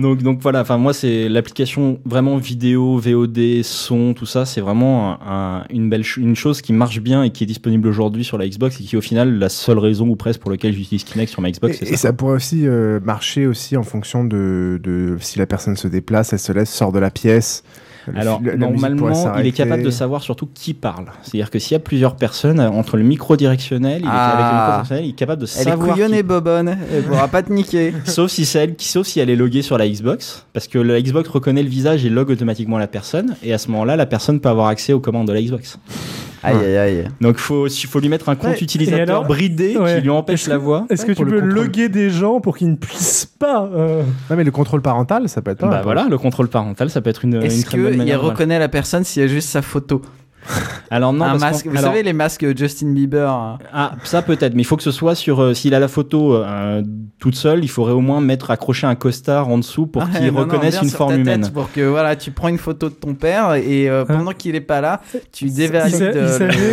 Donc, 0.00 0.22
donc 0.22 0.40
voilà, 0.40 0.60
enfin 0.62 0.78
moi 0.78 0.92
c'est 0.92 1.28
l'application 1.28 2.00
vraiment 2.04 2.36
vidéo, 2.36 2.98
VOD, 2.98 3.62
son, 3.62 4.14
tout 4.14 4.26
ça, 4.26 4.44
c'est 4.46 4.60
vraiment 4.60 5.12
un- 5.12 5.18
un- 5.60 5.64
une 5.70 5.90
belle 5.90 6.04
ch- 6.04 6.16
une 6.16 6.36
chose 6.36 6.62
qui 6.62 6.72
marche 6.72 7.00
bien 7.00 7.22
et 7.22 7.30
qui 7.30 7.44
est 7.44 7.46
disponible 7.46 7.88
aujourd'hui 7.88 8.24
sur 8.24 8.38
la 8.38 8.48
Xbox 8.48 8.80
et 8.80 8.84
qui 8.84 8.96
au 8.96 9.00
final 9.00 9.38
la 9.38 9.48
seule 9.48 9.78
raison 9.78 10.08
ou 10.08 10.16
presque 10.16 10.40
pour 10.40 10.50
laquelle 10.50 10.72
j'utilise 10.72 11.04
Kinect 11.04 11.30
sur 11.30 11.42
ma 11.42 11.50
Xbox, 11.50 11.82
et 11.82 11.86
ça. 11.86 11.96
ça 11.96 12.12
pourrait 12.12 12.36
aussi 12.36 12.66
euh, 12.66 13.00
marcher 13.04 13.46
aussi 13.46 13.76
en 13.76 13.82
fonction 13.82 14.24
de, 14.24 14.80
de 14.82 15.16
si 15.20 15.38
la 15.38 15.46
personne 15.46 15.76
se 15.76 15.88
déplace, 15.88 16.32
elle 16.32 16.38
se 16.38 16.52
laisse, 16.52 16.70
sort 16.72 16.92
de 16.92 16.98
la 16.98 17.10
pièce. 17.10 17.62
Le- 18.06 18.18
Alors 18.18 18.40
le- 18.42 18.56
normalement, 18.56 19.34
il 19.38 19.46
est 19.46 19.52
capable 19.52 19.82
de 19.82 19.90
savoir 19.90 20.22
surtout 20.22 20.48
qui 20.52 20.74
parle. 20.74 21.06
C'est-à-dire 21.22 21.50
que 21.50 21.58
s'il 21.58 21.72
y 21.72 21.76
a 21.76 21.80
plusieurs 21.80 22.16
personnes 22.16 22.60
euh, 22.60 22.68
entre 22.70 22.96
le 22.96 23.02
micro 23.02 23.36
directionnel, 23.36 24.00
il 24.02 24.06
est, 24.06 24.10
Ah. 24.10 24.28
avec 24.30 24.46
le 24.46 24.52
micro 24.52 24.70
directionnel, 24.72 25.04
il 25.04 25.10
est 25.10 25.12
capable 25.14 25.42
de 25.42 25.46
Elle 25.56 25.60
est 25.60 25.70
savoir. 25.70 25.96
qui- 25.96 26.02
et 26.14 26.22
bobonne, 26.22 26.76
elle 26.92 27.02
pourra 27.04 27.28
pas 27.28 27.42
te 27.42 27.52
niquer. 27.52 27.92
Sauf 28.04 28.30
si 28.30 28.48
elle 28.56 28.74
sauf 28.78 29.06
si 29.06 29.20
elle 29.20 29.30
est 29.30 29.36
loguée 29.36 29.62
sur 29.62 29.78
la 29.78 29.88
Xbox, 29.88 30.46
parce 30.52 30.66
que 30.68 30.78
la 30.78 31.00
Xbox 31.00 31.28
reconnaît 31.28 31.62
le 31.62 31.68
visage 31.68 32.04
et 32.04 32.08
log 32.10 32.30
automatiquement 32.30 32.78
la 32.78 32.86
personne, 32.88 33.36
et 33.42 33.52
à 33.52 33.58
ce 33.58 33.68
moment-là, 33.70 33.96
la 33.96 34.06
personne 34.06 34.40
peut 34.40 34.48
avoir 34.48 34.68
accès 34.68 34.92
aux 34.92 35.00
commandes 35.00 35.28
de 35.28 35.32
la 35.32 35.40
Xbox. 35.42 35.78
Aïe 36.42 36.56
aïe 36.56 36.76
aïe. 36.76 37.08
Donc 37.20 37.36
faut, 37.36 37.66
il 37.68 37.86
faut 37.86 38.00
lui 38.00 38.08
mettre 38.08 38.28
un 38.28 38.34
compte 38.36 38.52
Ouais, 38.52 38.62
utilisateur 38.62 39.02
alors 39.18 39.26
bridé 39.26 39.76
Ouais. 39.76 39.96
qui 39.96 40.00
lui 40.02 40.10
empêche 40.10 40.46
la 40.46 40.58
voix. 40.58 40.86
Est-ce 40.90 41.04
que 41.06 41.12
tu 41.12 41.24
peux 41.24 41.38
loguer 41.40 41.88
des 41.88 42.10
gens 42.10 42.40
pour 42.40 42.56
qu'ils 42.56 42.70
ne 42.70 42.76
puissent 42.76 43.26
pas 43.38 43.68
euh, 43.74 44.02
Non, 44.30 44.36
mais 44.36 44.44
le 44.44 44.50
contrôle 44.50 44.80
parental, 44.82 45.28
ça 45.28 45.42
peut 45.42 45.50
être 45.50 45.58
pas 45.58 45.68
Bah 45.68 45.80
voilà, 45.82 46.06
le 46.08 46.18
contrôle 46.18 46.48
parental, 46.48 46.88
ça 46.90 47.00
peut 47.00 47.10
être 47.10 47.24
une, 47.24 47.42
Est-ce 47.42 47.66
qu'il 47.66 47.80
manière. 47.80 48.20
de- 48.22 48.26
reconnaît 48.26 48.58
la 48.58 48.68
personne 48.68 49.04
s'il 49.04 49.22
y 49.22 49.24
a 49.24 49.28
juste 49.28 49.48
sa 49.50 49.62
photo 49.62 50.02
Alors 50.90 51.12
non, 51.12 51.24
Un 51.24 51.30
parce 51.30 51.40
masque, 51.40 51.66
vous 51.66 51.76
alors- 51.78 51.92
savez 51.92 52.02
les 52.02 52.12
masques 52.12 52.56
Justin 52.56 52.92
Bieber 52.92 53.30
hein. 53.30 53.58
Ah, 53.72 53.92
ça 54.04 54.22
peut-être, 54.22 54.54
mais 54.54 54.62
il 54.62 54.64
faut 54.64 54.76
que 54.76 54.82
ce 54.82 54.90
soit 54.90 55.14
sur. 55.14 55.40
euh, 55.40 55.54
S'il 55.54 55.74
a 55.74 55.78
la 55.78 55.86
photo 55.88 56.34
euh, 56.34 56.82
toute 57.20 57.36
seule, 57.36 57.62
il 57.62 57.68
faudrait 57.68 57.92
au 57.92 58.00
moins 58.00 58.20
mettre 58.20 58.50
accrocher 58.50 58.86
un 58.88 58.94
costard 58.96 59.48
en 59.48 59.58
dessous 59.58 59.86
pour 59.86 60.02
Ah, 60.02 60.06
qu'il 60.18 60.26
non, 60.26 60.32
non, 60.32 60.38
reconnaisse 60.40 60.80
une 60.82 60.88
forme 60.88 61.14
humaine. 61.20 61.48
Pour 61.54 61.70
que 61.70 61.82
voilà, 61.82 62.16
tu 62.16 62.30
prends 62.32 62.48
une 62.48 62.58
photo 62.58 62.88
de 62.88 62.94
ton 62.94 63.14
père 63.14 63.54
et 63.54 63.88
euh, 63.88 64.04
pendant 64.04 64.32
qu'il 64.32 64.54
est 64.56 64.60
pas 64.60 64.80
là, 64.80 65.00
tu 65.32 65.46
euh, 65.46 65.80
avaient, 65.80 66.12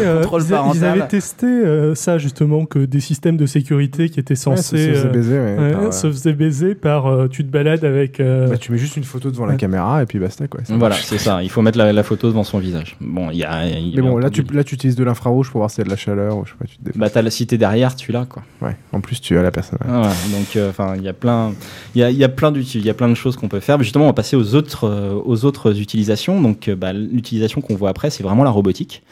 le 0.05 0.15
contrôle 0.21 0.41
ils 0.41 0.45
a- 0.45 0.47
ils 0.47 0.49
parental. 0.59 0.83
avaient 0.99 1.07
testé 1.07 1.45
euh, 1.45 1.93
ça 1.93 2.17
justement 2.17 2.65
que 2.65 2.79
des 2.79 2.99
systèmes 2.99 3.37
de 3.37 3.45
sécurité 3.45 4.09
qui 4.09 4.19
étaient 4.19 4.31
Ouais, 4.31 4.35
censés 4.35 4.95
se 4.95 5.05
euh, 5.07 5.09
baiser, 5.09 5.37
ouais, 5.39 5.57
ouais, 5.57 5.71
par, 5.73 5.93
se 5.93 6.07
faisaient 6.11 6.33
baiser 6.33 6.73
par 6.75 7.05
euh, 7.07 7.27
tu 7.27 7.45
te 7.45 7.51
balades 7.51 7.83
avec 7.85 8.19
euh, 8.19 8.47
Bah, 8.47 8.57
tu 8.57 8.71
mets 8.71 8.77
juste 8.77 8.97
une 8.97 9.03
photo 9.03 9.29
devant 9.29 9.45
la 9.45 9.55
caméra 9.55 10.01
et 10.01 10.05
puis 10.05 10.19
basta 10.19 10.47
quoi. 10.47 10.61
Voilà, 10.69 10.95
c'est 10.95 11.17
ça. 11.17 11.43
Il 11.43 11.49
faut 11.49 11.61
mettre 11.61 11.77
la, 11.77 11.93
la 11.93 12.03
photo 12.03 12.27
devant 12.27 12.43
son 12.43 12.59
visage. 12.59 12.97
Bon, 13.01 13.29
il 13.31 13.37
y 13.37 13.43
a. 13.43 13.56
y 13.65 13.95
Mais 13.95 14.01
bon, 14.01 14.17
là 14.17 14.29
tu, 14.29 14.43
là, 14.51 14.63
tu 14.63 14.75
utilises 14.75 14.95
de 14.95 15.03
l'infrarouge 15.03 15.49
pour 15.49 15.59
voir 15.59 15.71
s'il 15.71 15.79
y 15.79 15.81
a 15.81 15.85
de 15.85 15.89
la 15.89 15.95
chaleur 15.95 16.37
ou 16.37 16.45
je 16.45 16.51
sais 16.51 16.57
pas, 16.57 16.65
tu 16.65 16.77
te. 16.77 16.97
Bah, 16.97 17.09
t'as 17.09 17.21
la 17.21 17.29
cité 17.29 17.57
derrière, 17.57 17.95
tu 17.95 18.11
l'as 18.11 18.25
quoi. 18.25 18.43
Ouais, 18.61 18.75
en 18.93 19.01
plus 19.01 19.19
tu 19.21 19.37
as 19.37 19.41
la 19.41 19.51
personne. 19.51 19.79
ouais. 19.81 19.91
Ah 19.91 20.01
ouais, 20.01 20.37
donc, 20.37 20.55
euh, 20.55 20.69
enfin, 20.69 20.95
il 20.95 21.03
y 21.03 21.07
a 21.07 21.13
plein, 21.13 21.53
il 21.95 22.01
y 22.01 22.03
a, 22.03 22.11
y 22.11 22.23
a 22.23 22.29
plein 22.29 22.51
d'outils, 22.51 22.79
il 22.79 22.85
y 22.85 22.89
a 22.89 22.93
plein 22.93 23.09
de 23.09 23.15
choses 23.15 23.35
qu'on 23.35 23.47
peut 23.47 23.59
faire. 23.59 23.77
Mais 23.77 23.83
justement, 23.83 24.05
on 24.05 24.09
va 24.09 24.13
passer 24.13 24.35
aux 24.35 24.55
autres, 24.55 24.85
euh, 24.85 25.19
aux 25.25 25.45
autres 25.45 25.79
utilisations. 25.79 26.41
Donc, 26.41 26.67
euh, 26.67 26.75
bah, 26.75 26.93
l'utilisation 26.93 27.61
qu'on 27.61 27.75
voit 27.75 27.89
après, 27.89 28.09
c'est 28.09 28.23
vraiment 28.23 28.43
la 28.43 28.51
robotique. 28.51 29.03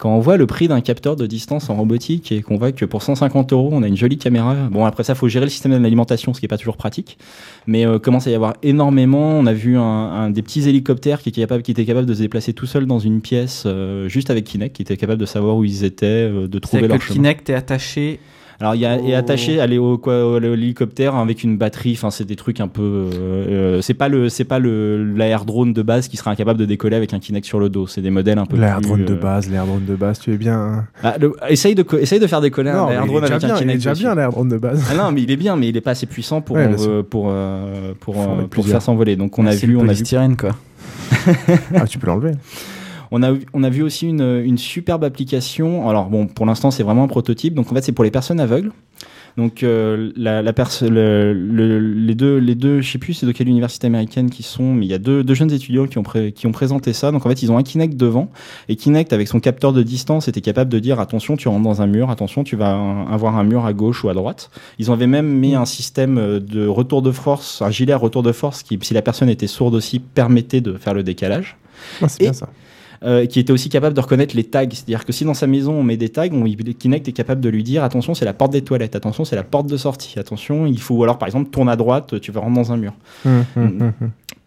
Quand 0.00 0.16
on 0.16 0.20
voit 0.20 0.38
le 0.38 0.46
prix 0.46 0.66
d'un 0.66 0.80
capteur 0.80 1.14
de 1.14 1.26
distance 1.26 1.68
en 1.68 1.74
robotique 1.74 2.32
et 2.32 2.40
qu'on 2.40 2.56
voit 2.56 2.72
que 2.72 2.86
pour 2.86 3.02
150 3.02 3.52
euros, 3.52 3.68
on 3.70 3.82
a 3.82 3.86
une 3.86 3.98
jolie 3.98 4.16
caméra. 4.16 4.54
Bon, 4.70 4.86
après 4.86 5.04
ça, 5.04 5.14
faut 5.14 5.28
gérer 5.28 5.44
le 5.44 5.50
système 5.50 5.72
d'alimentation, 5.72 6.32
ce 6.32 6.40
qui 6.40 6.46
est 6.46 6.48
pas 6.48 6.56
toujours 6.56 6.78
pratique. 6.78 7.18
Mais 7.66 7.86
euh, 7.86 7.98
commence 7.98 8.26
à 8.26 8.30
y 8.30 8.34
avoir 8.34 8.54
énormément. 8.62 9.38
On 9.38 9.44
a 9.44 9.52
vu 9.52 9.76
un, 9.76 9.82
un 9.82 10.30
des 10.30 10.40
petits 10.40 10.66
hélicoptères 10.66 11.20
qui, 11.20 11.32
capable, 11.32 11.62
qui 11.62 11.72
était 11.72 11.84
capable 11.84 12.06
de 12.06 12.14
se 12.14 12.20
déplacer 12.20 12.54
tout 12.54 12.64
seul 12.64 12.86
dans 12.86 12.98
une 12.98 13.20
pièce, 13.20 13.64
euh, 13.66 14.08
juste 14.08 14.30
avec 14.30 14.46
Kinect, 14.46 14.74
qui 14.74 14.80
était 14.80 14.96
capable 14.96 15.20
de 15.20 15.26
savoir 15.26 15.54
où 15.56 15.64
ils 15.64 15.84
étaient, 15.84 16.06
euh, 16.06 16.48
de 16.48 16.58
trouver 16.58 16.88
leur 16.88 16.96
que 16.96 17.02
le 17.02 17.06
chemin. 17.06 17.16
Kinect 17.16 17.50
est 17.50 17.54
attaché 17.54 18.20
Alors 18.60 18.74
il 18.74 18.80
y 18.82 18.84
a 18.86 18.98
est 18.98 19.14
attaché 19.14 19.58
à 19.58 19.66
l'héo- 19.66 19.96
quoi, 19.96 20.36
à 20.36 20.38
l'hélicoptère 20.40 21.14
avec 21.16 21.42
une 21.44 21.56
batterie. 21.56 21.92
Enfin 21.96 22.10
c'est 22.10 22.24
des 22.26 22.36
trucs 22.36 22.60
un 22.60 22.68
peu. 22.68 22.82
euh, 22.82 23.10
euh, 23.16 23.80
c'est 23.80 23.94
pas 23.94 24.08
le 24.10 24.28
c'est 24.28 24.44
pas 24.44 24.58
le 24.58 25.02
l'air 25.14 25.46
drone 25.46 25.72
de 25.72 25.80
base 25.80 26.08
qui 26.08 26.18
sera 26.18 26.30
incapable 26.30 26.58
de 26.60 26.66
décoller 26.66 26.96
avec 26.96 27.14
un 27.14 27.20
Kinect 27.20 27.46
sur 27.46 27.58
le 27.58 27.70
dos. 27.70 27.86
C'est 27.86 28.02
des 28.02 28.10
modèles 28.10 28.38
un 28.38 28.44
peu. 28.44 28.58
L'air 28.58 28.76
plus, 28.76 28.86
drone 28.88 29.04
de 29.06 29.14
euh, 29.14 29.16
base, 29.16 29.48
l'air 29.50 29.64
drone 29.64 29.86
de 29.86 29.94
base, 29.96 30.18
tu 30.18 30.32
es 30.34 30.36
bien. 30.36 30.84
ah, 31.02 31.14
le- 31.18 31.32
essaye 31.48 31.74
de 31.74 31.84
essaye 31.98 32.20
de 32.20 32.26
faire 32.26 32.42
décoller 32.42 32.70
Non, 32.72 32.84
un 32.84 32.86
mais 32.88 32.94
air 32.94 33.00
il 33.02 33.04
est 33.04 33.08
drone 33.08 33.22
déjà 33.22 33.34
avec 33.36 33.44
bien, 33.46 33.54
un 33.54 33.56
il 33.56 33.60
est 33.60 33.60
Kinect. 33.62 33.78
déjà 33.78 33.90
dessus. 33.92 34.02
bien 34.04 34.14
l'air 34.14 34.30
drone 34.30 34.48
de 34.50 34.58
base. 34.58 34.84
Ah 34.90 34.94
non, 34.94 35.10
mais 35.12 35.22
il 35.22 35.30
est 35.30 35.36
bien, 35.36 35.56
mais 35.56 35.68
il 35.68 35.76
est 35.78 35.80
pas 35.80 35.92
assez 35.92 36.06
puissant 36.06 36.42
pour 36.42 36.56
Ouais, 36.56 36.68
euh, 36.80 37.02
pour 37.02 37.28
euh, 37.30 37.92
pour 38.50 38.66
faire 38.66 38.82
s'envoler. 38.82 39.16
Donc 39.16 39.38
on 39.38 39.46
a 39.46 39.54
vu 39.54 39.76
on 39.76 39.88
a 39.88 39.92
vu 39.94 40.04
quoi. 40.38 40.50
ah, 41.74 41.86
tu 41.86 41.98
peux 41.98 42.06
l'enlever. 42.08 42.32
On 43.12 43.22
a, 43.22 43.32
on 43.54 43.62
a 43.64 43.70
vu 43.70 43.82
aussi 43.82 44.08
une, 44.08 44.42
une 44.44 44.58
superbe 44.58 45.04
application. 45.04 45.88
Alors 45.88 46.08
bon, 46.08 46.26
pour 46.26 46.46
l'instant, 46.46 46.70
c'est 46.70 46.82
vraiment 46.82 47.04
un 47.04 47.08
prototype. 47.08 47.54
Donc 47.54 47.70
en 47.70 47.74
fait, 47.74 47.82
c'est 47.82 47.92
pour 47.92 48.04
les 48.04 48.10
personnes 48.10 48.40
aveugles. 48.40 48.72
Donc 49.36 49.62
euh, 49.62 50.10
la, 50.16 50.42
la 50.42 50.52
perso- 50.52 50.88
le- 50.90 51.32
le- 51.32 51.78
les 51.78 52.14
deux, 52.16 52.38
les 52.38 52.56
deux, 52.56 52.80
je 52.80 52.90
sais 52.90 52.98
plus 52.98 53.14
c'est 53.14 53.26
de 53.26 53.32
quelle 53.32 53.48
université 53.48 53.86
américaine 53.86 54.28
qui 54.28 54.42
sont, 54.42 54.74
mais 54.74 54.86
il 54.86 54.88
y 54.90 54.94
a 54.94 54.98
deux, 54.98 55.22
deux 55.22 55.34
jeunes 55.34 55.52
étudiants 55.52 55.86
qui 55.86 55.98
ont, 55.98 56.02
pré- 56.02 56.32
qui 56.32 56.48
ont 56.48 56.52
présenté 56.52 56.92
ça. 56.92 57.12
Donc 57.12 57.24
en 57.24 57.28
fait, 57.28 57.40
ils 57.42 57.50
ont 57.52 57.56
un 57.56 57.62
Kinect 57.62 57.96
devant 57.96 58.28
et 58.68 58.74
Kinect 58.74 59.12
avec 59.12 59.28
son 59.28 59.38
capteur 59.38 59.72
de 59.72 59.84
distance 59.84 60.26
était 60.26 60.40
capable 60.40 60.70
de 60.70 60.80
dire 60.80 60.98
attention, 60.98 61.36
tu 61.36 61.46
rentres 61.48 61.62
dans 61.62 61.80
un 61.80 61.86
mur, 61.86 62.10
attention, 62.10 62.42
tu 62.42 62.56
vas 62.56 62.72
un- 62.74 63.06
avoir 63.06 63.36
un 63.36 63.44
mur 63.44 63.64
à 63.66 63.72
gauche 63.72 64.02
ou 64.02 64.08
à 64.08 64.14
droite. 64.14 64.50
Ils 64.80 64.90
avaient 64.90 65.06
même 65.06 65.28
mis 65.28 65.54
un 65.54 65.64
système 65.64 66.18
euh, 66.18 66.40
de 66.40 66.66
retour 66.66 67.00
de 67.00 67.12
force, 67.12 67.62
un 67.62 67.70
gilet 67.70 67.92
à 67.92 67.98
retour 67.98 68.24
de 68.24 68.32
force 68.32 68.64
qui, 68.64 68.80
si 68.82 68.94
la 68.94 69.02
personne 69.02 69.28
était 69.28 69.46
sourde 69.46 69.76
aussi, 69.76 70.00
permettait 70.00 70.60
de 70.60 70.72
faire 70.76 70.92
le 70.92 71.04
décalage 71.04 71.56
Ah, 72.02 72.08
c'est 72.08 72.18
bien 72.20 72.32
ça. 72.32 72.48
Euh, 73.02 73.26
qui 73.26 73.40
était 73.40 73.52
aussi 73.52 73.68
capable 73.68 73.94
de 73.94 74.00
reconnaître 74.00 74.36
les 74.36 74.44
tags. 74.44 74.68
C'est-à-dire 74.70 75.04
que 75.04 75.12
si 75.12 75.24
dans 75.24 75.34
sa 75.34 75.46
maison 75.46 75.72
on 75.72 75.82
met 75.82 75.96
des 75.96 76.10
tags, 76.10 76.28
on, 76.32 76.44
Kinect 76.44 77.08
est 77.08 77.12
capable 77.12 77.40
de 77.40 77.48
lui 77.48 77.62
dire 77.62 77.84
attention, 77.84 78.14
c'est 78.14 78.24
la 78.24 78.34
porte 78.34 78.52
des 78.52 78.62
toilettes, 78.62 78.96
attention, 78.96 79.24
c'est 79.24 79.36
la 79.36 79.44
porte 79.44 79.66
de 79.66 79.76
sortie, 79.76 80.18
attention, 80.18 80.66
il 80.66 80.80
faut, 80.80 80.96
ou 80.96 81.02
alors 81.02 81.18
par 81.18 81.26
exemple, 81.26 81.50
tourne 81.50 81.68
à 81.68 81.76
droite, 81.76 82.20
tu 82.20 82.32
vas 82.32 82.40
rentrer 82.40 82.62
dans 82.62 82.72
un 82.72 82.76
mur. 82.76 82.94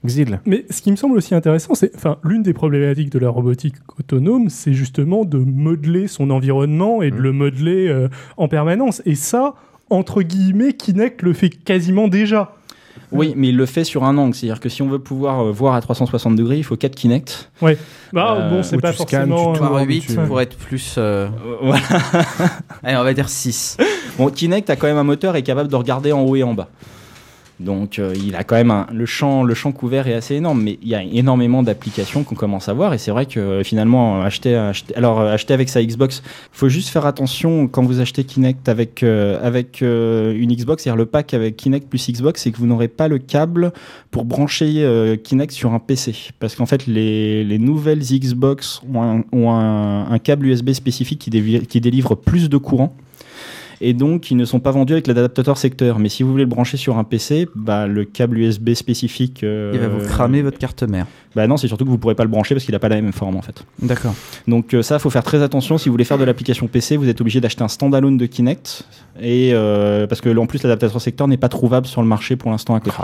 Xil. 0.06 0.42
Mais 0.46 0.66
ce 0.70 0.82
qui 0.82 0.92
me 0.92 0.96
semble 0.96 1.18
aussi 1.18 1.34
intéressant, 1.34 1.76
c'est, 1.76 1.96
enfin, 1.96 2.18
l'une 2.24 2.44
des 2.44 2.54
problématiques 2.54 3.10
de 3.10 3.20
la 3.20 3.30
robotique 3.30 3.76
autonome, 3.98 4.50
c'est 4.50 4.74
justement 4.74 5.24
de 5.24 5.38
modeler 5.38 6.08
son 6.08 6.30
environnement 6.30 7.02
et 7.02 7.12
de 7.12 7.16
le 7.16 7.32
modeler 7.32 7.88
euh, 7.88 8.10
en 8.38 8.48
permanence. 8.48 9.02
Et 9.06 9.16
ça, 9.16 9.56
entre 9.90 10.22
guillemets, 10.22 10.74
Kinect 10.74 11.22
le 11.22 11.34
fait 11.34 11.50
quasiment 11.50 12.08
déjà. 12.08 12.56
Oui, 13.12 13.34
mais 13.36 13.50
il 13.50 13.58
le 13.58 13.66
fait 13.66 13.84
sur 13.84 14.04
un 14.04 14.18
angle. 14.18 14.34
C'est-à-dire 14.34 14.60
que 14.60 14.70
si 14.70 14.82
on 14.82 14.88
veut 14.88 15.00
pouvoir 15.00 15.42
euh, 15.42 15.52
voir 15.52 15.76
à 15.76 15.82
360 15.82 16.36
degrés, 16.36 16.58
il 16.58 16.64
faut 16.64 16.76
4 16.76 16.96
Kinect. 16.96 17.52
Ouais. 17.62 17.78
Bah, 18.12 18.38
Euh, 18.40 18.50
bon, 18.50 18.64
c'est 18.64 18.78
pas 18.80 18.92
tu 18.92 19.04
scannes, 19.04 19.30
forcément. 19.30 19.54
tu 19.54 19.62
euh, 19.62 19.68
tournes, 19.68 19.76
ouais. 19.78 19.86
8 19.86 20.20
pour 20.28 20.42
être 20.42 20.58
plus. 20.58 20.96
euh, 20.98 21.28
Voilà. 21.62 21.84
Allez, 22.84 22.98
on 22.98 23.04
va 23.04 23.14
dire 23.14 23.30
6. 23.30 23.78
Bon, 24.18 24.30
Kinect 24.30 24.70
a 24.70 24.76
quand 24.76 24.88
même 24.88 24.98
un 24.98 25.04
moteur 25.04 25.36
et 25.36 25.40
est 25.40 25.44
capable 25.44 25.70
de 25.70 25.76
regarder 25.76 26.12
en 26.12 26.22
haut 26.22 26.36
et 26.36 26.44
en 26.44 26.54
bas. 26.54 26.70
Donc 27.60 28.00
euh, 28.00 28.14
il 28.16 28.36
a 28.36 28.44
quand 28.44 28.56
même 28.56 28.72
un- 28.72 28.88
le 28.92 29.06
champ 29.06 29.44
le 29.44 29.54
champ 29.54 29.72
couvert 29.72 30.08
est 30.08 30.14
assez 30.14 30.36
énorme, 30.36 30.64
mais 30.64 30.80
il 30.82 30.88
y 30.88 30.96
a 30.96 31.04
énormément 31.04 31.62
d'applications 31.62 32.24
qu'on 32.24 32.36
commence 32.36 32.68
à 32.68 32.74
voir 32.74 32.94
et 32.94 32.98
c'est 32.98 33.12
vrai 33.12 33.26
que 33.26 33.40
euh, 33.40 33.64
finalement 33.64 34.22
acheter, 34.22 34.56
alors 34.96 35.20
euh, 35.22 35.34
acheter 35.34 35.54
avec 35.54 35.70
sa 35.70 35.84
Xbox, 35.84 36.24
faut 36.52 36.68
juste 36.68 36.90
faire 36.90 37.06
attention 37.06 37.68
quand 37.68 37.84
vous 37.84 38.00
achetez 38.00 38.24
Kinect 38.24 38.68
avec 38.70 39.04
avec 39.04 39.82
une 39.82 40.54
Xbox, 40.54 40.84
c'est-à-dire 40.84 40.98
le 40.98 41.06
pack 41.06 41.34
avec 41.34 41.58
Kinect 41.58 41.88
plus 41.88 42.10
Xbox, 42.10 42.42
c'est 42.42 42.52
que 42.52 42.58
vous 42.58 42.68
n'aurez 42.68 42.88
pas 42.88 43.08
le 43.08 43.18
câble 43.20 43.72
pour 44.12 44.26
brancher 44.26 45.18
Kinect 45.24 45.52
sur 45.52 45.74
un 45.74 45.80
PC, 45.80 46.16
parce 46.40 46.56
qu'en 46.56 46.66
fait 46.66 46.88
les, 46.88 47.44
les 47.44 47.60
nouvelles 47.60 48.00
Xbox 48.00 48.82
ont 48.94 49.52
un, 49.52 50.20
câble 50.20 50.48
USB 50.48 50.72
spécifique 50.72 51.20
qui 51.20 51.82
délivre 51.82 52.16
plus 52.16 52.50
de 52.50 52.58
courant 52.58 52.96
et 53.84 53.94
donc 53.94 54.32
ils 54.32 54.38
ne 54.38 54.46
sont 54.46 54.60
pas 54.60 54.72
vendus 54.72 54.94
avec 54.94 55.08
l'adaptateur 55.08 55.58
secteur. 55.58 56.00
Mais 56.00 56.10
si 56.10 56.24
vous 56.24 56.32
voulez 56.32 56.44
le 56.44 56.50
brancher 56.50 56.78
sur 56.78 56.98
un 56.98 57.04
PC, 57.04 57.48
bah, 57.56 57.86
le 57.88 58.06
câble 58.06 58.38
USB 58.40 58.74
spécifique. 58.74 59.44
euh, 59.44 59.72
Il 59.74 59.80
va 59.80 59.88
vous 59.88 60.06
cramer 60.06 60.42
votre 60.42 60.58
carte 60.58 60.84
mère. 60.84 61.06
Bah 61.36 61.48
non, 61.48 61.58
c'est 61.58 61.68
surtout 61.68 61.84
que 61.86 61.90
vous 61.90 61.98
pourrez 61.98 62.16
pas 62.16 62.24
le 62.24 62.30
brancher 62.30 62.54
parce 62.56 62.64
qu'il 62.66 62.74
n'a 62.74 62.80
pas 62.80 62.90
la 62.90 63.02
même 63.02 63.12
forme 63.14 63.36
en 63.36 63.42
fait. 63.42 63.64
D'accord. 63.82 64.14
Donc 64.48 64.74
euh, 64.74 64.82
ça, 64.84 65.00
faut 65.00 65.10
faire 65.10 65.24
très 65.24 65.42
attention. 65.42 65.78
Si 65.78 65.90
vous 65.90 65.94
voulez 65.94 66.04
faire 66.06 66.18
de 66.20 66.24
l'application 66.24 66.68
PC, 66.68 66.96
vous 66.98 67.10
êtes 67.10 67.22
obligé 67.22 67.42
d'acheter 67.42 67.64
un 67.64 67.68
standalone 67.68 68.18
de 68.18 68.26
Kinect 68.26 68.86
et 69.22 69.52
euh, 69.54 70.08
parce 70.08 70.22
que 70.22 70.36
en 70.38 70.46
plus 70.46 70.62
l'adaptateur 70.64 71.02
secteur 71.02 71.28
n'est 71.28 71.38
pas 71.38 71.50
trouvable 71.50 71.88
sur 71.88 72.02
le 72.02 72.08
marché 72.08 72.36
pour 72.36 72.52
l'instant 72.52 72.76
à 72.76 72.80
côté. 72.80 72.96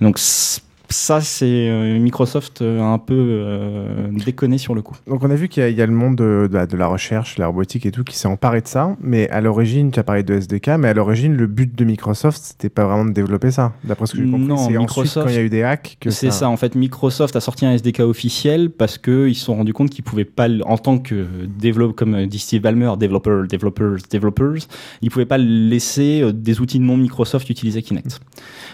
Donc 0.00 0.18
c- 0.18 0.60
ça, 0.94 1.20
c'est 1.20 1.68
euh, 1.68 1.98
Microsoft 1.98 2.62
euh, 2.62 2.80
a 2.80 2.84
un 2.84 2.98
peu 2.98 3.14
euh, 3.18 4.08
déconné 4.24 4.58
sur 4.58 4.74
le 4.74 4.82
coup. 4.82 4.96
Donc 5.06 5.22
on 5.24 5.30
a 5.30 5.34
vu 5.34 5.48
qu'il 5.48 5.68
y, 5.68 5.72
y 5.74 5.82
a 5.82 5.86
le 5.86 5.92
monde 5.92 6.16
de, 6.16 6.48
de 6.48 6.54
la, 6.54 6.66
de 6.66 6.76
la 6.76 6.86
recherche, 6.86 7.36
la 7.36 7.48
robotique 7.48 7.84
et 7.84 7.90
tout 7.90 8.04
qui 8.04 8.16
s'est 8.16 8.28
emparé 8.28 8.60
de 8.60 8.68
ça, 8.68 8.96
mais 9.00 9.28
à 9.30 9.40
l'origine, 9.40 9.90
tu 9.90 9.98
as 9.98 10.04
parlé 10.04 10.22
de 10.22 10.34
SDK, 10.34 10.68
mais 10.78 10.88
à 10.88 10.94
l'origine, 10.94 11.34
le 11.34 11.46
but 11.46 11.74
de 11.74 11.84
Microsoft, 11.84 12.40
c'était 12.42 12.68
pas 12.68 12.86
vraiment 12.86 13.04
de 13.04 13.12
développer 13.12 13.50
ça. 13.50 13.72
D'après 13.82 14.06
ce 14.06 14.12
que 14.12 14.18
j'ai 14.18 14.30
compris, 14.30 14.46
Non, 14.46 14.56
c'est 14.56 14.62
ensuite 14.76 14.80
Microsoft. 14.80 15.26
quand 15.26 15.32
il 15.32 15.36
y 15.36 15.38
a 15.38 15.42
eu 15.42 15.50
des 15.50 15.62
hacks 15.62 15.96
que 16.00 16.10
c'est 16.10 16.30
ça. 16.30 16.48
En 16.48 16.56
fait, 16.56 16.74
Microsoft 16.74 17.34
a 17.34 17.40
sorti 17.40 17.66
un 17.66 17.72
SDK 17.72 18.00
officiel 18.00 18.70
parce 18.70 18.96
que 18.96 19.28
ils 19.28 19.34
se 19.34 19.44
sont 19.46 19.56
rendus 19.56 19.72
compte 19.72 19.90
qu'ils 19.90 20.04
pouvaient 20.04 20.24
pas, 20.24 20.48
en 20.64 20.78
tant 20.78 20.98
que 20.98 21.26
développe, 21.46 21.96
comme 21.96 22.26
dit 22.26 22.38
Steve 22.38 22.62
Ballmer, 22.62 22.92
developer, 22.98 23.42
developers, 23.50 23.96
developers, 24.10 24.68
ils 25.02 25.10
pouvaient 25.10 25.26
pas 25.26 25.38
laisser 25.38 26.32
des 26.32 26.60
outils 26.60 26.78
non 26.78 26.96
Microsoft 26.96 27.50
utiliser 27.50 27.82
Kinect. 27.82 28.20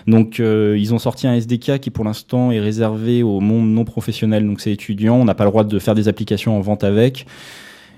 Donc, 0.07 0.41
euh, 0.41 0.77
ils 0.79 0.95
ont 0.95 0.99
sorti 0.99 1.27
un 1.27 1.35
SDK 1.35 1.79
qui, 1.79 1.91
pour 1.91 2.05
l'instant, 2.05 2.10
est 2.51 2.61
réservé 2.61 3.23
au 3.23 3.41
monde 3.41 3.69
non 3.71 3.85
professionnel. 3.85 4.47
Donc, 4.47 4.61
c'est 4.61 4.73
étudiant. 4.73 5.17
On 5.17 5.25
n'a 5.25 5.35
pas 5.35 5.45
le 5.45 5.51
droit 5.51 5.65
de 5.65 5.79
faire 5.79 5.95
des 5.95 6.09
applications 6.09 6.57
en 6.57 6.61
vente 6.61 6.85
avec. 6.85 7.27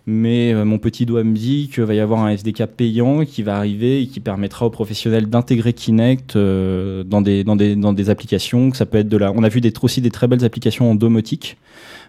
Mais 0.07 0.53
euh, 0.53 0.65
mon 0.65 0.79
petit 0.79 1.07
doigt 1.07 1.23
me 1.23 1.35
dit 1.35 1.71
qu'il 1.73 1.85
va 1.85 1.95
y 1.95 2.01
avoir 2.01 2.25
un 2.25 2.31
SDK 2.31 2.67
payant 2.67 3.25
qui 3.25 3.43
va 3.43 3.57
arriver 3.57 4.03
et 4.03 4.07
qui 4.09 4.19
permettra 4.19 4.67
aux 4.67 4.71
professionnels 4.71 5.27
d'intégrer 5.27 5.73
Kinect 5.73 6.35
euh, 6.35 7.05
dans, 7.05 7.21
des, 7.21 7.45
dans, 7.45 7.55
des, 7.55 7.77
dans 7.77 7.95
applications. 8.09 8.71
On 8.73 9.43
a 9.45 9.49
vu 9.49 9.61
aussi 9.83 10.01
des 10.01 10.11
très 10.11 10.27
belles 10.27 10.45
applications 10.45 10.91
en 10.91 10.97
domotique 10.97 11.57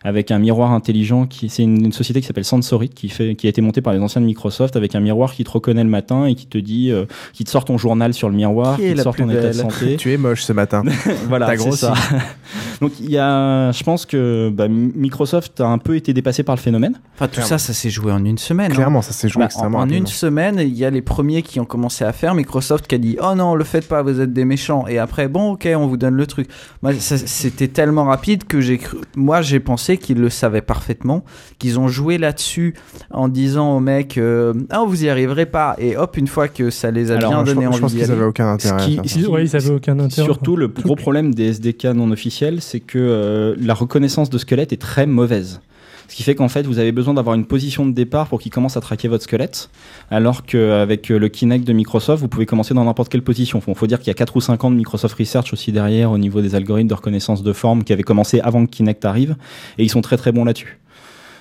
avec 0.03 0.31
un 0.31 0.39
miroir 0.39 0.71
intelligent. 0.71 1.25
qui 1.25 1.49
C'est 1.49 1.63
une, 1.63 1.85
une 1.85 1.91
société 1.91 2.21
qui 2.21 2.27
s'appelle 2.27 2.45
Sensoric 2.45 2.93
qui, 2.93 3.09
fait, 3.09 3.35
qui 3.35 3.47
a 3.47 3.49
été 3.49 3.61
montée 3.61 3.81
par 3.81 3.93
les 3.93 3.99
anciens 3.99 4.21
de 4.21 4.25
Microsoft 4.25 4.75
avec 4.75 4.95
un 4.95 4.99
miroir 4.99 5.33
qui 5.33 5.43
te 5.43 5.51
reconnaît 5.51 5.83
le 5.83 5.89
matin 5.89 6.25
et 6.25 6.35
qui 6.35 6.45
te 6.47 6.57
dit, 6.57 6.91
euh, 6.91 7.05
qui 7.33 7.43
te 7.43 7.49
sort 7.49 7.65
ton 7.65 7.77
journal 7.77 8.13
sur 8.13 8.29
le 8.29 8.35
miroir, 8.35 8.75
Qui 8.77 8.81
qui, 8.83 8.87
est 8.89 8.95
te 8.95 9.01
sort 9.01 9.15
ton 9.15 9.29
état 9.29 9.47
de 9.47 9.53
santé. 9.53 9.95
tu 9.97 10.11
es 10.13 10.17
moche 10.17 10.43
ce 10.43 10.53
matin. 10.53 10.83
voilà, 11.27 11.55
c'est 11.57 11.71
ça. 11.71 11.93
Donc 12.81 12.93
il 12.99 13.09
y 13.11 13.17
a, 13.17 13.71
je 13.71 13.83
pense 13.83 14.05
que 14.05 14.49
bah, 14.53 14.67
Microsoft 14.67 15.61
a 15.61 15.67
un 15.67 15.77
peu 15.77 15.95
été 15.95 16.13
dépassé 16.13 16.43
par 16.43 16.55
le 16.55 16.61
phénomène. 16.61 16.99
Enfin, 17.15 17.27
tout 17.27 17.41
ça, 17.41 17.57
ça 17.57 17.73
s'est 17.73 17.89
joué 17.89 18.11
en 18.11 18.23
une 18.25 18.37
semaine. 18.37 18.71
hein. 18.71 18.75
Clairement, 18.75 19.01
ça 19.01 19.13
s'est 19.13 19.29
joué 19.29 19.39
Bah, 19.39 19.45
en, 19.45 19.47
extrêmement 19.47 19.77
en 19.79 19.83
une 19.85 19.89
rapidement. 19.89 20.07
semaine, 20.07 20.59
il 20.59 20.75
y 20.77 20.83
a 20.85 20.89
les 20.89 21.01
premiers 21.01 21.41
qui 21.43 21.59
ont 21.59 21.65
commencé 21.65 22.03
à 22.03 22.11
faire. 22.11 22.35
Microsoft 22.35 22.87
qui 22.87 22.95
a 22.95 22.97
dit 22.97 23.17
Oh 23.21 23.35
non, 23.35 23.55
le 23.55 23.63
faites 23.63 23.87
pas, 23.87 24.01
vous 24.01 24.19
êtes 24.19 24.33
des 24.33 24.45
méchants. 24.45 24.85
Et 24.87 24.97
après, 24.99 25.27
bon, 25.27 25.53
ok, 25.53 25.67
on 25.75 25.87
vous 25.87 25.97
donne 25.97 26.15
le 26.15 26.27
truc. 26.27 26.49
Moi, 26.81 26.91
c'était 26.99 27.67
tellement 27.67 28.05
rapide 28.05 28.43
que 28.45 28.59
j'ai 28.61 28.77
cru. 28.77 28.97
Moi, 29.15 29.41
j'ai 29.41 29.59
pensé 29.59 29.92
qu'ils 29.97 30.19
le 30.19 30.29
savaient 30.29 30.61
parfaitement, 30.61 31.23
qu'ils 31.59 31.79
ont 31.79 31.87
joué 31.87 32.17
là-dessus 32.17 32.73
en 33.11 33.27
disant 33.27 33.75
aux 33.77 33.79
mecs 33.79 34.17
euh, 34.17 34.53
Ah, 34.69 34.83
vous 34.87 35.03
y 35.03 35.09
arriverez 35.09 35.45
pas. 35.45 35.75
Et 35.79 35.97
hop, 35.97 36.17
une 36.17 36.27
fois 36.27 36.47
que 36.47 36.69
ça 36.69 36.91
les 36.91 37.11
a 37.11 37.17
Alors, 37.17 37.31
bien 37.31 37.45
je 37.45 37.53
donné 37.53 37.65
je 37.65 37.67
envie 37.69 37.79
pense 37.81 37.93
d'y 37.93 38.03
qu'ils 38.03 38.21
aucun 38.21 38.47
intérêt. 38.47 38.85
Qui- 38.85 39.25
Ouais, 39.27 39.43
ils 39.45 39.55
avaient 39.55 39.69
aucun 39.71 39.99
intérêt. 39.99 40.25
Surtout, 40.25 40.55
le 40.55 40.67
gros 40.67 40.95
problème 40.95 41.33
des 41.33 41.45
SDK 41.45 41.85
non 41.95 42.11
officiels, 42.11 42.61
c'est 42.61 42.79
que 42.79 42.97
euh, 42.99 43.55
la 43.59 43.73
reconnaissance 43.73 44.29
de 44.29 44.37
squelette 44.37 44.73
est 44.73 44.81
très 44.81 45.05
mauvaise. 45.05 45.61
Ce 46.07 46.15
qui 46.15 46.23
fait 46.23 46.35
qu'en 46.35 46.49
fait, 46.49 46.65
vous 46.65 46.79
avez 46.79 46.91
besoin 46.91 47.13
d'avoir 47.13 47.35
une 47.35 47.45
position 47.45 47.85
de 47.85 47.91
départ 47.91 48.27
pour 48.27 48.39
qu'il 48.39 48.51
commence 48.51 48.77
à 48.77 48.81
traquer 48.81 49.07
votre 49.07 49.23
squelette, 49.23 49.69
alors 50.11 50.45
qu'avec 50.45 51.09
euh, 51.11 51.17
le 51.17 51.29
Kinect 51.29 51.65
de 51.65 51.73
Microsoft, 51.73 52.21
vous 52.21 52.27
pouvez 52.27 52.45
commencer 52.45 52.73
dans 52.73 52.83
n'importe 52.83 53.09
quelle 53.09 53.23
position. 53.23 53.61
Il 53.67 53.75
faut 53.75 53.87
dire 53.87 53.99
qu'il 53.99 54.07
y 54.07 54.11
a 54.11 54.15
4 54.15 54.35
ou 54.35 54.41
5 54.41 54.63
ans 54.63 54.71
de 54.71 54.75
Microsoft 54.75 55.17
Research 55.17 55.53
aussi 55.53 55.71
derrière 55.71 56.11
au 56.11 56.17
niveau 56.17 56.41
des 56.41 56.55
algorithmes 56.55 56.89
de 56.89 56.93
reconnaissance 56.93 57.43
de 57.43 57.53
forme 57.53 57.83
qui 57.83 57.93
avaient 57.93 58.03
commencé 58.03 58.39
avant 58.41 58.65
que 58.65 58.71
Kinect 58.71 59.05
arrive, 59.05 59.35
et 59.77 59.83
ils 59.83 59.89
sont 59.89 60.01
très 60.01 60.17
très 60.17 60.31
bons 60.31 60.45
là-dessus. 60.45 60.79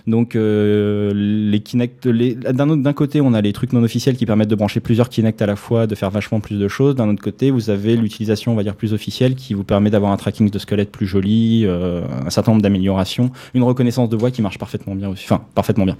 Donc 0.07 0.35
euh, 0.35 1.13
les 1.15 1.61
Kinect, 1.61 2.07
les- 2.07 2.35
d'un 2.35 2.69
autre- 2.71 2.83
d'un 2.83 2.93
côté, 2.93 3.21
on 3.21 3.35
a 3.35 3.41
les 3.41 3.53
trucs 3.53 3.73
non 3.73 3.83
officiels 3.85 4.17
qui 4.17 4.27
permettent 4.27 4.49
de 4.49 4.55
brancher 4.57 4.81
plusieurs 4.81 5.09
Kinect 5.09 5.41
à 5.43 5.47
la 5.47 5.55
fois, 5.57 5.87
de 5.87 5.95
faire 5.95 6.11
vachement 6.11 6.41
plus 6.41 6.59
de 6.59 6.67
choses. 6.69 6.95
D'un 6.97 7.09
autre 7.09 7.23
côté, 7.23 7.51
vous 7.53 7.71
avez 7.71 7.97
l'utilisation, 7.97 8.53
on 8.53 8.55
va 8.57 8.63
dire 8.65 8.75
plus 8.75 8.93
officielle, 8.93 9.35
qui 9.37 9.55
vous 9.55 9.63
permet 9.65 9.91
d'avoir 9.91 10.11
un 10.13 10.17
tracking 10.17 10.51
de 10.51 10.59
squelette 10.59 10.91
plus 10.91 11.07
joli, 11.07 11.63
euh, 11.67 12.03
un 12.27 12.31
certain 12.31 12.51
nombre 12.53 12.63
d'améliorations, 12.63 13.31
une 13.55 13.63
reconnaissance 13.63 14.09
de 14.09 14.17
voix 14.17 14.31
qui 14.31 14.43
marche 14.43 14.59
parfaitement 14.59 14.95
bien 14.95 15.09
aussi, 15.09 15.25
enfin 15.25 15.43
parfaitement 15.55 15.85
bien, 15.85 15.97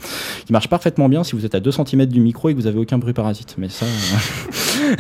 qui 0.47 0.53
marche 0.53 0.69
parfaitement 0.69 1.09
bien 1.09 1.23
si 1.23 1.37
vous 1.37 1.47
êtes 1.47 1.55
à 1.55 1.61
2 1.61 1.71
cm 1.71 2.07
du 2.07 2.21
micro 2.21 2.49
et 2.49 2.55
que 2.55 2.59
vous 2.61 2.67
avez 2.67 2.79
aucun 2.81 2.99
bruit 2.99 3.13
parasite. 3.13 3.55
Mais 3.59 3.69
ça, 3.69 3.87
euh, 3.87 4.95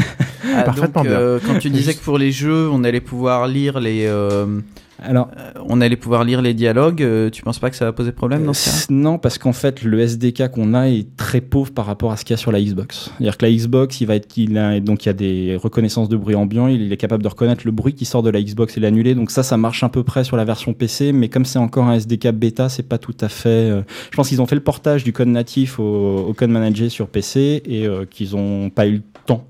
Ah, 0.55 0.63
Parfaitement 0.65 1.03
donc, 1.03 1.11
bien. 1.11 1.19
euh, 1.21 1.39
quand 1.45 1.59
tu 1.59 1.71
disais 1.71 1.95
que 1.99 2.03
pour 2.05 2.19
les 2.19 2.31
jeux, 2.31 2.69
on 2.71 2.85
allait 2.85 3.01
pouvoir 3.01 3.47
lire 3.49 3.81
les. 3.81 4.05
euh, 4.07 4.61
alors. 5.03 5.29
on 5.69 5.81
allait 5.81 5.97
pouvoir 5.97 6.25
lire 6.25 6.43
les 6.43 6.55
dialogues. 6.55 7.03
euh, 7.03 7.31
tu 7.31 7.43
penses 7.43 7.59
pas 7.59 7.71
que 7.71 7.77
ça 7.77 7.85
va 7.85 7.93
poser 7.93 8.13
problème 8.13 8.45
dans 8.45 8.53
ce 8.53 8.87
cas 8.87 8.93
Non, 8.95 9.19
parce 9.19 9.39
qu'en 9.39 9.53
fait, 9.53 9.83
le 9.83 10.01
SDK 10.01 10.51
qu'on 10.51 10.75
a 10.75 10.89
est 10.89 11.07
très 11.17 11.41
pauvre 11.41 11.73
par 11.73 11.87
rapport 11.87 12.13
à 12.13 12.17
ce 12.17 12.25
qu'il 12.25 12.35
y 12.35 12.35
a 12.35 12.39
sur 12.39 12.53
la 12.53 12.61
Xbox. 12.61 13.11
C'est-à-dire 13.19 13.37
que 13.39 13.45
la 13.47 13.53
Xbox, 13.53 14.01
il 14.01 14.07
va 14.07 14.17
être, 14.17 14.37
il 14.37 14.57
a, 14.59 14.81
donc 14.81 15.05
il 15.05 15.09
y 15.09 15.11
a 15.11 15.15
des 15.15 15.57
reconnaissances 15.63 16.09
de 16.09 16.17
bruit 16.17 16.35
ambiant, 16.35 16.67
il, 16.69 16.83
il 16.83 16.93
est 16.93 16.97
capable 16.97 17.23
de 17.23 17.29
reconnaître 17.29 17.63
le 17.65 17.73
bruit 17.73 17.95
qui 17.95 18.05
sort 18.05 18.23
de 18.23 18.31
la 18.31 18.43
Xbox 18.43 18.77
et 18.77 18.81
l'annuler. 18.81 19.15
Donc 19.15 19.31
ça, 19.31 19.43
ça 19.43 19.57
marche 19.57 19.83
à 19.83 19.89
peu 19.89 20.03
près 20.03 20.25
sur 20.25 20.37
la 20.37 20.45
version 20.45 20.73
PC, 20.75 21.13
mais 21.13 21.29
comme 21.29 21.45
c'est 21.45 21.59
encore 21.59 21.85
un 21.87 21.95
SDK 21.95 22.29
bêta, 22.33 22.69
c'est 22.69 22.83
pas 22.89 22.99
tout 22.99 23.17
à 23.21 23.29
fait. 23.29 23.49
euh, 23.49 23.83
je 24.11 24.17
pense 24.17 24.29
qu'ils 24.29 24.41
ont 24.43 24.47
fait 24.47 24.55
le 24.57 24.63
portage 24.63 25.05
du 25.05 25.13
code 25.13 25.29
natif 25.29 25.79
au, 25.79 26.19
au 26.29 26.33
code 26.35 26.51
manager 26.51 26.91
sur 26.91 27.09
PC 27.09 27.63
et 27.67 27.87
euh, 27.87 28.05
qu'ils 28.09 28.37
ont 28.37 28.71
pas 28.71 28.87
eu 28.87 28.93
le 28.95 29.03
temps 29.27 29.45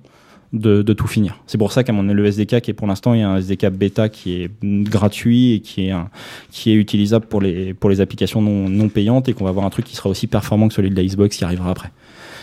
de, 0.52 0.82
de 0.82 0.92
tout 0.92 1.06
finir. 1.06 1.38
C'est 1.46 1.58
pour 1.58 1.72
ça 1.72 1.82
qu'à 1.82 1.92
mon 1.92 2.02
le 2.02 2.26
SDK 2.26 2.60
qui 2.60 2.70
est 2.70 2.74
pour 2.74 2.86
l'instant 2.86 3.14
il 3.14 3.20
y 3.20 3.22
a 3.22 3.28
un 3.28 3.38
SDK 3.38 3.70
bêta 3.70 4.08
qui 4.08 4.42
est 4.42 4.50
gratuit 4.62 5.54
et 5.54 5.60
qui 5.60 5.86
est 5.86 5.90
un, 5.90 6.10
qui 6.50 6.70
est 6.70 6.74
utilisable 6.74 7.26
pour 7.26 7.40
les 7.40 7.72
pour 7.72 7.88
les 7.88 8.00
applications 8.00 8.42
non, 8.42 8.68
non 8.68 8.88
payantes 8.88 9.28
et 9.28 9.32
qu'on 9.32 9.44
va 9.44 9.50
avoir 9.50 9.64
un 9.64 9.70
truc 9.70 9.86
qui 9.86 9.96
sera 9.96 10.10
aussi 10.10 10.26
performant 10.26 10.68
que 10.68 10.74
celui 10.74 10.90
de 10.90 10.96
la 10.96 11.04
Xbox 11.04 11.36
qui 11.36 11.44
arrivera 11.44 11.70
après. 11.70 11.90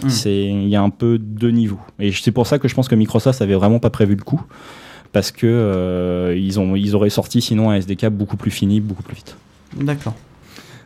Mm. 0.03 0.09
C'est 0.09 0.45
il 0.45 0.69
y 0.69 0.75
a 0.75 0.81
un 0.81 0.89
peu 0.89 1.19
deux 1.19 1.51
niveaux 1.51 1.79
et 1.99 2.11
c'est 2.11 2.31
pour 2.31 2.47
ça 2.47 2.57
que 2.57 2.67
je 2.67 2.73
pense 2.73 2.87
que 2.87 2.95
Microsoft 2.95 3.41
avait 3.41 3.55
vraiment 3.55 3.79
pas 3.79 3.91
prévu 3.91 4.15
le 4.15 4.23
coup 4.23 4.41
parce 5.11 5.31
que 5.31 5.45
euh, 5.45 6.35
ils 6.35 6.59
ont 6.59 6.75
ils 6.75 6.95
auraient 6.95 7.09
sorti 7.09 7.41
sinon 7.41 7.69
un 7.69 7.75
SDK 7.75 8.07
beaucoup 8.07 8.37
plus 8.37 8.51
fini 8.51 8.79
beaucoup 8.81 9.03
plus 9.03 9.15
vite. 9.15 9.37
D'accord. 9.77 10.15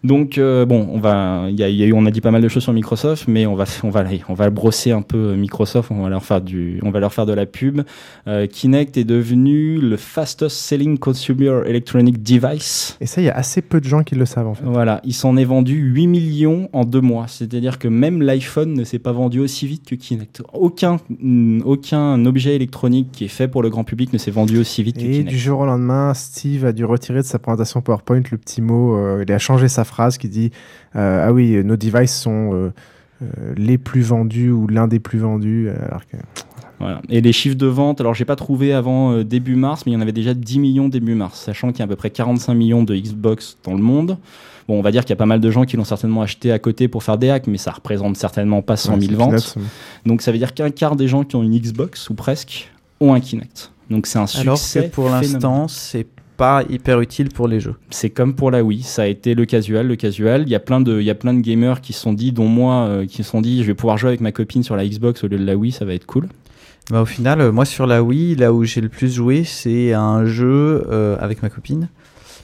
Donc 0.04 0.38
euh, 0.38 0.66
bon, 0.66 0.88
on 0.92 1.00
va, 1.00 1.46
il 1.50 1.56
y 1.58 1.64
a, 1.64 1.70
il 1.70 1.76
y 1.78 1.84
a 1.84 1.86
eu, 1.86 1.94
on 1.94 2.06
a 2.06 2.12
dit 2.12 2.20
pas 2.20 2.32
mal 2.32 2.42
de 2.42 2.48
choses 2.50 2.64
sur 2.64 2.74
Microsoft, 2.74 3.28
mais 3.30 3.46
on 3.46 3.56
va, 3.56 3.64
on 3.84 3.90
va, 3.90 4.02
aller- 4.02 4.22
on 4.28 4.34
va 4.34 4.50
brosser 4.50 4.92
un 4.92 5.02
peu 5.02 5.36
Microsoft, 5.36 5.92
on 5.92 6.04
va 6.04 6.10
leur 6.10 6.24
faire 6.26 6.42
du, 6.42 6.80
on 6.84 6.92
va 6.92 7.00
leur 7.00 7.14
faire 7.14 7.26
de 7.26 7.32
la 7.34 7.46
pub. 7.46 7.82
Euh, 8.28 8.46
Kinect 8.48 8.98
est 8.98 9.06
devenu 9.06 9.78
le 9.80 9.96
fastest 9.96 10.58
selling 10.58 10.98
consumer 10.98 11.62
electronic 11.66 12.22
device. 12.22 12.98
Et 13.00 13.06
ça, 13.06 13.22
il 13.22 13.26
y 13.26 13.30
a 13.30 13.36
assez 13.38 13.62
peu 13.62 13.80
de 13.80 13.86
gens 13.86 14.04
qui 14.04 14.16
le 14.16 14.26
savent 14.26 14.48
en 14.48 14.56
fait. 14.56 14.66
Voilà, 14.66 15.00
il 15.06 15.14
s'en 15.14 15.38
est 15.38 15.46
vendu 15.46 15.76
8 15.76 16.08
millions 16.08 16.70
en 16.74 16.84
deux 16.84 17.00
mois. 17.02 17.28
C'est-à-dire 17.30 17.80
que 17.80 17.88
même 17.88 18.22
l'iPhone 18.22 18.74
ne 18.74 18.84
s'est 18.84 19.00
pas 19.00 19.14
vendu 19.14 19.40
aussi 19.40 19.68
vite 19.68 19.86
que 19.88 19.96
Kinect. 19.96 20.44
Aucun, 20.54 20.98
aucun 21.66 22.26
objet 22.26 22.56
électronique 22.56 23.08
qui 23.14 23.26
est 23.26 23.30
fait 23.30 23.48
pour 23.48 23.62
le 23.64 23.70
grand 23.70 23.84
public 23.84 24.12
ne 24.12 24.18
s'est 24.18 24.32
vendu 24.32 24.58
aussi 24.58 24.84
vite 24.84 24.98
que 24.98 25.02
Et 25.04 25.12
Kinect. 25.12 25.30
du 25.30 25.38
jour 25.38 25.62
au 25.62 25.66
lendemain, 25.66 26.14
Steve 26.14 26.66
a 26.66 26.72
dû 26.74 26.84
retirer 26.86 27.20
de 27.20 27.26
sa 27.26 27.40
présentation 27.40 27.82
PowerPoint 27.82 28.22
le 28.32 28.38
petit 28.38 28.62
mot, 28.62 28.98
euh, 28.98 29.24
il 29.26 29.32
a 29.32 29.40
changé 29.40 29.68
sa 29.68 29.84
phrase 29.84 29.93
qui 30.20 30.30
dit 30.30 30.52
euh, 30.96 31.26
Ah 31.28 31.34
oui, 31.34 31.64
nos 31.64 31.78
devices 31.78 32.16
sont 32.16 32.54
euh, 32.54 32.74
euh, 33.22 33.54
les 33.56 33.78
plus 33.78 34.02
vendus 34.02 34.52
ou 34.52 34.68
l'un 34.68 34.88
des 34.88 35.00
plus 35.00 35.20
vendus. 35.20 35.70
Alors 35.70 36.06
que... 36.08 36.18
Voilà. 36.80 37.02
Et 37.10 37.22
les 37.22 37.32
chiffres 37.32 37.56
de 37.56 37.68
vente, 37.68 38.02
alors 38.02 38.14
j'ai 38.14 38.26
pas 38.26 38.36
trouvé 38.36 38.74
avant 38.74 39.14
euh, 39.14 39.24
début 39.24 39.56
mars, 39.56 39.84
mais 39.86 39.92
il 39.92 39.96
y 39.96 39.98
en 39.98 40.02
avait 40.02 40.12
déjà 40.12 40.34
10 40.34 40.60
millions 40.60 40.90
début 40.90 41.16
mars, 41.16 41.40
sachant 41.40 41.70
qu'il 41.70 41.80
y 41.80 41.82
a 41.82 41.86
à 41.86 41.88
peu 41.88 41.96
près 41.96 42.10
45 42.10 42.54
millions 42.54 42.84
de 42.84 42.96
Xbox 42.96 43.58
dans 43.64 43.74
le 43.74 43.82
monde. 43.82 44.18
Bon, 44.68 44.80
on 44.80 44.82
va 44.82 44.92
dire 44.92 45.04
qu'il 45.04 45.12
y 45.12 45.14
a 45.14 45.18
pas 45.18 45.26
mal 45.26 45.40
de 45.40 45.52
gens 45.52 45.66
qui 45.66 45.78
l'ont 45.78 45.84
certainement 45.84 46.22
acheté 46.22 46.52
à 46.52 46.60
côté 46.60 46.88
pour 46.88 47.04
faire 47.04 47.18
des 47.18 47.30
hacks, 47.30 47.48
mais 47.48 47.58
ça 47.58 47.72
représente 47.72 48.18
certainement 48.18 48.62
pas 48.62 48.76
100 48.76 48.94
Ouais, 48.94 49.00
000 49.02 49.12
c'est 49.12 49.18
ventes. 49.18 49.58
Donc 50.06 50.22
ça 50.22 50.32
veut 50.32 50.38
dire 50.38 50.54
qu'un 50.54 50.72
quart 50.72 50.96
des 50.96 51.08
gens 51.08 51.24
qui 51.24 51.36
ont 51.36 51.44
une 51.44 51.58
Xbox, 51.58 52.10
ou 52.10 52.16
presque, 52.16 52.72
ont 53.00 53.14
un 53.14 53.20
Kinect. 53.20 53.72
Donc 53.90 54.08
c'est 54.08 54.20
un 54.20 54.28
succès. 54.28 54.80
Alors 54.80 54.90
que 54.90 54.94
pour 54.94 55.10
l'instant, 55.10 55.68
c'est 55.68 56.08
pas 56.38 56.64
hyper 56.70 57.00
utile 57.02 57.30
pour 57.30 57.48
les 57.48 57.60
jeux. 57.60 57.76
C'est 57.90 58.10
comme 58.10 58.36
pour 58.36 58.52
la 58.52 58.64
Wii, 58.64 58.84
ça 58.84 59.04
a 59.04 59.08
été 59.08 59.36
le 59.36 59.46
casual, 59.46 59.88
le 59.88 59.96
casual. 59.96 60.44
Il 60.44 60.50
y 60.50 60.56
a 60.56 60.60
plein 60.60 60.82
de, 60.82 61.00
il 61.00 61.06
y 61.06 61.10
a 61.10 61.16
plein 61.16 61.34
de 61.34 61.42
gamers 61.42 61.82
qui 61.82 61.94
se 61.94 62.02
sont 62.02 62.14
dit, 62.14 62.32
dont 62.32 62.48
moi, 62.48 62.86
euh, 62.88 63.06
qui 63.06 63.18
se 63.18 63.30
sont 63.30 63.42
dit, 63.42 63.62
je 63.62 63.68
vais 63.68 63.74
pouvoir 63.74 63.98
jouer 63.98 64.10
avec 64.10 64.22
ma 64.22 64.32
copine 64.32 64.64
sur 64.64 64.76
la 64.76 64.86
Xbox 64.86 65.24
au 65.24 65.28
lieu 65.28 65.38
de 65.38 65.46
la 65.46 65.56
Wii, 65.56 65.72
ça 65.72 65.86
va 65.86 65.94
être 65.94 66.06
cool. 66.06 66.28
Bah, 66.90 67.02
au 67.02 67.06
final, 67.06 67.40
euh, 67.40 67.52
moi 67.52 67.66
sur 67.66 67.88
la 67.88 68.04
Wii, 68.04 68.36
là 68.36 68.54
où 68.54 68.64
j'ai 68.64 68.82
le 68.82 68.90
plus 68.90 69.14
joué, 69.14 69.44
c'est 69.44 69.94
un 69.94 70.26
jeu 70.26 70.86
euh, 70.92 71.16
avec 71.20 71.42
ma 71.42 71.50
copine. 71.50 71.88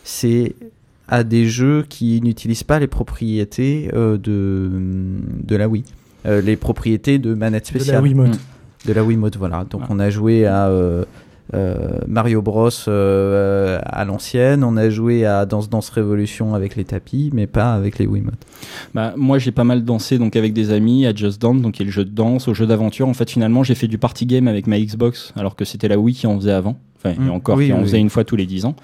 C'est 0.04 0.56
à 1.08 1.24
des 1.24 1.48
jeux 1.48 1.86
qui 1.88 2.22
n'utilisent 2.22 2.64
pas 2.64 2.80
les 2.80 2.88
propriétés 2.88 3.90
euh, 3.94 4.18
de, 4.18 4.70
de 5.44 5.56
la 5.56 5.68
Wii. 5.68 5.84
Euh, 6.26 6.42
les 6.42 6.56
propriétés 6.56 7.18
de 7.18 7.34
manette 7.34 7.72
De 7.72 7.78
la 7.78 7.80
spéciale. 7.84 8.04
Wiimote. 8.04 8.40
De 8.86 8.94
la 8.94 9.04
Wiimote, 9.04 9.38
voilà. 9.38 9.66
Donc 9.70 9.82
on 9.90 10.00
a 10.00 10.10
joué 10.10 10.46
à 10.46 10.72
Mario 12.08 12.42
Bros 12.42 12.70
euh, 12.88 13.80
à 13.84 14.06
l'ancienne, 14.06 14.64
on 14.64 14.78
a 14.78 14.90
joué 14.90 15.26
à 15.26 15.46
Danse 15.46 15.70
Danse 15.70 15.90
Révolution 15.90 16.54
avec 16.54 16.76
les 16.76 16.84
tapis, 16.86 17.30
mais 17.34 17.48
pas 17.48 17.74
avec 17.74 17.98
les 18.00 18.06
Wiimote. 18.06 18.40
Bah, 18.94 19.14
moi, 19.18 19.40
j'ai 19.40 19.52
pas 19.52 19.64
mal 19.64 19.84
dansé 19.84 20.18
donc 20.18 20.36
avec 20.36 20.54
des 20.54 20.72
amis 20.72 21.06
à 21.06 21.14
Just 21.14 21.42
Dance, 21.42 21.62
donc 21.62 21.74
qui 21.76 21.82
est 21.84 21.86
le 21.86 21.92
jeu 21.92 22.06
de 22.06 22.12
danse, 22.12 22.48
au 22.48 22.54
jeu 22.54 22.66
d'aventure. 22.68 23.08
En 23.08 23.14
fait, 23.14 23.30
finalement, 23.30 23.64
j'ai 23.64 23.76
fait 23.76 23.88
du 23.88 23.98
party 23.98 24.26
game 24.26 24.48
avec 24.48 24.68
ma 24.68 24.80
Xbox, 24.80 25.34
alors 25.36 25.56
que 25.56 25.66
c'était 25.66 25.88
la 25.88 25.98
Wii 25.98 26.16
qui 26.16 26.28
en 26.28 26.36
faisait 26.38 26.52
avant. 26.52 26.78
Enfin, 26.98 27.16
et 27.16 27.20
Mm. 27.20 27.32
encore, 27.32 27.58
Oui, 27.58 27.68
qui 27.68 27.74
en 27.74 27.78
oui, 27.78 27.84
faisait 27.84 28.00
une 28.00 28.10
fois 28.10 28.24
tous 28.26 28.36
les 28.36 28.46
10 28.46 28.66
ans. 28.66 28.76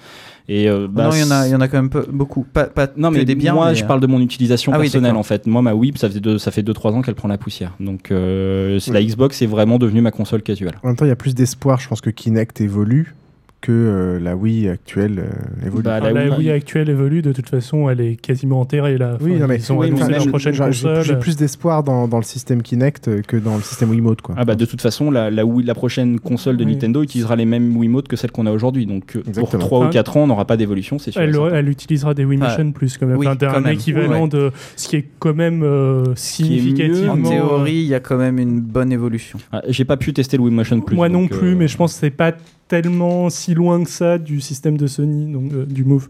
Et 0.48 0.68
euh, 0.68 0.86
bah, 0.88 1.04
non, 1.04 1.10
il 1.12 1.20
y 1.20 1.24
en 1.24 1.30
a, 1.32 1.46
il 1.46 1.50
y 1.50 1.54
en 1.54 1.60
a 1.60 1.66
quand 1.68 1.76
même 1.78 1.90
peu- 1.90 2.06
beaucoup. 2.08 2.44
Pas, 2.44 2.64
pas 2.64 2.88
non, 2.96 3.10
mais 3.10 3.24
des 3.24 3.34
biens. 3.34 3.52
moi, 3.54 3.70
mais, 3.70 3.74
je 3.74 3.84
parle 3.84 4.00
de 4.00 4.06
mon 4.06 4.20
utilisation 4.20 4.72
Ah 4.72 4.78
personnelle 4.78 5.16
en 5.16 5.22
fait. 5.24 5.46
Moi, 5.46 5.60
ma 5.60 5.74
Wii, 5.74 5.92
ça 5.96 6.08
fait 6.08 6.20
deux, 6.20 6.38
ça 6.38 6.50
fait 6.50 6.62
2-3 6.62 6.92
ans 6.92 7.02
qu'elle 7.02 7.16
prend 7.16 7.28
la 7.28 7.38
poussière. 7.38 7.72
Donc, 7.80 8.10
euh, 8.10 8.78
la 8.92 9.02
Xbox 9.02 9.42
est 9.42 9.46
vraiment 9.46 9.78
devenue 9.78 10.00
ma 10.02 10.12
console 10.12 10.42
casual. 10.42 10.74
En 10.82 10.88
même 10.88 10.96
temps, 10.96 11.04
il 11.04 11.08
y 11.08 11.12
a 11.12 11.16
plus 11.16 11.34
d'espoir, 11.34 11.80
je 11.80 11.88
pense, 11.88 12.00
que 12.00 12.10
Kinect 12.10 12.60
évolue 12.60 13.14
que 13.62 13.72
euh, 13.72 14.20
la 14.20 14.36
Wii 14.36 14.68
actuelle 14.68 15.18
euh, 15.18 15.66
évolue. 15.66 15.88
Ah, 15.88 15.98
la 15.98 16.36
Wii 16.38 16.50
actuelle 16.50 16.88
évolue, 16.88 17.22
de 17.22 17.32
toute 17.32 17.48
façon, 17.48 17.88
elle 17.90 18.00
est 18.00 18.14
quasiment 18.16 18.60
enterrée 18.60 18.96
là. 18.98 19.16
Oui, 19.20 19.32
Enfin, 19.32 19.40
non, 19.40 19.46
mais 19.48 19.56
ils 19.56 19.72
ont 19.72 19.78
oui, 19.78 19.86
annoncé 19.88 20.10
leur 20.12 20.20
j'ai- 20.20 20.28
prochaine 20.28 20.52
j'ai- 20.52 20.64
console. 20.64 21.02
J'ai 21.04 21.16
plus 21.16 21.36
d'espoir 21.36 21.82
dans, 21.82 22.06
dans 22.06 22.18
le 22.18 22.22
système 22.22 22.62
Kinect 22.62 23.08
euh, 23.08 23.22
que 23.26 23.36
dans 23.36 23.56
le 23.56 23.62
système 23.62 23.90
Wiimote, 23.90 24.20
quoi. 24.20 24.34
Ah 24.38 24.44
bah 24.44 24.54
de 24.54 24.64
toute 24.66 24.80
façon, 24.82 25.10
la, 25.10 25.30
la, 25.30 25.44
Wii, 25.44 25.66
la 25.66 25.74
prochaine 25.74 26.20
console 26.20 26.56
de 26.58 26.64
Oui. 26.64 26.72
Nintendo 26.74 27.02
utilisera 27.02 27.34
les 27.34 27.44
mêmes 27.46 27.76
Wiimote 27.76 28.06
que 28.08 28.14
celle 28.16 28.30
qu'on 28.30 28.46
a 28.46 28.52
aujourd'hui. 28.52 28.86
Donc 28.86 29.12
pour 29.12 29.26
Exactement. 29.26 29.58
3 29.60 29.80
ou 29.80 29.84
Ah. 29.84 29.90
4 29.90 30.16
ans, 30.16 30.24
on 30.24 30.26
n'aura 30.28 30.44
pas 30.44 30.56
d'évolution, 30.56 30.98
c'est 30.98 31.10
sûr. 31.10 31.20
Elle, 31.20 31.68
utilisera 31.68 32.14
des 32.14 32.24
Wii 32.24 32.38
Ah, 32.42 32.48
Motion 32.50 32.70
Plus 32.72 32.98
quand 32.98 33.06
même, 33.06 33.16
oui, 33.16 33.26
Enfin, 33.26 33.36
d'un 33.36 33.52
quand 33.52 33.60
même. 33.62 33.72
équivalent 33.72 34.22
Ouais. 34.24 34.28
de 34.28 34.52
ce 34.76 34.86
qui 34.88 34.96
est 34.96 35.06
quand 35.18 35.34
même 35.34 35.62
euh, 35.64 36.12
En 36.12 36.16
significativement. 36.16 37.28
théorie, 37.28 37.72
il 37.74 37.86
y 37.86 37.94
a 37.94 38.00
quand 38.00 38.16
même 38.18 38.38
une 38.38 38.60
bonne 38.60 38.92
évolution. 38.92 39.38
Ah, 39.52 39.62
J'ai 39.68 39.84
pas 39.84 39.96
pu 39.96 40.12
tester 40.12 40.36
le 40.36 40.42
Wii 40.44 40.54
Motion 40.54 40.80
Plus. 40.80 40.94
Moi 40.96 41.08
non 41.08 41.26
plus, 41.26 41.52
euh, 41.52 41.56
mais 41.56 41.68
je 41.68 41.76
pense 41.76 41.94
que 41.94 42.00
c'est 42.00 42.10
pas 42.10 42.32
tellement 42.68 43.30
si 43.30 43.54
loin 43.54 43.82
que 43.82 43.90
ça 43.90 44.18
du 44.18 44.40
système 44.40 44.76
de 44.76 44.86
Sony, 44.86 45.32
donc 45.32 45.52
euh, 45.52 45.64
du 45.64 45.84
Move. 45.84 46.08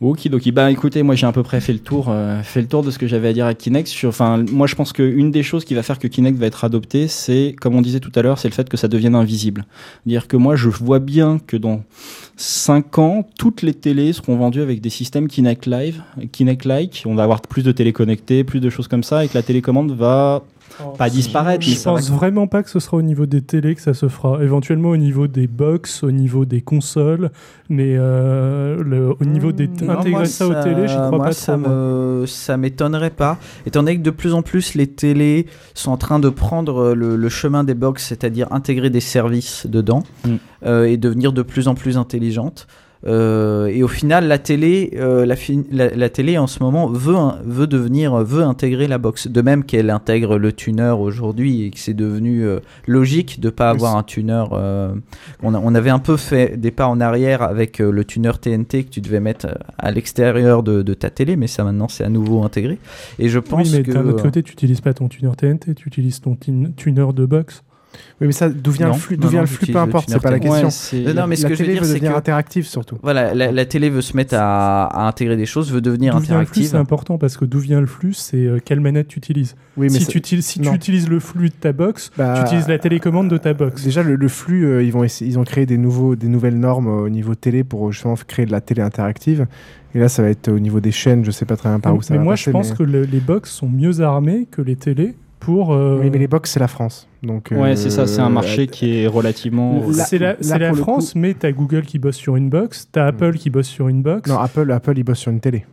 Okidoki. 0.00 0.52
Bah 0.52 0.70
écoutez, 0.70 1.02
moi 1.02 1.16
j'ai 1.16 1.26
à 1.26 1.32
peu 1.32 1.42
près 1.42 1.60
fait 1.60 1.72
le 1.72 1.80
tour, 1.80 2.06
euh, 2.08 2.40
fait 2.44 2.60
le 2.60 2.68
tour 2.68 2.84
de 2.84 2.90
ce 2.92 3.00
que 3.00 3.08
j'avais 3.08 3.28
à 3.28 3.32
dire 3.32 3.46
à 3.46 3.54
Kinect. 3.54 3.92
Enfin, 4.04 4.44
moi 4.52 4.68
je 4.68 4.76
pense 4.76 4.92
qu'une 4.92 5.32
des 5.32 5.42
choses 5.42 5.64
qui 5.64 5.74
va 5.74 5.82
faire 5.82 5.98
que 5.98 6.06
Kinect 6.06 6.38
va 6.38 6.46
être 6.46 6.62
adopté, 6.64 7.08
c'est, 7.08 7.56
comme 7.60 7.74
on 7.74 7.82
disait 7.82 7.98
tout 7.98 8.12
à 8.14 8.22
l'heure, 8.22 8.38
c'est 8.38 8.48
le 8.48 8.54
fait 8.54 8.68
que 8.68 8.76
ça 8.76 8.86
devienne 8.86 9.16
invisible. 9.16 9.64
Dire 10.06 10.28
que 10.28 10.36
moi 10.36 10.54
je 10.54 10.68
vois 10.68 11.00
bien 11.00 11.40
que 11.44 11.56
dans 11.56 11.82
5 12.36 12.98
ans, 12.98 13.28
toutes 13.38 13.62
les 13.62 13.74
télés 13.74 14.12
seront 14.12 14.36
vendues 14.36 14.62
avec 14.62 14.80
des 14.80 14.90
systèmes 14.90 15.26
Kinect 15.26 15.66
Live, 15.66 16.00
Kinect-like. 16.30 17.02
On 17.04 17.16
va 17.16 17.24
avoir 17.24 17.40
plus 17.42 17.64
de 17.64 17.72
télé 17.72 17.92
connectées, 17.92 18.44
plus 18.44 18.60
de 18.60 18.70
choses 18.70 18.86
comme 18.86 19.02
ça, 19.02 19.24
et 19.24 19.28
que 19.28 19.34
la 19.34 19.42
télécommande 19.42 19.90
va 19.90 20.44
pas 20.96 21.10
disparaître, 21.10 21.64
mais 21.66 21.72
Je 21.74 21.78
va 21.84 21.92
pense 21.92 22.10
vraiment 22.10 22.46
pas 22.46 22.62
que 22.62 22.70
ce 22.70 22.80
sera 22.80 22.96
au 22.96 23.02
niveau 23.02 23.26
des 23.26 23.42
télés 23.42 23.74
que 23.74 23.80
ça 23.80 23.94
se 23.94 24.08
fera. 24.08 24.42
Éventuellement 24.42 24.90
au 24.90 24.96
niveau 24.96 25.26
des 25.26 25.46
box, 25.46 26.02
au 26.02 26.10
niveau 26.10 26.44
des 26.44 26.60
consoles, 26.60 27.30
mais 27.68 27.94
euh, 27.96 28.82
le- 28.82 29.14
au 29.20 29.24
niveau 29.24 29.52
des 29.52 29.68
Non, 29.68 29.90
intégrer 29.90 30.10
moi, 30.10 30.24
ça, 30.26 30.46
aux 30.46 30.54
télés, 30.62 30.88
j'y 30.88 30.94
crois 30.94 31.10
moi, 31.10 31.24
pas 31.26 31.32
ça 31.32 31.52
trop. 31.58 31.68
me 31.68 32.24
ça 32.26 32.56
m'étonnerait 32.56 33.10
pas 33.10 33.38
étant 33.66 33.82
donné 33.82 33.96
que 33.98 34.02
de 34.02 34.10
plus 34.10 34.34
en 34.34 34.42
plus 34.42 34.74
les 34.74 34.86
télés 34.86 35.46
sont 35.74 35.90
en 35.92 35.96
train 35.96 36.18
de 36.18 36.28
prendre 36.28 36.94
le, 36.94 37.16
le 37.16 37.28
chemin 37.28 37.64
des 37.64 37.74
box 37.74 38.04
c'est-à-dire 38.06 38.48
intégrer 38.52 38.90
des 38.90 39.00
services 39.00 39.66
dedans 39.66 40.02
Mm. 40.24 40.34
euh, 40.66 40.84
et 40.84 40.96
devenir 40.96 41.32
de 41.32 41.42
plus 41.42 41.68
en 41.68 41.74
plus 41.74 41.96
intelligentes 41.98 42.66
Euh, 43.06 43.66
et 43.66 43.82
au 43.84 43.88
final, 43.88 44.26
la 44.26 44.38
télé, 44.38 44.90
euh, 44.96 45.24
la, 45.24 45.36
fi- 45.36 45.64
la, 45.70 45.88
la 45.94 46.08
télé 46.08 46.36
en 46.36 46.46
ce 46.48 46.60
moment 46.62 46.88
veut, 46.88 47.14
veut 47.44 47.66
devenir, 47.68 48.16
veut 48.24 48.42
intégrer 48.42 48.88
la 48.88 48.98
box. 48.98 49.28
De 49.28 49.40
même 49.40 49.62
qu'elle 49.64 49.90
intègre 49.90 50.36
le 50.36 50.52
tuner 50.52 50.90
aujourd'hui 50.90 51.64
et 51.64 51.70
que 51.70 51.78
c'est 51.78 51.94
devenu 51.94 52.44
euh, 52.44 52.58
logique 52.86 53.38
de 53.40 53.50
pas 53.50 53.70
avoir 53.70 53.96
un 53.96 54.02
tuner. 54.02 54.44
on, 54.50 55.54
a- 55.54 55.60
on 55.62 55.74
avait 55.74 55.90
un 55.90 56.00
peu 56.00 56.16
fait 56.16 56.56
des 56.60 56.70
pas 56.72 56.88
en 56.88 57.00
arrière 57.00 57.42
avec 57.42 57.78
le 57.78 58.04
tuner 58.04 58.32
TNT 58.40 58.84
que 58.84 58.90
tu 58.90 59.00
devais 59.00 59.20
mettre 59.20 59.46
à 59.78 59.90
l'extérieur 59.90 60.62
de, 60.62 60.82
de 60.82 60.94
ta 60.94 61.10
télé, 61.10 61.36
mais 61.36 61.46
ça 61.46 61.64
maintenant 61.64 61.88
c'est 61.88 62.04
à 62.04 62.08
nouveau 62.08 62.42
intégré. 62.42 62.78
Et 63.18 63.28
je 63.28 63.38
pense 63.38 63.68
oui, 63.70 63.76
mais 63.76 63.82
que 63.84 63.92
d'un 63.92 64.06
autre 64.08 64.22
côté, 64.22 64.42
tu 64.42 64.52
n'utilises 64.52 64.80
pas 64.80 64.92
ton 64.94 65.08
tuner 65.08 65.30
TNT, 65.36 65.74
tu 65.74 65.86
utilises 65.88 66.20
ton 66.20 66.36
tuner 66.36 67.12
de 67.14 67.26
box. 67.26 67.62
Oui, 68.20 68.26
mais 68.26 68.32
ça, 68.32 68.48
d'où 68.48 68.70
vient 68.72 68.88
Non, 68.88 68.92
le 68.94 68.98
flux, 68.98 69.16
non, 69.16 69.22
d'où 69.22 69.28
vient 69.28 69.38
non, 69.38 69.42
le 69.42 69.46
flux, 69.46 69.72
peu 69.72 69.78
importe, 69.78 70.10
c'est 70.10 70.20
pas 70.22 70.30
la 70.30 70.38
question. 70.40 70.68
Ouais, 71.06 71.14
Non, 71.14 71.26
mais 71.26 71.36
ce 71.36 71.44
la 71.44 71.48
que 71.50 71.54
je 71.54 71.58
veux 71.60 71.64
télé 71.66 71.72
dire, 71.74 71.82
veut 71.82 71.88
c'est 71.88 71.94
devenir 71.94 72.12
que- 72.12 72.18
interactive 72.18 72.66
surtout. 72.66 72.96
Voilà, 73.02 73.34
la, 73.34 73.52
la 73.52 73.64
télé 73.64 73.90
veut 73.90 74.00
se 74.00 74.16
mettre 74.16 74.34
à, 74.36 74.86
à 74.86 75.06
intégrer 75.08 75.36
des 75.36 75.46
choses, 75.46 75.72
veut 75.72 75.80
devenir 75.80 76.16
interactive. 76.16 76.66
c'est 76.66 76.76
important 76.76 77.18
parce 77.18 77.36
que 77.36 77.44
d'où 77.44 77.58
vient 77.60 77.80
le 77.80 77.86
flux, 77.86 78.12
c'est 78.14 78.36
euh, 78.36 78.58
quelle 78.64 78.80
manette 78.80 79.08
tu 79.08 79.18
utilises. 79.18 79.54
Oui, 79.76 79.86
mais 79.90 79.98
si 79.98 80.04
ça- 80.06 80.12
tu, 80.12 80.18
utilises, 80.18 80.46
si 80.46 80.58
tu 80.60 80.66
non. 80.68 80.74
utilises 80.74 81.08
le 81.08 81.20
flux 81.20 81.48
de 81.50 81.54
ta 81.54 81.72
box, 81.72 82.10
Bah, 82.16 82.34
tu 82.38 82.42
utilises 82.46 82.68
la 82.68 82.78
télécommande 82.78 83.28
de 83.30 83.38
ta 83.38 83.54
box. 83.54 83.84
Déjà, 83.84 84.02
le, 84.02 84.16
le 84.16 84.28
flux, 84.28 84.64
euh, 84.66 84.82
ils, 84.82 84.92
vont 84.92 85.04
essayer- 85.04 85.30
ils 85.30 85.38
ont 85.38 85.44
créé 85.44 85.66
des, 85.66 85.78
nouveaux, 85.78 86.16
des 86.16 86.28
nouvelles 86.28 86.58
normes 86.58 86.88
euh, 86.88 87.02
au 87.04 87.08
niveau 87.08 87.34
télé 87.34 87.62
pour 87.64 87.92
justement 87.92 88.14
créer 88.26 88.46
de 88.46 88.52
la 88.52 88.60
télé 88.60 88.82
interactive. 88.82 89.46
Et 89.94 89.98
là, 90.00 90.08
ça 90.08 90.22
va 90.22 90.28
être 90.28 90.48
au 90.48 90.58
niveau 90.58 90.80
des 90.80 90.92
chaînes, 90.92 91.24
je 91.24 91.30
sais 91.30 91.46
pas 91.46 91.56
très 91.56 91.68
bien 91.70 91.80
par 91.80 91.94
où 91.94 92.02
ça 92.02 92.12
mais 92.12 92.18
va 92.18 92.24
moi, 92.24 92.32
passer, 92.34 92.44
je 92.46 92.50
pense 92.50 92.70
mais- 92.70 92.76
que 92.76 92.82
le- 92.82 93.02
les 93.04 93.20
box 93.20 93.50
sont 93.50 93.68
mieux 93.68 94.00
armés 94.00 94.46
que 94.50 94.60
les 94.60 94.76
télés 94.76 95.14
pour. 95.38 95.72
euh, 95.72 95.98
Oui, 96.00 96.10
mais 96.10 96.18
les 96.18 96.28
box, 96.28 96.50
c'est 96.50 96.60
la 96.60 96.68
France. 96.68 97.08
Donc, 97.22 97.48
Ouais, 97.50 97.76
c'est 97.76 97.90
ça, 97.90 98.06
c'est 98.06 98.20
un 98.20 98.26
euh, 98.26 98.30
marché 98.30 98.66
qui 98.66 98.98
est 98.98 99.06
relativement. 99.06 99.82
C'est 99.92 100.18
la, 100.18 100.74
France, 100.74 101.14
mais 101.14 101.34
t'as 101.34 101.52
Google 101.52 101.82
qui 101.82 101.98
bosse 101.98 102.16
sur 102.16 102.36
une 102.36 102.48
box, 102.50 102.88
t'as 102.92 103.06
Apple 103.06 103.34
qui 103.34 103.50
bosse 103.50 103.68
sur 103.68 103.88
une 103.88 104.02
box. 104.02 104.30
Non, 104.30 104.38
Apple, 104.38 104.70
Apple, 104.70 104.98
ils 104.98 105.04
bossent 105.04 105.18
sur 105.18 105.32
une 105.32 105.40
télé. 105.40 105.64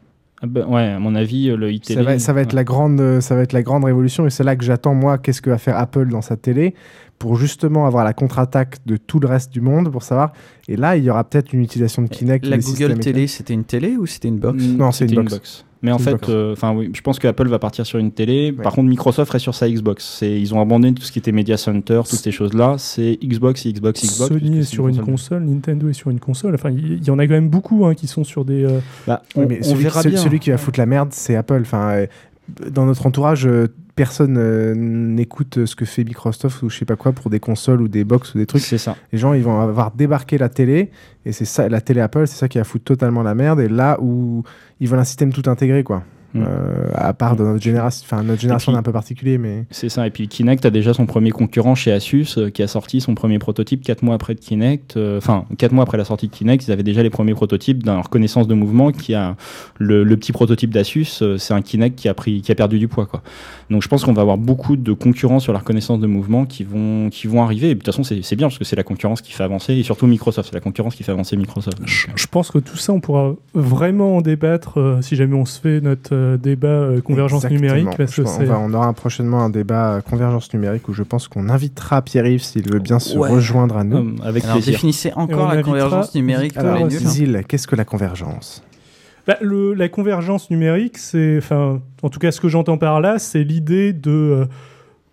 Ah 0.42 0.48
bah, 0.48 0.66
ouais, 0.68 0.90
à 0.90 1.00
mon 1.00 1.16
avis, 1.16 1.48
le 1.56 1.72
iTélé. 1.72 2.04
Ça 2.04 2.06
va, 2.06 2.20
ça 2.20 2.34
va 2.34 2.42
être 2.42 2.54
la 2.54 2.66
grande, 2.66 3.00
euh, 3.00 3.22
ça 3.22 3.36
va 3.36 3.42
être 3.42 3.54
la 3.54 3.64
grande 3.64 3.86
révolution 3.86 4.28
et 4.28 4.30
c'est 4.30 4.44
là 4.44 4.56
que 4.56 4.66
j'attends 4.66 4.94
moi 4.94 5.18
qu'est-ce 5.18 5.42
que 5.42 5.50
va 5.50 5.58
faire 5.58 5.78
Apple 5.78 6.10
dans 6.10 6.22
sa 6.22 6.36
télé 6.36 6.76
pour 7.20 7.38
justement 7.38 7.86
avoir 7.88 8.04
la 8.04 8.14
contre-attaque 8.14 8.78
de 8.86 8.98
tout 8.98 9.20
le 9.20 9.28
reste 9.28 9.52
du 9.54 9.62
monde 9.62 9.92
pour 9.92 10.04
savoir. 10.04 10.34
Et 10.68 10.76
là, 10.76 10.98
il 10.98 11.04
y 11.04 11.10
aura 11.10 11.24
peut-être 11.24 11.54
une 11.54 11.62
utilisation 11.62 12.02
de 12.02 12.08
Kinect. 12.10 12.46
La 12.46 12.58
Google 12.58 13.00
Télé, 13.00 13.28
c'était 13.28 13.54
une 13.54 13.64
télé 13.64 13.96
ou 13.98 14.06
c'était 14.06 14.28
une 14.28 14.38
box 14.40 14.64
Non, 14.64 14.92
c'est 14.92 15.06
une 15.06 15.10
C'était 15.12 15.24
box. 15.24 15.66
Mais 15.82 15.92
en 15.92 15.98
Une 15.98 16.04
fait, 16.04 16.30
euh, 16.30 16.54
enfin 16.54 16.74
oui, 16.74 16.90
je 16.96 17.02
pense 17.02 17.20
que 17.20 17.28
Apple 17.28 17.48
va 17.48 17.60
partir 17.60 17.86
sur 17.86 18.00
une 18.00 18.12
télé. 18.12 18.52
Par 18.52 18.74
contre, 18.74 18.90
Microsoft 18.90 19.32
reste 19.32 19.44
sur 19.44 19.54
sa 19.54 19.70
Xbox. 19.70 20.20
Ils 20.24 20.52
ont 20.56 20.60
abandonné 20.60 20.96
tout 20.96 21.04
ce 21.04 21.12
qui 21.12 21.20
était 21.20 21.32
Media 21.32 21.58
Center, 21.58 22.02
toutes 22.10 22.20
ces 22.20 22.32
choses-là. 22.32 22.76
C'est 22.80 23.20
Xbox, 23.24 23.68
Xbox, 23.68 24.02
Xbox. 24.04 24.34
Sony 24.34 24.60
est 24.60 24.64
sur 24.64 24.88
une 24.88 25.00
console, 25.02 25.44
Nintendo 25.44 25.88
est 25.88 25.94
sur 25.94 26.10
une 26.10 26.20
console. 26.20 26.56
Enfin, 26.56 26.72
il 26.72 27.04
y, 27.06 27.12
en 27.12 27.20
a 27.20 27.28
quand 27.28 27.34
même 27.34 27.50
beaucoup 27.50 27.86
hein, 27.86 27.94
qui 27.94 28.08
sont 28.08 28.24
sur 28.24 28.46
des. 28.46 28.64
euh, 28.64 28.80
Bah, 29.06 29.22
Oui, 29.36 29.46
mais 29.48 29.62
celui, 29.62 29.88
celui- 29.92 30.18
celui 30.18 30.40
qui 30.40 30.50
va 30.50 30.58
foutre 30.58 30.80
la 30.80 30.88
merde, 30.88 31.10
c'est 31.12 31.36
Apple. 31.36 31.60
Enfin, 31.62 31.90
euh, 31.92 32.08
dans 32.48 32.86
notre 32.86 33.06
entourage, 33.06 33.48
euh, 33.48 33.68
personne 33.96 34.38
euh, 34.38 34.74
n'écoute 34.76 35.66
ce 35.66 35.76
que 35.76 35.86
fait 35.86 36.04
Microsoft 36.04 36.62
ou 36.62 36.70
je 36.70 36.78
sais 36.78 36.86
pas 36.86 36.96
quoi 36.96 37.12
pour 37.12 37.30
des 37.30 37.40
consoles 37.40 37.82
ou 37.82 37.88
des 37.88 38.04
box 38.04 38.36
ou 38.36 38.38
des 38.38 38.46
trucs. 38.46 38.62
C'est 38.62 38.78
ça. 38.78 38.96
Les 39.12 39.18
gens, 39.18 39.34
ils 39.34 39.44
vont 39.44 39.60
avoir 39.60 39.92
débarqué 39.92 40.38
la 40.38 40.50
télé 40.50 40.92
et 41.26 41.32
c'est 41.32 41.46
ça, 41.46 41.70
la 41.70 41.82
télé 41.82 42.02
Apple, 42.02 42.28
c'est 42.28 42.38
ça 42.38 42.48
qui 42.48 42.58
va 42.58 42.64
foutre 42.64 42.86
totalement 42.86 43.24
la 43.24 43.36
merde. 43.36 43.60
Et 43.60 43.70
là 43.70 43.98
où 44.02 44.44
ils 44.80 44.88
veulent 44.88 45.00
un 45.00 45.06
système 45.06 45.34
tout 45.34 45.50
intégré, 45.50 45.84
quoi. 45.84 46.04
Mm. 46.36 46.44
Euh, 46.48 46.90
à 46.96 47.14
part 47.14 47.36
dans 47.36 47.46
notre 47.46 47.64
génération, 47.64 48.06
enfin 48.06 48.22
notre 48.24 48.42
génération 48.42 48.72
puis- 48.72 48.76
est 48.76 48.80
un 48.80 48.84
peu 48.84 48.92
particulier, 48.92 49.38
mais 49.38 49.66
C'est 49.72 49.90
ça. 49.90 50.06
Et 50.06 50.10
puis 50.12 50.28
Kinect 50.28 50.66
a 50.66 50.70
déjà 50.70 50.94
son 50.94 51.06
premier 51.06 51.32
concurrent 51.32 51.76
chez 51.76 51.92
Asus 51.92 52.26
euh, 52.38 52.50
qui 52.50 52.62
a 52.62 52.68
sorti 52.68 53.00
son 53.02 53.16
premier 53.16 53.40
prototype 53.40 53.82
4 53.84 54.04
mois 54.04 54.16
après 54.16 54.36
de 54.36 54.40
Kinect. 54.40 54.98
Euh, 54.98 55.18
Enfin, 55.18 55.46
4 55.58 55.72
mois 55.72 55.84
après 55.84 55.98
la 55.98 56.06
sortie 56.06 56.28
de 56.28 56.34
Kinect, 56.34 56.68
ils 56.68 56.72
avaient 56.72 56.84
déjà 56.84 57.02
les 57.04 57.10
premiers 57.10 57.34
prototypes 57.34 57.84
d'un 57.84 58.02
reconnaissance 58.02 58.48
de 58.48 58.54
mouvement 58.54 58.92
qui 58.92 59.14
a 59.14 59.36
le, 59.80 60.04
le 60.04 60.18
petit 60.18 60.32
prototype 60.34 60.72
d'Asus. 60.72 61.20
euh, 61.22 61.38
c'est 61.38 61.54
un 61.54 61.62
Kinect 61.62 61.96
qui 61.98 62.10
a 62.10 62.14
pris, 62.14 62.42
qui 62.42 62.52
a 62.52 62.56
perdu 62.56 62.80
du 62.80 62.88
poids, 62.88 63.06
quoi. 63.06 63.22
Donc 63.70 63.82
je 63.82 63.88
pense 63.88 64.04
qu'on 64.04 64.14
va 64.14 64.22
avoir 64.22 64.38
beaucoup 64.38 64.76
de 64.76 64.94
concurrents 64.94 65.40
sur 65.40 65.54
la 65.54 65.60
reconnaissance 65.60 66.00
de 66.00 66.08
mouvement 66.08 66.46
qui 66.46 66.64
vont, 66.64 67.10
qui 67.10 67.28
vont 67.28 67.42
arriver. 67.44 67.70
Et 67.70 67.76
de 67.76 67.80
toute 67.80 67.86
façon, 67.88 68.04
c'est 68.04 68.22
c'est 68.24 68.36
bien 68.36 68.48
parce 68.48 68.58
que 68.60 68.66
c'est 68.66 68.76
la 68.76 68.84
concurrence 68.84 69.22
qui 69.22 69.32
fait 69.32 69.44
avancer 69.44 69.74
et 69.74 69.84
surtout 69.84 70.06
Microsoft. 70.08 70.50
C'est 70.50 70.56
la 70.56 70.62
concurrence 70.62 70.96
qui 70.96 71.04
fait 71.04 71.12
avancer 71.12 71.36
Microsoft. 71.38 71.78
Donc, 71.80 71.88
euh, 71.88 72.12
Je 72.16 72.28
pense 72.28 72.52
que 72.52 72.58
tout 72.60 72.78
ça, 72.78 72.92
on 72.94 73.00
pourra 73.00 73.34
vraiment 73.54 74.18
en 74.18 74.22
débattre 74.22 74.80
euh, 74.80 75.02
si 75.02 75.16
jamais 75.16 75.36
on 75.36 75.46
se 75.46 75.60
fait 75.60 75.82
notre 75.82 76.16
euh, 76.26 76.38
débat 76.38 76.68
euh, 76.68 77.02
convergence 77.02 77.46
Exactement. 77.46 77.74
numérique. 77.76 77.98
Parce 77.98 78.16
que 78.16 78.22
on, 78.24 78.26
c'est. 78.26 78.44
va- 78.46 78.60
on 78.60 78.74
aura 78.74 78.92
prochainement 78.94 79.42
un 79.42 79.50
débat 79.50 79.94
euh, 79.96 80.02
convergence 80.02 80.54
numérique 80.54 80.88
où 80.90 80.94
je 80.94 81.04
pense 81.04 81.28
qu'on 81.28 81.48
invitera 81.50 82.02
Pierre-Yves 82.02 82.42
s'il 82.44 82.70
veut 82.72 82.80
bien 82.80 83.00
se 83.00 83.18
Ouais. 83.18 83.30
rejoindre 83.30 83.78
à 83.78 83.84
nous. 83.84 83.98
Hum, 83.98 84.16
avec 84.24 84.44
Alors 84.46 84.58
définissez 84.58 85.12
encore 85.16 85.54
la 85.54 85.62
convergence 85.64 86.14
numérique 86.16 86.54
pour 86.54 86.64
Alors, 86.64 86.78
les 86.78 86.84
nuls. 86.86 86.92
Zil, 87.08 87.44
qu'est-ce 87.48 87.68
que 87.68 87.76
la 87.76 87.86
convergence? 87.86 88.64
Bah, 89.28 89.38
le- 89.42 89.74
la 89.74 89.90
convergence 89.90 90.52
numérique, 90.52 90.98
c'est, 91.00 91.38
enfin, 91.40 91.82
en 92.04 92.10
tout 92.10 92.20
cas, 92.20 92.32
ce 92.32 92.40
que 92.40 92.48
j'entends 92.48 92.78
par 92.78 93.02
là, 93.02 93.18
c'est 93.18 93.44
l'idée 93.44 93.92
de 93.94 94.12
euh, 94.12 94.46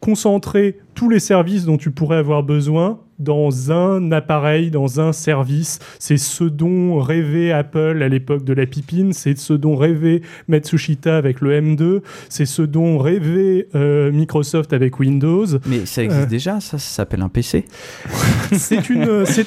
concentrer 0.03 0.79
tous 0.97 1.09
les 1.09 1.20
services 1.20 1.65
dont 1.65 1.79
tu 1.79 1.93
pourrais 1.93 2.16
avoir 2.19 2.43
besoin 2.43 2.99
dans 3.20 3.70
un 3.70 4.11
appareil, 4.11 4.73
dans 4.73 5.01
un 5.01 5.12
service. 5.12 5.79
C'est 6.01 6.16
ce 6.16 6.43
dont 6.43 6.99
rêvait 6.99 7.53
Apple 7.53 8.03
à 8.03 8.09
l'époque 8.09 8.45
de 8.45 8.53
la 8.53 8.66
pipine, 8.66 9.12
c'est 9.12 9.39
ce 9.39 9.53
dont 9.53 9.77
rêvait 9.77 10.23
Matsushita 10.49 11.16
avec 11.16 11.41
le 11.41 11.53
M2, 11.53 12.01
c'est 12.29 12.47
ce 12.47 12.62
dont 12.62 12.99
rêvait 12.99 13.69
euh, 13.77 14.11
Microsoft 14.11 14.73
avec 14.73 14.99
Windows. 14.99 15.47
Mais 15.66 15.87
ça 15.87 16.03
existe 16.03 16.23
Euh, 16.24 16.27
déjà, 16.27 16.61
ça, 16.61 16.79
ça 16.79 16.97
s'appelle 16.97 17.23
un 17.23 17.29
PC. 17.29 17.65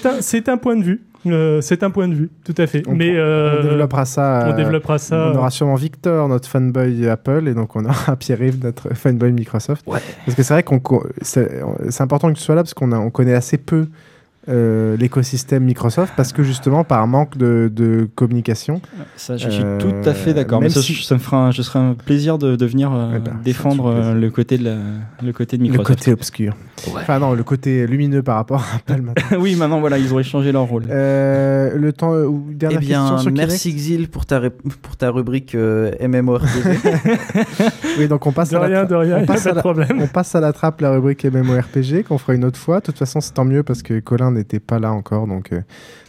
un, 0.05 0.21
c'est 0.21 0.47
un 0.47 0.57
point 0.57 0.77
de 0.77 0.83
vue. 0.83 1.01
Euh, 1.27 1.61
c'est 1.61 1.83
un 1.83 1.89
point 1.89 2.07
de 2.07 2.13
vue, 2.13 2.29
tout 2.45 2.53
à 2.57 2.67
fait. 2.67 2.83
On- 2.87 2.93
Mais 2.93 3.11
euh, 3.15 3.59
on 3.59 3.63
développera 3.63 4.05
ça. 4.05 4.43
on 4.47 4.51
euh, 4.51 4.55
développera 4.55 4.97
ça. 4.97 5.31
On 5.33 5.37
aura 5.37 5.49
sûrement 5.49 5.75
Victor, 5.75 6.27
notre 6.29 6.47
fanboy 6.47 7.07
Apple, 7.09 7.47
et 7.47 7.53
donc 7.53 7.75
on 7.75 7.83
aura 7.85 8.15
Pierre-Yves, 8.19 8.63
notre 8.63 8.93
fanboy 8.93 9.31
Microsoft. 9.31 9.83
Parce 9.85 10.35
que 10.35 10.43
c'est 10.43 10.53
vrai 10.53 10.63
qu'on 10.63 10.81
c'est 11.21 11.61
c'est 11.89 12.03
important 12.03 12.29
que 12.31 12.37
tu 12.37 12.43
sois 12.43 12.55
là 12.55 12.61
parce 12.63 12.73
qu'on 12.73 12.91
a- 12.91 12.99
on 12.99 13.09
connaît 13.09 13.33
assez 13.33 13.57
peu 13.57 13.87
euh, 14.49 14.95
l'écosystème 14.97 15.63
Microsoft 15.63 16.13
parce 16.15 16.31
que 16.33 16.43
justement 16.43 16.83
par 16.83 17.05
manque 17.07 17.37
de, 17.37 17.71
de 17.73 18.07
communication. 18.15 18.81
Ça, 19.15 19.37
je 19.37 19.49
suis 19.49 19.63
Euh, 19.63 19.79
tout 19.79 20.07
à 20.09 20.13
fait 20.13 20.33
d'accord. 20.33 20.59
Mais 20.59 20.65
même 20.67 20.73
ça, 20.73 20.81
si- 20.81 20.95
ça 21.03 21.15
me 21.15 21.19
fera, 21.19 21.47
un- 21.47 21.51
je 21.51 21.61
serai 21.61 21.79
un 21.79 21.93
plaisir 21.93 22.37
de, 22.37 22.55
de 22.55 22.65
venir 22.65 22.91
euh, 22.93 23.13
Eh 23.15 23.19
ben, 23.19 23.33
défendre 23.43 23.87
euh, 23.87 24.13
le 24.13 24.29
côté 24.29 24.57
de 24.57 24.65
la, 24.65 24.75
le 25.23 25.33
côté 25.33 25.57
de 25.57 25.63
Le 25.63 25.69
Microsoft. 25.69 25.99
côté 25.99 26.11
obscur. 26.13 26.53
Enfin 26.95 27.19
non, 27.19 27.33
le 27.33 27.43
côté 27.43 27.87
lumineux 27.87 28.21
par 28.21 28.35
rapport 28.35 28.61
à 28.61 28.75
Apple 28.75 29.01
maintenant. 29.01 29.37
oui, 29.39 29.55
maintenant 29.55 29.79
voilà, 29.79 29.97
ils 29.97 30.13
ont 30.13 30.19
échangé 30.19 30.51
leur 30.51 30.63
rôle. 30.63 30.83
Euh, 30.89 31.75
le 31.75 31.91
temps 31.93 32.13
euh, 32.13 32.25
ou 32.25 32.45
Eh 32.51 32.55
dernière 32.55 32.79
bien, 32.79 32.99
question 33.01 33.17
sur 33.19 33.31
merci 33.31 33.73
Xil 33.73 34.09
pour 34.09 34.25
ta, 34.25 34.41
pour 34.81 34.95
ta 34.97 35.09
rubrique 35.09 35.55
euh, 35.55 35.91
MMORPG. 36.07 36.45
Oui, 37.97 38.07
donc 38.07 38.25
on 38.27 38.31
passe 38.31 38.49
De 38.49 38.57
à 38.57 38.61
rien, 38.61 38.83
de 38.85 38.95
rien, 38.95 39.19
on 39.21 39.25
passe 39.25 39.43
pas 39.45 39.51
à 39.51 39.53
la- 39.53 39.61
problème. 39.61 39.99
On 40.01 40.07
passe 40.07 40.35
à 40.35 40.39
la 40.41 40.53
trappe 40.53 40.81
la 40.81 40.91
rubrique 40.91 41.23
MMORPG 41.25 42.03
qu'on 42.03 42.17
fera 42.17 42.33
une 42.35 42.43
autre 42.45 42.59
fois. 42.59 42.79
De 42.79 42.85
toute 42.85 42.97
façon, 42.97 43.21
c'est 43.21 43.33
tant 43.33 43.45
mieux 43.45 43.63
parce 43.63 43.81
que 43.81 43.99
Colin 43.99 44.34
n'était 44.35 44.59
pas 44.59 44.79
là 44.79 44.91
encore, 44.91 45.27
donc 45.27 45.51
euh, 45.51 45.61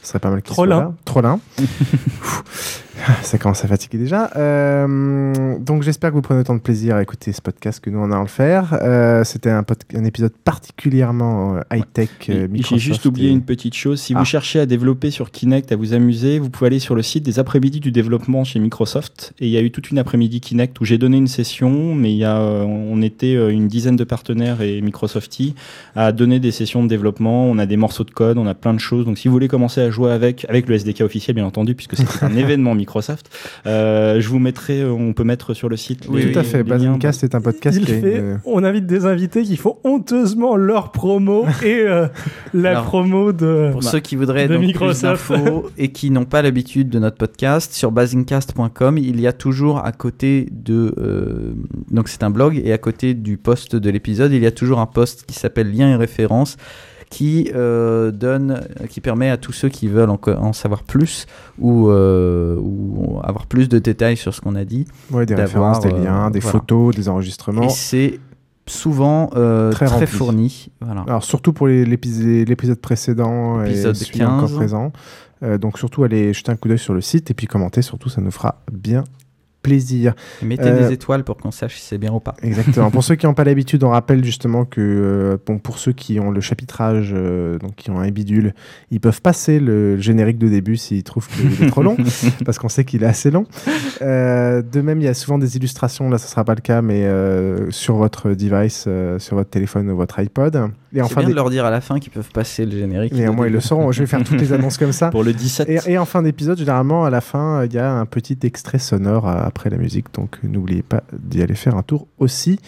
ce 0.06 0.10
serait 0.12 0.20
pas 0.20 0.30
mal 0.30 0.40
qu'il 0.40 0.54
soit 0.54 0.68
là. 0.68 0.92
Trollin. 1.04 1.40
Ça 3.22 3.38
commence 3.38 3.64
à 3.64 3.68
fatiguer 3.68 3.98
déjà. 3.98 4.30
Euh, 4.36 5.58
donc 5.58 5.82
j'espère 5.82 6.10
que 6.10 6.14
vous 6.14 6.22
prenez 6.22 6.40
autant 6.40 6.54
de 6.54 6.60
plaisir 6.60 6.96
à 6.96 7.02
écouter 7.02 7.32
ce 7.32 7.42
podcast 7.42 7.78
que 7.80 7.90
nous 7.90 7.98
on 7.98 8.10
a 8.10 8.16
à 8.16 8.20
le 8.20 8.26
faire. 8.26 8.78
Euh, 8.82 9.22
C'était 9.24 9.50
un, 9.50 9.64
épisode 10.04 10.32
particulièrement 10.44 11.56
euh, 11.56 11.60
high-tech. 11.72 12.08
J'ai 12.28 12.78
juste 12.78 13.04
oublié 13.04 13.28
et- 13.28 13.32
une 13.32 13.42
petite 13.42 13.74
chose. 13.74 14.00
Si 14.00 14.14
Ah. 14.14 14.20
vous 14.20 14.24
cherchez 14.24 14.60
à 14.60 14.66
développer 14.66 15.10
sur 15.10 15.30
Kinect, 15.30 15.72
à 15.72 15.76
vous 15.76 15.92
amuser, 15.92 16.38
vous 16.38 16.48
pouvez 16.50 16.68
aller 16.68 16.78
sur 16.78 16.94
le 16.94 17.02
site 17.02 17.22
des 17.24 17.38
après-midi 17.38 17.80
du 17.80 17.92
développement 17.92 18.44
chez 18.44 18.58
Microsoft. 18.60 19.34
Et 19.40 19.46
il 19.46 19.52
y 19.52 19.56
a 19.58 19.60
eu 19.60 19.70
toute 19.70 19.90
une 19.90 19.98
après-midi 19.98 20.40
Kinect 20.40 20.80
où 20.80 20.84
j'ai 20.84 20.98
donné 20.98 21.18
une 21.18 21.28
session, 21.28 21.94
mais 21.94 22.12
il 22.12 22.18
y 22.18 22.24
a, 22.24 22.40
on 22.40 23.02
était 23.02 23.34
une 23.52 23.68
dizaine 23.68 23.96
de 23.96 24.04
partenaires 24.04 24.62
et 24.62 24.80
Microsofty 24.80 25.54
à 25.96 26.12
donner 26.12 26.40
des 26.40 26.50
sessions 26.50 26.82
de 26.82 26.88
développement. 26.88 27.44
On 27.46 27.58
a 27.58 27.66
des 27.66 27.76
morceaux 27.76 28.04
de 28.04 28.10
code, 28.10 28.38
on 28.38 28.46
a 28.46 28.54
plein 28.54 28.72
de 28.74 28.80
choses. 28.80 29.04
Donc 29.04 29.18
si 29.18 29.28
vous 29.28 29.32
voulez 29.32 29.48
commencer 29.48 29.80
à 29.82 29.90
jouer 29.90 29.95
avec, 30.05 30.44
avec 30.51 30.68
le 30.68 30.74
SDK 30.74 31.01
officiel, 31.01 31.35
bien 31.35 31.47
entendu, 31.47 31.74
puisque 31.74 31.97
c'est 31.97 32.23
un 32.23 32.35
événement 32.36 32.74
Microsoft, 32.74 33.31
euh, 33.66 34.20
je 34.20 34.28
vous 34.28 34.39
mettrai, 34.39 34.82
euh, 34.82 34.90
on 34.93 35.14
peut 35.14 35.24
mettre 35.24 35.55
sur 35.55 35.68
le 35.70 35.77
site. 35.78 36.06
Oui, 36.10 36.23
les- 36.24 36.32
tout 36.32 36.39
à 36.39 36.43
fait. 36.43 36.62
Basingcast 36.62 37.24
est 37.24 37.35
un 37.35 37.40
podcast 37.40 37.78
Il 37.81 37.86
qui 37.86 37.93
fait, 37.93 38.18
une- 38.18 38.40
on 38.44 38.62
invite 38.62 38.86
des 38.86 39.06
invités 39.06 39.43
qui 39.43 39.56
font 39.56 39.78
honteusement 39.85 40.56
leur 40.56 40.93
promo 40.93 41.47
et 41.64 41.81
euh, 41.81 42.06
la 42.52 42.70
Alors, 42.73 42.85
promo 42.85 43.32
de, 43.32 43.70
Pour 43.73 43.82
ceux 43.82 44.01
qui 44.01 44.16
voudraient 44.16 44.47
de 44.48 44.55
donc 44.55 44.62
Microsoft. 44.64 45.32
et 45.78 45.89
qui 45.93 46.10
n'ont 46.10 46.24
pas 46.27 46.43
l'habitude 46.43 46.89
de 46.90 46.98
notre 46.98 47.16
podcast, 47.16 47.73
sur 47.73 47.90
basingcast.com, 47.93 48.98
il 48.98 49.20
y 49.20 49.27
a 49.27 49.32
toujours 49.32 49.85
à 49.85 49.93
côté 49.93 50.48
de... 50.51 50.94
euh, 50.98 51.52
donc 51.90 52.09
c'est 52.09 52.23
un 52.23 52.31
blog, 52.31 52.60
et 52.62 52.73
à 52.73 52.78
côté 52.78 53.14
du 53.14 53.36
post 53.39 53.77
de 53.77 53.90
l'épisode, 53.90 54.32
il 54.32 54.43
y 54.43 54.47
a 54.47 54.51
toujours 54.51 54.81
un 54.81 54.86
post 54.86 55.24
qui 55.27 55.35
s'appelle 55.35 55.73
Lien 55.73 55.89
et 55.90 55.97
référence 55.97 56.56
qui 57.10 57.50
euh, 57.54 58.10
donne, 58.10 58.60
qui 58.90 59.00
permet 59.00 59.30
à 59.30 59.36
tous 59.36 59.52
ceux 59.52 59.68
qui 59.68 59.88
veulent 59.88 60.10
en, 60.10 60.20
en 60.26 60.52
savoir 60.52 60.82
plus 60.82 61.26
ou, 61.58 61.88
euh, 61.88 62.56
ou 62.58 63.20
avoir 63.22 63.46
plus 63.46 63.68
de 63.68 63.78
détails 63.78 64.16
sur 64.16 64.34
ce 64.34 64.40
qu'on 64.40 64.56
a 64.56 64.64
dit. 64.64 64.86
Ouais, 65.10 65.26
des 65.26 65.34
références, 65.34 65.80
des 65.80 65.92
euh, 65.92 66.04
liens, 66.04 66.30
des 66.30 66.40
voilà. 66.40 66.58
photos, 66.58 66.94
des 66.94 67.08
enregistrements. 67.08 67.62
Et 67.62 67.68
c'est 67.68 68.20
souvent 68.66 69.30
euh, 69.36 69.70
Très 69.70 70.06
fourni. 70.06 70.70
Voilà. 70.80 71.04
Alors 71.06 71.24
surtout 71.24 71.52
pour 71.52 71.68
l'épisode 71.68 72.80
précédent 72.80 73.62
Épisode 73.62 73.96
et 73.96 74.04
celui 74.04 74.24
encore 74.24 74.48
15. 74.48 74.56
présent. 74.56 74.92
Euh, 75.42 75.58
donc 75.58 75.78
surtout 75.78 76.02
allez 76.02 76.32
jeter 76.32 76.50
un 76.50 76.56
coup 76.56 76.68
d'œil 76.68 76.78
sur 76.78 76.94
le 76.94 77.02
site 77.02 77.30
et 77.30 77.34
puis 77.34 77.46
commenter 77.46 77.82
surtout 77.82 78.08
ça 78.08 78.22
nous 78.22 78.30
fera 78.30 78.62
bien 78.72 79.04
plaisir. 79.66 80.14
Mettez 80.43 80.68
Euh, 80.68 80.86
des 80.86 80.93
étoiles 80.94 81.24
pour 81.24 81.36
qu'on 81.36 81.51
sache 81.51 81.76
si 81.76 81.82
c'est 81.86 81.98
bien 81.98 82.12
ou 82.12 82.20
pas. 82.20 82.34
Exactement. 82.43 82.90
pour 82.93 83.02
ceux 83.09 83.16
qui 83.16 83.26
n'ont 83.26 83.34
pas 83.34 83.43
l'habitude, 83.44 83.82
on 83.82 83.90
rappelle 83.90 84.24
justement 84.24 84.64
que 84.64 84.80
euh, 84.80 85.36
bon, 85.44 85.59
pour 85.59 85.78
ceux 85.78 85.93
qui 85.93 86.20
ont 86.20 86.30
le 86.30 86.40
chapitrage, 86.40 87.10
euh, 87.14 87.59
donc 87.59 87.74
qui 87.74 87.90
ont 87.90 87.98
un 87.98 88.10
bidule, 88.10 88.55
ils 88.93 89.01
peuvent 89.01 89.20
passer 89.22 89.59
le 89.59 89.97
générique 89.98 90.38
de 90.38 90.48
début 90.48 90.76
s'ils 90.76 91.02
trouvent 91.02 91.26
qu'il 91.28 91.64
est 91.66 91.70
trop 91.70 91.82
long, 91.82 91.97
parce 92.44 92.59
qu'on 92.59 92.68
sait 92.68 92.84
qu'il 92.84 93.02
est 93.02 93.06
assez 93.06 93.30
long. 93.30 93.44
Euh, 94.02 94.62
de 94.62 94.80
même, 94.80 95.01
il 95.01 95.05
y 95.05 95.09
a 95.09 95.14
souvent 95.14 95.38
des 95.38 95.56
illustrations, 95.56 96.09
là 96.10 96.18
ce 96.18 96.28
sera 96.28 96.44
pas 96.44 96.55
le 96.55 96.60
cas, 96.60 96.82
mais 96.82 97.05
euh, 97.05 97.70
sur 97.70 97.97
votre 97.97 98.30
device, 98.30 98.84
euh, 98.86 99.18
sur 99.18 99.36
votre 99.36 99.51
téléphone 99.51 99.90
ou 99.90 99.97
votre 99.97 100.18
iPod. 100.20 100.70
Et 100.94 101.02
enfin, 101.02 101.20
bien 101.20 101.26
des- 101.28 101.32
de 101.32 101.36
leur 101.36 101.51
dire 101.51 101.64
à 101.64 101.70
la 101.70 101.80
fin 101.80 101.98
qu'ils 101.98 102.12
peuvent 102.12 102.30
passer 102.32 102.64
le 102.64 102.70
générique. 102.72 103.12
mais 103.14 103.28
au 103.28 103.32
moins 103.32 103.47
ils 103.48 103.52
le 103.52 103.60
sauront. 103.60 103.93
Je 103.93 104.01
vais 104.01 104.06
faire 104.06 104.22
toutes 104.24 104.40
les 104.40 104.52
annonces 104.55 104.78
comme 104.78 104.93
ça. 104.93 105.10
Pour 105.10 105.24
le 105.24 105.32
17. 105.32 105.68
Et, 105.68 105.93
et 105.93 105.98
en 105.98 106.05
fin 106.06 106.22
d'épisode, 106.22 106.59
généralement, 106.59 107.05
à 107.05 107.10
la 107.10 107.20
fin, 107.20 107.64
il 107.64 107.72
y 107.74 107.78
a 107.78 107.93
un 107.93 108.06
petit 108.06 108.38
extrait 108.44 108.78
sonore 108.78 109.28
euh, 109.28 109.34
après 109.56 109.70
la 109.70 109.78
musique. 109.78 110.12
Donc, 110.12 110.38
n'oubliez 110.42 110.82
pas 110.82 111.02
d'y 111.12 111.42
aller 111.42 111.54
faire 111.54 111.76
un 111.76 111.82
tour 111.82 112.06
aussi. 112.18 112.60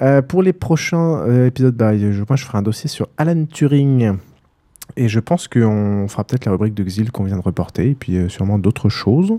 Euh, 0.00 0.22
pour 0.22 0.42
les 0.42 0.54
prochains 0.54 1.18
euh, 1.18 1.46
épisodes, 1.46 1.76
bah, 1.76 1.96
je, 1.96 2.22
moi, 2.26 2.36
je 2.36 2.44
ferai 2.44 2.58
un 2.58 2.62
dossier 2.62 2.88
sur 2.88 3.08
Alan 3.18 3.44
Turing. 3.44 4.16
Et 4.96 5.08
je 5.08 5.20
pense 5.20 5.46
qu'on 5.46 6.06
fera 6.08 6.24
peut-être 6.24 6.46
la 6.46 6.52
rubrique 6.52 6.74
de 6.74 6.82
Xil 6.82 7.12
qu'on 7.12 7.24
vient 7.24 7.36
de 7.36 7.42
reporter. 7.42 7.90
Et 7.90 7.94
puis, 7.94 8.16
euh, 8.16 8.28
sûrement 8.28 8.58
d'autres 8.58 8.88
choses. 8.88 9.34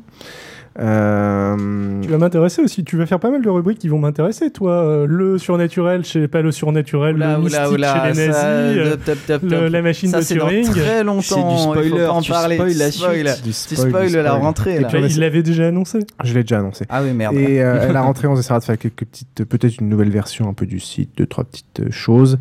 Euh, 0.80 2.02
Tu 2.02 2.08
vas 2.10 2.18
m'intéresser 2.18 2.62
aussi. 2.62 2.84
Tu 2.84 2.98
vas 2.98 3.06
faire 3.06 3.20
pas 3.20 3.30
mal 3.32 3.42
de 3.42 3.50
rubriques 3.50 3.80
qui 3.80 3.88
vont 3.88 4.00
m'intéresser, 4.00 4.52
toi. 4.52 4.72
Euh, 4.74 5.06
le 5.08 5.38
surnaturel 5.38 6.04
chez 6.06 6.28
pas 6.28 6.42
le 6.42 6.52
surnaturel, 6.52 7.16
Oula, 7.16 7.38
le 7.38 7.44
mystique 7.44 7.72
oula, 7.72 7.94
chez 7.94 8.00
les 8.22 8.28
nazis, 8.28 8.36
ça, 8.36 8.46
euh, 8.46 8.92
top, 8.92 9.02
top, 9.06 9.18
top, 9.28 9.42
le- 9.44 9.50
top. 9.50 9.70
la 9.72 9.82
machine 9.82 10.10
Ça, 10.10 10.18
de 10.20 10.24
c'est 10.24 10.36
dans 10.36 10.48
Turing. 10.48 10.66
très 10.70 11.04
longtemps. 11.04 11.22
C'est 11.22 11.44
du 11.44 11.54
il 11.54 11.60
spoiler, 11.60 11.90
faut 11.90 11.98
pas 11.98 12.12
en 12.12 12.22
tu 12.22 12.32
parler. 12.32 12.56
spoil 12.56 12.74
la 12.78 12.92
Spoil. 12.92 13.36
Tu 13.44 13.54
spoil, 13.54 14.12
la 14.12 14.34
rentrée. 14.34 14.80
Là. 14.80 14.88
puis 14.88 15.00
il 15.06 15.20
l'avait 15.20 15.44
déjà 15.44 15.68
annoncé. 15.68 16.00
Je 16.24 16.34
l'ai 16.34 16.44
déjà 16.44 16.60
annoncé. 16.60 16.86
Ah 16.90 17.02
oui, 17.04 17.12
merde. 17.14 17.36
Et 17.36 17.62
euh, 17.62 17.90
à 17.90 17.92
la 17.92 18.02
rentrée, 18.02 18.28
on 18.28 18.38
essaiera 18.38 18.60
de 18.60 18.64
faire 18.64 18.78
quelques 18.78 19.06
petites, 19.06 19.44
peut-être 19.46 19.80
une 19.82 19.90
nouvelle 19.90 20.10
version 20.12 20.48
un 20.50 20.54
peu 20.54 20.66
du 20.66 20.80
site, 20.80 21.10
deux, 21.18 21.26
trois 21.26 21.44
petites 21.44 21.82
euh, 21.82 21.92
choses. 21.92 22.38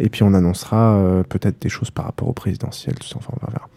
Et 0.00 0.08
puis 0.08 0.22
on 0.22 0.32
annoncera 0.34 0.96
euh, 0.96 1.22
peut-être 1.22 1.60
des 1.60 1.68
choses 1.68 1.90
par 1.90 2.06
rapport 2.06 2.28
au 2.28 2.32
présidentiel, 2.32 2.94
tout 2.98 3.06
ça. 3.06 3.16
Enfin, 3.18 3.32
on 3.40 3.44
va 3.46 3.50
voir. 3.52 3.68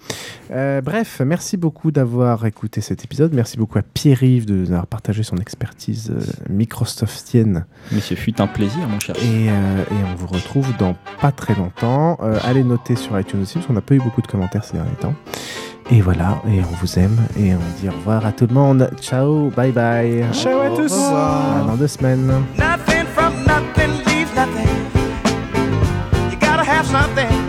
Euh, 0.51 0.81
bref, 0.81 1.21
merci 1.25 1.57
beaucoup 1.57 1.91
d'avoir 1.91 2.45
écouté 2.45 2.81
cet 2.81 3.03
épisode. 3.03 3.33
Merci 3.33 3.57
beaucoup 3.57 3.77
à 3.77 3.81
Pierre-Yves 3.97 4.45
de- 4.45 4.65
d'avoir 4.65 4.85
partagé 4.87 5.23
son 5.23 5.37
expertise 5.37 6.11
euh, 6.11 6.21
Microsoftienne. 6.49 7.65
Mais 7.91 7.99
ce 7.99 8.13
fut 8.13 8.39
un 8.39 8.47
plaisir, 8.47 8.87
mon 8.87 8.99
cher. 8.99 9.15
Et, 9.17 9.49
euh, 9.49 9.81
et 9.89 10.03
on 10.11 10.15
vous 10.15 10.27
retrouve 10.27 10.67
dans 10.77 10.95
pas 11.19 11.31
très 11.31 11.55
longtemps. 11.55 12.17
Euh, 12.21 12.37
allez 12.43 12.63
noter 12.63 12.95
sur 12.95 13.19
iTunes 13.19 13.41
aussi, 13.41 13.55
parce 13.55 13.65
qu'on 13.65 13.73
n'a 13.73 13.81
pas 13.81 13.95
eu 13.95 13.99
beaucoup 13.99 14.21
de 14.21 14.27
commentaires 14.27 14.63
ces 14.63 14.73
derniers 14.73 14.91
temps. 15.01 15.15
Et 15.89 16.01
voilà, 16.01 16.41
et 16.47 16.59
on 16.59 16.75
vous 16.81 16.99
aime, 16.99 17.17
et 17.39 17.55
on 17.55 17.59
dit 17.81 17.87
au 17.89 17.91
revoir 17.93 18.25
à 18.25 18.31
tout 18.33 18.45
le 18.47 18.53
monde. 18.53 18.89
Ciao, 19.01 19.49
bye 19.49 19.71
bye. 19.71 20.23
Ciao 20.33 20.59
à 20.59 20.69
tous. 20.75 20.93
À 20.93 21.63
dans 21.65 21.75
deux 21.77 21.87
semaines. 21.87 22.27
Nothing 22.57 23.05
from 23.15 23.33
nothing 23.47 23.91
leaves 24.05 24.33
nothing. 24.35 24.67
You 26.29 26.37
gotta 26.39 26.63
have 26.63 26.85
something 26.85 27.46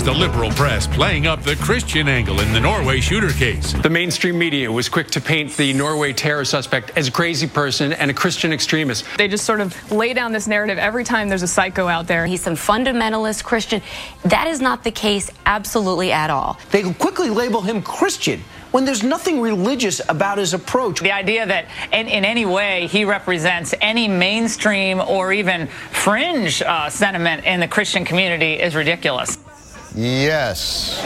Is 0.00 0.04
the 0.04 0.12
liberal 0.12 0.50
press 0.52 0.86
playing 0.86 1.26
up 1.26 1.42
the 1.42 1.56
Christian 1.56 2.08
angle 2.08 2.40
in 2.40 2.52
the 2.52 2.60
Norway 2.60 3.00
shooter 3.00 3.30
case? 3.30 3.72
The 3.72 3.90
mainstream 3.90 4.38
media 4.38 4.70
was 4.70 4.88
quick 4.88 5.08
to 5.08 5.20
paint 5.20 5.56
the 5.56 5.72
Norway 5.72 6.12
terror 6.12 6.44
suspect 6.44 6.92
as 6.96 7.08
a 7.08 7.10
crazy 7.10 7.46
person 7.46 7.92
and 7.92 8.10
a 8.10 8.14
Christian 8.14 8.52
extremist. 8.52 9.04
They 9.18 9.28
just 9.28 9.44
sort 9.44 9.60
of 9.60 9.92
lay 9.92 10.14
down 10.14 10.32
this 10.32 10.46
narrative 10.46 10.78
every 10.78 11.04
time 11.04 11.28
there's 11.28 11.42
a 11.42 11.48
psycho 11.48 11.86
out 11.86 12.06
there. 12.06 12.26
He's 12.26 12.40
some 12.40 12.54
fundamentalist 12.54 13.44
Christian. 13.44 13.82
That 14.24 14.46
is 14.46 14.60
not 14.60 14.84
the 14.84 14.90
case, 14.90 15.30
absolutely 15.46 16.12
at 16.12 16.30
all. 16.30 16.58
They 16.70 16.82
quickly 16.94 17.30
label 17.30 17.60
him 17.60 17.82
Christian 17.82 18.42
when 18.70 18.84
there's 18.84 19.02
nothing 19.02 19.40
religious 19.40 20.00
about 20.08 20.38
his 20.38 20.54
approach. 20.54 21.00
The 21.00 21.12
idea 21.12 21.44
that 21.44 21.66
in, 21.92 22.06
in 22.08 22.24
any 22.24 22.46
way 22.46 22.86
he 22.86 23.04
represents 23.04 23.74
any 23.80 24.08
mainstream 24.08 25.00
or 25.00 25.32
even 25.32 25.66
fringe 25.66 26.62
uh, 26.62 26.88
sentiment 26.88 27.44
in 27.44 27.60
the 27.60 27.68
Christian 27.68 28.04
community 28.04 28.54
is 28.54 28.74
ridiculous. 28.74 29.38
Yes. 29.94 31.00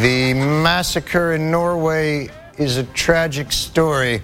the 0.00 0.34
massacre 0.34 1.34
in 1.34 1.50
Norway 1.50 2.30
is 2.58 2.78
a 2.78 2.84
tragic 2.84 3.52
story 3.52 4.22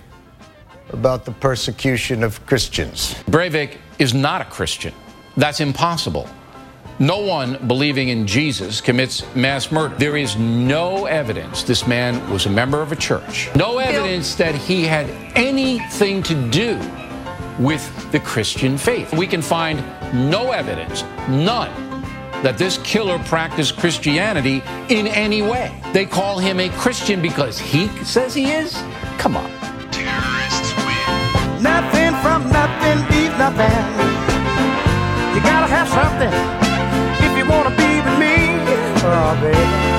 about 0.92 1.24
the 1.24 1.32
persecution 1.32 2.22
of 2.22 2.44
Christians. 2.46 3.14
Breivik 3.30 3.76
is 3.98 4.14
not 4.14 4.40
a 4.40 4.44
Christian. 4.44 4.94
That's 5.36 5.60
impossible. 5.60 6.28
No 6.98 7.18
one 7.18 7.66
believing 7.66 8.08
in 8.08 8.26
Jesus 8.26 8.80
commits 8.80 9.24
mass 9.34 9.72
murder. 9.72 9.94
There 9.96 10.16
is 10.16 10.36
no 10.36 11.06
evidence 11.06 11.62
this 11.62 11.86
man 11.86 12.28
was 12.30 12.44
a 12.46 12.50
member 12.50 12.82
of 12.82 12.92
a 12.92 12.96
church. 12.96 13.48
No 13.54 13.78
evidence 13.78 14.34
that 14.34 14.54
he 14.54 14.84
had 14.84 15.08
anything 15.34 16.22
to 16.24 16.34
do 16.50 16.78
with 17.60 18.10
the 18.10 18.20
Christian 18.20 18.78
faith. 18.78 19.12
We 19.12 19.26
can 19.26 19.42
find 19.42 19.78
no 20.30 20.50
evidence, 20.52 21.02
none, 21.28 21.70
that 22.42 22.56
this 22.56 22.78
killer 22.78 23.18
practiced 23.20 23.76
Christianity 23.76 24.62
in 24.88 25.06
any 25.06 25.42
way. 25.42 25.78
They 25.92 26.06
call 26.06 26.38
him 26.38 26.58
a 26.58 26.70
Christian 26.70 27.20
because 27.20 27.58
he 27.58 27.88
says 28.02 28.34
he 28.34 28.50
is? 28.50 28.72
Come 29.18 29.36
on. 29.36 29.50
Terrorists 29.92 30.72
win. 30.86 31.62
Nothing 31.62 32.14
from 32.22 32.50
nothing 32.50 32.98
leaves 33.12 33.36
nothing. 33.38 33.76
You 35.34 35.40
gotta 35.42 35.68
have 35.68 35.88
something 35.88 36.32
if 37.26 37.36
you 37.36 37.44
wanna 37.48 37.76
be 37.76 38.00
with 38.00 38.18
me. 38.18 38.40
Oh, 39.02 39.38
baby. 39.42 39.89